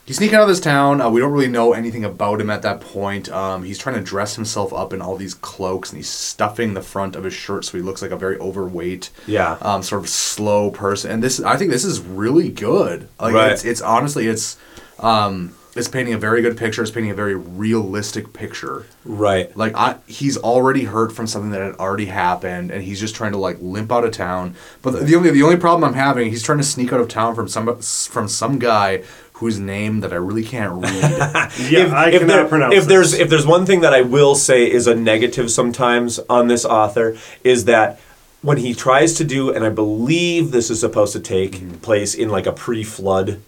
He's 0.05 0.17
sneaking 0.17 0.35
out 0.35 0.43
of 0.43 0.47
this 0.47 0.59
town. 0.59 1.01
Uh, 1.01 1.09
we 1.09 1.19
don't 1.19 1.31
really 1.31 1.47
know 1.47 1.73
anything 1.73 2.05
about 2.05 2.39
him 2.39 2.51
at 2.51 2.61
that 2.61 2.79
point. 2.79 3.27
Um, 3.31 3.63
he's 3.63 3.79
trying 3.79 3.95
to 3.95 4.03
dress 4.03 4.35
himself 4.35 4.71
up 4.71 4.93
in 4.93 5.01
all 5.01 5.15
these 5.15 5.33
cloaks, 5.33 5.89
and 5.89 5.97
he's 5.97 6.07
stuffing 6.09 6.75
the 6.75 6.83
front 6.83 7.15
of 7.15 7.23
his 7.23 7.33
shirt 7.33 7.65
so 7.65 7.75
he 7.75 7.83
looks 7.83 8.03
like 8.03 8.11
a 8.11 8.17
very 8.17 8.37
overweight, 8.37 9.09
Yeah. 9.25 9.57
um, 9.61 9.81
sort 9.81 10.03
of 10.03 10.07
slow 10.09 10.69
person. 10.69 11.09
And 11.09 11.23
this, 11.23 11.39
I 11.41 11.57
think, 11.57 11.71
this 11.71 11.83
is 11.83 12.01
really 12.01 12.49
good. 12.49 13.07
Like, 13.19 13.33
Right. 13.33 13.51
it's, 13.51 13.65
it's 13.65 13.81
honestly, 13.81 14.27
it's, 14.27 14.57
um, 14.99 15.55
it's 15.75 15.87
painting 15.89 16.13
a 16.13 16.17
very 16.19 16.41
good 16.43 16.55
picture. 16.55 16.83
It's 16.83 16.91
painting 16.91 17.11
a 17.11 17.15
very 17.15 17.35
realistic 17.35 18.31
picture. 18.31 18.85
Right. 19.03 19.55
Like, 19.57 19.75
I, 19.75 19.95
he's 20.05 20.37
already 20.37 20.83
hurt 20.85 21.11
from 21.13 21.25
something 21.27 21.49
that 21.51 21.61
had 21.61 21.75
already 21.75 22.05
happened, 22.05 22.69
and 22.71 22.81
he's 22.83 22.99
just 22.99 23.13
trying 23.15 23.33
to 23.33 23.37
like 23.39 23.57
limp 23.59 23.91
out 23.91 24.05
of 24.05 24.11
town. 24.11 24.55
But 24.81 25.05
the 25.05 25.15
only 25.15 25.31
the 25.31 25.43
only 25.43 25.57
problem 25.57 25.83
I'm 25.83 25.95
having, 25.97 26.29
he's 26.29 26.43
trying 26.43 26.59
to 26.59 26.63
sneak 26.63 26.93
out 26.93 27.01
of 27.01 27.09
town 27.09 27.35
from 27.35 27.49
some 27.49 27.67
from 27.81 28.29
some 28.29 28.57
guy 28.57 29.01
whose 29.35 29.59
name 29.59 29.99
that 29.99 30.13
I 30.13 30.15
really 30.15 30.43
can't 30.43 30.73
read. 30.83 31.51
Yeah, 31.69 31.91
I 31.93 32.11
cannot 32.11 32.27
there- 32.27 32.47
pronounce 32.47 32.75
if 32.75 32.85
there's 32.85 33.13
if 33.13 33.29
there's 33.29 33.45
one 33.45 33.65
thing 33.65 33.81
that 33.81 33.93
I 33.93 34.01
will 34.01 34.35
say 34.35 34.69
is 34.69 34.87
a 34.87 34.95
negative 34.95 35.51
sometimes 35.51 36.19
on 36.29 36.47
this 36.47 36.65
author 36.65 37.17
is 37.43 37.65
that 37.65 37.99
when 38.41 38.57
he 38.57 38.73
tries 38.75 39.15
to 39.15 39.23
do, 39.23 39.51
and 39.51 39.65
I 39.65 39.69
believe 39.69 40.51
this 40.51 40.69
is 40.69 40.79
supposed 40.79 41.13
to 41.13 41.19
take 41.19 41.53
mm-hmm. 41.53 41.77
place 41.77 42.13
in 42.13 42.29
like 42.29 42.45
a 42.45 42.51
pre-flood 42.51 43.41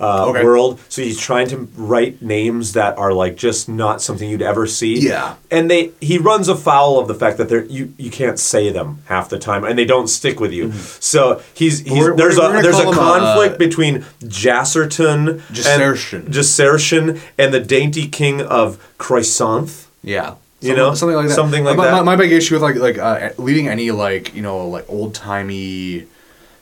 uh, 0.00 0.26
Okay. 0.28 0.42
world, 0.42 0.80
so 0.88 1.02
he's 1.02 1.18
trying 1.20 1.46
to 1.48 1.68
write 1.76 2.22
names 2.22 2.72
that 2.72 2.96
are 2.96 3.12
like 3.12 3.36
just 3.36 3.68
not 3.68 4.00
something 4.00 4.28
you'd 4.30 4.40
ever 4.42 4.66
see. 4.66 4.98
Yeah. 4.98 5.34
and 5.50 5.70
they 5.70 5.92
he 6.00 6.16
runs 6.18 6.48
afoul 6.48 6.98
of 6.98 7.06
the 7.08 7.14
fact 7.14 7.36
that 7.38 7.48
they're 7.50 7.64
you 7.66 7.92
you 7.98 8.10
can't 8.10 8.38
say 8.38 8.70
them 8.72 8.98
half 9.06 9.28
the 9.28 9.38
time, 9.38 9.62
and 9.64 9.78
they 9.78 9.84
don't 9.84 10.08
stick 10.08 10.40
with 10.40 10.52
you. 10.52 10.72
So 11.00 11.42
he's, 11.54 11.80
he's 11.80 11.92
We're- 11.92 12.16
there's 12.16 12.38
we're 12.38 12.58
a 12.58 12.62
there's 12.62 12.78
a 12.78 12.88
uh, 12.88 12.92
conflict 12.94 13.58
between 13.58 14.04
Jasserton, 14.22 15.40
Jacertian. 15.52 17.08
and, 17.10 17.20
and 17.38 17.54
the 17.54 17.60
dainty 17.60 18.08
king 18.08 18.40
of 18.42 18.78
Croissant. 18.98 19.86
Yeah. 20.02 20.34
You 20.62 20.68
Something- 20.68 20.76
know, 20.76 20.94
something 20.94 21.16
like 21.16 21.28
that. 21.28 21.34
something 21.34 21.64
like 21.64 21.76
my, 21.76 21.84
that. 21.86 21.92
My, 21.92 22.02
my 22.02 22.16
big 22.16 22.32
issue 22.32 22.54
with 22.54 22.62
like 22.62 22.76
like 22.76 22.98
uh, 22.98 23.30
leading 23.38 23.68
any 23.68 23.90
like 23.90 24.34
you 24.34 24.42
know 24.42 24.66
like 24.68 24.84
old 24.88 25.14
timey 25.14 26.06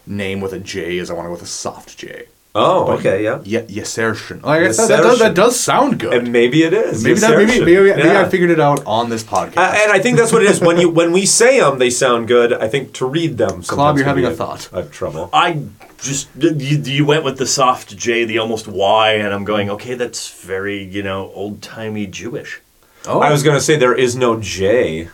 name 0.06 0.40
with 0.40 0.52
a 0.52 0.59
J 0.60 0.98
is 0.98 1.10
I 1.10 1.15
want 1.15 1.24
to 1.27 1.28
go 1.28 1.32
with 1.32 1.43
a 1.43 1.47
soft 1.47 1.98
J. 1.98 2.27
Oh, 2.59 2.87
But 2.87 2.99
okay, 3.01 3.23
yeah. 3.25 3.41
Yeah, 3.45 3.61
Yesertion. 3.63 4.43
Like 4.43 4.63
I 4.63 4.73
said, 4.73 4.89
that, 4.89 5.03
does, 5.03 5.19
that 5.21 5.35
does 5.35 5.59
sound 5.59 5.99
good. 6.01 6.13
And 6.13 6.33
maybe 6.33 6.63
it 6.63 6.73
is. 6.73 7.05
Maybe 7.05 7.21
that, 7.21 7.37
maybe, 7.37 7.61
maybe, 7.61 7.91
maybe 7.95 8.09
Yeah. 8.09 8.23
I 8.23 8.29
figured 8.29 8.51
it 8.51 8.61
out 8.61 8.85
on 8.87 9.09
this 9.11 9.23
podcast. 9.25 9.57
Uh, 9.57 9.75
and 9.77 9.93
I 9.93 9.99
think 9.99 10.19
that's 10.19 10.33
what 10.33 10.43
it 10.43 10.51
is. 10.51 10.61
When 10.61 10.79
you 10.79 10.89
when 10.91 11.13
we 11.13 11.25
say 11.27 11.61
them, 11.61 11.79
they 11.79 11.91
sound 11.91 12.29
good. 12.29 12.53
I 12.53 12.69
think 12.69 12.93
to 12.95 13.07
read 13.07 13.39
them, 13.39 13.63
sometimes 13.63 13.99
you're 13.99 14.07
having 14.07 14.25
a 14.25 14.35
thought. 14.35 14.69
of 14.73 14.91
trouble. 14.93 15.31
I 15.33 15.63
just 16.01 16.29
you, 16.39 16.79
you 16.79 17.05
went 17.05 17.25
with 17.25 17.39
the 17.39 17.47
soft 17.47 17.97
J, 17.97 18.25
the 18.25 18.39
almost 18.39 18.67
Y, 18.69 19.13
and 19.13 19.33
I'm 19.35 19.45
going, 19.45 19.71
okay, 19.71 19.95
that's 19.95 20.31
very 20.43 20.83
you 20.83 21.03
know 21.03 21.31
old 21.35 21.63
timey 21.63 22.07
Jewish. 22.07 22.61
Oh. 23.07 23.21
I 23.21 23.31
was 23.31 23.43
going 23.43 23.57
to 23.57 23.61
say 23.61 23.77
there 23.77 23.95
is 23.95 24.17
no 24.17 24.39
J, 24.41 25.09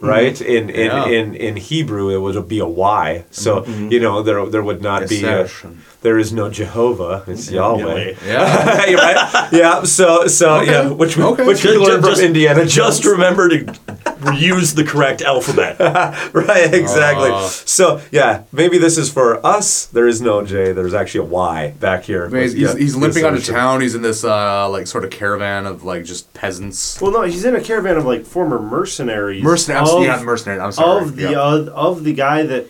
right? 0.00 0.40
In 0.40 0.70
in, 0.70 0.86
Yeah. 0.86 1.06
in 1.06 1.34
in 1.34 1.56
Hebrew, 1.56 2.08
it 2.14 2.18
would 2.20 2.48
be 2.48 2.58
a 2.60 2.66
Y. 2.66 3.24
So 3.30 3.62
Mhm. 3.62 3.90
you 3.92 4.00
know 4.00 4.22
there 4.22 4.44
there 4.46 4.62
would 4.62 4.82
not 4.82 5.08
be. 5.08 5.24
a, 5.24 5.48
there 6.02 6.18
is 6.18 6.32
no 6.32 6.48
Jehovah. 6.48 7.22
It's 7.26 7.50
Yahweh. 7.50 7.84
Yahweh. 7.84 8.14
Yeah. 8.26 8.86
You're 8.88 8.98
right. 9.08 9.48
Yeah. 9.52 9.82
So 9.84 10.26
so 10.28 10.46
Okay. 10.60 10.70
yeah, 10.72 10.88
which 10.88 11.16
we, 11.16 11.22
Okay. 11.24 11.44
which 11.46 11.62
we 11.64 11.72
Ju- 11.72 11.82
learned 11.84 12.04
from 12.04 12.18
Indiana. 12.20 12.64
Just 12.64 13.04
remember 13.04 13.48
to 13.50 13.58
use 14.34 14.74
the 14.74 14.84
correct 14.84 15.22
alphabet. 15.22 15.78
right, 16.34 16.72
exactly. 16.72 17.30
Uh. 17.30 17.48
so 17.48 18.02
yeah, 18.10 18.44
maybe 18.52 18.78
this 18.78 18.98
is 18.98 19.12
for 19.12 19.44
us. 19.44 19.86
There 19.86 20.06
is 20.06 20.20
no 20.20 20.44
J. 20.44 20.72
There's 20.72 20.94
actually 20.94 21.26
a 21.26 21.30
Y 21.30 21.70
back 21.80 22.04
here. 22.04 22.26
I 22.26 22.28
mean, 22.28 22.42
he's, 22.42 22.54
Yeah, 22.54 22.68
he's, 22.68 22.78
he's 22.78 22.96
limping 22.96 23.24
out 23.24 23.34
of 23.34 23.44
town. 23.44 23.80
He's 23.80 23.94
in 23.94 24.02
this 24.02 24.24
uh, 24.24 24.68
like 24.68 24.86
sort 24.86 25.04
of 25.04 25.10
caravan 25.10 25.66
of 25.66 25.84
like 25.84 26.04
just 26.04 26.32
peasants. 26.34 27.00
Well, 27.00 27.12
no, 27.12 27.22
he's 27.22 27.44
in 27.44 27.54
a 27.54 27.60
caravan 27.60 27.96
of 27.96 28.04
like 28.04 28.24
former 28.24 28.60
mercenaries. 28.60 29.42
Mercenary. 29.42 29.88
of, 29.88 30.02
yeah, 30.02 30.22
mercenary. 30.22 30.60
I'm 30.60 30.72
sorry. 30.72 31.04
of 31.04 31.16
the 31.16 31.30
yeah. 31.30 31.40
uh, 31.40 31.70
of 31.74 32.04
the 32.04 32.12
guy 32.12 32.42
that 32.42 32.68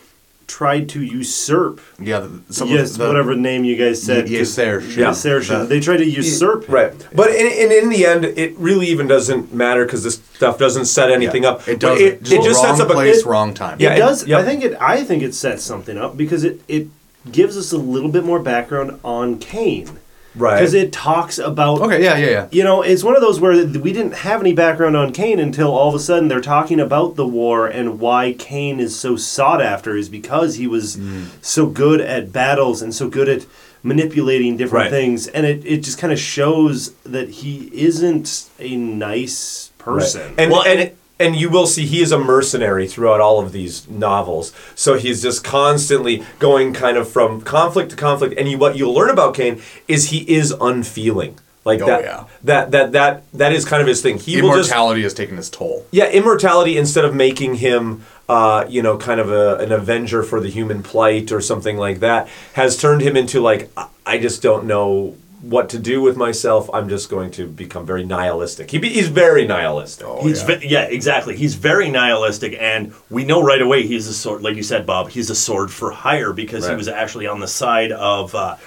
tried 0.51 0.89
to 0.89 1.01
usurp. 1.01 1.79
yeah, 1.97 2.19
the, 2.19 2.53
some 2.53 2.67
yes, 2.67 2.91
of 2.91 2.97
the, 2.97 3.07
whatever 3.07 3.35
name 3.35 3.63
you 3.63 3.77
guys 3.77 4.03
said. 4.03 4.27
Ye- 4.27 4.41
Yesertion. 4.41 4.97
Yeah, 4.97 5.11
Yesertion. 5.11 5.69
They 5.69 5.79
tried 5.79 5.97
to 5.97 6.05
usurp. 6.05 6.65
him. 6.65 6.75
Right, 6.75 7.07
but 7.15 7.29
in, 7.29 7.47
in, 7.47 7.71
in 7.83 7.89
the 7.89 8.05
end, 8.05 8.25
it 8.25 8.55
really 8.57 8.87
even 8.87 9.07
doesn't 9.07 9.53
matter 9.53 9.85
because 9.85 10.03
this 10.03 10.21
stuff 10.33 10.59
doesn't 10.59 10.85
set 10.85 11.09
anything 11.09 11.45
up. 11.45 11.65
It 11.69 11.79
does. 11.79 12.01
It, 12.01 12.19
just 12.21 12.33
it 12.33 12.43
just 12.43 12.61
wrong 12.63 12.75
sets 12.75 12.81
up 12.81 12.89
a 12.89 12.93
place, 12.93 13.19
it- 13.19 13.25
wrong 13.25 13.53
time. 13.53 13.77
Yeah, 13.79 13.93
it 13.93 13.99
does. 13.99 14.27
yep. 14.27 14.41
I 14.41 14.43
think 14.43 14.63
it. 14.65 14.75
I 14.81 15.03
think 15.05 15.23
it 15.23 15.33
sets 15.33 15.63
something 15.63 15.97
up 15.97 16.17
because 16.17 16.43
it 16.43 16.61
it 16.67 16.89
gives 17.31 17.55
us 17.55 17.71
a 17.71 17.77
little 17.77 18.11
bit 18.11 18.25
more 18.25 18.39
background 18.39 18.99
on 19.03 19.39
Kane 19.39 19.99
right. 20.35 20.59
because 20.59 20.73
it 20.73 20.91
talks 20.91 21.37
about. 21.39 21.81
Okay. 21.81 22.03
Yeah. 22.03 22.17
Yeah. 22.17 22.29
Yeah. 22.29 22.47
You 22.51 22.63
know, 22.63 22.81
it's 22.81 23.03
one 23.03 23.15
of 23.15 23.21
those 23.21 23.39
where 23.39 23.65
we 23.65 23.93
didn't 23.93 24.13
have 24.15 24.41
any 24.41 24.53
background 24.53 24.95
on 24.95 25.11
Kane 25.13 25.39
until 25.39 25.71
all 25.71 25.89
of 25.89 25.95
a 25.95 25.99
sudden 25.99 26.27
they're 26.27 26.41
talking 26.41 26.79
about 26.79 27.15
the 27.15 27.27
war 27.27 27.67
and 27.67 27.99
why 27.99 28.33
Kane 28.33 28.79
is 28.79 28.97
so 28.99 29.15
sought 29.15 29.61
after 29.61 29.95
is 29.95 30.09
because 30.09 30.55
he 30.55 30.67
was 30.67 30.97
Mm. 30.97 31.25
so 31.41 31.65
good 31.67 32.01
at 32.01 32.31
battles 32.31 32.81
and 32.81 32.93
so 32.93 33.09
good 33.09 33.27
at 33.29 33.45
manipulating 33.83 34.57
different 34.57 34.83
Right. 34.85 34.91
things. 34.91 35.27
And 35.27 35.45
it, 35.45 35.65
it 35.65 35.77
just 35.83 35.97
kind 35.97 36.13
of 36.13 36.19
shows 36.19 36.91
that 37.03 37.29
he 37.29 37.69
isn't 37.73 38.49
a 38.59 38.75
nice 38.75 39.71
person. 39.79 40.33
And 40.37 40.51
Well, 40.51 40.61
and 40.63 40.79
and 40.79 40.91
you 41.35 41.49
will 41.49 41.67
see 41.67 41.85
he 41.85 42.01
is 42.01 42.11
a 42.11 42.17
mercenary 42.19 42.87
throughout 42.87 43.21
all 43.21 43.39
of 43.39 43.51
these 43.51 43.87
novels. 43.89 44.51
So 44.75 44.95
he's 44.95 45.21
just 45.21 45.43
constantly 45.43 46.23
going 46.39 46.73
kind 46.73 46.97
of 46.97 47.09
from 47.09 47.41
conflict 47.41 47.91
to 47.91 47.95
conflict. 47.95 48.35
And 48.37 48.49
you, 48.49 48.57
what 48.57 48.75
you'll 48.77 48.93
learn 48.93 49.09
about 49.09 49.35
Kane 49.35 49.61
is 49.87 50.09
he 50.09 50.19
is 50.29 50.51
unfeeling. 50.59 51.37
Like 51.63 51.81
Oh, 51.81 51.85
that, 51.85 52.03
yeah. 52.03 52.23
that 52.43 52.71
that 52.71 52.91
that 52.93 53.23
that 53.33 53.53
is 53.53 53.65
kind 53.65 53.81
of 53.81 53.87
his 53.87 54.01
thing. 54.01 54.17
He 54.17 54.31
just 54.33 54.43
Immortality 54.43 55.03
has 55.03 55.13
taken 55.13 55.37
its 55.37 55.49
toll. 55.49 55.85
yeah, 55.91 56.09
immortality 56.09 56.75
instead 56.75 57.05
of 57.05 57.13
making 57.13 57.55
him, 57.55 58.03
uh, 58.27 58.65
you 58.67 58.81
know, 58.81 58.97
kind 58.97 59.19
of 59.19 59.31
a, 59.31 59.57
an 59.57 59.71
avenger 59.71 60.23
for 60.23 60.39
the 60.39 60.49
human 60.49 60.81
plight 60.81 61.31
or 61.31 61.39
something 61.39 61.77
like 61.77 61.99
that, 61.99 62.27
has 62.53 62.77
turned 62.77 63.01
him 63.03 63.15
into 63.15 63.41
like 63.41 63.69
I 64.07 64.17
just 64.17 64.41
don't 64.41 64.65
know 64.65 65.15
what 65.41 65.69
to 65.69 65.79
do 65.79 66.01
with 66.01 66.15
myself. 66.17 66.69
I'm 66.73 66.87
just 66.87 67.09
going 67.09 67.31
to 67.31 67.47
become 67.47 67.85
very 67.85 68.03
nihilistic. 68.03 68.69
He 68.71 68.77
be, 68.77 68.89
he's 68.89 69.07
very 69.07 69.45
nihilistic. 69.47 70.05
Oh, 70.07 70.21
He's 70.21 70.41
yeah. 70.47 70.57
ve- 70.59 70.67
yeah, 70.67 70.81
exactly. 70.83 71.35
He's 71.35 71.55
very 71.55 71.89
nihilistic, 71.89 72.55
and 72.59 72.93
we 73.09 73.25
know 73.25 73.41
right 73.43 73.61
away 73.61 73.85
he's 73.87 74.07
a 74.07 74.13
sword. 74.13 74.41
Like 74.43 74.55
you 74.55 74.63
said, 74.63 74.85
Bob, 74.85 75.09
he's 75.09 75.29
a 75.29 75.35
sword 75.35 75.71
for 75.71 75.91
hire 75.91 76.31
because 76.33 76.67
he 76.67 76.75
was 76.75 76.87
actually 76.87 77.27
on 77.27 77.39
the 77.39 77.47
side 77.47 77.91
of 77.91 78.35
uh, 78.35 78.57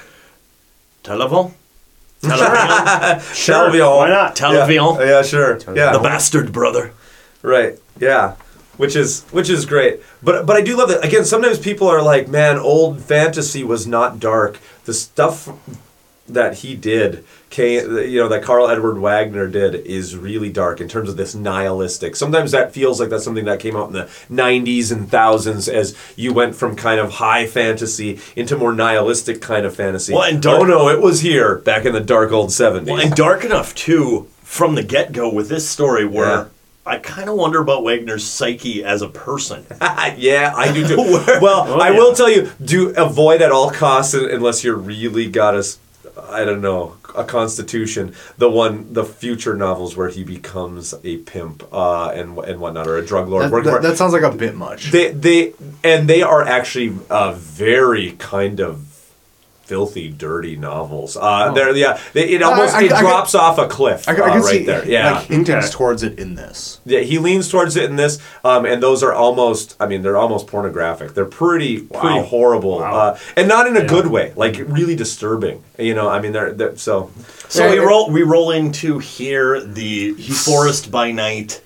Televion. 1.04 1.52
Televion, 2.22 3.18
Televion. 3.18 3.96
Why 3.96 4.08
not? 4.08 4.34
Televion, 4.36 4.98
Yeah, 4.98 5.04
yeah, 5.06 5.22
sure. 5.22 5.58
Yeah, 5.74 5.92
the 5.92 5.98
bastard 6.00 6.52
brother. 6.52 6.92
Right. 7.42 7.78
Yeah. 8.00 8.36
Which 8.78 8.96
is 8.96 9.22
which 9.30 9.50
is 9.50 9.66
great. 9.66 10.00
But 10.22 10.46
but 10.46 10.56
I 10.56 10.60
do 10.62 10.76
love 10.76 10.88
that. 10.88 11.04
Again, 11.04 11.24
sometimes 11.24 11.60
people 11.60 11.86
are 11.86 12.02
like, 12.02 12.26
"Man, 12.26 12.58
old 12.58 13.00
fantasy 13.00 13.62
was 13.62 13.86
not 13.86 14.18
dark." 14.18 14.58
The 14.84 14.92
stuff 14.94 15.48
that 16.26 16.54
he 16.58 16.74
did, 16.74 17.22
came, 17.50 17.98
you 17.98 18.18
know, 18.18 18.28
that 18.28 18.42
Karl 18.42 18.68
Edward 18.68 18.96
Wagner 18.98 19.46
did 19.46 19.74
is 19.74 20.16
really 20.16 20.50
dark 20.50 20.80
in 20.80 20.88
terms 20.88 21.10
of 21.10 21.16
this 21.18 21.34
nihilistic. 21.34 22.16
Sometimes 22.16 22.50
that 22.52 22.72
feels 22.72 22.98
like 22.98 23.10
that's 23.10 23.24
something 23.24 23.44
that 23.44 23.60
came 23.60 23.76
out 23.76 23.88
in 23.88 23.92
the 23.92 24.04
90s 24.30 24.90
and 24.90 25.08
thousands 25.10 25.68
as 25.68 25.94
you 26.16 26.32
went 26.32 26.54
from 26.54 26.76
kind 26.76 26.98
of 26.98 27.12
high 27.12 27.46
fantasy 27.46 28.20
into 28.36 28.56
more 28.56 28.72
nihilistic 28.72 29.42
kind 29.42 29.66
of 29.66 29.76
fantasy. 29.76 30.14
Well, 30.14 30.22
and 30.22 30.42
dark- 30.42 30.62
oh 30.62 30.64
no, 30.64 30.88
it 30.88 31.00
was 31.02 31.20
here 31.20 31.56
back 31.58 31.84
in 31.84 31.92
the 31.92 32.00
dark 32.00 32.32
old 32.32 32.50
70s. 32.50 32.86
Well, 32.86 33.00
and 33.00 33.14
dark 33.14 33.44
enough 33.44 33.74
too 33.74 34.26
from 34.42 34.74
the 34.76 34.82
get 34.82 35.12
go 35.12 35.32
with 35.32 35.48
this 35.48 35.68
story 35.68 36.04
where. 36.06 36.26
Yeah. 36.26 36.44
I 36.86 36.98
kind 36.98 37.30
of 37.30 37.36
wonder 37.36 37.62
about 37.62 37.82
Wagner's 37.82 38.26
psyche 38.26 38.84
as 38.84 39.00
a 39.00 39.08
person. 39.08 39.64
yeah, 39.80 40.52
I 40.54 40.70
do 40.70 40.86
too. 40.86 40.96
Well, 41.40 41.64
Oh, 41.66 41.78
I 41.80 41.88
yeah. 41.92 41.96
will 41.96 42.12
tell 42.12 42.28
you, 42.30 42.50
do 42.62 42.90
avoid 42.90 43.40
at 43.40 43.50
all 43.50 43.70
costs 43.70 44.12
unless 44.12 44.62
you're 44.62 44.76
really 44.76 45.30
got 45.30 45.54
a, 45.54 45.60
s- 45.60 45.78
I 46.28 46.44
don't 46.44 46.60
know, 46.60 46.96
a 47.14 47.24
constitution. 47.24 48.14
The 48.38 48.50
one, 48.50 48.92
the 48.92 49.04
future 49.04 49.54
novels 49.54 49.96
where 49.96 50.08
he 50.08 50.24
becomes 50.24 50.94
a 51.04 51.18
pimp 51.18 51.62
uh, 51.72 52.08
and 52.10 52.38
and 52.38 52.60
whatnot, 52.60 52.86
or 52.86 52.96
a 52.98 53.04
drug 53.04 53.28
lord. 53.28 53.50
That, 53.50 53.64
that, 53.64 53.82
that 53.82 53.96
sounds 53.96 54.12
like 54.12 54.22
a 54.22 54.30
bit 54.32 54.54
much. 54.54 54.90
they 54.90 55.12
they 55.12 55.54
and 55.82 56.08
they 56.08 56.22
are 56.22 56.42
actually 56.42 56.96
uh, 57.10 57.32
very 57.32 58.12
kind 58.12 58.60
of 58.60 58.93
filthy, 59.66 60.10
dirty 60.10 60.56
novels. 60.56 61.16
Uh, 61.16 61.48
Oh. 61.50 61.54
They're 61.54 61.74
yeah, 61.76 61.98
they, 62.12 62.28
it 62.30 62.42
almost 62.42 62.74
I- 62.74 62.84
it 62.84 62.92
I- 62.92 62.98
I 62.98 63.00
drops 63.00 63.34
off 63.34 63.58
a 63.58 63.66
cliff 63.66 64.08
I, 64.08 64.12
I 64.12 64.16
uh, 64.16 64.38
right 64.40 64.44
see 64.44 64.64
there. 64.64 64.86
Yeah, 64.86 65.12
like 65.12 65.26
hintings 65.26 65.64
Okay. 65.64 65.72
towards 65.72 66.02
it 66.02 66.18
in 66.18 66.34
this. 66.34 66.80
yeah, 66.84 67.00
he 67.00 67.18
leans 67.18 67.48
towards 67.50 67.76
it 67.76 67.84
in 67.84 67.96
this, 67.96 68.18
um, 68.44 68.64
and 68.66 68.82
those 68.82 69.02
are 69.02 69.12
almost. 69.12 69.76
I 69.80 69.86
mean, 69.86 70.02
they're 70.02 70.16
almost 70.16 70.46
pornographic. 70.46 71.14
They're 71.14 71.24
pretty, 71.24 71.80
pretty 71.80 72.20
horrible, 72.22 72.78
Wow. 72.78 72.94
uh, 72.94 73.18
and 73.36 73.48
not 73.48 73.66
in 73.66 73.76
a 73.76 73.84
good 73.86 74.06
way. 74.06 74.32
Like 74.36 74.56
really 74.58 74.94
disturbing. 74.96 75.62
You 75.78 75.94
know, 75.94 76.08
I 76.08 76.20
mean, 76.20 76.32
they're, 76.32 76.52
they're 76.52 76.76
so. 76.76 77.10
So 77.48 77.64
Yeah, 77.64 77.72
we 77.72 77.78
roll 77.78 78.10
we 78.10 78.22
roll 78.22 78.50
into 78.52 78.98
here 78.98 79.60
the 79.60 80.12
forest 80.12 80.90
by 80.90 81.10
night. 81.10 81.60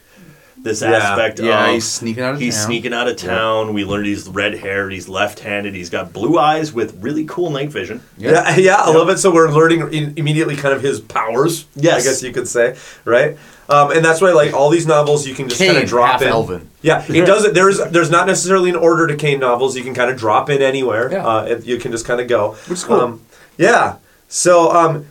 This 0.69 0.83
Yeah. 0.83 0.93
aspect 0.93 1.41
Yeah, 1.41 1.67
of 1.67 1.75
he's 1.75 1.89
sneaking 1.89 2.23
out 2.23 2.31
of 2.31 2.37
town. 2.37 2.43
he's 2.43 2.55
town. 2.57 2.67
sneaking 2.67 2.95
out 2.95 3.09
of 3.09 3.17
town. 3.17 3.75
We 3.75 3.85
learned 3.85 4.07
he's 4.07 4.29
red 4.29 4.55
haired, 4.59 4.93
he's 4.93 5.09
left 5.09 5.41
handed, 5.41 5.75
he's 5.75 5.91
got 5.91 6.13
blue 6.13 6.39
eyes 6.39 6.73
with 6.73 6.97
really 7.01 7.25
cool 7.25 7.51
night 7.51 7.71
vision. 7.73 8.03
Yeah, 8.17 8.57
yeah, 8.57 8.77
I 8.77 8.91
love 8.91 9.09
it. 9.09 9.19
So 9.19 9.31
we're 9.33 9.51
learning 9.51 9.83
i- 9.83 10.13
immediately 10.17 10.55
kind 10.57 10.73
of 10.75 10.83
his 10.83 11.01
powers. 11.01 11.65
Yes. 11.75 12.03
I 12.03 12.05
guess 12.11 12.23
you 12.23 12.33
could 12.33 12.47
say, 12.47 12.77
right? 13.05 13.37
Um, 13.71 13.91
and 13.91 14.03
that's 14.05 14.21
why, 14.23 14.33
like 14.33 14.55
all 14.55 14.71
these 14.71 14.87
novels, 14.87 15.27
you 15.27 15.35
can 15.35 15.49
just 15.49 15.61
kind 15.61 15.77
of 15.77 15.87
drop 15.87 16.13
half 16.13 16.23
in. 16.23 16.29
elven. 16.29 16.71
Yeah, 16.81 17.05
it 17.07 17.27
doesn't. 17.27 17.53
There's 17.53 17.79
there's 17.91 18.11
not 18.11 18.27
necessarily 18.27 18.71
an 18.71 18.77
order 18.77 19.07
to 19.07 19.15
Kane 19.17 19.41
novels. 19.41 19.77
You 19.77 19.83
can 19.85 19.93
kind 19.93 20.11
of 20.11 20.17
drop 20.17 20.49
in 20.49 20.63
anywhere. 20.63 21.13
Uh, 21.21 21.45
and 21.45 21.67
you 21.67 21.77
can 21.79 21.93
just 21.93 22.07
kind 22.07 22.19
of 22.21 22.29
go. 22.29 22.53
Which 22.67 22.79
is 22.79 22.85
cool. 22.85 23.01
Um, 23.01 23.21
yeah. 23.59 23.97
So 24.29 24.71
um, 24.75 25.05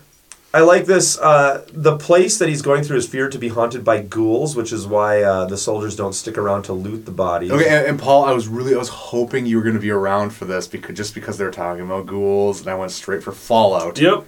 I 0.53 0.61
like 0.61 0.85
this. 0.85 1.19
Uh, 1.19 1.65
the 1.73 1.97
place 1.97 2.39
that 2.39 2.49
he's 2.49 2.61
going 2.61 2.83
through 2.83 2.97
is 2.97 3.07
feared 3.07 3.31
to 3.33 3.37
be 3.37 3.49
haunted 3.49 3.83
by 3.83 4.01
ghouls, 4.01 4.55
which 4.55 4.71
is 4.71 4.87
why 4.87 5.21
uh, 5.21 5.45
the 5.45 5.57
soldiers 5.57 5.95
don't 5.95 6.13
stick 6.13 6.37
around 6.37 6.63
to 6.63 6.73
loot 6.73 7.05
the 7.05 7.11
bodies. 7.11 7.51
Okay, 7.51 7.67
and, 7.67 7.85
and 7.85 7.99
Paul, 7.99 8.25
I 8.25 8.31
was 8.31 8.47
really, 8.47 8.73
I 8.73 8.77
was 8.77 8.89
hoping 8.89 9.45
you 9.45 9.57
were 9.57 9.63
going 9.63 9.75
to 9.75 9.81
be 9.81 9.91
around 9.91 10.31
for 10.31 10.45
this 10.45 10.67
because 10.67 10.95
just 10.97 11.13
because 11.13 11.37
they're 11.37 11.51
talking 11.51 11.83
about 11.85 12.05
ghouls, 12.07 12.61
and 12.61 12.69
I 12.69 12.75
went 12.75 12.91
straight 12.91 13.23
for 13.23 13.33
Fallout. 13.33 13.99
Yep. 13.99 14.25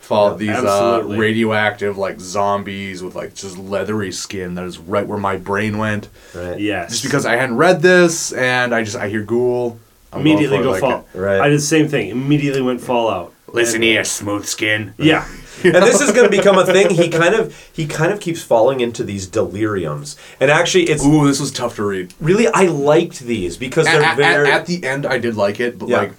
Fallout. 0.00 0.40
Yep, 0.40 0.56
these 0.56 0.64
uh, 0.64 1.02
radioactive 1.06 1.98
like 1.98 2.18
zombies 2.18 3.02
with 3.02 3.14
like 3.14 3.34
just 3.34 3.58
leathery 3.58 4.10
skin. 4.10 4.54
That 4.54 4.64
is 4.64 4.78
right 4.78 5.06
where 5.06 5.18
my 5.18 5.36
brain 5.36 5.76
went. 5.76 6.08
Right. 6.34 6.58
Yes. 6.58 6.90
Just 6.90 7.02
because 7.04 7.26
I 7.26 7.36
hadn't 7.36 7.56
read 7.56 7.82
this, 7.82 8.32
and 8.32 8.74
I 8.74 8.82
just 8.84 8.96
I 8.96 9.08
hear 9.10 9.22
ghoul. 9.22 9.78
I'm 10.12 10.22
Immediately 10.22 10.56
for 10.58 10.62
go 10.62 10.70
like 10.70 10.80
fall. 10.80 11.06
it. 11.14 11.18
Right. 11.18 11.40
I 11.40 11.48
did 11.50 11.58
the 11.58 11.62
same 11.62 11.88
thing. 11.88 12.08
Immediately 12.08 12.62
went 12.62 12.80
Fallout. 12.80 13.34
Listen 13.52 13.76
And- 13.76 13.84
here, 13.84 14.04
smooth 14.04 14.46
skin. 14.46 14.94
Yeah. 14.98 15.26
and 15.64 15.74
this 15.84 16.00
is 16.00 16.12
going 16.12 16.30
to 16.30 16.36
become 16.36 16.58
a 16.58 16.64
thing. 16.66 16.90
He 16.90 17.08
kind 17.08 17.34
of 17.34 17.54
he 17.72 17.86
kind 17.86 18.12
of 18.12 18.20
keeps 18.20 18.42
falling 18.42 18.80
into 18.80 19.02
these 19.04 19.26
deliriums, 19.26 20.16
and 20.40 20.50
actually, 20.50 20.84
it's 20.84 21.04
Ooh, 21.04 21.26
this 21.26 21.40
was 21.40 21.50
tough 21.52 21.76
to 21.76 21.84
read. 21.84 22.14
really 22.20 22.46
I 22.48 22.64
liked 22.66 23.20
these 23.20 23.56
because 23.56 23.86
At, 23.86 23.92
they're 23.94 24.02
at- 24.02 24.16
very 24.16 24.50
at, 24.50 24.60
at 24.60 24.66
the 24.66 24.84
end, 24.84 25.06
I 25.06 25.18
did 25.18 25.36
like 25.36 25.60
it, 25.60 25.78
but 25.78 25.88
Yeah. 25.88 25.96
like, 25.98 26.12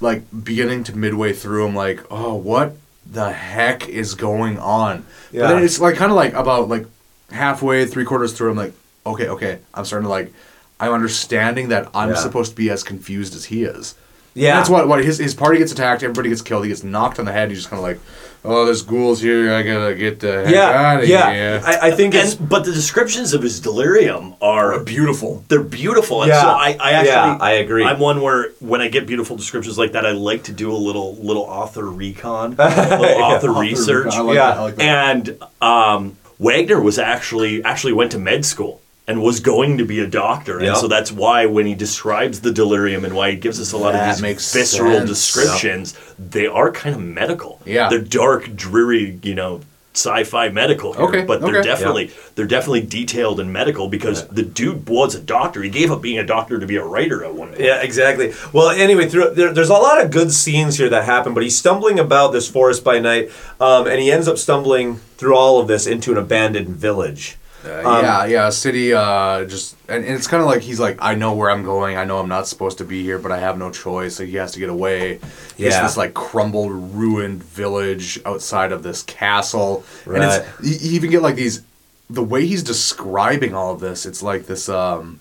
like 0.00 0.22
beginning 0.44 0.84
to 0.84 0.96
midway 0.96 1.32
through, 1.32 1.66
I'm 1.66 1.74
like, 1.74 2.00
oh, 2.10 2.34
what 2.34 2.76
the 3.10 3.32
heck 3.32 3.88
is 3.88 4.14
going 4.14 4.58
on? 4.58 5.04
Yeah. 5.32 5.42
But 5.42 5.48
then 5.54 5.64
it's 5.64 5.80
like 5.80 5.96
kind 5.96 6.10
of 6.10 6.16
like 6.16 6.34
about 6.34 6.68
like 6.68 6.86
halfway, 7.30 7.86
three 7.86 8.04
quarters 8.04 8.32
through, 8.32 8.50
I'm 8.50 8.56
like, 8.56 8.72
okay, 9.06 9.28
okay, 9.28 9.58
I'm 9.74 9.84
starting 9.84 10.04
to 10.04 10.10
like, 10.10 10.32
I'm 10.80 10.92
understanding 10.92 11.68
that 11.68 11.88
I'm 11.94 12.10
Yeah. 12.10 12.14
supposed 12.16 12.50
to 12.52 12.56
be 12.56 12.70
as 12.70 12.82
confused 12.82 13.34
as 13.34 13.46
he 13.46 13.64
is. 13.64 13.94
Yeah. 14.34 14.50
And 14.50 14.58
that's 14.58 14.70
what 14.70 14.88
what 14.88 15.04
his 15.04 15.18
his 15.18 15.34
party 15.34 15.58
gets 15.58 15.72
attacked, 15.72 16.02
everybody 16.02 16.30
gets 16.30 16.42
killed, 16.42 16.64
he 16.64 16.68
gets 16.70 16.82
knocked 16.82 17.18
on 17.18 17.24
the 17.26 17.32
head, 17.32 17.50
he's 17.50 17.58
just 17.58 17.70
kind 17.70 17.78
of 17.78 17.84
like, 17.84 18.00
oh, 18.44 18.64
there's 18.64 18.82
ghouls 18.82 19.20
here, 19.20 19.54
I 19.54 19.62
gotta 19.62 19.94
get 19.94 20.20
the 20.20 20.44
heck 20.44 20.52
yeah 20.54 20.70
out 20.92 21.02
of 21.02 21.08
yeah. 21.08 21.32
here. 21.32 21.62
I, 21.64 21.88
I 21.88 21.90
think 21.92 22.14
it's 22.14 22.34
but 22.34 22.64
the 22.64 22.72
descriptions 22.72 23.32
of 23.34 23.42
his 23.42 23.60
delirium 23.60 24.34
are 24.42 24.80
beautiful. 24.80 25.44
They're 25.48 25.62
beautiful, 25.62 26.22
and 26.22 26.28
Yeah. 26.30 26.42
so 26.42 26.48
I, 26.48 26.76
I 26.80 26.92
actually, 26.92 27.06
Yeah, 27.12 27.38
I 27.40 27.52
agree. 27.52 27.84
I'm 27.84 27.98
one 28.00 28.20
where 28.20 28.50
when 28.60 28.80
I 28.80 28.88
get 28.88 29.06
beautiful 29.06 29.36
descriptions 29.36 29.78
like 29.78 29.92
that, 29.92 30.04
I 30.04 30.10
like 30.12 30.42
to 30.44 30.52
do 30.52 30.72
a 30.72 30.76
little 30.76 31.14
little 31.16 31.44
author 31.44 31.84
recon, 31.88 32.56
a 32.58 32.68
little 33.00 33.22
author 33.22 33.48
Author 33.50 33.60
research. 33.60 34.04
recon, 34.06 34.20
I 34.20 34.22
like 34.22 34.34
Yeah. 34.36 34.46
that, 34.50 34.58
I 34.58 34.62
like 34.62 34.76
that. 34.76 34.84
And 34.84 35.42
um, 35.62 36.16
Wagner 36.38 36.80
was 36.80 36.98
actually 36.98 37.62
actually 37.64 37.92
went 37.94 38.12
to 38.12 38.18
med 38.18 38.44
school 38.44 38.81
and 39.08 39.20
was 39.20 39.40
going 39.40 39.78
to 39.78 39.84
be 39.84 39.98
a 40.00 40.06
doctor, 40.06 40.58
and 40.60 40.76
so 40.76 40.86
that's 40.86 41.10
why 41.10 41.44
when 41.46 41.66
he 41.66 41.74
describes 41.74 42.40
the 42.40 42.52
delirium 42.52 43.04
and 43.04 43.14
why 43.14 43.30
he 43.32 43.36
gives 43.36 43.58
us 43.60 43.72
a 43.72 43.76
lot 43.76 43.92
That 43.92 44.08
of 44.10 44.14
these 44.16 44.22
makes 44.22 44.52
visceral 44.54 44.92
sense. 44.98 45.10
descriptions, 45.10 45.98
they 46.18 46.46
are 46.46 46.70
kind 46.70 46.94
of 46.94 47.02
medical. 47.02 47.60
Yeah. 47.66 47.88
they're 47.88 47.98
dark, 48.00 48.54
dreary, 48.54 49.18
you 49.22 49.34
know. 49.34 49.60
Sci-fi 49.94 50.48
medical 50.48 50.94
here, 50.94 51.02
Okay, 51.02 51.22
but 51.22 51.42
they're 51.42 51.58
okay. 51.58 51.68
definitely 51.68 52.10
they're 52.34 52.46
definitely 52.46 52.80
detailed 52.80 53.38
and 53.40 53.52
medical 53.52 53.88
because 53.90 54.26
the 54.28 54.42
dude 54.42 54.88
was 54.88 55.14
a 55.14 55.20
doctor. 55.20 55.62
He 55.62 55.68
gave 55.68 55.90
up 55.92 56.00
being 56.00 56.18
a 56.18 56.24
doctor 56.24 56.58
to 56.58 56.66
be 56.66 56.76
a 56.76 56.82
writer 56.82 57.22
at 57.22 57.34
one 57.34 57.48
point. 57.48 57.60
Yeah, 57.60 57.82
exactly. 57.82 58.32
Well, 58.54 58.70
anyway, 58.70 59.06
through, 59.10 59.34
there, 59.34 59.52
there's 59.52 59.68
a 59.68 59.74
lot 59.74 60.02
of 60.02 60.10
good 60.10 60.32
scenes 60.32 60.78
here 60.78 60.88
that 60.88 61.04
happen, 61.04 61.34
but 61.34 61.42
he's 61.42 61.58
stumbling 61.58 61.98
about 61.98 62.32
this 62.32 62.48
forest 62.48 62.82
by 62.82 63.00
night, 63.00 63.30
um, 63.60 63.86
and 63.86 64.00
he 64.00 64.10
ends 64.10 64.26
up 64.28 64.38
stumbling 64.38 64.96
through 65.18 65.36
all 65.36 65.60
of 65.60 65.68
this 65.68 65.86
into 65.86 66.10
an 66.12 66.16
abandoned 66.16 66.68
village. 66.68 67.36
Uh, 67.64 67.88
Um, 67.88 68.04
yeah, 68.04 68.24
yeah, 68.26 68.50
city. 68.50 68.92
Uh, 68.92 69.44
just 69.44 69.76
and, 69.88 70.04
and 70.04 70.14
it's 70.14 70.26
kind 70.26 70.42
of 70.42 70.48
like 70.48 70.62
he's 70.62 70.80
like, 70.80 70.98
I 71.00 71.14
know 71.14 71.32
where 71.34 71.50
I'm 71.50 71.62
going. 71.64 71.96
I 71.96 72.04
know 72.04 72.18
I'm 72.18 72.28
not 72.28 72.48
supposed 72.48 72.78
to 72.78 72.84
be 72.84 73.02
here, 73.02 73.18
but 73.18 73.30
I 73.32 73.38
have 73.38 73.56
no 73.58 73.70
choice. 73.70 74.16
So 74.16 74.24
he 74.26 74.36
has 74.36 74.52
to 74.52 74.58
get 74.58 74.68
away. 74.68 75.12
It's 75.12 75.58
Yeah. 75.58 75.82
this 75.82 75.96
like 75.96 76.14
crumbled, 76.14 76.72
ruined 76.72 77.42
village 77.42 78.18
outside 78.26 78.72
of 78.72 78.82
this 78.82 79.02
castle, 79.02 79.84
right. 80.06 80.22
and 80.22 80.24
it's 80.24 80.82
you 80.82 80.90
you 80.90 80.96
even 80.96 81.10
get 81.10 81.22
like 81.22 81.36
these. 81.36 81.62
The 82.10 82.22
way 82.22 82.46
he's 82.46 82.62
describing 82.62 83.54
all 83.54 83.72
of 83.72 83.80
this, 83.80 84.04
it's 84.06 84.22
like 84.22 84.46
this. 84.46 84.68
Um, 84.68 85.20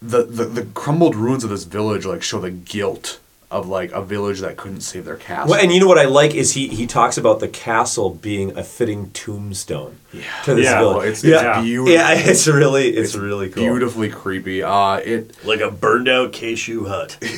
the, 0.00 0.22
the 0.24 0.44
the 0.44 0.62
crumbled 0.74 1.16
ruins 1.16 1.42
of 1.44 1.50
this 1.50 1.64
village 1.64 2.06
like 2.06 2.22
show 2.22 2.40
the 2.40 2.50
guilt 2.52 3.18
of 3.50 3.66
like 3.66 3.90
a 3.92 4.02
village 4.02 4.40
that 4.40 4.58
couldn't 4.58 4.82
save 4.82 5.06
their 5.06 5.16
castle. 5.16 5.52
Well, 5.52 5.60
and 5.62 5.72
you 5.72 5.80
know 5.80 5.86
what 5.86 5.96
I 5.98 6.04
like 6.04 6.34
is 6.34 6.52
he 6.52 6.68
he 6.68 6.86
talks 6.86 7.16
about 7.16 7.40
the 7.40 7.48
castle 7.48 8.10
being 8.10 8.56
a 8.58 8.62
fitting 8.62 9.10
tombstone 9.12 9.96
to 10.44 10.54
this 10.54 10.64
Yeah, 10.66 10.78
village. 10.80 10.94
well, 10.96 11.00
it's- 11.02 11.24
it's 11.24 11.42
yeah. 11.42 11.60
beautiful. 11.62 11.92
Yeah, 11.94 12.12
it's 12.14 12.46
really 12.46 12.88
it's, 12.90 13.14
really 13.16 13.48
cool. 13.48 13.62
beautifully 13.64 14.10
creepy. 14.10 14.62
Uh, 14.62 14.96
it 14.96 15.34
Like 15.46 15.60
a 15.60 15.70
burned 15.70 16.08
out 16.10 16.32
Keishu 16.32 16.86
hut. 16.88 17.16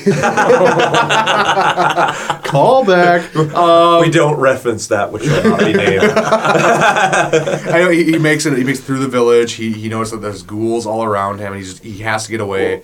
callback. 2.44 3.34
Um, 3.54 4.00
we 4.02 4.10
don't 4.10 4.38
reference 4.40 4.88
that, 4.88 5.12
which 5.12 5.22
will 5.22 5.44
not 5.50 5.60
be 5.60 5.72
named. 5.72 6.02
I 6.12 7.78
know 7.82 7.90
he, 7.90 8.04
he 8.04 8.18
makes 8.18 8.46
it. 8.46 8.56
He 8.58 8.64
makes 8.64 8.80
it 8.80 8.82
through 8.82 8.98
the 9.00 9.08
village. 9.08 9.52
He 9.52 9.72
he 9.72 9.88
notices 9.88 10.12
that 10.12 10.18
there's 10.22 10.42
ghouls 10.42 10.86
all 10.86 11.04
around 11.04 11.38
him, 11.38 11.52
and 11.52 11.56
he's 11.56 11.70
just, 11.74 11.84
he 11.84 11.98
has 11.98 12.24
to 12.24 12.30
get 12.30 12.40
away. 12.40 12.82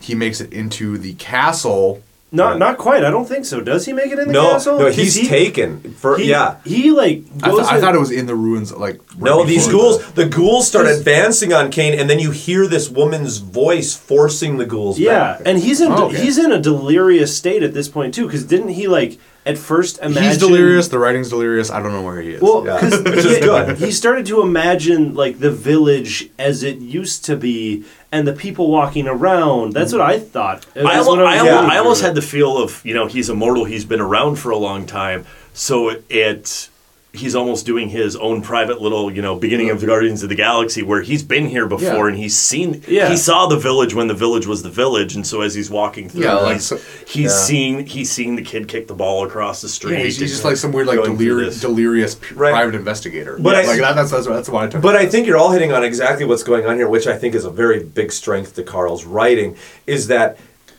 He 0.00 0.14
makes 0.14 0.40
it 0.40 0.52
into 0.52 0.98
the 0.98 1.14
castle. 1.14 2.02
Not 2.32 2.58
not 2.58 2.76
quite. 2.76 3.04
I 3.04 3.10
don't 3.10 3.26
think 3.26 3.44
so. 3.44 3.60
Does 3.60 3.86
he 3.86 3.92
make 3.92 4.10
it 4.10 4.18
in 4.18 4.26
the 4.26 4.32
no, 4.34 4.50
castle? 4.52 4.78
no, 4.78 4.86
'Cause 4.86 4.96
he's 4.96 5.14
he- 5.14 5.28
taken 5.28 5.80
for 5.94 6.18
he- 6.18 6.28
yeah. 6.28 6.56
He 6.64 6.90
like 6.90 7.22
I, 7.42 7.50
th- 7.50 7.62
I 7.64 7.74
with- 7.74 7.80
thought 7.82 7.94
it 7.94 8.00
was 8.00 8.10
in 8.10 8.26
the 8.26 8.34
ruins. 8.34 8.72
Like 8.72 9.00
No, 9.16 9.38
right 9.38 9.46
these 9.46 9.66
before 9.66 9.80
ghouls. 10.00 10.12
The 10.12 10.26
ghouls 10.26 10.66
start 10.66 10.86
advancing 10.88 11.52
on 11.52 11.70
Kane, 11.70 11.98
and 11.98 12.10
then 12.10 12.18
you 12.18 12.32
hear 12.32 12.66
this 12.66 12.90
woman's 12.90 13.38
voice 13.38 13.94
forcing 13.94 14.56
the 14.58 14.66
ghouls. 14.66 14.98
Yeah, 14.98 15.34
back. 15.34 15.42
and 15.46 15.58
he's 15.60 15.80
in 15.80 15.92
Oh, 15.92 16.06
okay. 16.06 16.20
he's 16.20 16.36
in 16.36 16.50
a 16.50 16.60
delirious 16.60 17.36
state 17.36 17.62
at 17.62 17.74
this 17.74 17.88
point 17.88 18.12
too. 18.12 18.26
Because 18.26 18.44
didn't 18.44 18.70
he 18.70 18.88
like 18.88 19.18
at 19.46 19.56
first 19.56 19.98
the- 19.98 20.06
imagine 20.06 20.22
He's 20.24 20.38
delirious. 20.38 20.88
The 20.88 20.98
writing's 20.98 21.30
delirious. 21.30 21.70
I 21.70 21.80
don't 21.82 21.92
know 21.92 22.02
where 22.02 22.20
he 22.20 22.30
is. 22.34 22.42
Well, 22.42 22.64
Yeah. 22.66 22.80
because 22.80 23.02
Which 23.04 23.24
is 23.24 23.38
good. 23.38 23.78
he 23.78 23.90
started 23.92 24.26
to 24.26 24.42
imagine 24.42 25.14
like 25.14 25.38
the 25.38 25.50
village 25.50 26.28
as 26.38 26.62
it 26.62 26.78
used 26.78 27.24
to 27.26 27.36
be, 27.36 27.84
and 28.12 28.26
the 28.26 28.32
people 28.32 28.70
walking 28.70 29.06
around. 29.08 29.72
That's 29.72 29.92
what 29.92 30.02
I 30.02 30.18
thought. 30.18 30.66
I, 30.74 30.82
That's 30.82 31.06
almo- 31.06 31.22
what 31.22 31.24
was 31.24 31.34
I, 31.34 31.38
almo- 31.38 31.52
reading 31.52 31.70
I 31.70 31.78
almost 31.78 32.02
had 32.02 32.14
the 32.14 32.22
feel 32.22 32.58
of 32.58 32.84
you 32.84 32.94
know 32.94 33.06
he's 33.06 33.30
immortal. 33.30 33.64
He's 33.64 33.84
been 33.84 34.00
around 34.00 34.36
for 34.36 34.50
a 34.50 34.58
long 34.58 34.84
time, 34.86 35.24
so 35.54 35.88
it, 35.90 36.04
it 36.10 36.68
he's 37.16 37.34
almost 37.34 37.66
doing 37.66 37.88
his 37.88 38.16
own 38.16 38.42
private 38.42 38.80
little 38.80 39.10
you 39.12 39.22
know 39.22 39.36
beginning 39.36 39.70
of 39.70 39.80
the 39.80 39.86
Guardians 39.86 40.22
of 40.22 40.28
the 40.28 40.34
Galaxy 40.34 40.82
where 40.82 41.02
he's 41.02 41.22
been 41.22 41.46
here 41.46 41.66
before 41.66 41.86
Yeah. 41.88 42.06
and 42.08 42.16
he's 42.16 42.36
seen 42.36 42.82
Yeah. 42.86 43.08
he 43.08 43.16
saw 43.16 43.46
the 43.46 43.56
village 43.58 43.94
when 43.94 44.06
the 44.08 44.14
village 44.14 44.46
was 44.46 44.62
the 44.62 44.70
village, 44.70 45.14
and 45.14 45.26
so 45.26 45.40
as 45.40 45.54
he's 45.54 45.70
walking 45.70 46.08
through, 46.08 46.24
Yeah, 46.24 46.34
like 46.34 46.54
he's, 46.54 46.66
so- 46.66 46.78
he's 47.06 47.24
Yeah. 47.32 47.38
seen 47.38 47.86
he's 47.86 48.10
seen 48.10 48.36
the 48.36 48.42
kid 48.42 48.68
kick 48.68 48.86
the 48.88 48.94
ball 48.94 49.24
across 49.24 49.62
the 49.62 49.68
street. 49.68 49.98
he's, 49.98 50.18
he's 50.18 50.30
just 50.30 50.44
like 50.44 50.56
some 50.56 50.72
weird 50.72 50.86
like 50.86 51.02
delirious, 51.02 51.60
delirious 51.60 52.16
Right. 52.34 52.52
private 52.52 52.74
investigator. 52.74 53.36
But 53.40 53.56
I- 53.56 53.66
like 53.66 53.80
that, 53.80 53.96
that's, 53.96 54.10
that's 54.10 54.26
that's 54.26 54.48
what 54.48 54.64
I 54.64 54.66
took. 54.68 54.82
But 54.82 54.96
I 54.96 55.06
think 55.06 55.26
you're 55.26 55.36
all 55.38 55.50
hitting 55.50 55.72
on 55.72 55.82
exactly 55.84 56.24
what's 56.26 56.42
going 56.42 56.66
on 56.66 56.76
here, 56.76 56.88
which 56.88 57.06
I 57.06 57.16
think 57.16 57.34
is 57.34 57.44
a 57.44 57.50
very 57.50 57.82
big 57.82 58.12
strength 58.12 58.54
to 58.56 58.62
Karl's 58.62 59.04
writing, 59.04 59.56
is 59.86 60.08
that 60.08 60.36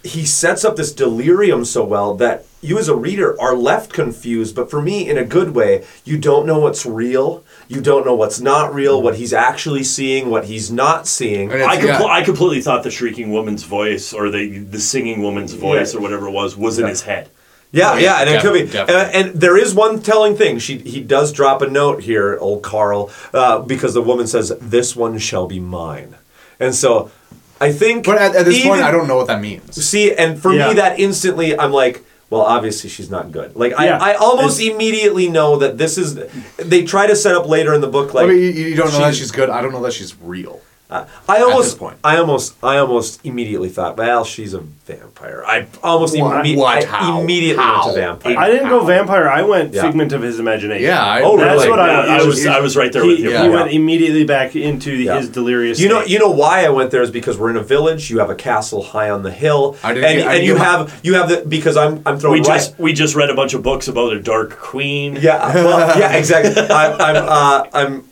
he 0.08 0.26
sets 0.26 0.64
up 0.66 0.76
this 0.76 0.92
delirium 0.92 1.64
so 1.66 1.84
well 1.84 2.16
that 2.16 2.46
you 2.62 2.80
as 2.80 2.88
a 2.88 2.96
reader 2.96 3.40
are 3.40 3.56
left 3.56 3.94
confused, 3.94 4.56
but 4.56 4.70
for 4.72 4.82
me 4.82 5.08
in 5.08 5.18
a 5.18 5.24
good 5.24 5.54
way, 5.54 5.84
you 6.04 6.18
don't 6.18 6.46
know 6.46 6.60
what's 6.60 6.86
real, 6.86 7.44
you 7.68 7.82
don't 7.82 8.06
know 8.06 8.16
what's 8.16 8.40
not 8.40 8.74
real, 8.74 9.02
what 9.02 9.16
he's 9.16 9.34
actually 9.34 9.84
seeing, 9.84 10.30
what 10.30 10.46
he's 10.46 10.72
not 10.72 11.08
seeing. 11.08 11.52
I, 11.52 11.78
compl- 11.78 11.86
yeah. 11.86 12.04
I 12.06 12.24
completely 12.24 12.62
thought 12.62 12.84
the 12.84 12.92
shrieking 12.92 13.32
woman's 13.32 13.64
voice 13.64 14.12
or 14.14 14.30
the 14.32 14.60
the 14.60 14.80
singing 14.80 15.22
woman's 15.22 15.54
voice 15.54 15.94
Yeah. 15.94 16.00
or 16.00 16.02
whatever 16.02 16.28
it 16.28 16.32
was 16.32 16.58
was 16.58 16.80
in 16.80 16.88
his 16.88 17.04
head. 17.04 17.30
Yeah, 17.72 17.92
Oh, 17.92 17.96
yeah, 17.96 18.02
yeah, 18.02 18.22
and 18.22 18.30
it 18.30 18.42
could 18.42 18.54
be. 18.54 18.64
definitely, 18.72 18.96
Uh, 18.96 19.10
and 19.20 19.42
there 19.42 19.58
is 19.58 19.76
one 19.76 20.02
telling 20.02 20.36
thing. 20.38 20.58
She 20.58 20.78
he 20.80 21.02
does 21.02 21.32
drop 21.34 21.62
a 21.62 21.68
note 21.70 22.02
here, 22.04 22.38
old 22.40 22.64
Karl, 22.64 23.12
uh, 23.34 23.60
because 23.60 23.94
the 23.94 24.02
woman 24.02 24.26
says, 24.26 24.54
"This 24.62 24.96
one 24.96 25.18
shall 25.20 25.48
be 25.48 25.60
mine," 25.60 26.16
and 26.62 26.74
so 26.74 27.12
I 27.60 27.72
think. 27.72 28.06
But 28.06 28.18
at, 28.20 28.36
at 28.36 28.46
this 28.46 28.64
point, 28.66 28.82
I 28.82 28.92
don't 28.92 29.08
know 29.08 29.16
what 29.18 29.28
that 29.28 29.42
means. 29.42 29.84
See, 29.84 30.14
and 30.14 30.40
for 30.42 30.54
Yeah. 30.54 30.70
me, 30.70 30.74
that 30.76 31.00
instantly, 31.00 31.58
I'm 31.58 31.72
like, 31.72 32.04
well, 32.30 32.42
obviously 32.42 32.90
she's 32.90 33.10
not 33.10 33.32
good. 33.32 33.56
Like, 33.56 33.72
Yeah. 33.72 33.98
I, 34.00 34.12
I 34.12 34.14
almost 34.16 34.60
And- 34.60 34.72
immediately 34.72 35.30
know 35.30 35.58
that 35.58 35.78
this 35.78 35.98
is. 35.98 36.16
They 36.58 36.84
try 36.84 37.08
to 37.08 37.16
set 37.16 37.36
up 37.36 37.48
later 37.48 37.74
in 37.74 37.82
the 37.82 37.88
book, 37.88 38.14
like, 38.14 38.26
I 38.26 38.28
mean, 38.30 38.40
you, 38.40 38.50
you 38.50 38.76
don't 38.76 38.92
know 38.92 39.00
that 39.00 39.14
she's- 39.14 39.18
she's 39.18 39.32
good. 39.32 39.50
I 39.50 39.62
don't 39.62 39.72
know 39.72 39.82
that 39.84 39.94
she's 39.94 40.14
real. 40.22 40.62
Uh, 40.89 41.05
I 41.27 41.41
almost, 41.41 41.72
this 41.72 41.77
point. 41.77 41.97
I 42.01 42.15
almost, 42.18 42.55
I 42.64 42.77
almost 42.77 43.19
immediately 43.26 43.68
thought, 43.68 43.97
well, 43.97 44.23
she's 44.23 44.53
a 44.53 44.59
vampire. 44.61 45.43
I 45.45 45.68
almost 45.84 46.18
What? 46.18 46.45
imme- 46.45 46.55
What? 46.55 46.88
I 46.88 47.19
immediately 47.19 47.61
How? 47.61 47.84
went 47.88 47.95
to 47.95 48.01
vampire. 48.01 48.38
I 48.38 48.49
didn't 48.49 48.69
go 48.69 48.85
vampire. 48.85 49.27
I 49.27 49.41
went 49.41 49.73
Yeah. 49.73 49.81
figment 49.81 50.14
of 50.14 50.22
his 50.22 50.39
imagination. 50.39 50.85
Yeah, 50.85 51.03
I- 51.03 51.23
Oh, 51.23 51.35
that's 51.38 51.55
really? 51.65 51.69
what 51.72 51.80
Yeah, 51.80 51.99
I, 51.99 52.19
I 52.19 52.23
was 52.23 52.45
I 52.47 52.59
was 52.61 52.77
right 52.77 52.93
there 52.93 53.03
He, 53.03 53.09
with 53.09 53.19
you. 53.19 53.27
he 53.31 53.34
Yeah. 53.34 53.47
went 53.49 53.72
immediately 53.72 54.23
back 54.23 54.55
into 54.55 54.95
the, 54.95 55.03
Yeah. 55.03 55.18
his 55.18 55.27
delirious. 55.27 55.77
You 55.81 55.89
know, 55.89 55.99
state. 56.03 56.11
you 56.11 56.19
know 56.19 56.30
why 56.31 56.65
I 56.65 56.69
went 56.69 56.91
there 56.91 57.01
is 57.01 57.11
because 57.11 57.38
we're 57.38 57.49
in 57.49 57.57
a 57.57 57.64
village. 57.64 58.09
You 58.09 58.19
have 58.19 58.30
a 58.30 58.35
castle 58.35 58.81
high 58.81 59.09
on 59.09 59.23
the 59.23 59.31
hill, 59.31 59.76
I 59.84 59.89
and, 59.91 59.95
didn't 60.01 60.18
get- 60.19 60.27
I 60.30 60.34
and 60.35 60.45
you 60.45 60.53
didn't- 60.53 60.64
have 60.65 60.99
you 61.03 61.14
have 61.15 61.27
the 61.27 61.43
because 61.45 61.76
I'm 61.76 62.01
I'm 62.05 62.18
throwing 62.18 62.41
We 62.43 62.47
right- 62.47 62.55
just 62.59 62.80
we 62.80 62.93
just 62.93 63.14
read 63.14 63.30
a 63.30 63.35
bunch 63.35 63.53
of 63.53 63.61
books 63.61 63.89
about 63.89 64.14
a 64.14 64.22
dark 64.22 64.57
queen. 64.57 65.18
Yeah, 65.22 65.53
well, 65.53 65.99
yeah, 65.99 66.14
exactly. 66.14 66.55
I, 66.69 66.93
I'm, 66.93 67.15
uh, 67.27 67.64
I'm, 67.73 68.03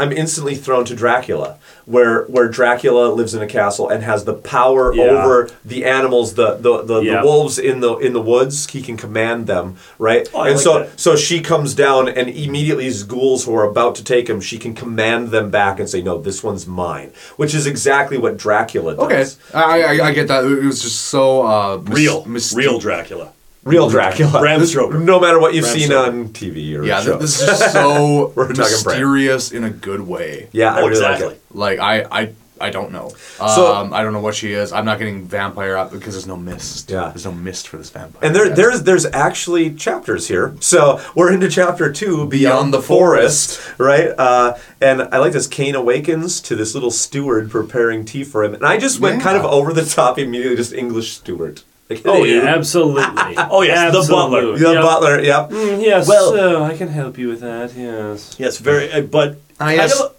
I'm 0.00 0.12
instantly 0.12 0.54
thrown 0.54 0.84
to 0.86 0.94
Dracula, 0.94 1.58
where 1.84 2.24
where 2.24 2.48
Dracula 2.48 3.08
lives 3.12 3.34
in 3.34 3.42
a 3.42 3.46
castle 3.46 3.88
and 3.88 4.02
has 4.02 4.24
the 4.24 4.34
power 4.34 4.94
Yeah. 4.94 5.02
over 5.04 5.50
the 5.64 5.84
animals, 5.84 6.34
the 6.34 6.54
the, 6.56 6.82
the, 6.82 7.00
Yeah. 7.00 7.20
the 7.20 7.26
wolves 7.26 7.58
in 7.58 7.80
the 7.80 7.96
in 7.98 8.12
the 8.12 8.20
woods. 8.22 8.66
He 8.70 8.82
can 8.82 8.96
command 8.96 9.46
them, 9.46 9.76
right? 9.98 10.28
Oh, 10.34 10.42
and 10.42 10.54
like 10.54 10.62
so 10.62 10.78
that. 10.80 10.98
so 10.98 11.16
she 11.16 11.40
comes 11.40 11.74
down 11.74 12.08
and 12.08 12.28
immediately 12.28 12.84
these 12.84 13.02
ghouls 13.02 13.44
who 13.44 13.54
are 13.54 13.64
about 13.64 13.94
to 13.96 14.04
take 14.04 14.28
him, 14.30 14.40
she 14.40 14.58
can 14.58 14.74
command 14.74 15.28
them 15.30 15.50
back 15.50 15.78
and 15.80 15.88
say, 15.88 16.00
"No, 16.02 16.18
this 16.20 16.42
one's 16.42 16.66
mine," 16.66 17.10
which 17.36 17.54
is 17.54 17.66
exactly 17.66 18.16
what 18.18 18.36
Dracula 18.36 18.94
does. 18.96 19.04
Okay, 19.04 19.58
I, 19.58 19.82
I, 19.82 20.06
I 20.08 20.12
get 20.12 20.28
that. 20.28 20.44
It 20.44 20.64
was 20.64 20.80
just 20.82 21.02
so 21.02 21.46
uh, 21.46 21.76
mys- 21.84 21.94
Real, 21.98 22.24
mystique. 22.24 22.56
real 22.56 22.78
Dracula. 22.78 23.32
Real 23.64 23.90
Dracula. 23.90 24.40
Bram 24.40 24.64
Stoker. 24.64 24.98
No 24.98 25.20
matter 25.20 25.38
what 25.38 25.54
you've 25.54 25.64
Bram 25.64 25.74
seen 25.78 25.88
Stoker. 25.88 26.10
on 26.10 26.28
TV 26.30 26.74
or 26.78 26.84
Yeah, 26.84 26.96
shows. 27.02 27.06
th- 27.06 27.18
this 27.20 27.40
is 27.40 27.46
just 27.46 27.72
so 27.74 28.32
We're 28.34 28.46
talking 28.48 28.60
mysterious 28.60 29.52
in 29.52 29.64
a 29.64 29.70
good 29.70 30.00
way. 30.00 30.48
Yeah, 30.52 30.72
I 30.74 30.78
really 30.78 30.90
exactly. 30.92 31.26
like 31.26 31.34
it. 31.36 31.42
Like 31.52 31.78
I, 31.78 32.02
I, 32.10 32.32
I 32.62 32.70
don't 32.70 32.90
know. 32.92 33.10
So- 33.36 33.74
um, 33.74 33.92
I 33.92 34.02
don't 34.02 34.12
know 34.14 34.20
what 34.20 34.34
she 34.34 34.52
is. 34.52 34.72
I'm 34.72 34.84
not 34.86 34.98
getting 34.98 35.26
vampire 35.26 35.76
up 35.76 35.92
because 35.92 36.14
there's 36.14 36.26
no 36.26 36.36
mist. 36.36 36.90
Yeah. 36.90 37.08
there's 37.08 37.24
no 37.26 37.32
mist 37.32 37.68
for 37.68 37.76
this 37.76 37.90
vampire. 37.90 38.20
And 38.22 38.34
there, 38.34 38.46
Yes. 38.46 38.56
there's 38.56 38.82
there's 38.84 39.06
actually 39.06 39.74
chapters 39.74 40.28
here. 40.28 40.54
So 40.60 41.00
we're 41.14 41.30
into 41.32 41.48
chapter 41.50 41.92
two, 41.92 42.26
Beyond, 42.28 42.72
the, 42.72 42.80
forest, 42.82 43.60
right? 43.78 44.08
Uh, 44.16 44.56
and 44.80 45.02
I 45.02 45.18
like 45.18 45.32
this. 45.32 45.46
Kane 45.46 45.74
awakens 45.74 46.40
to 46.42 46.56
this 46.56 46.74
little 46.74 46.90
steward 46.90 47.50
preparing 47.50 48.04
tea 48.06 48.24
for 48.24 48.42
him, 48.44 48.54
and 48.54 48.64
I 48.64 48.78
just 48.78 49.00
went 49.00 49.18
Yeah. 49.18 49.24
kind 49.24 49.36
of 49.38 49.44
over 49.44 49.72
the 49.74 49.84
top 49.84 50.18
immediately, 50.18 50.56
just 50.56 50.72
English 50.72 51.12
steward. 51.12 51.62
Like, 51.90 52.02
Oh 52.06 52.22
yeah, 52.24 52.42
absolutely. 52.42 53.02
Oh, 53.36 53.62
yes, 53.62 53.92
the 53.92 54.12
butler. 54.12 54.56
The 54.56 54.72
Yep. 54.74 54.82
butler. 54.82 55.20
Yep. 55.20 55.50
Mm, 55.50 55.82
yes, 55.82 56.08
Well- 56.08 56.62
uh, 56.62 56.68
I 56.68 56.76
can 56.76 56.88
help 56.88 57.18
you 57.18 57.28
with 57.28 57.40
that. 57.40 57.74
Yes. 57.76 58.36
Yes, 58.38 58.58
very. 58.58 58.90
Uh, 58.92 59.00
but 59.02 59.38
I 59.58 59.76
kind 59.76 59.76
yes. 59.76 60.00
of, 60.00 60.14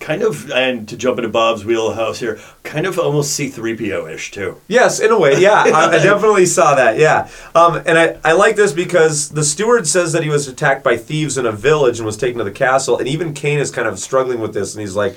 kind 0.00 0.22
of, 0.22 0.50
and 0.50 0.88
to 0.88 0.96
jump 0.96 1.18
into 1.18 1.28
Bob's 1.30 1.64
wheelhouse 1.64 2.18
here, 2.20 2.38
kind 2.62 2.84
of 2.86 2.98
almost 2.98 3.32
C 3.32 3.48
three 3.48 3.76
PO 3.76 4.06
ish 4.08 4.32
too. 4.32 4.60
Yes, 4.68 5.00
in 5.00 5.10
a 5.12 5.18
way, 5.18 5.40
yeah. 5.40 5.62
I, 5.66 5.86
I 5.88 5.98
definitely 6.02 6.46
saw 6.46 6.74
that, 6.74 6.98
yeah. 6.98 7.28
Um, 7.54 7.80
and 7.86 7.96
I, 7.98 8.18
I 8.24 8.32
like 8.32 8.56
this 8.56 8.72
because 8.72 9.30
the 9.30 9.44
steward 9.44 9.86
says 9.86 10.12
that 10.12 10.22
he 10.24 10.28
was 10.28 10.46
attacked 10.48 10.82
by 10.84 10.96
thieves 10.96 11.38
in 11.38 11.46
a 11.46 11.52
village 11.52 11.98
and 11.98 12.06
was 12.06 12.16
taken 12.16 12.38
to 12.38 12.44
the 12.44 12.50
castle, 12.50 12.98
and 12.98 13.08
even 13.08 13.32
Kane 13.34 13.60
is 13.60 13.70
kind 13.70 13.88
of 13.88 13.98
struggling 13.98 14.40
with 14.40 14.52
this, 14.52 14.74
and 14.74 14.80
he's 14.80 14.96
like, 14.96 15.16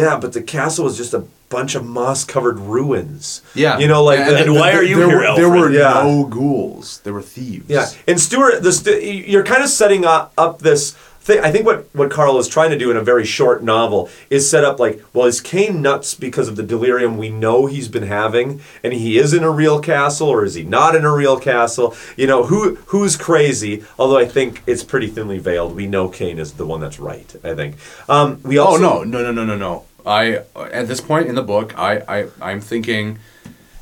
yeah, 0.00 0.16
but 0.22 0.32
the 0.32 0.42
castle 0.42 0.84
was 0.84 0.96
just 0.96 1.12
a 1.14 1.24
bunch 1.48 1.74
of 1.74 1.84
moss 1.84 2.24
covered 2.24 2.58
ruins. 2.58 3.42
yeah, 3.54 3.78
You 3.78 3.86
know, 3.86 4.02
like, 4.02 4.20
And- 4.20 4.30
the- 4.30 4.36
and 4.38 4.50
and 4.50 4.54
why 4.60 4.72
are 4.72 4.82
you 4.82 4.96
there 4.96 5.08
here, 5.08 5.18
Were, 5.30 5.36
there 5.36 5.50
were 5.50 5.70
Yeah. 5.70 6.02
no 6.02 6.24
ghouls. 6.24 7.00
There 7.04 7.12
were 7.12 7.20
thieves. 7.36 7.66
Yeah, 7.68 7.86
and 8.08 8.18
Stuart, 8.18 8.62
the 8.62 8.72
st- 8.72 9.28
you're 9.28 9.44
kind 9.44 9.62
of 9.62 9.68
setting 9.68 10.04
up, 10.06 10.32
up 10.38 10.60
this 10.62 10.94
I 11.28 11.52
think 11.52 11.64
what 11.64 11.86
what 11.94 12.10
Karl 12.10 12.38
is 12.38 12.48
trying 12.48 12.70
to 12.70 12.78
do 12.78 12.90
in 12.90 12.96
a 12.96 13.02
very 13.02 13.24
short 13.24 13.62
novel 13.62 14.10
is 14.28 14.48
set 14.48 14.64
up 14.64 14.80
like, 14.80 15.02
well, 15.12 15.26
is 15.26 15.40
Kane 15.40 15.80
nuts 15.80 16.14
because 16.14 16.48
of 16.48 16.56
the 16.56 16.62
delirium 16.62 17.16
we 17.16 17.28
know 17.28 17.66
he's 17.66 17.88
been 17.88 18.06
having, 18.06 18.60
and 18.82 18.92
he 18.92 19.18
is 19.18 19.32
in 19.32 19.44
a 19.44 19.50
real 19.50 19.80
castle, 19.80 20.28
or 20.28 20.44
is 20.44 20.54
he 20.54 20.64
not 20.64 20.96
in 20.96 21.04
a 21.04 21.12
real 21.12 21.38
castle? 21.38 21.94
You 22.16 22.26
know, 22.26 22.44
who 22.44 22.76
who's 22.86 23.16
crazy? 23.16 23.84
Although 23.98 24.18
I 24.18 24.24
think 24.24 24.62
it's 24.66 24.82
pretty 24.82 25.06
thinly 25.06 25.38
veiled. 25.38 25.76
We 25.76 25.86
know 25.86 26.08
Kane 26.08 26.38
is 26.38 26.54
the 26.54 26.66
one 26.66 26.80
that's 26.80 26.98
right. 26.98 27.34
I 27.44 27.54
think. 27.54 27.76
Um, 28.08 28.40
we 28.42 28.58
Oh 28.58 28.64
also 28.64 28.82
no, 28.82 29.04
no, 29.04 29.22
no, 29.22 29.32
no, 29.32 29.44
no, 29.44 29.56
no. 29.56 29.84
I 30.04 30.42
at 30.56 30.88
this 30.88 31.00
point 31.00 31.28
in 31.28 31.34
the 31.34 31.42
book, 31.42 31.78
I, 31.78 31.98
I, 32.08 32.28
I'm 32.40 32.60
thinking 32.60 33.18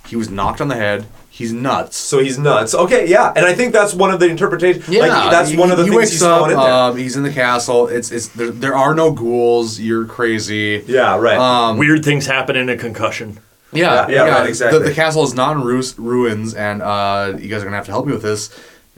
he 0.06 0.16
was 0.16 0.28
knocked 0.28 0.60
on 0.60 0.68
the 0.68 0.76
head. 0.76 1.06
He's 1.40 1.52
nuts. 1.54 1.96
So 1.96 2.18
he's 2.18 2.38
nuts. 2.38 2.74
Okay, 2.74 3.08
yeah, 3.08 3.32
and 3.34 3.46
I 3.46 3.54
think 3.54 3.72
that's 3.72 3.94
one 3.94 4.10
of 4.10 4.20
the 4.20 4.26
interpretations. 4.28 4.86
Yeah, 4.88 5.06
like, 5.06 5.30
that's 5.30 5.48
he- 5.50 5.56
one 5.56 5.70
of 5.70 5.78
the 5.78 5.84
he 5.84 5.90
things 5.90 6.10
he's 6.12 6.22
up. 6.22 6.42
in 6.50 6.56
there. 6.56 6.58
Um, 6.58 6.96
he's 6.98 7.16
in 7.16 7.22
the 7.22 7.32
castle. 7.32 7.88
It's 7.88 8.10
it's 8.12 8.28
there, 8.28 8.50
there 8.50 8.76
are 8.76 8.94
no 8.94 9.10
ghouls. 9.10 9.80
You're 9.80 10.04
crazy. 10.04 10.84
yeah, 10.86 11.16
right. 11.18 11.38
Um, 11.38 11.78
Weird 11.78 12.04
things 12.04 12.26
happen 12.26 12.56
in 12.56 12.68
a 12.68 12.76
concussion. 12.76 13.38
yeah, 13.72 14.06
Yeah, 14.08 14.26
yeah, 14.26 14.38
right, 14.40 14.48
exactly. 14.48 14.78
The, 14.80 14.84
the 14.90 14.94
castle 14.94 15.22
is 15.24 15.32
not 15.34 15.56
in 15.56 15.62
ru- 15.64 15.82
ruins, 15.96 16.52
and 16.54 16.82
uh, 16.82 17.34
you 17.38 17.48
guys 17.48 17.62
are 17.62 17.64
gonna 17.64 17.76
have 17.76 17.86
to 17.86 17.92
help 17.92 18.04
me 18.06 18.12
with 18.12 18.22
this. 18.22 18.50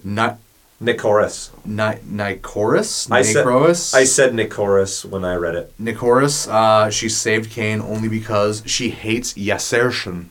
Not 0.02 0.39
Nicorus. 0.82 1.51
Ni- 1.64 2.01
Nicorus? 2.10 3.09
I 3.09 3.23
said, 3.23 3.47
Necrois? 3.47 3.94
I 3.94 4.02
said 4.02 4.35
Nicorus 4.35 5.05
when 5.05 5.24
I 5.24 5.36
read 5.36 5.55
it. 5.55 5.73
Nicorus, 5.78 6.48
uh, 6.48 6.90
she 6.90 7.09
saved 7.09 7.52
Kane 7.52 7.81
only 7.81 8.09
because 8.09 8.64
she 8.66 8.90
hates 8.90 9.35
Yasertion. 9.35 10.27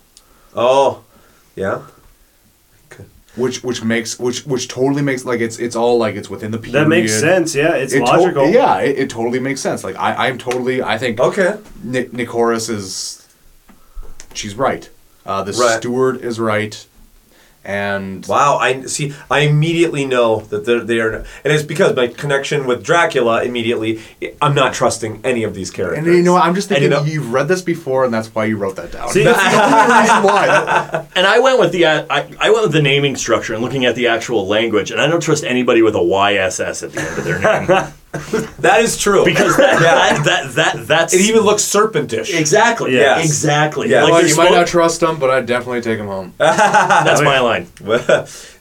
Oh, 0.54 1.04
yeah. 1.56 1.84
Which 3.38 3.64
which 3.64 3.82
makes 3.84 4.20
which 4.20 4.46
which 4.46 4.68
totally 4.68 5.02
makes 5.02 5.24
like 5.24 5.40
it's 5.40 5.58
it's 5.58 5.76
all 5.76 5.98
like 5.98 6.16
it's 6.16 6.30
within 6.30 6.52
the 6.52 6.58
period. 6.58 6.74
That 6.84 6.88
makes 6.90 7.18
sense. 7.18 7.56
Yeah, 7.56 7.76
it's 7.76 7.94
It 7.94 8.00
to- 8.00 8.06
logical. 8.06 8.50
yeah, 8.50 8.80
it, 8.82 9.00
it 9.00 9.10
totally 9.10 9.40
makes 9.40 9.62
sense. 9.62 9.84
Like 9.86 9.96
I 9.96 10.28
I'm 10.28 10.38
totally 10.38 10.84
I 10.84 10.98
think 10.98 11.18
Okay. 11.20 11.56
Ni- 11.82 12.10
Nicorus 12.12 12.68
is 12.70 13.26
she's 14.34 14.56
right. 14.56 14.90
Uh, 15.26 15.44
the 15.44 15.54
Right. 15.54 15.78
steward 15.78 16.22
is 16.22 16.40
right, 16.40 16.86
and 17.64 18.26
Wow, 18.26 18.58
I 18.58 18.84
see. 18.84 19.14
I 19.30 19.42
immediately 19.42 20.06
know 20.06 20.40
that 20.50 20.66
they're, 20.66 20.80
they 20.80 21.00
are, 21.00 21.12
and 21.14 21.26
it's 21.54 21.64
because 21.64 21.96
my 21.96 22.08
connection 22.08 22.66
with 22.66 22.84
Dracula. 22.84 23.44
Immediately, 23.44 24.02
I'm 24.42 24.56
not 24.56 24.74
trusting 24.74 25.22
any 25.24 25.44
of 25.44 25.54
these 25.54 25.70
characters. 25.70 26.06
and 26.06 26.16
you 26.16 26.24
know 26.24 26.34
what, 26.34 26.44
I'm 26.44 26.56
just 26.56 26.70
And, 26.72 26.80
thinking 26.80 26.92
you 26.92 27.06
know- 27.06 27.12
you've 27.12 27.32
read 27.34 27.48
this 27.48 27.62
before, 27.62 28.04
and 28.06 28.14
that's 28.14 28.34
why 28.34 28.46
you 28.46 28.58
wrote 28.58 28.76
that 28.78 28.92
down. 28.92 29.10
See, 29.10 29.24
that's 29.24 29.38
the 29.40 29.64
only 29.64 30.02
reason 30.02 30.24
why. 30.24 31.08
And 31.16 31.28
I 31.28 31.40
went 31.40 31.60
with 31.60 31.72
the 31.72 31.86
uh, 31.86 32.06
I, 32.10 32.28
I 32.40 32.50
went 32.50 32.64
with 32.64 32.72
the 32.74 32.82
naming 32.82 33.16
structure 33.16 33.54
and 33.54 33.62
looking 33.64 33.86
at 33.86 33.96
the 33.96 34.08
actual 34.08 34.48
language, 34.48 34.90
and 34.92 35.00
I 35.00 35.08
don't 35.08 35.22
trust 35.22 35.44
anybody 35.44 35.82
with 35.82 35.96
a 35.96 36.00
YSS 36.00 36.84
at 36.84 36.92
the 36.94 37.02
end 37.02 37.18
of 37.20 37.24
their 37.26 37.40
name 37.40 37.94
that 38.60 38.82
is 38.82 38.98
true 38.98 39.24
because 39.24 39.56
that, 39.58 39.80
that, 39.80 40.24
that 40.26 40.56
that 40.56 40.88
that's 40.88 41.14
it 41.14 41.22
even 41.22 41.42
looks 41.44 41.64
serpentish. 41.64 42.38
exactly 42.38 42.94
Yes. 42.94 43.24
exactly 43.26 43.90
Yeah. 43.90 44.04
like 44.04 44.12
Well, 44.14 44.28
you're 44.28 44.36
might 44.38 44.52
not 44.52 44.68
trust 44.68 45.00
them, 45.00 45.18
but 45.18 45.30
I'd 45.30 45.46
definitely 45.46 45.82
take 45.82 45.98
them 45.98 46.08
home. 46.08 46.34
that's 46.38 47.22
my 47.22 47.40
line. 47.40 47.68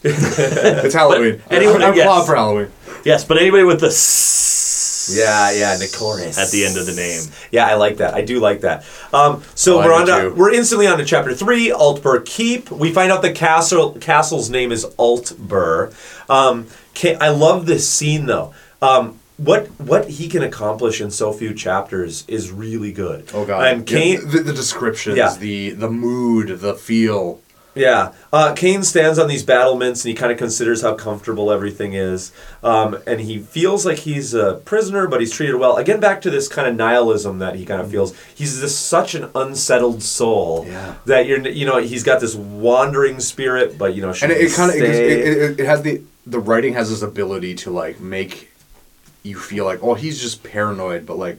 It's 0.02 0.94
Halloween. 0.94 1.42
anyone- 1.50 1.82
I'm 1.82 1.94
yes. 1.94 2.26
for 2.26 2.36
Halloween. 2.36 2.68
Yes, 3.04 3.24
but 3.24 3.38
anybody 3.38 3.64
with 3.64 3.80
the 3.80 3.88
s 3.88 5.10
yeah, 5.12 5.50
yeah, 5.50 5.76
Nicorus 5.76 6.38
at 6.38 6.50
the 6.50 6.64
end 6.64 6.76
of 6.76 6.86
the 6.86 6.94
name. 6.94 7.22
Yeah, 7.50 7.66
I 7.66 7.74
like 7.74 7.96
that. 7.96 8.14
I 8.14 8.20
do 8.20 8.38
like 8.38 8.60
that. 8.60 8.84
Um, 9.12 9.42
so 9.56 9.80
Oh, 9.80 9.84
we're 9.84 9.92
on 9.94 10.06
to, 10.06 10.32
we're 10.36 10.52
instantly 10.52 10.86
on 10.86 10.98
to 10.98 11.04
chapter 11.04 11.34
three, 11.34 11.70
Altberg 11.70 12.24
Keep. 12.26 12.70
We 12.70 12.92
find 12.92 13.10
out 13.10 13.22
the 13.22 13.32
castle 13.32 13.94
castle's 14.00 14.50
name 14.50 14.70
is 14.70 14.84
Altberg. 14.98 15.94
Um, 16.30 16.66
I 17.20 17.30
love 17.30 17.66
this 17.66 17.88
scene 17.88 18.26
though. 18.26 18.54
Um, 18.82 19.18
what 19.44 19.66
what 19.80 20.08
he 20.08 20.28
can 20.28 20.42
accomplish 20.42 21.00
in 21.00 21.10
so 21.10 21.32
few 21.32 21.54
chapters 21.54 22.24
is 22.28 22.50
really 22.50 22.92
good. 22.92 23.28
Oh 23.32 23.44
god. 23.46 23.66
And 23.66 23.86
Kane, 23.86 24.20
Yeah, 24.22 24.30
the, 24.32 24.38
the 24.40 24.52
descriptions, 24.52 25.16
Yeah. 25.16 25.34
the 25.38 25.70
the 25.70 25.90
mood, 25.90 26.60
the 26.60 26.74
feel. 26.74 27.40
Yeah, 27.72 28.12
uh, 28.32 28.52
Kane 28.54 28.82
stands 28.82 29.16
on 29.16 29.28
these 29.28 29.44
battlements 29.44 30.04
and 30.04 30.08
he 30.10 30.14
kind 30.16 30.32
of 30.32 30.38
considers 30.38 30.82
how 30.82 30.94
comfortable 30.94 31.52
everything 31.52 31.92
is, 31.94 32.32
um, 32.64 32.98
and 33.06 33.20
he 33.20 33.38
feels 33.38 33.86
like 33.86 33.98
he's 33.98 34.34
a 34.34 34.54
prisoner, 34.64 35.06
but 35.06 35.20
he's 35.20 35.32
treated 35.32 35.54
well. 35.54 35.76
Again, 35.76 36.00
back 36.00 36.20
to 36.22 36.30
this 36.30 36.48
kind 36.48 36.66
of 36.66 36.74
nihilism 36.74 37.38
that 37.38 37.54
he 37.54 37.64
kind 37.64 37.80
of 37.80 37.88
feels. 37.88 38.12
He's 38.34 38.60
this 38.60 38.76
such 38.76 39.14
an 39.14 39.30
unsettled 39.36 40.02
soul 40.02 40.64
Yeah. 40.68 40.96
that 41.06 41.26
you're, 41.26 41.46
you 41.46 41.64
know, 41.64 41.78
he's 41.78 42.02
got 42.02 42.20
this 42.20 42.34
wandering 42.34 43.20
spirit, 43.20 43.78
but 43.78 43.94
you 43.94 44.02
know, 44.02 44.12
and 44.20 44.32
it, 44.32 44.38
it 44.38 44.52
kind 44.52 44.70
of 44.70 44.76
it, 44.76 44.82
it, 44.84 45.38
it, 45.42 45.60
it 45.60 45.66
has 45.66 45.82
the 45.82 46.02
the 46.26 46.40
writing 46.40 46.74
has 46.74 46.90
this 46.90 47.02
ability 47.02 47.54
to 47.54 47.70
like 47.70 48.00
make 48.00 48.49
you 49.22 49.38
feel 49.38 49.64
like 49.64 49.82
oh 49.82 49.94
he's 49.94 50.20
just 50.20 50.42
paranoid 50.42 51.04
but 51.06 51.18
like 51.18 51.38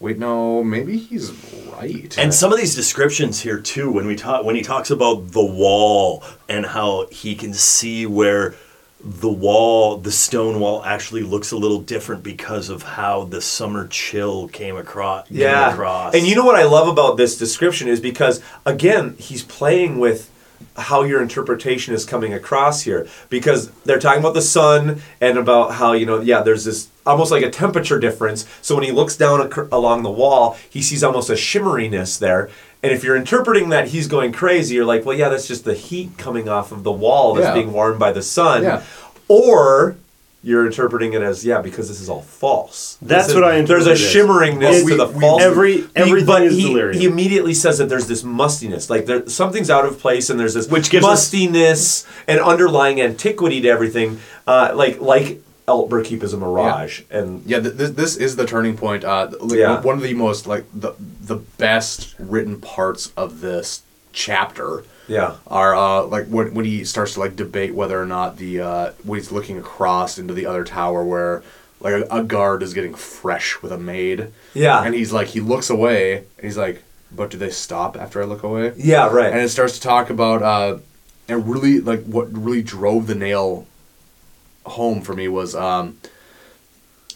wait 0.00 0.18
no 0.18 0.62
maybe 0.62 0.98
he's 0.98 1.30
right 1.72 2.16
And 2.18 2.32
some 2.34 2.52
of 2.52 2.58
these 2.58 2.74
descriptions 2.74 3.40
here 3.40 3.60
too, 3.60 3.90
when 3.90 4.06
we 4.06 4.16
talk 4.16 4.44
when 4.44 4.56
he 4.56 4.62
talks 4.62 4.90
about 4.90 5.32
the 5.32 5.44
wall 5.44 6.24
and 6.48 6.66
how 6.66 7.06
he 7.10 7.34
can 7.34 7.54
see 7.54 8.06
where 8.06 8.54
the 9.00 9.28
wall, 9.28 9.96
the 9.96 10.10
stone 10.10 10.58
wall, 10.58 10.84
actually 10.84 11.22
looks 11.22 11.52
a 11.52 11.56
little 11.56 11.80
different 11.80 12.24
because 12.24 12.68
of 12.68 12.82
how 12.82 13.24
the 13.24 13.40
summer 13.40 13.86
chill 13.86 14.48
came 14.48 14.76
across. 14.76 15.28
Came 15.28 15.38
yeah, 15.38 15.72
across. 15.72 16.14
and 16.14 16.26
you 16.26 16.34
know 16.34 16.44
what 16.44 16.56
I 16.56 16.64
love 16.64 16.88
about 16.88 17.16
this 17.16 17.38
description 17.38 17.88
is 17.88 18.00
because 18.00 18.42
again 18.66 19.14
he's 19.18 19.44
playing 19.44 19.98
with 19.98 20.30
how 20.76 21.02
your 21.02 21.20
interpretation 21.22 21.94
is 21.94 22.04
coming 22.04 22.32
across 22.32 22.82
here 22.82 23.06
because 23.28 23.70
they're 23.84 23.98
talking 23.98 24.20
about 24.20 24.34
the 24.34 24.42
sun 24.42 25.00
and 25.20 25.36
about 25.38 25.74
how 25.74 25.92
you 25.92 26.06
know 26.06 26.20
yeah 26.20 26.40
there's 26.40 26.64
this 26.64 26.88
almost 27.06 27.30
like 27.30 27.42
a 27.44 27.50
temperature 27.50 27.98
difference 27.98 28.46
so 28.62 28.74
when 28.74 28.84
he 28.84 28.92
looks 28.92 29.16
down 29.16 29.40
ac- 29.46 29.68
along 29.72 30.02
the 30.02 30.10
wall 30.10 30.56
he 30.70 30.80
sees 30.82 31.02
almost 31.02 31.30
a 31.30 31.34
shimmeriness 31.34 32.18
there 32.18 32.48
and 32.82 32.92
if 32.92 33.02
you're 33.02 33.16
interpreting 33.16 33.70
that 33.70 33.88
he's 33.88 34.06
going 34.06 34.32
crazy 34.32 34.74
you're 34.76 34.84
like 34.84 35.04
well 35.04 35.16
yeah 35.16 35.28
that's 35.28 35.48
just 35.48 35.64
the 35.64 35.74
heat 35.74 36.10
coming 36.18 36.48
off 36.48 36.70
of 36.72 36.82
the 36.84 36.92
wall 36.92 37.34
that's 37.34 37.46
Yeah. 37.48 37.54
being 37.54 37.72
warmed 37.72 37.98
by 37.98 38.12
the 38.12 38.22
sun 38.22 38.62
Yeah. 38.62 38.82
or 39.28 39.96
you're 40.42 40.64
interpreting 40.66 41.14
it 41.14 41.22
as 41.22 41.44
yeah 41.44 41.60
because 41.60 41.88
this 41.88 42.00
is 42.00 42.08
all 42.08 42.22
false 42.22 42.96
That's 43.02 43.26
This 43.26 43.28
is- 43.30 43.34
what 43.34 43.44
I 43.44 43.60
there's 43.62 43.86
a 43.86 43.90
interpret 43.92 43.98
it 44.00 44.16
shimmeringness 44.16 44.84
We- 44.84 44.90
to 44.92 44.96
the 44.96 45.08
false 45.08 45.42
every- 45.42 45.84
everything 45.96 46.26
but 46.26 46.42
is 46.44 46.54
he, 46.56 46.62
delirium. 46.62 47.00
he 47.00 47.06
immediately 47.06 47.54
says 47.54 47.78
that 47.78 47.88
there's 47.88 48.06
this 48.06 48.22
mustiness 48.22 48.88
like 48.88 49.06
there 49.06 49.28
something's 49.28 49.68
out 49.70 49.84
of 49.84 49.98
place 49.98 50.30
and 50.30 50.38
there's 50.38 50.54
this 50.54 50.68
Which 50.68 50.90
gives 50.90 51.04
us- 51.04 51.10
mustiness 51.10 52.06
and 52.28 52.38
underlying 52.40 53.00
antiquity 53.00 53.60
to 53.62 53.68
everything 53.68 54.20
uh, 54.46 54.72
like 54.74 55.00
like 55.00 55.40
Altberg 55.66 56.06
Keep 56.06 56.22
is 56.22 56.32
a 56.32 56.38
mirage 56.38 57.02
and 57.10 57.42
Yeah, 57.44 57.60
th- 57.60 57.74
this, 57.74 57.90
this 57.90 58.16
is 58.16 58.36
the 58.36 58.46
turning 58.46 58.74
point. 58.74 59.04
Uh, 59.04 59.28
like, 59.40 59.58
Yeah. 59.58 59.80
one 59.82 59.96
of 59.96 60.02
the 60.02 60.14
most 60.14 60.46
like 60.46 60.64
the 60.72 60.92
the 61.22 61.36
best 61.58 62.14
written 62.18 62.58
parts 62.58 63.12
of 63.18 63.42
this 63.42 63.82
chapter. 64.14 64.84
Yeah. 65.08 65.36
are 65.46 65.74
uh, 65.74 66.02
like 66.04 66.26
when 66.26 66.54
when 66.54 66.64
he 66.64 66.84
starts 66.84 67.14
to 67.14 67.20
like 67.20 67.34
debate 67.36 67.74
whether 67.74 68.00
or 68.00 68.06
not 68.06 68.36
the 68.36 68.60
uh, 68.60 68.92
when 69.04 69.18
he's 69.18 69.32
looking 69.32 69.58
across 69.58 70.18
into 70.18 70.34
the 70.34 70.46
other 70.46 70.64
tower 70.64 71.02
where 71.04 71.42
like 71.80 71.94
a, 71.94 72.06
a 72.10 72.22
guard 72.22 72.62
is 72.62 72.74
getting 72.74 72.94
fresh 72.94 73.62
with 73.62 73.72
a 73.72 73.78
maid. 73.78 74.32
Yeah. 74.54 74.82
and 74.84 74.94
he's 74.94 75.12
like 75.12 75.28
he 75.28 75.40
looks 75.40 75.70
away 75.70 76.18
and 76.18 76.42
he's 76.42 76.58
like, 76.58 76.82
but 77.10 77.30
do 77.30 77.38
they 77.38 77.50
stop 77.50 77.96
after 77.96 78.22
I 78.22 78.26
look 78.26 78.42
away? 78.42 78.72
Yeah, 78.76 79.08
right. 79.08 79.32
And 79.32 79.40
it 79.40 79.48
starts 79.48 79.74
to 79.74 79.80
talk 79.80 80.10
about 80.10 80.42
uh, 80.42 80.78
and 81.28 81.48
really 81.48 81.80
like 81.80 82.04
what 82.04 82.30
really 82.32 82.62
drove 82.62 83.06
the 83.06 83.14
nail 83.14 83.66
home 84.66 85.00
for 85.00 85.14
me 85.14 85.28
was 85.28 85.54
um, 85.54 85.98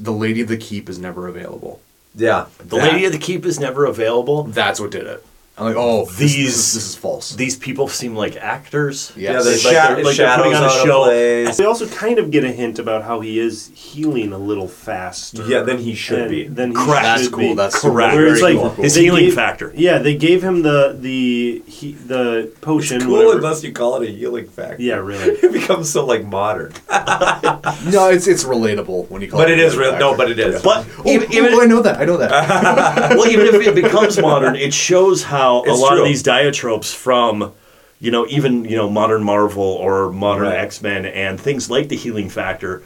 the 0.01 0.13
lady 0.13 0.41
of 0.41 0.49
the 0.49 0.57
keep 0.57 0.89
is 0.89 0.99
never 0.99 1.29
available. 1.29 1.81
Yeah, 2.15 2.47
The 2.59 2.77
lady 2.77 3.07
of 3.07 3.13
the 3.13 3.19
keep 3.19 3.47
is 3.47 3.59
never 3.59 3.87
available. 3.87 4.45
That's 4.45 4.79
what 4.79 4.91
did 4.91 5.07
it. 5.07 5.25
I'm 5.59 5.67
like, 5.67 5.77
oh, 5.77 6.07
these 6.07 6.19
this, 6.19 6.35
is, 6.57 6.75
this 6.75 6.85
is 6.91 6.95
false. 6.97 7.35
These 7.35 7.57
people 7.59 7.87
seem 7.87 8.17
like 8.17 8.37
actors. 8.37 9.13
Yes. 9.15 9.33
Yeah, 9.35 9.43
the 9.43 9.51
It's 9.53 9.65
like 9.67 9.75
they're- 9.75 10.05
like 10.05 10.17
they're 10.17 10.37
putting 10.39 10.55
on 10.55 10.65
a 10.65 10.71
show. 10.71 11.05
place. 11.05 11.59
We 11.59 11.67
also 11.67 11.87
kind 11.89 12.19
of 12.19 12.31
get 12.31 12.43
a 12.43 12.51
hint 12.51 12.79
about 12.79 13.03
how 13.03 13.21
he 13.21 13.39
is 13.39 13.71
healing 13.75 14.33
a 14.33 14.39
little 14.39 14.67
faster. 14.67 15.45
Yeah, 15.47 15.61
than 15.61 15.77
he 15.77 15.95
should 15.95 16.31
be. 16.31 16.49
Than 16.49 16.71
he 16.71 16.75
Correct. 16.77 17.03
That's 17.03 17.23
should 17.25 17.33
cool. 17.33 17.41
be. 17.51 17.55
That's 17.55 17.79
Correct. 17.79 18.15
Where 18.15 18.29
it's 18.29 18.41
Very 18.41 18.55
like 18.55 18.75
cool. 18.75 18.83
His 18.83 18.95
they 18.95 19.03
healing 19.03 19.25
gave- 19.27 19.35
factor. 19.35 19.73
Yeah, 19.77 19.99
they 19.99 20.17
gave 20.17 20.43
him 20.43 20.63
the 20.63 20.97
the 20.99 21.63
he, 21.67 21.93
the 21.93 22.51
potion. 22.63 22.97
It's 22.97 23.05
cool 23.05 23.19
whatever. 23.19 23.37
unless 23.37 23.63
you 23.63 23.73
call 23.73 24.01
it 24.01 24.09
a 24.09 24.11
healing 24.11 24.47
factor. 24.49 24.83
Yeah, 24.83 24.95
really. 24.97 25.33
it 25.43 25.53
becomes 25.53 25.91
so 25.91 26.07
like 26.07 26.25
modern. 26.25 26.73
no, 26.91 28.09
it's 28.09 28.27
it's 28.27 28.45
relatable 28.45 29.11
when 29.11 29.21
you 29.21 29.29
call 29.31 29.41
But 29.41 29.51
it. 29.51 29.59
it 29.59 29.65
is 29.67 29.75
a 29.75 29.79
real. 29.81 29.99
No, 29.99 30.17
but 30.17 30.31
it 30.31 30.39
is. 30.39 30.63
But 30.63 30.87
Oh, 30.99 31.11
even, 31.11 31.29
oh, 31.53 31.61
I 31.63 31.67
know 31.67 31.83
that. 31.83 32.01
I 32.01 32.05
know 32.07 32.17
that. 32.17 33.11
well, 33.19 33.29
even 33.29 33.47
if 33.47 33.67
it 33.67 33.75
becomes 33.75 34.19
modern, 34.19 34.57
it 34.57 34.73
shows 34.73 35.23
how 35.23 35.42
a 35.43 35.71
It's 35.71 35.81
lot 35.81 35.91
true. 35.91 36.03
of 36.03 36.05
these 36.07 36.23
diatropes 36.23 36.95
from, 36.95 37.53
you 38.01 38.11
know, 38.11 38.27
even 38.29 38.65
you 38.65 38.77
know 38.77 38.89
modern 38.91 39.23
Marvel 39.25 39.63
or 39.63 40.11
modern 40.11 40.45
Right. 40.49 40.59
X 40.59 40.83
Men 40.83 41.05
and 41.07 41.41
things 41.41 41.71
like 41.71 41.89
the 41.89 41.97
healing 41.97 42.29
factor, 42.29 42.83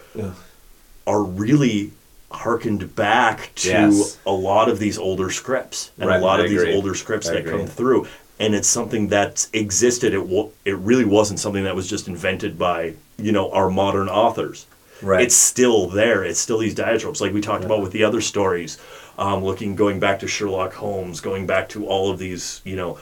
are 1.07 1.23
really 1.23 1.93
harkened 2.31 2.95
back 2.97 3.51
to 3.55 3.69
Yes. 3.69 4.19
a 4.27 4.33
lot 4.33 4.69
of 4.69 4.79
these 4.79 4.99
older 4.99 5.31
scripts 5.31 5.91
and 5.99 6.09
Right, 6.09 6.21
a 6.21 6.25
lot 6.25 6.41
I 6.41 6.45
of 6.45 6.51
these 6.51 6.65
older 6.75 6.95
scripts 6.95 7.29
I 7.29 7.35
that 7.35 7.39
agree. 7.41 7.53
come 7.59 7.67
through. 7.67 8.07
And 8.39 8.55
it's 8.55 8.69
something 8.69 9.09
that 9.09 9.47
existed. 9.55 10.13
It 10.13 10.27
wa- 10.27 10.49
it 10.65 10.77
really 10.77 11.05
wasn't 11.07 11.39
something 11.41 11.65
that 11.65 11.75
was 11.77 11.89
just 11.89 12.09
invented 12.09 12.59
by 12.59 12.95
you 13.19 13.33
know 13.33 13.51
our 13.53 13.71
modern 13.71 14.09
authors. 14.09 14.67
Right. 15.01 15.23
It's 15.23 15.35
still 15.37 15.89
there. 15.89 16.25
It's 16.25 16.41
still 16.41 16.59
these 16.59 16.75
diatropes, 16.75 17.21
like 17.21 17.33
we 17.33 17.41
talked 17.41 17.65
about 17.65 17.81
with 17.83 17.93
the 17.93 18.05
other 18.05 18.21
stories. 18.21 18.77
Um, 19.19 19.43
looking, 19.43 19.77
going 19.77 19.99
back 19.99 20.19
to 20.21 20.29
Sherlock 20.29 20.75
Holmes, 20.75 21.21
going 21.21 21.47
back 21.47 21.71
to 21.71 21.87
all 21.87 22.11
of 22.11 22.19
these, 22.19 22.61
you 22.65 22.77
know, 22.77 22.99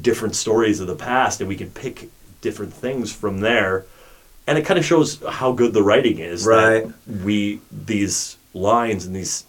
different 0.00 0.36
stories 0.36 0.78
of 0.78 0.86
the 0.86 0.94
past, 0.94 1.40
and 1.40 1.48
we 1.48 1.56
can 1.56 1.70
pick 1.70 2.08
different 2.40 2.72
things 2.72 3.12
from 3.12 3.40
there. 3.40 3.84
And 4.46 4.56
it 4.56 4.64
kind 4.64 4.78
of 4.78 4.84
shows 4.84 5.20
how 5.28 5.52
good 5.52 5.72
the 5.72 5.82
writing 5.82 6.18
is. 6.18 6.44
that 6.44 6.50
Right. 6.84 6.86
we 7.24 7.60
these 7.72 8.36
lines 8.54 9.04
and 9.06 9.14
these 9.16 9.44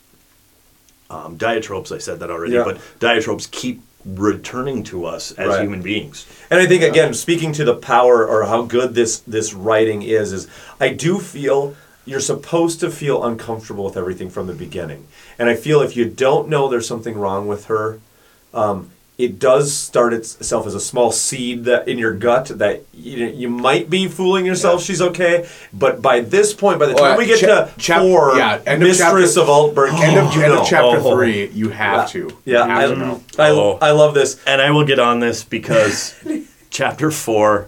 um, 1.09 1.37
diatropes. 1.37 1.91
I 1.93 1.99
said 1.99 2.19
that 2.21 2.31
already, 2.31 2.53
Yeah. 2.53 2.63
but 2.63 2.79
diatropes 2.99 3.49
keep 3.49 3.81
returning 4.05 4.83
to 4.83 5.05
us 5.05 5.31
as 5.33 5.49
Right. 5.49 5.61
human 5.61 5.81
beings. 5.81 6.25
And 6.49 6.59
I 6.59 6.65
think 6.65 6.81
again, 6.83 7.13
speaking 7.13 7.53
to 7.53 7.63
the 7.63 7.75
power 7.75 8.27
or 8.27 8.45
how 8.45 8.63
good 8.63 8.95
this 8.95 9.19
this 9.27 9.53
writing 9.53 10.01
is, 10.01 10.33
is 10.33 10.47
I 10.79 10.89
do 10.89 11.19
feel 11.19 11.75
you're 12.05 12.19
supposed 12.19 12.79
to 12.81 12.89
feel 12.91 13.23
uncomfortable 13.23 13.83
with 13.85 13.97
everything 13.97 14.29
from 14.29 14.47
the 14.47 14.53
beginning. 14.53 15.07
And 15.39 15.49
I 15.49 15.55
feel 15.55 15.81
if 15.81 15.95
you 15.95 16.05
don't 16.05 16.49
know 16.49 16.67
there's 16.67 16.87
something 16.87 17.17
wrong 17.17 17.47
with 17.47 17.65
her, 17.65 17.99
um, 18.53 18.89
it 19.17 19.37
does 19.37 19.71
start 19.71 20.11
itself 20.11 20.65
as 20.65 20.73
a 20.73 20.79
small 20.79 21.11
seed 21.11 21.65
that 21.65 21.87
in 21.87 21.99
your 21.99 22.13
gut 22.13 22.47
that 22.47 22.81
you, 22.93 23.27
you 23.27 23.47
might 23.47 23.87
be 23.89 24.07
fooling 24.07 24.43
yourself 24.45 24.81
she's 24.81 25.01
okay. 25.03 25.47
But 25.71 26.01
by 26.01 26.21
this 26.21 26.51
point, 26.53 26.79
by 26.79 26.87
the 26.87 26.93
Oh, 26.93 26.97
time 26.97 27.11
yeah, 27.11 27.17
we 27.17 27.25
get 27.27 27.39
cha- 27.39 27.65
to 27.65 27.79
chap- 27.79 28.01
four, 28.01 28.35
yeah, 28.37 28.59
end 28.65 28.81
of 28.81 28.89
Mistress 28.89 29.35
chapter- 29.35 29.41
of 29.41 29.47
Altberg, 29.75 29.93
end 30.01 30.17
of, 30.17 30.33
you 30.35 30.41
end 30.41 30.53
know. 30.55 30.61
of 30.61 30.67
chapter 30.67 30.97
Oh. 30.99 31.15
three, 31.15 31.47
you 31.49 31.69
have 31.69 32.09
to. 32.11 32.35
Yeah, 32.43 32.65
you 32.65 32.71
have 32.71 32.91
I, 32.91 32.93
to 32.93 32.99
know. 32.99 33.21
I, 33.37 33.49
Oh. 33.51 33.77
I 33.81 33.91
love 33.91 34.13
this. 34.15 34.39
And 34.47 34.59
I 34.61 34.71
will 34.71 34.83
get 34.85 34.97
on 34.99 35.19
this 35.19 35.43
because 35.43 36.15
chapter 36.71 37.11
four, 37.11 37.67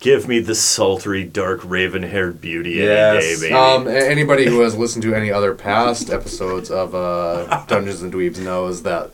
give 0.00 0.26
me 0.26 0.40
the 0.40 0.54
sultry, 0.54 1.24
dark, 1.24 1.60
raven-haired 1.64 2.40
beauty 2.40 2.70
Yes. 2.72 3.22
any 3.24 3.34
day, 3.34 3.40
baby. 3.40 3.54
Um, 3.54 3.86
anybody 3.88 4.46
who 4.46 4.60
has 4.60 4.76
listened 4.76 5.02
to 5.04 5.14
any 5.14 5.30
other 5.30 5.54
past 5.54 6.10
episodes 6.10 6.70
of 6.70 6.94
uh, 6.94 7.64
Dungeons 7.66 8.02
and 8.02 8.12
Dweebs 8.12 8.38
knows 8.42 8.82
that. 8.82 9.10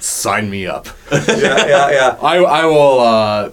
Sign 0.00 0.50
me 0.50 0.66
up. 0.66 0.86
Yeah, 1.10 1.24
yeah, 1.66 1.90
yeah. 1.90 2.18
I 2.22 2.36
I 2.38 2.64
will. 2.66 3.00
Uh, 3.00 3.50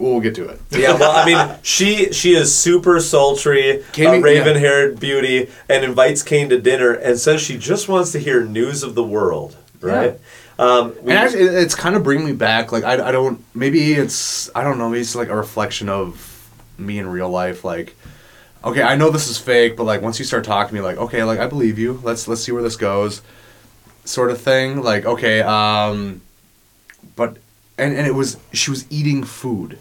we'll 0.00 0.18
get 0.20 0.34
to 0.34 0.48
it. 0.48 0.60
Yeah, 0.72 0.94
well, 0.98 1.12
I 1.16 1.24
mean, 1.24 1.56
she 1.62 2.12
she 2.12 2.34
is 2.34 2.52
super 2.56 2.98
sultry, 2.98 3.84
Kane- 3.92 4.14
a 4.14 4.20
raven-haired 4.20 4.98
beauty, 4.98 5.48
and 5.68 5.84
invites 5.84 6.24
Kane 6.24 6.48
to 6.48 6.60
dinner 6.60 6.90
and 6.92 7.20
says 7.20 7.40
she 7.40 7.56
just 7.56 7.88
wants 7.88 8.10
to 8.12 8.18
hear 8.18 8.42
news 8.44 8.82
of 8.82 8.96
the 8.96 9.04
world. 9.04 9.56
Right? 9.80 10.18
Um, 10.62 10.94
And 11.00 11.12
actually, 11.12 11.42
it's 11.42 11.74
kind 11.74 11.96
of 11.96 12.04
bringing 12.04 12.24
me 12.24 12.32
back. 12.32 12.70
Like 12.70 12.84
I, 12.84 13.08
I 13.08 13.12
don't. 13.12 13.42
Maybe 13.54 13.94
it's 13.94 14.48
I 14.54 14.62
don't 14.62 14.78
know. 14.78 14.88
Maybe 14.88 15.00
it's 15.00 15.14
like 15.16 15.28
a 15.28 15.36
reflection 15.36 15.88
of 15.88 16.48
me 16.78 16.98
in 16.98 17.08
real 17.08 17.28
life. 17.28 17.64
Like, 17.64 17.96
okay, 18.64 18.82
I 18.82 18.94
know 18.94 19.10
this 19.10 19.28
is 19.28 19.38
fake, 19.38 19.76
but 19.76 19.84
like 19.84 20.02
once 20.02 20.18
you 20.20 20.24
start 20.24 20.44
talking 20.44 20.68
to 20.68 20.74
me, 20.74 20.80
like, 20.80 20.98
okay, 20.98 21.24
like 21.24 21.40
I 21.40 21.46
believe 21.48 21.78
you. 21.78 22.00
Let's 22.04 22.28
let's 22.28 22.42
see 22.44 22.52
where 22.52 22.62
this 22.62 22.76
goes, 22.76 23.22
sort 24.04 24.30
of 24.30 24.40
thing. 24.40 24.82
Like, 24.82 25.04
okay, 25.04 25.40
um, 25.42 26.20
but 27.16 27.38
and 27.76 27.96
and 27.96 28.06
it 28.06 28.14
was 28.14 28.36
she 28.52 28.70
was 28.70 28.86
eating 28.90 29.24
food. 29.24 29.78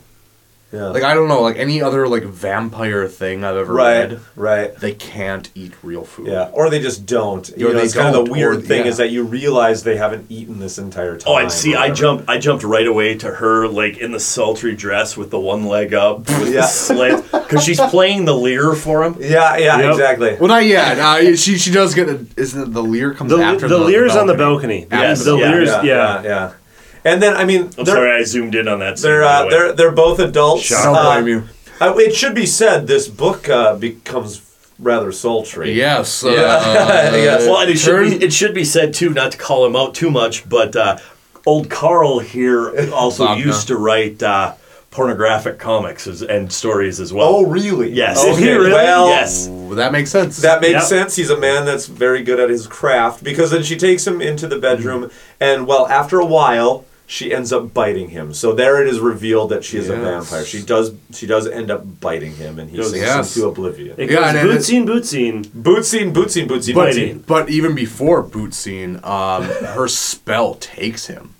Yeah. 0.71 0.85
Like 0.87 1.03
I 1.03 1.13
don't 1.13 1.27
know, 1.27 1.41
like 1.41 1.57
any 1.57 1.81
other 1.81 2.07
like 2.07 2.23
vampire 2.23 3.07
thing 3.07 3.43
I've 3.43 3.55
ever 3.57 3.73
right, 3.73 4.09
read, 4.11 4.19
right. 4.35 4.75
they 4.77 4.93
can't 4.93 5.49
eat 5.55 5.73
real 5.83 6.03
food. 6.03 6.27
Yeah, 6.27 6.49
or 6.53 6.69
they 6.69 6.79
just 6.79 7.05
don't. 7.05 7.47
You 7.57 7.67
Or 7.69 7.73
know, 7.73 7.79
they 7.79 7.85
it's 7.85 7.93
kind 7.93 8.15
of 8.15 8.25
the 8.25 8.31
weird 8.31 8.57
or- 8.57 8.61
thing 8.61 8.81
yeah. 8.85 8.87
is 8.91 8.97
that 8.97 9.09
you 9.09 9.23
realize 9.23 9.83
they 9.83 9.97
haven't 9.97 10.27
eaten 10.29 10.59
this 10.59 10.77
entire 10.77 11.17
time. 11.17 11.33
Oh, 11.33 11.37
and 11.37 11.51
see, 11.51 11.75
I 11.75 11.91
jumped. 11.91 12.29
I 12.29 12.37
jumped 12.37 12.63
right 12.63 12.87
away 12.87 13.15
to 13.17 13.27
her, 13.35 13.67
like 13.67 13.97
in 13.97 14.11
the 14.11 14.19
sultry 14.19 14.75
dress 14.75 15.17
with 15.17 15.29
the 15.29 15.39
one 15.39 15.65
leg 15.65 15.93
up, 15.93 16.19
with 16.27 16.53
Yeah. 16.53 16.61
the 16.61 16.67
slit, 16.67 17.31
because 17.31 17.63
she's 17.63 17.79
playing 17.79 18.25
the 18.25 18.35
lyre 18.35 18.73
for 18.73 19.03
him. 19.03 19.15
Yeah, 19.19 19.57
yeah, 19.57 19.79
Yep. 19.79 19.91
exactly. 19.91 20.35
Well, 20.39 20.47
not 20.47 20.65
yet. 20.65 20.99
Uh, 20.99 21.35
she 21.35 21.57
she 21.57 21.71
does 21.71 21.93
get 21.93 22.07
a. 22.09 22.25
Isn't 22.37 22.61
it 22.61 22.73
the 22.73 22.83
leer 22.83 23.13
comes 23.13 23.29
The, 23.31 23.37
after 23.43 23.67
the 23.67 23.77
leer's 23.77 24.15
on 24.15 24.27
the 24.27 24.35
balcony. 24.35 24.87
Yes, 24.91 25.25
the 25.25 25.35
yeah, 25.37 25.51
leer's, 25.51 25.69
yeah, 25.69 25.81
yeah. 25.83 25.83
yeah, 25.83 26.23
yeah. 26.23 26.53
And 27.03 27.21
then 27.21 27.35
I 27.35 27.45
mean, 27.45 27.63
I'm 27.77 27.85
they're 27.85 27.95
sorry, 27.95 28.11
I 28.11 28.23
zoomed 28.23 28.55
in 28.55 28.67
on 28.67 28.79
that. 28.79 28.99
scene, 28.99 29.09
they're 29.09 29.23
uh, 29.23 29.43
the 29.43 29.49
they're 29.49 29.73
they're 29.73 29.91
both 29.91 30.19
adults. 30.19 30.71
I 30.71 30.83
don't 30.85 30.95
Uh, 30.95 31.13
blame 31.21 31.27
you. 31.27 31.43
uh, 31.79 31.93
it 31.97 32.15
should 32.15 32.35
be 32.35 32.45
said 32.45 32.87
this 32.87 33.07
book 33.07 33.49
uh, 33.49 33.75
becomes 33.75 34.41
rather 34.77 35.11
sultry. 35.11 35.73
Yes. 35.73 36.23
Uh, 36.23 36.29
Yeah. 36.31 37.15
Yes. 37.15 37.41
Well, 37.47 37.61
and 37.61 37.69
it 37.71 37.77
should, 37.79 38.19
be, 38.19 38.25
it 38.25 38.33
should 38.33 38.53
be 38.53 38.63
said 38.65 38.93
too, 38.93 39.09
not 39.11 39.31
to 39.33 39.37
call 39.37 39.65
him 39.65 39.75
out 39.75 39.93
too 39.95 40.09
much, 40.11 40.47
but 40.49 40.75
uh, 40.75 40.97
old 41.45 41.69
Karl 41.69 42.19
here 42.19 42.91
also 42.91 43.25
Wagner. 43.25 43.45
used 43.45 43.67
to 43.67 43.77
write 43.77 44.21
uh, 44.23 44.53
pornographic 44.91 45.57
comics 45.57 46.05
as, 46.07 46.21
and 46.21 46.51
stories 46.51 46.99
as 46.99 47.13
well. 47.13 47.27
Oh, 47.27 47.45
really? 47.45 47.91
Yes. 47.91 48.19
Okay. 48.23 48.31
Did 48.31 48.39
he 48.43 48.49
really? 48.51 48.71
Well, 48.73 49.07
Yes. 49.07 49.47
That 49.71 49.91
makes 49.91 50.09
sense. 50.11 50.37
That 50.41 50.61
makes 50.61 50.73
Yep. 50.73 50.83
sense. 50.83 51.15
He's 51.15 51.29
a 51.29 51.37
man 51.37 51.65
that's 51.65 51.85
very 51.87 52.23
good 52.23 52.39
at 52.39 52.49
his 52.49 52.67
craft 52.67 53.23
because 53.23 53.51
then 53.51 53.63
she 53.63 53.77
takes 53.77 54.05
him 54.05 54.19
into 54.21 54.47
the 54.47 54.57
bedroom, 54.59 55.03
Mm-hmm. 55.05 55.15
and 55.43 55.65
well, 55.67 55.87
after 55.87 56.19
a 56.19 56.25
while, 56.25 56.85
she 57.11 57.33
ends 57.33 57.51
up 57.51 57.73
biting 57.73 58.07
him. 58.11 58.33
So 58.33 58.53
there 58.53 58.81
it 58.81 58.87
is 58.87 58.99
revealed 59.01 59.49
that 59.49 59.65
she 59.65 59.77
is 59.77 59.89
a 59.89 59.97
vampire. 59.97 60.45
She 60.45 60.61
does 60.61 60.93
she 61.13 61.27
does 61.27 61.45
end 61.45 61.69
up 61.69 61.83
biting 61.99 62.33
him, 62.37 62.57
and 62.57 62.69
he 62.71 62.77
Goes- 62.77 62.91
sinks 62.91 63.05
Yes. 63.05 63.35
into 63.35 63.49
oblivion. 63.49 63.95
It 63.97 64.09
Yeah, 64.09 64.15
goes 64.21 64.27
and 64.29 64.37
it- 64.37 64.51
boot 64.53 64.63
scene, 64.63 64.85
bootsine. 64.87 65.51
Boot 65.53 65.85
scene, 65.85 66.13
bootsine, 66.13 66.47
boot 66.47 66.63
scene, 66.63 66.75
but, 66.75 66.85
boot 66.85 66.95
scene. 66.95 67.23
but 67.27 67.49
even 67.49 67.75
before 67.75 68.21
boot 68.21 68.53
scene, 68.53 68.99
um, 69.03 69.43
her 69.75 69.87
spell 69.89 70.55
takes 70.55 71.07
him. 71.07 71.31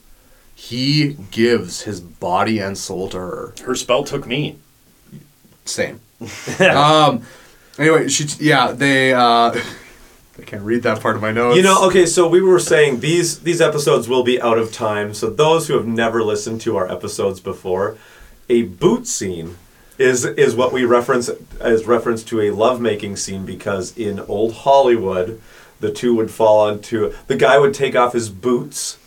he 0.53 1.17
gives 1.31 1.81
his 1.83 1.99
body 2.01 2.59
and 2.59 2.77
soul 2.77 3.07
to 3.09 3.17
her. 3.17 3.53
Her 3.65 3.73
spell 3.75 4.03
took 4.03 4.27
me. 4.27 4.57
Same. 5.65 5.99
um. 6.59 7.21
Anyway, 7.79 8.07
she. 8.09 8.25
Yeah, 8.39 8.71
they. 8.73 9.13
uh 9.13 9.55
I 10.41 10.43
can't 10.43 10.63
read 10.63 10.83
that 10.83 11.01
part 11.01 11.15
of 11.15 11.21
my 11.21 11.31
notes. 11.31 11.55
You 11.55 11.63
know, 11.63 11.85
okay, 11.87 12.05
so 12.05 12.27
we 12.27 12.41
were 12.41 12.59
saying 12.59 12.99
these 12.99 13.41
these 13.41 13.61
episodes 13.61 14.07
will 14.07 14.23
be 14.23 14.41
out 14.41 14.57
of 14.57 14.73
time. 14.73 15.13
So 15.13 15.29
those 15.29 15.67
who 15.67 15.75
have 15.75 15.85
never 15.85 16.23
listened 16.23 16.61
to 16.61 16.77
our 16.77 16.91
episodes 16.91 17.39
before, 17.39 17.97
a 18.49 18.63
boot 18.63 19.07
scene 19.07 19.57
is 19.97 20.25
is 20.25 20.55
what 20.55 20.73
we 20.73 20.83
reference 20.83 21.29
as 21.59 21.85
reference 21.85 22.23
to 22.23 22.41
a 22.41 22.51
lovemaking 22.51 23.15
scene 23.17 23.45
because 23.45 23.95
in 23.95 24.19
old 24.21 24.53
Hollywood, 24.53 25.39
the 25.79 25.91
two 25.91 26.15
would 26.15 26.31
fall 26.31 26.67
onto 26.67 27.13
the 27.27 27.35
guy 27.35 27.59
would 27.59 27.73
take 27.73 27.95
off 27.95 28.13
his 28.13 28.29
boots. 28.29 28.97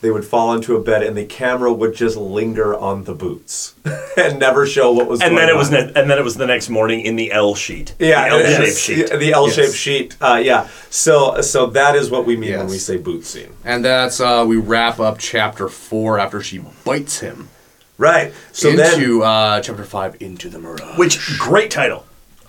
They 0.00 0.12
would 0.12 0.24
fall 0.24 0.52
into 0.54 0.76
a 0.76 0.80
bed, 0.80 1.02
and 1.02 1.16
the 1.16 1.24
camera 1.24 1.72
would 1.72 1.92
just 1.92 2.16
linger 2.16 2.72
on 2.72 3.02
the 3.04 3.14
boots 3.14 3.74
and 4.16 4.38
never 4.38 4.64
show 4.64 4.92
what 4.92 5.08
was. 5.08 5.20
And 5.20 5.30
going 5.30 5.46
then 5.46 5.48
it 5.48 5.56
was, 5.58 5.70
ne- 5.72 5.92
and 5.96 6.08
then 6.08 6.18
it 6.18 6.22
was 6.24 6.36
the 6.36 6.46
next 6.46 6.68
morning 6.68 7.00
in 7.00 7.16
the 7.16 7.32
L 7.32 7.56
sheet. 7.56 7.94
Yeah, 7.98 8.28
the 8.28 8.34
L 8.34 8.38
shaped 8.46 8.60
yes, 8.68 8.78
sheet. 8.78 9.10
The 9.18 9.32
L-shaped 9.32 9.68
Yes. 9.68 9.74
sheet. 9.74 10.16
Uh, 10.20 10.40
yeah. 10.42 10.68
So 10.90 11.40
so 11.40 11.66
that 11.66 11.96
is 11.96 12.10
what 12.10 12.26
we 12.26 12.36
mean 12.36 12.56
when 12.58 12.68
we 12.68 12.78
say 12.78 12.96
boot 12.96 13.24
scene. 13.24 13.52
And 13.64 13.84
that's 13.84 14.20
uh 14.20 14.44
we 14.46 14.56
wrap 14.56 15.00
up 15.00 15.18
chapter 15.18 15.68
four 15.68 16.18
after 16.20 16.40
she 16.42 16.58
bites 16.84 17.18
him. 17.18 17.48
Right. 17.96 18.32
So 18.52 18.70
then 18.76 18.94
into 19.00 19.24
uh 19.24 19.60
chapter 19.60 19.84
five 19.84 20.20
into 20.22 20.48
the 20.48 20.60
mirage. 20.60 20.96
Which 20.96 21.38
great 21.38 21.70
title. 21.72 22.04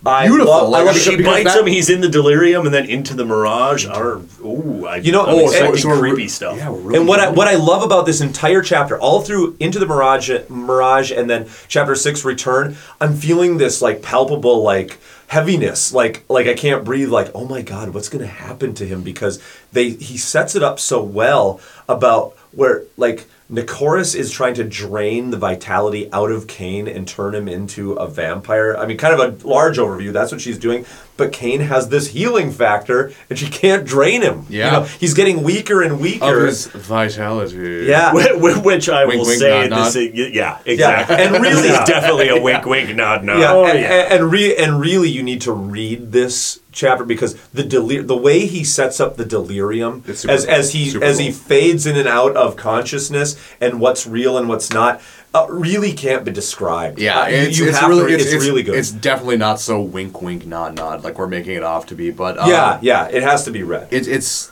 I 0.06 0.28
Beautiful, 0.28 0.54
love- 0.54 0.64
I 0.64 0.68
love 0.84 0.86
because- 0.88 1.02
She 1.04 1.16
because 1.18 1.34
bites 1.34 1.54
that- 1.54 1.60
him. 1.62 1.68
He's 1.68 1.90
in 1.90 2.00
the 2.02 2.08
delirium, 2.10 2.66
and 2.66 2.74
then 2.74 2.86
into 2.86 3.14
the 3.14 3.26
mirage. 3.26 3.86
Or 3.86 4.22
ooh, 4.44 4.86
I, 4.88 4.98
You 4.98 5.12
know- 5.12 5.26
I'm 5.26 5.36
oh, 5.36 5.46
expecting 5.50 5.78
so- 5.82 5.90
we're 5.90 6.00
creepy 6.00 6.28
stuff. 6.30 6.56
yeah, 6.58 6.70
we're 6.70 6.78
really 6.80 7.00
and 7.00 7.08
what 7.08 7.20
I 7.20 7.30
what 7.30 7.48
I 7.48 7.56
love 7.56 7.84
about 7.84 8.06
this 8.06 8.22
entire 8.22 8.62
chapter, 8.62 8.98
all 9.00 9.22
through 9.22 9.56
into 9.60 9.78
the 9.78 9.86
mirage, 9.86 10.32
mirage, 10.48 11.12
and 11.12 11.30
then 11.30 11.48
chapter 11.68 11.96
six, 11.96 12.24
return. 12.24 12.78
I'm 13.02 13.14
feeling 13.16 13.58
this 13.58 13.82
like 13.82 14.02
palpable 14.02 14.64
like 14.64 15.00
heaviness, 15.28 15.94
like 15.94 16.24
like 16.30 16.48
I 16.48 16.54
can't 16.54 16.84
breathe. 16.86 17.10
Like 17.10 17.32
oh 17.36 17.46
my 17.46 17.62
god, 17.62 17.94
what's 17.94 18.10
gonna 18.10 18.26
happen 18.26 18.74
to 18.76 18.86
him? 18.86 19.02
Because 19.02 19.40
they 19.74 19.90
he 19.92 20.18
sets 20.18 20.56
it 20.56 20.64
up 20.64 20.80
so 20.80 21.02
well 21.04 21.60
about 21.90 22.36
where 22.52 22.84
like 22.98 23.28
Nicorus 23.52 24.14
is 24.14 24.32
trying 24.32 24.54
to 24.54 24.64
drain 24.64 25.32
the 25.32 25.38
vitality 25.38 26.08
out 26.14 26.32
of 26.32 26.46
Kane 26.46 26.88
and 26.88 27.08
turn 27.08 27.34
him 27.34 27.48
into 27.48 27.94
a 27.94 28.08
vampire. 28.08 28.78
I 28.78 28.86
mean, 28.86 28.98
kind 28.98 29.20
of 29.20 29.44
a 29.44 29.48
large 29.48 29.78
overview. 29.78 30.14
That's 30.14 30.32
what 30.32 30.40
she's 30.40 30.60
doing. 30.60 30.86
But 31.18 31.34
Kane 31.34 31.62
has 31.62 31.90
this 31.90 32.10
healing 32.10 32.52
factor, 32.52 33.12
and 33.30 33.38
she 33.38 33.48
can't 33.48 33.86
drain 33.86 34.22
him. 34.22 34.46
You 34.50 34.60
Yeah. 34.60 34.70
know, 34.72 34.82
he's 34.84 35.14
getting 35.16 35.42
weaker 35.44 35.82
and 35.82 35.94
of 35.94 36.00
weaker. 36.00 36.46
his 36.46 36.68
vitality. 36.68 37.86
Yeah. 37.88 38.12
Wh- 38.40 38.64
Which 38.64 38.88
I 38.88 39.06
Wink, 39.06 39.20
will 39.22 39.28
wink, 39.28 39.40
say, 39.40 39.68
nod, 39.68 39.94
this 39.94 39.96
nod. 39.96 40.34
yeah, 40.34 40.58
exactly. 40.66 41.16
and 41.16 41.32
really- 41.42 41.62
this 41.64 41.80
definitely 41.88 42.30
a 42.30 42.40
wink, 42.40 42.66
wink, 42.66 42.96
nod, 42.96 43.24
nod. 43.24 43.40
Yeah, 43.40 43.52
Oh, 43.54 43.66
and, 43.66 43.80
yeah. 43.80 43.92
and, 43.94 44.14
and 44.22 44.32
re- 44.32 44.56
and 44.56 44.80
really, 44.80 45.10
you 45.10 45.24
need 45.24 45.42
to 45.42 45.52
read 45.52 46.12
this 46.12 46.60
chapter 46.72 47.04
because 47.04 47.34
the 47.54 47.64
delir- 47.64 48.06
the 48.08 48.16
way 48.16 48.46
he 48.46 48.64
sets 48.64 49.00
up 49.00 49.18
the 49.18 49.26
delirium 49.26 50.04
as 50.08 50.24
cool. 50.24 50.32
as 50.32 50.72
he 50.72 50.90
Super 50.92 51.04
as 51.04 51.18
he 51.18 51.32
fades 51.32 51.86
in 51.88 51.98
and 51.98 52.08
out 52.08 52.36
of 52.38 52.56
consciousness 52.56 53.36
and 53.62 53.80
what's 53.80 54.06
real 54.08 54.38
and 54.38 54.48
what's 54.50 54.72
not 54.72 55.02
uh, 55.34 55.46
really 55.50 55.94
can't 55.94 56.24
be 56.26 56.32
described. 56.32 57.00
Yeah, 57.00 57.22
Uh, 57.22 57.26
it's, 57.30 57.58
you 57.58 57.68
it's 57.68 57.78
have 57.78 57.90
really 57.90 58.08
to- 58.12 58.16
it's, 58.16 58.32
it's 58.34 58.46
really 58.46 58.64
good. 58.64 58.76
It's 58.76 58.92
definitely 58.92 59.38
not 59.38 59.60
so 59.60 59.80
wink 59.82 60.22
wink 60.22 60.46
nod 60.46 60.76
nod 60.76 61.04
like 61.04 61.18
we're 61.20 61.28
making 61.28 61.56
it 61.56 61.64
off 61.64 61.86
to 61.88 61.96
be, 61.96 62.10
but 62.12 62.38
uh, 62.38 62.46
yeah, 62.48 62.80
yeah, 62.82 63.08
it 63.08 63.22
has 63.24 63.46
to 63.46 63.52
be 63.52 63.62
read. 63.64 63.88
it's 63.92 64.08
it's 64.08 64.52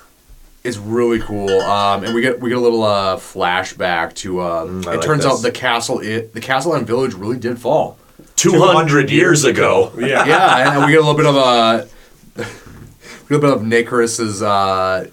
it's 0.64 0.78
really 0.78 1.20
cool. 1.20 1.50
Um, 1.62 2.04
and 2.04 2.14
we 2.14 2.22
get 2.22 2.40
we 2.42 2.50
get 2.50 2.58
a 2.58 2.62
little 2.62 2.84
uh, 2.84 3.16
flashback 3.18 4.14
to. 4.16 4.42
Um, 4.42 4.82
Mm, 4.84 4.84
it 4.84 4.88
like 4.88 5.02
turns 5.02 5.24
this. 5.24 5.32
out 5.34 5.42
the 5.42 5.52
castle 5.52 6.00
it, 6.00 6.34
the 6.34 6.42
castle 6.42 6.74
and 6.74 6.86
village 6.86 7.14
really 7.14 7.38
did 7.38 7.58
fall. 7.60 7.98
200 8.36 9.10
years 9.10 9.46
ago. 9.46 9.92
Yeah, 9.98 10.26
yeah, 10.26 10.74
and 10.76 10.86
we 10.86 10.92
get 10.92 11.02
a 11.02 11.06
little 11.08 11.16
bit 11.16 11.26
of 11.26 11.36
a, 11.38 11.88
a 12.38 12.46
little 13.30 13.40
bit 13.40 13.50
of 13.58 13.62
Nicorus's 13.64 14.42
uh, 14.44 15.08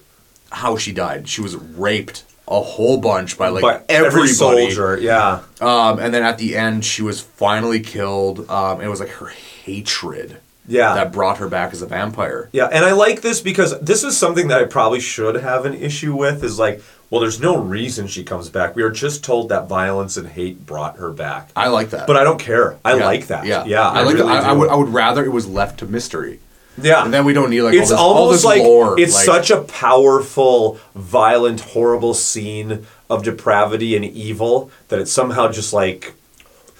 how 0.50 0.76
she 0.76 0.92
died. 0.92 1.28
She 1.28 1.40
was 1.40 1.56
raped 1.56 2.24
a 2.46 2.60
whole 2.60 2.98
bunch 2.98 3.38
by 3.38 3.48
like 3.48 3.64
everybody. 3.88 4.06
every 4.06 4.28
soldier, 4.28 4.98
yeah, 4.98 5.42
Um, 5.60 5.98
and 5.98 6.12
then 6.12 6.22
at 6.22 6.38
the 6.38 6.56
end, 6.56 6.84
she 6.84 7.02
was 7.02 7.20
finally 7.20 7.80
killed. 7.80 8.48
Um, 8.50 8.80
it 8.80 8.88
was 8.88 9.00
like 9.00 9.10
her 9.10 9.28
hatred 9.28 10.40
yeah. 10.66 10.94
that 10.94 11.12
brought 11.12 11.38
her 11.38 11.48
back 11.48 11.72
as 11.72 11.82
a 11.82 11.86
vampire. 11.86 12.48
Yeah, 12.52 12.66
and 12.66 12.84
I 12.84 12.92
like 12.92 13.22
this 13.22 13.40
because 13.40 13.78
this 13.80 14.04
is 14.04 14.16
something 14.16 14.48
that 14.48 14.60
I 14.60 14.64
probably 14.64 15.00
should 15.00 15.36
have 15.36 15.64
an 15.64 15.74
issue 15.74 16.14
with 16.14 16.44
is 16.44 16.58
like, 16.58 16.82
well, 17.10 17.20
there's 17.20 17.40
no 17.40 17.56
reason 17.58 18.06
she 18.06 18.24
comes 18.24 18.48
back. 18.50 18.74
We 18.74 18.82
are 18.82 18.90
just 18.90 19.22
told 19.22 19.48
that 19.50 19.68
violence 19.68 20.16
and 20.16 20.28
hate 20.28 20.66
brought 20.66 20.96
her 20.96 21.10
back. 21.10 21.50
I 21.54 21.68
like 21.68 21.90
that. 21.90 22.06
But 22.06 22.16
I 22.16 22.24
don't 22.24 22.40
care. 22.40 22.76
I 22.84 22.96
Yeah, 22.96 23.04
like 23.04 23.26
that. 23.28 23.46
Yeah, 23.46 23.64
yeah. 23.64 23.88
I, 23.88 24.02
like. 24.02 24.16
really 24.16 24.26
that. 24.26 24.44
I, 24.44 24.50
I 24.50 24.52
would. 24.52 24.70
I 24.70 24.74
would 24.74 24.88
rather 24.88 25.24
it 25.24 25.32
was 25.32 25.46
left 25.46 25.78
to 25.80 25.86
mystery. 25.86 26.40
Yeah, 26.80 27.04
and 27.04 27.14
then 27.14 27.24
we 27.24 27.32
don't 27.32 27.50
need 27.50 27.62
like 27.62 27.74
it's 27.74 27.90
all 27.92 27.96
this, 27.96 28.00
all 28.00 28.14
almost 28.14 28.38
this 28.38 28.44
like 28.44 28.62
lore. 28.62 28.98
it's 29.00 29.14
like- 29.14 29.24
such 29.24 29.50
a 29.50 29.60
powerful, 29.62 30.78
violent, 30.94 31.60
horrible 31.60 32.14
scene 32.14 32.84
of 33.08 33.22
depravity 33.22 33.94
and 33.96 34.04
evil 34.04 34.70
that 34.88 34.98
it 34.98 35.06
somehow 35.06 35.50
just 35.50 35.72
like 35.72 36.14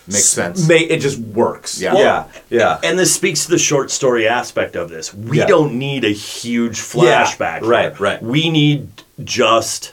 makes 0.07 0.25
sense. 0.25 0.69
ma- 0.69 0.75
it 0.75 0.99
just 0.99 1.19
works. 1.19 1.81
Yeah. 1.81 1.95
yeah, 1.95 2.25
yeah. 2.51 2.81
And 2.83 2.99
this 2.99 3.15
speaks 3.15 3.45
to 3.45 3.51
the 3.51 3.59
short 3.59 3.91
story 3.91 4.27
aspect 4.27 4.75
of 4.77 4.89
this. 4.91 5.15
We 5.15 5.39
Yeah. 5.39 5.47
don't 5.47 5.75
need 5.79 6.05
a 6.05 6.11
huge 6.11 6.79
Yeah, 6.79 7.25
flashback. 7.25 7.61
here. 7.61 7.69
right, 7.69 8.01
right. 8.01 8.23
We 8.23 8.51
need 8.51 8.89
just 9.23 9.93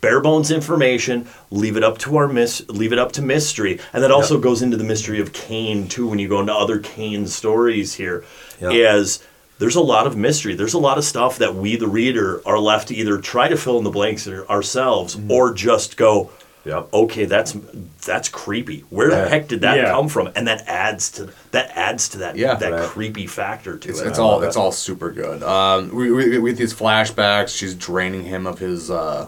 bare 0.00 0.20
bones 0.20 0.50
information. 0.50 1.26
Leave 1.50 1.76
it 1.76 1.84
up 1.84 1.98
to 1.98 2.16
our 2.16 2.28
mis- 2.28 2.62
leave 2.68 2.92
it 2.92 2.98
up 2.98 3.12
to 3.12 3.22
mystery, 3.22 3.78
and 3.92 4.02
that 4.04 4.10
also 4.12 4.38
goes 4.38 4.62
into 4.62 4.76
the 4.76 4.84
mystery 4.84 5.20
of 5.20 5.32
Kane 5.32 5.88
too. 5.88 6.06
When 6.06 6.18
you 6.18 6.28
go 6.28 6.38
into 6.40 6.54
other 6.54 6.78
Kane 6.78 7.26
stories 7.26 7.94
here, 7.94 8.24
Yeah. 8.60 8.70
is 8.70 9.18
there's 9.62 9.76
a 9.76 9.80
lot 9.80 10.08
of 10.08 10.16
mystery. 10.16 10.54
There's 10.56 10.74
a 10.74 10.78
lot 10.88 10.98
of 10.98 11.04
stuff 11.04 11.38
that 11.38 11.54
we, 11.54 11.76
the 11.76 11.86
reader, 11.86 12.42
are 12.44 12.58
left 12.58 12.88
to 12.88 12.94
either 12.96 13.18
try 13.18 13.46
to 13.48 13.56
fill 13.56 13.78
in 13.78 13.84
the 13.84 13.90
blanks 13.90 14.26
ourselves 14.26 15.14
Mm-hmm. 15.14 15.30
or 15.30 15.54
just 15.54 15.96
go. 15.96 16.30
Okay, 16.66 17.24
that's 17.26 17.56
that's 18.04 18.28
creepy. 18.28 18.84
Where 18.90 19.10
the 19.10 19.16
Yeah. 19.16 19.28
heck 19.28 19.46
did 19.48 19.60
that 19.62 19.76
Yeah. 19.76 19.90
come 19.92 20.08
from? 20.08 20.30
And 20.36 20.46
that 20.48 20.64
adds 20.68 21.10
to 21.12 21.28
that 21.52 21.70
adds 21.76 22.08
to 22.10 22.18
that 22.18 22.36
Yeah. 22.36 22.54
that 22.54 22.72
Right. 22.72 22.88
creepy 22.88 23.26
factor 23.28 23.76
to 23.78 23.88
It's, 23.88 24.00
it. 24.00 24.06
it's 24.08 24.18
all 24.18 24.42
it's 24.42 24.56
it. 24.56 24.60
all 24.60 24.72
super 24.72 25.10
good. 25.10 25.42
Um, 25.44 25.94
we, 25.94 26.10
we, 26.12 26.38
with 26.38 26.56
these 26.58 26.74
flashbacks, 26.74 27.56
she's 27.56 27.74
draining 27.74 28.24
him 28.24 28.46
of 28.46 28.58
his 28.58 28.90
uh, 28.90 29.26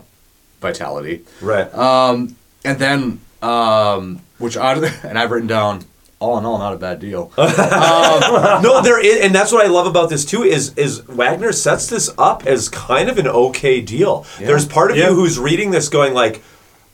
vitality, 0.61 1.23
Right. 1.40 1.73
um, 1.74 2.35
and 2.65 2.78
then 2.78 3.20
um, 3.43 4.20
which 4.39 4.56
I 4.56 4.73
and 5.05 5.19
I've 5.19 5.31
written 5.31 5.48
down. 5.48 5.85
All 6.20 6.39
in 6.39 6.45
all, 6.47 6.59
not 6.59 6.73
a 6.73 6.77
bad 6.78 7.01
deal. 7.01 7.32
Um, 7.39 8.62
no, 8.62 8.81
there 8.82 8.99
is, 9.05 9.20
and 9.24 9.35
that's 9.35 9.53
what 9.53 9.65
I 9.65 9.69
love 9.69 9.86
about 9.86 10.09
this 10.09 10.24
too. 10.24 10.43
Is 10.43 10.73
is 10.77 11.01
Wagner 11.01 11.53
sets 11.53 11.89
this 11.89 12.11
up 12.19 12.47
as 12.47 12.69
kind 12.69 13.09
of 13.09 13.19
an 13.19 13.27
okay 13.28 13.81
deal. 13.81 14.24
There's 14.39 14.66
part 14.66 14.91
of 14.91 14.97
Yeah. 14.97 15.09
you 15.11 15.15
who's 15.15 15.39
reading 15.39 15.70
this 15.70 15.89
going 15.89 16.15
like, 16.15 16.43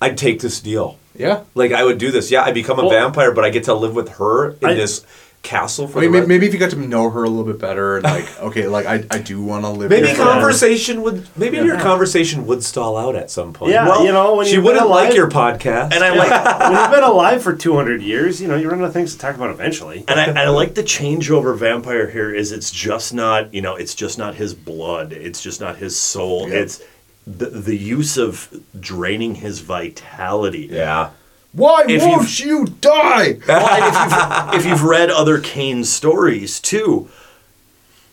I'd 0.00 0.16
take 0.18 0.40
this 0.40 0.60
deal. 0.60 0.98
yeah, 1.14 1.42
Like 1.54 1.72
I 1.72 1.84
would 1.84 1.98
do 1.98 2.10
this. 2.10 2.30
Yeah, 2.30 2.42
I 2.42 2.52
become 2.52 2.78
a 2.78 2.82
Well- 2.82 2.90
vampire, 2.90 3.32
but 3.32 3.44
I 3.44 3.50
get 3.50 3.64
to 3.64 3.74
live 3.74 3.94
with 3.94 4.10
her 4.10 4.50
in 4.62 4.68
I- 4.70 4.74
this 4.74 5.04
castle 5.42 5.88
for 5.88 5.98
I 5.98 6.02
mean, 6.02 6.12
the 6.12 6.26
maybe 6.26 6.46
if 6.46 6.52
you 6.52 6.58
got 6.60 6.70
to 6.70 6.76
know 6.76 7.08
her 7.08 7.24
a 7.24 7.28
little 7.28 7.50
bit 7.50 7.58
better, 7.58 7.96
and 7.96 8.04
like, 8.04 8.40
okay, 8.40 8.66
like 8.68 8.84
I, 8.86 9.04
I 9.10 9.18
do 9.18 9.42
want 9.42 9.64
to 9.64 9.70
live. 9.70 9.88
Maybe 9.90 10.06
here 10.08 10.16
forever. 10.16 10.32
conversation 10.32 11.00
would 11.02 11.26
maybe 11.36 11.56
your 11.56 11.78
conversation 11.78 12.46
would 12.46 12.62
stall 12.62 12.96
out 12.96 13.16
at 13.16 13.30
some 13.30 13.52
point. 13.52 13.72
Yeah, 13.72 13.88
Well, 13.88 14.04
you 14.04 14.12
know, 14.12 14.34
when 14.36 14.46
she 14.46 14.58
wouldn't 14.58 14.82
been 14.82 14.90
like 14.90 15.14
your 15.14 15.30
podcast. 15.30 15.92
and 15.94 16.04
I 16.04 16.10
like 16.14 16.30
when 16.60 16.72
you've 16.80 16.90
been 16.90 17.02
alive 17.02 17.42
for 17.42 17.54
200 17.54 18.02
years, 18.02 18.40
you 18.40 18.48
know, 18.48 18.56
you 18.56 18.68
run 18.68 18.80
out 18.80 18.84
of 18.86 18.92
things 18.92 19.12
to 19.14 19.18
talk 19.18 19.34
about 19.34 19.50
eventually. 19.50 20.04
and 20.08 20.20
I, 20.20 20.24
and 20.26 20.38
I 20.38 20.48
like 20.50 20.74
the 20.74 20.82
changeover 20.82 21.56
vampire 21.56 22.10
here 22.10 22.32
is 22.34 22.52
it's 22.52 22.70
just 22.70 23.14
not 23.14 23.52
you 23.54 23.62
know 23.62 23.76
it's 23.76 23.94
just 23.94 24.18
not 24.18 24.34
his 24.34 24.52
blood 24.54 25.12
it's 25.12 25.42
just 25.42 25.60
not 25.60 25.76
his 25.76 25.96
soul 25.98 26.48
Yeah. 26.48 26.56
it's 26.56 26.82
the 27.26 27.46
the 27.46 27.76
use 27.76 28.16
of 28.16 28.52
draining 28.78 29.36
his 29.36 29.60
vitality 29.60 30.68
yeah. 30.70 31.10
Why 31.52 31.84
If 31.88 32.02
won't 32.02 32.38
you 32.40 32.66
die? 32.66 33.38
well, 33.48 34.52
if 34.52 34.54
you've, 34.54 34.60
if 34.60 34.66
you've 34.66 34.84
read 34.84 35.10
other 35.10 35.40
Kane 35.40 35.84
stories 35.84 36.60
too, 36.60 37.08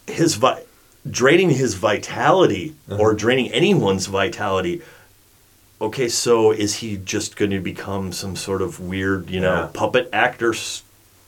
his 0.08 0.36
vi- 0.36 0.64
draining 1.10 1.52
his 1.52 1.76
vitality 1.76 2.74
uh-huh. 2.90 3.02
or 3.02 3.14
draining 3.14 3.52
anyone's 3.52 4.08
vitality. 4.08 4.82
Okay, 5.80 6.10
so 6.10 6.52
is 6.52 6.76
he 6.78 6.98
just 6.98 7.36
going 7.36 7.52
to 7.52 7.60
become 7.60 8.12
some 8.12 8.36
sort 8.36 8.64
of 8.64 8.80
weird, 8.80 9.30
you 9.30 9.40
know, 9.40 9.54
Yeah. 9.54 9.70
puppet 9.74 10.10
actor 10.12 10.54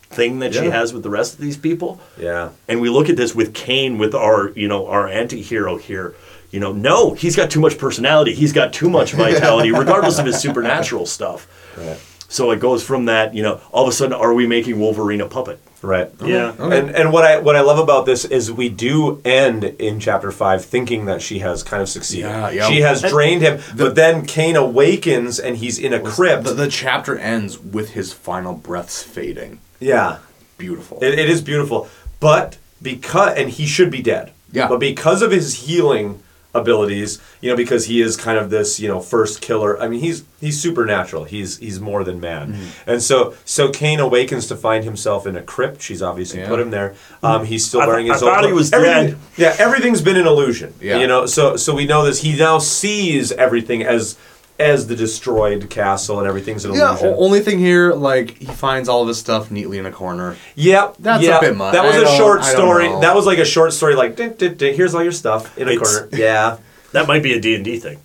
thing 0.09 0.39
that 0.39 0.55
she 0.55 0.65
has 0.65 0.91
with 0.91 1.03
the 1.03 1.09
rest 1.11 1.35
of 1.35 1.39
these 1.39 1.57
people? 1.57 2.01
Yeah. 2.19 2.49
And 2.67 2.81
we 2.81 2.89
look 2.89 3.09
at 3.09 3.15
this 3.15 3.35
with 3.35 3.53
Kane, 3.53 3.99
with 3.99 4.15
our, 4.15 4.49
you 4.55 4.67
know, 4.67 4.87
our 4.87 5.07
anti-hero 5.07 5.77
here. 5.77 6.15
You 6.51 6.59
know, 6.59 6.71
no, 6.71 7.13
he's 7.13 7.35
got 7.35 7.51
too 7.51 7.59
much 7.59 7.77
personality. 7.77 8.33
He's 8.33 8.53
got 8.53 8.73
too 8.73 8.89
much 8.89 9.11
vitality, 9.25 9.71
regardless 9.71 10.19
of 10.19 10.25
his 10.25 10.39
supernatural 10.39 11.05
stuff. 11.05 11.47
Right. 11.77 11.99
So 12.27 12.51
it 12.51 12.59
goes 12.59 12.83
from 12.83 13.05
that, 13.05 13.33
you 13.33 13.41
know, 13.41 13.59
all 13.71 13.83
of 13.83 13.89
a 13.89 13.91
sudden, 13.91 14.13
are 14.13 14.33
we 14.33 14.45
making 14.45 14.79
Wolverine 14.79 15.21
a 15.21 15.27
puppet? 15.27 15.59
Right. 15.81 16.11
Yeah. 16.23 16.53
And 16.59 16.89
and 16.91 17.13
what 17.13 17.23
I 17.23 17.39
what 17.39 17.55
I 17.55 17.61
love 17.61 17.79
about 17.79 18.05
this 18.05 18.25
is 18.25 18.51
we 18.51 18.67
do 18.69 19.21
end 19.23 19.63
in 19.63 19.99
chapter 19.99 20.29
five 20.31 20.63
thinking 20.65 21.05
that 21.05 21.21
she 21.21 21.39
has 21.39 21.63
kind 21.63 21.81
of 21.81 21.87
succeeded. 21.87 22.27
Yeah, 22.27 22.49
yeah. 22.49 22.67
She 22.67 22.81
has 22.81 23.01
And 23.03 23.11
drained 23.11 23.41
him, 23.41 23.61
but 23.77 23.95
then 23.95 24.25
Kane 24.25 24.57
awakens 24.57 25.39
and 25.39 25.55
he's 25.57 25.79
in 25.79 25.93
a 25.93 25.99
crypt. 25.99 26.43
The, 26.43 26.53
the 26.53 26.67
chapter 26.67 27.17
ends 27.17 27.57
with 27.57 27.91
his 27.91 28.11
final 28.11 28.53
breaths 28.53 29.01
fading. 29.03 29.59
yeah. 29.79 30.17
Beautiful. 30.57 30.99
It, 31.01 31.17
it 31.17 31.29
is 31.29 31.41
beautiful. 31.41 31.87
But 32.19 32.57
because 32.81 33.37
and 33.37 33.49
he 33.49 33.65
should 33.65 33.89
be 33.89 34.01
dead. 34.01 34.33
Yeah. 34.51 34.67
But 34.67 34.81
because 34.81 35.21
of 35.21 35.31
his 35.31 35.53
healing 35.65 36.21
abilities, 36.53 37.21
you 37.41 37.49
know, 37.49 37.55
because 37.55 37.85
he 37.85 38.01
is 38.01 38.17
kind 38.17 38.37
of 38.37 38.49
this, 38.49 38.79
you 38.79 38.87
know, 38.87 38.99
first 38.99 39.41
killer. 39.41 39.79
I 39.81 39.87
mean, 39.87 39.99
he's 39.99 40.23
he's 40.41 40.59
supernatural. 40.59 41.25
He's 41.25 41.57
he's 41.57 41.79
more 41.79 42.03
than 42.03 42.19
man. 42.19 42.53
Mm-hmm. 42.53 42.89
And 42.89 43.03
so 43.03 43.35
so 43.45 43.69
Kane 43.71 43.99
awakens 43.99 44.47
to 44.47 44.55
find 44.55 44.83
himself 44.83 45.27
in 45.27 45.35
a 45.35 45.43
crypt. 45.43 45.81
She's 45.81 46.01
obviously 46.01 46.39
Yeah. 46.39 46.47
put 46.47 46.59
him 46.59 46.71
there. 46.71 46.95
Um, 47.21 47.45
he's 47.45 47.65
still 47.67 47.81
I 47.81 47.87
wearing 47.87 48.07
his 48.07 48.23
I 48.23 48.25
old 48.25 48.35
thought 48.35 48.45
he 48.45 48.53
was 48.53 48.71
dead. 48.71 49.17
Yeah, 49.37 49.55
everything's 49.59 50.01
been 50.01 50.17
an 50.17 50.25
illusion. 50.27 50.73
Yeah. 50.81 50.99
You 50.99 51.07
know, 51.07 51.25
so 51.25 51.55
so 51.55 51.75
we 51.75 51.85
know 51.85 52.03
this. 52.05 52.21
He 52.21 52.35
now 52.37 52.57
sees 52.57 53.31
everything 53.31 53.83
as 53.83 54.17
as 54.59 54.87
the 54.87 54.95
destroyed 54.95 55.69
castle 55.69 56.19
and 56.19 56.27
everything's 56.27 56.65
an 56.65 56.73
Yeah, 56.73 56.89
illusion. 56.89 57.07
o- 57.07 57.15
only 57.17 57.39
thing 57.39 57.59
here, 57.59 57.93
like 57.93 58.37
he 58.39 58.45
finds 58.45 58.89
all 58.89 59.01
of 59.03 59.07
his 59.07 59.17
stuff 59.17 59.49
neatly 59.49 59.77
in 59.77 59.85
a 59.85 59.91
corner. 59.91 60.35
Yep, 60.55 60.95
That's 60.99 61.23
a 61.23 61.27
yep. 61.27 61.41
bit 61.41 61.55
much. 61.55 61.73
That 61.73 61.85
was 61.85 61.95
I 61.95 61.99
a 61.99 62.03
don't- 62.03 62.17
short 62.17 62.41
I 62.41 62.51
don't 62.51 62.55
story. 62.61 62.89
know. 62.89 62.99
That 62.99 63.15
was 63.15 63.25
like 63.25 63.37
a 63.39 63.45
short 63.45 63.71
story. 63.73 63.95
Like, 63.95 64.15
"Ding, 64.17 64.33
ding, 64.33 64.55
ding, 64.55 64.75
here's 64.75 64.93
all 64.93 65.01
your 65.03 65.11
stuff 65.13 65.57
in 65.57 65.67
a 65.67 65.71
It's- 65.71 65.97
corner. 65.97 66.09
Yeah. 66.11 66.57
That 66.91 67.07
might 67.07 67.21
be 67.21 67.33
a 67.33 67.39
D&D 67.39 67.77
thing. 67.79 67.99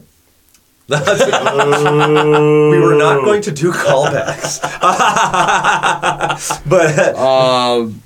we 0.88 0.96
were 2.78 2.94
not 2.96 3.24
going 3.24 3.40
to 3.42 3.50
do 3.50 3.72
callbacks, 3.72 4.60
but 6.68 7.16
Um, 7.18 8.02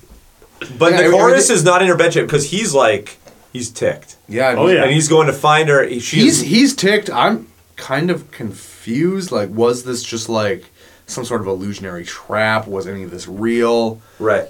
but 0.78 0.92
yeah, 0.92 1.02
the 1.02 1.10
chorus 1.10 1.32
everything- 1.32 1.56
is 1.56 1.64
not 1.64 1.82
in 1.82 1.88
her 1.88 1.96
bedroom 1.96 2.26
because 2.26 2.50
he's 2.50 2.72
like 2.74 3.16
he's 3.52 3.70
ticked. 3.70 4.16
yeah. 4.28 4.54
Oh, 4.56 4.68
yeah. 4.68 4.82
and 4.84 4.92
he's 4.92 5.08
going 5.08 5.26
to 5.26 5.32
find 5.32 5.68
her. 5.68 5.88
She's 5.90 6.10
He's 6.10 6.40
he's 6.42 6.74
ticked. 6.76 7.10
I'm 7.10 7.48
kind 7.78 8.10
of 8.10 8.30
confused. 8.30 9.32
Like, 9.32 9.48
was 9.48 9.84
this 9.84 10.02
just 10.02 10.28
like 10.28 10.66
some 11.06 11.24
sort 11.24 11.40
of 11.40 11.46
illusionary 11.46 12.04
trap? 12.04 12.66
Was 12.66 12.86
any 12.86 13.02
of 13.04 13.10
this 13.10 13.26
real? 13.26 14.02
right. 14.18 14.48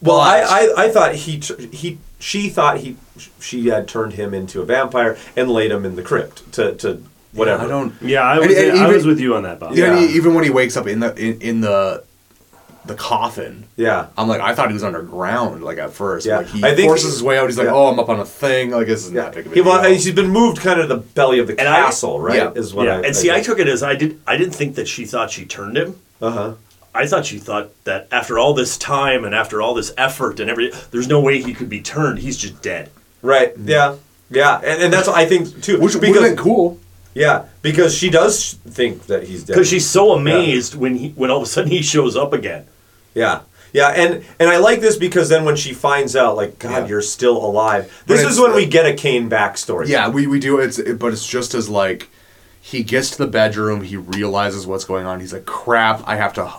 Well, 0.00 0.20
I, 0.20 0.40
I 0.40 0.84
I 0.84 0.88
thought 0.90 1.14
he 1.14 1.36
he 1.72 1.98
she 2.18 2.48
thought 2.50 2.78
he 2.78 2.96
she 3.40 3.68
had 3.68 3.88
turned 3.88 4.14
him 4.14 4.34
into 4.34 4.60
a 4.60 4.64
vampire 4.66 5.16
and 5.36 5.50
laid 5.50 5.70
him 5.70 5.84
in 5.86 5.96
the 5.96 6.02
crypt 6.02 6.50
to 6.54 6.74
to 6.76 7.02
whatever. 7.32 7.64
I 7.64 7.68
don't. 7.68 7.94
Yeah, 8.02 8.20
I 8.22 8.38
was, 8.38 8.54
and 8.54 8.72
I 8.78 8.82
even- 8.82 8.94
was 8.94 9.06
with 9.06 9.18
you 9.20 9.34
on 9.34 9.44
that, 9.44 9.58
Bob. 9.60 9.74
Yeah. 9.74 9.98
Yeah. 9.98 10.06
even 10.08 10.34
when 10.34 10.44
he 10.44 10.50
wakes 10.50 10.76
up 10.76 10.86
in 10.86 11.00
the 11.00 11.14
in, 11.16 11.40
in 11.40 11.60
the 11.62 12.04
the 12.86 12.94
coffin, 12.94 13.64
Yeah. 13.76 14.06
I'm 14.18 14.28
like, 14.28 14.40
I 14.40 14.54
thought 14.54 14.68
he 14.68 14.74
was 14.74 14.84
underground. 14.84 15.62
Like 15.64 15.78
at 15.78 15.92
first, 15.92 16.26
Yeah. 16.26 16.38
like 16.38 16.48
he 16.48 16.62
I 16.64 16.74
think 16.74 16.88
forces 16.88 17.06
he- 17.06 17.10
his 17.12 17.22
way 17.22 17.38
out. 17.38 17.46
He's 17.48 17.56
like, 17.58 17.66
yeah. 17.66 17.72
oh, 17.74 17.86
I'm 17.86 17.98
up 17.98 18.08
on 18.08 18.20
a 18.20 18.24
thing. 18.24 18.70
Like 18.70 18.86
this 18.86 19.06
is 19.06 19.12
Yeah. 19.12 19.22
not 19.22 19.34
big 19.34 19.46
of 19.46 19.52
a 19.52 19.54
He, 19.54 19.60
well, 19.60 19.80
deal. 19.82 19.90
he's 19.92 20.10
been 20.12 20.28
moved 20.30 20.58
kind 20.58 20.80
of 20.80 20.88
to 20.88 20.94
the 20.94 21.00
belly 21.00 21.38
of 21.38 21.46
the 21.46 21.58
And 21.58 21.68
I- 21.68 21.76
castle, 21.76 22.20
right? 22.20 22.36
Yeah. 22.36 22.50
Is 22.54 22.74
what 22.74 22.86
Yeah. 22.86 22.98
I 22.98 23.00
And 23.02 23.16
see, 23.16 23.30
I 23.30 23.34
think. 23.34 23.46
took 23.46 23.58
it 23.58 23.68
as 23.68 23.82
I 23.82 23.94
did. 23.94 24.18
I 24.26 24.36
didn't 24.36 24.54
think 24.54 24.74
that 24.76 24.86
she 24.88 25.04
thought 25.04 25.30
she 25.30 25.44
turned 25.44 25.76
him. 25.76 25.96
Uh 26.20 26.30
huh. 26.30 26.52
I 26.94 27.06
thought 27.06 27.26
she 27.26 27.38
thought 27.38 27.70
that 27.84 28.06
after 28.12 28.38
all 28.38 28.54
this 28.54 28.76
time 28.76 29.24
and 29.24 29.34
after 29.34 29.60
all 29.60 29.74
this 29.74 29.92
effort 29.98 30.38
and 30.38 30.48
every, 30.48 30.70
there's 30.92 31.08
no 31.08 31.20
way 31.20 31.42
he 31.42 31.52
could 31.52 31.68
be 31.68 31.80
turned. 31.80 32.20
He's 32.20 32.36
just 32.36 32.62
dead. 32.62 32.90
Right. 33.22 33.52
Yeah. 33.64 33.94
Yeah. 34.30 34.60
And, 34.64 34.82
and 34.84 34.92
that's 34.92 35.08
what 35.08 35.16
I 35.16 35.24
think 35.26 35.62
too. 35.62 35.80
which 35.80 35.96
would 35.96 36.04
have 36.22 36.36
cool. 36.36 36.78
Yeah, 37.16 37.44
because 37.62 37.94
she 37.94 38.10
does 38.10 38.54
think 38.68 39.06
that 39.06 39.22
he's 39.22 39.44
dead. 39.44 39.52
Because 39.54 39.68
she's 39.68 39.88
so 39.88 40.12
amazed 40.14 40.74
when 40.74 40.96
he 40.96 41.10
when 41.10 41.30
all 41.30 41.36
of 41.36 41.44
a 41.44 41.46
sudden 41.46 41.70
he 41.70 41.80
shows 41.80 42.16
up 42.16 42.32
again. 42.32 42.64
Yeah. 43.14 43.40
Yeah, 43.72 43.88
and 43.88 44.24
and 44.38 44.48
I 44.50 44.58
like 44.58 44.80
this 44.80 44.96
because 44.96 45.28
then 45.28 45.44
when 45.44 45.56
she 45.56 45.72
finds 45.74 46.14
out, 46.14 46.36
like, 46.36 46.60
God, 46.60 46.70
Yeah. 46.70 46.86
you're 46.86 47.02
still 47.02 47.36
alive. 47.44 47.92
This 48.06 48.22
is 48.22 48.38
when 48.38 48.54
we 48.54 48.66
get 48.66 48.86
a 48.86 48.94
Kane 48.94 49.28
backstory. 49.28 49.88
Yeah, 49.88 50.08
we, 50.08 50.28
we 50.28 50.38
do. 50.38 50.60
It's 50.60 50.78
it, 50.78 50.98
but 50.98 51.12
it's 51.12 51.26
just 51.26 51.54
as 51.54 51.68
like 51.68 52.08
he 52.60 52.84
gets 52.84 53.10
to 53.10 53.18
the 53.18 53.26
bedroom, 53.26 53.82
he 53.82 53.96
realizes 53.96 54.64
what's 54.66 54.84
going 54.84 55.06
on. 55.06 55.18
He's 55.18 55.32
like, 55.32 55.44
"Crap! 55.44 56.02
I 56.06 56.14
have 56.16 56.32
to 56.34 56.44
h- 56.44 56.52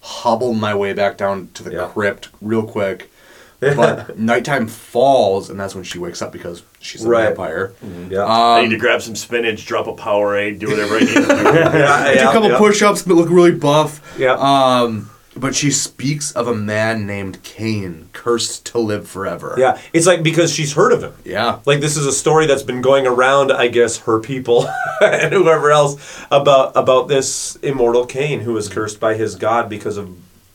hobble 0.00 0.54
my 0.54 0.74
way 0.74 0.92
back 0.92 1.16
down 1.16 1.50
to 1.54 1.62
the 1.62 1.70
Yeah. 1.72 1.86
crypt 1.92 2.30
real 2.42 2.64
quick." 2.64 3.10
But 3.60 4.18
nighttime 4.18 4.66
falls, 4.66 5.48
and 5.48 5.58
that's 5.58 5.74
when 5.74 5.82
she 5.84 5.98
wakes 5.98 6.20
up 6.20 6.30
because 6.32 6.62
she's 6.80 7.04
a 7.04 7.08
Right. 7.08 7.26
vampire. 7.28 7.72
Yeah. 8.10 8.26
I 8.26 8.60
need 8.60 8.64
Um, 8.66 8.70
to 8.72 8.76
grab 8.76 9.00
some 9.02 9.14
spinach, 9.16 9.64
drop 9.64 9.86
a 9.86 9.92
Powerade, 9.94 10.58
do 10.58 10.66
whatever 10.68 10.96
I 10.96 11.00
need 11.00 11.08
to 11.14 11.14
do. 11.14 11.26
yeah, 11.28 12.12
do 12.12 12.18
yeah, 12.18 12.28
a 12.28 12.32
couple 12.32 12.50
yeah. 12.50 12.58
push-ups, 12.58 13.02
but 13.02 13.14
look 13.14 13.30
really 13.30 13.52
buff. 13.52 14.00
Yeah. 14.18 14.32
Um, 14.34 15.10
but 15.36 15.54
she 15.54 15.70
speaks 15.70 16.32
of 16.32 16.48
a 16.48 16.54
man 16.54 17.06
named 17.06 17.42
Kane, 17.42 18.08
cursed 18.12 18.64
to 18.66 18.78
live 18.78 19.08
forever. 19.08 19.54
Yeah, 19.58 19.78
it's 19.92 20.06
like 20.06 20.22
because 20.22 20.52
she's 20.52 20.72
heard 20.72 20.92
of 20.92 21.02
him. 21.02 21.12
Yeah. 21.24 21.60
Like 21.66 21.80
this 21.80 21.96
is 21.96 22.06
a 22.06 22.12
story 22.12 22.46
that's 22.46 22.62
been 22.62 22.80
going 22.82 23.06
around, 23.06 23.52
I 23.52 23.68
guess, 23.68 23.98
her 23.98 24.18
people 24.18 24.66
and 25.02 25.32
whoever 25.32 25.70
else 25.70 25.96
about 26.30 26.72
about 26.76 27.08
this 27.08 27.56
immortal 27.56 28.06
Kane 28.06 28.40
who 28.40 28.54
was 28.54 28.68
cursed 28.68 28.98
by 28.98 29.14
his 29.14 29.34
god 29.36 29.68
because 29.68 29.96
of 29.96 30.08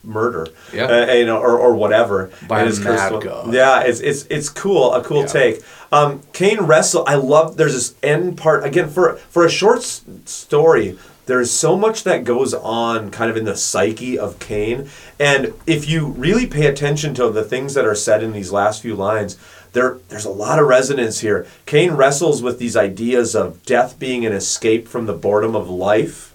murder, 0.04 0.48
Yeah. 0.74 0.86
uh, 0.86 1.14
you 1.14 1.28
know, 1.28 1.38
or, 1.38 1.60
or 1.60 1.76
whatever. 1.76 2.32
By 2.48 2.64
And 2.64 2.76
a 2.76 2.80
mad 2.82 3.22
god. 3.22 3.54
Yeah, 3.54 3.82
it's 3.82 4.00
it's 4.00 4.26
it's 4.32 4.50
cool, 4.50 4.94
a 4.94 5.04
cool 5.04 5.22
Yeah. 5.22 5.28
take. 5.28 5.62
Um, 5.92 6.22
Kane 6.34 6.62
wrestle. 6.62 7.04
I 7.06 7.16
love. 7.16 7.58
There's 7.58 7.74
this 7.74 7.94
end 8.02 8.38
part 8.38 8.66
again 8.66 8.90
for 8.90 9.18
for 9.30 9.46
a 9.46 9.50
short 9.50 9.80
s- 9.80 10.02
story. 10.26 10.98
There's 11.26 11.52
so 11.52 11.78
much 11.78 12.04
that 12.04 12.24
goes 12.24 12.54
on 12.54 13.12
kind 13.12 13.30
of 13.30 13.38
in 13.38 13.46
the 13.46 13.56
psyche 13.56 14.18
of 14.18 14.40
Kane. 14.40 14.90
And 15.20 15.54
if 15.68 15.88
you 15.88 16.08
really 16.08 16.48
pay 16.48 16.66
attention 16.66 17.14
to 17.16 17.30
the 17.30 17.44
things 17.44 17.74
that 17.76 17.86
are 17.86 17.96
said 17.96 18.24
in 18.24 18.34
these 18.34 18.52
last 18.52 18.82
few 18.82 18.96
lines, 18.96 19.38
there 19.74 20.00
there's 20.10 20.26
a 20.26 20.32
lot 20.32 20.60
of 20.60 20.68
resonance 20.68 21.20
here. 21.20 21.46
Kane 21.66 21.92
wrestles 21.92 22.42
with 22.42 22.60
these 22.60 22.76
ideas 22.76 23.36
of 23.36 23.64
death 23.66 24.00
being 24.00 24.26
an 24.26 24.34
escape 24.34 24.88
from 24.88 25.06
the 25.06 25.14
boredom 25.14 25.56
of 25.56 25.70
life. 25.70 26.34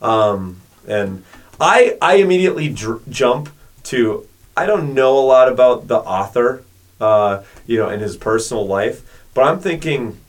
Um, 0.00 0.60
and 0.86 1.24
I 1.60 1.98
I 2.00 2.16
immediately 2.16 2.68
dr- 2.68 3.02
jump 3.08 3.50
to 3.84 4.26
I 4.56 4.66
don't 4.66 4.94
know 4.94 5.18
a 5.18 5.20
lot 5.20 5.48
about 5.48 5.88
the 5.88 5.98
author, 5.98 6.62
uh, 7.00 7.42
you 7.66 7.78
know, 7.78 7.88
in 7.88 8.00
his 8.00 8.16
personal 8.16 8.66
life, 8.66 9.24
but 9.34 9.42
I'm 9.42 9.58
thinking 9.60 10.19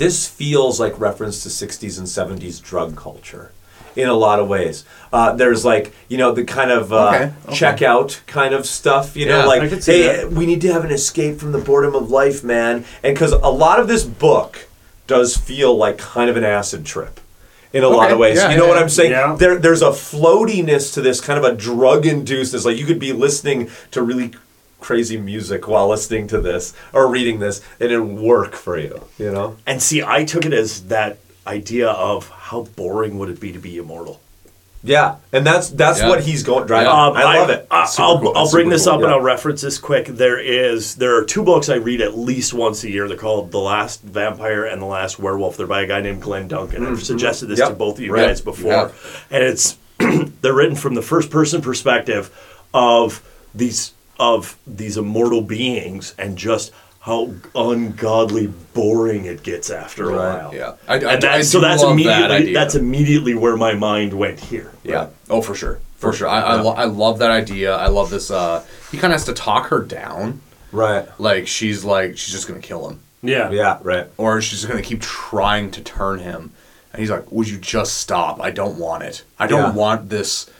this 0.00 0.26
feels 0.26 0.80
like 0.80 0.98
reference 0.98 1.42
to 1.42 1.50
60s 1.50 1.98
and 1.98 2.06
70s 2.06 2.62
drug 2.62 2.96
culture 2.96 3.52
in 3.94 4.08
a 4.08 4.14
lot 4.14 4.38
of 4.40 4.48
ways. 4.48 4.84
Uh, 5.12 5.34
there's 5.34 5.62
like, 5.62 5.92
you 6.08 6.16
know, 6.16 6.32
the 6.32 6.42
kind 6.44 6.70
of 6.70 6.90
uh, 6.90 7.08
Okay, 7.08 7.32
okay. 7.44 7.54
checkout 7.54 8.24
kind 8.26 8.54
of 8.54 8.64
stuff, 8.64 9.14
you 9.14 9.26
know, 9.26 9.40
Yeah, 9.40 9.44
like, 9.44 9.62
hey, 9.84 10.02
that. 10.06 10.32
we 10.32 10.46
need 10.46 10.62
to 10.62 10.72
have 10.72 10.86
an 10.86 10.90
escape 10.90 11.38
from 11.38 11.52
the 11.52 11.58
boredom 11.58 11.94
of 11.94 12.10
life, 12.10 12.42
man. 12.42 12.86
And 13.02 13.14
because 13.14 13.32
a 13.32 13.50
lot 13.50 13.78
of 13.78 13.88
this 13.88 14.02
book 14.04 14.68
does 15.06 15.36
feel 15.36 15.76
like 15.76 15.98
kind 15.98 16.30
of 16.30 16.36
an 16.38 16.44
acid 16.44 16.86
trip. 16.86 17.20
In 17.72 17.84
a 17.84 17.88
lot 17.88 18.10
of 18.10 18.18
ways, 18.18 18.38
yeah, 18.38 18.50
you 18.50 18.56
know 18.56 18.64
yeah, 18.64 18.70
what. 18.70 18.82
I'm 18.82 18.88
saying? 18.88 19.36
There, 19.36 19.56
there's 19.56 19.82
a 19.82 19.90
floatiness 19.90 20.92
to 20.94 21.00
this, 21.00 21.20
kind 21.20 21.38
of 21.38 21.44
a 21.44 21.54
drug 21.54 22.02
inducedness. 22.04 22.64
Like 22.64 22.78
you 22.78 22.86
could 22.86 22.98
be 22.98 23.12
listening 23.12 23.70
to 23.92 24.02
really 24.02 24.32
crazy 24.80 25.16
music 25.18 25.68
while 25.68 25.88
listening 25.88 26.26
to 26.28 26.40
this 26.40 26.74
or 26.92 27.08
reading 27.08 27.38
this, 27.38 27.60
and 27.78 27.90
it 27.92 28.00
would 28.00 28.18
work 28.20 28.54
for 28.54 28.78
you. 28.78 29.02
You 29.18 29.30
know? 29.32 29.56
and 29.66 29.82
see, 29.82 30.02
I 30.02 30.24
took 30.24 30.44
it 30.44 30.52
as 30.52 30.86
that 30.88 31.18
idea 31.46 31.88
of 31.90 32.28
how 32.28 32.62
boring 32.76 33.18
would 33.18 33.28
it 33.30 33.40
be 33.40 33.52
to 33.52 33.58
be 33.58 33.76
immortal. 33.78 34.20
Yeah, 34.82 35.16
and 35.30 35.44
that's 35.46 35.68
that's 35.68 36.00
Yeah. 36.00 36.08
what 36.08 36.22
he's 36.22 36.42
going 36.42 36.66
driving. 36.66 36.88
Um, 36.88 37.12
I 37.14 37.38
love 37.38 37.50
it. 37.50 37.66
I'll 37.70 38.18
cool. 38.18 38.32
I'll 38.34 38.50
bring 38.50 38.70
this 38.70 38.84
cool. 38.86 38.94
up 38.94 39.02
and 39.02 39.10
I'll 39.12 39.20
reference 39.20 39.60
this 39.60 39.76
quick. 39.78 40.06
There 40.06 40.38
is 40.38 40.94
there 40.94 41.16
are 41.16 41.24
two 41.24 41.42
books 41.42 41.68
I 41.68 41.74
read 41.74 42.00
at 42.00 42.16
least 42.16 42.54
once 42.54 42.82
a 42.84 42.90
year. 42.90 43.06
They're 43.06 43.18
called 43.18 43.52
The 43.52 43.58
Last 43.58 44.00
Vampire 44.02 44.64
and 44.64 44.80
The 44.80 44.86
Last 44.86 45.18
Werewolf. 45.18 45.58
They're 45.58 45.66
by 45.66 45.82
a 45.82 45.86
guy 45.86 46.00
named 46.00 46.22
Glen 46.22 46.48
Duncan. 46.48 46.86
I've 46.86 47.02
suggested 47.02 47.46
this 47.48 47.58
Mm-hmm. 47.60 47.68
Yep. 47.68 47.76
to 47.76 47.78
both 47.78 47.98
of 47.98 48.04
you 48.04 48.14
Right. 48.14 48.28
guys 48.28 48.40
before, 48.40 48.72
Yeah. 48.72 48.88
and 49.30 49.44
it's 49.44 49.76
they're 50.40 50.54
written 50.54 50.76
from 50.76 50.94
the 50.94 51.02
first 51.02 51.28
person 51.30 51.60
perspective 51.60 52.30
of 52.72 53.20
these 53.54 53.92
of 54.20 54.56
these 54.66 54.96
immortal 54.96 55.40
beings 55.42 56.14
and 56.18 56.36
just 56.38 56.72
how 57.00 57.32
ungodly 57.54 58.46
boring 58.74 59.24
it 59.24 59.42
gets 59.42 59.70
after 59.70 60.10
a 60.10 60.16
while. 60.16 60.54
Yeah. 60.54 60.74
I, 60.86 60.92
I, 60.94 60.96
And 60.96 61.06
I 61.06 61.16
that, 61.38 61.44
so 61.46 61.58
do 61.58 61.66
that's 61.66 61.82
love 61.82 61.96
that 61.96 62.02
immediately 62.04 62.36
idea. 62.36 62.54
that's 62.54 62.74
immediately 62.74 63.34
where 63.34 63.56
my 63.56 63.74
mind 63.74 64.12
went 64.12 64.38
here. 64.38 64.70
Yeah. 64.84 65.08
Oh, 65.30 65.40
for 65.40 65.54
sure. 65.54 65.80
For 65.96 66.12
sure. 66.12 66.28
I, 66.28 66.40
I, 66.40 66.60
lo- 66.60 66.72
I 66.74 66.84
love 66.84 67.18
that 67.20 67.30
idea. 67.30 67.74
I 67.74 67.88
love 67.88 68.10
this. 68.10 68.30
Uh, 68.30 68.64
he 68.90 68.98
kind 68.98 69.12
of 69.12 69.18
has 69.18 69.24
to 69.26 69.32
talk 69.32 69.68
her 69.68 69.80
down. 69.80 70.40
Right. 70.72 71.08
Like 71.18 71.46
she's 71.48 71.84
like 71.84 72.18
she's 72.18 72.32
just 72.34 72.46
gonna 72.46 72.60
kill 72.60 72.88
him, 72.88 73.00
Yeah. 73.22 73.50
Yeah. 73.50 73.78
Right. 73.82 74.06
or 74.18 74.40
she's 74.42 74.64
gonna 74.66 74.82
keep 74.82 75.00
trying 75.00 75.70
to 75.72 75.80
turn 75.82 76.18
him. 76.20 76.52
And 76.92 77.00
he's 77.00 77.10
like, 77.10 77.30
"Would 77.32 77.48
you 77.48 77.56
just 77.58 77.98
stop? 77.98 78.40
I 78.40 78.50
don't 78.50 78.76
want 78.78 79.04
it. 79.04 79.22
I 79.38 79.46
don't 79.46 79.70
Yeah. 79.70 79.72
want 79.74 80.10
this. 80.10 80.50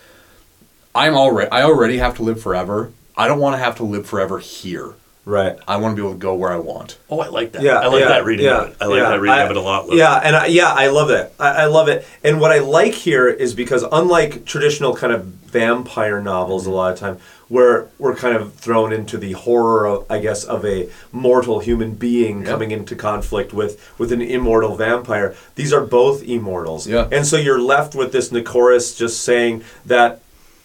I'm 0.95 1.15
already. 1.15 1.51
I 1.51 1.63
already 1.65 1.99
have 1.99 2.17
to 2.17 2.23
live 2.23 2.41
forever. 2.43 2.93
I 3.17 3.29
don't 3.29 3.39
want 3.39 3.55
to 3.55 3.59
have 3.59 3.77
to 3.77 3.85
live 3.85 4.07
forever 4.07 4.39
here. 4.39 4.95
Right. 5.27 5.59
I 5.69 5.77
want 5.77 5.95
to 5.95 6.03
be 6.03 6.07
able 6.07 6.15
to 6.15 6.19
go 6.19 6.35
where 6.35 6.51
I 6.51 6.57
want. 6.57 6.99
Oh, 7.11 7.21
I 7.21 7.29
like 7.29 7.53
that. 7.53 7.63
Yeah, 7.63 7.79
I 7.79 7.87
like 7.87 8.01
yeah, 8.01 8.09
that 8.09 8.25
reading 8.25 8.47
yeah, 8.47 8.63
of 8.63 8.71
it. 8.71 8.77
I 8.81 8.87
like 8.87 8.99
yeah. 8.99 9.11
that 9.11 9.21
reading 9.21 9.39
I- 9.39 9.43
of 9.43 9.51
it 9.51 9.57
a 9.57 9.61
lot. 9.61 9.87
Luke. 9.87 9.99
Yeah, 9.99 10.15
and 10.17 10.35
I, 10.35 10.47
yeah, 10.47 10.73
I 10.73 10.89
love 10.89 11.11
it. 11.11 11.33
I, 11.39 11.49
I 11.49 11.65
love 11.67 11.89
it. 11.89 12.07
And 12.25 12.41
what 12.41 12.51
I 12.51 12.59
like 12.61 12.95
here 12.95 13.29
is 13.29 13.55
because 13.55 13.85
unlike 13.93 14.45
traditional 14.45 14.97
kind 14.97 15.13
of 15.13 15.25
vampire 15.25 16.21
novels, 16.23 16.67
a 16.67 16.71
lot 16.71 16.93
of 16.93 16.99
time 16.99 17.19
where 17.49 17.89
we're 17.99 18.15
kind 18.15 18.37
of 18.37 18.55
thrown 18.55 18.93
into 18.93 19.19
the 19.19 19.33
horror, 19.33 19.85
of, 19.87 20.07
I 20.11 20.21
guess, 20.21 20.45
of 20.45 20.65
a 20.65 20.89
mortal 21.13 21.59
human 21.59 21.95
being 21.95 22.45
coming 22.45 22.71
into 22.71 22.97
conflict 22.97 23.53
with 23.53 23.93
with 23.99 24.13
an 24.13 24.23
immortal 24.23 24.77
vampire. 24.77 25.35
These 25.57 25.73
are 25.73 25.85
both 25.85 26.23
immortals. 26.23 26.87
Yeah. 26.87 27.09
And 27.13 27.27
so 27.27 27.37
you're 27.37 27.61
left 27.61 27.95
with 27.95 28.13
this 28.13 28.31
Nicorus 28.31 28.97
just 28.97 29.23
saying 29.23 29.65
that 29.85 30.23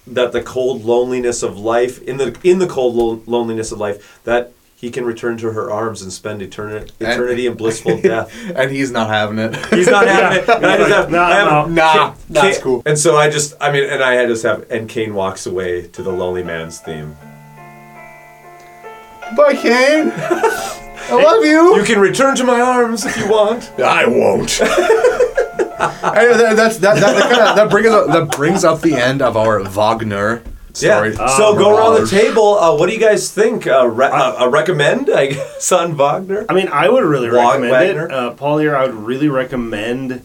that 0.08 0.32
the 0.32 0.42
cold 0.42 0.84
loneliness 0.86 1.42
of 1.44 1.58
life 1.58 2.02
in 2.04 2.18
the 2.18 2.38
in 2.44 2.60
the 2.60 2.68
cold 2.68 2.96
lo- 2.96 3.22
loneliness 3.26 3.72
of 3.72 3.80
life 3.80 4.22
that 4.24 4.52
he 4.78 4.92
can 4.92 5.06
return 5.06 5.38
to 5.38 5.52
her 5.52 5.72
arms 5.72 6.02
and 6.02 6.12
spend 6.14 6.42
eternity 6.42 6.92
eternity 7.00 7.48
in 7.48 7.56
blissful 7.56 8.00
death. 8.02 8.32
and 8.56 8.70
he's 8.72 8.92
not 8.92 9.08
having 9.08 9.40
it. 9.40 9.56
He's 9.74 9.88
not 9.88 10.06
having 10.06 10.40
it. 10.44 10.50
And 10.50 10.66
I 10.66 10.78
just 10.78 10.90
have, 10.92 11.14
I 11.14 11.36
have 11.40 11.72
Nah, 11.72 11.94
Ca- 11.94 12.16
that's 12.30 12.60
cool. 12.60 12.84
And 12.86 13.00
so 13.00 13.16
I 13.18 13.30
just, 13.30 13.56
I 13.60 13.72
mean, 13.72 13.84
and 13.90 14.04
I 14.04 14.26
just 14.28 14.44
have, 14.44 14.70
and 14.70 14.88
Kane 14.90 15.16
walks 15.16 15.46
away 15.48 15.88
to 15.88 16.04
the 16.04 16.12
Lonely 16.12 16.44
Man's 16.44 16.80
theme. 16.80 17.16
Bye, 19.36 19.54
Kane. 19.56 20.12
I 20.14 21.10
love 21.24 21.44
you. 21.46 21.78
You 21.78 21.84
can 21.84 22.00
return 22.00 22.36
to 22.36 22.44
my 22.44 22.60
arms 22.60 23.06
if 23.06 23.18
you 23.18 23.28
want. 23.30 23.72
I 23.80 24.06
won't. 24.06 24.60
Hey, 26.16 26.28
that, 26.38 26.56
that's 26.56 26.78
that 26.78 26.96
that, 26.96 27.14
that, 27.18 27.30
kinda, 27.30 27.54
that 27.56 27.70
brings 27.70 27.88
up 27.88 28.08
that 28.08 28.32
brings 28.38 28.64
up 28.64 28.82
the 28.82 28.94
end 28.96 29.22
of 29.22 29.36
our 29.36 29.62
Wagner 29.64 30.42
story. 30.74 31.14
Yeah. 31.14 31.28
so 31.38 31.56
go 31.56 31.76
around 31.78 32.02
the 32.02 32.08
table. 32.08 32.58
Uh, 32.58 32.78
what 32.78 32.88
do 32.88 32.94
you 32.94 33.00
guys 33.00 33.32
think? 33.32 33.66
Uh, 33.68 33.88
re- 33.88 34.08
uh, 34.08 34.46
uh, 34.46 34.50
recommend, 34.50 35.10
I 35.10 35.28
guess, 35.28 35.72
on 35.82 35.96
Wagner? 35.98 36.46
I 36.50 36.54
mean, 36.54 36.68
I 36.70 36.90
would 36.90 37.04
really 37.04 37.30
Wa- 37.30 37.52
recommend 37.52 37.72
Wagner? 37.72 38.06
it. 38.08 38.12
Uh, 38.12 38.32
Paul 38.32 38.58
here, 38.60 38.76
I 38.76 38.86
would 38.86 38.96
really 38.96 39.30
recommend 39.30 40.22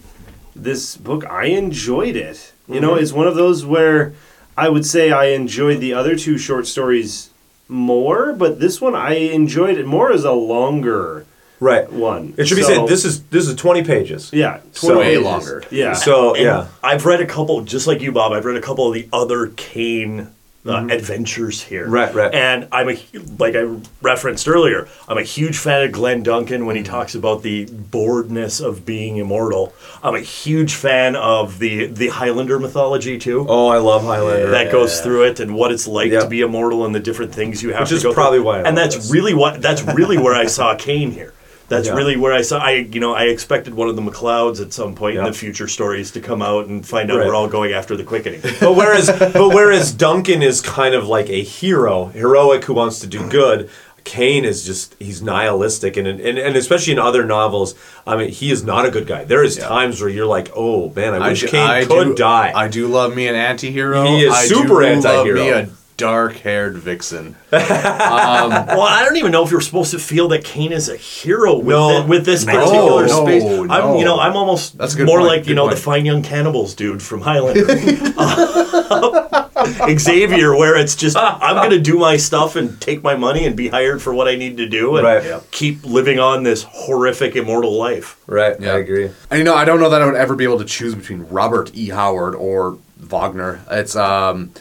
this 0.55 0.97
book. 0.97 1.25
I 1.31 1.47
enjoyed 1.47 2.17
it. 2.17 2.53
You 2.69 2.81
know, 2.81 2.93
Mhm. 2.95 3.03
it's 3.03 3.13
one 3.13 3.27
of 3.27 3.35
those 3.37 3.65
where 3.65 4.13
I 4.57 4.69
would 4.69 4.85
say 4.87 5.11
I 5.11 5.27
enjoyed 5.27 5.81
the 5.81 5.95
other 5.95 6.15
two 6.17 6.37
short 6.39 6.67
stories 6.67 7.31
more, 7.69 8.33
but 8.33 8.61
this 8.61 8.81
one 8.81 8.95
I 8.95 9.15
enjoyed 9.15 9.79
it 9.79 9.87
more 9.87 10.13
as 10.13 10.25
a 10.25 10.33
longer 10.33 11.25
right 11.61 11.91
one. 11.93 12.35
It 12.37 12.47
should 12.47 12.57
be 12.57 12.63
So- 12.63 12.69
said 12.75 12.89
this 12.89 13.05
is 13.05 13.23
this 13.25 13.47
is 13.47 13.55
twenty 13.55 13.85
pages. 13.85 14.31
Yeah, 14.33 14.59
20 14.75 14.75
So- 14.75 14.99
Way 14.99 15.05
pages. 15.05 15.25
longer. 15.25 15.63
Yeah. 15.71 15.93
So 15.93 16.35
And 16.35 16.45
yeah. 16.45 16.67
I've 16.83 17.07
read 17.07 17.21
a 17.21 17.27
couple, 17.27 17.61
just 17.63 17.87
like 17.87 18.01
you, 18.01 18.11
Bob. 18.13 18.33
I've 18.33 18.45
read 18.45 18.57
a 18.57 18.61
couple 18.63 18.89
of 18.89 18.95
the 18.95 19.07
other 19.13 19.49
Kane 19.57 20.29
uh, 20.67 20.87
adventures 20.91 21.63
here. 21.63 21.85
Mm-hmm. 21.85 21.93
Right, 21.95 22.15
right. 22.15 22.35
And 22.35 22.69
I'm 22.71 22.91
a 22.91 22.95
hu- 22.95 23.23
like 23.39 23.57
I 23.57 23.65
referenced 24.03 24.47
earlier. 24.47 24.89
I'm 25.09 25.17
a 25.17 25.23
huge 25.23 25.57
fan 25.57 25.83
of 25.83 25.91
Glen 25.93 26.23
Duncan 26.23 26.67
when 26.67 26.77
he 26.77 26.83
Mm-hmm. 26.83 26.93
talks 26.93 27.15
about 27.15 27.43
the 27.43 27.65
boredness 27.65 28.61
of 28.61 28.85
being 28.85 29.17
immortal. 29.17 29.73
I'm 30.03 30.15
a 30.15 30.21
huge 30.21 30.75
fan 30.75 31.17
of 31.17 31.59
the 31.61 31.87
the 31.87 32.09
Highlander 32.09 32.59
mythology 32.59 33.17
too. 33.19 33.47
Oh, 33.49 33.69
I 33.69 33.79
love 33.79 34.03
Highlander. 34.05 34.51
That 34.51 34.71
goes 34.71 34.97
Yeah. 34.99 35.03
through 35.05 35.23
it 35.25 35.41
and 35.41 35.55
what 35.55 35.73
it's 35.73 35.87
like 35.89 36.13
Yep. 36.13 36.25
to 36.25 36.29
be 36.29 36.43
immortal 36.43 36.85
and 36.85 36.95
the 36.95 37.01
different 37.01 37.35
things 37.35 37.63
you 37.63 37.71
have 37.71 37.81
Which 37.81 37.89
to 37.91 37.95
is 37.97 38.03
go 38.03 38.13
probably 38.13 38.39
through. 38.41 38.45
why 38.47 38.55
I 38.57 38.59
and 38.59 38.67
love 38.67 38.75
that's 38.77 38.97
this. 38.97 39.11
really 39.11 39.33
what 39.33 39.63
that's 39.63 39.83
really 39.83 40.19
where 40.19 40.35
I 40.35 40.45
saw 40.47 40.75
Kane 40.75 41.11
here. 41.11 41.33
That's 41.71 41.87
Yeah. 41.87 41.95
really 41.95 42.17
where 42.17 42.33
I 42.35 42.43
saw 42.43 42.59
I 42.59 42.73
you 42.93 43.01
know 43.01 43.15
I 43.15 43.25
expected 43.25 43.73
one 43.75 43.89
of 43.89 43.97
the 43.97 44.03
MacLeods 44.03 44.61
at 44.61 44.73
some 44.75 44.95
point 44.95 45.17
in 45.17 45.25
the 45.25 45.33
future 45.33 45.69
stories 45.69 46.11
to 46.11 46.21
come 46.21 46.43
out 46.43 46.67
and 46.67 46.87
find 46.87 47.11
out 47.11 47.19
Right. 47.19 47.27
we're 47.29 47.35
all 47.35 47.49
going 47.49 47.73
after 47.73 47.97
the 47.97 48.05
quickening. 48.05 48.41
but 48.61 48.75
whereas 48.75 49.07
but 49.19 49.49
whereas 49.55 49.93
Duncan 49.93 50.43
is 50.43 50.61
kind 50.61 50.95
of 50.95 51.07
like 51.09 51.31
a 51.31 51.43
hero, 51.43 52.07
heroic 52.07 52.65
who 52.65 52.75
wants 52.75 52.99
to 53.01 53.07
do 53.07 53.27
good. 53.29 53.71
Kane 54.03 54.45
is 54.47 54.65
just 54.65 54.97
he's 54.99 55.23
nihilistic 55.23 55.97
and, 55.97 56.09
and 56.09 56.39
and 56.39 56.57
especially 56.57 56.93
in 56.95 56.99
other 56.99 57.25
novels, 57.25 57.75
I 58.07 58.17
mean 58.17 58.31
he 58.31 58.51
is 58.51 58.65
not 58.65 58.85
a 58.85 58.91
good 58.91 59.07
guy. 59.07 59.23
There 59.25 59.45
is 59.45 59.57
times 59.57 60.01
where 60.01 60.11
you're 60.11 60.27
like, 60.27 60.51
oh 60.57 60.91
man, 60.97 61.15
I, 61.23 61.29
wish 61.29 61.43
do- 61.43 61.49
Kane 61.49 61.61
I 61.71 61.85
could 61.85 62.09
do- 62.09 62.15
die. 62.17 62.51
I 62.55 62.67
do 62.69 62.89
love 62.89 63.15
me 63.15 63.29
an 63.29 63.37
anti-hero. 63.37 64.05
He 64.07 64.25
is 64.25 64.33
I 64.33 64.45
super 64.47 64.83
anti-hero. 64.83 65.69
Love 66.01 66.09
me 66.09 66.13
a 66.13 66.15
dark-haired 66.15 66.77
vixen. 66.77 67.37
well, 67.53 68.83
I 68.83 69.03
don't 69.05 69.17
even 69.17 69.33
know 69.33 69.45
if 69.45 69.51
you're 69.51 69.61
supposed 69.61 69.91
to 69.93 69.99
feel 69.99 70.29
that 70.29 70.45
Kane 70.45 70.73
is 70.73 70.89
a 70.89 70.97
hero 70.97 71.57
with, 71.57 71.69
No. 71.69 72.03
thi- 72.03 72.09
with 72.09 72.25
this 72.25 72.47
No, 72.47 72.53
particular 72.55 73.07
no, 73.07 73.25
space. 73.25 73.43
no. 73.43 73.67
I'm, 73.69 73.97
you 73.97 74.05
know, 74.05 74.19
I'm 74.19 74.37
almost 74.37 74.79
That's 74.79 74.97
more 74.99 75.19
point, 75.19 75.29
like 75.29 75.47
you 75.47 75.55
know 75.55 75.65
point. 75.65 75.77
the 75.77 75.83
fine 75.83 76.07
young 76.07 76.23
cannibals 76.23 76.75
dude 76.75 77.03
from 77.03 77.21
Highlander, 77.23 77.67
Xavier, 79.99 80.57
where 80.57 80.77
it's 80.77 80.97
just 80.97 81.17
I'm 81.17 81.57
going 81.57 81.71
to 81.71 81.81
do 81.81 81.99
my 81.99 82.17
stuff 82.17 82.57
and 82.57 82.81
take 82.81 83.03
my 83.03 83.15
money 83.17 83.45
and 83.47 83.57
be 83.57 83.69
hired 83.69 84.01
for 84.03 84.15
what 84.15 84.29
I 84.29 84.37
need 84.37 84.57
to 84.59 84.69
do 84.69 84.97
and 84.97 85.05
Right. 85.07 85.25
Yeah. 85.25 85.41
keep 85.51 85.85
living 85.85 86.19
on 86.19 86.43
this 86.45 86.63
horrific 86.63 87.37
immortal 87.37 87.77
life. 87.77 88.17
right, 88.27 88.59
Yeah. 88.61 88.75
I 88.75 88.79
agree. 88.79 89.11
And 89.31 89.39
you 89.39 89.45
know, 89.45 89.55
I 89.55 89.65
don't 89.65 89.81
know 89.81 89.91
that 89.91 90.03
I 90.03 90.07
would 90.07 90.15
ever 90.15 90.35
be 90.35 90.45
able 90.45 90.59
to 90.59 90.65
choose 90.65 90.95
between 90.95 91.27
Robert 91.29 91.71
E. 91.75 91.89
Howard 91.91 92.35
or 92.35 92.79
Wagner. 92.99 93.61
It's 93.71 93.97
um, 93.97 94.53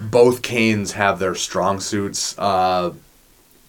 both 0.00 0.42
Kanes 0.42 0.92
have 0.92 1.18
their 1.18 1.34
strong 1.34 1.80
suits. 1.80 2.36
Uh, 2.38 2.92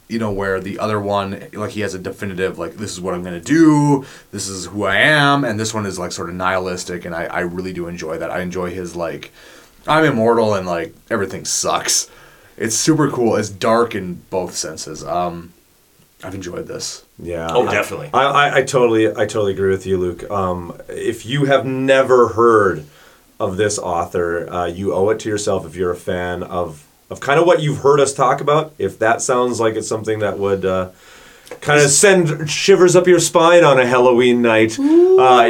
you 0.10 0.20
know, 0.20 0.32
where 0.32 0.62
the 0.62 0.80
other 0.80 1.02
one, 1.02 1.48
like, 1.52 1.72
he 1.72 1.82
has 1.82 1.94
a 1.94 2.00
definitive, 2.00 2.58
like, 2.58 2.76
this 2.76 2.92
is 2.94 3.02
what 3.02 3.14
I'm 3.14 3.24
going 3.24 3.38
to 3.38 3.46
do, 3.46 4.06
this 4.32 4.48
is 4.48 4.68
who 4.68 4.86
I 4.86 4.96
am, 4.96 5.44
and 5.44 5.60
this 5.60 5.74
one 5.74 5.86
is, 5.86 6.00
like, 6.00 6.14
sort 6.14 6.30
of 6.30 6.36
nihilistic, 6.36 7.04
and 7.04 7.14
I, 7.14 7.26
I 7.26 7.40
really 7.42 7.74
do 7.74 7.88
enjoy 7.88 8.18
that. 8.20 8.32
I 8.32 8.40
enjoy 8.40 8.70
his, 8.72 8.96
like, 8.96 9.34
I'm 9.86 10.06
immortal 10.06 10.54
and, 10.54 10.66
like, 10.66 10.96
everything 11.10 11.44
sucks. 11.44 12.10
It's 12.56 12.74
super 12.74 13.10
cool. 13.12 13.36
It's 13.36 13.50
dark 13.50 13.96
in 13.96 14.22
both 14.30 14.56
senses. 14.56 15.04
Um, 15.04 15.52
I've 16.24 16.36
enjoyed 16.36 16.68
this. 16.68 17.06
Yeah. 17.20 17.50
Oh, 17.52 17.68
I- 17.68 17.72
definitely. 17.74 18.10
I, 18.14 18.24
I, 18.24 18.56
I 18.60 18.64
totally 18.64 19.10
I 19.10 19.26
totally 19.26 19.52
agree 19.52 19.72
with 19.72 19.86
you, 19.86 19.98
Luke. 19.98 20.32
Um, 20.32 20.80
if 20.88 21.26
you 21.26 21.46
have 21.46 21.66
never 21.66 22.30
heard 22.30 22.86
of 23.40 23.58
this 23.58 23.78
author, 23.78 24.50
uh, 24.52 24.66
you 24.66 24.94
owe 24.94 25.10
it 25.10 25.20
to 25.20 25.30
yourself 25.30 25.66
if 25.66 25.76
you're 25.76 25.92
a 25.92 25.96
fan 25.96 26.44
of 26.44 26.84
of 27.10 27.22
kind 27.22 27.40
of 27.40 27.46
what 27.46 27.62
you've 27.62 27.80
heard 27.80 28.00
us 28.00 28.14
talk 28.14 28.42
about. 28.42 28.74
If 28.78 29.00
that 29.00 29.22
sounds 29.22 29.60
like 29.60 29.76
it's 29.76 29.88
something 29.88 30.20
that 30.20 30.38
would 30.38 30.66
uh, 30.66 30.90
kind 31.62 31.80
of 31.80 31.90
send 31.90 32.50
shivers 32.50 32.98
up 32.98 33.08
your 33.08 33.20
spine 33.20 33.64
on 33.64 33.80
a 33.80 33.86
Halloween 33.86 34.42
night, 34.42 34.78
uh, 34.78 35.48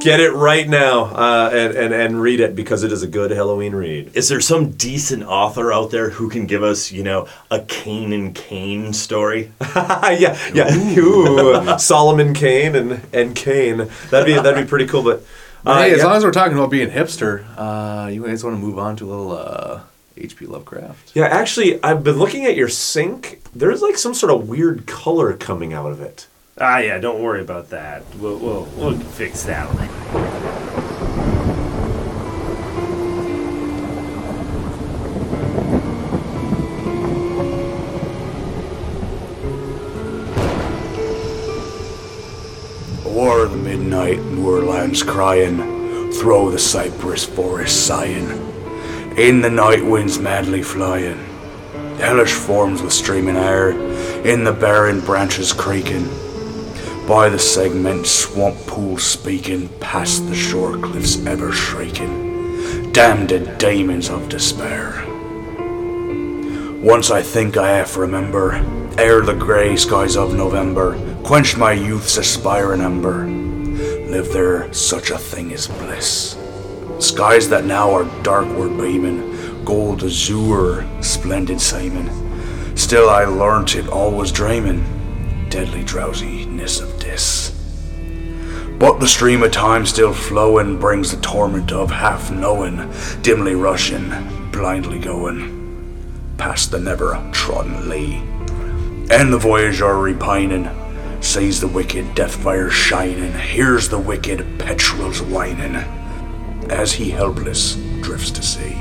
get 0.00 0.20
it 0.20 0.32
right 0.32 0.68
now 0.68 1.06
uh, 1.06 1.50
and, 1.52 1.76
and 1.76 1.94
and 1.94 2.22
read 2.22 2.40
it 2.40 2.54
because 2.54 2.84
it 2.84 2.92
is 2.92 3.02
a 3.02 3.08
good 3.08 3.32
Halloween 3.32 3.74
read. 3.74 4.12
Is 4.14 4.28
there 4.28 4.40
some 4.40 4.70
decent 4.72 5.24
author 5.24 5.72
out 5.72 5.90
there 5.90 6.10
who 6.10 6.28
can 6.28 6.46
give 6.46 6.62
us, 6.62 6.92
you 6.92 7.02
know, 7.02 7.26
a 7.50 7.60
Kane 7.60 8.12
and 8.12 8.34
Kane 8.34 8.92
story? 8.92 9.50
yeah, 9.74 10.38
yeah. 10.54 10.72
Ooh, 10.72 11.78
Solomon 11.78 12.34
Kane 12.34 12.76
and 12.76 13.00
and 13.12 13.34
Kane. 13.34 13.88
That'd 14.10 14.26
be 14.26 14.34
that'd 14.34 14.62
be 14.62 14.68
pretty 14.68 14.86
cool. 14.86 15.02
But 15.02 15.20
But 15.20 15.26
uh, 15.66 15.82
hey, 15.82 15.92
as 15.92 15.98
yeah. 15.98 16.04
long 16.04 16.16
as 16.16 16.24
we're 16.24 16.32
talking 16.32 16.56
about 16.56 16.70
being 16.70 16.88
hipster, 16.88 17.44
uh, 17.56 18.08
you 18.08 18.24
guys 18.24 18.44
want 18.44 18.56
to 18.56 18.60
move 18.60 18.78
on 18.78 18.96
to 18.96 19.04
a 19.04 19.08
little 19.08 19.32
uh, 19.32 19.82
H.P. 20.16 20.46
Lovecraft? 20.46 21.14
Yeah, 21.14 21.24
actually, 21.24 21.82
I've 21.82 22.04
been 22.04 22.18
looking 22.18 22.44
at 22.46 22.56
your 22.56 22.68
sink. 22.68 23.42
There's 23.54 23.82
like 23.82 23.96
some 23.96 24.14
sort 24.14 24.32
of 24.32 24.48
weird 24.48 24.86
color 24.86 25.34
coming 25.34 25.72
out 25.72 25.90
of 25.90 26.00
it. 26.00 26.26
Ah, 26.58 26.78
yeah, 26.78 26.98
don't 26.98 27.22
worry 27.22 27.40
about 27.40 27.70
that. 27.70 28.02
We'll, 28.18 28.38
we'll, 28.38 28.64
we'll 28.76 28.98
fix 28.98 29.44
that 29.44 29.66
one. 29.74 30.19
Crying, 45.02 45.58
through 46.12 46.50
the 46.50 46.58
cypress 46.58 47.26
forest 47.26 47.86
sighing, 47.86 48.28
in 49.18 49.42
the 49.42 49.50
night 49.50 49.84
winds 49.84 50.18
madly 50.18 50.62
flying, 50.62 51.18
hellish 51.98 52.32
forms 52.32 52.80
with 52.80 52.92
streaming 52.92 53.36
air, 53.36 53.72
in 54.26 54.42
the 54.42 54.52
barren 54.52 55.00
branches 55.00 55.52
creaking, 55.52 56.08
by 57.06 57.28
the 57.28 57.38
segment 57.38 58.06
swamp 58.06 58.56
pool 58.66 58.96
speaking, 58.96 59.68
past 59.80 60.26
the 60.28 60.34
shore 60.34 60.78
cliffs 60.78 61.24
ever 61.26 61.52
shrieking, 61.52 62.90
damned 62.92 63.58
demons 63.58 64.08
of 64.08 64.30
despair. 64.30 65.04
Once 66.82 67.10
I 67.10 67.20
think 67.20 67.58
I 67.58 67.76
half 67.76 67.98
remember, 67.98 68.54
ere 68.96 69.20
the 69.20 69.34
grey 69.34 69.76
skies 69.76 70.16
of 70.16 70.34
November 70.34 70.98
quench 71.22 71.56
my 71.56 71.72
youth's 71.72 72.16
aspiring 72.16 72.80
ember, 72.80 73.49
lived 74.10 74.32
there 74.32 74.72
such 74.72 75.10
a 75.10 75.18
thing 75.18 75.52
as 75.52 75.68
bliss. 75.68 76.36
Skies 76.98 77.48
that 77.48 77.64
now 77.64 77.92
are 77.92 78.04
darkward 78.22 78.76
beaming, 78.76 79.64
gold 79.64 80.02
azure, 80.02 80.86
splendid 81.00 81.60
seeming. 81.60 82.08
Still 82.76 83.08
I 83.08 83.24
learnt 83.24 83.76
it 83.76 83.88
all 83.88 84.10
was 84.12 84.32
dreaming, 84.32 84.84
deadly 85.48 85.84
drowsiness 85.84 86.80
of 86.80 86.98
dis. 86.98 87.50
But 88.78 88.98
the 88.98 89.06
stream 89.06 89.42
of 89.42 89.52
time 89.52 89.86
still 89.86 90.12
flowing 90.12 90.78
brings 90.78 91.10
the 91.10 91.20
torment 91.20 91.70
of 91.70 91.90
half 91.90 92.30
knowing, 92.30 92.92
dimly 93.22 93.54
rushing, 93.54 94.08
blindly 94.50 94.98
going 94.98 95.60
past 96.40 96.70
the 96.70 96.80
never 96.80 97.22
trodden 97.32 97.90
lea. 97.90 98.16
And 99.10 99.30
the 99.30 99.38
voyager 99.38 99.98
repining 99.98 100.64
sees 101.20 101.60
the 101.60 101.68
wicked 101.68 102.14
death 102.14 102.34
fire 102.34 102.70
shining, 102.70 103.32
hears 103.32 103.88
the 103.88 103.98
wicked 103.98 104.58
petrels 104.58 105.22
whining 105.22 105.76
as 106.70 106.92
he 106.92 107.10
helpless 107.10 107.74
drifts 108.00 108.30
to 108.30 108.42
sea. 108.42 108.76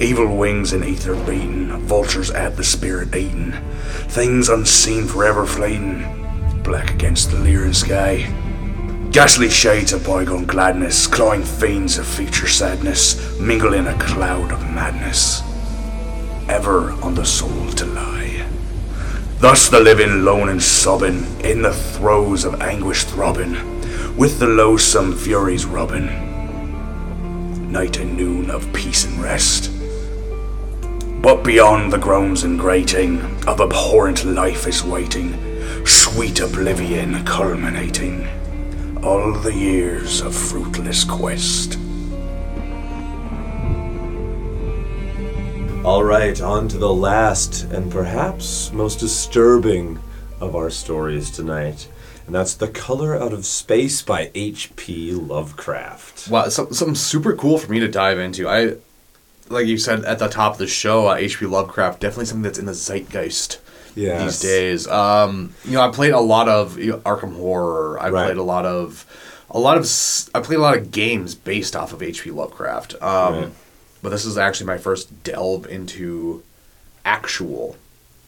Evil 0.00 0.36
wings 0.36 0.72
in 0.72 0.84
ether 0.84 1.14
beating, 1.24 1.68
vultures 1.80 2.30
at 2.30 2.56
the 2.56 2.64
spirit 2.64 3.14
eating, 3.14 3.52
things 4.08 4.48
unseen 4.48 5.06
forever 5.06 5.46
fleeting, 5.46 6.04
black 6.62 6.92
against 6.92 7.30
the 7.30 7.38
leering 7.38 7.72
sky. 7.72 8.32
Ghastly 9.12 9.48
shades 9.48 9.92
of 9.92 10.04
bygone 10.04 10.44
gladness, 10.44 11.06
clawing 11.06 11.42
fiends 11.42 11.96
of 11.96 12.06
future 12.06 12.48
sadness, 12.48 13.38
mingle 13.38 13.74
in 13.74 13.86
a 13.86 13.98
cloud 13.98 14.52
of 14.52 14.60
madness, 14.70 15.42
ever 16.48 16.92
on 17.02 17.14
the 17.14 17.24
soul 17.24 17.70
to 17.72 17.86
lie. 17.86 18.15
Thus 19.38 19.68
the 19.68 19.80
living 19.80 20.24
lone 20.24 20.48
and 20.48 20.62
sobbing, 20.62 21.26
in 21.40 21.60
the 21.60 21.74
throes 21.74 22.46
of 22.46 22.62
anguish 22.62 23.04
throbbing, 23.04 23.54
with 24.16 24.38
the 24.38 24.46
loathsome 24.46 25.14
furies 25.14 25.66
rubbing. 25.66 26.06
Night 27.70 27.98
and 27.98 28.16
noon 28.16 28.50
of 28.50 28.72
peace 28.72 29.04
and 29.04 29.22
rest. 29.22 29.70
But 31.20 31.44
beyond 31.44 31.92
the 31.92 31.98
groans 31.98 32.44
and 32.44 32.58
grating 32.58 33.20
of 33.46 33.60
abhorrent 33.60 34.24
life 34.24 34.66
is 34.66 34.82
waiting, 34.82 35.84
sweet 35.84 36.40
oblivion 36.40 37.22
culminating, 37.26 38.26
all 39.04 39.32
the 39.34 39.52
years 39.52 40.22
of 40.22 40.34
fruitless 40.34 41.04
quest. 41.04 41.78
All 45.86 46.02
right, 46.02 46.40
on 46.40 46.66
to 46.68 46.78
the 46.78 46.92
last 46.92 47.62
and 47.70 47.92
perhaps 47.92 48.72
most 48.72 48.98
disturbing 48.98 50.00
of 50.40 50.56
our 50.56 50.68
stories 50.68 51.30
tonight. 51.30 51.88
And 52.26 52.34
that's 52.34 52.54
The 52.54 52.66
Color 52.66 53.14
Out 53.16 53.32
of 53.32 53.46
Space 53.46 54.02
by 54.02 54.32
H.P. 54.34 55.12
Lovecraft. 55.12 56.28
Wow, 56.28 56.48
so, 56.48 56.68
something 56.70 56.96
super 56.96 57.36
cool 57.36 57.56
for 57.58 57.70
me 57.70 57.78
to 57.78 57.86
dive 57.86 58.18
into. 58.18 58.48
I, 58.48 58.74
like 59.48 59.68
you 59.68 59.78
said 59.78 60.04
at 60.04 60.18
the 60.18 60.26
top 60.26 60.54
of 60.54 60.58
the 60.58 60.66
show, 60.66 61.06
uh, 61.06 61.14
H.P. 61.14 61.46
Lovecraft 61.46 62.00
definitely 62.00 62.24
something 62.26 62.42
that's 62.42 62.58
in 62.58 62.66
the 62.66 62.74
zeitgeist 62.74 63.60
Yes. 63.94 64.22
these 64.22 64.50
days. 64.50 64.88
Um, 64.88 65.54
you 65.64 65.72
know, 65.72 65.82
I 65.82 65.90
played 65.92 66.10
a 66.12 66.20
lot 66.20 66.48
of 66.48 66.78
you 66.80 66.90
know, 66.92 66.98
Arkham 66.98 67.36
Horror. 67.36 67.98
I 68.00 68.10
Right. 68.10 68.24
played 68.26 68.36
a 68.38 68.42
lot 68.42 68.66
of, 68.66 69.06
a 69.50 69.58
lot 69.60 69.78
of. 69.78 69.88
I 70.34 70.40
played 70.40 70.58
a 70.58 70.62
lot 70.62 70.76
of 70.76 70.90
games 70.90 71.36
based 71.36 71.76
off 71.76 71.92
of 71.92 72.02
H.P. 72.02 72.32
Lovecraft. 72.32 73.00
Um, 73.00 73.34
Right. 73.34 73.50
But 74.06 74.10
this 74.10 74.24
is 74.24 74.38
actually 74.38 74.66
my 74.68 74.78
first 74.78 75.24
delve 75.24 75.66
into 75.66 76.44
actual 77.04 77.74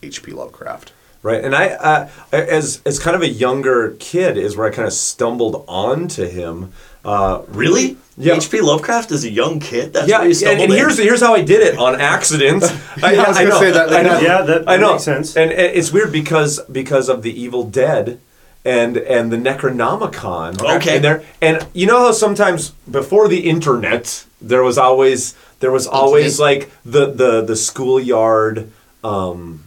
H.P. 0.02 0.32
Lovecraft. 0.32 0.90
Right, 1.22 1.44
and 1.44 1.54
I, 1.54 1.68
uh, 1.68 2.08
as 2.32 2.82
as 2.84 2.98
kind 2.98 3.14
of 3.14 3.22
a 3.22 3.28
younger 3.28 3.94
kid, 4.00 4.36
is 4.36 4.56
where 4.56 4.66
I 4.66 4.72
kind 4.72 4.88
of 4.88 4.92
stumbled 4.92 5.64
onto 5.68 6.26
him. 6.26 6.72
Uh, 7.04 7.42
Really? 7.46 7.96
Yeah. 8.16 8.34
H.P. 8.34 8.60
Lovecraft 8.60 9.12
as 9.12 9.22
a 9.22 9.30
young 9.30 9.60
kid? 9.60 9.92
That's 9.92 10.08
yeah, 10.08 10.16
where 10.18 10.24
you 10.24 10.30
and, 10.30 10.36
stumbled 10.36 10.62
and 10.64 10.72
in? 10.72 10.78
here's 10.78 10.98
here's 10.98 11.20
how 11.20 11.34
I 11.36 11.42
did 11.42 11.60
it 11.60 11.78
on 11.78 12.00
accident. 12.00 12.64
I, 13.00 13.12
Yeah, 13.12 13.22
I 13.22 13.28
was 13.28 13.36
I 13.36 13.42
gonna 13.44 13.54
know, 13.54 13.60
say 13.60 13.70
that- 13.70 13.92
I 13.92 14.02
know, 14.02 14.18
yeah, 14.18 14.42
that- 14.42 14.68
I 14.68 14.76
know. 14.78 14.92
makes 14.94 15.04
sense. 15.04 15.36
And, 15.36 15.52
and 15.52 15.60
it's 15.78 15.92
weird 15.92 16.10
because 16.10 16.58
because 16.72 17.08
of 17.08 17.22
the 17.22 17.30
Evil 17.40 17.62
Dead 17.62 18.18
and 18.64 18.96
and 18.96 19.30
the 19.30 19.36
Necronomicon. 19.36 20.60
Okay. 20.78 20.96
And 20.96 21.04
there 21.04 21.22
and 21.40 21.64
you 21.72 21.86
know 21.86 22.00
how 22.00 22.10
sometimes 22.10 22.70
before 22.90 23.28
the 23.28 23.48
internet 23.48 24.24
there 24.40 24.62
was 24.62 24.78
always 24.78 25.34
there 25.60 25.70
was 25.70 25.86
always 25.86 26.38
like 26.38 26.70
the 26.84 27.12
the 27.12 27.42
the 27.42 27.56
schoolyard. 27.56 28.70
Um, 29.04 29.64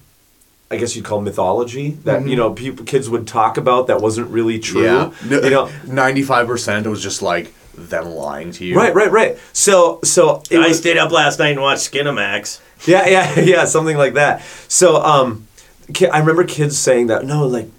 I 0.70 0.78
guess 0.78 0.96
you'd 0.96 1.04
call 1.04 1.20
mythology 1.20 1.92
that 2.06 2.26
you 2.26 2.36
know 2.36 2.54
people 2.54 2.86
kids 2.86 3.10
would 3.10 3.28
talk 3.28 3.58
about 3.58 3.88
that 3.88 4.02
wasn't 4.02 4.30
really 4.30 4.60
true. 4.60 4.84
Mm-hmm. 4.84 5.34
Yeah, 5.34 5.42
You 5.42 5.50
know, 5.50 5.70
ninety-five 5.88 6.48
percent 6.48 6.86
it 6.86 6.90
was 6.90 7.04
just 7.04 7.22
like 7.22 7.54
them 7.76 8.06
lying 8.06 8.52
to 8.54 8.66
you. 8.66 8.76
Right, 8.76 8.94
right, 8.94 9.12
right. 9.12 9.38
So, 9.54 10.00
so 10.04 10.44
I 10.52 10.68
was, 10.68 10.78
stayed 10.78 10.98
up 10.98 11.12
last 11.12 11.40
night 11.40 11.52
and 11.52 11.62
watched 11.62 11.92
Skinamax. 11.92 12.60
yeah, 12.88 13.08
yeah, 13.36 13.40
yeah, 13.40 13.66
something 13.66 13.98
like 13.98 14.14
that. 14.14 14.44
So, 14.68 14.98
um, 14.98 15.48
I 16.12 16.20
remember 16.20 16.44
kids 16.44 16.78
saying 16.78 17.08
that 17.08 17.26
no, 17.26 17.46
like 17.46 17.70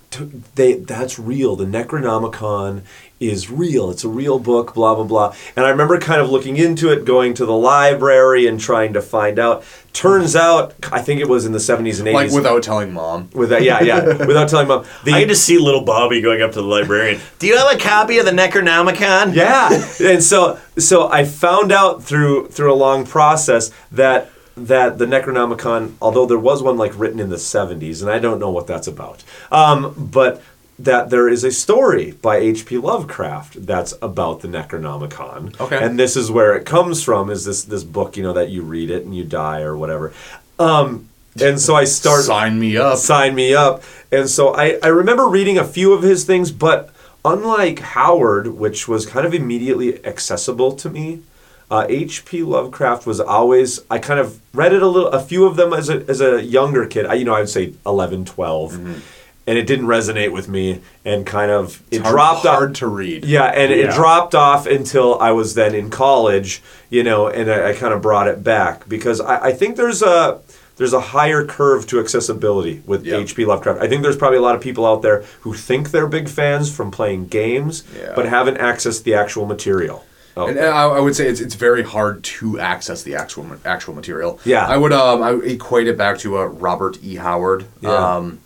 they 0.54 0.74
that's 0.74 1.18
real. 1.18 1.56
The 1.56 1.64
Necronomicon 1.64 2.82
is 3.22 3.50
real. 3.50 3.90
It's 3.90 4.04
a 4.04 4.08
real 4.08 4.38
book. 4.38 4.74
Blah 4.74 4.94
blah 4.94 5.04
blah. 5.04 5.34
And 5.56 5.64
I 5.64 5.70
remember 5.70 5.98
kind 5.98 6.20
of 6.20 6.30
looking 6.30 6.56
into 6.56 6.90
it, 6.90 7.04
going 7.04 7.34
to 7.34 7.46
the 7.46 7.56
library 7.56 8.46
and 8.46 8.60
trying 8.60 8.92
to 8.94 9.02
find 9.02 9.38
out. 9.38 9.64
Turns 9.92 10.34
out, 10.34 10.74
I 10.90 11.02
think 11.02 11.20
it 11.20 11.28
was 11.28 11.44
in 11.44 11.52
the 11.52 11.60
seventies 11.60 12.00
and 12.00 12.08
80s. 12.08 12.14
Like 12.14 12.30
without 12.30 12.62
telling 12.62 12.94
mom. 12.94 13.28
Without, 13.34 13.62
yeah, 13.62 13.82
yeah, 13.82 14.04
without 14.26 14.48
telling 14.48 14.66
mom. 14.68 14.86
The, 15.04 15.12
I 15.12 15.20
could 15.20 15.28
just 15.28 15.44
see 15.44 15.58
little 15.58 15.84
Bobby 15.84 16.22
going 16.22 16.40
up 16.40 16.52
to 16.52 16.62
the 16.62 16.66
librarian. 16.66 17.20
Do 17.38 17.46
you 17.46 17.58
have 17.58 17.76
a 17.76 17.78
copy 17.78 18.18
of 18.18 18.24
the 18.24 18.32
Necronomicon? 18.32 19.34
Yeah, 19.34 19.68
and 20.00 20.22
so 20.22 20.58
so 20.78 21.10
I 21.10 21.24
found 21.24 21.72
out 21.72 22.02
through 22.02 22.48
through 22.48 22.72
a 22.72 22.74
long 22.74 23.04
process 23.04 23.70
that 23.90 24.30
that 24.56 24.98
the 24.98 25.06
Necronomicon, 25.06 25.94
although 26.00 26.26
there 26.26 26.38
was 26.38 26.62
one 26.62 26.76
like 26.76 26.98
written 26.98 27.20
in 27.20 27.30
the 27.30 27.36
'70s, 27.36 28.02
and 28.02 28.10
I 28.10 28.18
don't 28.18 28.38
know 28.38 28.50
what 28.50 28.66
that's 28.66 28.86
about, 28.86 29.24
um, 29.50 29.94
but 30.10 30.42
that 30.84 31.10
there 31.10 31.28
is 31.28 31.44
a 31.44 31.50
story 31.52 32.12
by 32.12 32.36
H.P. 32.36 32.78
Lovecraft 32.78 33.66
that's 33.66 33.94
about 34.02 34.40
the 34.40 34.48
Necronomicon. 34.48 35.58
Okay. 35.60 35.82
and 35.82 35.98
this 35.98 36.16
is 36.16 36.30
where 36.30 36.54
it 36.56 36.64
comes 36.66 37.02
from. 37.02 37.30
Is 37.30 37.44
this 37.44 37.64
this 37.64 37.84
book? 37.84 38.16
You 38.16 38.22
know 38.22 38.32
that 38.32 38.50
you 38.50 38.62
read 38.62 38.90
it 38.90 39.04
and 39.04 39.14
you 39.14 39.24
die 39.24 39.60
or 39.62 39.76
whatever. 39.76 40.12
Um, 40.58 41.08
and 41.40 41.60
so 41.60 41.74
I 41.74 41.84
start 41.84 42.24
Sign 42.24 42.58
me 42.60 42.76
up. 42.76 42.98
sign 42.98 43.34
me 43.34 43.54
up. 43.54 43.82
And 44.10 44.28
so 44.28 44.54
I, 44.54 44.78
I 44.82 44.88
remember 44.88 45.26
reading 45.26 45.56
a 45.58 45.64
few 45.64 45.92
of 45.94 46.02
his 46.02 46.24
things, 46.24 46.50
but 46.52 46.90
unlike 47.24 47.78
Howard, 47.78 48.48
which 48.48 48.86
was 48.86 49.06
kind 49.06 49.26
of 49.26 49.32
immediately 49.32 50.04
accessible 50.04 50.72
to 50.76 50.90
me, 50.90 51.22
uh, 51.70 51.86
H.P. 51.88 52.42
Lovecraft 52.42 53.06
was 53.06 53.18
always, 53.18 53.80
I 53.90 53.98
kind 53.98 54.20
of 54.20 54.38
read 54.52 54.74
it 54.74 54.82
a 54.82 54.86
little, 54.86 55.08
a 55.08 55.22
few 55.22 55.46
of 55.46 55.56
them 55.56 55.72
as 55.72 55.88
a, 55.88 56.04
as 56.06 56.20
a 56.20 56.42
younger 56.44 56.86
kid. 56.86 57.06
I, 57.06 57.14
you 57.14 57.24
know, 57.24 57.34
I 57.34 57.40
would 57.40 57.48
say 57.48 57.72
11, 57.86 58.26
12. 58.26 59.02
And 59.44 59.58
it 59.58 59.66
didn't 59.66 59.86
resonate 59.86 60.30
with 60.32 60.48
me, 60.48 60.82
and 61.04 61.26
kind 61.26 61.50
of 61.50 61.82
it 61.90 61.96
It's 61.96 62.02
hard- 62.04 62.14
dropped 62.14 62.46
off- 62.46 62.58
hard 62.58 62.74
to 62.76 62.86
read. 62.86 63.24
Yeah, 63.24 63.46
and 63.46 63.72
it 63.72 63.90
dropped 63.92 64.36
off 64.36 64.66
until 64.66 65.18
I 65.18 65.32
was 65.32 65.54
then 65.54 65.74
in 65.74 65.90
college, 65.90 66.62
you 66.90 67.02
know, 67.02 67.26
and 67.26 67.50
I, 67.50 67.70
I 67.70 67.72
kind 67.74 67.92
of 67.92 68.00
brought 68.02 68.28
it 68.28 68.44
back 68.44 68.88
because 68.88 69.20
I, 69.20 69.46
I 69.46 69.52
think 69.52 69.74
there's 69.76 70.00
a 70.00 70.38
there's 70.76 70.92
a 70.92 71.00
higher 71.00 71.44
curve 71.44 71.86
to 71.88 71.98
accessibility 71.98 72.82
with 72.86 73.04
Yeah. 73.04 73.16
H.P. 73.18 73.44
Lovecraft. 73.44 73.80
I 73.82 73.88
think 73.88 74.02
there's 74.02 74.16
probably 74.16 74.38
a 74.38 74.42
lot 74.42 74.54
of 74.54 74.60
people 74.60 74.86
out 74.86 75.02
there 75.02 75.22
who 75.40 75.54
think 75.54 75.90
they're 75.90 76.06
big 76.06 76.28
fans 76.28 76.74
from 76.74 76.90
playing 76.92 77.26
games, 77.26 77.82
Yeah. 77.98 78.12
but 78.14 78.26
haven't 78.26 78.58
accessed 78.58 79.02
the 79.02 79.14
actual 79.14 79.44
material. 79.46 80.04
Oh, 80.36 80.46
And, 80.46 80.56
and 80.56 80.68
I, 80.68 80.84
I 80.84 81.00
would 81.00 81.14
say 81.16 81.26
it's 81.28 81.40
it's 81.40 81.56
very 81.56 81.82
hard 81.82 82.22
to 82.38 82.58
access 82.60 83.02
the 83.02 83.16
actual 83.16 83.44
actual 83.64 83.94
material. 83.94 84.38
Yeah. 84.44 84.64
I 84.66 84.76
would 84.76 84.92
um 84.92 85.20
I 85.20 85.32
would 85.32 85.46
equate 85.50 85.88
it 85.88 85.98
back 85.98 86.18
to 86.18 86.38
uh, 86.38 86.44
Robert 86.44 86.98
E. 87.02 87.16
Howard. 87.16 87.66
Yeah. 87.80 87.90
Um, 87.90 88.38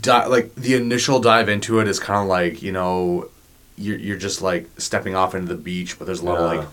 di- 0.00 0.26
like 0.26 0.54
the 0.54 0.74
initial 0.74 1.20
dive 1.20 1.48
into 1.48 1.78
it 1.80 1.88
is 1.88 1.98
kind 2.00 2.22
of 2.22 2.28
like 2.28 2.62
you 2.62 2.72
know 2.72 3.28
you're 3.76 3.98
you're 3.98 4.16
just 4.18 4.42
like 4.42 4.68
stepping 4.78 5.14
off 5.14 5.34
into 5.34 5.48
the 5.48 5.60
beach, 5.60 5.98
but 5.98 6.06
there's 6.06 6.20
a 6.20 6.24
lot 6.24 6.38
of 6.38 6.56
like 6.56 6.66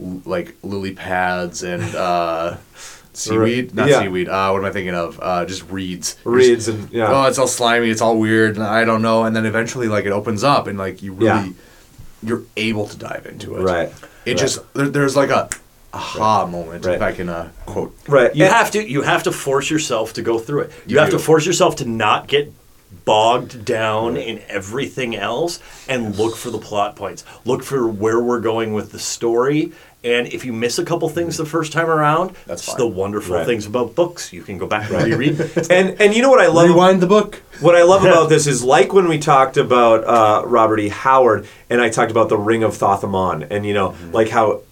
l- 0.00 0.22
like 0.24 0.56
lily 0.62 0.92
pads 0.92 1.62
and 1.62 1.82
uh, 1.94 2.56
seaweed, 3.12 3.74
not 3.74 3.88
Yeah. 3.88 4.02
seaweed. 4.02 4.28
Uh, 4.28 4.50
what 4.50 4.58
am 4.60 4.64
I 4.64 4.70
thinking 4.72 4.94
of? 4.94 5.18
Uh, 5.20 5.44
just 5.44 5.68
reeds. 5.70 6.16
Reeds 6.24 6.68
and 6.68 6.90
yeah. 6.92 7.08
Oh, 7.12 7.26
it's 7.26 7.38
all 7.38 7.46
slimy. 7.48 7.90
It's 7.90 8.00
all 8.00 8.18
weird. 8.18 8.56
and 8.56 8.64
I 8.64 8.84
don't 8.84 9.02
know. 9.02 9.24
And 9.24 9.34
then 9.36 9.46
eventually, 9.46 9.88
like 9.88 10.04
it 10.06 10.12
opens 10.12 10.42
up, 10.44 10.66
and 10.66 10.78
like 10.78 11.02
you 11.02 11.12
really, 11.12 11.26
Yeah. 11.48 11.48
you're 12.22 12.42
able 12.56 12.86
to 12.86 12.96
dive 12.96 13.26
into 13.26 13.56
it. 13.56 13.62
Right. 13.62 13.92
It 14.26 14.30
Right. 14.32 14.36
just 14.38 14.74
there, 14.74 14.88
there's 14.88 15.16
like 15.16 15.30
a 15.30 15.48
aha 15.92 16.46
moment 16.46 16.84
Right. 16.86 16.96
if 16.96 17.02
I 17.02 17.12
can 17.12 17.28
uh, 17.28 17.48
quote. 17.66 17.96
right. 18.08 18.34
You 18.34 18.44
And- 18.44 18.54
have 18.54 18.70
to 18.72 18.88
you 18.88 19.02
have 19.02 19.22
to 19.24 19.32
force 19.32 19.70
yourself 19.70 20.12
to 20.14 20.22
go 20.22 20.38
through 20.38 20.60
it. 20.62 20.70
You, 20.86 20.94
You 20.94 20.98
have 21.00 21.10
do. 21.10 21.18
to 21.18 21.22
force 21.22 21.44
yourself 21.46 21.76
to 21.76 21.84
not 21.84 22.28
get 22.28 22.52
bogged 23.04 23.64
down 23.64 24.16
in 24.16 24.40
everything 24.48 25.16
else 25.16 25.60
and 25.88 26.16
look 26.18 26.36
for 26.36 26.50
the 26.50 26.58
plot 26.58 26.96
points. 26.96 27.24
Look 27.44 27.62
for 27.62 27.88
where 27.88 28.20
we're 28.20 28.40
going 28.40 28.72
with 28.74 28.92
the 28.92 28.98
story. 28.98 29.72
And 30.02 30.26
if 30.28 30.44
you 30.46 30.52
miss 30.52 30.78
a 30.78 30.84
couple 30.84 31.08
things 31.10 31.36
the 31.36 31.44
first 31.44 31.72
time 31.72 31.88
around, 31.90 32.34
That's 32.46 32.72
the 32.74 32.86
wonderful 32.86 33.36
Right. 33.36 33.46
things 33.46 33.66
about 33.66 33.94
books. 33.94 34.32
You 34.32 34.42
can 34.42 34.56
go 34.58 34.66
back 34.66 34.90
and 34.90 35.04
reread. 35.04 35.38
and 35.70 36.00
and 36.00 36.14
you 36.14 36.22
know 36.22 36.30
what 36.30 36.40
I 36.40 36.46
love 36.46 36.68
Rewind 36.68 37.02
the 37.02 37.06
book. 37.06 37.42
What 37.60 37.74
I 37.76 37.82
love 37.82 38.04
about 38.10 38.28
this 38.30 38.46
is 38.46 38.64
like 38.64 38.92
when 38.94 39.08
we 39.08 39.18
talked 39.18 39.56
about 39.58 40.04
uh, 40.04 40.46
Robert 40.46 40.80
E. 40.80 40.88
Howard, 40.88 41.46
and 41.68 41.80
I 41.82 41.90
talked 41.90 42.10
about 42.10 42.28
the 42.30 42.38
Ring 42.38 42.62
of 42.62 42.76
Thoth-Amon, 42.76 43.44
and 43.50 43.66
you 43.66 43.74
know, 43.74 43.94
like 44.12 44.30
how 44.30 44.62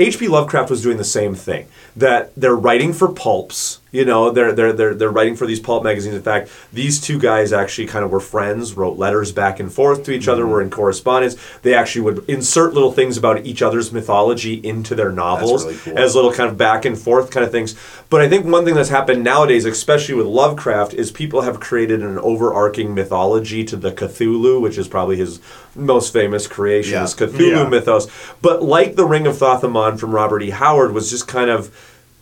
H.P. 0.00 0.28
Lovecraft 0.28 0.70
was 0.70 0.82
doing 0.82 0.96
the 0.96 1.04
same 1.04 1.34
thing. 1.34 1.66
That 2.00 2.32
they're 2.36 2.56
writing 2.56 2.92
for 2.92 3.08
pulps. 3.12 3.76
You 3.92 4.04
know, 4.04 4.30
they're 4.30 4.52
they're 4.52 4.72
they're 4.72 4.94
they're 4.94 5.10
writing 5.10 5.34
for 5.36 5.46
these 5.46 5.58
pulp 5.58 5.82
magazines. 5.82 6.14
In 6.14 6.22
fact, 6.22 6.48
these 6.72 7.00
two 7.00 7.18
guys 7.18 7.52
actually 7.52 7.88
kind 7.88 8.04
of 8.04 8.10
were 8.12 8.20
friends, 8.20 8.74
wrote 8.74 8.96
letters 8.96 9.32
back 9.32 9.58
and 9.60 9.70
forth 9.72 10.04
to 10.04 10.12
each 10.12 10.28
other, 10.28 10.42
Mm-hmm. 10.44 10.50
were 10.52 10.62
in 10.62 10.70
correspondence. 10.70 11.34
They 11.62 11.74
actually 11.74 12.02
would 12.02 12.24
insert 12.28 12.72
little 12.72 12.92
things 12.92 13.18
about 13.18 13.44
each 13.44 13.60
other's 13.62 13.92
mythology 13.92 14.54
into 14.64 14.94
their 14.94 15.10
novels 15.10 15.64
really 15.64 15.76
cool. 15.78 15.98
as 15.98 16.14
little 16.14 16.32
kind 16.32 16.48
of 16.48 16.56
back 16.56 16.84
and 16.84 16.96
forth 16.96 17.30
kind 17.32 17.44
of 17.44 17.50
things. 17.50 17.74
But 18.08 18.20
I 18.22 18.28
think 18.28 18.46
one 18.46 18.64
thing 18.64 18.76
that's 18.76 18.88
happened 18.90 19.24
nowadays, 19.24 19.64
especially 19.64 20.14
with 20.14 20.26
Lovecraft, 20.26 20.94
is 20.94 21.10
people 21.10 21.42
have 21.42 21.58
created 21.60 22.00
an 22.02 22.18
overarching 22.20 22.94
mythology 22.94 23.64
to 23.64 23.76
the 23.76 23.90
Cthulhu, 23.92 24.60
which 24.60 24.78
is 24.78 24.86
probably 24.86 25.16
his 25.16 25.40
most 25.74 26.12
famous 26.12 26.46
creation, 26.46 26.92
Yeah. 26.94 27.04
is 27.04 27.14
Cthulhu 27.14 27.50
Yeah. 27.64 27.68
mythos. 27.68 28.06
But 28.40 28.62
like 28.62 28.94
the 28.94 29.04
Ring 29.04 29.26
of 29.26 29.36
Thoth-Amon 29.36 29.98
from 29.98 30.12
Robert 30.12 30.42
E. 30.44 30.50
Howard 30.50 30.92
was 30.94 31.10
just 31.10 31.26
kind 31.26 31.50
of, 31.50 31.70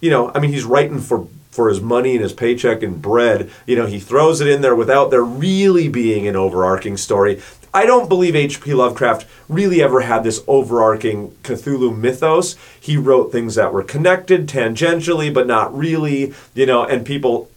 you 0.01 0.11
know, 0.11 0.31
I 0.35 0.41
mean, 0.41 0.53
he's 0.53 0.65
writing 0.65 1.01
for 1.01 1.27
for 1.51 1.69
his 1.69 1.81
money 1.81 2.13
and 2.13 2.23
his 2.23 2.33
paycheck 2.33 2.83
and 2.85 3.03
bread. 3.03 3.51
You 3.67 3.75
know, 3.75 3.87
he 3.87 3.99
throws 3.99 4.41
it 4.41 4.47
in 4.47 4.61
there 4.61 4.77
without 4.77 5.11
there 5.11 5.25
really 5.25 5.89
being 5.89 6.29
an 6.29 6.37
overarching 6.37 6.97
story. 6.97 7.43
I 7.75 7.85
don't 7.85 8.09
believe 8.09 8.37
H.P. 8.37 8.75
Lovecraft 8.75 9.27
really 9.49 9.83
ever 9.83 10.01
had 10.03 10.23
this 10.23 10.43
overarching 10.47 11.33
Cthulhu 11.43 11.97
mythos. 11.97 12.57
He 12.81 12.97
wrote 12.97 13.33
things 13.33 13.57
that 13.57 13.73
were 13.73 13.83
connected 13.83 14.47
tangentially, 14.47 15.33
but 15.33 15.47
not 15.47 15.77
really, 15.77 16.33
you 16.55 16.67
know, 16.67 16.85
and 16.85 17.05
people 17.05 17.51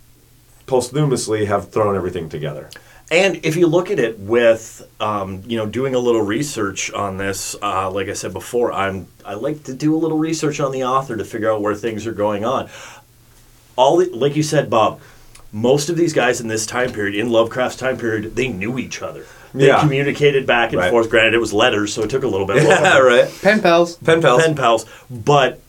posthumously 0.66 1.46
have 1.46 1.70
thrown 1.70 1.96
everything 1.96 2.28
together. 2.28 2.70
And 3.12 3.42
if 3.46 3.58
you 3.58 3.68
look 3.68 3.92
at 3.92 4.00
it 4.00 4.18
with, 4.20 4.88
um, 5.02 5.44
you 5.46 5.58
know, 5.58 5.66
doing 5.66 5.94
a 5.96 6.00
little 6.00 6.22
research 6.22 6.90
on 6.94 7.18
this, 7.18 7.58
uh, 7.62 7.92
like 7.92 8.08
I 8.08 8.14
said 8.14 8.32
before, 8.32 8.72
I'm 8.72 9.06
I 9.26 9.34
like 9.34 9.64
to 9.66 9.74
do 9.74 9.94
a 9.94 10.00
little 10.00 10.18
research 10.18 10.62
on 10.62 10.72
the 10.72 10.86
author 10.86 11.18
to 11.18 11.26
figure 11.26 11.52
out 11.52 11.62
where 11.62 11.76
things 11.76 12.08
are 12.08 12.14
going 12.14 12.46
on. 12.46 12.70
All 13.76 13.98
the, 13.98 14.06
like 14.16 14.38
you 14.38 14.44
said, 14.44 14.70
Bob, 14.70 15.02
most 15.52 15.90
of 15.90 15.98
these 15.98 16.14
guys 16.14 16.40
in 16.40 16.48
this 16.48 16.66
time 16.66 16.94
period, 16.94 17.14
in 17.16 17.30
Lovecraft's 17.30 17.78
time 17.78 17.98
period, 17.98 18.34
they 18.38 18.48
knew 18.48 18.80
each 18.80 19.02
other. 19.02 19.26
They 19.54 19.68
Yeah. 19.68 19.82
communicated 19.82 20.48
back 20.48 20.70
and 20.72 20.80
Right. 20.80 20.90
forth. 20.90 21.10
Granted, 21.10 21.34
it 21.34 21.40
was 21.40 21.52
letters, 21.52 21.94
so 21.94 22.04
it 22.04 22.10
took 22.10 22.24
a 22.24 22.28
little 22.30 22.48
bit. 22.48 22.64
Yeah, 22.64 22.80
longer. 22.82 23.04
right. 23.06 23.30
Pen 23.42 23.60
pals. 23.62 23.98
Pen 23.98 24.22
pals. 24.22 24.42
pen 24.42 24.56
pals. 24.56 24.86
But 25.10 25.60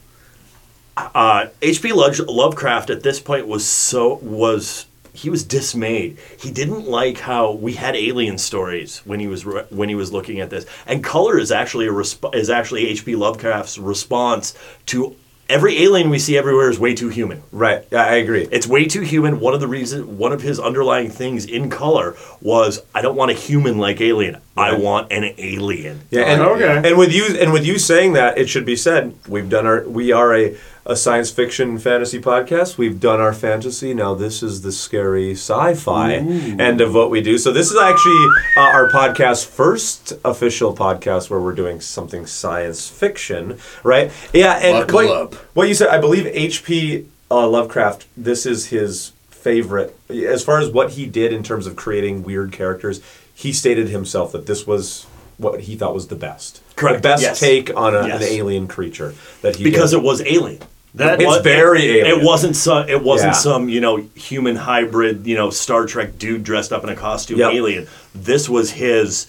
uh, 0.97 1.47
H.P. 1.61 1.93
Love- 1.93 2.21
Lovecraft 2.21 2.91
at 2.91 3.03
this 3.03 3.19
point 3.19 3.49
was 3.49 3.67
so 3.67 4.21
was 4.23 4.87
he 5.15 5.29
was 5.31 5.45
dismayed. 5.45 6.17
He 6.39 6.51
didn't 6.51 6.87
like 6.87 7.19
how 7.19 7.53
we 7.53 7.75
had 7.75 7.95
alien 7.97 8.39
stories 8.39 9.03
when 9.05 9.21
he 9.21 9.27
was 9.27 9.45
re- 9.45 9.65
when 9.71 9.89
he 9.89 9.95
was 9.95 10.13
looking 10.13 10.41
at 10.41 10.51
this. 10.51 10.65
And 10.87 11.05
color 11.05 11.39
is 11.39 11.53
actually 11.53 11.87
a 11.87 11.93
resp- 11.93 12.35
is 12.35 12.49
actually 12.51 12.89
H.P. 12.89 13.17
Lovecraft's 13.17 13.79
response 13.79 14.55
to 14.87 15.15
every 15.49 15.83
alien 15.83 16.09
we 16.09 16.19
see 16.19 16.39
everywhere 16.39 16.71
is 16.71 16.79
way 16.79 16.95
too 16.95 17.11
human. 17.11 17.43
Right. 17.53 17.85
Yeah, 17.91 18.05
I 18.05 18.15
agree. 18.15 18.49
It's 18.51 18.67
way 18.67 18.87
too 18.87 19.03
human. 19.03 19.39
One 19.39 19.53
of 19.53 19.61
the 19.61 19.69
reason 19.69 20.17
one 20.17 20.33
of 20.33 20.41
his 20.41 20.59
underlying 20.59 21.11
things 21.11 21.45
in 21.45 21.69
color 21.69 22.17
was 22.41 22.81
I 22.95 23.03
don't 23.03 23.17
want 23.17 23.33
a 23.33 23.35
human 23.35 23.77
like 23.77 24.01
alien. 24.01 24.39
I 24.57 24.75
want 24.77 25.13
an 25.13 25.35
alien. 25.37 26.03
Yeah, 26.11 26.23
and 26.23 26.41
Okay. 26.41 26.89
and 26.89 26.97
with 26.99 27.13
you 27.13 27.37
and 27.39 27.53
with 27.53 27.67
you 27.67 27.79
saying 27.79 28.15
that, 28.15 28.39
it 28.39 28.49
should 28.49 28.65
be 28.65 28.77
said 28.77 29.15
we've 29.29 29.51
done 29.51 29.67
our 29.67 29.83
we 29.87 30.11
are 30.13 30.35
a, 30.35 30.57
a 30.85 30.97
science 30.97 31.31
fiction 31.31 31.79
fantasy 31.79 32.21
podcast. 32.21 32.77
We've 32.77 32.99
done 32.99 33.21
our 33.21 33.33
fantasy. 33.33 33.95
Now 33.95 34.15
this 34.15 34.43
is 34.43 34.63
the 34.63 34.73
scary 34.73 35.33
sci-fi 35.33 36.15
end 36.15 36.81
of 36.81 36.95
what 36.95 37.11
we 37.11 37.21
do. 37.21 37.39
So 37.39 37.53
this 37.53 37.71
is 37.71 37.79
actually 37.79 38.27
uh, 38.57 38.61
our 38.61 38.91
podcast 38.91 39.47
first 39.47 40.13
official 40.25 40.75
podcast 40.75 41.31
where 41.31 41.41
we're 41.41 41.55
doing 41.55 41.81
something 41.81 42.27
science 42.27 42.89
fiction, 42.89 43.59
right? 43.85 44.11
Yeah, 44.33 44.55
and 44.55 44.87
Buckle 44.87 45.09
what, 45.09 45.35
what 45.55 45.69
you 45.69 45.75
said, 45.75 45.89
I 45.89 45.99
believe 45.99 46.27
H.P. 46.27 47.07
Uh, 47.31 47.49
Lovecraft. 47.49 48.07
This 48.17 48.45
is 48.45 48.67
his 48.67 49.13
favorite 49.31 49.97
as 50.09 50.45
far 50.45 50.61
as 50.61 50.71
what 50.71 50.93
he 50.93 51.07
did 51.07 51.33
in 51.33 51.43
terms 51.43 51.67
of 51.67 51.77
creating 51.77 52.23
weird 52.23 52.53
characters. 52.53 53.01
He 53.35 53.53
stated 53.53 53.89
himself 53.89 54.33
that 54.33 54.47
this 54.47 54.67
was 54.67 55.07
what 55.43 55.61
he 55.63 55.77
thought 55.77 55.95
was 55.95 56.09
the 56.09 56.17
best, 56.17 56.63
Correct, 56.77 57.03
the 57.03 57.09
best 57.09 57.23
yes. 57.23 57.41
take 57.41 57.75
on 57.77 57.95
a, 57.95 58.07
Yes. 58.07 58.23
an 58.23 58.29
alien 58.29 58.69
creature 58.69 59.15
that 59.43 59.57
he 59.57 59.65
because 59.65 59.91
did. 59.91 59.99
it 59.99 60.03
was 60.03 60.23
alien. 60.23 60.61
That- 60.95 61.21
It 61.21 61.25
It's 61.25 61.37
wa- 61.37 61.43
very 61.43 61.85
it, 61.87 62.05
alien. 62.07 62.21
It 62.21 62.25
wasn't 62.25 62.55
some. 62.57 62.89
It 62.89 63.03
wasn't 63.03 63.33
Yeah. 63.33 63.39
some 63.39 63.69
you 63.69 63.81
know 63.81 64.05
human 64.15 64.57
hybrid 64.57 65.27
you 65.27 65.35
know 65.37 65.51
Star 65.51 65.87
Trek 65.87 66.19
dude 66.19 66.45
dressed 66.45 66.73
up 66.73 66.83
in 66.85 66.91
a 66.91 66.97
costume 66.97 67.39
Yep. 67.39 67.53
alien. 67.55 67.87
This 68.15 68.49
was 68.49 68.73
his. 68.73 69.27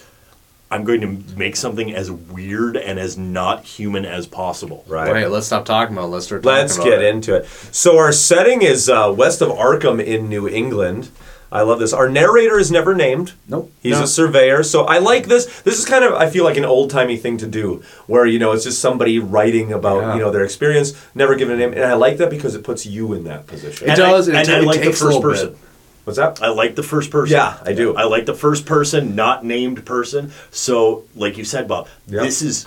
I'm 0.71 0.83
going 0.85 1.01
to 1.01 1.37
make 1.37 1.55
something 1.55 1.93
as 1.93 2.09
weird 2.09 2.75
and 2.77 2.97
as 2.99 3.15
not 3.15 3.63
human 3.63 4.05
as 4.05 4.25
possible. 4.25 4.83
right. 4.87 5.13
Wait, 5.13 5.27
let's 5.27 5.45
stop 5.45 5.65
talking 5.65 5.95
about. 5.95 6.05
it. 6.07 6.09
Let's 6.09 6.25
start. 6.25 6.41
Talking 6.41 6.57
Let's 6.57 6.75
about 6.77 6.85
get 6.85 7.01
it. 7.03 7.13
into 7.13 7.35
it. 7.35 7.47
So 7.71 7.97
our 7.99 8.11
setting 8.11 8.63
is 8.63 8.89
uh, 8.89 9.13
west 9.15 9.41
of 9.43 9.49
Arkham 9.49 10.03
in 10.03 10.29
New 10.29 10.47
England. 10.47 11.09
I 11.53 11.61
love 11.61 11.79
this. 11.79 11.93
Our 11.93 12.09
narrator 12.09 12.57
is 12.57 12.71
never 12.71 12.95
named. 12.95 13.33
Nope. 13.47 13.71
He's 13.81 13.97
No. 13.99 14.03
a 14.03 14.07
surveyor. 14.07 14.63
So 14.63 14.85
I 14.85 14.97
like 14.97 15.27
this. 15.27 15.45
This 15.61 15.77
is 15.77 15.85
kind 15.85 16.03
of 16.03 16.13
I 16.13 16.27
feel 16.29 16.43
like 16.43 16.57
an 16.57 16.65
old 16.65 16.89
timey 16.89 17.15
thing 17.15 17.37
to 17.37 17.47
do, 17.47 17.83
where 18.07 18.25
you 18.25 18.39
know 18.39 18.51
it's 18.53 18.63
just 18.63 18.79
somebody 18.81 19.19
writing 19.19 19.71
about 19.71 20.01
Yeah. 20.01 20.13
you 20.15 20.19
know 20.21 20.31
their 20.31 20.43
experience, 20.43 20.93
never 21.13 21.35
given 21.35 21.53
a 21.55 21.57
name, 21.59 21.73
and 21.73 21.83
I 21.85 21.93
like 21.93 22.17
that 22.17 22.29
because 22.31 22.55
it 22.55 22.63
puts 22.63 22.85
you 22.87 23.13
in 23.13 23.23
that 23.25 23.45
position. 23.45 23.87
It 23.87 23.91
And 23.91 23.97
does, 23.97 24.27
I, 24.27 24.31
and 24.31 24.39
and 24.39 24.49
it 24.49 24.55
I 24.55 24.59
like 24.65 24.79
the 24.79 24.85
takes 24.87 25.01
a 25.01 25.05
first 25.05 25.21
person. 25.21 25.47
bit. 25.49 25.57
What's 26.05 26.17
that? 26.17 26.41
I 26.41 26.49
like 26.49 26.75
the 26.75 26.83
first 26.83 27.11
person. 27.11 27.33
Yeah, 27.37 27.55
I 27.63 27.71
do. 27.73 27.95
I 27.95 28.03
like 28.03 28.25
the 28.25 28.33
first 28.33 28.65
person, 28.65 29.15
not 29.15 29.45
named 29.45 29.85
person. 29.85 30.31
So, 30.51 31.03
like 31.15 31.37
you 31.37 31.45
said, 31.45 31.67
Bob, 31.67 31.87
Yep. 32.09 32.23
this 32.23 32.41
is 32.41 32.65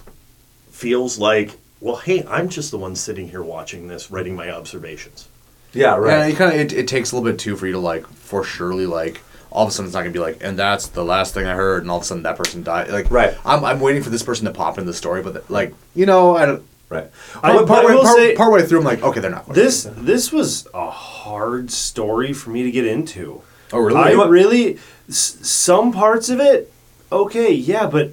feels 0.70 1.18
like. 1.18 1.52
Well, 1.80 1.96
hey, 1.96 2.24
I'm 2.28 2.48
just 2.48 2.70
the 2.70 2.78
one 2.78 2.96
sitting 2.96 3.28
here 3.28 3.42
watching 3.42 3.88
this, 3.88 4.10
writing 4.10 4.34
my 4.34 4.48
observations. 4.50 5.28
Yeah, 5.76 5.92
Yeah, 5.94 5.96
right. 5.96 6.30
it 6.32 6.36
kind 6.36 6.52
of 6.54 6.60
it, 6.60 6.72
it 6.72 6.88
takes 6.88 7.12
a 7.12 7.16
little 7.16 7.30
bit 7.30 7.38
too 7.38 7.56
for 7.56 7.66
you 7.66 7.72
to 7.74 7.78
like 7.78 8.06
for 8.08 8.42
surely 8.44 8.86
like 8.86 9.20
all 9.50 9.62
of 9.64 9.68
a 9.68 9.72
sudden 9.72 9.86
it's 9.86 9.94
not 9.94 10.00
gonna 10.02 10.10
be 10.12 10.18
like 10.18 10.38
and 10.42 10.58
that's 10.58 10.88
the 10.88 11.04
last 11.04 11.32
thing 11.34 11.46
I 11.46 11.54
heard 11.54 11.82
and 11.82 11.90
all 11.90 11.98
of 11.98 12.02
a 12.02 12.06
sudden 12.06 12.22
that 12.24 12.36
person 12.36 12.62
died 12.62 12.90
like 12.90 13.10
Right. 13.10 13.34
I'm, 13.44 13.64
I'm 13.64 13.80
waiting 13.80 14.02
for 14.02 14.10
this 14.10 14.22
person 14.22 14.44
to 14.46 14.50
pop 14.52 14.78
in 14.78 14.86
the 14.86 14.92
story 14.94 15.22
but 15.22 15.48
like 15.50 15.72
you 15.94 16.04
know 16.06 16.36
I 16.36 16.46
don't 16.46 16.62
right. 16.88 17.08
I- 17.42 17.52
part, 17.64 17.70
I 17.70 17.86
way, 17.86 17.94
will 17.94 18.02
part, 18.02 18.16
say- 18.16 18.34
part 18.36 18.52
way 18.52 18.66
through 18.66 18.78
I'm 18.80 18.84
like 18.84 19.02
okay 19.02 19.20
they're 19.20 19.30
not 19.30 19.48
This 19.48 19.88
this 19.96 20.32
was 20.32 20.66
a 20.74 20.90
hard 20.90 21.70
story 21.70 22.32
for 22.32 22.50
me 22.50 22.62
to 22.64 22.70
get 22.70 22.86
into. 22.86 23.42
oh 23.72 23.78
really 23.78 23.96
I 23.96 24.12
really 24.28 24.78
s- 25.08 25.38
some 25.42 25.92
parts 25.92 26.28
of 26.28 26.40
it 26.40 26.72
okay, 27.12 27.52
yeah, 27.52 27.86
but 27.86 28.10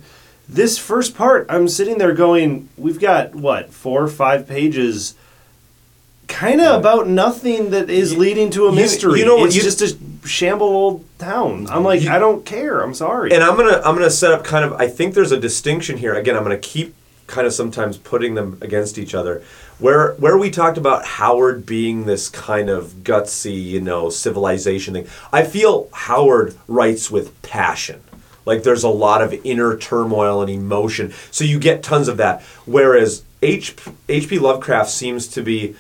this 0.48 0.78
first 0.78 1.16
part 1.16 1.48
I'm 1.50 1.68
sitting 1.68 1.98
there 1.98 2.14
going, 2.14 2.70
we've 2.78 3.00
got 3.00 3.34
what, 3.34 3.74
4 3.74 4.04
or 4.04 4.08
5 4.08 4.48
pages 4.48 5.16
kind 6.28 6.62
of 6.62 6.80
about 6.80 7.08
nothing 7.08 7.70
that 7.72 7.90
is 7.90 8.18
leading 8.18 8.50
to 8.52 8.66
a 8.68 8.70
you- 8.70 8.76
mystery. 8.76 9.20
you 9.20 9.26
know 9.26 9.38
what, 9.38 9.48
it's 9.48 9.56
you- 9.56 9.62
just 9.62 9.82
a 9.82 9.96
shamble 10.28 10.68
old 10.68 11.06
town. 11.20 11.68
I'm 11.70 11.84
like, 11.84 12.06
I 12.06 12.18
don't 12.20 12.46
care. 12.46 12.80
I'm 12.82 12.94
sorry. 12.94 13.32
And 13.34 13.44
I'm 13.44 13.56
gonna 13.58 13.82
I'm 13.86 13.96
gonna 13.96 14.10
set 14.10 14.32
up 14.32 14.44
kind 14.44 14.64
of 14.66 14.74
I 14.74 14.88
think 14.88 15.14
there's 15.14 15.32
a 15.32 15.40
distinction 15.40 15.98
here. 15.98 16.14
Again, 16.16 16.36
I'm 16.36 16.44
gonna 16.44 16.58
keep 16.58 16.96
kind 17.28 17.48
of 17.48 17.54
sometimes 17.54 17.98
putting 17.98 18.36
them 18.36 18.58
against 18.62 18.98
each 18.98 19.14
other. 19.16 19.42
Where 19.80 20.14
where 20.14 20.38
we 20.38 20.50
talked 20.50 20.78
about 20.78 21.06
Howard 21.06 21.66
being 21.66 22.06
this 22.06 22.30
kind 22.30 22.70
of 22.70 23.04
gutsy, 23.04 23.62
you 23.64 23.82
know, 23.82 24.10
civilization 24.10 24.94
thing. 24.94 25.08
I 25.32 25.44
feel 25.44 25.90
Howard 25.94 26.56
writes 26.68 27.10
with 27.12 27.40
passion. 27.42 28.02
Like 28.46 28.64
there's 28.64 28.84
a 28.84 28.90
lot 28.90 29.22
of 29.22 29.34
inner 29.46 29.78
turmoil 29.78 30.42
and 30.42 30.50
emotion. 30.50 31.14
So 31.32 31.44
you 31.44 31.60
get 31.60 31.82
tons 31.84 32.08
of 32.08 32.18
that. 32.18 32.42
Whereas 32.66 33.24
H, 33.42 33.76
H.P. 34.08 34.40
Lovecraft 34.40 34.90
seems 34.90 35.28
to 35.30 35.42
be 35.42 35.76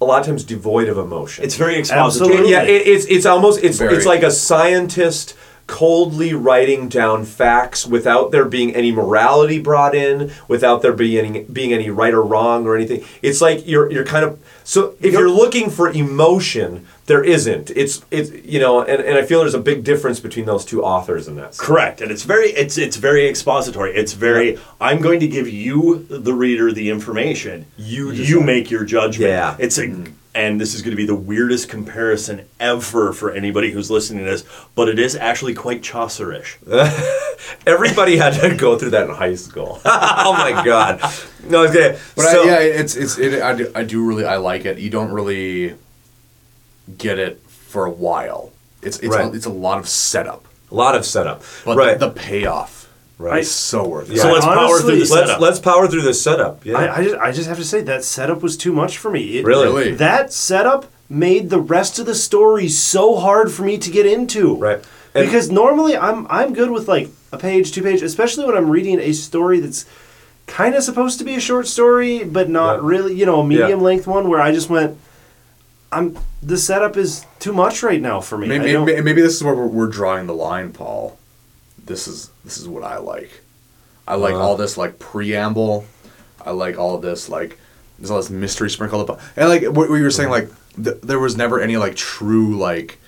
a 0.00 0.04
lot 0.04 0.20
of 0.20 0.26
times 0.26 0.44
devoid 0.44 0.88
of 0.88 0.98
emotion. 0.98 1.44
It's 1.44 1.56
very 1.56 1.76
expository. 1.78 2.48
Yeah, 2.48 2.62
it, 2.62 2.86
it's 2.86 3.06
it's 3.06 3.26
almost 3.26 3.62
it's 3.62 3.78
Very. 3.78 3.96
it's 3.96 4.06
like 4.06 4.22
a 4.22 4.30
scientist 4.30 5.36
coldly 5.66 6.34
writing 6.34 6.88
down 6.88 7.24
facts 7.24 7.86
without 7.86 8.32
there 8.32 8.44
being 8.44 8.74
any 8.74 8.90
morality 8.90 9.60
brought 9.60 9.94
in, 9.94 10.32
without 10.48 10.82
there 10.82 10.92
being 10.92 11.24
any, 11.24 11.42
being 11.44 11.72
any 11.72 11.88
right 11.90 12.12
or 12.12 12.22
wrong 12.22 12.66
or 12.66 12.74
anything. 12.74 13.04
It's 13.22 13.40
like 13.40 13.66
you're 13.66 13.90
you're 13.92 14.04
kind 14.04 14.24
of 14.24 14.42
so 14.64 14.94
if 15.00 15.12
you're 15.12 15.30
looking 15.30 15.70
for 15.70 15.88
emotion, 15.88 16.86
there 17.10 17.24
isn't. 17.24 17.70
It's 17.70 18.04
it's 18.12 18.30
you 18.30 18.60
know, 18.60 18.82
and, 18.82 19.02
and 19.02 19.18
I 19.18 19.22
feel 19.22 19.40
there's 19.40 19.52
a 19.54 19.60
big 19.60 19.82
difference 19.82 20.20
between 20.20 20.46
those 20.46 20.64
two 20.64 20.84
authors 20.84 21.26
in 21.26 21.34
that. 21.36 21.54
sense. 21.56 21.66
Correct, 21.66 22.00
and 22.00 22.12
it's 22.12 22.22
very 22.22 22.50
it's 22.50 22.78
it's 22.78 22.96
very 22.96 23.28
expository. 23.28 23.96
It's 23.96 24.12
very 24.12 24.60
I'm 24.80 25.00
going 25.00 25.18
to 25.18 25.26
give 25.26 25.48
you 25.48 26.06
the 26.08 26.32
reader 26.32 26.70
the 26.70 26.88
information. 26.88 27.66
You 27.76 28.12
you 28.12 28.40
make 28.40 28.70
your 28.70 28.84
judgment. 28.84 29.28
Yeah. 29.28 29.56
It's 29.58 29.76
a 29.78 29.88
mm-hmm. 29.88 30.12
and 30.36 30.60
this 30.60 30.72
is 30.72 30.82
going 30.82 30.92
to 30.92 30.96
be 30.96 31.04
the 31.04 31.16
weirdest 31.16 31.68
comparison 31.68 32.46
ever 32.60 33.12
for 33.12 33.32
anybody 33.32 33.72
who's 33.72 33.90
listening 33.90 34.24
to 34.24 34.30
this, 34.30 34.44
but 34.76 34.88
it 34.88 35.00
is 35.00 35.16
actually 35.16 35.54
quite 35.54 35.82
Chaucerish. 35.82 36.58
Everybody 37.66 38.18
had 38.18 38.34
to 38.34 38.54
go 38.54 38.78
through 38.78 38.90
that 38.90 39.08
in 39.08 39.16
high 39.16 39.34
school. 39.34 39.80
oh 39.84 40.32
my 40.32 40.64
god. 40.64 41.00
No, 41.42 41.64
it's 41.64 41.74
okay. 41.74 41.98
but 42.14 42.22
so, 42.30 42.42
I, 42.42 42.46
yeah 42.46 42.60
it's 42.60 42.94
it's 42.94 43.18
it, 43.18 43.42
I, 43.42 43.56
do, 43.56 43.72
I 43.74 43.82
do 43.82 44.06
really 44.06 44.24
I 44.24 44.36
like 44.36 44.64
it 44.64 44.78
you 44.78 44.90
don't 44.90 45.10
really 45.10 45.74
get 46.98 47.18
it 47.18 47.40
for 47.48 47.84
a 47.84 47.90
while 47.90 48.52
it's 48.82 48.98
it's 49.00 49.14
Right. 49.14 49.32
a, 49.32 49.36
it's 49.36 49.46
a 49.46 49.50
lot 49.50 49.78
of 49.78 49.88
setup 49.88 50.44
a 50.70 50.74
lot 50.74 50.94
of 50.94 51.04
setup. 51.04 51.42
but 51.64 51.76
right. 51.76 51.98
the, 51.98 52.08
the 52.08 52.12
payoff 52.14 52.78
Right. 53.18 53.40
It's 53.40 53.50
so 53.50 53.86
worth 53.86 54.08
it. 54.10 54.16
Yeah. 54.16 54.22
So 54.22 54.32
let's 54.32 54.46
power 54.46 54.78
through 54.80 55.04
the 55.04 55.14
let's. 55.14 55.40
Let's 55.42 55.58
power 55.58 55.86
through 55.86 56.00
this 56.00 56.22
setup. 56.22 56.64
Yeah. 56.64 56.78
I, 56.78 56.96
I 57.00 57.04
just 57.04 57.16
I 57.16 57.32
just 57.32 57.48
have 57.50 57.58
to 57.58 57.64
say 57.66 57.82
that 57.82 58.02
setup 58.02 58.40
was 58.40 58.56
too 58.56 58.72
much 58.72 58.96
for 58.96 59.10
me. 59.10 59.36
It- 59.36 59.44
Really? 59.44 59.66
Really? 59.66 59.94
That 59.94 60.32
setup 60.32 60.86
made 61.10 61.50
the 61.50 61.60
rest 61.60 61.98
of 61.98 62.06
the 62.06 62.14
story 62.14 62.66
so 62.70 63.16
hard 63.18 63.52
for 63.52 63.62
me 63.62 63.76
to 63.76 63.90
get 63.90 64.06
into. 64.06 64.56
Right. 64.56 64.82
And- 65.14 65.26
because 65.26 65.50
normally 65.50 65.98
I'm 65.98 66.26
I'm 66.30 66.54
good 66.54 66.70
with 66.70 66.88
like 66.88 67.10
a 67.30 67.36
page, 67.36 67.72
two 67.72 67.82
page, 67.82 68.00
especially 68.00 68.46
when 68.46 68.56
I'm 68.56 68.70
reading 68.70 68.98
a 68.98 69.12
story 69.12 69.60
that's 69.60 69.84
kind 70.46 70.74
of 70.74 70.82
supposed 70.82 71.18
to 71.18 71.24
be 71.26 71.34
a 71.34 71.40
short 71.40 71.66
story, 71.66 72.24
but 72.24 72.48
not 72.48 72.76
Yeah. 72.76 72.88
really, 72.88 73.14
you 73.14 73.26
know, 73.26 73.40
a 73.40 73.46
medium 73.46 73.80
Yeah. 73.80 73.84
length 73.84 74.06
one 74.06 74.30
where 74.30 74.40
I 74.40 74.50
just 74.50 74.70
went 74.70 74.96
I'm 75.92 76.16
the 76.42 76.56
setup 76.56 76.96
is 76.96 77.26
too 77.40 77.52
much 77.52 77.82
right 77.82 78.00
now 78.00 78.20
for 78.20 78.38
me. 78.38 78.46
I 78.46 78.58
Maybe, 78.58 78.72
don't- 78.72 78.86
maybe, 78.86 79.00
maybe 79.02 79.22
this 79.22 79.34
is 79.36 79.42
where 79.44 79.54
we're, 79.54 79.66
we're 79.66 79.86
drawing 79.88 80.26
the 80.26 80.34
line, 80.34 80.72
Paul. 80.72 81.18
This 81.84 82.06
is 82.06 82.30
this 82.44 82.58
is 82.58 82.68
what 82.68 82.84
I 82.84 82.98
like. 82.98 83.40
I 84.06 84.14
like 84.14 84.34
Uh-huh. 84.34 84.42
all 84.42 84.56
this 84.56 84.76
like 84.76 84.98
preamble. 84.98 85.84
I 86.44 86.50
like 86.52 86.78
all 86.78 86.98
this 86.98 87.28
like 87.28 87.58
there's 87.98 88.10
all 88.10 88.18
this 88.18 88.30
mystery 88.30 88.70
sprinkled 88.70 89.10
up, 89.10 89.20
and 89.36 89.48
like 89.48 89.62
what, 89.62 89.90
what 89.90 89.96
you 89.96 90.02
were 90.04 90.10
saying, 90.10 90.30
like 90.30 90.48
th- 90.82 91.00
there 91.02 91.18
was 91.18 91.36
never 91.36 91.60
any 91.60 91.76
like 91.76 91.96
true 91.96 92.56
like 92.56 92.98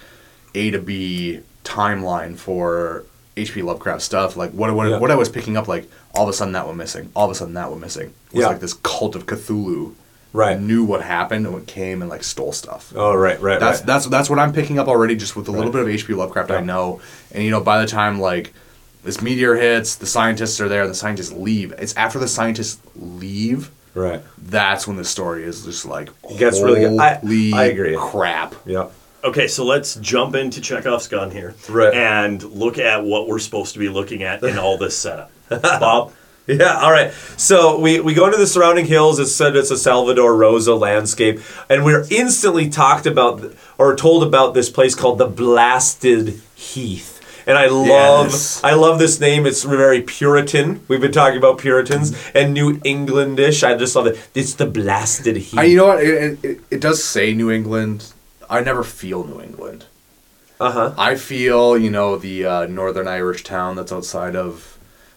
A 0.55 0.71
to 0.73 0.79
B 0.79 1.41
timeline 1.65 2.37
for 2.37 3.05
H.P. 3.37 3.63
Lovecraft 3.63 4.03
stuff. 4.03 4.37
Like 4.37 4.51
what 4.51 4.75
what, 4.75 4.89
Yeah. 4.89 4.99
what 4.99 5.11
I 5.11 5.15
was 5.15 5.29
picking 5.29 5.57
up, 5.57 5.69
like 5.69 5.89
all 6.15 6.25
of 6.25 6.29
a 6.29 6.33
sudden 6.33 6.53
that 6.53 6.67
went 6.67 6.77
missing. 6.79 7.11
All 7.15 7.25
of 7.27 7.31
a 7.31 7.35
sudden 7.35 7.55
that 7.55 7.69
went 7.71 7.81
missing. 7.81 8.09
It 8.33 8.35
was 8.35 8.43
Yeah. 8.43 8.49
like 8.49 8.61
this 8.61 8.75
cult 8.75 9.15
of 9.17 9.25
Cthulhu. 9.27 9.95
Right. 10.33 10.59
Knew 10.59 10.85
what 10.85 11.03
happened 11.03 11.45
and 11.47 11.55
what 11.55 11.67
came 11.67 12.01
and 12.01 12.11
like 12.11 12.23
stole 12.25 12.53
stuff. 12.53 12.93
Oh, 12.97 13.15
right, 13.15 13.39
right, 13.41 13.61
That's 13.61 13.81
right. 13.81 13.87
that's 13.87 14.07
that's 14.07 14.31
what 14.31 14.39
I'm 14.39 14.53
picking 14.53 14.79
up 14.79 14.89
already, 14.89 15.15
just 15.15 15.37
with 15.37 15.49
a 15.49 15.51
little 15.51 15.67
Right. 15.67 15.73
bit 15.73 15.83
of 15.83 15.89
H.P. 15.91 16.15
Lovecraft 16.15 16.51
I 16.51 16.61
know. 16.61 17.01
And 17.33 17.45
you 17.45 17.51
know, 17.51 17.61
by 17.61 17.81
the 17.83 17.87
time 17.87 18.19
like 18.21 18.55
this 19.05 19.21
meteor 19.21 19.55
hits, 19.57 19.97
the 19.97 20.07
scientists 20.07 20.61
are 20.61 20.69
there, 20.69 20.87
the 20.87 20.95
scientists 20.95 21.33
leave. 21.33 21.73
It's 21.79 21.95
after 21.97 22.19
the 22.19 22.29
scientists 22.29 22.81
leave, 22.97 23.71
right? 23.95 24.23
That's 24.39 24.87
when 24.87 24.97
the 24.97 25.05
story 25.05 25.45
is 25.45 25.65
just 25.65 25.85
like 25.85 26.09
It 26.31 26.39
gets 26.39 26.61
really 26.63 26.81
good. 26.81 26.99
I- 26.99 27.21
I 27.55 27.65
agree. 27.67 27.97
Crap. 27.99 28.55
Yeah. 28.65 28.87
Okay, 29.25 29.47
so 29.49 29.65
let's 29.65 29.95
jump 29.97 30.35
into 30.35 30.61
Chekhov's 30.61 31.07
gun 31.09 31.31
here 31.31 31.55
Right. 31.69 31.93
and 31.95 32.43
look 32.43 32.79
at 32.79 33.05
what 33.05 33.29
we're 33.29 33.39
supposed 33.39 33.73
to 33.75 33.79
be 33.79 33.89
looking 33.89 34.23
at 34.25 34.43
in 34.43 34.59
all 34.59 34.79
this 34.79 34.97
setup. 34.97 35.31
Bob? 35.49 36.13
Yeah, 36.49 36.81
all 36.81 36.91
right. 36.91 37.13
So 37.37 37.79
we, 37.79 38.01
we 38.01 38.15
go 38.15 38.27
into 38.27 38.37
the 38.37 38.49
surrounding 38.49 38.87
hills. 38.87 39.21
It's 39.21 39.31
said 39.33 39.55
it's 39.55 39.71
a 39.71 39.77
Salvator 39.79 40.35
Rosa 40.35 40.75
landscape. 40.75 41.41
And 41.69 41.85
we're 41.85 42.05
instantly 42.11 42.69
talked 42.69 43.07
about 43.07 43.55
or 43.79 43.95
told 43.95 44.25
about 44.25 44.53
this 44.53 44.69
place 44.69 44.97
called 44.97 45.19
the 45.19 45.27
Blasted 45.29 46.41
Heath. 46.57 47.21
And 47.47 47.57
I 47.57 47.67
love 47.67 48.27
Yes. 48.31 48.63
I 48.65 48.75
love 48.75 48.99
this 48.99 49.21
name. 49.21 49.47
It's 49.47 49.63
very 49.63 50.03
Puritan. 50.03 50.85
We've 50.89 51.01
been 51.01 51.13
talking 51.13 51.39
about 51.39 51.59
Puritans 51.59 52.13
and 52.35 52.53
New 52.53 52.79
Englandish. 52.81 53.63
I 53.67 53.77
just 53.77 53.95
love 53.95 54.07
it. 54.09 54.19
It's 54.35 54.55
the 54.55 54.67
Blasted 54.67 55.37
Heath. 55.37 55.59
I, 55.59 55.65
you 55.65 55.77
know 55.77 55.87
what? 55.87 56.03
It, 56.03 56.45
it, 56.45 56.61
it 56.73 56.81
does 56.81 57.05
say 57.05 57.35
New 57.35 57.51
England. 57.53 58.13
I 58.51 58.61
never 58.63 58.83
feel 58.85 59.25
New 59.25 59.41
England. 59.41 59.87
Uh 60.61 60.71
huh. 60.73 60.95
I 60.99 61.15
feel 61.17 61.77
you 61.79 61.91
know 61.91 62.17
the 62.17 62.45
uh, 62.47 62.67
Northern 62.67 63.09
Irish 63.09 63.43
town 63.45 63.77
that's 63.77 63.93
outside 63.93 64.37
of. 64.37 64.72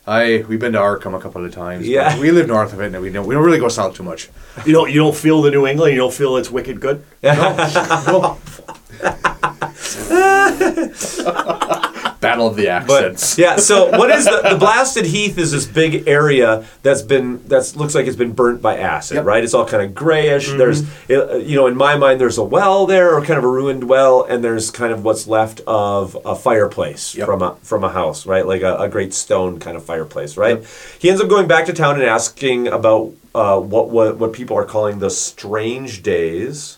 I 0.08 0.46
we've 0.48 0.60
been 0.60 0.74
to 0.74 0.80
Arkham 0.80 1.16
a 1.16 1.20
couple 1.20 1.44
of 1.44 1.54
times. 1.54 1.88
Yeah. 1.88 2.20
we 2.20 2.32
live 2.32 2.48
north 2.48 2.74
of 2.74 2.82
it, 2.82 2.94
and 2.94 3.02
we 3.02 3.10
don't 3.10 3.26
we 3.26 3.34
don't 3.34 3.44
really 3.44 3.60
go 3.60 3.70
south 3.70 3.96
too 3.96 4.04
much. 4.04 4.30
You 4.66 4.74
don't 4.74 4.92
you 4.92 5.00
don't 5.00 5.16
feel 5.16 5.42
the 5.42 5.52
New 5.52 5.66
England, 5.66 5.94
you 5.94 6.00
don't 6.00 6.14
feel 6.14 6.38
it's 6.38 6.52
wicked 6.52 6.80
good? 6.80 7.04
Battle 12.26 12.48
of 12.48 12.56
the 12.56 12.66
But 12.88 13.06
accents. 13.06 13.38
yeah, 13.38 13.56
so 13.58 13.90
what 13.98 14.10
is 14.12 14.26
the, 14.26 14.42
the 14.52 14.58
blasted 14.58 15.06
heath? 15.06 15.38
Is 15.38 15.52
this 15.52 15.66
big 15.66 16.08
area 16.08 16.66
that's 16.84 17.02
been 17.02 17.42
that's 17.48 17.76
looks 17.76 17.96
like 17.96 18.08
it's 18.08 18.16
been 18.16 18.34
burnt 18.34 18.62
by 18.62 18.78
acid, 18.78 19.24
right? 19.26 19.44
It's 19.44 19.54
all 19.54 19.66
kind 19.66 19.84
of 19.84 19.94
grayish. 19.94 20.50
There's 20.50 20.84
uh, 21.10 21.36
you 21.38 21.56
know 21.56 21.68
in 21.68 21.76
my 21.76 21.96
mind 21.96 22.20
there's 22.20 22.38
a 22.38 22.44
well 22.44 22.86
there 22.86 23.16
or 23.16 23.22
kind 23.24 23.38
of 23.38 23.44
a 23.44 23.50
ruined 23.50 23.86
well, 23.86 24.24
and 24.24 24.44
there's 24.44 24.72
kind 24.72 24.92
of 24.92 25.04
what's 25.04 25.28
left 25.28 25.62
of 25.68 26.18
a 26.26 26.36
fireplace 26.36 27.14
from 27.14 27.42
a 27.42 27.56
from 27.64 27.84
a 27.84 27.90
house, 27.90 28.26
right? 28.26 28.46
Like 28.46 28.62
a, 28.62 28.76
a 28.78 28.90
great 28.90 29.14
stone 29.14 29.60
kind 29.60 29.78
of 29.78 29.84
fireplace, 29.86 30.38
right? 30.38 30.66
He 31.00 31.10
ends 31.10 31.22
up 31.22 31.30
going 31.30 31.48
back 31.48 31.66
to 31.68 31.74
town 31.74 31.96
and 31.96 32.04
asking 32.04 32.68
about 32.68 33.14
uh, 33.34 33.60
what, 33.60 33.90
what 33.90 34.18
what 34.18 34.34
people 34.34 34.58
are 34.58 34.66
calling 34.66 35.00
the 35.00 35.10
strange 35.10 36.04
days. 36.04 36.78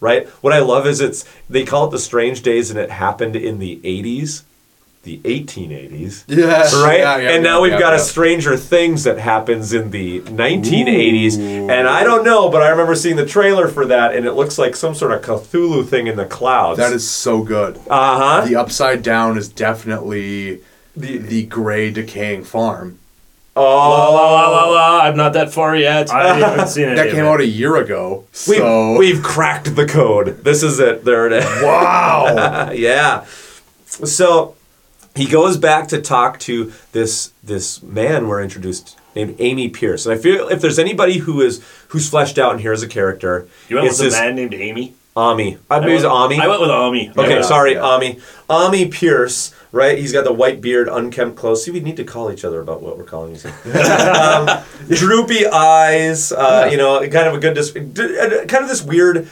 Right. 0.00 0.28
What 0.42 0.52
I 0.52 0.58
love 0.58 0.84
is 0.88 1.00
it's 1.00 1.24
they 1.48 1.64
call 1.64 1.86
it 1.86 1.90
the 1.92 1.98
strange 2.00 2.42
days, 2.42 2.70
and 2.70 2.78
it 2.78 2.90
happened 2.90 3.36
in 3.36 3.60
the 3.60 3.76
'80s 3.84 4.42
the 5.02 5.18
1880s. 5.18 6.24
Yes. 6.32 6.74
Right? 6.74 7.00
Yeah, 7.00 7.16
yeah, 7.18 7.30
and 7.30 7.42
now 7.42 7.56
yeah, 7.56 7.62
we've 7.62 7.72
yeah, 7.72 7.78
got 7.78 7.94
a. 7.94 7.98
Stranger 7.98 8.56
Things 8.56 9.04
that 9.04 9.18
happens 9.18 9.72
in 9.72 9.90
the 9.90 10.20
1980s. 10.20 11.38
And 11.38 11.88
I 11.88 12.04
don't 12.04 12.24
know, 12.24 12.48
but 12.50 12.62
I 12.62 12.68
remember 12.68 12.94
seeing 12.94 13.16
the 13.16 13.26
trailer 13.26 13.68
for 13.68 13.86
that, 13.86 14.14
and 14.14 14.26
it 14.26 14.32
looks 14.32 14.58
like 14.58 14.76
some 14.76 14.94
sort 14.94 15.12
of 15.12 15.22
Cthulhu 15.22 15.86
thing 15.86 16.06
in 16.06 16.16
the 16.16 16.26
clouds. 16.26 16.78
That 16.78 16.92
is 16.92 17.08
so 17.08 17.42
good. 17.42 17.76
Uh 17.88 18.40
huh. 18.40 18.46
The 18.46 18.56
upside 18.56 19.02
down 19.02 19.38
is 19.38 19.48
definitely 19.48 20.60
the 20.96 21.18
the 21.18 21.44
gray 21.46 21.90
decaying 21.90 22.44
farm. 22.44 22.98
Oh, 23.54 23.62
La, 23.62 24.08
la, 24.08 24.30
la, 24.30 24.48
la, 24.48 24.70
la. 24.70 25.00
I'm 25.00 25.16
not 25.16 25.34
that 25.34 25.52
far 25.52 25.76
yet. 25.76 26.10
I 26.14 26.38
haven't 26.38 26.68
seen 26.68 26.88
it. 26.88 26.96
That 26.96 27.10
came 27.10 27.26
out 27.26 27.40
a 27.40 27.46
year 27.46 27.76
ago. 27.76 28.24
We've, 28.48 28.58
So 28.58 28.98
we've 28.98 29.22
cracked 29.22 29.76
the 29.76 29.86
code. 29.86 30.42
This 30.42 30.62
is 30.62 30.80
it. 30.80 31.04
There 31.04 31.26
it 31.26 31.32
is. 31.34 31.44
Wow. 31.62 32.70
yeah. 32.74 33.24
So 33.84 34.54
he 35.14 35.26
goes 35.26 35.56
back 35.56 35.88
to 35.88 36.00
talk 36.00 36.38
to 36.40 36.72
this 36.92 37.32
this 37.42 37.82
man 37.82 38.28
we're 38.28 38.42
introduced 38.42 38.98
named 39.14 39.36
Amy 39.38 39.68
Pierce. 39.68 40.06
And 40.06 40.14
I 40.14 40.18
feel 40.18 40.48
if 40.48 40.60
there's 40.60 40.78
anybody 40.78 41.18
who 41.18 41.40
is 41.42 41.62
who's 41.88 42.08
fleshed 42.08 42.38
out 42.38 42.54
in 42.54 42.58
here 42.60 42.72
as 42.72 42.82
a 42.82 42.88
character, 42.88 43.46
You 43.68 43.76
went 43.76 43.88
it's 43.88 44.00
with 44.00 44.14
a 44.14 44.16
man 44.16 44.36
named 44.36 44.54
Amy? 44.54 44.94
Ammi. 45.14 45.58
I 45.70 45.80
maybe 45.80 45.92
it's 45.92 46.04
Ammi. 46.06 46.38
I 46.38 46.48
went 46.48 46.62
with 46.62 46.70
Ammi. 46.70 47.14
Okay, 47.18 47.34
Yeah. 47.36 47.42
sorry, 47.42 47.74
Yeah. 47.74 47.80
Ammi. 47.82 48.18
Ammi 48.48 48.90
Pierce, 48.90 49.54
right? 49.70 49.98
He's 49.98 50.10
got 50.10 50.24
the 50.24 50.32
white 50.32 50.62
beard, 50.62 50.88
unkempt 50.88 51.36
clothes. 51.36 51.62
See, 51.64 51.70
we 51.70 51.80
need 51.80 51.98
to 51.98 52.04
call 52.04 52.32
each 52.32 52.46
other 52.46 52.62
about 52.62 52.80
what 52.80 52.96
we're 52.96 53.04
calling 53.04 53.36
each 53.36 53.44
other. 53.44 53.78
um, 54.18 54.64
droopy 54.88 55.46
eyes, 55.46 56.32
uh, 56.32 56.66
you 56.70 56.78
know, 56.78 57.00
kind 57.10 57.28
of 57.28 57.34
a 57.34 57.38
good, 57.38 57.52
dis- 57.52 57.76
uh, 57.76 58.46
kind 58.48 58.62
of 58.64 58.70
this 58.70 58.82
weird. 58.82 59.28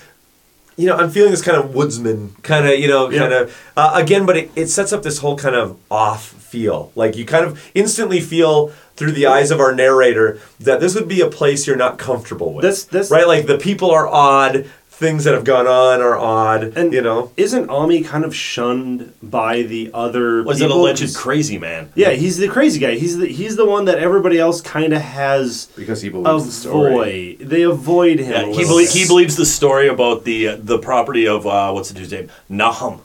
You 0.81 0.87
know, 0.87 0.97
I'm 0.97 1.11
feeling 1.11 1.31
this 1.31 1.43
kind 1.43 1.59
of 1.59 1.75
woodsman, 1.75 2.35
kind 2.43 2.67
of, 2.67 2.79
you 2.79 2.89
know, 2.89 3.11
kind 3.11 3.33
of, 3.35 3.57
uh, 3.77 3.93
again, 3.95 4.25
but 4.25 4.37
it, 4.37 4.51
it 4.57 4.67
sets 4.69 4.93
up 4.95 5.03
this 5.03 5.19
whole 5.19 5.37
kind 5.37 5.55
of 5.55 5.79
off 5.91 6.25
feel. 6.29 6.91
Like 6.95 7.17
you 7.17 7.27
kind 7.27 7.45
of 7.45 7.63
instantly 7.75 8.21
feel 8.21 8.69
through 8.97 9.13
the 9.13 9.27
eyes 9.27 9.51
of 9.51 9.61
our 9.61 9.75
narrator 9.75 10.41
that 10.59 10.81
this 10.81 10.95
would 10.95 11.07
be 11.09 11.21
a 11.21 11.29
place 11.29 11.67
you're 11.67 11.77
not 11.77 11.99
comfortable 11.99 12.55
with. 12.55 12.63
That's- 12.63 12.85
that's- 12.85 13.11
right? 13.11 13.27
Like 13.27 13.47
the 13.47 13.59
people 13.59 13.91
are 13.91 14.09
odd, 14.09 14.69
things 15.01 15.25
that 15.25 15.33
have 15.33 15.45
gone 15.45 15.67
on 15.67 16.03
are 16.03 16.17
odd, 16.17 16.77
And 16.77 16.93
you 16.93 17.01
know. 17.01 17.33
Isn't 17.39 17.69
Ammi 17.69 18.05
kind 18.05 18.23
of 18.23 18.37
shunned 18.37 19.15
by 19.23 19.63
the 19.63 19.91
other? 19.95 20.43
Was 20.43 20.61
it 20.61 20.67
people? 20.67 20.83
alleged 20.83 21.17
crazy 21.17 21.57
man? 21.59 21.91
Yeah, 21.95 22.11
he's 22.11 22.37
the 22.37 22.49
crazy 22.49 22.79
guy. 22.79 22.97
He's 22.97 23.17
the 23.17 23.27
he's 23.27 23.57
the 23.57 23.65
one 23.65 23.87
that 23.87 23.99
everybody 23.99 24.39
else 24.39 24.61
kind 24.61 24.93
of 24.93 25.01
has 25.01 25.67
because 25.75 26.03
he 26.03 26.11
believes 26.11 26.45
the 26.45 26.53
story. 26.53 27.33
avoid. 27.37 27.49
They 27.49 27.63
avoid 27.63 28.19
him. 28.19 28.31
Yeah, 28.31 28.43
a 28.43 28.47
he, 28.47 28.53
little 28.53 28.77
belie- 28.77 28.87
he 28.87 29.07
believes 29.07 29.37
the 29.37 29.47
story 29.47 29.89
about 29.89 30.25
the 30.25 30.49
uh, 30.49 30.57
the 30.61 30.79
property 30.79 31.27
of 31.27 31.47
uh, 31.47 31.73
what's 31.73 31.89
the 31.89 31.95
dude's 31.95 32.13
name? 32.13 32.31
Nahum. 32.51 33.01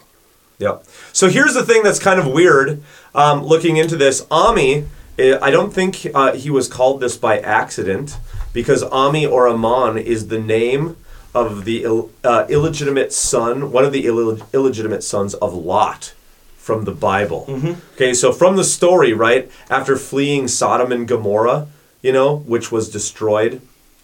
Yep. 0.60 0.84
So 1.14 1.30
here's 1.30 1.54
the 1.54 1.64
thing 1.64 1.82
that's 1.82 2.00
kind 2.00 2.20
of 2.20 2.28
weird. 2.28 2.84
Um, 3.14 3.44
looking 3.44 3.78
into 3.78 3.96
this, 3.96 4.24
Ammi, 4.26 4.88
eh, 5.18 5.38
I 5.42 5.50
don't 5.50 5.74
think 5.74 6.06
uh, 6.14 6.34
he 6.34 6.50
was 6.50 6.68
called 6.68 7.00
this 7.00 7.16
by 7.16 7.40
accident 7.40 8.18
because 8.52 8.84
Ammi 8.84 9.30
or 9.30 9.48
Aman 9.48 9.98
is 9.98 10.28
the 10.28 10.40
name 10.40 10.98
of 11.36 11.66
the 11.66 11.84
Ill, 11.84 12.10
uh, 12.24 12.46
illegitimate 12.50 13.12
son, 13.14 13.72
one 13.72 13.86
of 13.86 13.92
the 13.92 14.06
Ill, 14.08 14.40
illegitimate 14.54 15.04
sons 15.04 15.34
of 15.36 15.54
Lot 15.54 16.14
from 16.58 16.86
the 16.86 16.92
Bible. 16.94 17.46
Okay, 17.94 18.14
so 18.14 18.32
from 18.32 18.56
the 18.56 18.64
story, 18.64 19.14
right 19.14 19.52
after 19.70 19.96
fleeing 19.98 20.48
Sodom 20.48 20.92
and 20.92 21.08
Gomorrah, 21.08 21.68
you 22.02 22.12
know, 22.12 22.38
which 22.38 22.72
was 22.72 22.90
destroyed 22.90 23.62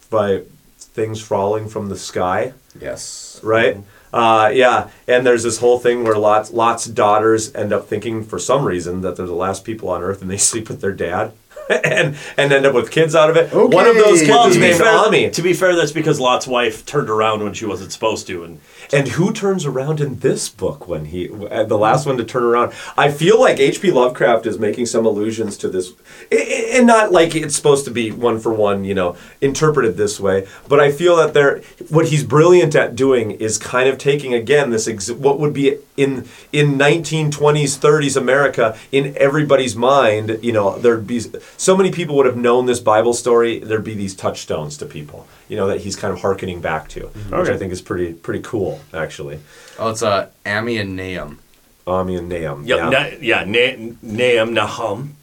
by 0.10 0.42
things 0.78 1.22
falling 1.22 1.70
from 1.70 1.90
the 1.90 1.98
sky 1.98 2.54
Yes. 2.80 3.40
right? 3.44 3.78
Uh, 4.14 4.52
yeah, 4.54 4.90
and 5.08 5.26
there's 5.26 5.44
this 5.44 5.60
whole 5.60 5.80
thing 5.80 6.04
where 6.04 6.18
Lot's 6.18 6.52
Lot's 6.52 6.86
daughters 6.86 7.54
end 7.56 7.72
up 7.72 7.88
thinking 7.88 8.24
for 8.26 8.38
some 8.40 8.66
reason 8.66 9.02
that 9.02 9.16
they're 9.16 9.26
the 9.26 9.34
last 9.34 9.64
people 9.64 9.88
on 9.90 10.04
Earth, 10.04 10.22
and 10.22 10.30
they 10.30 10.38
sleep 10.52 10.68
with 10.68 10.82
their 10.82 10.92
dad. 10.92 11.32
and 11.86 12.16
and 12.38 12.52
end 12.52 12.66
up 12.66 12.74
with 12.74 12.92
kids 12.92 13.16
out 13.16 13.30
of 13.30 13.38
it. 13.38 13.54
One 13.54 13.88
of 13.88 13.96
those 13.96 14.20
kids 14.20 14.30
Well, 14.30 14.48
is 14.48 14.56
to 14.56 14.60
be 14.60 14.68
named 14.68 14.78
fair, 14.80 14.94
Ammi. 14.94 15.32
To 15.34 15.42
be 15.42 15.54
fair, 15.54 15.76
that's 15.76 15.92
because 15.92 16.20
Lot's 16.20 16.48
wife 16.48 16.86
turned 16.86 17.10
around 17.10 17.44
when 17.44 17.54
she 17.54 17.66
wasn't 17.66 17.92
supposed 17.92 18.28
to, 18.28 18.44
and 18.44 18.60
And 18.94 19.08
who 19.10 19.32
turns 19.32 19.66
around 19.66 20.02
in 20.02 20.20
this 20.20 20.50
book 20.50 20.88
when 20.88 21.06
he 21.06 21.30
uh, 21.30 21.64
the 21.64 21.78
last 21.78 22.06
one 22.06 22.18
to 22.18 22.26
turn 22.26 22.44
around? 22.44 22.74
I 22.98 23.10
feel 23.10 23.40
like 23.40 23.60
H.P. 23.60 23.92
Lovecraft 23.92 24.46
is 24.46 24.60
making 24.60 24.88
some 24.88 25.06
allusions 25.06 25.58
to 25.58 25.70
this, 25.70 25.94
and 26.32 26.88
not 26.88 27.12
like 27.12 27.34
it's 27.34 27.56
supposed 27.56 27.86
to 27.86 27.92
be 27.92 28.12
one 28.12 28.40
for 28.40 28.54
one, 28.54 28.84
you 28.84 28.94
know, 28.94 29.16
interpreted 29.40 29.96
this 29.96 30.20
way. 30.20 30.48
But 30.68 30.80
I 30.82 30.92
feel 30.92 31.16
that 31.18 31.34
there, 31.34 31.62
what 31.90 32.10
he's 32.10 32.24
brilliant 32.24 32.76
at 32.76 32.96
doing 32.96 33.32
is 33.32 33.58
kind 33.58 33.88
of 33.88 33.98
taking 33.98 34.34
again 34.34 34.72
this 34.72 34.88
ex- 34.88 35.10
what 35.10 35.40
would 35.40 35.54
be 35.54 35.78
in 35.96 36.28
in 36.52 36.78
1920s 36.78 37.78
30s 37.80 38.18
America 38.18 38.78
in 38.92 39.16
everybody's 39.18 39.76
mind. 39.76 40.40
You 40.42 40.52
know, 40.52 40.78
there'd 40.78 41.08
be 41.08 41.22
so 41.58 41.78
many 41.78 41.92
people 41.92 42.16
would 42.18 42.26
have 42.26 42.38
known 42.38 42.66
this 42.66 42.80
Bible 42.80 43.14
story. 43.14 43.60
There'd 43.60 43.84
be 43.84 43.94
these 43.94 44.16
touchstones 44.16 44.78
to 44.78 44.86
people, 44.86 45.28
you 45.52 45.58
know, 45.58 45.68
that 45.68 45.82
he's 45.82 45.98
kind 45.98 46.14
of 46.14 46.22
hearkening 46.22 46.62
back 46.62 46.88
to, 46.88 47.02
which 47.08 47.34
Okay. 47.34 47.54
I 47.54 47.58
think 47.58 47.74
is 47.74 47.82
pretty 47.82 48.14
pretty 48.14 48.40
cool 48.42 48.80
actually. 48.94 49.40
Oh, 49.78 49.90
it's 49.90 50.02
uh, 50.02 50.30
Ammi 50.46 50.80
and 50.80 50.96
Nahum. 50.96 51.40
Ammi 51.86 52.18
and 52.18 52.30
Nahum. 52.30 52.64
Yep, 52.64 52.78
yeah. 52.80 52.90
Na- 52.90 53.18
yeah, 53.20 53.44
Na- 53.44 53.94
Nahum 54.02 54.54
Nahum 54.54 55.16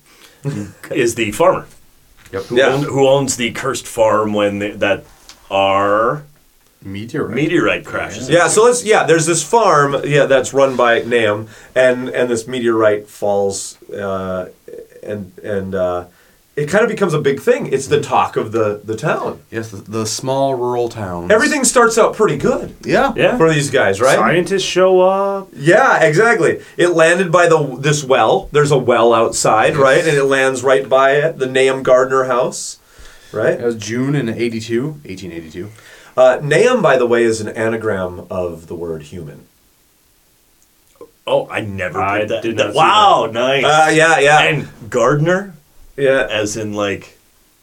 is 0.90 1.14
the 1.14 1.32
farmer. 1.32 1.66
Yep. 2.30 2.42
Who, 2.44 2.56
Yeah. 2.58 2.66
own- 2.66 2.82
who 2.82 3.08
owns 3.08 3.38
the 3.38 3.52
cursed 3.52 3.86
farm 3.86 4.34
when 4.34 4.58
they, 4.58 4.72
that 4.72 5.04
are 5.50 6.24
meteorite 6.84 7.34
meteorite 7.34 7.84
crashes? 7.86 8.28
Yeah, 8.28 8.48
so 8.48 8.64
let's 8.64 8.84
yeah. 8.84 9.04
There's 9.04 9.24
this 9.24 9.42
farm, 9.42 9.96
yeah, 10.04 10.26
that's 10.26 10.52
run 10.52 10.76
by 10.76 11.00
Nahum, 11.04 11.48
and 11.74 12.10
and 12.10 12.28
this 12.28 12.46
meteorite 12.46 13.08
falls, 13.08 13.82
uh, 13.92 14.50
and 15.02 15.32
and 15.42 15.74
uh, 15.74 16.04
it 16.58 16.68
kind 16.68 16.82
of 16.84 16.90
becomes 16.90 17.14
a 17.14 17.20
big 17.20 17.40
thing. 17.40 17.66
It's 17.72 17.86
the 17.86 18.00
talk 18.00 18.36
of 18.36 18.52
the 18.52 18.80
the 18.84 18.96
town. 18.96 19.40
Yes, 19.50 19.70
the, 19.70 19.76
the 19.78 20.06
small 20.06 20.54
rural 20.54 20.88
town. 20.88 21.30
Everything 21.30 21.64
starts 21.64 21.96
out 21.98 22.14
pretty 22.14 22.36
good. 22.36 22.74
Yeah, 22.84 23.12
Yeah. 23.16 23.36
for 23.38 23.52
these 23.52 23.70
guys, 23.70 24.00
right? 24.00 24.16
Scientists 24.16 24.62
show 24.62 25.00
up. 25.00 25.48
Yeah, 25.54 26.02
exactly. 26.02 26.60
It 26.76 26.88
landed 26.88 27.30
by 27.32 27.48
the 27.48 27.76
this 27.80 28.02
well. 28.04 28.48
There's 28.52 28.70
a 28.70 28.78
well 28.78 29.14
outside, 29.14 29.76
right? 29.76 30.00
And 30.06 30.16
it 30.16 30.24
lands 30.24 30.62
right 30.62 30.88
by 30.88 31.12
it, 31.12 31.38
the 31.38 31.46
Nahum 31.46 31.82
Gardner 31.82 32.24
house, 32.24 32.78
right? 33.32 33.58
It 33.60 33.64
was 33.64 33.76
June 33.76 34.14
in 34.14 34.28
82, 34.28 34.84
1882. 35.04 35.70
Uh, 36.16 36.40
Nahum, 36.42 36.82
by 36.82 36.96
the 36.96 37.06
way, 37.06 37.22
is 37.22 37.40
an 37.40 37.48
anagram 37.48 38.26
of 38.28 38.66
the 38.66 38.74
word 38.74 39.02
human. 39.04 39.46
Oh, 41.26 41.46
I 41.50 41.60
never 41.60 42.00
I 42.00 42.20
did 42.20 42.28
that. 42.30 42.42
did 42.42 42.56
not 42.56 42.72
see 42.72 42.76
wow, 42.78 43.28
nice. 43.30 43.62
Uh, 43.64 43.90
yeah, 43.92 44.18
yeah. 44.18 44.40
And 44.44 44.68
gardener, 44.90 45.54
Yeah. 45.98 46.26
as 46.30 46.56
in 46.56 46.72
like 46.74 47.18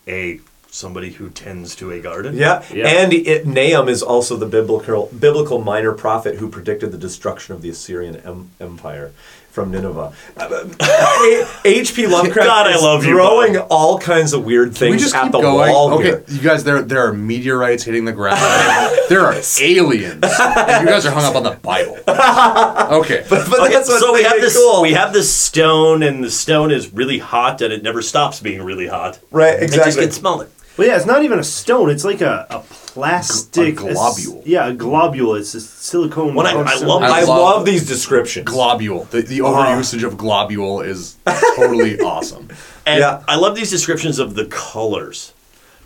a 0.08 0.40
somebody 0.70 1.12
who 1.12 1.30
tends 1.30 1.74
to 1.76 1.90
a 1.92 2.02
garden. 2.02 2.36
Yeah, 2.36 2.62
Yeah. 2.74 2.88
and 2.88 3.14
it, 3.14 3.48
Nahum 3.48 3.88
is 3.88 4.04
also 4.04 4.36
the 4.36 4.46
biblical 4.46 5.10
biblical 5.18 5.62
minor 5.62 5.94
prophet 5.94 6.36
who 6.36 6.50
predicted 6.50 6.92
the 6.92 6.98
destruction 6.98 7.56
of 7.56 7.62
the 7.62 7.70
Assyrian 7.70 8.18
em- 8.18 8.50
Empire 8.60 9.12
from 9.56 9.72
Nineveh. 9.72 10.12
Uh, 10.38 10.68
uh, 10.82 11.48
H.P. 11.64 12.08
Lovecraft 12.08 12.46
God, 12.48 12.68
I 12.68 12.76
love 12.76 13.06
you, 13.06 13.12
throwing 13.14 13.54
Bob. 13.54 13.68
all 13.72 13.98
kinds 13.98 14.34
of 14.34 14.44
weird 14.44 14.76
Can 14.76 14.88
we 14.88 14.92
things 14.92 15.02
just 15.04 15.16
at 15.16 15.24
keep 15.24 15.32
the 15.32 15.40
going? 15.42 15.72
wall 15.72 15.94
okay, 15.94 16.04
here. 16.04 16.24
you 16.28 16.42
guys, 16.42 16.66
there 16.66 16.82
there 16.82 17.08
are 17.08 17.14
meteorites 17.14 17.84
hitting 17.86 18.04
the 18.04 18.12
ground. 18.12 18.38
there 19.10 19.22
are 19.22 19.34
aliens. 19.62 20.16
you 20.24 20.86
guys 20.86 21.06
are 21.06 21.12
hung 21.12 21.24
up 21.24 21.36
on 21.36 21.44
the 21.44 21.52
Bible. 21.62 21.98
Okay. 22.86 23.26
But 23.30 23.48
Okay, 23.48 23.74
that's 23.74 23.88
what's 23.90 24.02
so 24.02 24.14
we 24.14 24.24
have 24.24 24.40
this. 24.42 24.56
cool. 24.58 24.82
We 24.82 24.94
have 24.94 25.14
this 25.14 25.34
stone, 25.34 26.04
and 26.04 26.24
the 26.24 26.30
stone 26.30 26.72
is 26.72 26.94
really 26.94 27.18
hot, 27.20 27.62
and 27.62 27.72
it 27.74 27.82
never 27.84 28.02
stops 28.02 28.40
being 28.42 28.62
really 28.62 28.88
hot. 28.88 29.20
right, 29.32 29.62
exactly. 29.62 29.82
It 29.82 29.86
just 29.86 30.00
gets 30.00 30.18
smelling. 30.18 30.48
Well, 30.78 30.88
yeah, 30.88 30.98
it's 30.98 31.06
not 31.06 31.24
even 31.24 31.40
a 31.40 31.44
stone. 31.44 31.90
It's 31.90 32.04
like 32.04 32.22
a, 32.22 32.46
a 32.50 32.60
plastic 32.60 33.80
A 33.80 33.94
globule. 33.94 34.42
yeah, 34.46 34.68
a 34.68 34.74
globule. 34.74 35.36
It's 35.36 35.54
a 35.54 35.62
silicone. 35.62 36.36
When 36.36 36.46
I- 36.46 36.52
I 36.52 36.78
love- 36.80 37.02
I, 37.04 37.08
I 37.08 37.24
love, 37.24 37.28
love 37.28 37.66
these 37.66 37.88
descriptions. 37.88 38.46
globule. 38.46 39.06
The, 39.10 39.22
the 39.22 39.42
uh-huh. 39.42 39.68
overusage 39.68 40.04
of 40.04 40.18
globule 40.18 40.82
is 40.82 41.16
totally 41.56 42.00
awesome. 42.02 42.50
And 42.86 43.00
Yeah. 43.00 43.24
I 43.28 43.36
love 43.38 43.56
these 43.56 43.70
descriptions 43.72 44.20
of 44.20 44.36
the 44.36 44.46
colors. 44.46 45.32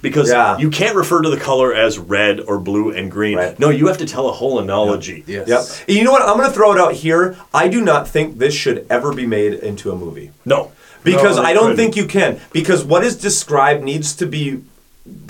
Because 0.01 0.29
Yeah. 0.29 0.57
you 0.57 0.69
can't 0.69 0.95
refer 0.95 1.21
to 1.21 1.29
the 1.29 1.37
color 1.37 1.73
as 1.73 1.99
red 1.99 2.39
or 2.39 2.57
blue 2.57 2.89
and 2.91 3.11
green. 3.11 3.37
Right. 3.37 3.59
No, 3.59 3.69
you 3.69 3.87
have 3.87 3.97
to 3.97 4.05
tell 4.05 4.29
a 4.29 4.31
whole 4.31 4.57
analogy. 4.59 5.23
Yes. 5.27 5.47
Yep. 5.87 5.89
You 5.97 6.03
know 6.05 6.11
what? 6.13 6.21
I'm 6.21 6.37
going 6.37 6.47
to 6.47 6.53
throw 6.55 6.71
it 6.71 6.79
out 6.79 6.93
here. 6.93 7.35
I 7.53 7.67
do 7.67 7.81
not 7.81 8.07
think 8.07 8.37
this 8.37 8.53
should 8.53 8.87
ever 8.89 9.13
be 9.13 9.25
made 9.27 9.53
into 9.55 9.91
a 9.91 9.95
movie. 9.97 10.31
No. 10.45 10.71
Because 11.03 11.35
No, 11.35 11.43
they 11.43 11.49
I 11.49 11.53
don't 11.53 11.63
couldn't. 11.63 11.77
think 11.77 11.95
you 11.97 12.05
can. 12.05 12.39
Because 12.53 12.83
what 12.85 13.03
is 13.03 13.17
described 13.17 13.83
needs 13.83 14.15
to 14.15 14.25
be 14.25 14.63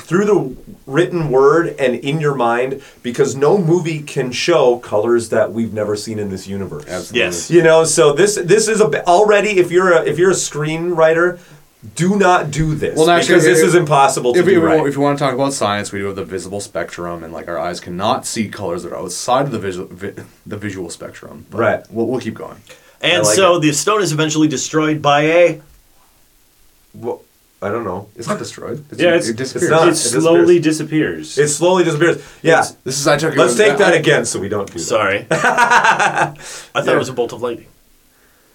through 0.10 0.26
the 0.26 0.56
written 0.88 1.30
word 1.30 1.76
and 1.80 1.96
in 1.96 2.20
your 2.20 2.36
mind. 2.36 2.82
Because 3.04 3.36
no 3.36 3.58
movie 3.58 4.02
can 4.02 4.32
show 4.32 4.80
colors 4.80 5.30
that 5.30 5.54
we've 5.54 5.74
never 5.74 5.96
seen 5.96 6.18
in 6.20 6.30
this 6.30 6.48
universe. 6.48 6.84
Absolutely. 6.88 7.20
Yes. 7.20 7.50
You 7.52 7.62
know, 7.62 7.84
so 7.86 8.12
this 8.12 8.36
this 8.36 8.68
is 8.68 8.82
a 8.82 9.06
already. 9.08 9.52
If 9.60 9.72
you're 9.72 9.94
a 9.94 10.04
if 10.04 10.18
you're 10.20 10.32
a 10.32 10.42
screenwriter, 10.50 11.40
do 11.96 12.18
not 12.18 12.52
do 12.52 12.76
this 12.76 12.98
Well, 12.98 13.10
actually, 13.10 13.36
because 13.36 13.46
this 13.46 13.60
if- 13.60 13.68
is 13.68 13.76
impossible 13.76 14.34
to 14.34 14.40
If, 14.40 14.46
we, 14.48 14.56
do 14.56 14.62
right. 14.62 14.86
if 14.86 14.96
you 14.96 15.02
want 15.02 15.18
to 15.18 15.24
talk 15.24 15.34
about 15.34 15.54
science, 15.54 15.94
we 15.94 16.00
do 16.00 16.06
have 16.08 16.16
the 16.18 16.26
visible 16.26 16.60
spectrum, 16.60 17.24
and 17.24 17.32
like 17.32 17.48
our 17.48 17.58
eyes 17.58 17.80
cannot 17.80 18.26
see 18.26 18.50
colors 18.50 18.84
that 18.84 18.92
are 18.92 18.98
outside 18.98 19.46
of 19.46 19.52
the 19.52 19.60
visual 19.60 19.88
vi- 19.90 20.16
the 20.46 20.58
visual 20.58 20.90
spectrum. 20.90 21.46
But 21.52 21.58
Right. 21.60 21.82
We'll, 21.92 22.08
we'll 22.08 22.20
keep 22.20 22.34
going. 22.34 22.58
And 23.02 23.24
like 23.24 23.34
so 23.36 23.56
it. 23.56 23.62
the 23.62 23.72
stone 23.72 24.02
is 24.02 24.12
eventually 24.12 24.48
destroyed 24.50 25.02
by 25.02 25.22
a. 25.22 25.62
Well, 26.94 27.22
I 27.62 27.68
don't 27.70 27.84
know. 27.84 28.08
It's 28.16 28.28
not 28.28 28.40
destroyed. 28.40 28.86
It's, 28.90 29.02
Yeah, 29.02 29.10
it's- 29.10 29.28
it 29.28 29.36
disappears. 29.36 29.70
not. 29.70 29.88
it 29.90 29.92
It 29.92 29.96
slowly 29.96 30.60
disappears. 30.60 31.38
It 31.38 31.50
slowly 31.50 31.84
disappears. 31.84 32.22
Yeah. 32.42 32.60
It's- 32.60 32.76
this 32.86 33.00
is 33.00 33.06
I 33.08 33.18
took. 33.18 33.36
Let's 33.36 33.56
take 33.58 33.78
that 33.78 33.94
I- 33.94 33.98
again 33.98 34.24
so 34.26 34.40
we 34.40 34.48
don't 34.48 34.68
do 34.68 34.80
that. 34.80 34.80
Sorry. 34.80 35.28
I 35.32 36.34
thought 36.38 36.86
Yeah. 36.86 36.94
it 36.94 36.98
was 36.98 37.10
a 37.10 37.14
bolt 37.14 37.34
of 37.34 37.42
lightning. 37.42 37.68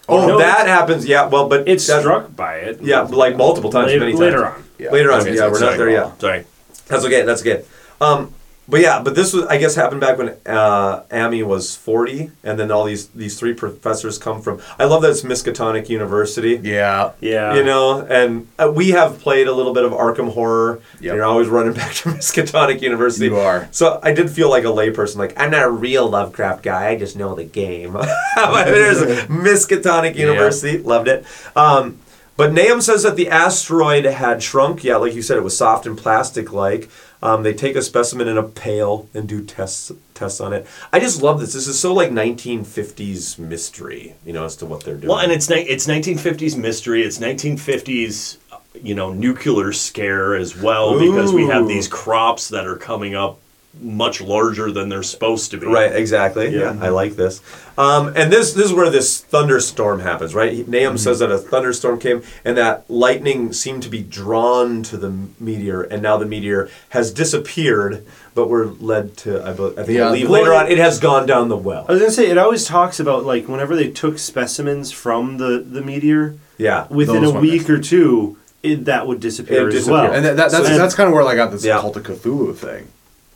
Oh, 0.08 0.26
No, 0.26 0.38
that 0.38 0.66
happens. 0.66 1.06
Yeah. 1.06 1.26
Well, 1.26 1.48
but 1.48 1.68
it's 1.68 1.86
that's- 1.86 2.02
struck 2.02 2.34
by 2.34 2.56
it. 2.56 2.80
Yeah, 2.82 3.02
like 3.02 3.36
multiple 3.36 3.70
times, 3.70 3.88
later, 3.88 4.00
many 4.00 4.12
times. 4.12 4.20
later 4.20 4.46
on. 4.46 4.64
Yeah. 4.78 4.90
Later 4.90 5.12
on. 5.12 5.20
Okay, 5.20 5.30
yeah, 5.34 5.36
so 5.36 5.46
we're 5.48 5.52
it's 5.52 5.60
not 5.60 5.76
there 5.76 5.90
yet. 5.90 6.20
Sorry. 6.20 6.44
That's 6.88 7.04
okay. 7.04 7.22
That's 7.22 7.40
okay. 7.42 7.62
Um, 8.00 8.32
but 8.66 8.80
yeah, 8.80 9.02
but 9.02 9.14
this 9.14 9.32
was 9.32 9.44
I 9.46 9.58
guess 9.58 9.74
happened 9.74 10.00
back 10.00 10.16
when 10.16 10.36
uh, 10.46 11.04
Amy 11.12 11.42
was 11.42 11.76
forty, 11.76 12.30
and 12.42 12.58
then 12.58 12.70
all 12.70 12.84
these 12.84 13.08
these 13.08 13.38
three 13.38 13.52
professors 13.52 14.16
come 14.16 14.40
from. 14.40 14.60
I 14.78 14.84
love 14.84 15.02
that 15.02 15.10
it's 15.10 15.22
Miskatonic 15.22 15.88
University. 15.90 16.60
Yeah. 16.62 17.12
Yeah. 17.20 17.54
You 17.54 17.62
know, 17.64 18.00
and 18.00 18.48
uh, 18.58 18.72
we 18.74 18.90
have 18.90 19.18
played 19.20 19.48
a 19.48 19.52
little 19.52 19.74
bit 19.74 19.84
of 19.84 19.92
Arkham 19.92 20.32
Horror. 20.32 20.80
Yep. 21.00 21.12
And 21.12 21.16
you're 21.16 21.24
always 21.24 21.48
running 21.48 21.72
back 21.80 21.92
to 21.94 22.08
Miskatonic 22.08 22.80
University. 22.80 23.26
You 23.26 23.36
are. 23.36 23.68
So 23.70 24.00
I 24.02 24.12
did 24.14 24.30
feel 24.30 24.48
like 24.48 24.64
a 24.64 24.68
layperson. 24.68 25.16
Like 25.16 25.38
I'm 25.38 25.50
not 25.50 25.64
a 25.64 25.70
real 25.70 26.08
Lovecraft 26.08 26.62
guy. 26.62 26.88
I 26.88 26.96
just 26.96 27.16
know 27.16 27.34
the 27.34 27.44
game. 27.44 27.96
But 28.36 28.64
There's 28.66 28.98
Miskatonic 29.28 30.16
University. 30.16 30.78
Loved 30.78 31.08
it. 31.08 31.24
Um, 31.54 31.98
but 32.36 32.52
Nahum 32.52 32.80
says 32.80 33.04
that 33.04 33.16
the 33.16 33.28
asteroid 33.28 34.04
had 34.04 34.42
shrunk. 34.42 34.82
Yeah, 34.82 34.96
like 34.96 35.14
you 35.14 35.22
said, 35.22 35.36
it 35.36 35.44
was 35.44 35.56
soft 35.56 35.86
and 35.86 35.96
plastic-like. 35.96 36.90
Um, 37.24 37.42
they 37.42 37.54
take 37.54 37.74
a 37.74 37.80
specimen 37.80 38.28
in 38.28 38.36
a 38.36 38.42
pail 38.42 39.08
and 39.14 39.26
do 39.26 39.42
tests 39.42 39.90
tests 40.12 40.42
on 40.42 40.52
it. 40.52 40.66
I 40.92 41.00
just 41.00 41.22
love 41.22 41.40
this. 41.40 41.54
This 41.54 41.66
is 41.66 41.80
so 41.80 41.94
like 41.94 42.10
1950s 42.10 43.38
mystery, 43.38 44.14
you 44.26 44.34
know, 44.34 44.44
as 44.44 44.56
to 44.56 44.66
what 44.66 44.84
they're 44.84 44.96
doing. 44.96 45.08
Well, 45.08 45.20
and 45.20 45.32
it's 45.32 45.50
it's 45.50 45.86
1950s 45.86 46.54
mystery. 46.58 47.02
It's 47.02 47.18
1950s, 47.18 48.36
uh, 48.52 48.58
you 48.74 48.94
know, 48.94 49.14
nuclear 49.14 49.72
scare 49.72 50.36
as 50.36 50.54
well 50.54 50.98
because 50.98 51.32
we 51.32 51.46
have 51.46 51.66
these 51.66 51.88
crops 51.88 52.48
that 52.48 52.66
are 52.66 52.76
coming 52.76 53.14
up 53.14 53.40
much 53.80 54.20
larger 54.20 54.70
than 54.72 54.88
they're 54.88 55.02
supposed 55.02 55.50
to 55.50 55.58
be. 55.58 55.66
Right, 55.66 55.94
exactly. 55.94 56.56
Yeah, 56.56 56.76
I 56.80 56.88
like 56.88 57.16
this. 57.16 57.40
Um, 57.76 58.12
and 58.16 58.32
this 58.32 58.52
this 58.52 58.66
is 58.66 58.72
where 58.72 58.88
this 58.88 59.20
thunderstorm 59.20 60.00
happens, 60.00 60.34
right? 60.34 60.52
He- 60.52 60.62
Nahum 60.66 60.96
says 60.96 61.18
that 61.18 61.30
a 61.30 61.38
thunderstorm 61.38 61.98
came 61.98 62.22
and 62.44 62.56
that 62.56 62.84
lightning 62.88 63.52
seemed 63.52 63.82
to 63.82 63.88
be 63.90 64.02
drawn 64.02 64.82
to 64.84 64.96
the 64.96 65.12
meteor, 65.40 65.82
and 65.82 66.02
now 66.02 66.16
the 66.16 66.24
meteor 66.26 66.68
has 66.90 67.12
disappeared, 67.12 68.06
but 68.34 68.48
we're 68.48 68.66
led 68.66 69.16
to, 69.18 69.44
I, 69.44 69.52
be- 69.52 69.64
I 69.76 69.82
think, 69.84 69.88
Yeah. 69.88 70.04
believe 70.06 70.28
Well, 70.30 70.40
later 70.40 70.54
on, 70.54 70.66
it- 70.66 70.72
it 70.72 70.78
has 70.78 70.98
gone 71.00 71.26
down 71.26 71.48
the 71.48 71.56
well. 71.56 71.84
I 71.88 71.92
was 71.92 72.00
gonna 72.00 72.12
say 72.12 72.28
it 72.30 72.38
always 72.38 72.64
talks 72.64 73.00
about 73.00 73.24
like 73.24 73.48
whenever 73.48 73.74
they 73.76 73.88
took 73.90 74.18
specimens 74.18 74.92
from 74.92 75.38
the 75.38 75.58
the 75.68 75.82
meteor. 75.82 76.36
Yeah, 76.56 76.86
Within 76.88 77.24
a 77.24 77.30
week 77.32 77.68
or 77.68 77.80
two, 77.80 78.36
it, 78.62 78.84
that 78.84 79.08
would 79.08 79.18
disappear 79.18 79.68
It 79.68 79.74
as 79.74 79.90
well. 79.90 80.12
And 80.12 80.24
that, 80.24 80.36
that, 80.36 80.50
that's, 80.52 80.68
So- 80.68 80.78
that's 80.78 80.94
kind 80.94 81.08
of 81.08 81.12
where 81.12 81.26
I 81.26 81.34
got 81.34 81.50
this 81.50 81.64
Yeah. 81.64 81.80
cult 81.80 81.96
of 81.96 82.04
Cthulhu 82.04 82.54
thing. 82.54 82.86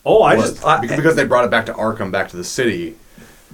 Oh, 0.08 0.22
I 0.22 0.36
Was- 0.36 0.52
just 0.52 0.62
beca- 0.62 0.96
because 0.96 1.16
they 1.16 1.24
brought 1.24 1.44
it 1.44 1.50
back 1.50 1.66
to 1.66 1.74
Arkham, 1.74 2.10
back 2.10 2.28
to 2.30 2.36
the 2.36 2.44
city, 2.44 2.96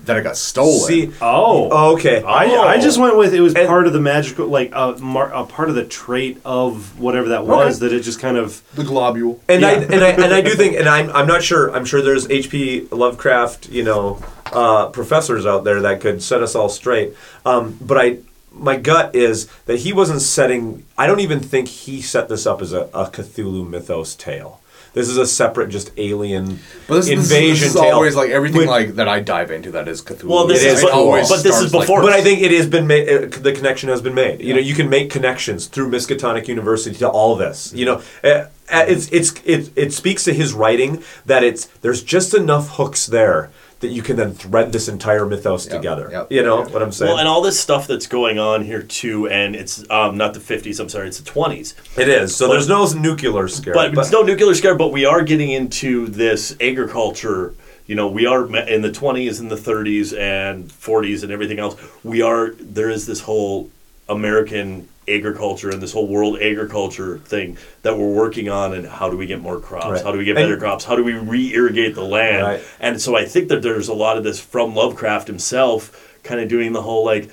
that 0.04 0.18
it 0.18 0.22
got 0.22 0.36
stolen. 0.36 0.86
See, 0.86 1.12
oh 1.22 1.94
okay. 1.94 2.22
I, 2.22 2.46
Oh. 2.46 2.62
I 2.68 2.78
just 2.78 2.98
went 2.98 3.16
with 3.16 3.32
it 3.32 3.40
was 3.40 3.54
part 3.54 3.86
of 3.86 3.92
the 3.94 4.00
magical 4.00 4.46
like 4.46 4.70
a, 4.74 4.96
mar, 5.00 5.32
a 5.32 5.44
part 5.46 5.70
of 5.70 5.74
the 5.76 5.84
trait 5.84 6.38
of 6.44 7.00
whatever 7.00 7.28
that 7.30 7.46
was 7.46 7.78
that 7.78 7.90
it 7.92 8.00
just 8.02 8.20
kind 8.20 8.36
of 8.36 8.62
the 8.74 8.84
globule. 8.84 9.40
And 9.48 9.64
I 9.64 9.72
and 9.72 9.94
I 10.04 10.08
and 10.10 10.34
I 10.34 10.40
do 10.42 10.50
think, 10.60 10.76
and 10.76 10.88
I'm 10.88 11.10
I'm 11.10 11.26
not 11.26 11.42
sure. 11.42 11.74
I'm 11.74 11.86
sure 11.86 12.02
there's 12.02 12.30
H.P. 12.30 12.88
Lovecraft, 12.90 13.70
you 13.70 13.82
know, 13.82 14.22
uh, 14.52 14.88
professors 14.90 15.46
out 15.46 15.64
there 15.64 15.80
that 15.80 16.00
could 16.02 16.22
set 16.22 16.42
us 16.42 16.54
all 16.54 16.68
straight. 16.68 17.14
Um, 17.46 17.78
but 17.80 17.96
I 17.96 18.18
my 18.52 18.76
gut 18.76 19.16
is 19.16 19.46
that 19.66 19.78
he 19.80 19.92
wasn't 19.94 20.20
setting. 20.20 20.84
I 20.98 21.06
don't 21.06 21.20
even 21.20 21.40
think 21.40 21.66
he 21.68 22.02
set 22.02 22.28
this 22.28 22.46
up 22.46 22.60
as 22.60 22.72
a, 22.74 22.82
a 22.92 23.06
Cthulhu 23.10 23.66
mythos 23.66 24.14
tale. 24.14 24.60
This 24.94 25.08
is 25.08 25.16
a 25.18 25.26
separate, 25.26 25.68
just 25.70 25.90
alien 25.96 26.60
But 26.86 26.94
this, 26.96 27.06
this 27.08 27.18
is- 27.18 27.30
invasion 27.32 27.66
this 27.66 27.74
is 27.74 27.80
tale. 27.80 27.90
always 27.92 28.14
like 28.16 28.30
everything 28.30 28.58
With- 28.58 28.68
like 28.68 28.94
that 28.94 29.08
I 29.08 29.20
dive 29.20 29.50
into 29.50 29.72
that 29.72 29.88
is 29.88 30.00
Cthulhu. 30.00 30.24
Well, 30.24 30.46
this 30.46 30.62
It 30.62 30.68
is, 30.68 30.78
is 30.78 30.82
but, 30.84 30.92
always 30.92 31.28
but 31.28 31.42
this 31.42 31.46
is 31.52 31.68
starts 31.68 31.74
like- 31.74 31.82
before. 31.82 32.00
But 32.00 32.12
I 32.12 32.22
think 32.22 32.40
it 32.42 32.52
has 32.52 32.66
been 32.66 32.86
made. 32.86 33.08
Uh, 33.08 33.26
the 33.40 33.52
connection 33.52 33.88
has 33.88 34.00
been 34.00 34.14
made. 34.14 34.40
You 34.40 34.54
know, 34.54 34.60
you 34.60 34.74
can 34.74 34.88
make 34.88 35.10
connections 35.10 35.66
through 35.66 35.90
Miskatonic 35.90 36.46
University 36.48 36.96
to 36.98 37.08
all 37.08 37.34
this. 37.34 37.72
You 37.74 37.86
know, 37.86 38.02
uh, 38.22 38.28
uh, 38.72 38.84
it's 38.88 39.08
it's 39.10 39.34
it 39.44 39.70
it 39.76 39.92
speaks 39.92 40.22
to 40.24 40.32
his 40.32 40.52
writing 40.54 41.02
that 41.26 41.42
it's 41.44 41.66
there's 41.82 42.02
just 42.02 42.32
enough 42.32 42.76
hooks 42.76 43.06
there 43.06 43.50
that 43.84 43.92
you 43.92 44.02
can 44.02 44.16
then 44.16 44.32
thread 44.32 44.72
this 44.72 44.88
entire 44.88 45.26
mythos 45.26 45.66
together. 45.66 46.26
You 46.30 46.42
know 46.42 46.62
what 46.62 46.82
I'm 46.82 46.90
saying? 46.90 47.10
Well, 47.10 47.18
and 47.18 47.28
all 47.28 47.42
this 47.42 47.60
stuff 47.60 47.86
that's 47.86 48.06
going 48.06 48.38
on 48.38 48.64
here 48.64 48.82
too, 48.82 49.28
and 49.28 49.54
it's 49.54 49.88
um, 49.90 50.16
not 50.16 50.32
the 50.32 50.40
50s. 50.40 50.80
I'm 50.80 50.88
sorry, 50.88 51.08
it's 51.08 51.20
the 51.20 51.30
20s. 51.30 51.74
it 51.98 52.08
is. 52.08 52.34
So 52.34 52.46
But- 52.46 52.54
there's 52.54 52.68
no 52.68 52.90
nuclear 52.94 53.46
scare. 53.46 53.74
But, 53.74 53.96
it's 53.96 54.10
no 54.10 54.22
nuclear 54.22 54.54
scare. 54.54 54.74
But 54.74 54.90
we 54.90 55.04
are 55.04 55.22
getting 55.22 55.50
into 55.50 56.06
this 56.06 56.56
agriculture. 56.62 57.52
You 57.86 57.94
know, 57.94 58.08
we 58.08 58.24
are 58.24 58.46
in 58.56 58.80
the 58.80 58.90
20s 58.90 59.38
and 59.38 59.50
the 59.50 59.56
30s 59.56 60.18
and 60.18 60.70
40s 60.70 61.22
and 61.22 61.30
everything 61.30 61.58
else. 61.58 61.76
We 62.02 62.22
are 62.22 62.54
there 62.58 62.88
is 62.88 63.04
this 63.04 63.20
whole 63.20 63.68
American 64.08 64.88
agriculture 65.08 65.70
and 65.70 65.82
this 65.82 65.92
whole 65.92 66.06
world 66.06 66.38
agriculture 66.40 67.18
thing 67.18 67.56
that 67.82 67.96
we're 67.98 68.12
working 68.12 68.48
on 68.48 68.72
and 68.74 68.86
how 68.86 69.10
do 69.10 69.16
we 69.16 69.26
get 69.26 69.40
more 69.40 69.60
crops 69.60 69.86
Right. 69.86 70.02
how 70.02 70.12
do 70.12 70.18
we 70.18 70.24
get 70.24 70.36
And- 70.36 70.46
better 70.46 70.56
crops 70.58 70.84
how 70.84 70.96
do 70.96 71.04
we 71.04 71.12
re-irrigate 71.14 71.94
the 71.94 72.02
land 72.04 72.42
Right. 72.42 72.60
and 72.80 73.00
so 73.00 73.16
i 73.16 73.24
think 73.24 73.48
that 73.48 73.62
there's 73.62 73.88
a 73.88 73.94
lot 73.94 74.16
of 74.16 74.24
this 74.24 74.40
from 74.40 74.74
lovecraft 74.74 75.26
himself 75.28 76.18
kind 76.22 76.40
of 76.40 76.48
doing 76.48 76.72
the 76.72 76.82
whole 76.82 77.04
like 77.04 77.30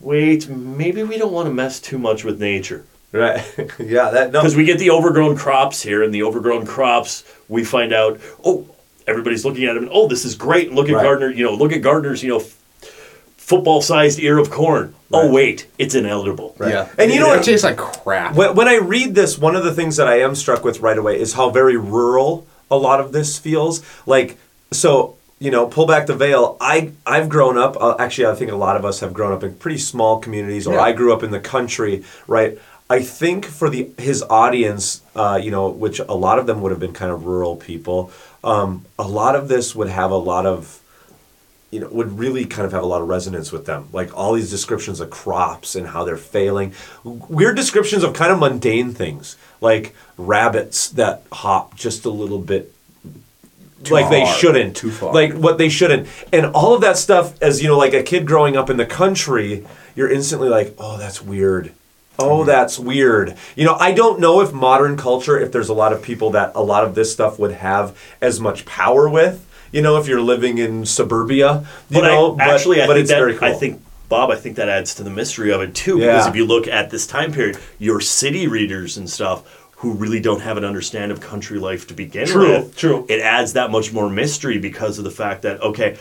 wait 0.00 0.48
maybe 0.48 1.02
we 1.02 1.18
don't 1.18 1.32
want 1.32 1.46
to 1.46 1.52
mess 1.52 1.78
too 1.80 1.98
much 1.98 2.24
with 2.24 2.40
nature 2.40 2.84
right 3.12 3.42
yeah 3.78 4.08
that 4.10 4.32
no 4.32 4.40
because 4.40 4.56
we 4.56 4.64
get 4.64 4.78
the 4.78 4.90
overgrown 4.90 5.36
crops 5.36 5.82
here 5.82 6.02
and 6.02 6.14
the 6.14 6.22
overgrown 6.22 6.64
crops 6.64 7.24
we 7.48 7.62
find 7.64 7.92
out 7.92 8.18
oh 8.44 8.66
everybody's 9.06 9.44
looking 9.44 9.64
at 9.64 9.74
them 9.74 9.82
and 9.84 9.92
oh 9.92 10.08
this 10.08 10.24
is 10.24 10.34
great 10.34 10.72
look 10.72 10.88
at 10.88 10.94
Right. 10.94 11.02
gardner 11.02 11.28
you 11.30 11.44
know 11.44 11.52
look 11.54 11.72
at 11.72 11.82
gardner's 11.82 12.22
you 12.22 12.30
know 12.30 12.42
f- 13.50 13.56
football-sized 13.58 14.18
ear 14.20 14.38
of 14.38 14.50
corn 14.50 14.94
oh 15.12 15.30
wait 15.30 15.66
it's 15.78 15.94
inedible 15.94 16.54
Yeah, 16.60 16.88
And 16.98 17.10
you 17.12 17.20
know 17.20 17.32
it 17.32 17.38
what- 17.38 17.44
tastes 17.44 17.64
like 17.64 17.76
crap. 17.76 18.34
When, 18.34 18.54
when 18.54 18.68
I 18.68 18.76
read 18.76 19.14
this, 19.14 19.38
one 19.38 19.56
of 19.56 19.64
the 19.64 19.74
things 19.74 19.96
that 19.96 20.08
I 20.08 20.20
am 20.20 20.34
struck 20.34 20.64
with 20.64 20.80
right 20.80 20.96
away 20.98 21.18
is 21.18 21.32
how 21.34 21.50
very 21.50 21.76
rural 21.76 22.46
a 22.70 22.76
lot 22.76 23.00
of 23.00 23.12
this 23.12 23.38
feels. 23.38 23.82
Like, 24.06 24.38
so 24.70 25.16
you 25.40 25.50
know, 25.50 25.66
pull 25.66 25.86
back 25.86 26.06
the 26.06 26.14
veil. 26.14 26.56
I 26.60 26.92
I've 27.06 27.28
grown 27.28 27.56
up. 27.58 27.76
Uh, 27.80 27.96
actually, 27.98 28.26
I 28.26 28.34
think 28.34 28.50
a 28.52 28.56
lot 28.56 28.76
of 28.76 28.84
us 28.84 29.00
have 29.00 29.12
grown 29.14 29.32
up 29.32 29.42
in 29.42 29.54
pretty 29.54 29.78
small 29.78 30.20
communities, 30.20 30.66
or 30.66 30.74
Yeah. 30.74 30.82
I 30.82 30.92
grew 30.92 31.12
up 31.14 31.22
in 31.22 31.30
the 31.30 31.40
country, 31.40 32.04
right? 32.28 32.58
I 32.90 33.00
think 33.00 33.46
for 33.46 33.70
the 33.70 33.88
his 33.98 34.22
audience, 34.28 35.00
uh, 35.16 35.40
you 35.42 35.50
know, 35.50 35.68
which 35.70 35.98
a 35.98 36.14
lot 36.14 36.38
of 36.38 36.46
them 36.46 36.60
would 36.60 36.70
have 36.72 36.80
been 36.80 36.92
kind 36.92 37.10
of 37.10 37.24
rural 37.24 37.56
people. 37.56 38.12
Um, 38.44 38.84
a 38.98 39.08
lot 39.08 39.34
of 39.34 39.48
this 39.48 39.74
would 39.74 39.88
have 39.88 40.10
a 40.10 40.16
lot 40.18 40.44
of 40.46 40.79
you 41.70 41.78
know, 41.80 41.88
would 41.88 42.18
really 42.18 42.44
kind 42.44 42.66
of 42.66 42.72
have 42.72 42.82
a 42.82 42.86
lot 42.86 43.00
of 43.00 43.08
resonance 43.08 43.52
with 43.52 43.66
them. 43.66 43.88
Like 43.92 44.16
all 44.16 44.34
these 44.34 44.50
descriptions 44.50 45.00
of 45.00 45.10
crops 45.10 45.76
and 45.76 45.86
how 45.86 46.04
they're 46.04 46.16
failing. 46.16 46.74
Weird 47.04 47.56
descriptions 47.56 48.02
of 48.02 48.12
kind 48.12 48.32
of 48.32 48.38
mundane 48.38 48.92
things, 48.92 49.36
like 49.60 49.94
rabbits 50.16 50.88
that 50.90 51.22
hop 51.32 51.76
just 51.76 52.04
a 52.04 52.10
little 52.10 52.40
bit 52.40 52.74
Too 53.84 53.94
like 53.94 54.10
they 54.10 54.26
shouldn't. 54.26 54.76
Too 54.76 54.90
far. 54.90 55.14
Like 55.14 55.34
what 55.34 55.58
they 55.58 55.68
shouldn't. 55.68 56.08
And 56.32 56.46
all 56.46 56.74
of 56.74 56.80
that 56.80 56.96
stuff, 56.96 57.40
as 57.40 57.62
you 57.62 57.68
know, 57.68 57.78
like 57.78 57.94
a 57.94 58.02
kid 58.02 58.26
growing 58.26 58.56
up 58.56 58.68
in 58.68 58.76
the 58.76 58.86
country, 58.86 59.64
you're 59.94 60.10
instantly 60.10 60.48
like, 60.48 60.74
oh, 60.78 60.98
that's 60.98 61.22
weird. 61.22 61.72
Oh, 62.18 62.38
mm-hmm. 62.38 62.46
that's 62.46 62.78
weird. 62.78 63.36
You 63.56 63.64
know, 63.64 63.76
I 63.76 63.92
don't 63.92 64.20
know 64.20 64.40
if 64.40 64.52
modern 64.52 64.96
culture, 64.96 65.38
if 65.38 65.52
there's 65.52 65.68
a 65.68 65.74
lot 65.74 65.92
of 65.92 66.02
people 66.02 66.30
that 66.30 66.52
a 66.54 66.62
lot 66.62 66.84
of 66.84 66.94
this 66.94 67.12
stuff 67.12 67.38
would 67.38 67.52
have 67.52 67.98
as 68.20 68.40
much 68.40 68.66
power 68.66 69.08
with. 69.08 69.46
You 69.72 69.82
know, 69.82 69.96
if 69.98 70.08
you're 70.08 70.20
living 70.20 70.58
in 70.58 70.84
suburbia, 70.86 71.64
you 71.88 72.00
but 72.00 72.06
know, 72.06 72.32
I, 72.34 72.36
but, 72.36 72.48
actually, 72.54 72.82
I 72.82 72.86
but 72.86 72.94
think 72.94 73.02
it's 73.02 73.10
that, 73.10 73.18
very 73.18 73.34
cool. 73.36 73.48
I 73.48 73.52
think 73.52 73.82
Bob, 74.08 74.30
I 74.30 74.36
think 74.36 74.56
that 74.56 74.68
adds 74.68 74.94
to 74.96 75.04
the 75.04 75.10
mystery 75.10 75.52
of 75.52 75.60
it 75.60 75.74
too. 75.74 75.98
Because 75.98 76.24
Yeah. 76.24 76.28
if 76.30 76.34
you 76.36 76.44
look 76.44 76.66
at 76.66 76.90
this 76.90 77.06
time 77.06 77.32
period, 77.32 77.58
your 77.78 78.00
city 78.00 78.48
readers 78.48 78.96
and 78.96 79.08
stuff 79.08 79.44
who 79.76 79.92
really 79.92 80.20
don't 80.20 80.40
have 80.40 80.56
an 80.56 80.64
understanding 80.64 81.10
of 81.12 81.20
country 81.20 81.58
life 81.58 81.86
to 81.86 81.94
begin 81.94 82.26
True, 82.26 82.48
with, 82.58 82.76
true. 82.76 83.06
It 83.08 83.20
adds 83.20 83.52
that 83.54 83.70
much 83.70 83.92
more 83.92 84.10
mystery 84.10 84.58
because 84.58 84.98
of 84.98 85.04
the 85.04 85.10
fact 85.10 85.42
that 85.42 85.62
okay, 85.62 85.96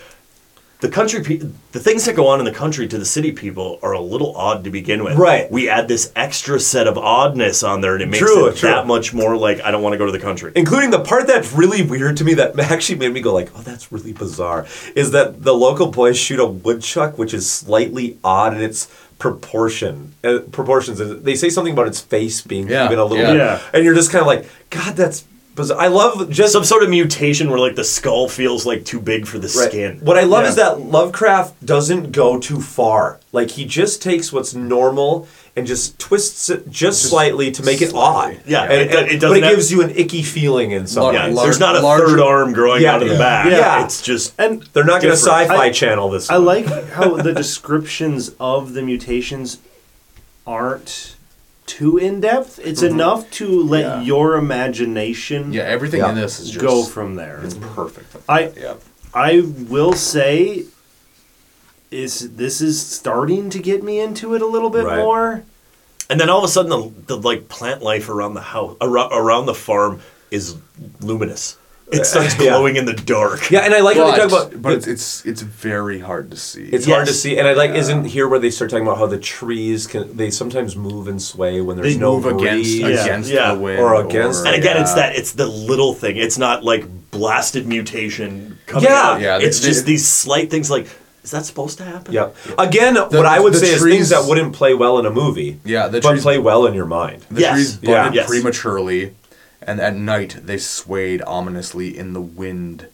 the 0.81 0.87
country, 0.89 1.21
pe- 1.21 1.41
the 1.73 1.79
things 1.79 2.05
that 2.05 2.15
go 2.15 2.27
on 2.27 2.39
in 2.39 2.45
the 2.45 2.53
country 2.53 2.87
to 2.87 2.97
the 2.97 3.03
city 3.03 3.33
people 3.33 3.79
are 3.83 3.91
a 3.91 3.99
little 3.99 4.33
odd 4.37 4.63
to 4.63 4.69
begin 4.69 5.03
with. 5.03 5.17
Right. 5.17 5.51
We 5.51 5.67
add 5.67 5.89
this 5.89 6.09
extra 6.15 6.57
set 6.57 6.87
of 6.87 6.97
oddness 6.97 7.63
on 7.63 7.81
there, 7.81 7.95
and 7.95 8.01
it 8.03 8.05
makes 8.07 8.19
True, 8.19 8.45
it 8.47 8.55
true. 8.55 8.69
that 8.69 8.87
much 8.87 9.13
more 9.13 9.35
like 9.35 9.59
I 9.61 9.71
don't 9.71 9.83
want 9.83 9.91
to 9.93 9.97
go 9.97 10.05
to 10.05 10.11
the 10.13 10.19
country. 10.19 10.53
including 10.55 10.89
the 10.91 11.01
part 11.01 11.27
that's 11.27 11.51
really 11.51 11.81
weird 11.83 12.15
to 12.17 12.23
me 12.23 12.33
that 12.35 12.57
actually 12.71 12.97
made 12.97 13.11
me 13.11 13.19
go 13.19 13.33
like, 13.33 13.49
"Oh, 13.57 13.61
that's 13.61 13.91
really 13.91 14.13
bizarre," 14.13 14.65
is 14.95 15.11
that 15.11 15.43
the 15.43 15.53
local 15.53 15.87
boys 15.87 16.17
shoot 16.17 16.39
a 16.39 16.45
woodchuck, 16.45 17.17
which 17.17 17.33
is 17.33 17.49
slightly 17.51 18.17
odd 18.23 18.53
in 18.53 18.61
its 18.61 18.87
proportion 19.17 20.13
uh, 20.23 20.39
proportions. 20.53 20.99
They 21.23 21.35
say 21.35 21.49
something 21.49 21.73
about 21.73 21.87
its 21.87 21.99
face 21.99 22.39
being 22.41 22.69
Yeah, 22.69 22.85
even 22.85 22.99
a 22.99 23.03
little, 23.03 23.17
yeah. 23.25 23.31
bit, 23.31 23.37
Yeah. 23.37 23.61
and 23.73 23.83
you're 23.83 23.95
just 23.95 24.11
kind 24.11 24.21
of 24.21 24.27
like, 24.27 24.49
"God, 24.69 24.95
that's 24.95 25.25
bizarre." 25.59 25.79
I 25.79 25.87
love 25.87 26.29
just 26.29 26.53
Some 26.53 26.63
sort 26.63 26.81
of 26.83 26.89
mutation 26.89 27.49
where 27.49 27.59
like 27.59 27.75
the 27.75 27.83
skull 27.83 28.27
feels 28.27 28.65
like 28.65 28.83
too 28.85 28.99
big 28.99 29.27
for 29.27 29.37
the 29.37 29.47
Right. 29.55 29.69
skin. 29.69 29.99
What 30.01 30.17
I 30.17 30.23
love 30.23 30.43
Yeah. 30.43 30.49
is 30.49 30.55
that 30.55 30.81
Lovecraft 30.81 31.65
doesn't 31.65 32.11
go 32.11 32.39
too 32.39 32.59
far. 32.61 33.19
Like 33.31 33.51
he 33.51 33.65
just 33.65 34.01
takes 34.01 34.33
what's 34.33 34.53
normal 34.55 35.27
and 35.55 35.67
just 35.67 35.99
twists 35.99 36.49
it 36.49 36.69
just, 36.71 37.01
slightly 37.03 37.51
to 37.51 37.63
make 37.63 37.81
it 37.81 37.91
odd. 37.93 38.37
Yeah, 38.47 38.63
and, 38.63 38.71
it 38.81 38.91
do- 38.91 38.97
and- 38.97 39.07
it 39.07 39.11
but 39.13 39.19
doesn't 39.19 39.37
it 39.37 39.43
have- 39.43 39.55
gives 39.55 39.71
you 39.71 39.81
an 39.81 39.91
icky 39.95 40.23
feeling 40.23 40.71
in 40.71 40.87
some 40.87 41.03
Lar- 41.03 41.13
Yeah, 41.13 41.25
ways. 41.25 41.35
lar- 41.35 41.45
there's 41.45 41.59
not 41.59 41.75
a 41.75 41.81
larger- 41.81 42.07
third 42.07 42.19
arm 42.21 42.53
growing 42.53 42.81
Yeah, 42.83 42.95
out 42.95 43.03
of 43.03 43.09
the 43.09 43.17
back. 43.17 43.47
Yeah. 43.51 43.83
it's 43.83 44.01
just 44.01 44.31
And 44.37 44.63
They're 44.73 44.83
not 44.85 45.01
going 45.01 45.11
to 45.13 45.17
sci-fi 45.17 45.55
I- 45.65 45.69
channel 45.71 46.09
this. 46.09 46.29
I 46.29 46.35
one. 46.37 46.45
like 46.45 46.91
how 46.93 47.15
the 47.17 47.33
descriptions 47.33 48.31
of 48.39 48.73
the 48.73 48.81
mutations 48.81 49.57
aren't 50.47 51.15
too 51.69 51.97
in 51.97 52.19
depth. 52.19 52.59
It's 52.63 52.81
mm-hmm. 52.81 52.95
enough 52.95 53.29
to 53.31 53.63
let 53.63 53.81
Yeah. 53.81 54.01
your 54.01 54.35
imagination 54.35 55.53
yeah, 55.53 55.63
everything 55.63 55.99
Yeah. 56.01 56.09
in 56.09 56.15
this 56.15 56.39
is 56.39 56.49
just 56.49 56.65
go 56.65 56.83
from 56.83 57.15
there. 57.15 57.39
It's 57.43 57.53
perfect. 57.53 58.15
I 58.27 58.51
yeah. 58.57 58.73
I 59.13 59.41
will 59.69 59.93
say 59.93 60.65
is 61.91 62.35
this 62.35 62.59
is 62.61 62.75
starting 62.81 63.49
to 63.51 63.59
get 63.59 63.83
me 63.83 63.99
into 63.99 64.33
it 64.35 64.41
a 64.41 64.45
little 64.45 64.69
bit 64.69 64.85
Right. 64.85 64.97
more. 64.97 65.43
And 66.09 66.19
then 66.19 66.29
all 66.29 66.39
of 66.39 66.43
a 66.43 66.47
sudden, 66.47 66.71
the, 66.71 67.15
the 67.15 67.17
like 67.17 67.49
plant 67.49 67.83
life 67.83 68.09
around 68.09 68.33
the 68.33 68.41
house, 68.41 68.75
around, 68.81 69.11
around 69.13 69.45
the 69.45 69.53
farm, 69.53 70.01
is 70.31 70.55
luminous. 71.01 71.57
It 71.91 72.05
starts 72.11 72.33
Yeah. 72.37 72.49
glowing 72.49 72.75
in 72.75 72.85
the 72.85 72.93
dark. 72.93 73.49
Yeah, 73.49 73.61
and 73.61 73.73
I 73.73 73.79
like 73.79 73.97
how 73.97 74.11
they 74.11 74.17
talk 74.17 74.27
about. 74.51 74.61
but 74.61 74.73
it's, 74.73 74.87
it's 74.87 75.25
it's 75.25 75.41
very 75.41 75.99
hard 75.99 76.29
to 76.31 76.37
see. 76.37 76.65
it's 76.65 76.85
hard 76.85 77.07
to 77.07 77.13
see, 77.13 77.37
and 77.39 77.47
I 77.47 77.53
like. 77.53 77.71
Isn't 77.71 78.05
here 78.05 78.27
where 78.27 78.39
they 78.39 78.51
start 78.51 78.69
talking 78.69 78.85
about 78.85 78.97
how 78.99 79.07
the 79.07 79.17
trees 79.19 79.87
can 79.87 80.15
they 80.15 80.29
sometimes 80.31 80.75
move 80.75 81.07
and 81.07 81.21
sway 81.21 81.61
when 81.61 81.77
there's 81.77 81.93
they 81.95 81.99
no 81.99 82.15
move 82.19 82.25
against 82.27 82.43
breeze. 82.69 82.79
Yeah. 82.79 82.87
against 83.05 83.31
Yeah. 83.31 83.53
the 83.53 83.59
wind 83.59 83.79
Or 83.79 83.95
against- 84.05 84.45
And 84.45 84.55
again, 84.55 84.77
it's 84.77 84.93
that 84.93 85.15
it's 85.15 85.31
the 85.31 85.47
little 85.47 85.93
thing. 85.93 86.17
It's 86.17 86.37
not 86.37 86.63
like 86.63 86.85
blasted 87.11 87.65
mutation 87.67 88.57
coming 88.67 88.83
Yeah. 88.89 89.01
out. 89.01 89.21
Yeah, 89.21 89.37
they- 89.39 89.45
it's 89.45 89.59
just 89.59 89.85
they- 89.85 89.91
these 89.93 90.07
slight 90.07 90.51
things. 90.51 90.69
Like, 90.69 90.87
is 91.23 91.31
that 91.31 91.45
supposed 91.45 91.77
to 91.79 91.83
happen? 91.85 92.13
Yeah. 92.13 92.29
Again, 92.57 92.95
what 92.95 93.25
I 93.25 93.39
would 93.39 93.53
the 93.53 93.57
say 93.59 93.71
is 93.71 93.81
things 93.83 94.09
that 94.09 94.25
wouldn't 94.25 94.53
play 94.53 94.73
well 94.73 94.99
in 94.99 95.05
a 95.05 95.11
movie. 95.11 95.59
Yeah, 95.65 95.87
the 95.87 96.01
but 96.01 96.11
trees- 96.11 96.23
play 96.23 96.37
well 96.37 96.65
in 96.65 96.73
your 96.73 96.85
mind. 96.85 97.25
The 97.31 97.41
Yes. 97.41 97.53
trees 97.53 97.79
Yeah. 97.81 98.03
budded 98.03 98.15
Yes. 98.15 98.27
prematurely, 98.29 99.13
and 99.61 99.79
at 99.79 99.95
night 99.95 100.37
they 100.43 100.57
swayed 100.57 101.21
ominously 101.23 101.97
in 101.97 102.13
the 102.13 102.21
wind. 102.21 102.87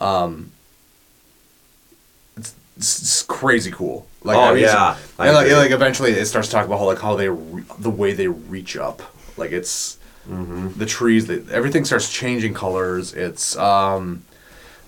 Um, 0.00 0.52
it's, 2.36 2.54
it's, 2.76 3.22
crazy 3.22 3.70
cool. 3.70 4.06
Like, 4.22 4.36
Oh, 4.36 4.40
I 4.40 4.54
mean, 4.54 4.62
yeah. 4.64 4.96
And 5.18 5.34
like, 5.34 5.50
like 5.50 5.70
eventually 5.70 6.12
it 6.12 6.26
starts 6.26 6.48
talking 6.48 6.66
about 6.70 6.78
how 6.78 6.86
like 6.86 7.00
how 7.00 7.16
they 7.16 7.28
re- 7.28 7.64
the 7.78 7.90
way 7.90 8.12
they 8.12 8.28
reach 8.28 8.76
up, 8.76 9.02
like 9.36 9.52
it's 9.52 9.96
Mm-hmm. 10.28 10.78
the 10.78 10.84
trees. 10.84 11.26
They, 11.26 11.40
everything 11.50 11.86
starts 11.86 12.12
changing 12.12 12.52
colors. 12.52 13.14
It's 13.14 13.56
um. 13.56 14.24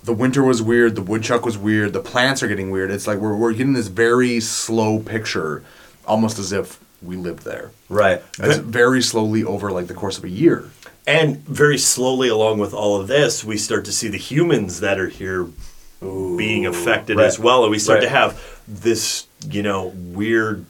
The 0.02 0.12
winter 0.12 0.42
was 0.42 0.62
weird. 0.62 0.96
The 0.96 1.02
woodchuck 1.02 1.44
was 1.46 1.56
weird. 1.58 1.92
The 1.94 2.00
plants 2.00 2.42
are 2.42 2.48
getting 2.48 2.70
weird. 2.70 2.90
It's 2.90 3.06
like 3.06 3.18
we're, 3.18 3.34
we're 3.36 3.52
getting 3.52 3.72
this 3.74 3.88
very 3.88 4.40
slow 4.40 4.98
picture, 4.98 5.62
almost 6.06 6.38
as 6.38 6.52
if 6.52 6.78
we 7.02 7.16
lived 7.16 7.44
there. 7.44 7.70
Right. 7.88 8.22
It's 8.38 8.58
very 8.58 9.02
slowly 9.02 9.42
over 9.44 9.70
like 9.70 9.86
the 9.86 9.94
course 9.94 10.18
of 10.18 10.24
a 10.24 10.28
year. 10.28 10.70
And 11.06 11.38
very 11.46 11.78
slowly, 11.78 12.28
along 12.28 12.58
with 12.58 12.72
all 12.74 13.00
of 13.00 13.08
this, 13.08 13.42
we 13.42 13.56
start 13.56 13.84
to 13.86 13.92
see 13.92 14.08
the 14.08 14.18
humans 14.18 14.80
that 14.80 14.98
are 14.98 15.08
here 15.08 15.46
being 16.00 16.66
affected 16.66 17.16
right. 17.16 17.26
as 17.26 17.38
well, 17.38 17.62
and 17.64 17.70
we 17.70 17.78
start 17.78 17.98
Right. 18.00 18.04
to 18.04 18.10
have 18.10 18.60
this, 18.68 19.26
you 19.50 19.62
know, 19.62 19.86
weird 19.94 20.64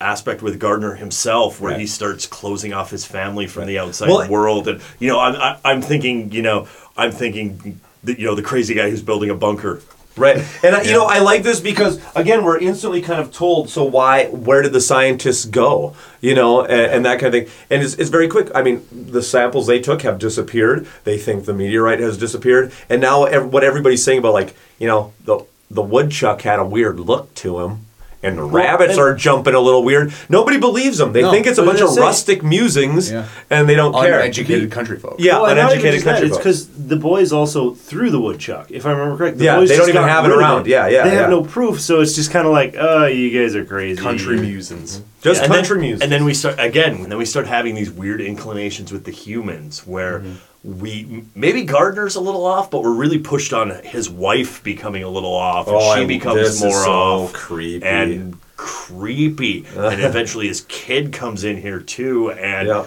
aspect 0.00 0.42
with 0.42 0.58
Gardner 0.58 0.96
himself, 0.96 1.60
where 1.60 1.72
Right. 1.72 1.80
he 1.80 1.86
starts 1.86 2.26
closing 2.26 2.72
off 2.74 2.90
his 2.90 3.04
family 3.04 3.46
from 3.46 3.66
the 3.66 3.78
outside 3.78 4.08
Well- 4.08 4.28
world, 4.28 4.68
and 4.68 4.80
you 4.98 5.08
know, 5.08 5.18
I'm 5.20 5.34
I, 5.36 5.56
I'm 5.64 5.80
thinking, 5.82 6.30
you 6.32 6.42
know, 6.42 6.68
I'm 6.96 7.12
thinking 7.12 7.80
that 8.04 8.18
you 8.18 8.26
know 8.26 8.34
the 8.34 8.42
crazy 8.42 8.74
guy 8.74 8.90
who's 8.90 9.02
building 9.02 9.30
a 9.30 9.34
bunker 9.34 9.80
Right. 10.16 10.38
And 10.62 10.74
I, 10.74 10.82
you 10.82 10.92
know, 10.92 11.04
I 11.04 11.18
like 11.18 11.42
this 11.42 11.60
because 11.60 12.00
again, 12.14 12.42
we're 12.42 12.58
instantly 12.58 13.02
kind 13.02 13.20
of 13.20 13.32
told. 13.32 13.68
So 13.68 13.84
why? 13.84 14.28
Where 14.28 14.62
did 14.62 14.72
the 14.72 14.80
scientists 14.80 15.44
go? 15.44 15.94
You 16.22 16.34
know, 16.34 16.62
and, 16.62 16.92
and 16.92 17.04
that 17.04 17.20
kind 17.20 17.34
of 17.34 17.44
thing. 17.44 17.54
And 17.68 17.82
it's, 17.82 17.94
it's 17.94 18.08
very 18.08 18.26
quick. 18.26 18.50
I 18.54 18.62
mean, 18.62 18.86
the 18.90 19.22
samples 19.22 19.66
they 19.66 19.78
took 19.78 20.02
have 20.02 20.18
disappeared. 20.18 20.86
They 21.04 21.18
think 21.18 21.44
the 21.44 21.52
meteorite 21.52 22.00
has 22.00 22.16
disappeared. 22.16 22.72
And 22.88 23.00
now, 23.00 23.24
ev- 23.24 23.52
what 23.52 23.62
everybody's 23.62 24.02
saying 24.02 24.20
about 24.20 24.32
like, 24.32 24.56
you 24.78 24.86
know, 24.86 25.12
the 25.24 25.44
the 25.70 25.82
woodchuck 25.82 26.42
had 26.42 26.60
a 26.60 26.64
weird 26.64 26.98
look 26.98 27.34
to 27.36 27.60
him. 27.60 27.85
And 28.22 28.38
the 28.38 28.42
rabbits 28.42 28.92
and- 28.92 29.00
are 29.00 29.14
jumping 29.14 29.54
a 29.54 29.60
little 29.60 29.84
weird. 29.84 30.12
Nobody 30.28 30.58
believes 30.58 30.98
them. 30.98 31.12
They 31.12 31.22
No, 31.22 31.30
think 31.30 31.46
it's 31.46 31.58
a 31.58 31.62
bunch 31.62 31.78
that's 31.80 31.92
of 31.92 31.98
it. 31.98 32.00
rustic 32.00 32.42
musings, 32.42 33.12
Yeah. 33.12 33.24
and 33.50 33.68
they 33.68 33.74
don't 33.74 33.92
care. 33.92 34.18
Uneducated 34.20 34.70
country 34.70 34.98
folk. 34.98 35.16
Yeah, 35.18 35.34
Well, 35.34 35.46
and 35.46 35.56
not 35.58 35.66
even 35.72 35.80
uneducated 35.86 35.94
just 35.94 36.04
that, 36.06 36.10
country 36.12 36.28
It's 36.28 36.36
because 36.38 36.68
the 36.88 36.96
boys 36.96 37.32
also 37.32 37.72
threw 37.74 38.10
the 38.10 38.18
woodchuck, 38.20 38.70
if 38.70 38.84
I 38.86 38.90
remember 38.92 39.16
correctly. 39.16 39.40
The 39.40 39.44
Yeah, 39.44 39.56
boys 39.58 39.68
they 39.68 39.76
don't 39.76 39.82
just 39.86 39.90
even 39.90 40.02
got 40.02 40.08
have 40.10 40.24
it 40.24 40.28
rid 40.28 40.34
of 40.34 40.40
around. 40.40 40.66
Yeah, 40.66 40.88
yeah, 40.88 41.04
They 41.04 41.12
yeah. 41.14 41.20
have 41.20 41.30
no 41.30 41.42
proof, 41.42 41.80
so 41.80 42.00
it's 42.00 42.14
just 42.14 42.30
kind 42.32 42.46
of 42.46 42.52
like, 42.52 42.74
oh, 42.78 43.06
you 43.06 43.30
guys 43.38 43.54
are 43.54 43.64
crazy. 43.64 44.00
Country 44.02 44.38
musings. 44.40 45.02
Just 45.22 45.42
and 45.42 45.52
country 45.52 45.76
then, 45.78 45.86
music. 45.86 46.02
And 46.04 46.12
then 46.12 46.24
we 46.24 46.34
start 46.34 46.56
again. 46.58 46.94
And 47.02 47.06
then 47.12 47.18
we 47.18 47.24
start 47.26 47.46
having 47.46 47.74
these 47.74 47.90
weird 47.90 48.20
inclinations 48.20 48.92
with 48.92 49.04
the 49.04 49.12
humans, 49.12 49.82
where 49.86 50.20
Mm-hmm. 50.20 50.30
We 50.66 51.22
maybe 51.36 51.62
Gardner's 51.62 52.16
a 52.16 52.20
little 52.20 52.44
off, 52.44 52.70
but 52.70 52.82
we're 52.82 52.90
really 52.92 53.18
pushed 53.18 53.52
on 53.52 53.70
his 53.84 54.10
wife 54.10 54.62
becoming 54.64 55.04
a 55.04 55.08
little 55.08 55.32
off, 55.34 55.68
and 55.68 55.76
Oh, 55.76 55.94
she 55.94 56.02
I- 56.02 56.06
becomes 56.06 56.60
more 56.60 56.84
so 56.84 56.90
off, 56.92 57.32
creepy. 57.32 57.86
and 57.86 58.36
creepy. 58.56 59.64
and 59.76 60.00
eventually, 60.02 60.48
his 60.48 60.62
kid 60.62 61.12
comes 61.12 61.44
in 61.44 61.56
here 61.56 61.80
too, 61.80 62.30
and. 62.32 62.86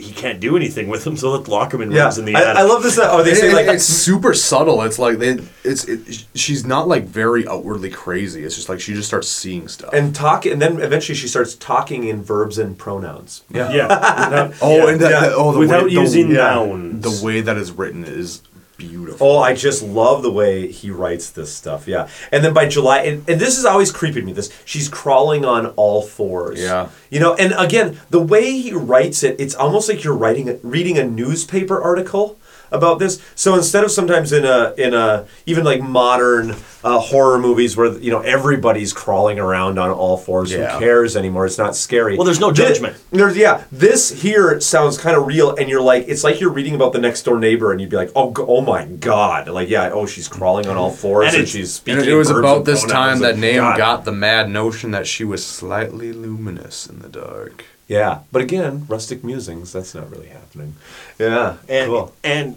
He 0.00 0.10
can't 0.12 0.40
do 0.40 0.56
anything 0.56 0.88
with 0.88 1.06
him, 1.06 1.16
so 1.16 1.30
let's 1.30 1.46
lock 1.48 1.72
him 1.72 1.80
in 1.80 1.92
Yeah, 1.92 2.02
rooms 2.04 2.18
in 2.18 2.24
the 2.24 2.34
I, 2.34 2.40
attic. 2.42 2.56
I 2.56 2.62
love 2.62 2.82
this. 2.82 2.98
Uh, 2.98 3.08
oh, 3.12 3.22
they 3.22 3.30
It- 3.30 3.36
say 3.36 3.50
it- 3.50 3.54
like 3.54 3.66
it's 3.68 3.84
super 3.84 4.34
subtle. 4.34 4.82
It's 4.82 4.98
like 4.98 5.18
they, 5.18 5.38
it's 5.62 5.84
it, 5.84 6.26
she's 6.34 6.66
not 6.66 6.88
like 6.88 7.04
very 7.06 7.46
outwardly 7.46 7.90
crazy. 7.90 8.42
It's 8.44 8.56
just 8.56 8.68
like 8.68 8.80
she 8.80 8.92
just 8.92 9.06
starts 9.06 9.28
seeing 9.28 9.68
stuff. 9.68 9.92
and 9.92 10.12
talk, 10.12 10.46
and 10.46 10.60
then 10.60 10.80
eventually 10.80 11.14
she 11.14 11.28
starts 11.28 11.54
talking 11.54 12.02
in 12.08 12.24
verbs 12.24 12.58
and 12.58 12.76
pronouns. 12.76 13.44
Yeah. 13.50 13.70
without, 13.70 14.54
oh, 14.62 14.76
yeah. 14.78 14.88
and 14.88 15.00
that, 15.00 15.10
Yeah. 15.12 15.20
that- 15.20 15.32
oh, 15.36 15.52
the 15.52 15.58
Without 15.60 15.84
way, 15.84 15.90
using 15.90 16.28
the, 16.30 16.34
nouns. 16.34 17.20
the 17.20 17.24
way 17.24 17.40
that 17.40 17.56
is 17.56 17.70
written 17.70 18.02
is 18.04 18.42
beautiful. 18.76 19.26
Oh, 19.26 19.38
I 19.38 19.54
just 19.54 19.82
love 19.82 20.22
the 20.22 20.30
way 20.30 20.70
he 20.70 20.90
writes 20.90 21.30
this 21.30 21.54
stuff. 21.54 21.86
Yeah, 21.88 22.08
and 22.32 22.44
then 22.44 22.52
by 22.52 22.68
July, 22.68 23.00
and, 23.00 23.28
and 23.28 23.40
this 23.40 23.58
is 23.58 23.64
always 23.64 23.90
creepy 23.92 24.20
to 24.20 24.26
me. 24.26 24.32
This 24.32 24.52
she's 24.64 24.88
crawling 24.88 25.44
on 25.44 25.66
all 25.76 26.02
fours. 26.02 26.60
Yeah. 26.60 26.88
you 27.10 27.20
know, 27.20 27.34
and 27.34 27.54
again, 27.56 28.00
the 28.10 28.20
way 28.20 28.52
he 28.58 28.72
writes 28.72 29.22
it, 29.22 29.40
it's 29.40 29.54
almost 29.54 29.88
like 29.88 30.04
you're 30.04 30.16
writing, 30.16 30.58
reading 30.62 30.98
a 30.98 31.04
newspaper 31.04 31.80
article 31.80 32.38
about 32.74 32.98
this. 32.98 33.20
So 33.34 33.54
instead 33.54 33.84
of 33.84 33.90
sometimes 33.90 34.32
in 34.32 34.44
a 34.44 34.74
in 34.76 34.94
a 34.94 35.26
even 35.46 35.64
like 35.64 35.80
modern 35.80 36.56
uh, 36.82 36.98
horror 36.98 37.38
movies 37.38 37.76
where 37.76 37.92
you 37.98 38.10
know 38.10 38.20
everybody's 38.20 38.92
crawling 38.92 39.38
around 39.38 39.78
on 39.78 39.90
all 39.90 40.16
fours, 40.16 40.52
Yeah. 40.52 40.74
who 40.74 40.78
cares 40.80 41.16
anymore? 41.16 41.46
It's 41.46 41.56
not 41.58 41.74
scary. 41.76 42.16
Well, 42.16 42.24
there's 42.26 42.40
no 42.40 42.50
Thi- 42.50 42.56
judgment. 42.62 42.96
there's 43.10 43.36
yeah. 43.36 43.64
This 43.72 44.10
here 44.22 44.60
sounds 44.60 44.98
kind 44.98 45.16
of 45.16 45.26
real, 45.26 45.54
and 45.56 45.68
you're 45.70 45.80
like, 45.80 46.08
it's 46.08 46.24
like 46.24 46.40
you're 46.40 46.52
reading 46.52 46.74
about 46.74 46.92
the 46.92 46.98
next 46.98 47.22
door 47.22 47.38
neighbor, 47.38 47.72
and 47.72 47.80
you'd 47.80 47.90
be 47.90 47.96
like, 47.96 48.10
oh, 48.14 48.30
g- 48.34 48.42
oh 48.46 48.60
my 48.60 48.84
god, 48.86 49.48
like 49.48 49.68
yeah, 49.70 49.90
oh, 49.92 50.06
she's 50.06 50.28
crawling 50.28 50.66
on 50.66 50.76
all 50.76 50.90
fours, 50.90 51.26
And 51.28 51.34
and, 51.36 51.42
it's- 51.44 51.52
she's 51.52 51.68
And 51.86 52.00
speaking. 52.00 52.04
it 52.10 52.14
was 52.14 52.30
about 52.30 52.64
this 52.64 52.84
time 52.84 53.20
that 53.20 53.32
and- 53.32 53.40
Name 53.40 53.56
God. 53.56 53.76
got 53.78 54.04
the 54.04 54.12
mad 54.12 54.48
notion 54.50 54.90
that 54.92 55.06
she 55.06 55.24
was 55.24 55.44
slightly 55.44 56.12
luminous 56.12 56.86
in 56.86 56.98
the 57.00 57.08
dark. 57.08 57.64
Yeah, 57.86 58.20
but 58.32 58.40
again, 58.40 58.86
rustic 58.88 59.22
musings. 59.22 59.72
That's 59.72 59.94
not 59.94 60.10
really 60.10 60.28
happening. 60.28 60.74
Yeah, 61.18 61.56
and 61.68 61.90
cool. 61.90 62.14
and 62.24 62.56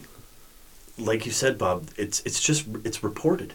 like 0.97 1.25
you 1.25 1.31
said, 1.31 1.57
Bob, 1.57 1.89
it's 1.97 2.21
it's 2.25 2.41
just 2.41 2.65
it's 2.83 3.03
reported. 3.03 3.53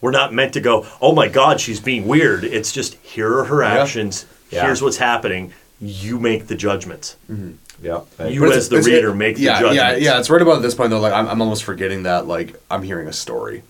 We're 0.00 0.10
not 0.10 0.32
meant 0.34 0.52
to 0.54 0.60
go, 0.60 0.86
oh 1.00 1.12
my 1.14 1.28
God, 1.28 1.60
she's 1.60 1.78
being 1.80 2.06
weird. 2.08 2.42
It's 2.44 2.72
just 2.72 2.94
here 2.96 3.38
are 3.38 3.44
her 3.44 3.62
actions. 3.62 4.26
Yeah. 4.50 4.64
Here's 4.64 4.82
what's 4.82 4.96
happening. 4.96 5.52
You 5.80 6.18
make 6.18 6.48
the 6.48 6.56
judgments. 6.56 7.16
Mm-hmm. 7.30 7.52
Yeah, 7.84 8.02
You 8.28 8.40
But 8.40 8.52
as 8.56 8.68
the 8.68 8.80
reader 8.82 9.10
it- 9.10 9.14
make 9.14 9.38
yeah, 9.38 9.60
the 9.60 9.66
Yeah, 9.68 9.74
judgments. 9.74 10.04
yeah, 10.04 10.18
it's 10.20 10.30
right 10.30 10.42
about 10.42 10.60
this 10.62 10.74
point 10.74 10.90
though. 10.90 11.00
Like 11.00 11.12
I'm, 11.12 11.26
I'm 11.28 11.40
almost 11.40 11.64
forgetting 11.64 12.02
that 12.04 12.26
like 12.26 12.60
I'm 12.70 12.82
hearing 12.82 13.08
a 13.08 13.12
story. 13.12 13.62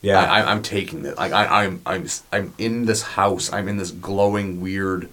Yeah. 0.00 0.18
I, 0.20 0.50
I'm 0.50 0.62
taking 0.62 1.04
it. 1.06 1.16
Like 1.16 1.32
I, 1.32 1.64
I'm, 1.64 1.80
I'm, 1.86 2.06
I'm 2.32 2.52
in 2.58 2.84
this 2.86 3.02
house. 3.02 3.52
I'm 3.52 3.68
in 3.68 3.76
this 3.78 3.90
glowing 3.92 4.60
weird 4.60 5.08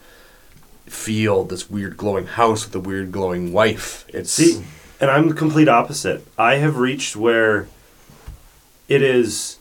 field. 0.87 1.49
This 1.49 1.69
weird 1.69 1.97
glowing 1.97 2.25
house 2.27 2.65
with 2.65 2.75
a 2.75 2.79
weird 2.79 3.11
glowing 3.11 3.53
wife. 3.53 4.05
It's 4.09 4.31
See, 4.31 4.63
and 5.01 5.09
I'm 5.11 5.29
the 5.29 5.35
complete 5.35 5.67
opposite. 5.67 6.25
I 6.37 6.55
have 6.55 6.77
reached 6.77 7.15
where 7.15 7.67
it 8.87 9.01
is. 9.01 9.57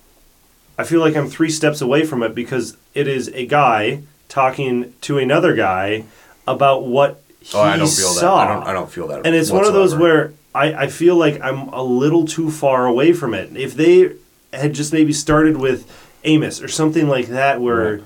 I 0.78 0.84
feel 0.84 1.00
like 1.00 1.16
I'm 1.16 1.28
three 1.28 1.50
steps 1.50 1.80
away 1.80 2.04
from 2.04 2.22
it 2.22 2.34
because 2.34 2.76
it 2.94 3.08
is 3.08 3.28
a 3.28 3.46
guy 3.46 4.02
talking 4.28 4.94
to 5.02 5.18
another 5.18 5.54
guy 5.54 6.04
about 6.46 6.84
what 6.84 7.22
he 7.40 7.56
Oh, 7.56 7.62
I 7.62 7.76
don't 7.76 7.88
feel 7.88 8.12
that. 8.14 8.20
saw. 8.20 8.36
I 8.38 8.46
don't- 8.48 8.66
I 8.66 8.72
don't 8.72 8.90
feel 8.90 9.08
that 9.08 9.26
And 9.26 9.34
it's 9.34 9.50
one 9.50 9.64
of 9.64 9.72
those 9.72 9.94
where 9.94 10.32
I, 10.54 10.72
I 10.74 10.86
feel 10.88 11.16
like 11.16 11.40
I'm 11.42 11.68
a 11.68 11.82
little 11.82 12.26
too 12.26 12.50
far 12.50 12.86
away 12.86 13.12
from 13.12 13.34
it. 13.34 13.50
If 13.56 13.74
they 13.74 14.12
had 14.52 14.72
just 14.72 14.92
maybe 14.92 15.12
started 15.12 15.56
with 15.56 15.84
Amos 16.24 16.62
or 16.62 16.68
something 16.68 17.06
like 17.08 17.26
that, 17.28 17.60
where 17.60 17.92
Right. 17.96 18.02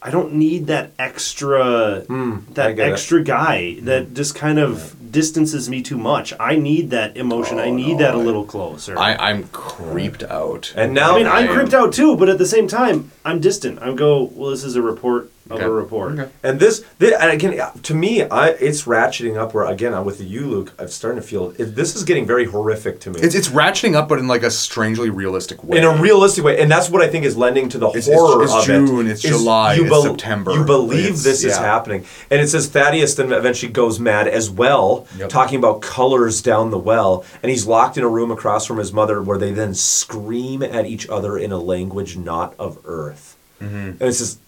I 0.00 0.10
don't 0.10 0.34
need 0.34 0.68
that 0.68 0.92
extra 0.98 2.02
Hmm, 2.06 2.32
I 2.50 2.52
that 2.54 2.76
get 2.76 2.88
it. 2.88 2.92
extra 2.92 3.22
guy 3.22 3.78
that 3.82 4.14
just 4.14 4.34
kind 4.34 4.58
of 4.58 4.94
distances 5.10 5.68
me 5.68 5.82
too 5.82 5.96
much. 5.98 6.32
I 6.38 6.56
need 6.56 6.90
that 6.90 7.16
emotion. 7.16 7.58
I 7.58 7.66
Oh, 7.68 7.74
need 7.74 7.92
no, 7.94 7.98
that 7.98 8.14
a 8.14 8.18
I- 8.18 8.22
little 8.22 8.44
closer. 8.44 8.98
I, 8.98 9.14
I'm 9.16 9.44
creeped 9.48 10.22
out. 10.24 10.72
And 10.76 10.94
now, 10.94 11.14
I 11.14 11.18
mean, 11.18 11.26
I'm 11.26 11.32
I 11.32 11.40
am- 11.48 11.54
creeped 11.54 11.74
out 11.74 11.92
too, 11.92 12.16
but 12.16 12.28
at 12.28 12.38
the 12.38 12.46
same 12.46 12.68
time, 12.68 13.10
I'm 13.24 13.40
distant. 13.40 13.80
I 13.82 13.92
go, 13.94 14.24
well, 14.34 14.50
this 14.50 14.64
is 14.64 14.76
a 14.76 14.82
report 14.82 15.30
of 15.50 15.56
Okay. 15.58 15.64
a 15.64 15.70
report. 15.70 16.18
Okay. 16.18 16.30
And 16.42 16.60
this, 16.60 16.84
this 16.98 17.14
and 17.20 17.30
again, 17.30 17.60
to 17.82 17.94
me, 17.94 18.22
I 18.22 18.48
it's 18.50 18.82
ratcheting 18.82 19.36
up. 19.36 19.54
Where 19.54 19.64
again, 19.66 19.94
I'm 19.94 20.04
with 20.04 20.20
you, 20.20 20.46
Luke. 20.46 20.72
I'm 20.78 20.88
starting 20.88 21.20
to 21.20 21.26
feel 21.26 21.50
it, 21.58 21.74
this 21.74 21.96
is 21.96 22.04
getting 22.04 22.26
very 22.26 22.44
horrific 22.44 23.00
to 23.00 23.10
me. 23.10 23.20
It's, 23.20 23.34
it's 23.34 23.48
ratcheting 23.48 23.94
up, 23.94 24.08
but 24.08 24.18
in 24.18 24.28
like 24.28 24.42
a 24.42 24.50
strangely 24.50 25.10
realistic 25.10 25.62
way. 25.64 25.78
in 25.78 25.84
a 25.84 25.96
realistic 26.00 26.44
way, 26.44 26.60
and 26.60 26.70
that's 26.70 26.90
what 26.90 27.02
I 27.02 27.08
think 27.08 27.24
is 27.24 27.36
lending 27.36 27.68
to 27.70 27.78
the 27.78 27.88
It's- 27.88 28.06
it's- 28.08 28.20
horror 28.20 28.44
it's 28.44 28.52
of 28.54 28.64
June, 28.64 29.06
it. 29.06 29.10
it's 29.12 29.24
is 29.24 29.30
July, 29.30 29.74
you 29.74 29.86
it's 29.86 30.02
September. 30.02 30.52
You 30.52 30.64
believe 30.64 31.04
It's- 31.06 31.24
this 31.24 31.44
is 31.44 31.56
happening, 31.56 32.04
and 32.30 32.40
it 32.40 32.48
says 32.48 32.66
Thaddeus 32.68 33.14
then 33.14 33.32
eventually 33.32 33.72
goes 33.72 33.98
mad 33.98 34.28
as 34.28 34.50
well, 34.50 35.06
Yep. 35.18 35.28
talking 35.30 35.58
about 35.58 35.80
colors 35.80 36.42
down 36.42 36.70
the 36.70 36.78
well, 36.78 37.24
and 37.42 37.50
he's 37.50 37.66
locked 37.66 37.96
in 37.96 38.04
a 38.04 38.08
room 38.08 38.30
across 38.30 38.66
from 38.66 38.78
his 38.78 38.92
mother, 38.92 39.22
where 39.22 39.38
they 39.38 39.52
then 39.52 39.74
scream 39.74 40.62
at 40.62 40.86
each 40.86 41.08
other 41.08 41.36
in 41.38 41.52
a 41.52 41.58
language 41.58 42.16
not 42.16 42.54
of 42.58 42.78
Earth, 42.84 43.36
Mm-hmm. 43.62 43.76
and 43.76 44.02
it's 44.02 44.18
just. 44.18 44.38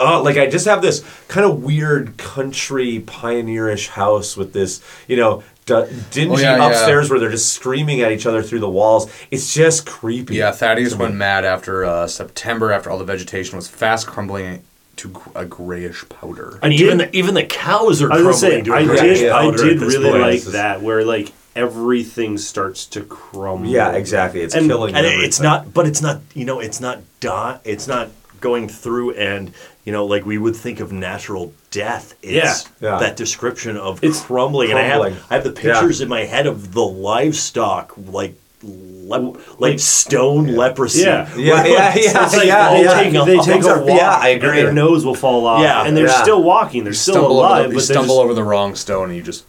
Oh, 0.00 0.22
like 0.22 0.36
I 0.38 0.48
just 0.48 0.66
have 0.66 0.80
this 0.82 1.04
kind 1.28 1.44
of 1.44 1.62
weird 1.62 2.16
country 2.16 3.00
pioneerish 3.06 3.88
house 3.88 4.36
with 4.36 4.52
this, 4.54 4.82
you 5.06 5.16
know, 5.16 5.42
d- 5.66 5.84
dingy 6.10 6.34
Oh, 6.34 6.38
yeah, 6.38 6.56
yeah. 6.56 6.68
upstairs 6.68 7.10
where 7.10 7.20
they're 7.20 7.30
just 7.30 7.52
screaming 7.52 8.00
at 8.00 8.10
each 8.10 8.24
other 8.26 8.42
through 8.42 8.60
the 8.60 8.70
walls. 8.70 9.12
It's 9.30 9.52
just 9.52 9.86
creepy. 9.86 10.36
Yeah, 10.36 10.52
Thaddeus 10.52 10.94
went 10.96 11.14
mad 11.14 11.44
after 11.44 11.84
uh, 11.84 12.06
September, 12.06 12.72
after 12.72 12.90
all 12.90 12.98
the 12.98 13.04
vegetation 13.04 13.56
was 13.56 13.68
fast 13.68 14.06
crumbling 14.06 14.62
to 14.96 15.14
a 15.34 15.44
grayish 15.44 16.08
powder. 16.08 16.58
And 16.62 16.72
I 16.72 16.76
even 16.76 16.98
did- 16.98 17.12
the, 17.12 17.16
even 17.16 17.34
the 17.34 17.44
cows 17.44 18.00
are 18.02 18.10
I 18.12 18.22
was 18.22 18.40
crumbling 18.40 18.64
gonna 18.64 18.80
say, 18.80 18.84
to 18.86 18.92
a 18.92 18.94
I 18.94 18.98
grayish 19.00 19.18
did, 19.20 19.30
I 19.30 19.50
did 19.50 19.80
really 19.80 20.10
point. 20.10 20.22
like 20.22 20.42
that, 20.52 20.80
where 20.82 21.04
like 21.04 21.32
everything 21.54 22.38
starts 22.38 22.86
to 22.86 23.02
crumble. 23.02 23.68
Yeah, 23.68 23.92
exactly. 23.92 24.40
It's 24.40 24.54
And- 24.54 24.66
killing. 24.66 24.94
and 24.94 25.04
everything. 25.04 25.26
it's 25.26 25.40
not 25.40 25.74
but 25.74 25.86
it's 25.86 26.00
not 26.00 26.20
you 26.34 26.44
know 26.44 26.58
it's 26.60 26.80
not 26.80 27.00
di- 27.20 27.58
it's 27.64 27.86
not 27.86 28.08
going 28.40 28.68
through 28.68 29.12
and 29.14 29.52
you 29.84 29.92
know 29.92 30.04
like 30.06 30.24
we 30.26 30.38
would 30.38 30.56
think 30.56 30.80
of 30.80 30.92
natural 30.92 31.52
death 31.70 32.14
it's 32.22 32.68
Yeah. 32.80 32.92
Yeah. 32.92 32.98
that 32.98 33.16
description 33.16 33.76
of 33.76 34.02
It's 34.02 34.20
crumbling. 34.22 34.70
and 34.70 34.78
i 34.78 34.82
have 34.82 35.02
i 35.30 35.34
have 35.34 35.44
the 35.44 35.50
Yeah. 35.62 35.74
pictures 35.74 36.00
in 36.00 36.08
my 36.08 36.24
head 36.24 36.46
of 36.46 36.72
the 36.72 36.82
livestock 36.84 37.92
like 37.96 38.34
lep- 38.62 39.36
like 39.58 39.78
stone 39.80 40.48
leprosy 40.48 41.02
Yeah. 41.02 41.28
Yeah, 41.36 41.64
yeah, 41.64 41.94
yeah, 41.96 42.26
like 42.32 42.46
yeah, 42.46 42.76
yeah. 42.80 42.94
taking 43.02 43.24
They 43.24 43.38
take 43.38 43.62
a 43.64 43.78
walk, 43.78 43.88
yeah, 43.88 44.10
I 44.20 44.28
and 44.30 44.42
agree. 44.44 44.62
their 44.62 44.72
nose 44.72 45.04
will 45.04 45.14
fall 45.14 45.46
off, 45.46 45.62
Yeah, 45.62 45.84
and 45.86 45.96
they're 45.96 46.06
yeah. 46.08 46.22
still 46.22 46.42
walking. 46.42 46.84
They're 46.84 46.92
still 46.92 47.26
alive, 47.30 47.60
over, 47.66 47.68
you 47.72 47.78
but 47.78 47.86
they 47.88 47.94
stumble 47.94 48.16
just, 48.16 48.24
over 48.24 48.34
the 48.34 48.44
wrong 48.44 48.74
stone 48.76 49.08
and 49.08 49.16
you 49.16 49.22
just 49.22 49.44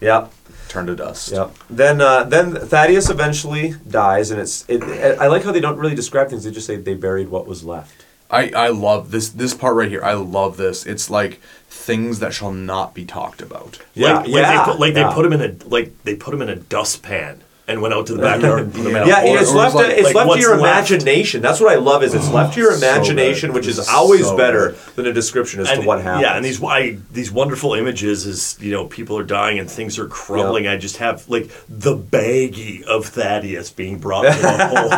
Yep. 0.00 0.32
Turn 0.72 0.86
to 0.86 0.96
dust. 0.96 1.30
Yep. 1.30 1.54
Then 1.70 2.00
uh, 2.00 2.24
then 2.24 2.54
Thaddeus 2.54 3.10
eventually 3.10 3.74
dies, 3.88 4.30
and 4.30 4.40
it's. 4.40 4.64
It, 4.68 4.82
I 5.20 5.26
like 5.26 5.44
how 5.44 5.52
they 5.52 5.60
don't 5.60 5.78
really 5.78 5.94
describe 5.94 6.30
things. 6.30 6.44
They 6.44 6.50
just 6.50 6.66
say 6.66 6.76
they 6.76 6.94
buried 6.94 7.28
what 7.28 7.46
was 7.46 7.62
left. 7.62 8.04
I, 8.30 8.50
I 8.56 8.68
love 8.68 9.10
this 9.10 9.28
this 9.28 9.52
part 9.52 9.76
right 9.76 9.90
here. 9.90 10.02
I 10.02 10.14
love 10.14 10.56
this. 10.56 10.86
It's 10.86 11.10
like 11.10 11.40
things 11.68 12.18
that 12.20 12.32
shall 12.32 12.52
not 12.52 12.94
be 12.94 13.04
talked 13.04 13.42
about. 13.42 13.78
Yeah, 13.92 14.14
like, 14.14 14.28
like 14.28 14.28
yeah, 14.28 14.50
they 14.50 14.72
put 14.72 14.80
like 14.80 14.94
yeah. 14.94 15.08
they 15.08 15.14
put 15.14 15.26
him 15.26 15.32
in 15.34 15.42
a 15.42 15.68
like 15.68 16.02
they 16.04 16.16
put 16.16 16.32
him 16.32 16.40
in 16.40 16.48
a 16.48 16.56
dustpan 16.56 17.42
and 17.68 17.80
went 17.80 17.94
out 17.94 18.06
to 18.08 18.14
the 18.14 18.20
backyard 18.20 18.58
and 18.60 18.74
put 18.74 18.82
them 18.82 18.96
out. 18.96 19.06
Yeah, 19.06 19.20
and 19.20 19.38
it's 19.40 19.52
left. 19.52 19.74
like- 19.76 19.90
it's 19.90 20.02
like, 20.06 20.14
left 20.16 20.24
to 20.24 20.28
what's 20.30 20.42
your 20.42 20.56
left? 20.56 20.90
imagination. 20.90 21.40
That's 21.42 21.60
what 21.60 21.72
I 21.72 21.76
love. 21.76 22.02
Is 22.02 22.12
it's 22.12 22.28
left 22.28 22.54
to 22.54 22.60
your 22.60 22.72
so 22.72 22.80
good. 22.80 22.88
imagination, 22.88 23.52
which 23.52 23.68
is 23.68 23.78
It's 23.78 23.88
always 23.88 24.26
so 24.26 24.36
better 24.36 24.74
than 24.96 25.06
a 25.06 25.12
description 25.12 25.60
as 25.60 25.70
And- 25.70 25.82
to 25.82 25.86
what 25.86 26.00
happened. 26.02 26.22
Yeah, 26.22 26.34
and 26.36 26.44
these 26.44 26.58
why 26.58 26.98
these 27.12 27.30
wonderful 27.30 27.74
images 27.74 28.26
is 28.26 28.56
you 28.60 28.72
know 28.72 28.86
people 28.86 29.16
are 29.16 29.22
dying 29.24 29.58
and 29.60 29.70
things 29.70 29.98
are 29.98 30.06
crumbling. 30.06 30.66
I 30.66 30.76
just 30.76 30.96
have 30.96 31.28
like 31.28 31.50
the 31.68 31.96
baggie 31.96 32.82
of 32.82 33.06
Thaddeus 33.06 33.70
being 33.70 33.98
brought 33.98 34.22
to 34.22 34.40
the 34.42 34.66
hole. 34.66 34.90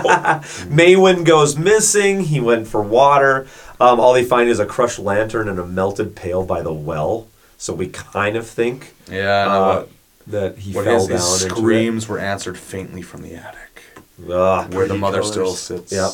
Maywin 0.71 1.25
goes 1.25 1.57
missing. 1.59 2.21
He 2.21 2.41
went 2.41 2.67
for 2.67 2.81
water. 2.83 3.47
Um, 3.81 4.01
all 4.01 4.13
they 4.15 4.25
find 4.25 4.49
is 4.49 4.59
a 4.61 4.67
crushed 4.67 4.99
lantern 4.99 5.49
and 5.49 5.59
a 5.59 5.67
melted 5.67 6.15
pail 6.17 6.45
by 6.45 6.63
the 6.63 6.73
well. 6.73 7.27
So 7.59 7.73
we 7.73 7.89
kind 7.89 8.37
of 8.37 8.47
think 8.47 8.95
Yeah, 9.11 9.45
no, 9.45 9.51
uh, 9.51 9.77
what- 9.77 9.89
that 10.27 10.59
he 10.59 10.73
what 10.73 10.85
fell 10.85 11.01
his, 11.01 11.09
down 11.09 11.17
his 11.19 11.41
screams 11.43 12.09
were 12.09 12.19
answered 12.19 12.59
faintly 12.59 13.03
from 13.03 13.23
the 13.23 13.35
attic, 13.35 13.83
Ah, 14.31 14.67
where 14.71 14.87
the 14.89 14.95
mother 14.95 15.19
colors. 15.21 15.33
still 15.33 15.55
sits. 15.55 15.93
Yep. 15.93 16.11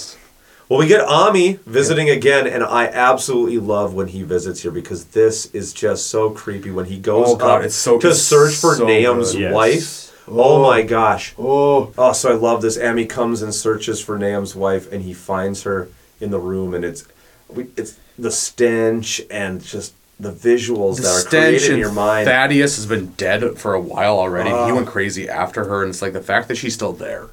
Well, 0.69 0.79
we 0.79 0.87
get 0.87 1.07
Ammi 1.07 1.59
visiting 1.61 2.09
again, 2.11 2.47
and 2.47 2.63
I 2.63 2.87
absolutely 2.87 3.59
love 3.59 3.93
when 3.93 4.07
he 4.09 4.23
visits 4.23 4.63
here 4.63 4.71
because 4.71 5.07
this 5.07 5.47
is 5.47 5.73
just 5.73 6.07
so 6.07 6.31
creepy. 6.31 6.71
When 6.71 6.85
he 6.87 6.99
goes 6.99 7.27
Oh, 7.31 7.37
God, 7.37 7.65
up 7.65 7.71
so- 7.73 7.99
to 7.99 8.15
search 8.15 8.55
for 8.55 8.77
so. 8.77 8.89
Yes. 8.89 9.53
wife. 9.53 10.07
Oh. 10.29 10.57
Oh. 10.59 10.63
my 10.63 10.83
gosh. 10.83 11.35
Oh. 11.39 11.93
Oh, 11.99 12.13
so 12.13 12.31
I 12.31 12.35
love 12.35 12.63
this. 12.63 12.79
Ammi 12.79 13.09
comes 13.09 13.43
and 13.43 13.53
searches 13.53 14.01
for 14.01 14.17
Nahum's 14.17 14.55
wife, 14.55 14.91
and 14.93 15.03
he 15.03 15.13
finds 15.13 15.65
her 15.65 15.89
in 16.21 16.31
the 16.31 16.39
room, 16.39 16.73
and 16.73 16.85
it's 16.85 17.05
we, 17.49 17.67
it's 17.77 17.97
the 18.17 18.31
stench 18.31 19.21
and 19.29 19.61
just 19.61 19.93
the 20.21 20.33
visuals 20.33 20.97
The 20.97 21.03
that 21.03 21.27
are 21.27 21.29
created 21.29 21.71
in 21.73 21.79
your 21.79 21.93
mind. 21.93 22.27
Thaddeus 22.29 22.77
has 22.77 22.87
been 22.87 23.07
dead 23.17 23.59
for 23.59 23.75
a 23.75 23.81
while 23.81 24.19
already. 24.19 24.51
he 24.51 24.55
Ah. 24.55 24.75
went 24.75 24.87
crazy 24.87 25.29
after 25.29 25.65
her, 25.65 25.83
and 25.83 25.91
it's 25.91 26.03
like 26.03 26.13
the 26.13 26.21
fact 26.23 26.49
that 26.49 26.57
she's 26.57 26.75
still 26.75 26.93
there. 26.93 27.27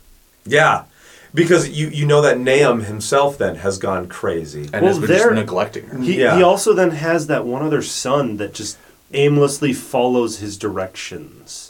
Yeah, 0.46 0.84
because 1.34 1.68
you 1.70 1.88
you 1.90 2.06
know 2.06 2.22
that 2.22 2.40
Nahum 2.40 2.82
himself 2.86 3.38
then 3.38 3.56
has 3.58 3.78
gone 3.78 4.08
crazy 4.08 4.70
And 4.72 4.86
has 4.86 4.98
been 5.00 5.10
just 5.10 5.32
neglecting 5.32 5.88
her. 5.88 6.00
He, 6.00 6.20
Yeah. 6.22 6.38
he 6.38 6.44
also 6.44 6.74
then 6.74 6.92
has 6.92 7.28
that 7.28 7.46
one 7.46 7.62
other 7.62 7.82
son 7.82 8.38
that 8.38 8.54
just 8.54 8.78
aimlessly 9.14 9.74
follows 9.74 10.40
his 10.40 10.58
directions. 10.58 11.67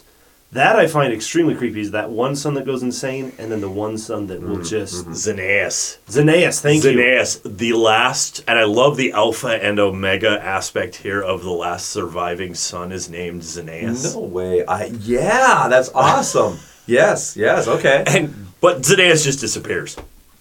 That 0.52 0.76
I 0.76 0.86
find 0.86 1.12
extremely 1.12 1.54
creepy. 1.54 1.82
Is 1.82 1.90
that 1.90 2.08
one 2.08 2.34
son 2.34 2.54
that 2.54 2.64
goes 2.64 2.82
insane, 2.82 3.32
and 3.38 3.52
then 3.52 3.60
the 3.60 3.68
one 3.68 3.98
son 3.98 4.28
that 4.28 4.40
Mm, 4.40 4.48
will 4.48 4.62
just 4.62 5.04
mm-hmm. 5.04 5.12
Xenaeus. 5.12 5.98
Xenaeus, 6.08 6.60
thank 6.62 6.84
you. 6.84 6.92
Xenaeus, 6.92 7.40
the 7.58 7.74
last, 7.74 8.42
and 8.48 8.58
I 8.58 8.64
love 8.64 8.96
the 8.96 9.12
alpha 9.12 9.62
and 9.62 9.78
omega 9.78 10.42
aspect 10.42 10.96
here 10.96 11.20
of 11.20 11.42
the 11.42 11.50
last 11.50 11.90
surviving 11.90 12.54
son 12.54 12.92
is 12.92 13.10
named 13.10 13.42
Xenaeus. 13.42 14.14
No 14.14 14.20
way. 14.20 14.64
I 14.64 14.86
yeah, 14.86 15.66
that's 15.68 15.90
awesome. 15.94 16.58
yes, 16.86 17.36
yes, 17.36 17.68
okay. 17.68 18.04
And 18.06 18.46
but 18.62 18.78
Xenaeus 18.80 19.24
just 19.24 19.40
disappears. 19.40 19.96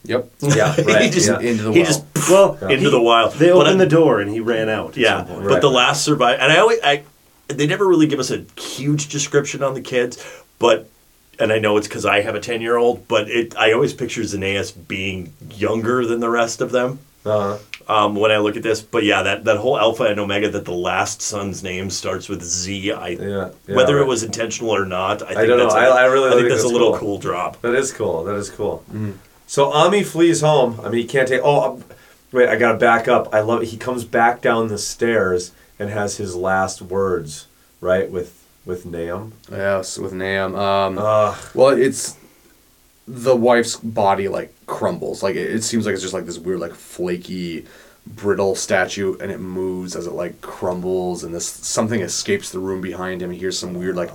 Yep. 0.06 0.30
Yeah, 0.56 0.74
he 0.74 1.10
just 1.10 1.28
yeah. 1.28 1.40
Into 1.42 1.64
the 1.64 1.72
he 1.74 1.80
well. 1.80 1.86
just 1.86 2.04
Well, 2.30 2.54
into 2.62 2.76
he- 2.86 2.90
the 2.90 3.02
wild. 3.02 3.34
They 3.34 3.48
But 3.50 3.68
opened 3.68 3.82
I- 3.82 3.84
the 3.84 3.90
door 3.90 4.22
and 4.22 4.32
he 4.32 4.40
ran 4.40 4.70
out. 4.70 4.92
at 4.92 4.98
Yeah, 4.98 5.18
some 5.18 5.36
point. 5.36 5.50
but 5.50 5.60
the 5.60 5.70
last 5.70 6.06
survive, 6.06 6.40
and 6.40 6.50
I 6.50 6.60
always, 6.60 6.80
I, 6.82 7.04
they 7.48 7.68
never 7.68 7.86
really 7.88 8.08
give 8.08 8.20
us 8.20 8.32
a 8.32 8.46
huge 8.60 9.08
description 9.10 9.64
on 9.64 9.74
the 9.74 9.82
kids, 9.82 10.24
but, 10.60 10.90
and 11.40 11.52
I 11.52 11.60
know 11.60 11.78
it's 11.78 11.88
because 11.88 12.06
I 12.06 12.22
have 12.22 12.36
a 12.36 12.40
ten 12.40 12.62
year 12.62 12.78
old, 12.78 13.08
but 13.08 13.30
it, 13.30 13.56
I 13.58 13.72
always 13.74 13.94
picture 13.94 14.22
Xenaeus 14.22 14.72
being 14.88 15.34
younger 15.52 16.06
than 16.06 16.20
the 16.20 16.30
rest 16.30 16.62
of 16.62 16.72
them. 16.72 17.00
Uh-huh. 17.26 17.58
Um, 17.90 18.16
when 18.16 18.32
I 18.32 18.38
look 18.38 18.56
at 18.58 18.64
this, 18.64 18.82
but 18.82 19.04
yeah, 19.04 19.22
that, 19.24 19.44
that 19.46 19.58
whole 19.58 19.78
Alpha 19.78 20.04
and 20.04 20.20
Omega, 20.20 20.50
that 20.50 20.66
the 20.66 20.74
last 20.74 21.22
son's 21.22 21.62
name 21.64 21.90
starts 21.90 22.28
with 22.30 22.42
Z. 22.44 22.92
I 22.92 23.08
Yeah, 23.10 23.50
yeah, 23.68 23.76
whether 23.76 23.96
right. 23.96 24.02
it 24.04 24.08
was 24.08 24.24
intentional 24.24 24.74
or 24.76 24.86
not, 24.86 25.22
I 25.22 25.28
think 25.28 25.38
I 25.40 25.46
don't 25.46 25.58
know. 25.58 25.64
that's 25.64 25.76
a- 25.76 25.78
I, 25.78 26.04
I 26.04 26.06
really 26.06 26.28
I 26.28 26.32
think 26.32 26.42
think 26.42 26.50
that's, 26.50 26.62
that's 26.64 26.72
a 26.72 26.74
little 26.74 26.92
cool. 26.92 27.00
cool 27.00 27.18
drop. 27.20 27.62
That 27.62 27.76
is 27.76 27.92
cool. 27.94 28.24
That 28.26 28.36
is 28.36 28.50
cool. 28.50 28.84
So 29.46 29.72
Ammi 29.72 30.06
flees 30.06 30.42
home. 30.42 30.80
I 30.82 30.90
mean, 30.90 31.02
he 31.02 31.06
can't 31.06 31.28
take. 31.28 31.42
Oh, 31.44 31.76
um, 31.76 31.84
wait! 32.34 32.50
I 32.50 32.58
gotta 32.58 32.78
back 32.78 33.08
up. 33.08 33.34
I 33.34 33.40
love. 33.40 33.62
It. 33.64 33.70
He 33.70 33.78
comes 33.78 34.04
back 34.04 34.42
down 34.42 34.68
the 34.68 34.78
stairs 34.78 35.52
and 35.80 35.90
has 35.90 36.18
his 36.18 36.36
last 36.36 36.82
words 36.82 37.48
right 37.82 38.10
with 38.10 38.46
with 38.66 38.86
Nahum. 38.86 39.34
Yes, 39.50 39.98
with 39.98 40.14
Nam. 40.14 40.56
Um, 40.56 40.96
well, 41.54 41.70
it's 41.70 42.18
the 43.08 43.36
wife's 43.36 43.78
body 43.78 44.28
like 44.28 44.54
crumbles. 44.66 45.24
Like 45.24 45.36
it, 45.36 45.50
it 45.56 45.64
seems 45.64 45.86
like 45.86 45.94
it's 45.94 46.02
just 46.02 46.14
like 46.14 46.26
this 46.26 46.38
weird, 46.38 46.60
like 46.60 46.74
flaky, 46.74 47.66
brittle 48.06 48.56
statue, 48.56 49.18
and 49.20 49.32
it 49.32 49.40
moves 49.40 49.96
as 49.96 50.08
it 50.08 50.14
like 50.14 50.42
crumbles, 50.42 51.24
and 51.24 51.34
this 51.34 51.48
something 51.48 52.02
escapes 52.02 52.52
the 52.52 52.60
room 52.60 52.82
behind 52.82 53.22
him. 53.22 53.32
He 53.32 53.40
hears 53.40 53.58
some 53.58 53.74
weird 53.74 53.96
like 53.96 54.12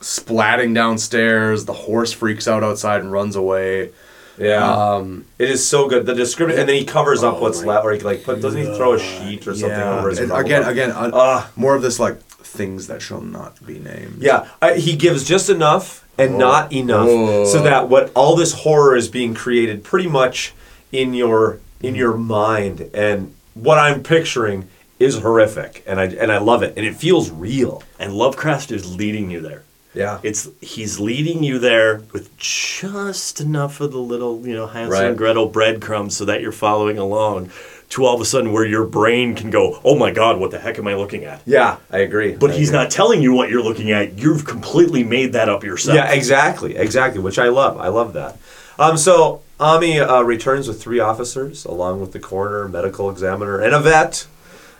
splatting 0.00 0.74
downstairs. 0.74 1.64
The 1.64 1.72
horse 1.72 2.12
freaks 2.12 2.46
out 2.46 2.62
outside 2.62 3.00
and 3.00 3.10
runs 3.10 3.34
away. 3.34 3.90
Yeah. 4.38 4.64
Um, 4.94 5.24
It 5.38 5.50
is 5.50 5.66
so 5.66 5.88
good. 5.88 6.06
The 6.06 6.14
description, 6.14 6.58
and 6.60 6.68
then 6.68 6.76
he 6.76 6.84
covers 6.84 7.22
up 7.22 7.36
Oh 7.36 7.40
what's 7.40 7.64
left, 7.64 7.84
or 7.84 7.92
he 7.92 8.00
like 8.00 8.22
put, 8.24 8.40
doesn't 8.40 8.60
he 8.60 8.66
throw 8.76 8.92
a 8.94 8.98
sheet 8.98 9.46
or 9.46 9.54
something 9.54 9.70
yeah. 9.78 9.98
over 9.98 10.08
his 10.10 10.18
And 10.20 10.28
mouth? 10.28 10.40
again, 10.44 10.62
again, 10.64 10.90
uh, 10.92 11.10
Ah. 11.12 11.50
more 11.56 11.74
of 11.74 11.82
this 11.82 11.98
like 11.98 12.20
things 12.22 12.86
that 12.86 13.02
shall 13.02 13.20
not 13.20 13.64
be 13.66 13.78
named. 13.78 14.18
Yeah, 14.20 14.46
I, 14.62 14.74
he 14.74 14.96
gives 14.96 15.24
just 15.24 15.50
enough 15.50 16.04
and 16.16 16.34
Oh. 16.36 16.38
not 16.38 16.72
enough, 16.72 17.08
Oh. 17.08 17.44
so 17.44 17.62
that 17.62 17.88
what 17.88 18.10
all 18.14 18.36
this 18.36 18.52
horror 18.64 18.96
is 18.96 19.08
being 19.08 19.34
created 19.34 19.84
pretty 19.84 20.08
much 20.08 20.54
in 20.92 21.14
your 21.14 21.58
in 21.80 21.94
your 21.94 22.16
mind, 22.16 22.90
and 22.94 23.32
what 23.54 23.78
I'm 23.78 24.02
picturing 24.02 24.66
is 24.98 25.18
horrific, 25.18 25.82
and 25.86 26.00
I 26.00 26.04
and 26.06 26.32
I 26.32 26.38
love 26.38 26.62
it, 26.62 26.74
and 26.76 26.84
it 26.86 26.96
feels 26.96 27.30
real. 27.30 27.82
And 28.00 28.12
Lovecraft 28.12 28.70
is 28.72 28.96
leading 28.96 29.30
you 29.30 29.40
there. 29.40 29.62
Yeah, 29.94 30.18
It's 30.22 30.48
he's 30.60 31.00
leading 31.00 31.42
you 31.42 31.58
there 31.58 32.02
with 32.12 32.36
just 32.36 33.40
enough 33.40 33.80
of 33.80 33.90
the 33.92 33.98
little, 33.98 34.46
you 34.46 34.54
know, 34.54 34.66
Hansel 34.66 34.92
Right. 34.92 35.06
and 35.06 35.16
Gretel 35.18 35.48
breadcrumbs 35.48 36.16
so 36.16 36.24
that 36.26 36.40
you're 36.42 36.52
following 36.52 36.98
along 36.98 37.50
to 37.90 38.04
all 38.04 38.14
of 38.14 38.20
a 38.20 38.24
sudden 38.26 38.52
where 38.52 38.66
your 38.66 38.84
brain 38.84 39.34
can 39.34 39.48
go, 39.48 39.80
"Oh 39.82 39.96
my 39.96 40.10
god, 40.10 40.38
what 40.38 40.50
the 40.50 40.58
heck 40.58 40.78
am 40.78 40.86
I 40.86 40.94
looking 40.94 41.24
at?" 41.24 41.40
yeah, 41.46 41.76
I 41.90 41.98
agree. 41.98 42.32
But 42.36 42.50
I 42.50 42.54
he's 42.54 42.68
agree. 42.68 42.80
not 42.82 42.90
telling 42.90 43.22
you 43.22 43.32
what 43.32 43.48
you're 43.48 43.62
looking 43.62 43.90
at. 43.90 44.18
You've 44.18 44.44
completely 44.44 45.02
made 45.04 45.32
that 45.32 45.48
up 45.48 45.64
yourself. 45.64 45.96
Yeah, 45.96 46.12
exactly, 46.12 46.76
exactly. 46.76 47.20
Which 47.20 47.38
I 47.38 47.48
love. 47.48 47.78
I 47.78 47.88
love 47.88 48.12
that. 48.12 48.36
Um, 48.78 48.98
so 48.98 49.40
Ammi 49.58 50.06
uh, 50.06 50.22
returns 50.22 50.68
with 50.68 50.80
three 50.82 51.00
officers, 51.00 51.64
along 51.64 52.00
with 52.02 52.12
the 52.12 52.20
coroner, 52.20 52.68
medical 52.68 53.08
examiner, 53.10 53.58
and 53.58 53.74
a 53.74 53.80
vet. 53.80 54.26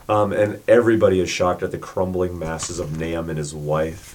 Um, 0.06 0.32
and 0.32 0.60
everybody 0.68 1.18
is 1.20 1.28
shocked 1.30 1.62
at 1.62 1.70
the 1.70 1.78
crumbling 1.78 2.38
masses 2.38 2.78
of 2.78 2.98
Nahum 2.98 3.28
and 3.30 3.38
his 3.38 3.54
wife. 3.54 4.14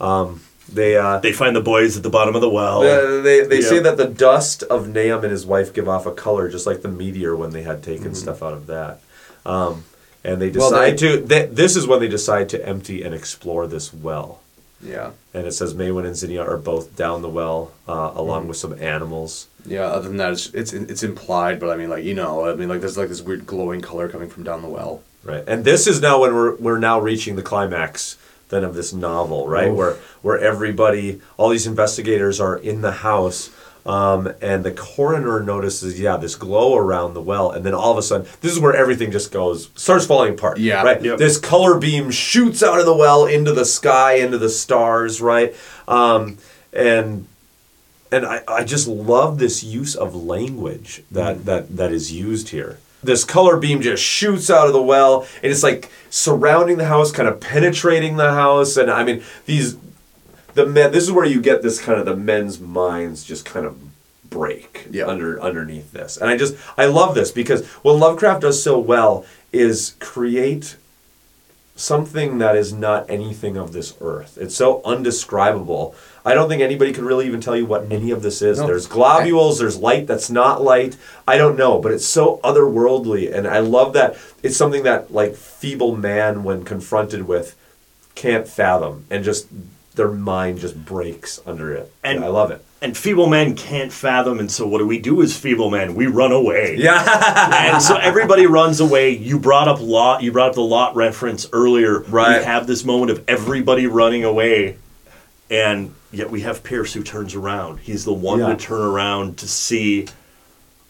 Um, 0.00 0.40
they 0.72 0.96
uh, 0.96 1.18
They 1.18 1.32
find 1.32 1.54
the 1.56 1.60
boys 1.60 1.96
at 1.96 2.02
the 2.02 2.10
bottom 2.10 2.34
of 2.34 2.40
the 2.40 2.48
well. 2.48 2.82
Uh, 2.82 3.20
they 3.22 3.42
they 3.44 3.60
Yeah. 3.60 3.68
say 3.68 3.78
that 3.80 3.96
the 3.96 4.06
dust 4.06 4.62
of 4.64 4.88
Nahum 4.88 5.24
and 5.24 5.32
his 5.32 5.44
wife 5.44 5.72
give 5.72 5.88
off 5.88 6.06
a 6.06 6.12
color 6.12 6.48
just 6.48 6.66
like 6.66 6.82
the 6.82 6.88
meteor 6.88 7.34
when 7.36 7.50
they 7.50 7.62
had 7.62 7.82
taken 7.82 8.06
Mm-hmm. 8.06 8.14
stuff 8.14 8.42
out 8.42 8.52
of 8.52 8.66
that. 8.68 9.00
Um, 9.44 9.84
and 10.22 10.40
they 10.40 10.50
Well, 10.50 10.70
decide 10.70 10.98
they- 10.98 11.16
to. 11.18 11.20
They, 11.22 11.46
this 11.46 11.76
is 11.76 11.86
when 11.86 12.00
they 12.00 12.08
decide 12.08 12.48
to 12.50 12.66
empty 12.68 13.02
and 13.02 13.14
explore 13.14 13.66
this 13.66 13.92
well. 13.92 14.40
Yeah. 14.82 15.10
And 15.34 15.46
it 15.46 15.52
says 15.52 15.74
Maywin 15.74 16.06
and 16.06 16.16
Zinnia 16.16 16.42
are 16.42 16.56
both 16.56 16.96
down 16.96 17.20
the 17.20 17.28
well, 17.28 17.72
uh, 17.88 17.92
Mm-hmm. 18.10 18.18
along 18.18 18.48
with 18.48 18.56
some 18.56 18.74
animals. 18.80 19.46
Yeah, 19.66 19.86
other 19.86 20.08
than 20.08 20.16
that, 20.18 20.32
it's, 20.32 20.46
it's 20.54 20.72
it's 20.72 21.02
implied, 21.02 21.60
but 21.60 21.68
I 21.68 21.76
mean, 21.76 21.90
like 21.90 22.04
you 22.04 22.14
know, 22.14 22.46
I 22.48 22.54
mean, 22.54 22.68
like 22.70 22.80
there's 22.80 22.96
like 22.96 23.08
this 23.10 23.20
weird 23.20 23.44
glowing 23.46 23.80
color 23.82 24.08
coming 24.08 24.30
from 24.30 24.42
down 24.44 24.62
the 24.62 24.68
well. 24.68 25.02
Right. 25.22 25.44
And 25.46 25.64
this 25.66 25.86
is 25.86 26.00
now 26.00 26.20
when 26.20 26.34
we're 26.34 26.54
we're 26.56 26.78
now 26.78 26.98
reaching 26.98 27.36
the 27.36 27.42
climax 27.42 28.16
then 28.50 28.64
of 28.64 28.74
this 28.74 28.92
novel, 28.92 29.48
right? 29.48 29.68
Oof. 29.68 29.76
Where 29.76 29.96
where 30.22 30.38
everybody, 30.38 31.20
all 31.36 31.48
these 31.48 31.66
investigators 31.66 32.40
are 32.40 32.56
in 32.56 32.82
the 32.82 32.92
house. 32.92 33.50
Um, 33.86 34.30
and 34.42 34.62
the 34.62 34.72
coroner 34.72 35.42
notices, 35.42 35.98
yeah, 35.98 36.18
this 36.18 36.34
glow 36.34 36.76
around 36.76 37.14
the 37.14 37.22
well, 37.22 37.50
and 37.50 37.64
then 37.64 37.72
all 37.72 37.90
of 37.90 37.96
a 37.96 38.02
sudden, 38.02 38.26
this 38.42 38.52
is 38.52 38.60
where 38.60 38.76
everything 38.76 39.10
just 39.10 39.32
goes, 39.32 39.70
starts 39.74 40.04
falling 40.04 40.34
apart. 40.34 40.58
Yeah. 40.58 40.82
right. 40.82 41.02
Yep. 41.02 41.16
This 41.16 41.38
color 41.38 41.78
beam 41.78 42.10
shoots 42.10 42.62
out 42.62 42.78
of 42.78 42.84
the 42.84 42.94
well 42.94 43.24
into 43.24 43.52
the 43.54 43.64
sky, 43.64 44.16
into 44.16 44.36
the 44.36 44.50
stars, 44.50 45.22
right? 45.22 45.56
Um, 45.88 46.36
and 46.74 47.26
and 48.12 48.26
I, 48.26 48.42
I 48.46 48.64
just 48.64 48.86
love 48.86 49.38
this 49.38 49.64
use 49.64 49.94
of 49.94 50.14
language 50.14 51.02
that, 51.10 51.46
that 51.46 51.76
that 51.76 51.90
is 51.90 52.12
used 52.12 52.50
here. 52.50 52.78
This 53.02 53.24
color 53.24 53.56
beam 53.56 53.80
just 53.80 54.02
shoots 54.02 54.50
out 54.50 54.66
of 54.66 54.72
the 54.72 54.82
well, 54.82 55.26
and 55.42 55.50
it's 55.50 55.62
like 55.62 55.90
surrounding 56.10 56.76
the 56.76 56.84
house, 56.86 57.10
kind 57.12 57.28
of 57.28 57.40
penetrating 57.40 58.16
the 58.16 58.32
house. 58.32 58.76
And 58.76 58.90
I 58.90 59.04
mean, 59.04 59.22
these 59.46 59.76
the 60.54 60.66
men. 60.66 60.92
This 60.92 61.04
is 61.04 61.12
where 61.12 61.24
you 61.24 61.40
get 61.40 61.62
this 61.62 61.80
kind 61.80 61.98
of 61.98 62.04
the 62.06 62.16
men's 62.16 62.60
minds 62.60 63.24
just 63.24 63.44
kind 63.46 63.64
of 63.64 63.76
break 64.28 64.86
Yeah. 64.90 65.06
under 65.06 65.40
underneath 65.42 65.92
this. 65.92 66.16
And 66.16 66.28
I 66.30 66.36
just 66.36 66.54
I 66.76 66.86
love 66.86 67.14
this 67.14 67.30
because 67.32 67.66
what 67.82 67.94
Lovecraft 67.94 68.42
does 68.42 68.62
so 68.62 68.78
well 68.78 69.24
is 69.52 69.94
create 69.98 70.76
something 71.74 72.38
that 72.38 72.56
is 72.56 72.72
not 72.72 73.08
anything 73.08 73.56
of 73.56 73.72
this 73.72 73.94
earth. 74.00 74.36
It's 74.40 74.54
so 74.54 74.82
undescribable. 74.84 75.94
I 76.24 76.34
don't 76.34 76.48
think 76.48 76.60
anybody 76.62 76.92
could 76.92 77.04
really 77.04 77.26
even 77.26 77.40
tell 77.40 77.56
you 77.56 77.64
what 77.66 77.90
any 77.90 78.10
of 78.10 78.22
this 78.22 78.42
is. 78.42 78.58
No. 78.58 78.66
There's 78.66 78.86
globules, 78.86 79.58
there's 79.58 79.78
light 79.78 80.06
that's 80.06 80.28
not 80.30 80.62
light. 80.62 80.96
I 81.26 81.36
don't 81.38 81.56
know, 81.56 81.78
but 81.78 81.92
it's 81.92 82.06
so 82.06 82.40
otherworldly 82.44 83.32
and 83.34 83.46
I 83.48 83.60
love 83.60 83.94
that 83.94 84.16
it's 84.42 84.56
something 84.56 84.82
that 84.84 85.12
like 85.12 85.34
feeble 85.34 85.96
man 85.96 86.44
when 86.44 86.64
confronted 86.64 87.26
with 87.26 87.56
can't 88.14 88.46
fathom 88.46 89.06
and 89.10 89.24
just 89.24 89.46
their 89.94 90.08
mind 90.10 90.58
just 90.60 90.84
breaks 90.84 91.40
under 91.46 91.72
it. 91.74 91.90
And- 92.04 92.16
And 92.18 92.24
I 92.24 92.28
love 92.28 92.50
it. 92.50 92.64
And 92.82 92.96
feeble 92.96 93.26
men 93.26 93.56
can't 93.56 93.92
fathom, 93.92 94.38
and 94.40 94.50
so 94.50 94.66
what 94.66 94.78
do 94.78 94.86
we 94.86 94.98
do 94.98 95.20
as 95.20 95.36
feeble 95.36 95.68
men? 95.70 95.94
We 95.94 96.06
run 96.06 96.32
away. 96.32 96.76
Yeah. 96.78 97.72
and 97.74 97.82
so 97.82 97.96
everybody 97.96 98.46
runs 98.46 98.80
away. 98.80 99.10
You 99.10 99.38
brought 99.38 99.68
up 99.68 99.82
Lot. 99.82 100.22
You 100.22 100.32
brought 100.32 100.48
up 100.50 100.54
the 100.54 100.62
Lot 100.62 100.96
reference 100.96 101.46
earlier. 101.52 102.00
Right. 102.00 102.38
We 102.38 102.44
have 102.46 102.66
this 102.66 102.82
moment 102.82 103.10
of 103.10 103.22
everybody 103.28 103.86
running 103.86 104.24
away, 104.24 104.78
and 105.50 105.94
yet 106.12 106.30
we 106.30 106.40
have 106.42 106.62
Pierce 106.62 106.92
who 106.94 107.02
turns 107.02 107.34
around. 107.34 107.80
He's 107.80 108.04
the 108.04 108.12
one 108.12 108.40
Yeah. 108.40 108.48
to 108.48 108.56
turn 108.56 108.80
around 108.80 109.36
to 109.38 109.48
see. 109.48 110.06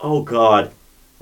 Oh 0.00 0.22
God. 0.22 0.72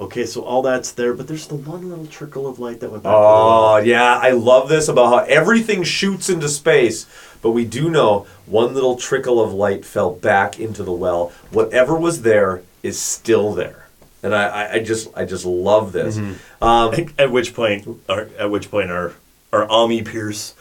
Okay, 0.01 0.27
so 0.27 0.43
all 0.43 0.63
that's 0.63 0.93
there, 0.93 1.13
but 1.13 1.27
there's 1.27 1.49
the 1.49 1.57
one 1.57 1.89
little 1.89 2.07
trickle 2.07 2.47
of 2.47 2.61
light 2.61 2.79
that 2.81 2.91
went 2.93 3.03
back. 3.03 3.13
Oh, 3.13 3.79
yeah, 3.79 4.15
I 4.23 4.31
love 4.31 4.69
this 4.69 4.87
about 4.87 5.07
how 5.09 5.19
everything 5.25 5.83
shoots 5.83 6.31
into 6.31 6.49
space, 6.49 7.07
but 7.43 7.51
we 7.51 7.65
do 7.65 7.91
know 7.91 8.25
one 8.47 8.75
little 8.75 8.95
trickle 8.95 9.41
of 9.43 9.53
light 9.53 9.85
fell 9.85 10.13
back 10.13 10.61
into 10.61 10.85
the 10.85 10.93
well. 10.93 11.33
Whatever 11.51 11.97
was 11.97 12.23
there 12.23 12.63
is 12.85 12.97
still 12.97 13.53
there. 13.55 13.89
And 14.23 14.35
I, 14.37 14.75
I, 14.75 14.79
just 14.85 15.09
I 15.17 15.25
just 15.25 15.45
love 15.45 15.91
this. 15.91 16.17
Mm-hmm. 16.17 16.65
Um, 16.65 17.09
at 17.19 17.33
which 17.33 17.53
point, 17.53 17.89
our, 18.09 18.29
at 18.39 18.51
which 18.53 18.71
point, 18.71 18.91
our 18.93 19.15
our 19.53 19.67
Ammi 19.67 20.05
Pierce 20.05 20.55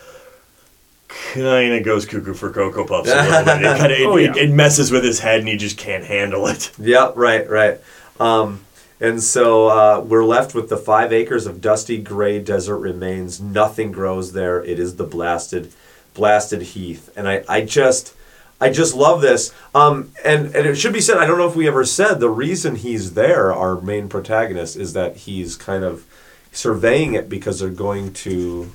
kind 1.34 1.74
of 1.74 1.84
goes 1.84 2.06
cuckoo 2.06 2.34
for 2.34 2.52
Cocoa 2.52 2.86
Puffs. 2.86 3.10
A 3.10 3.16
little 3.16 3.46
bit. 3.46 3.62
It, 3.66 3.78
kinda, 3.78 4.02
it, 4.02 4.06
Oh, 4.08 4.18
yeah. 4.18 4.32
it, 4.32 4.38
it 4.38 4.52
messes 4.52 4.92
with 4.92 5.04
his 5.04 5.20
head, 5.20 5.40
and 5.40 5.48
he 5.48 5.58
just 5.58 5.78
can't 5.78 6.04
handle 6.06 6.48
it. 6.48 6.72
Yeah, 6.80 7.12
right, 7.16 7.50
right. 7.50 7.80
Um, 8.20 8.62
and 9.00 9.22
so 9.22 9.68
uh, 9.68 10.00
we're 10.02 10.26
left 10.26 10.56
with 10.56 10.70
the 10.70 10.78
five 10.78 11.14
acres 11.14 11.46
of 11.46 11.62
dusty 11.62 11.98
gray 12.00 12.40
desert 12.40 12.78
remains. 12.80 13.40
Nothing 13.40 13.92
grows 13.92 14.34
there. 14.34 14.64
It 14.64 14.80
is 14.80 14.96
the 14.96 15.04
blasted, 15.04 15.72
blasted 16.16 16.62
heath. 16.64 17.10
And 17.16 17.28
I, 17.28 17.44
I 17.48 17.62
just, 17.62 18.16
I 18.60 18.72
just 18.72 18.96
love 18.96 19.22
this. 19.22 19.54
Um, 19.76 20.12
and 20.26 20.48
and 20.56 20.66
it 20.66 20.76
should 20.78 20.94
be 20.94 21.02
said. 21.02 21.18
I 21.18 21.28
don't 21.28 21.38
know 21.38 21.48
if 21.48 21.56
we 21.56 21.68
ever 21.68 21.86
said 21.86 22.16
the 22.16 22.30
reason 22.30 22.76
he's 22.76 23.14
there. 23.14 23.54
Our 23.54 23.80
main 23.80 24.10
protagonist 24.10 24.76
is 24.76 24.94
that 24.94 25.16
he's 25.18 25.56
kind 25.56 25.84
of 25.84 26.06
surveying 26.52 27.14
it 27.14 27.30
because 27.30 27.60
they're 27.60 27.70
going 27.70 28.14
to 28.14 28.72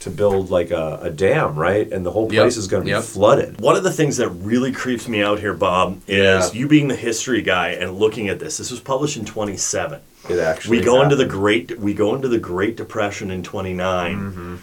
to 0.00 0.10
build 0.10 0.50
like 0.50 0.70
a, 0.70 0.98
a 1.02 1.10
dam, 1.10 1.54
right? 1.54 1.90
And 1.92 2.04
the 2.04 2.10
whole 2.10 2.28
place 2.28 2.56
is 2.56 2.66
going 2.66 2.86
to 2.86 2.94
be 2.94 3.02
flooded. 3.02 3.60
One 3.60 3.76
of 3.76 3.82
the 3.82 3.92
things 3.92 4.16
that 4.16 4.28
really 4.30 4.72
creeps 4.72 5.06
me 5.06 5.22
out 5.22 5.40
here, 5.40 5.54
Bob, 5.54 6.00
is 6.08 6.52
Yeah. 6.52 6.58
you 6.58 6.66
being 6.66 6.88
the 6.88 6.96
history 6.96 7.42
guy 7.42 7.68
and 7.68 7.96
looking 7.96 8.28
at 8.28 8.38
this. 8.38 8.56
This 8.56 8.70
was 8.70 8.80
published 8.80 9.16
in 9.16 9.24
27. 9.24 10.00
It 10.28 10.38
actually 10.38 10.78
we 10.78 10.84
go 10.84 11.02
into 11.02 11.16
the 11.16 11.26
great 11.26 11.78
we 11.78 11.94
go 11.94 12.14
into 12.14 12.28
the 12.28 12.38
Great 12.38 12.76
Depression 12.76 13.30
in 13.30 13.42
29, 13.42 14.16
mm-hmm. 14.16 14.56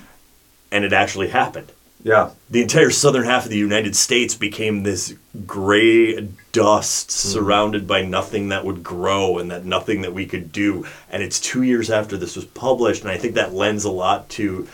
and 0.72 0.86
it 0.86 0.94
actually 0.94 1.30
happened. 1.30 1.72
Yeah. 2.04 2.32
The 2.50 2.62
entire 2.62 2.92
southern 2.92 3.26
half 3.26 3.46
of 3.46 3.50
the 3.50 3.58
United 3.58 3.96
States 3.96 4.36
became 4.36 4.84
this 4.84 5.16
gray 5.46 6.30
dust 6.52 7.10
mm-hmm. 7.10 7.30
surrounded 7.30 7.88
by 7.88 8.04
nothing 8.04 8.50
that 8.50 8.66
would 8.66 8.84
grow 8.84 9.40
and 9.40 9.50
that 9.52 9.66
nothing 9.66 10.02
that 10.02 10.14
we 10.14 10.26
could 10.26 10.52
do. 10.52 10.86
And 11.10 11.24
it's 11.24 11.40
two 11.40 11.64
years 11.64 11.90
after 11.90 12.16
this 12.16 12.36
was 12.36 12.46
published, 12.46 13.02
and 13.02 13.12
I 13.12 13.18
think 13.18 13.34
that 13.36 13.54
lends 13.54 13.84
a 13.84 13.92
lot 13.92 14.30
to. 14.30 14.68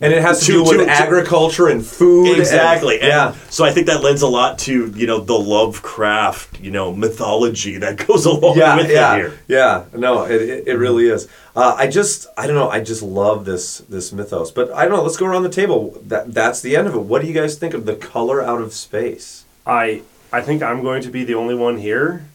And 0.00 0.12
it 0.12 0.22
has 0.22 0.46
to, 0.46 0.52
do 0.52 0.64
with 0.64 0.88
agriculture 0.88 1.66
and 1.66 1.84
food. 1.84 2.38
Exactly. 2.38 3.00
And 3.00 3.08
yeah. 3.08 3.34
So 3.50 3.64
I 3.64 3.72
think 3.72 3.88
that 3.88 4.00
lends 4.00 4.22
a 4.22 4.28
lot 4.28 4.58
to 4.60 4.92
you 4.94 5.06
know 5.08 5.18
the 5.18 5.36
Lovecraft 5.38 6.60
you 6.60 6.70
know 6.70 6.92
mythology 6.92 7.78
that 7.78 8.06
goes 8.06 8.24
along 8.32 8.58
yeah, 8.58 8.76
with 8.76 8.90
yeah, 8.90 9.14
it 9.14 9.18
here. 9.18 9.38
Yeah, 9.48 9.84
no, 9.94 10.24
it, 10.24 10.40
it, 10.42 10.68
it 10.68 10.74
really 10.74 11.08
is. 11.08 11.26
Uh, 11.56 11.74
I 11.76 11.88
just, 11.88 12.28
I 12.36 12.46
don't 12.46 12.54
know, 12.54 12.70
I 12.70 12.80
just 12.80 13.02
love 13.02 13.44
this 13.44 13.78
this 13.78 14.12
mythos. 14.12 14.52
But 14.52 14.70
I 14.72 14.84
don't 14.84 14.96
know. 14.96 15.02
Let's 15.02 15.16
go 15.16 15.26
around 15.26 15.42
the 15.42 15.48
table. 15.48 16.00
That 16.06 16.32
that's 16.32 16.60
the 16.60 16.76
end 16.76 16.86
of 16.86 16.94
it. 16.94 17.00
What 17.00 17.22
do 17.22 17.28
you 17.28 17.34
guys 17.34 17.56
think 17.56 17.74
of 17.74 17.84
the 17.84 17.96
color 17.96 18.40
out 18.40 18.62
of 18.62 18.72
space? 18.72 19.44
I 19.66 20.02
I 20.32 20.42
think 20.42 20.62
I'm 20.62 20.82
going 20.82 21.02
to 21.02 21.10
be 21.10 21.24
the 21.24 21.34
only 21.34 21.56
one 21.56 21.78
here 21.78 22.26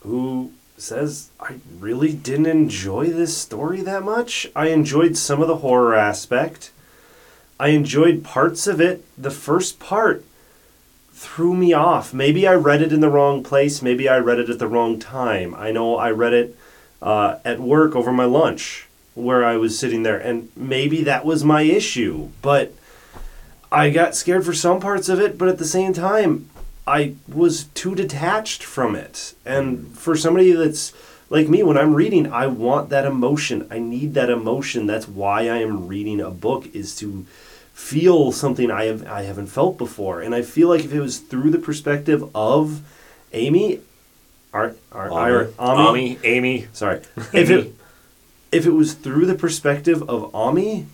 who 0.00 0.52
says 0.76 1.30
I 1.40 1.56
really 1.78 2.12
didn't 2.12 2.46
enjoy 2.46 3.06
this 3.06 3.36
story 3.36 3.80
that 3.82 4.02
much. 4.02 4.48
I 4.54 4.68
enjoyed 4.68 5.16
some 5.16 5.40
of 5.40 5.48
the 5.48 5.56
horror 5.56 5.94
aspect. 5.94 6.70
I 7.58 7.68
enjoyed 7.68 8.24
parts 8.24 8.66
of 8.66 8.80
it. 8.80 9.04
The 9.16 9.30
first 9.30 9.78
part 9.78 10.24
threw 11.12 11.54
me 11.54 11.72
off. 11.72 12.12
Maybe 12.12 12.46
I 12.46 12.54
read 12.54 12.82
it 12.82 12.92
in 12.92 13.00
the 13.00 13.08
wrong 13.08 13.42
place. 13.42 13.80
Maybe 13.80 14.08
I 14.08 14.18
read 14.18 14.38
it 14.38 14.50
at 14.50 14.58
the 14.58 14.68
wrong 14.68 14.98
time. 14.98 15.54
I 15.54 15.72
know 15.72 15.96
I 15.96 16.10
read 16.10 16.34
it 16.34 16.56
uh, 17.00 17.38
at 17.44 17.58
work 17.58 17.96
over 17.96 18.12
my 18.12 18.24
lunch 18.24 18.86
where 19.14 19.42
I 19.42 19.56
was 19.56 19.78
sitting 19.78 20.02
there, 20.02 20.18
and 20.18 20.50
maybe 20.54 21.02
that 21.04 21.24
was 21.24 21.42
my 21.42 21.62
issue. 21.62 22.28
But 22.42 22.74
I 23.72 23.88
got 23.88 24.14
scared 24.14 24.44
for 24.44 24.52
some 24.52 24.78
parts 24.78 25.08
of 25.08 25.18
it, 25.18 25.38
but 25.38 25.48
at 25.48 25.56
the 25.56 25.64
same 25.64 25.94
time, 25.94 26.50
I 26.86 27.14
was 27.26 27.64
too 27.64 27.94
detached 27.94 28.62
from 28.62 28.94
it. 28.94 29.34
And 29.46 29.96
for 29.96 30.16
somebody 30.16 30.52
that's 30.52 30.92
like 31.30 31.48
me, 31.48 31.62
when 31.62 31.78
I'm 31.78 31.94
reading, 31.94 32.30
I 32.30 32.46
want 32.46 32.90
that 32.90 33.06
emotion. 33.06 33.66
I 33.70 33.78
need 33.78 34.12
that 34.14 34.30
emotion. 34.30 34.86
That's 34.86 35.08
why 35.08 35.48
I 35.48 35.56
am 35.56 35.88
reading 35.88 36.20
a 36.20 36.30
book 36.30 36.66
is 36.74 36.94
to 36.96 37.26
feel 37.76 38.32
something 38.32 38.70
I 38.70 38.86
have 38.86 39.06
I 39.06 39.22
haven't 39.22 39.48
felt 39.48 39.76
before. 39.76 40.22
And 40.22 40.34
I 40.34 40.40
feel 40.40 40.68
like 40.68 40.84
if 40.84 40.92
it 40.94 41.00
was 41.00 41.18
through 41.18 41.50
the 41.50 41.58
perspective 41.58 42.28
of 42.34 42.80
Amy, 43.34 43.80
our, 44.52 44.74
our, 44.90 45.12
our 45.12 45.44
Ammi, 45.58 46.18
Amy, 46.24 46.68
sorry, 46.72 47.02
if 47.34 47.50
it 47.50 47.74
if 48.50 48.64
it 48.64 48.70
was 48.70 48.94
through 48.94 49.26
the 49.26 49.34
perspective 49.34 50.02
of 50.08 50.32
Ammi, 50.32 50.86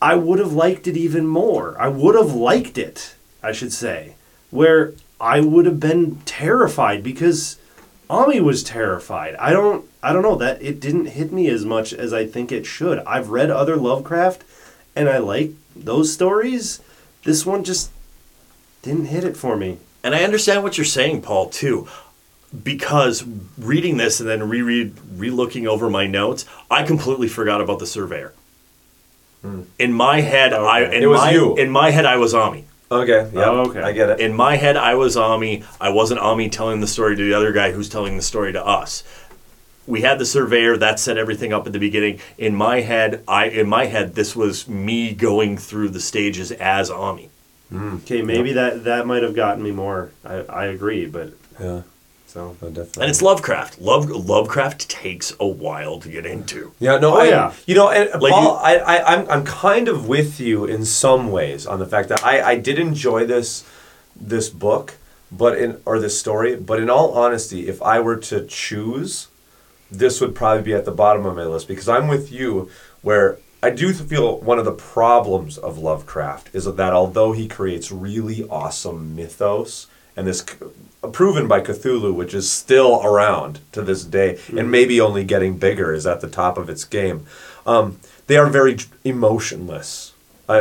I 0.00 0.14
would 0.14 0.38
have 0.38 0.52
liked 0.52 0.86
it 0.86 0.96
even 0.96 1.26
more. 1.26 1.76
I 1.78 1.88
would 1.88 2.14
have 2.14 2.32
liked 2.32 2.78
it, 2.78 3.16
I 3.42 3.50
should 3.50 3.72
say, 3.72 4.14
where 4.50 4.94
I 5.20 5.40
would 5.40 5.66
have 5.66 5.80
been 5.80 6.20
terrified 6.24 7.02
because 7.02 7.58
Ammi 8.08 8.40
was 8.40 8.62
terrified. 8.62 9.34
I 9.36 9.52
don't 9.52 9.86
I 10.04 10.12
don't 10.12 10.22
know 10.22 10.36
that 10.36 10.62
it 10.62 10.78
didn't 10.78 11.06
hit 11.06 11.32
me 11.32 11.48
as 11.48 11.64
much 11.64 11.92
as 11.92 12.12
I 12.12 12.26
think 12.26 12.52
it 12.52 12.64
should. 12.64 13.00
I've 13.00 13.30
read 13.30 13.50
other 13.50 13.76
Lovecraft 13.76 14.44
and 14.94 15.08
I 15.08 15.18
like 15.18 15.50
those 15.76 16.12
stories. 16.12 16.80
This 17.24 17.44
one 17.44 17.64
just 17.64 17.90
didn't 18.82 19.06
hit 19.06 19.24
it 19.24 19.36
for 19.36 19.56
me. 19.56 19.78
And 20.02 20.14
I 20.14 20.22
understand 20.22 20.62
what 20.62 20.76
you're 20.76 20.84
saying, 20.84 21.22
Paul, 21.22 21.48
too. 21.48 21.88
Because 22.62 23.24
reading 23.58 23.96
this 23.96 24.20
and 24.20 24.28
then 24.28 24.48
reread, 24.48 24.94
re-looking 25.16 25.66
over 25.66 25.90
my 25.90 26.06
notes, 26.06 26.44
I 26.70 26.84
completely 26.84 27.26
forgot 27.26 27.60
about 27.60 27.78
the 27.78 27.86
surveyor. 27.86 28.32
Hmm. 29.42 29.62
In 29.78 29.92
my 29.92 30.20
head, 30.20 30.52
oh, 30.52 30.64
I 30.64 30.84
in 30.84 31.02
It 31.02 31.06
was 31.06 31.20
my, 31.20 31.32
you. 31.32 31.56
In 31.56 31.70
my 31.70 31.90
head, 31.90 32.06
I 32.06 32.16
was 32.16 32.32
Ammi. 32.32 32.64
Okay, 32.90 33.28
yeah, 33.32 33.46
oh, 33.46 33.70
okay, 33.70 33.80
I 33.80 33.92
get 33.92 34.10
it. 34.10 34.20
In 34.20 34.34
my 34.34 34.56
head, 34.56 34.76
I 34.76 34.94
was 34.94 35.16
Ammi. 35.16 35.64
I 35.80 35.88
wasn't 35.88 36.20
Ammi 36.20 36.52
telling 36.52 36.80
the 36.80 36.86
story 36.86 37.16
to 37.16 37.24
the 37.24 37.34
other 37.34 37.50
guy 37.50 37.72
who's 37.72 37.88
telling 37.88 38.16
the 38.16 38.22
story 38.22 38.52
to 38.52 38.64
us. 38.64 39.02
We 39.86 40.00
had 40.00 40.18
the 40.18 40.26
surveyor 40.26 40.76
that 40.78 40.98
set 40.98 41.18
everything 41.18 41.52
up 41.52 41.66
at 41.66 41.72
the 41.72 41.78
beginning. 41.78 42.20
In 42.38 42.54
my 42.54 42.80
head, 42.80 43.22
I 43.28 43.46
in 43.46 43.68
my 43.68 43.86
head, 43.86 44.14
this 44.14 44.34
was 44.34 44.66
me 44.68 45.12
going 45.14 45.58
through 45.58 45.90
the 45.90 46.00
stages 46.00 46.52
as 46.52 46.90
Ammi. 46.90 47.28
Hmm. 47.70 47.96
Okay, 47.96 48.22
maybe 48.22 48.52
that 48.52 48.84
that 48.84 49.06
might 49.06 49.22
have 49.22 49.34
gotten 49.34 49.62
me 49.62 49.70
more. 49.72 50.10
I, 50.24 50.34
I 50.48 50.64
agree, 50.66 51.06
but 51.06 51.32
yeah. 51.60 51.82
So 52.26 52.56
oh, 52.60 52.66
definitely. 52.68 53.02
And 53.02 53.10
it's 53.10 53.22
Lovecraft. 53.22 53.80
Love 53.80 54.08
Lovecraft 54.10 54.88
takes 54.88 55.32
a 55.38 55.46
while 55.46 56.00
to 56.00 56.08
get 56.08 56.26
into. 56.26 56.72
Yeah, 56.80 56.98
no, 56.98 57.14
Oh, 57.14 57.20
I, 57.20 57.24
yeah. 57.26 57.52
You 57.66 57.74
know, 57.76 57.90
and 57.90 58.20
Like 58.20 58.32
Paul, 58.32 58.42
you- 58.42 58.50
I, 58.58 58.74
I, 58.96 59.14
I'm, 59.14 59.28
I'm 59.30 59.44
kind 59.44 59.86
of 59.86 60.08
with 60.08 60.40
you 60.40 60.64
in 60.64 60.84
some 60.84 61.30
ways 61.30 61.64
on 61.64 61.78
the 61.78 61.86
fact 61.86 62.08
that 62.08 62.24
I, 62.24 62.42
I 62.42 62.58
did 62.58 62.78
enjoy 62.80 63.24
this, 63.24 63.64
this 64.20 64.48
book, 64.50 64.94
but 65.30 65.56
in 65.56 65.80
or 65.84 66.00
this 66.00 66.18
story. 66.18 66.56
But 66.56 66.80
in 66.80 66.90
all 66.90 67.12
honesty, 67.12 67.68
if 67.68 67.80
I 67.82 68.00
were 68.00 68.16
to 68.16 68.44
choose, 68.46 69.28
this 69.90 70.20
would 70.20 70.34
probably 70.34 70.62
be 70.62 70.74
at 70.74 70.84
the 70.84 70.90
bottom 70.90 71.26
of 71.26 71.36
my 71.36 71.44
list 71.44 71.68
because 71.68 71.88
I'm 71.88 72.08
with 72.08 72.32
you 72.32 72.70
where. 73.02 73.38
I 73.62 73.70
do 73.70 73.94
feel 73.94 74.40
one 74.40 74.58
of 74.58 74.66
the 74.66 74.72
problems 74.72 75.56
of 75.56 75.78
Lovecraft 75.78 76.50
is 76.52 76.66
that 76.66 76.92
although 76.92 77.32
he 77.32 77.48
creates 77.48 77.90
really 77.90 78.46
awesome 78.50 79.16
mythos, 79.16 79.86
and 80.16 80.26
this 80.26 80.44
proven 81.12 81.48
by 81.48 81.60
Cthulhu, 81.60 82.14
which 82.14 82.34
is 82.34 82.50
still 82.50 83.02
around 83.02 83.60
to 83.72 83.82
this 83.82 84.04
day, 84.04 84.38
and 84.56 84.70
maybe 84.70 85.00
only 85.00 85.24
getting 85.24 85.58
bigger, 85.58 85.92
is 85.92 86.06
at 86.06 86.20
the 86.20 86.28
top 86.28 86.58
of 86.58 86.68
its 86.68 86.84
game. 86.84 87.26
Um, 87.66 87.98
they 88.26 88.36
are 88.36 88.46
very 88.46 88.78
emotionless. 89.04 90.12
Uh, 90.48 90.52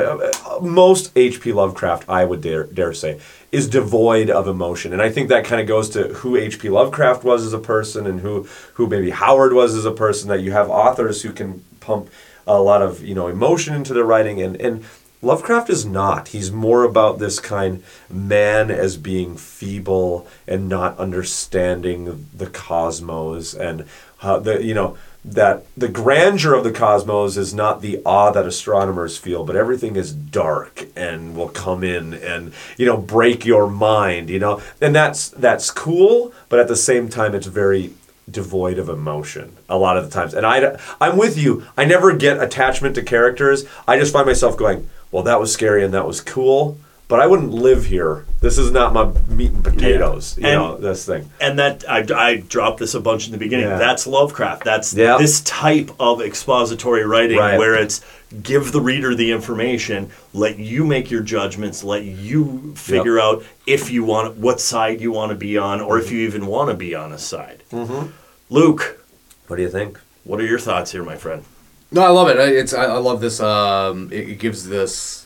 uh, 0.46 0.60
most 0.62 1.12
H.P. 1.16 1.52
Lovecraft, 1.52 2.08
I 2.10 2.26
would 2.26 2.42
dare, 2.42 2.66
dare 2.66 2.94
say, 2.94 3.20
is 3.54 3.70
devoid 3.70 4.32
of 4.32 4.48
emotion, 4.48 4.94
and 4.94 5.02
I 5.02 5.12
think 5.12 5.30
that 5.30 5.46
kind 5.46 5.62
of 5.62 5.68
goes 5.68 5.88
to 5.92 6.08
who 6.08 6.36
H.P. 6.36 6.70
Lovecraft 6.70 7.24
was 7.24 7.46
as 7.46 7.54
a 7.54 7.60
person, 7.60 8.08
and 8.08 8.22
who 8.22 8.48
who 8.74 8.88
maybe 8.88 9.12
Howard 9.12 9.54
was 9.54 9.76
as 9.76 9.86
a 9.86 9.92
person. 9.92 10.28
That 10.30 10.42
you 10.42 10.52
have 10.52 10.72
authors 10.72 11.22
who 11.22 11.32
can 11.32 11.64
pump 11.80 12.10
a 12.48 12.60
lot 12.60 12.82
of 12.82 13.04
you 13.04 13.14
know 13.14 13.28
emotion 13.28 13.76
into 13.76 13.94
their 13.94 14.04
writing, 14.04 14.42
and 14.42 14.60
and 14.60 14.84
Lovecraft 15.22 15.70
is 15.70 15.86
not. 15.86 16.30
He's 16.30 16.52
more 16.52 16.84
about 16.84 17.20
this 17.20 17.40
kind 17.40 17.84
man 18.10 18.72
as 18.72 18.98
being 18.98 19.38
feeble 19.38 20.28
and 20.48 20.68
not 20.68 20.98
understanding 20.98 22.28
the 22.36 22.48
cosmos 22.48 23.54
and 23.54 23.86
how 24.18 24.40
the 24.40 24.64
you 24.64 24.74
know 24.74 24.98
that 25.26 25.66
the 25.78 25.88
grandeur 25.88 26.54
of 26.54 26.64
the 26.64 26.72
cosmos 26.72 27.38
is 27.38 27.54
not 27.54 27.82
the 27.82 28.02
awe 28.06 28.32
that 28.32 28.46
astronomers 28.46 29.18
feel, 29.18 29.46
but 29.46 29.56
everything 29.56 29.96
is 29.96 30.12
dark 30.12 30.86
and 30.96 31.36
will 31.36 31.50
come 31.50 31.84
in 31.84 32.14
and 32.14 32.54
you 32.78 32.86
know 32.86 32.98
break 32.98 33.46
your 33.46 33.70
mind, 33.70 34.30
you 34.30 34.40
know, 34.40 34.62
and 34.82 34.94
that's 34.94 35.30
that's 35.30 35.72
cool, 35.72 36.34
but 36.50 36.60
at 36.60 36.68
the 36.68 36.76
same 36.76 37.08
time, 37.08 37.34
it's 37.34 37.48
very 37.48 37.94
devoid 38.30 38.78
of 38.78 38.90
emotion 38.90 39.56
a 39.68 39.78
lot 39.78 39.98
of 39.98 40.06
the 40.06 40.10
times. 40.10 40.34
And 40.34 40.46
I 40.46 40.78
I'm 41.00 41.18
with 41.18 41.38
you. 41.38 41.66
I 41.78 41.86
never 41.86 42.16
get 42.16 42.42
attachment 42.42 42.96
to 42.96 43.04
characters. 43.04 43.66
I 43.88 43.98
just 43.98 44.14
find 44.14 44.26
myself 44.26 44.58
going, 44.58 44.90
well, 45.12 45.24
that 45.24 45.40
was 45.40 45.54
scary 45.54 45.84
and 45.84 45.94
that 45.94 46.08
was 46.08 46.22
cool. 46.22 46.78
But 47.14 47.20
I 47.20 47.28
wouldn't 47.28 47.52
live 47.52 47.86
here. 47.86 48.26
This 48.40 48.58
is 48.58 48.72
not 48.72 48.92
my 48.92 49.12
meat 49.30 49.52
and 49.52 49.64
potatoes. 49.64 50.36
You 50.36 50.48
And- 50.48 50.56
know 50.60 50.78
this 50.78 51.06
thing. 51.06 51.30
And 51.40 51.60
that 51.60 51.84
I, 51.88 52.04
I 52.16 52.38
dropped 52.38 52.80
this 52.80 52.96
a 52.96 53.00
bunch 53.00 53.28
in 53.28 53.32
the 53.32 53.38
beginning. 53.38 53.68
Yeah. 53.68 53.78
That's 53.78 54.08
Lovecraft. 54.08 54.64
That's 54.64 54.96
Yeah. 54.96 55.20
this 55.20 55.42
type 55.42 55.92
of 56.00 56.24
expository 56.24 57.06
writing 57.06 57.38
Right. 57.38 57.60
where 57.60 57.76
it's 57.76 58.02
give 58.42 58.72
the 58.72 58.82
reader 58.82 59.14
the 59.14 59.32
information, 59.32 60.10
let 60.34 60.58
you 60.58 60.86
make 60.86 61.12
your 61.12 61.22
judgments, 61.22 61.84
let 61.84 62.04
you 62.04 62.74
figure 62.76 63.20
out 63.20 63.44
if 63.68 63.92
you 63.92 64.04
want 64.04 64.38
what 64.38 64.60
side 64.60 65.00
you 65.00 65.12
want 65.12 65.30
to 65.30 65.36
be 65.36 65.56
on, 65.56 65.82
or 65.82 66.00
if 66.00 66.10
you 66.10 66.22
even 66.22 66.48
want 66.48 66.72
to 66.72 66.76
be 66.76 66.96
on 66.96 67.12
a 67.14 67.20
side. 67.20 67.62
Mm-hmm. 67.72 68.08
Luke, 68.50 69.06
what 69.46 69.58
do 69.58 69.62
you 69.62 69.70
think? 69.70 70.00
What 70.24 70.40
are 70.40 70.48
your 70.48 70.58
thoughts 70.58 70.92
here, 70.94 71.04
my 71.04 71.18
friend? 71.18 71.44
No, 71.92 72.02
I 72.02 72.10
love 72.10 72.28
it. 72.30 72.40
I- 72.40 72.56
It's 72.58 72.74
I, 72.74 72.86
I 72.86 72.98
love 72.98 73.22
this. 73.22 73.40
Um, 73.40 74.10
it, 74.12 74.30
it 74.30 74.40
gives 74.40 74.68
this. 74.68 75.23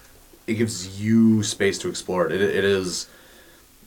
It 0.47 0.55
gives 0.55 1.01
you 1.01 1.43
space 1.43 1.77
to 1.79 1.89
explore 1.89 2.25
it. 2.25 2.31
it. 2.31 2.41
It 2.41 2.63
is 2.63 3.07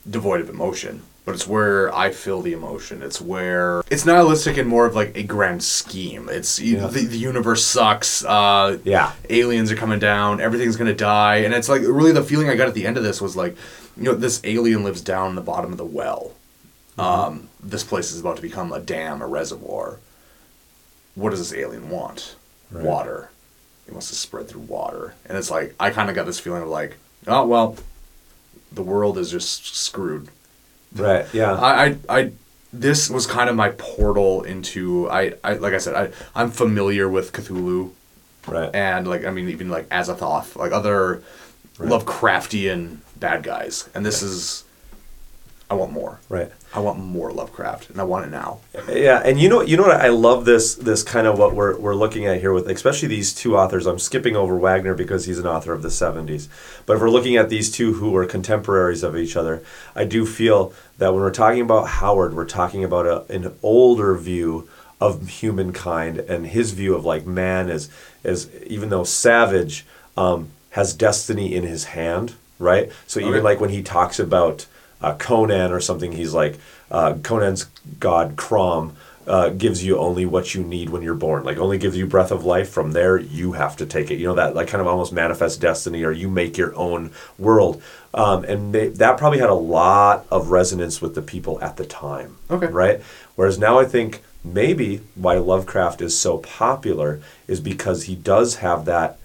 devoid 0.08 0.40
of 0.40 0.48
emotion, 0.50 1.02
but 1.24 1.34
it's 1.34 1.46
where 1.46 1.94
I 1.94 2.10
feel 2.10 2.42
the 2.42 2.52
emotion. 2.52 3.02
It's 3.02 3.20
where 3.20 3.82
it's 3.90 4.04
nihilistic 4.06 4.56
and 4.58 4.68
more 4.68 4.86
of 4.86 4.94
like 4.94 5.16
a 5.16 5.22
grand 5.22 5.62
scheme. 5.62 6.28
It's 6.30 6.60
Yeah. 6.60 6.86
the, 6.86 7.04
the 7.06 7.18
universe 7.18 7.64
sucks. 7.64 8.24
Uh, 8.24 8.78
yeah, 8.84 9.12
aliens 9.30 9.72
are 9.72 9.76
coming 9.76 9.98
down. 9.98 10.40
Everything's 10.40 10.76
gonna 10.76 10.94
die, 10.94 11.36
and 11.36 11.54
it's 11.54 11.68
like 11.68 11.80
really 11.82 12.12
the 12.12 12.22
feeling 12.22 12.48
I 12.50 12.56
got 12.56 12.68
at 12.68 12.74
the 12.74 12.86
end 12.86 12.96
of 12.98 13.02
this 13.04 13.20
was 13.20 13.36
like, 13.36 13.56
you 13.96 14.04
know, 14.04 14.14
this 14.14 14.40
alien 14.44 14.84
lives 14.84 15.00
down 15.00 15.30
in 15.30 15.34
the 15.34 15.40
bottom 15.42 15.72
of 15.72 15.78
the 15.78 15.84
well. 15.84 16.32
Um, 16.98 17.48
this 17.62 17.82
place 17.84 18.12
is 18.12 18.20
about 18.20 18.36
to 18.36 18.42
become 18.42 18.72
a 18.72 18.80
dam, 18.80 19.22
a 19.22 19.26
reservoir. 19.26 19.98
What 21.14 21.30
does 21.30 21.38
this 21.38 21.58
alien 21.58 21.88
want? 21.88 22.34
Right. 22.70 22.84
Water. 22.84 23.29
It 23.90 23.94
wants 23.94 24.08
to 24.10 24.14
spread 24.14 24.46
through 24.46 24.60
water, 24.62 25.14
and 25.26 25.36
it's 25.36 25.50
like 25.50 25.74
I 25.80 25.90
kind 25.90 26.08
of 26.08 26.14
got 26.14 26.24
this 26.24 26.38
feeling 26.38 26.62
of 26.62 26.68
like, 26.68 26.96
oh 27.26 27.44
well, 27.44 27.76
the 28.70 28.84
world 28.84 29.18
is 29.18 29.32
just 29.32 29.74
screwed. 29.76 30.28
Right. 30.94 31.26
Yeah. 31.32 31.54
I, 31.54 31.84
I, 31.84 31.96
I 32.08 32.32
this 32.72 33.10
was 33.10 33.26
kind 33.26 33.50
of 33.50 33.56
my 33.56 33.70
portal 33.70 34.42
into 34.44 35.10
I, 35.10 35.34
I 35.42 35.54
like 35.54 35.74
I 35.74 35.78
said 35.78 35.96
I 35.96 36.14
I'm 36.36 36.52
familiar 36.52 37.08
with 37.08 37.32
Cthulhu, 37.32 37.90
right? 38.46 38.72
And 38.72 39.08
like 39.08 39.24
I 39.24 39.30
mean 39.30 39.48
even 39.48 39.70
like 39.70 39.88
Azathoth, 39.88 40.54
like 40.54 40.70
other 40.70 41.22
Lovecraftian 41.78 42.98
bad 43.16 43.42
guys, 43.42 43.88
and 43.92 44.06
this 44.06 44.22
is 44.22 44.62
I 45.68 45.74
want 45.74 45.90
more. 45.90 46.20
Right. 46.28 46.52
I 46.72 46.78
want 46.78 47.00
more 47.00 47.32
Lovecraft, 47.32 47.90
and 47.90 48.00
I 48.00 48.04
want 48.04 48.26
it 48.26 48.30
now. 48.30 48.60
Yeah, 48.88 49.20
and 49.24 49.40
you 49.40 49.48
know, 49.48 49.60
you 49.60 49.76
know 49.76 49.82
what? 49.82 50.00
I 50.00 50.08
love 50.08 50.44
this 50.44 50.76
this 50.76 51.02
kind 51.02 51.26
of 51.26 51.36
what 51.36 51.52
we're 51.54 51.76
we're 51.76 51.96
looking 51.96 52.26
at 52.26 52.40
here 52.40 52.52
with, 52.52 52.68
especially 52.70 53.08
these 53.08 53.34
two 53.34 53.56
authors. 53.56 53.86
I'm 53.86 53.98
skipping 53.98 54.36
over 54.36 54.56
Wagner 54.56 54.94
because 54.94 55.24
he's 55.24 55.40
an 55.40 55.46
author 55.48 55.72
of 55.72 55.82
the 55.82 55.88
'70s, 55.88 56.46
but 56.86 56.94
if 56.94 57.00
we're 57.02 57.10
looking 57.10 57.36
at 57.36 57.48
these 57.48 57.72
two 57.72 57.94
who 57.94 58.14
are 58.16 58.24
contemporaries 58.24 59.02
of 59.02 59.16
each 59.16 59.34
other, 59.36 59.64
I 59.96 60.04
do 60.04 60.24
feel 60.24 60.72
that 60.98 61.12
when 61.12 61.22
we're 61.22 61.32
talking 61.32 61.60
about 61.60 61.88
Howard, 61.88 62.34
we're 62.34 62.44
talking 62.46 62.84
about 62.84 63.06
a, 63.06 63.32
an 63.32 63.52
older 63.64 64.14
view 64.16 64.68
of 65.00 65.26
humankind 65.28 66.18
and 66.18 66.46
his 66.48 66.70
view 66.72 66.94
of 66.94 67.04
like 67.04 67.26
man 67.26 67.68
as 67.68 67.90
as 68.22 68.48
even 68.66 68.90
though 68.90 69.02
savage 69.02 69.84
um, 70.16 70.50
has 70.70 70.94
destiny 70.94 71.52
in 71.52 71.64
his 71.64 71.84
hand, 71.86 72.34
right? 72.60 72.92
So 73.08 73.18
even 73.18 73.34
Okay. 73.34 73.40
like 73.40 73.60
when 73.60 73.70
he 73.70 73.82
talks 73.82 74.20
about 74.20 74.66
uh, 75.02 75.14
Conan 75.14 75.72
or 75.72 75.80
something, 75.80 76.12
he's 76.12 76.34
like 76.34 76.58
uh, 76.90 77.14
Conan's 77.22 77.66
god 77.98 78.36
Crom 78.36 78.96
uh, 79.26 79.50
gives 79.50 79.84
you 79.84 79.96
only 79.96 80.26
what 80.26 80.54
you 80.54 80.62
need 80.64 80.88
when 80.88 81.02
you're 81.02 81.14
born. 81.14 81.44
Like 81.44 81.56
only 81.58 81.78
gives 81.78 81.96
you 81.96 82.06
breath 82.06 82.32
of 82.32 82.44
life. 82.44 82.68
From 82.68 82.92
there, 82.92 83.16
you 83.16 83.52
have 83.52 83.76
to 83.76 83.86
take 83.86 84.10
it. 84.10 84.16
You 84.16 84.26
know 84.26 84.34
that 84.34 84.56
like 84.56 84.66
kind 84.66 84.80
of 84.80 84.88
almost 84.88 85.12
manifest 85.12 85.60
destiny, 85.60 86.02
or 86.02 86.10
you 86.10 86.28
make 86.28 86.58
your 86.58 86.74
own 86.74 87.12
world. 87.38 87.80
Um, 88.12 88.42
and 88.44 88.74
they, 88.74 88.88
that 88.88 89.18
probably 89.18 89.38
had 89.38 89.50
a 89.50 89.54
lot 89.54 90.26
of 90.32 90.50
resonance 90.50 91.00
with 91.00 91.14
the 91.14 91.22
people 91.22 91.60
at 91.62 91.76
the 91.76 91.86
time. 91.86 92.38
Okay. 92.50 92.66
Right. 92.66 93.02
Whereas 93.36 93.56
now 93.56 93.78
I 93.78 93.84
think 93.84 94.22
maybe 94.42 95.02
why 95.14 95.34
Lovecraft 95.34 96.00
is 96.00 96.18
so 96.18 96.38
popular 96.38 97.20
is 97.46 97.60
because 97.60 98.04
he 98.04 98.16
does 98.16 98.56
have 98.56 98.84
that 98.86 99.19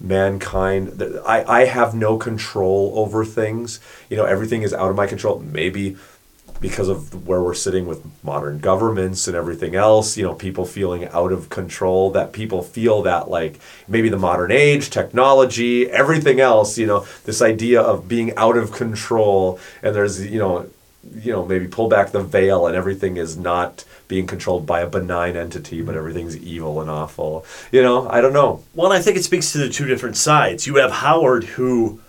mankind 0.00 1.02
I, 1.26 1.44
I 1.44 1.64
have 1.66 1.94
no 1.94 2.16
control 2.16 2.92
over 2.96 3.24
things. 3.24 3.80
You 4.08 4.16
know 4.16 4.24
everything 4.24 4.62
is 4.62 4.72
out 4.72 4.90
of 4.90 4.96
my 4.96 5.06
control. 5.06 5.40
Maybe 5.40 5.96
because 6.60 6.88
of 6.88 7.26
where 7.26 7.42
we're 7.42 7.54
sitting 7.54 7.86
with 7.86 8.04
modern 8.22 8.58
governments 8.58 9.26
and 9.26 9.34
everything 9.34 9.74
else 9.74 10.18
you 10.18 10.22
know 10.22 10.34
people 10.34 10.66
feeling 10.66 11.06
out 11.06 11.32
of 11.32 11.48
control 11.48 12.10
that 12.10 12.32
people 12.32 12.62
feel 12.62 13.00
that 13.00 13.30
like 13.30 13.58
maybe 13.88 14.10
the 14.10 14.18
modern 14.18 14.52
age 14.52 14.90
technology 14.90 15.90
everything 15.90 16.38
else 16.38 16.76
you 16.76 16.86
know 16.86 17.06
this 17.24 17.40
idea 17.40 17.80
of 17.80 18.08
being 18.08 18.34
out 18.36 18.56
of 18.56 18.72
control. 18.72 19.58
And 19.82 19.94
there's 19.94 20.24
you 20.24 20.38
know 20.38 20.68
you 21.14 21.32
know 21.32 21.44
maybe 21.46 21.66
pull 21.66 21.88
back 21.88 22.12
the 22.12 22.22
veil 22.22 22.66
and 22.66 22.76
everything 22.76 23.16
is 23.16 23.36
not 23.36 23.84
being 24.06 24.26
controlled 24.26 24.66
by 24.66 24.80
a 24.80 24.86
benign 24.86 25.36
entity 25.36 25.80
but 25.80 25.92
mm-hmm. 25.92 25.98
everything's 25.98 26.36
evil 26.36 26.80
and 26.80 26.90
awful 26.90 27.44
you 27.72 27.82
know 27.82 28.08
i 28.10 28.20
don't 28.20 28.32
know 28.32 28.62
Well, 28.74 28.92
I 28.92 29.00
think 29.00 29.16
it 29.16 29.24
speaks 29.24 29.52
to 29.52 29.58
the 29.58 29.68
two 29.68 29.86
different 29.86 30.16
sides. 30.16 30.66
You 30.66 30.76
have 30.76 30.90
Howard, 30.92 31.44
who 31.44 32.00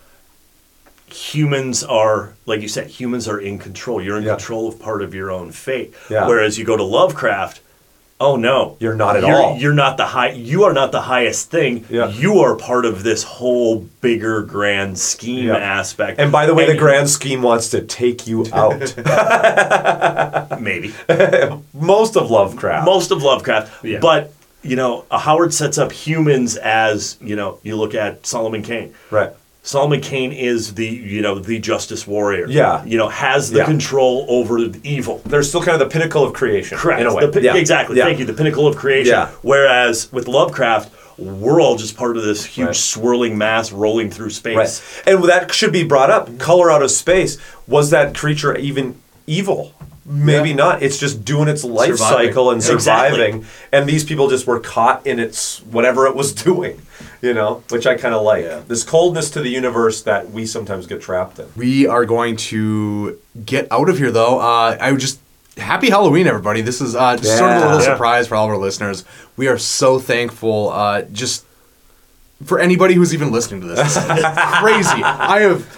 humans 1.07 1.83
are, 1.83 2.33
like 2.45 2.61
you 2.61 2.67
said, 2.67 2.87
humans 2.87 3.27
are 3.27 3.39
in 3.39 3.57
control. 3.59 4.01
You're 4.01 4.17
in 4.17 4.23
control 4.23 4.67
of 4.67 4.79
part 4.79 5.01
of 5.01 5.13
your 5.13 5.31
own 5.31 5.51
fate. 5.51 5.93
Yeah. 6.09 6.27
Whereas 6.27 6.57
you 6.57 6.65
go 6.65 6.77
to 6.77 6.83
Lovecraft, 6.83 7.59
oh 8.21 8.35
no, 8.37 8.77
you're 8.79 8.95
not 8.95 9.17
at 9.17 9.23
you're, 9.23 9.35
all. 9.41 9.57
You're 9.57 9.73
not 9.73 9.97
the 9.97 10.05
high. 10.05 10.31
You 10.31 10.63
are 10.63 10.73
not 10.73 10.91
the 10.91 11.01
highest 11.01 11.49
thing. 11.51 11.85
yeah. 11.89 12.07
You 12.09 12.39
are 12.39 12.55
part 12.55 12.85
of 12.85 13.03
this 13.03 13.23
whole 13.23 13.79
bigger 14.01 14.41
grand 14.43 14.97
scheme 14.97 15.47
Yeah. 15.47 15.57
aspect. 15.57 16.19
And 16.19 16.31
by 16.31 16.45
the 16.45 16.53
way, 16.53 16.63
And 16.65 16.73
the 16.73 16.77
grand 16.77 17.09
scheme 17.09 17.41
wants 17.41 17.69
to 17.71 17.81
take 17.81 18.27
you 18.27 18.45
out. 18.53 18.95
maybe 20.61 20.93
most 21.73 22.15
of 22.15 22.29
Lovecraft. 22.31 22.85
most 22.85 23.11
of 23.11 23.21
Lovecraft, 23.23 23.83
yeah. 23.83 23.99
but. 23.99 24.31
You 24.63 24.75
know, 24.75 25.05
Howard 25.09 25.55
sets 25.55 25.79
up 25.79 25.91
humans 25.91 26.55
as 26.55 27.17
you 27.19 27.35
know. 27.35 27.57
You 27.63 27.75
look 27.77 27.95
at 27.95 28.27
Solomon 28.27 28.61
Kane, 28.61 28.93
right? 29.09 29.31
Solomon 29.63 30.01
Kane 30.01 30.31
is 30.31 30.73
the 30.73 30.87
you 30.87 31.21
know 31.21 31.37
the 31.39 31.59
justice 31.59 32.07
warrior. 32.07 32.47
Yeah. 32.47 32.83
you 32.83 32.97
know 32.97 33.09
has 33.09 33.51
the 33.51 33.59
Yeah. 33.59 33.65
control 33.65 34.25
over 34.27 34.67
the 34.67 34.79
evil. 34.83 35.21
They're 35.25 35.43
still 35.43 35.61
kind 35.61 35.79
of 35.79 35.87
the 35.87 35.91
pinnacle 35.93 36.23
of 36.23 36.33
creation, 36.33 36.77
Correct. 36.79 36.99
in 37.01 37.07
a 37.07 37.13
way. 37.13 37.29
Pi- 37.29 37.39
Yeah. 37.41 37.55
Exactly. 37.55 37.97
Yeah. 37.97 38.05
Thank 38.05 38.19
you. 38.19 38.25
The 38.25 38.33
pinnacle 38.33 38.65
of 38.67 38.75
creation. 38.75 39.13
Yeah. 39.13 39.29
Whereas 39.43 40.11
with 40.11 40.27
Lovecraft, 40.27 40.89
we're 41.19 41.61
all 41.61 41.75
just 41.75 41.95
part 41.95 42.17
of 42.17 42.23
this 42.23 42.43
huge 42.43 42.77
swirling 42.77 43.37
mass 43.37 43.71
rolling 43.71 44.09
through 44.09 44.31
space. 44.31 44.55
Right. 45.05 45.13
And 45.13 45.23
that 45.25 45.53
should 45.53 45.71
be 45.71 45.83
brought 45.83 46.09
up. 46.09 46.39
Color 46.39 46.71
out 46.71 46.81
of 46.81 46.89
space. 46.89 47.37
Was 47.67 47.91
that 47.91 48.15
creature 48.15 48.55
even 48.57 48.95
evil? 49.27 49.73
Maybe 50.03 50.53
not. 50.55 50.81
It's 50.81 50.97
just 50.97 51.23
doing 51.23 51.47
its 51.47 51.63
life 51.63 51.97
Surviving. 51.97 52.27
cycle 52.29 52.49
and 52.49 52.57
Exactly. 52.57 53.19
surviving. 53.19 53.45
And 53.71 53.87
these 53.87 54.03
people 54.03 54.27
just 54.29 54.47
were 54.47 54.59
caught 54.59 55.05
in 55.05 55.19
its 55.19 55.59
whatever 55.69 56.07
it 56.07 56.15
was 56.15 56.33
doing, 56.49 56.81
you 57.21 57.33
know, 57.33 57.63
which 57.69 57.85
I 57.85 57.95
kind 57.95 58.13
of 58.15 58.23
like. 58.23 58.43
Yeah. 58.43 58.61
This 58.67 58.83
coldness 58.83 59.29
to 59.31 59.41
the 59.41 59.49
universe 59.49 60.01
that 60.03 60.31
we 60.31 60.45
sometimes 60.45 60.87
get 60.87 61.01
trapped 61.01 61.39
in. 61.39 61.47
We 61.55 61.85
are 61.87 62.05
going 62.05 62.35
to 62.37 63.19
get 63.45 63.67
out 63.71 63.89
of 63.89 63.97
here 63.97 64.11
though. 64.11 64.39
Uh, 64.39 64.77
I 64.79 64.91
would 64.91 64.99
just 65.01 65.19
happy 65.57 65.89
Halloween, 65.89 66.27
everybody. 66.27 66.61
This 66.61 66.81
is 66.81 66.95
uh, 66.95 67.17
just 67.17 67.37
sort 67.37 67.51
of 67.51 67.57
a 67.57 67.65
little 67.65 67.79
Yeah. 67.79 67.93
surprise 67.93 68.27
for 68.27 68.35
all 68.35 68.45
of 68.45 68.51
our 68.51 68.57
listeners. 68.57 69.05
We 69.37 69.47
are 69.47 69.57
so 69.57 69.99
thankful. 69.99 70.69
Uh, 70.69 71.03
just 71.03 71.45
for 72.45 72.59
anybody 72.59 72.95
who's 72.95 73.13
even 73.13 73.31
listening 73.31 73.61
to 73.61 73.67
this, 73.67 73.93
this 73.95 74.05
crazy. 74.59 75.03
I 75.03 75.41
have. 75.41 75.77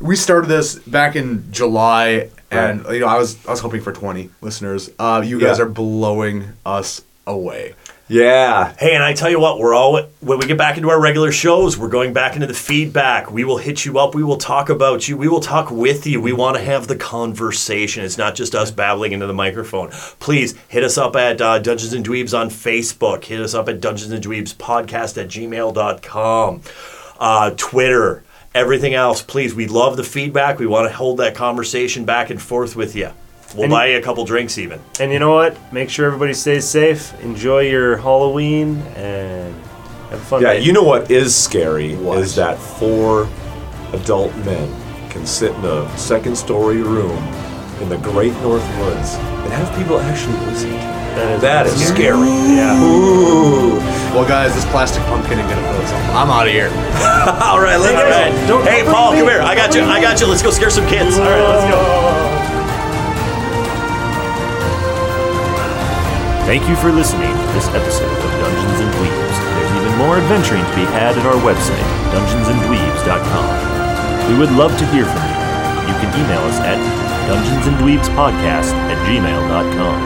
We 0.00 0.14
started 0.14 0.46
this 0.48 0.78
back 0.80 1.16
in 1.16 1.50
July, 1.50 2.28
and 2.50 2.84
you 2.90 3.00
know 3.00 3.06
I 3.06 3.16
was 3.18 3.44
I 3.46 3.50
was 3.50 3.60
hoping 3.60 3.80
for 3.80 3.92
twenty 3.92 4.28
listeners. 4.42 4.90
Uh, 4.98 5.22
you 5.24 5.40
guys 5.40 5.58
Yeah. 5.58 5.64
are 5.64 5.68
blowing 5.68 6.44
us 6.66 7.00
away. 7.26 7.74
Yeah. 8.08 8.72
Hey, 8.78 8.94
and 8.94 9.02
I 9.02 9.14
tell 9.14 9.28
you 9.30 9.40
what, 9.40 9.58
we're 9.58 9.74
all 9.74 10.00
when 10.20 10.38
we 10.38 10.46
get 10.46 10.56
back 10.56 10.76
into 10.76 10.90
our 10.90 11.00
regular 11.00 11.32
shows, 11.32 11.76
we're 11.76 11.88
going 11.88 12.12
back 12.12 12.34
into 12.34 12.46
the 12.46 12.54
feedback. 12.54 13.32
We 13.32 13.42
will 13.42 13.58
hit 13.58 13.84
you 13.84 13.98
up. 13.98 14.14
We 14.14 14.22
will 14.22 14.36
talk 14.36 14.68
about 14.68 15.08
you. 15.08 15.16
We 15.16 15.26
will 15.26 15.40
talk 15.40 15.72
with 15.72 16.06
you. 16.06 16.20
We 16.20 16.32
want 16.32 16.56
to 16.56 16.62
have 16.62 16.86
the 16.86 16.94
conversation. 16.94 18.04
It's 18.04 18.16
not 18.16 18.36
just 18.36 18.54
us 18.54 18.70
babbling 18.70 19.10
into 19.10 19.26
the 19.26 19.34
microphone. 19.34 19.90
Please 20.20 20.54
hit 20.68 20.84
us 20.84 20.96
up 20.96 21.16
at 21.16 21.40
uh, 21.40 21.58
Dungeons 21.58 21.92
and 21.92 22.06
Dweebs 22.06 22.38
on 22.38 22.48
Facebook. 22.48 23.24
Hit 23.24 23.40
us 23.40 23.54
up 23.54 23.68
at 23.68 23.80
Dungeons 23.80 24.12
and 24.12 24.22
Dweebs 24.22 24.54
podcast 24.54 25.20
at 25.20 25.28
gmail.com. 25.28 26.62
Uh, 27.18 27.50
Twitter, 27.56 28.22
everything 28.54 28.94
else. 28.94 29.20
Please, 29.20 29.52
we 29.52 29.66
love 29.66 29.96
the 29.96 30.04
feedback. 30.04 30.60
We 30.60 30.66
want 30.68 30.88
to 30.88 30.96
hold 30.96 31.18
that 31.18 31.34
conversation 31.34 32.04
back 32.04 32.30
and 32.30 32.40
forth 32.40 32.76
with 32.76 32.94
you. 32.94 33.10
We'll 33.54 33.64
And- 33.64 33.70
buy 33.70 33.86
you 33.86 33.98
a 33.98 34.02
couple 34.02 34.24
drinks 34.24 34.58
even. 34.58 34.80
And 35.00 35.12
you 35.12 35.18
know 35.18 35.32
what? 35.32 35.56
Make 35.72 35.88
sure 35.90 36.06
everybody 36.06 36.34
stays 36.34 36.66
safe. 36.66 37.12
Enjoy 37.22 37.60
your 37.60 37.96
Halloween 37.96 38.82
and 38.96 39.54
have 40.10 40.20
fun 40.20 40.42
Yeah, 40.42 40.54
day. 40.54 40.60
you 40.60 40.72
know 40.72 40.82
what 40.82 41.10
is 41.10 41.34
scary 41.34 41.92
is 41.94 42.34
that 42.36 42.58
four 42.58 43.28
adult 43.92 44.34
men 44.44 44.68
can 45.10 45.24
sit 45.26 45.52
in 45.54 45.64
a 45.64 45.88
second 45.98 46.36
story 46.36 46.82
room 46.82 47.16
in 47.80 47.88
the 47.88 47.96
Great 47.98 48.32
North 48.42 48.64
Woods 48.78 49.14
and 49.14 49.52
have 49.52 49.74
people 49.78 50.00
actually 50.00 50.36
listen 50.46 50.70
to 50.70 50.76
it. 50.76 51.40
That 51.40 51.64
is 51.66 51.86
scary. 51.88 52.28
Yeah. 52.28 52.82
Ooh. 52.82 53.76
Well, 54.12 54.28
guys, 54.28 54.54
this 54.54 54.66
plastic 54.66 55.02
pumpkin 55.04 55.38
ain't 55.38 55.48
gonna 55.48 55.66
put 55.72 55.80
us 55.84 55.92
on. 55.92 56.16
I'm 56.16 56.30
out 56.30 56.46
of 56.46 56.52
here. 56.52 56.68
All 57.42 57.60
right, 57.60 57.76
let's 57.78 57.94
Hey, 57.94 58.10
guys, 58.10 58.48
go. 58.48 58.58
don't- 58.58 58.66
Hey, 58.68 58.82
Paul, 58.84 59.12
leave. 59.12 59.20
come 59.20 59.28
here. 59.30 59.40
I 59.40 59.54
got 59.54 59.74
you. 59.74 59.82
I 59.82 60.00
got 60.00 60.20
you. 60.20 60.26
Let's 60.26 60.42
go 60.42 60.50
scare 60.50 60.68
some 60.70 60.86
kids. 60.86 61.16
All 61.18 61.24
right, 61.24 61.40
let's 61.40 61.70
go. 61.72 62.25
Thank 66.46 66.68
you 66.68 66.76
for 66.76 66.92
listening 66.92 67.32
to 67.34 67.46
this 67.58 67.66
episode 67.74 68.06
of 68.06 68.30
Dungeons 68.38 68.78
and 68.78 68.86
Dweebs. 68.94 69.36
There's 69.58 69.72
even 69.82 69.98
more 69.98 70.14
adventuring 70.16 70.62
to 70.62 70.74
be 70.78 70.86
had 70.94 71.18
at 71.18 71.26
our 71.26 71.34
website, 71.42 71.82
dungeonsanddweebs.com. 72.14 74.30
We 74.30 74.38
would 74.38 74.52
love 74.52 74.78
to 74.78 74.86
hear 74.94 75.06
from 75.06 75.22
you. 75.26 75.34
You 75.90 75.94
can 75.98 76.14
email 76.14 76.38
us 76.46 76.60
at 76.62 76.78
dungeonsanddweebspodcast 77.26 78.72
at 78.72 78.98
gmail.com. 79.08 79.98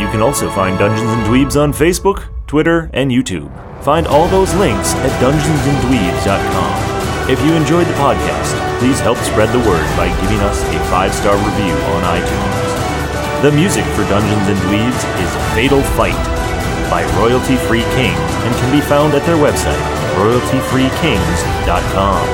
You 0.00 0.06
can 0.06 0.22
also 0.22 0.48
find 0.50 0.78
Dungeons 0.78 1.10
and 1.10 1.26
Dweebs 1.26 1.60
on 1.60 1.72
Facebook, 1.72 2.28
Twitter, 2.46 2.90
and 2.92 3.10
YouTube. 3.10 3.50
Find 3.82 4.06
all 4.06 4.28
those 4.28 4.54
links 4.54 4.94
at 5.02 5.10
dungeonsanddweebs.com. 5.20 7.28
If 7.28 7.44
you 7.44 7.54
enjoyed 7.54 7.88
the 7.88 7.94
podcast, 7.94 8.54
please 8.78 9.00
help 9.00 9.18
spread 9.18 9.48
the 9.48 9.58
word 9.68 9.84
by 9.96 10.06
giving 10.20 10.38
us 10.46 10.62
a 10.62 10.78
five-star 10.90 11.34
review 11.34 11.74
on 11.74 12.04
iTunes. 12.16 12.57
The 13.38 13.52
music 13.52 13.84
for 13.94 14.02
Dungeons 14.10 14.48
and 14.50 14.58
Dweebs 14.66 14.98
is 15.22 15.30
Fatal 15.54 15.78
Fight 15.94 16.18
by 16.90 17.06
Royalty 17.14 17.54
Free 17.54 17.86
Kings 17.94 18.18
and 18.42 18.50
can 18.58 18.66
be 18.74 18.82
found 18.82 19.14
at 19.14 19.22
their 19.30 19.38
website, 19.38 19.78
royaltyfreekings.com. 20.18 22.26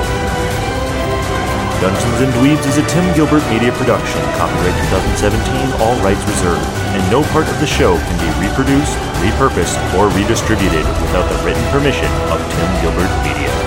Dungeons 1.77 2.19
and 2.25 2.33
Dweebs 2.33 2.65
is 2.65 2.81
a 2.81 2.85
Tim 2.89 3.05
Gilbert 3.13 3.45
media 3.53 3.69
production, 3.77 4.17
copyright 4.33 4.73
2017, 5.21 5.77
all 5.77 5.93
rights 6.01 6.25
reserved, 6.25 6.65
and 6.97 7.05
no 7.13 7.21
part 7.29 7.45
of 7.53 7.57
the 7.61 7.69
show 7.69 8.01
can 8.01 8.17
be 8.25 8.33
reproduced, 8.41 8.97
repurposed, 9.21 9.77
or 10.01 10.09
redistributed 10.17 10.89
without 11.05 11.29
the 11.29 11.37
written 11.45 11.61
permission 11.69 12.09
of 12.33 12.41
Tim 12.49 12.65
Gilbert 12.81 13.13
Media. 13.21 13.64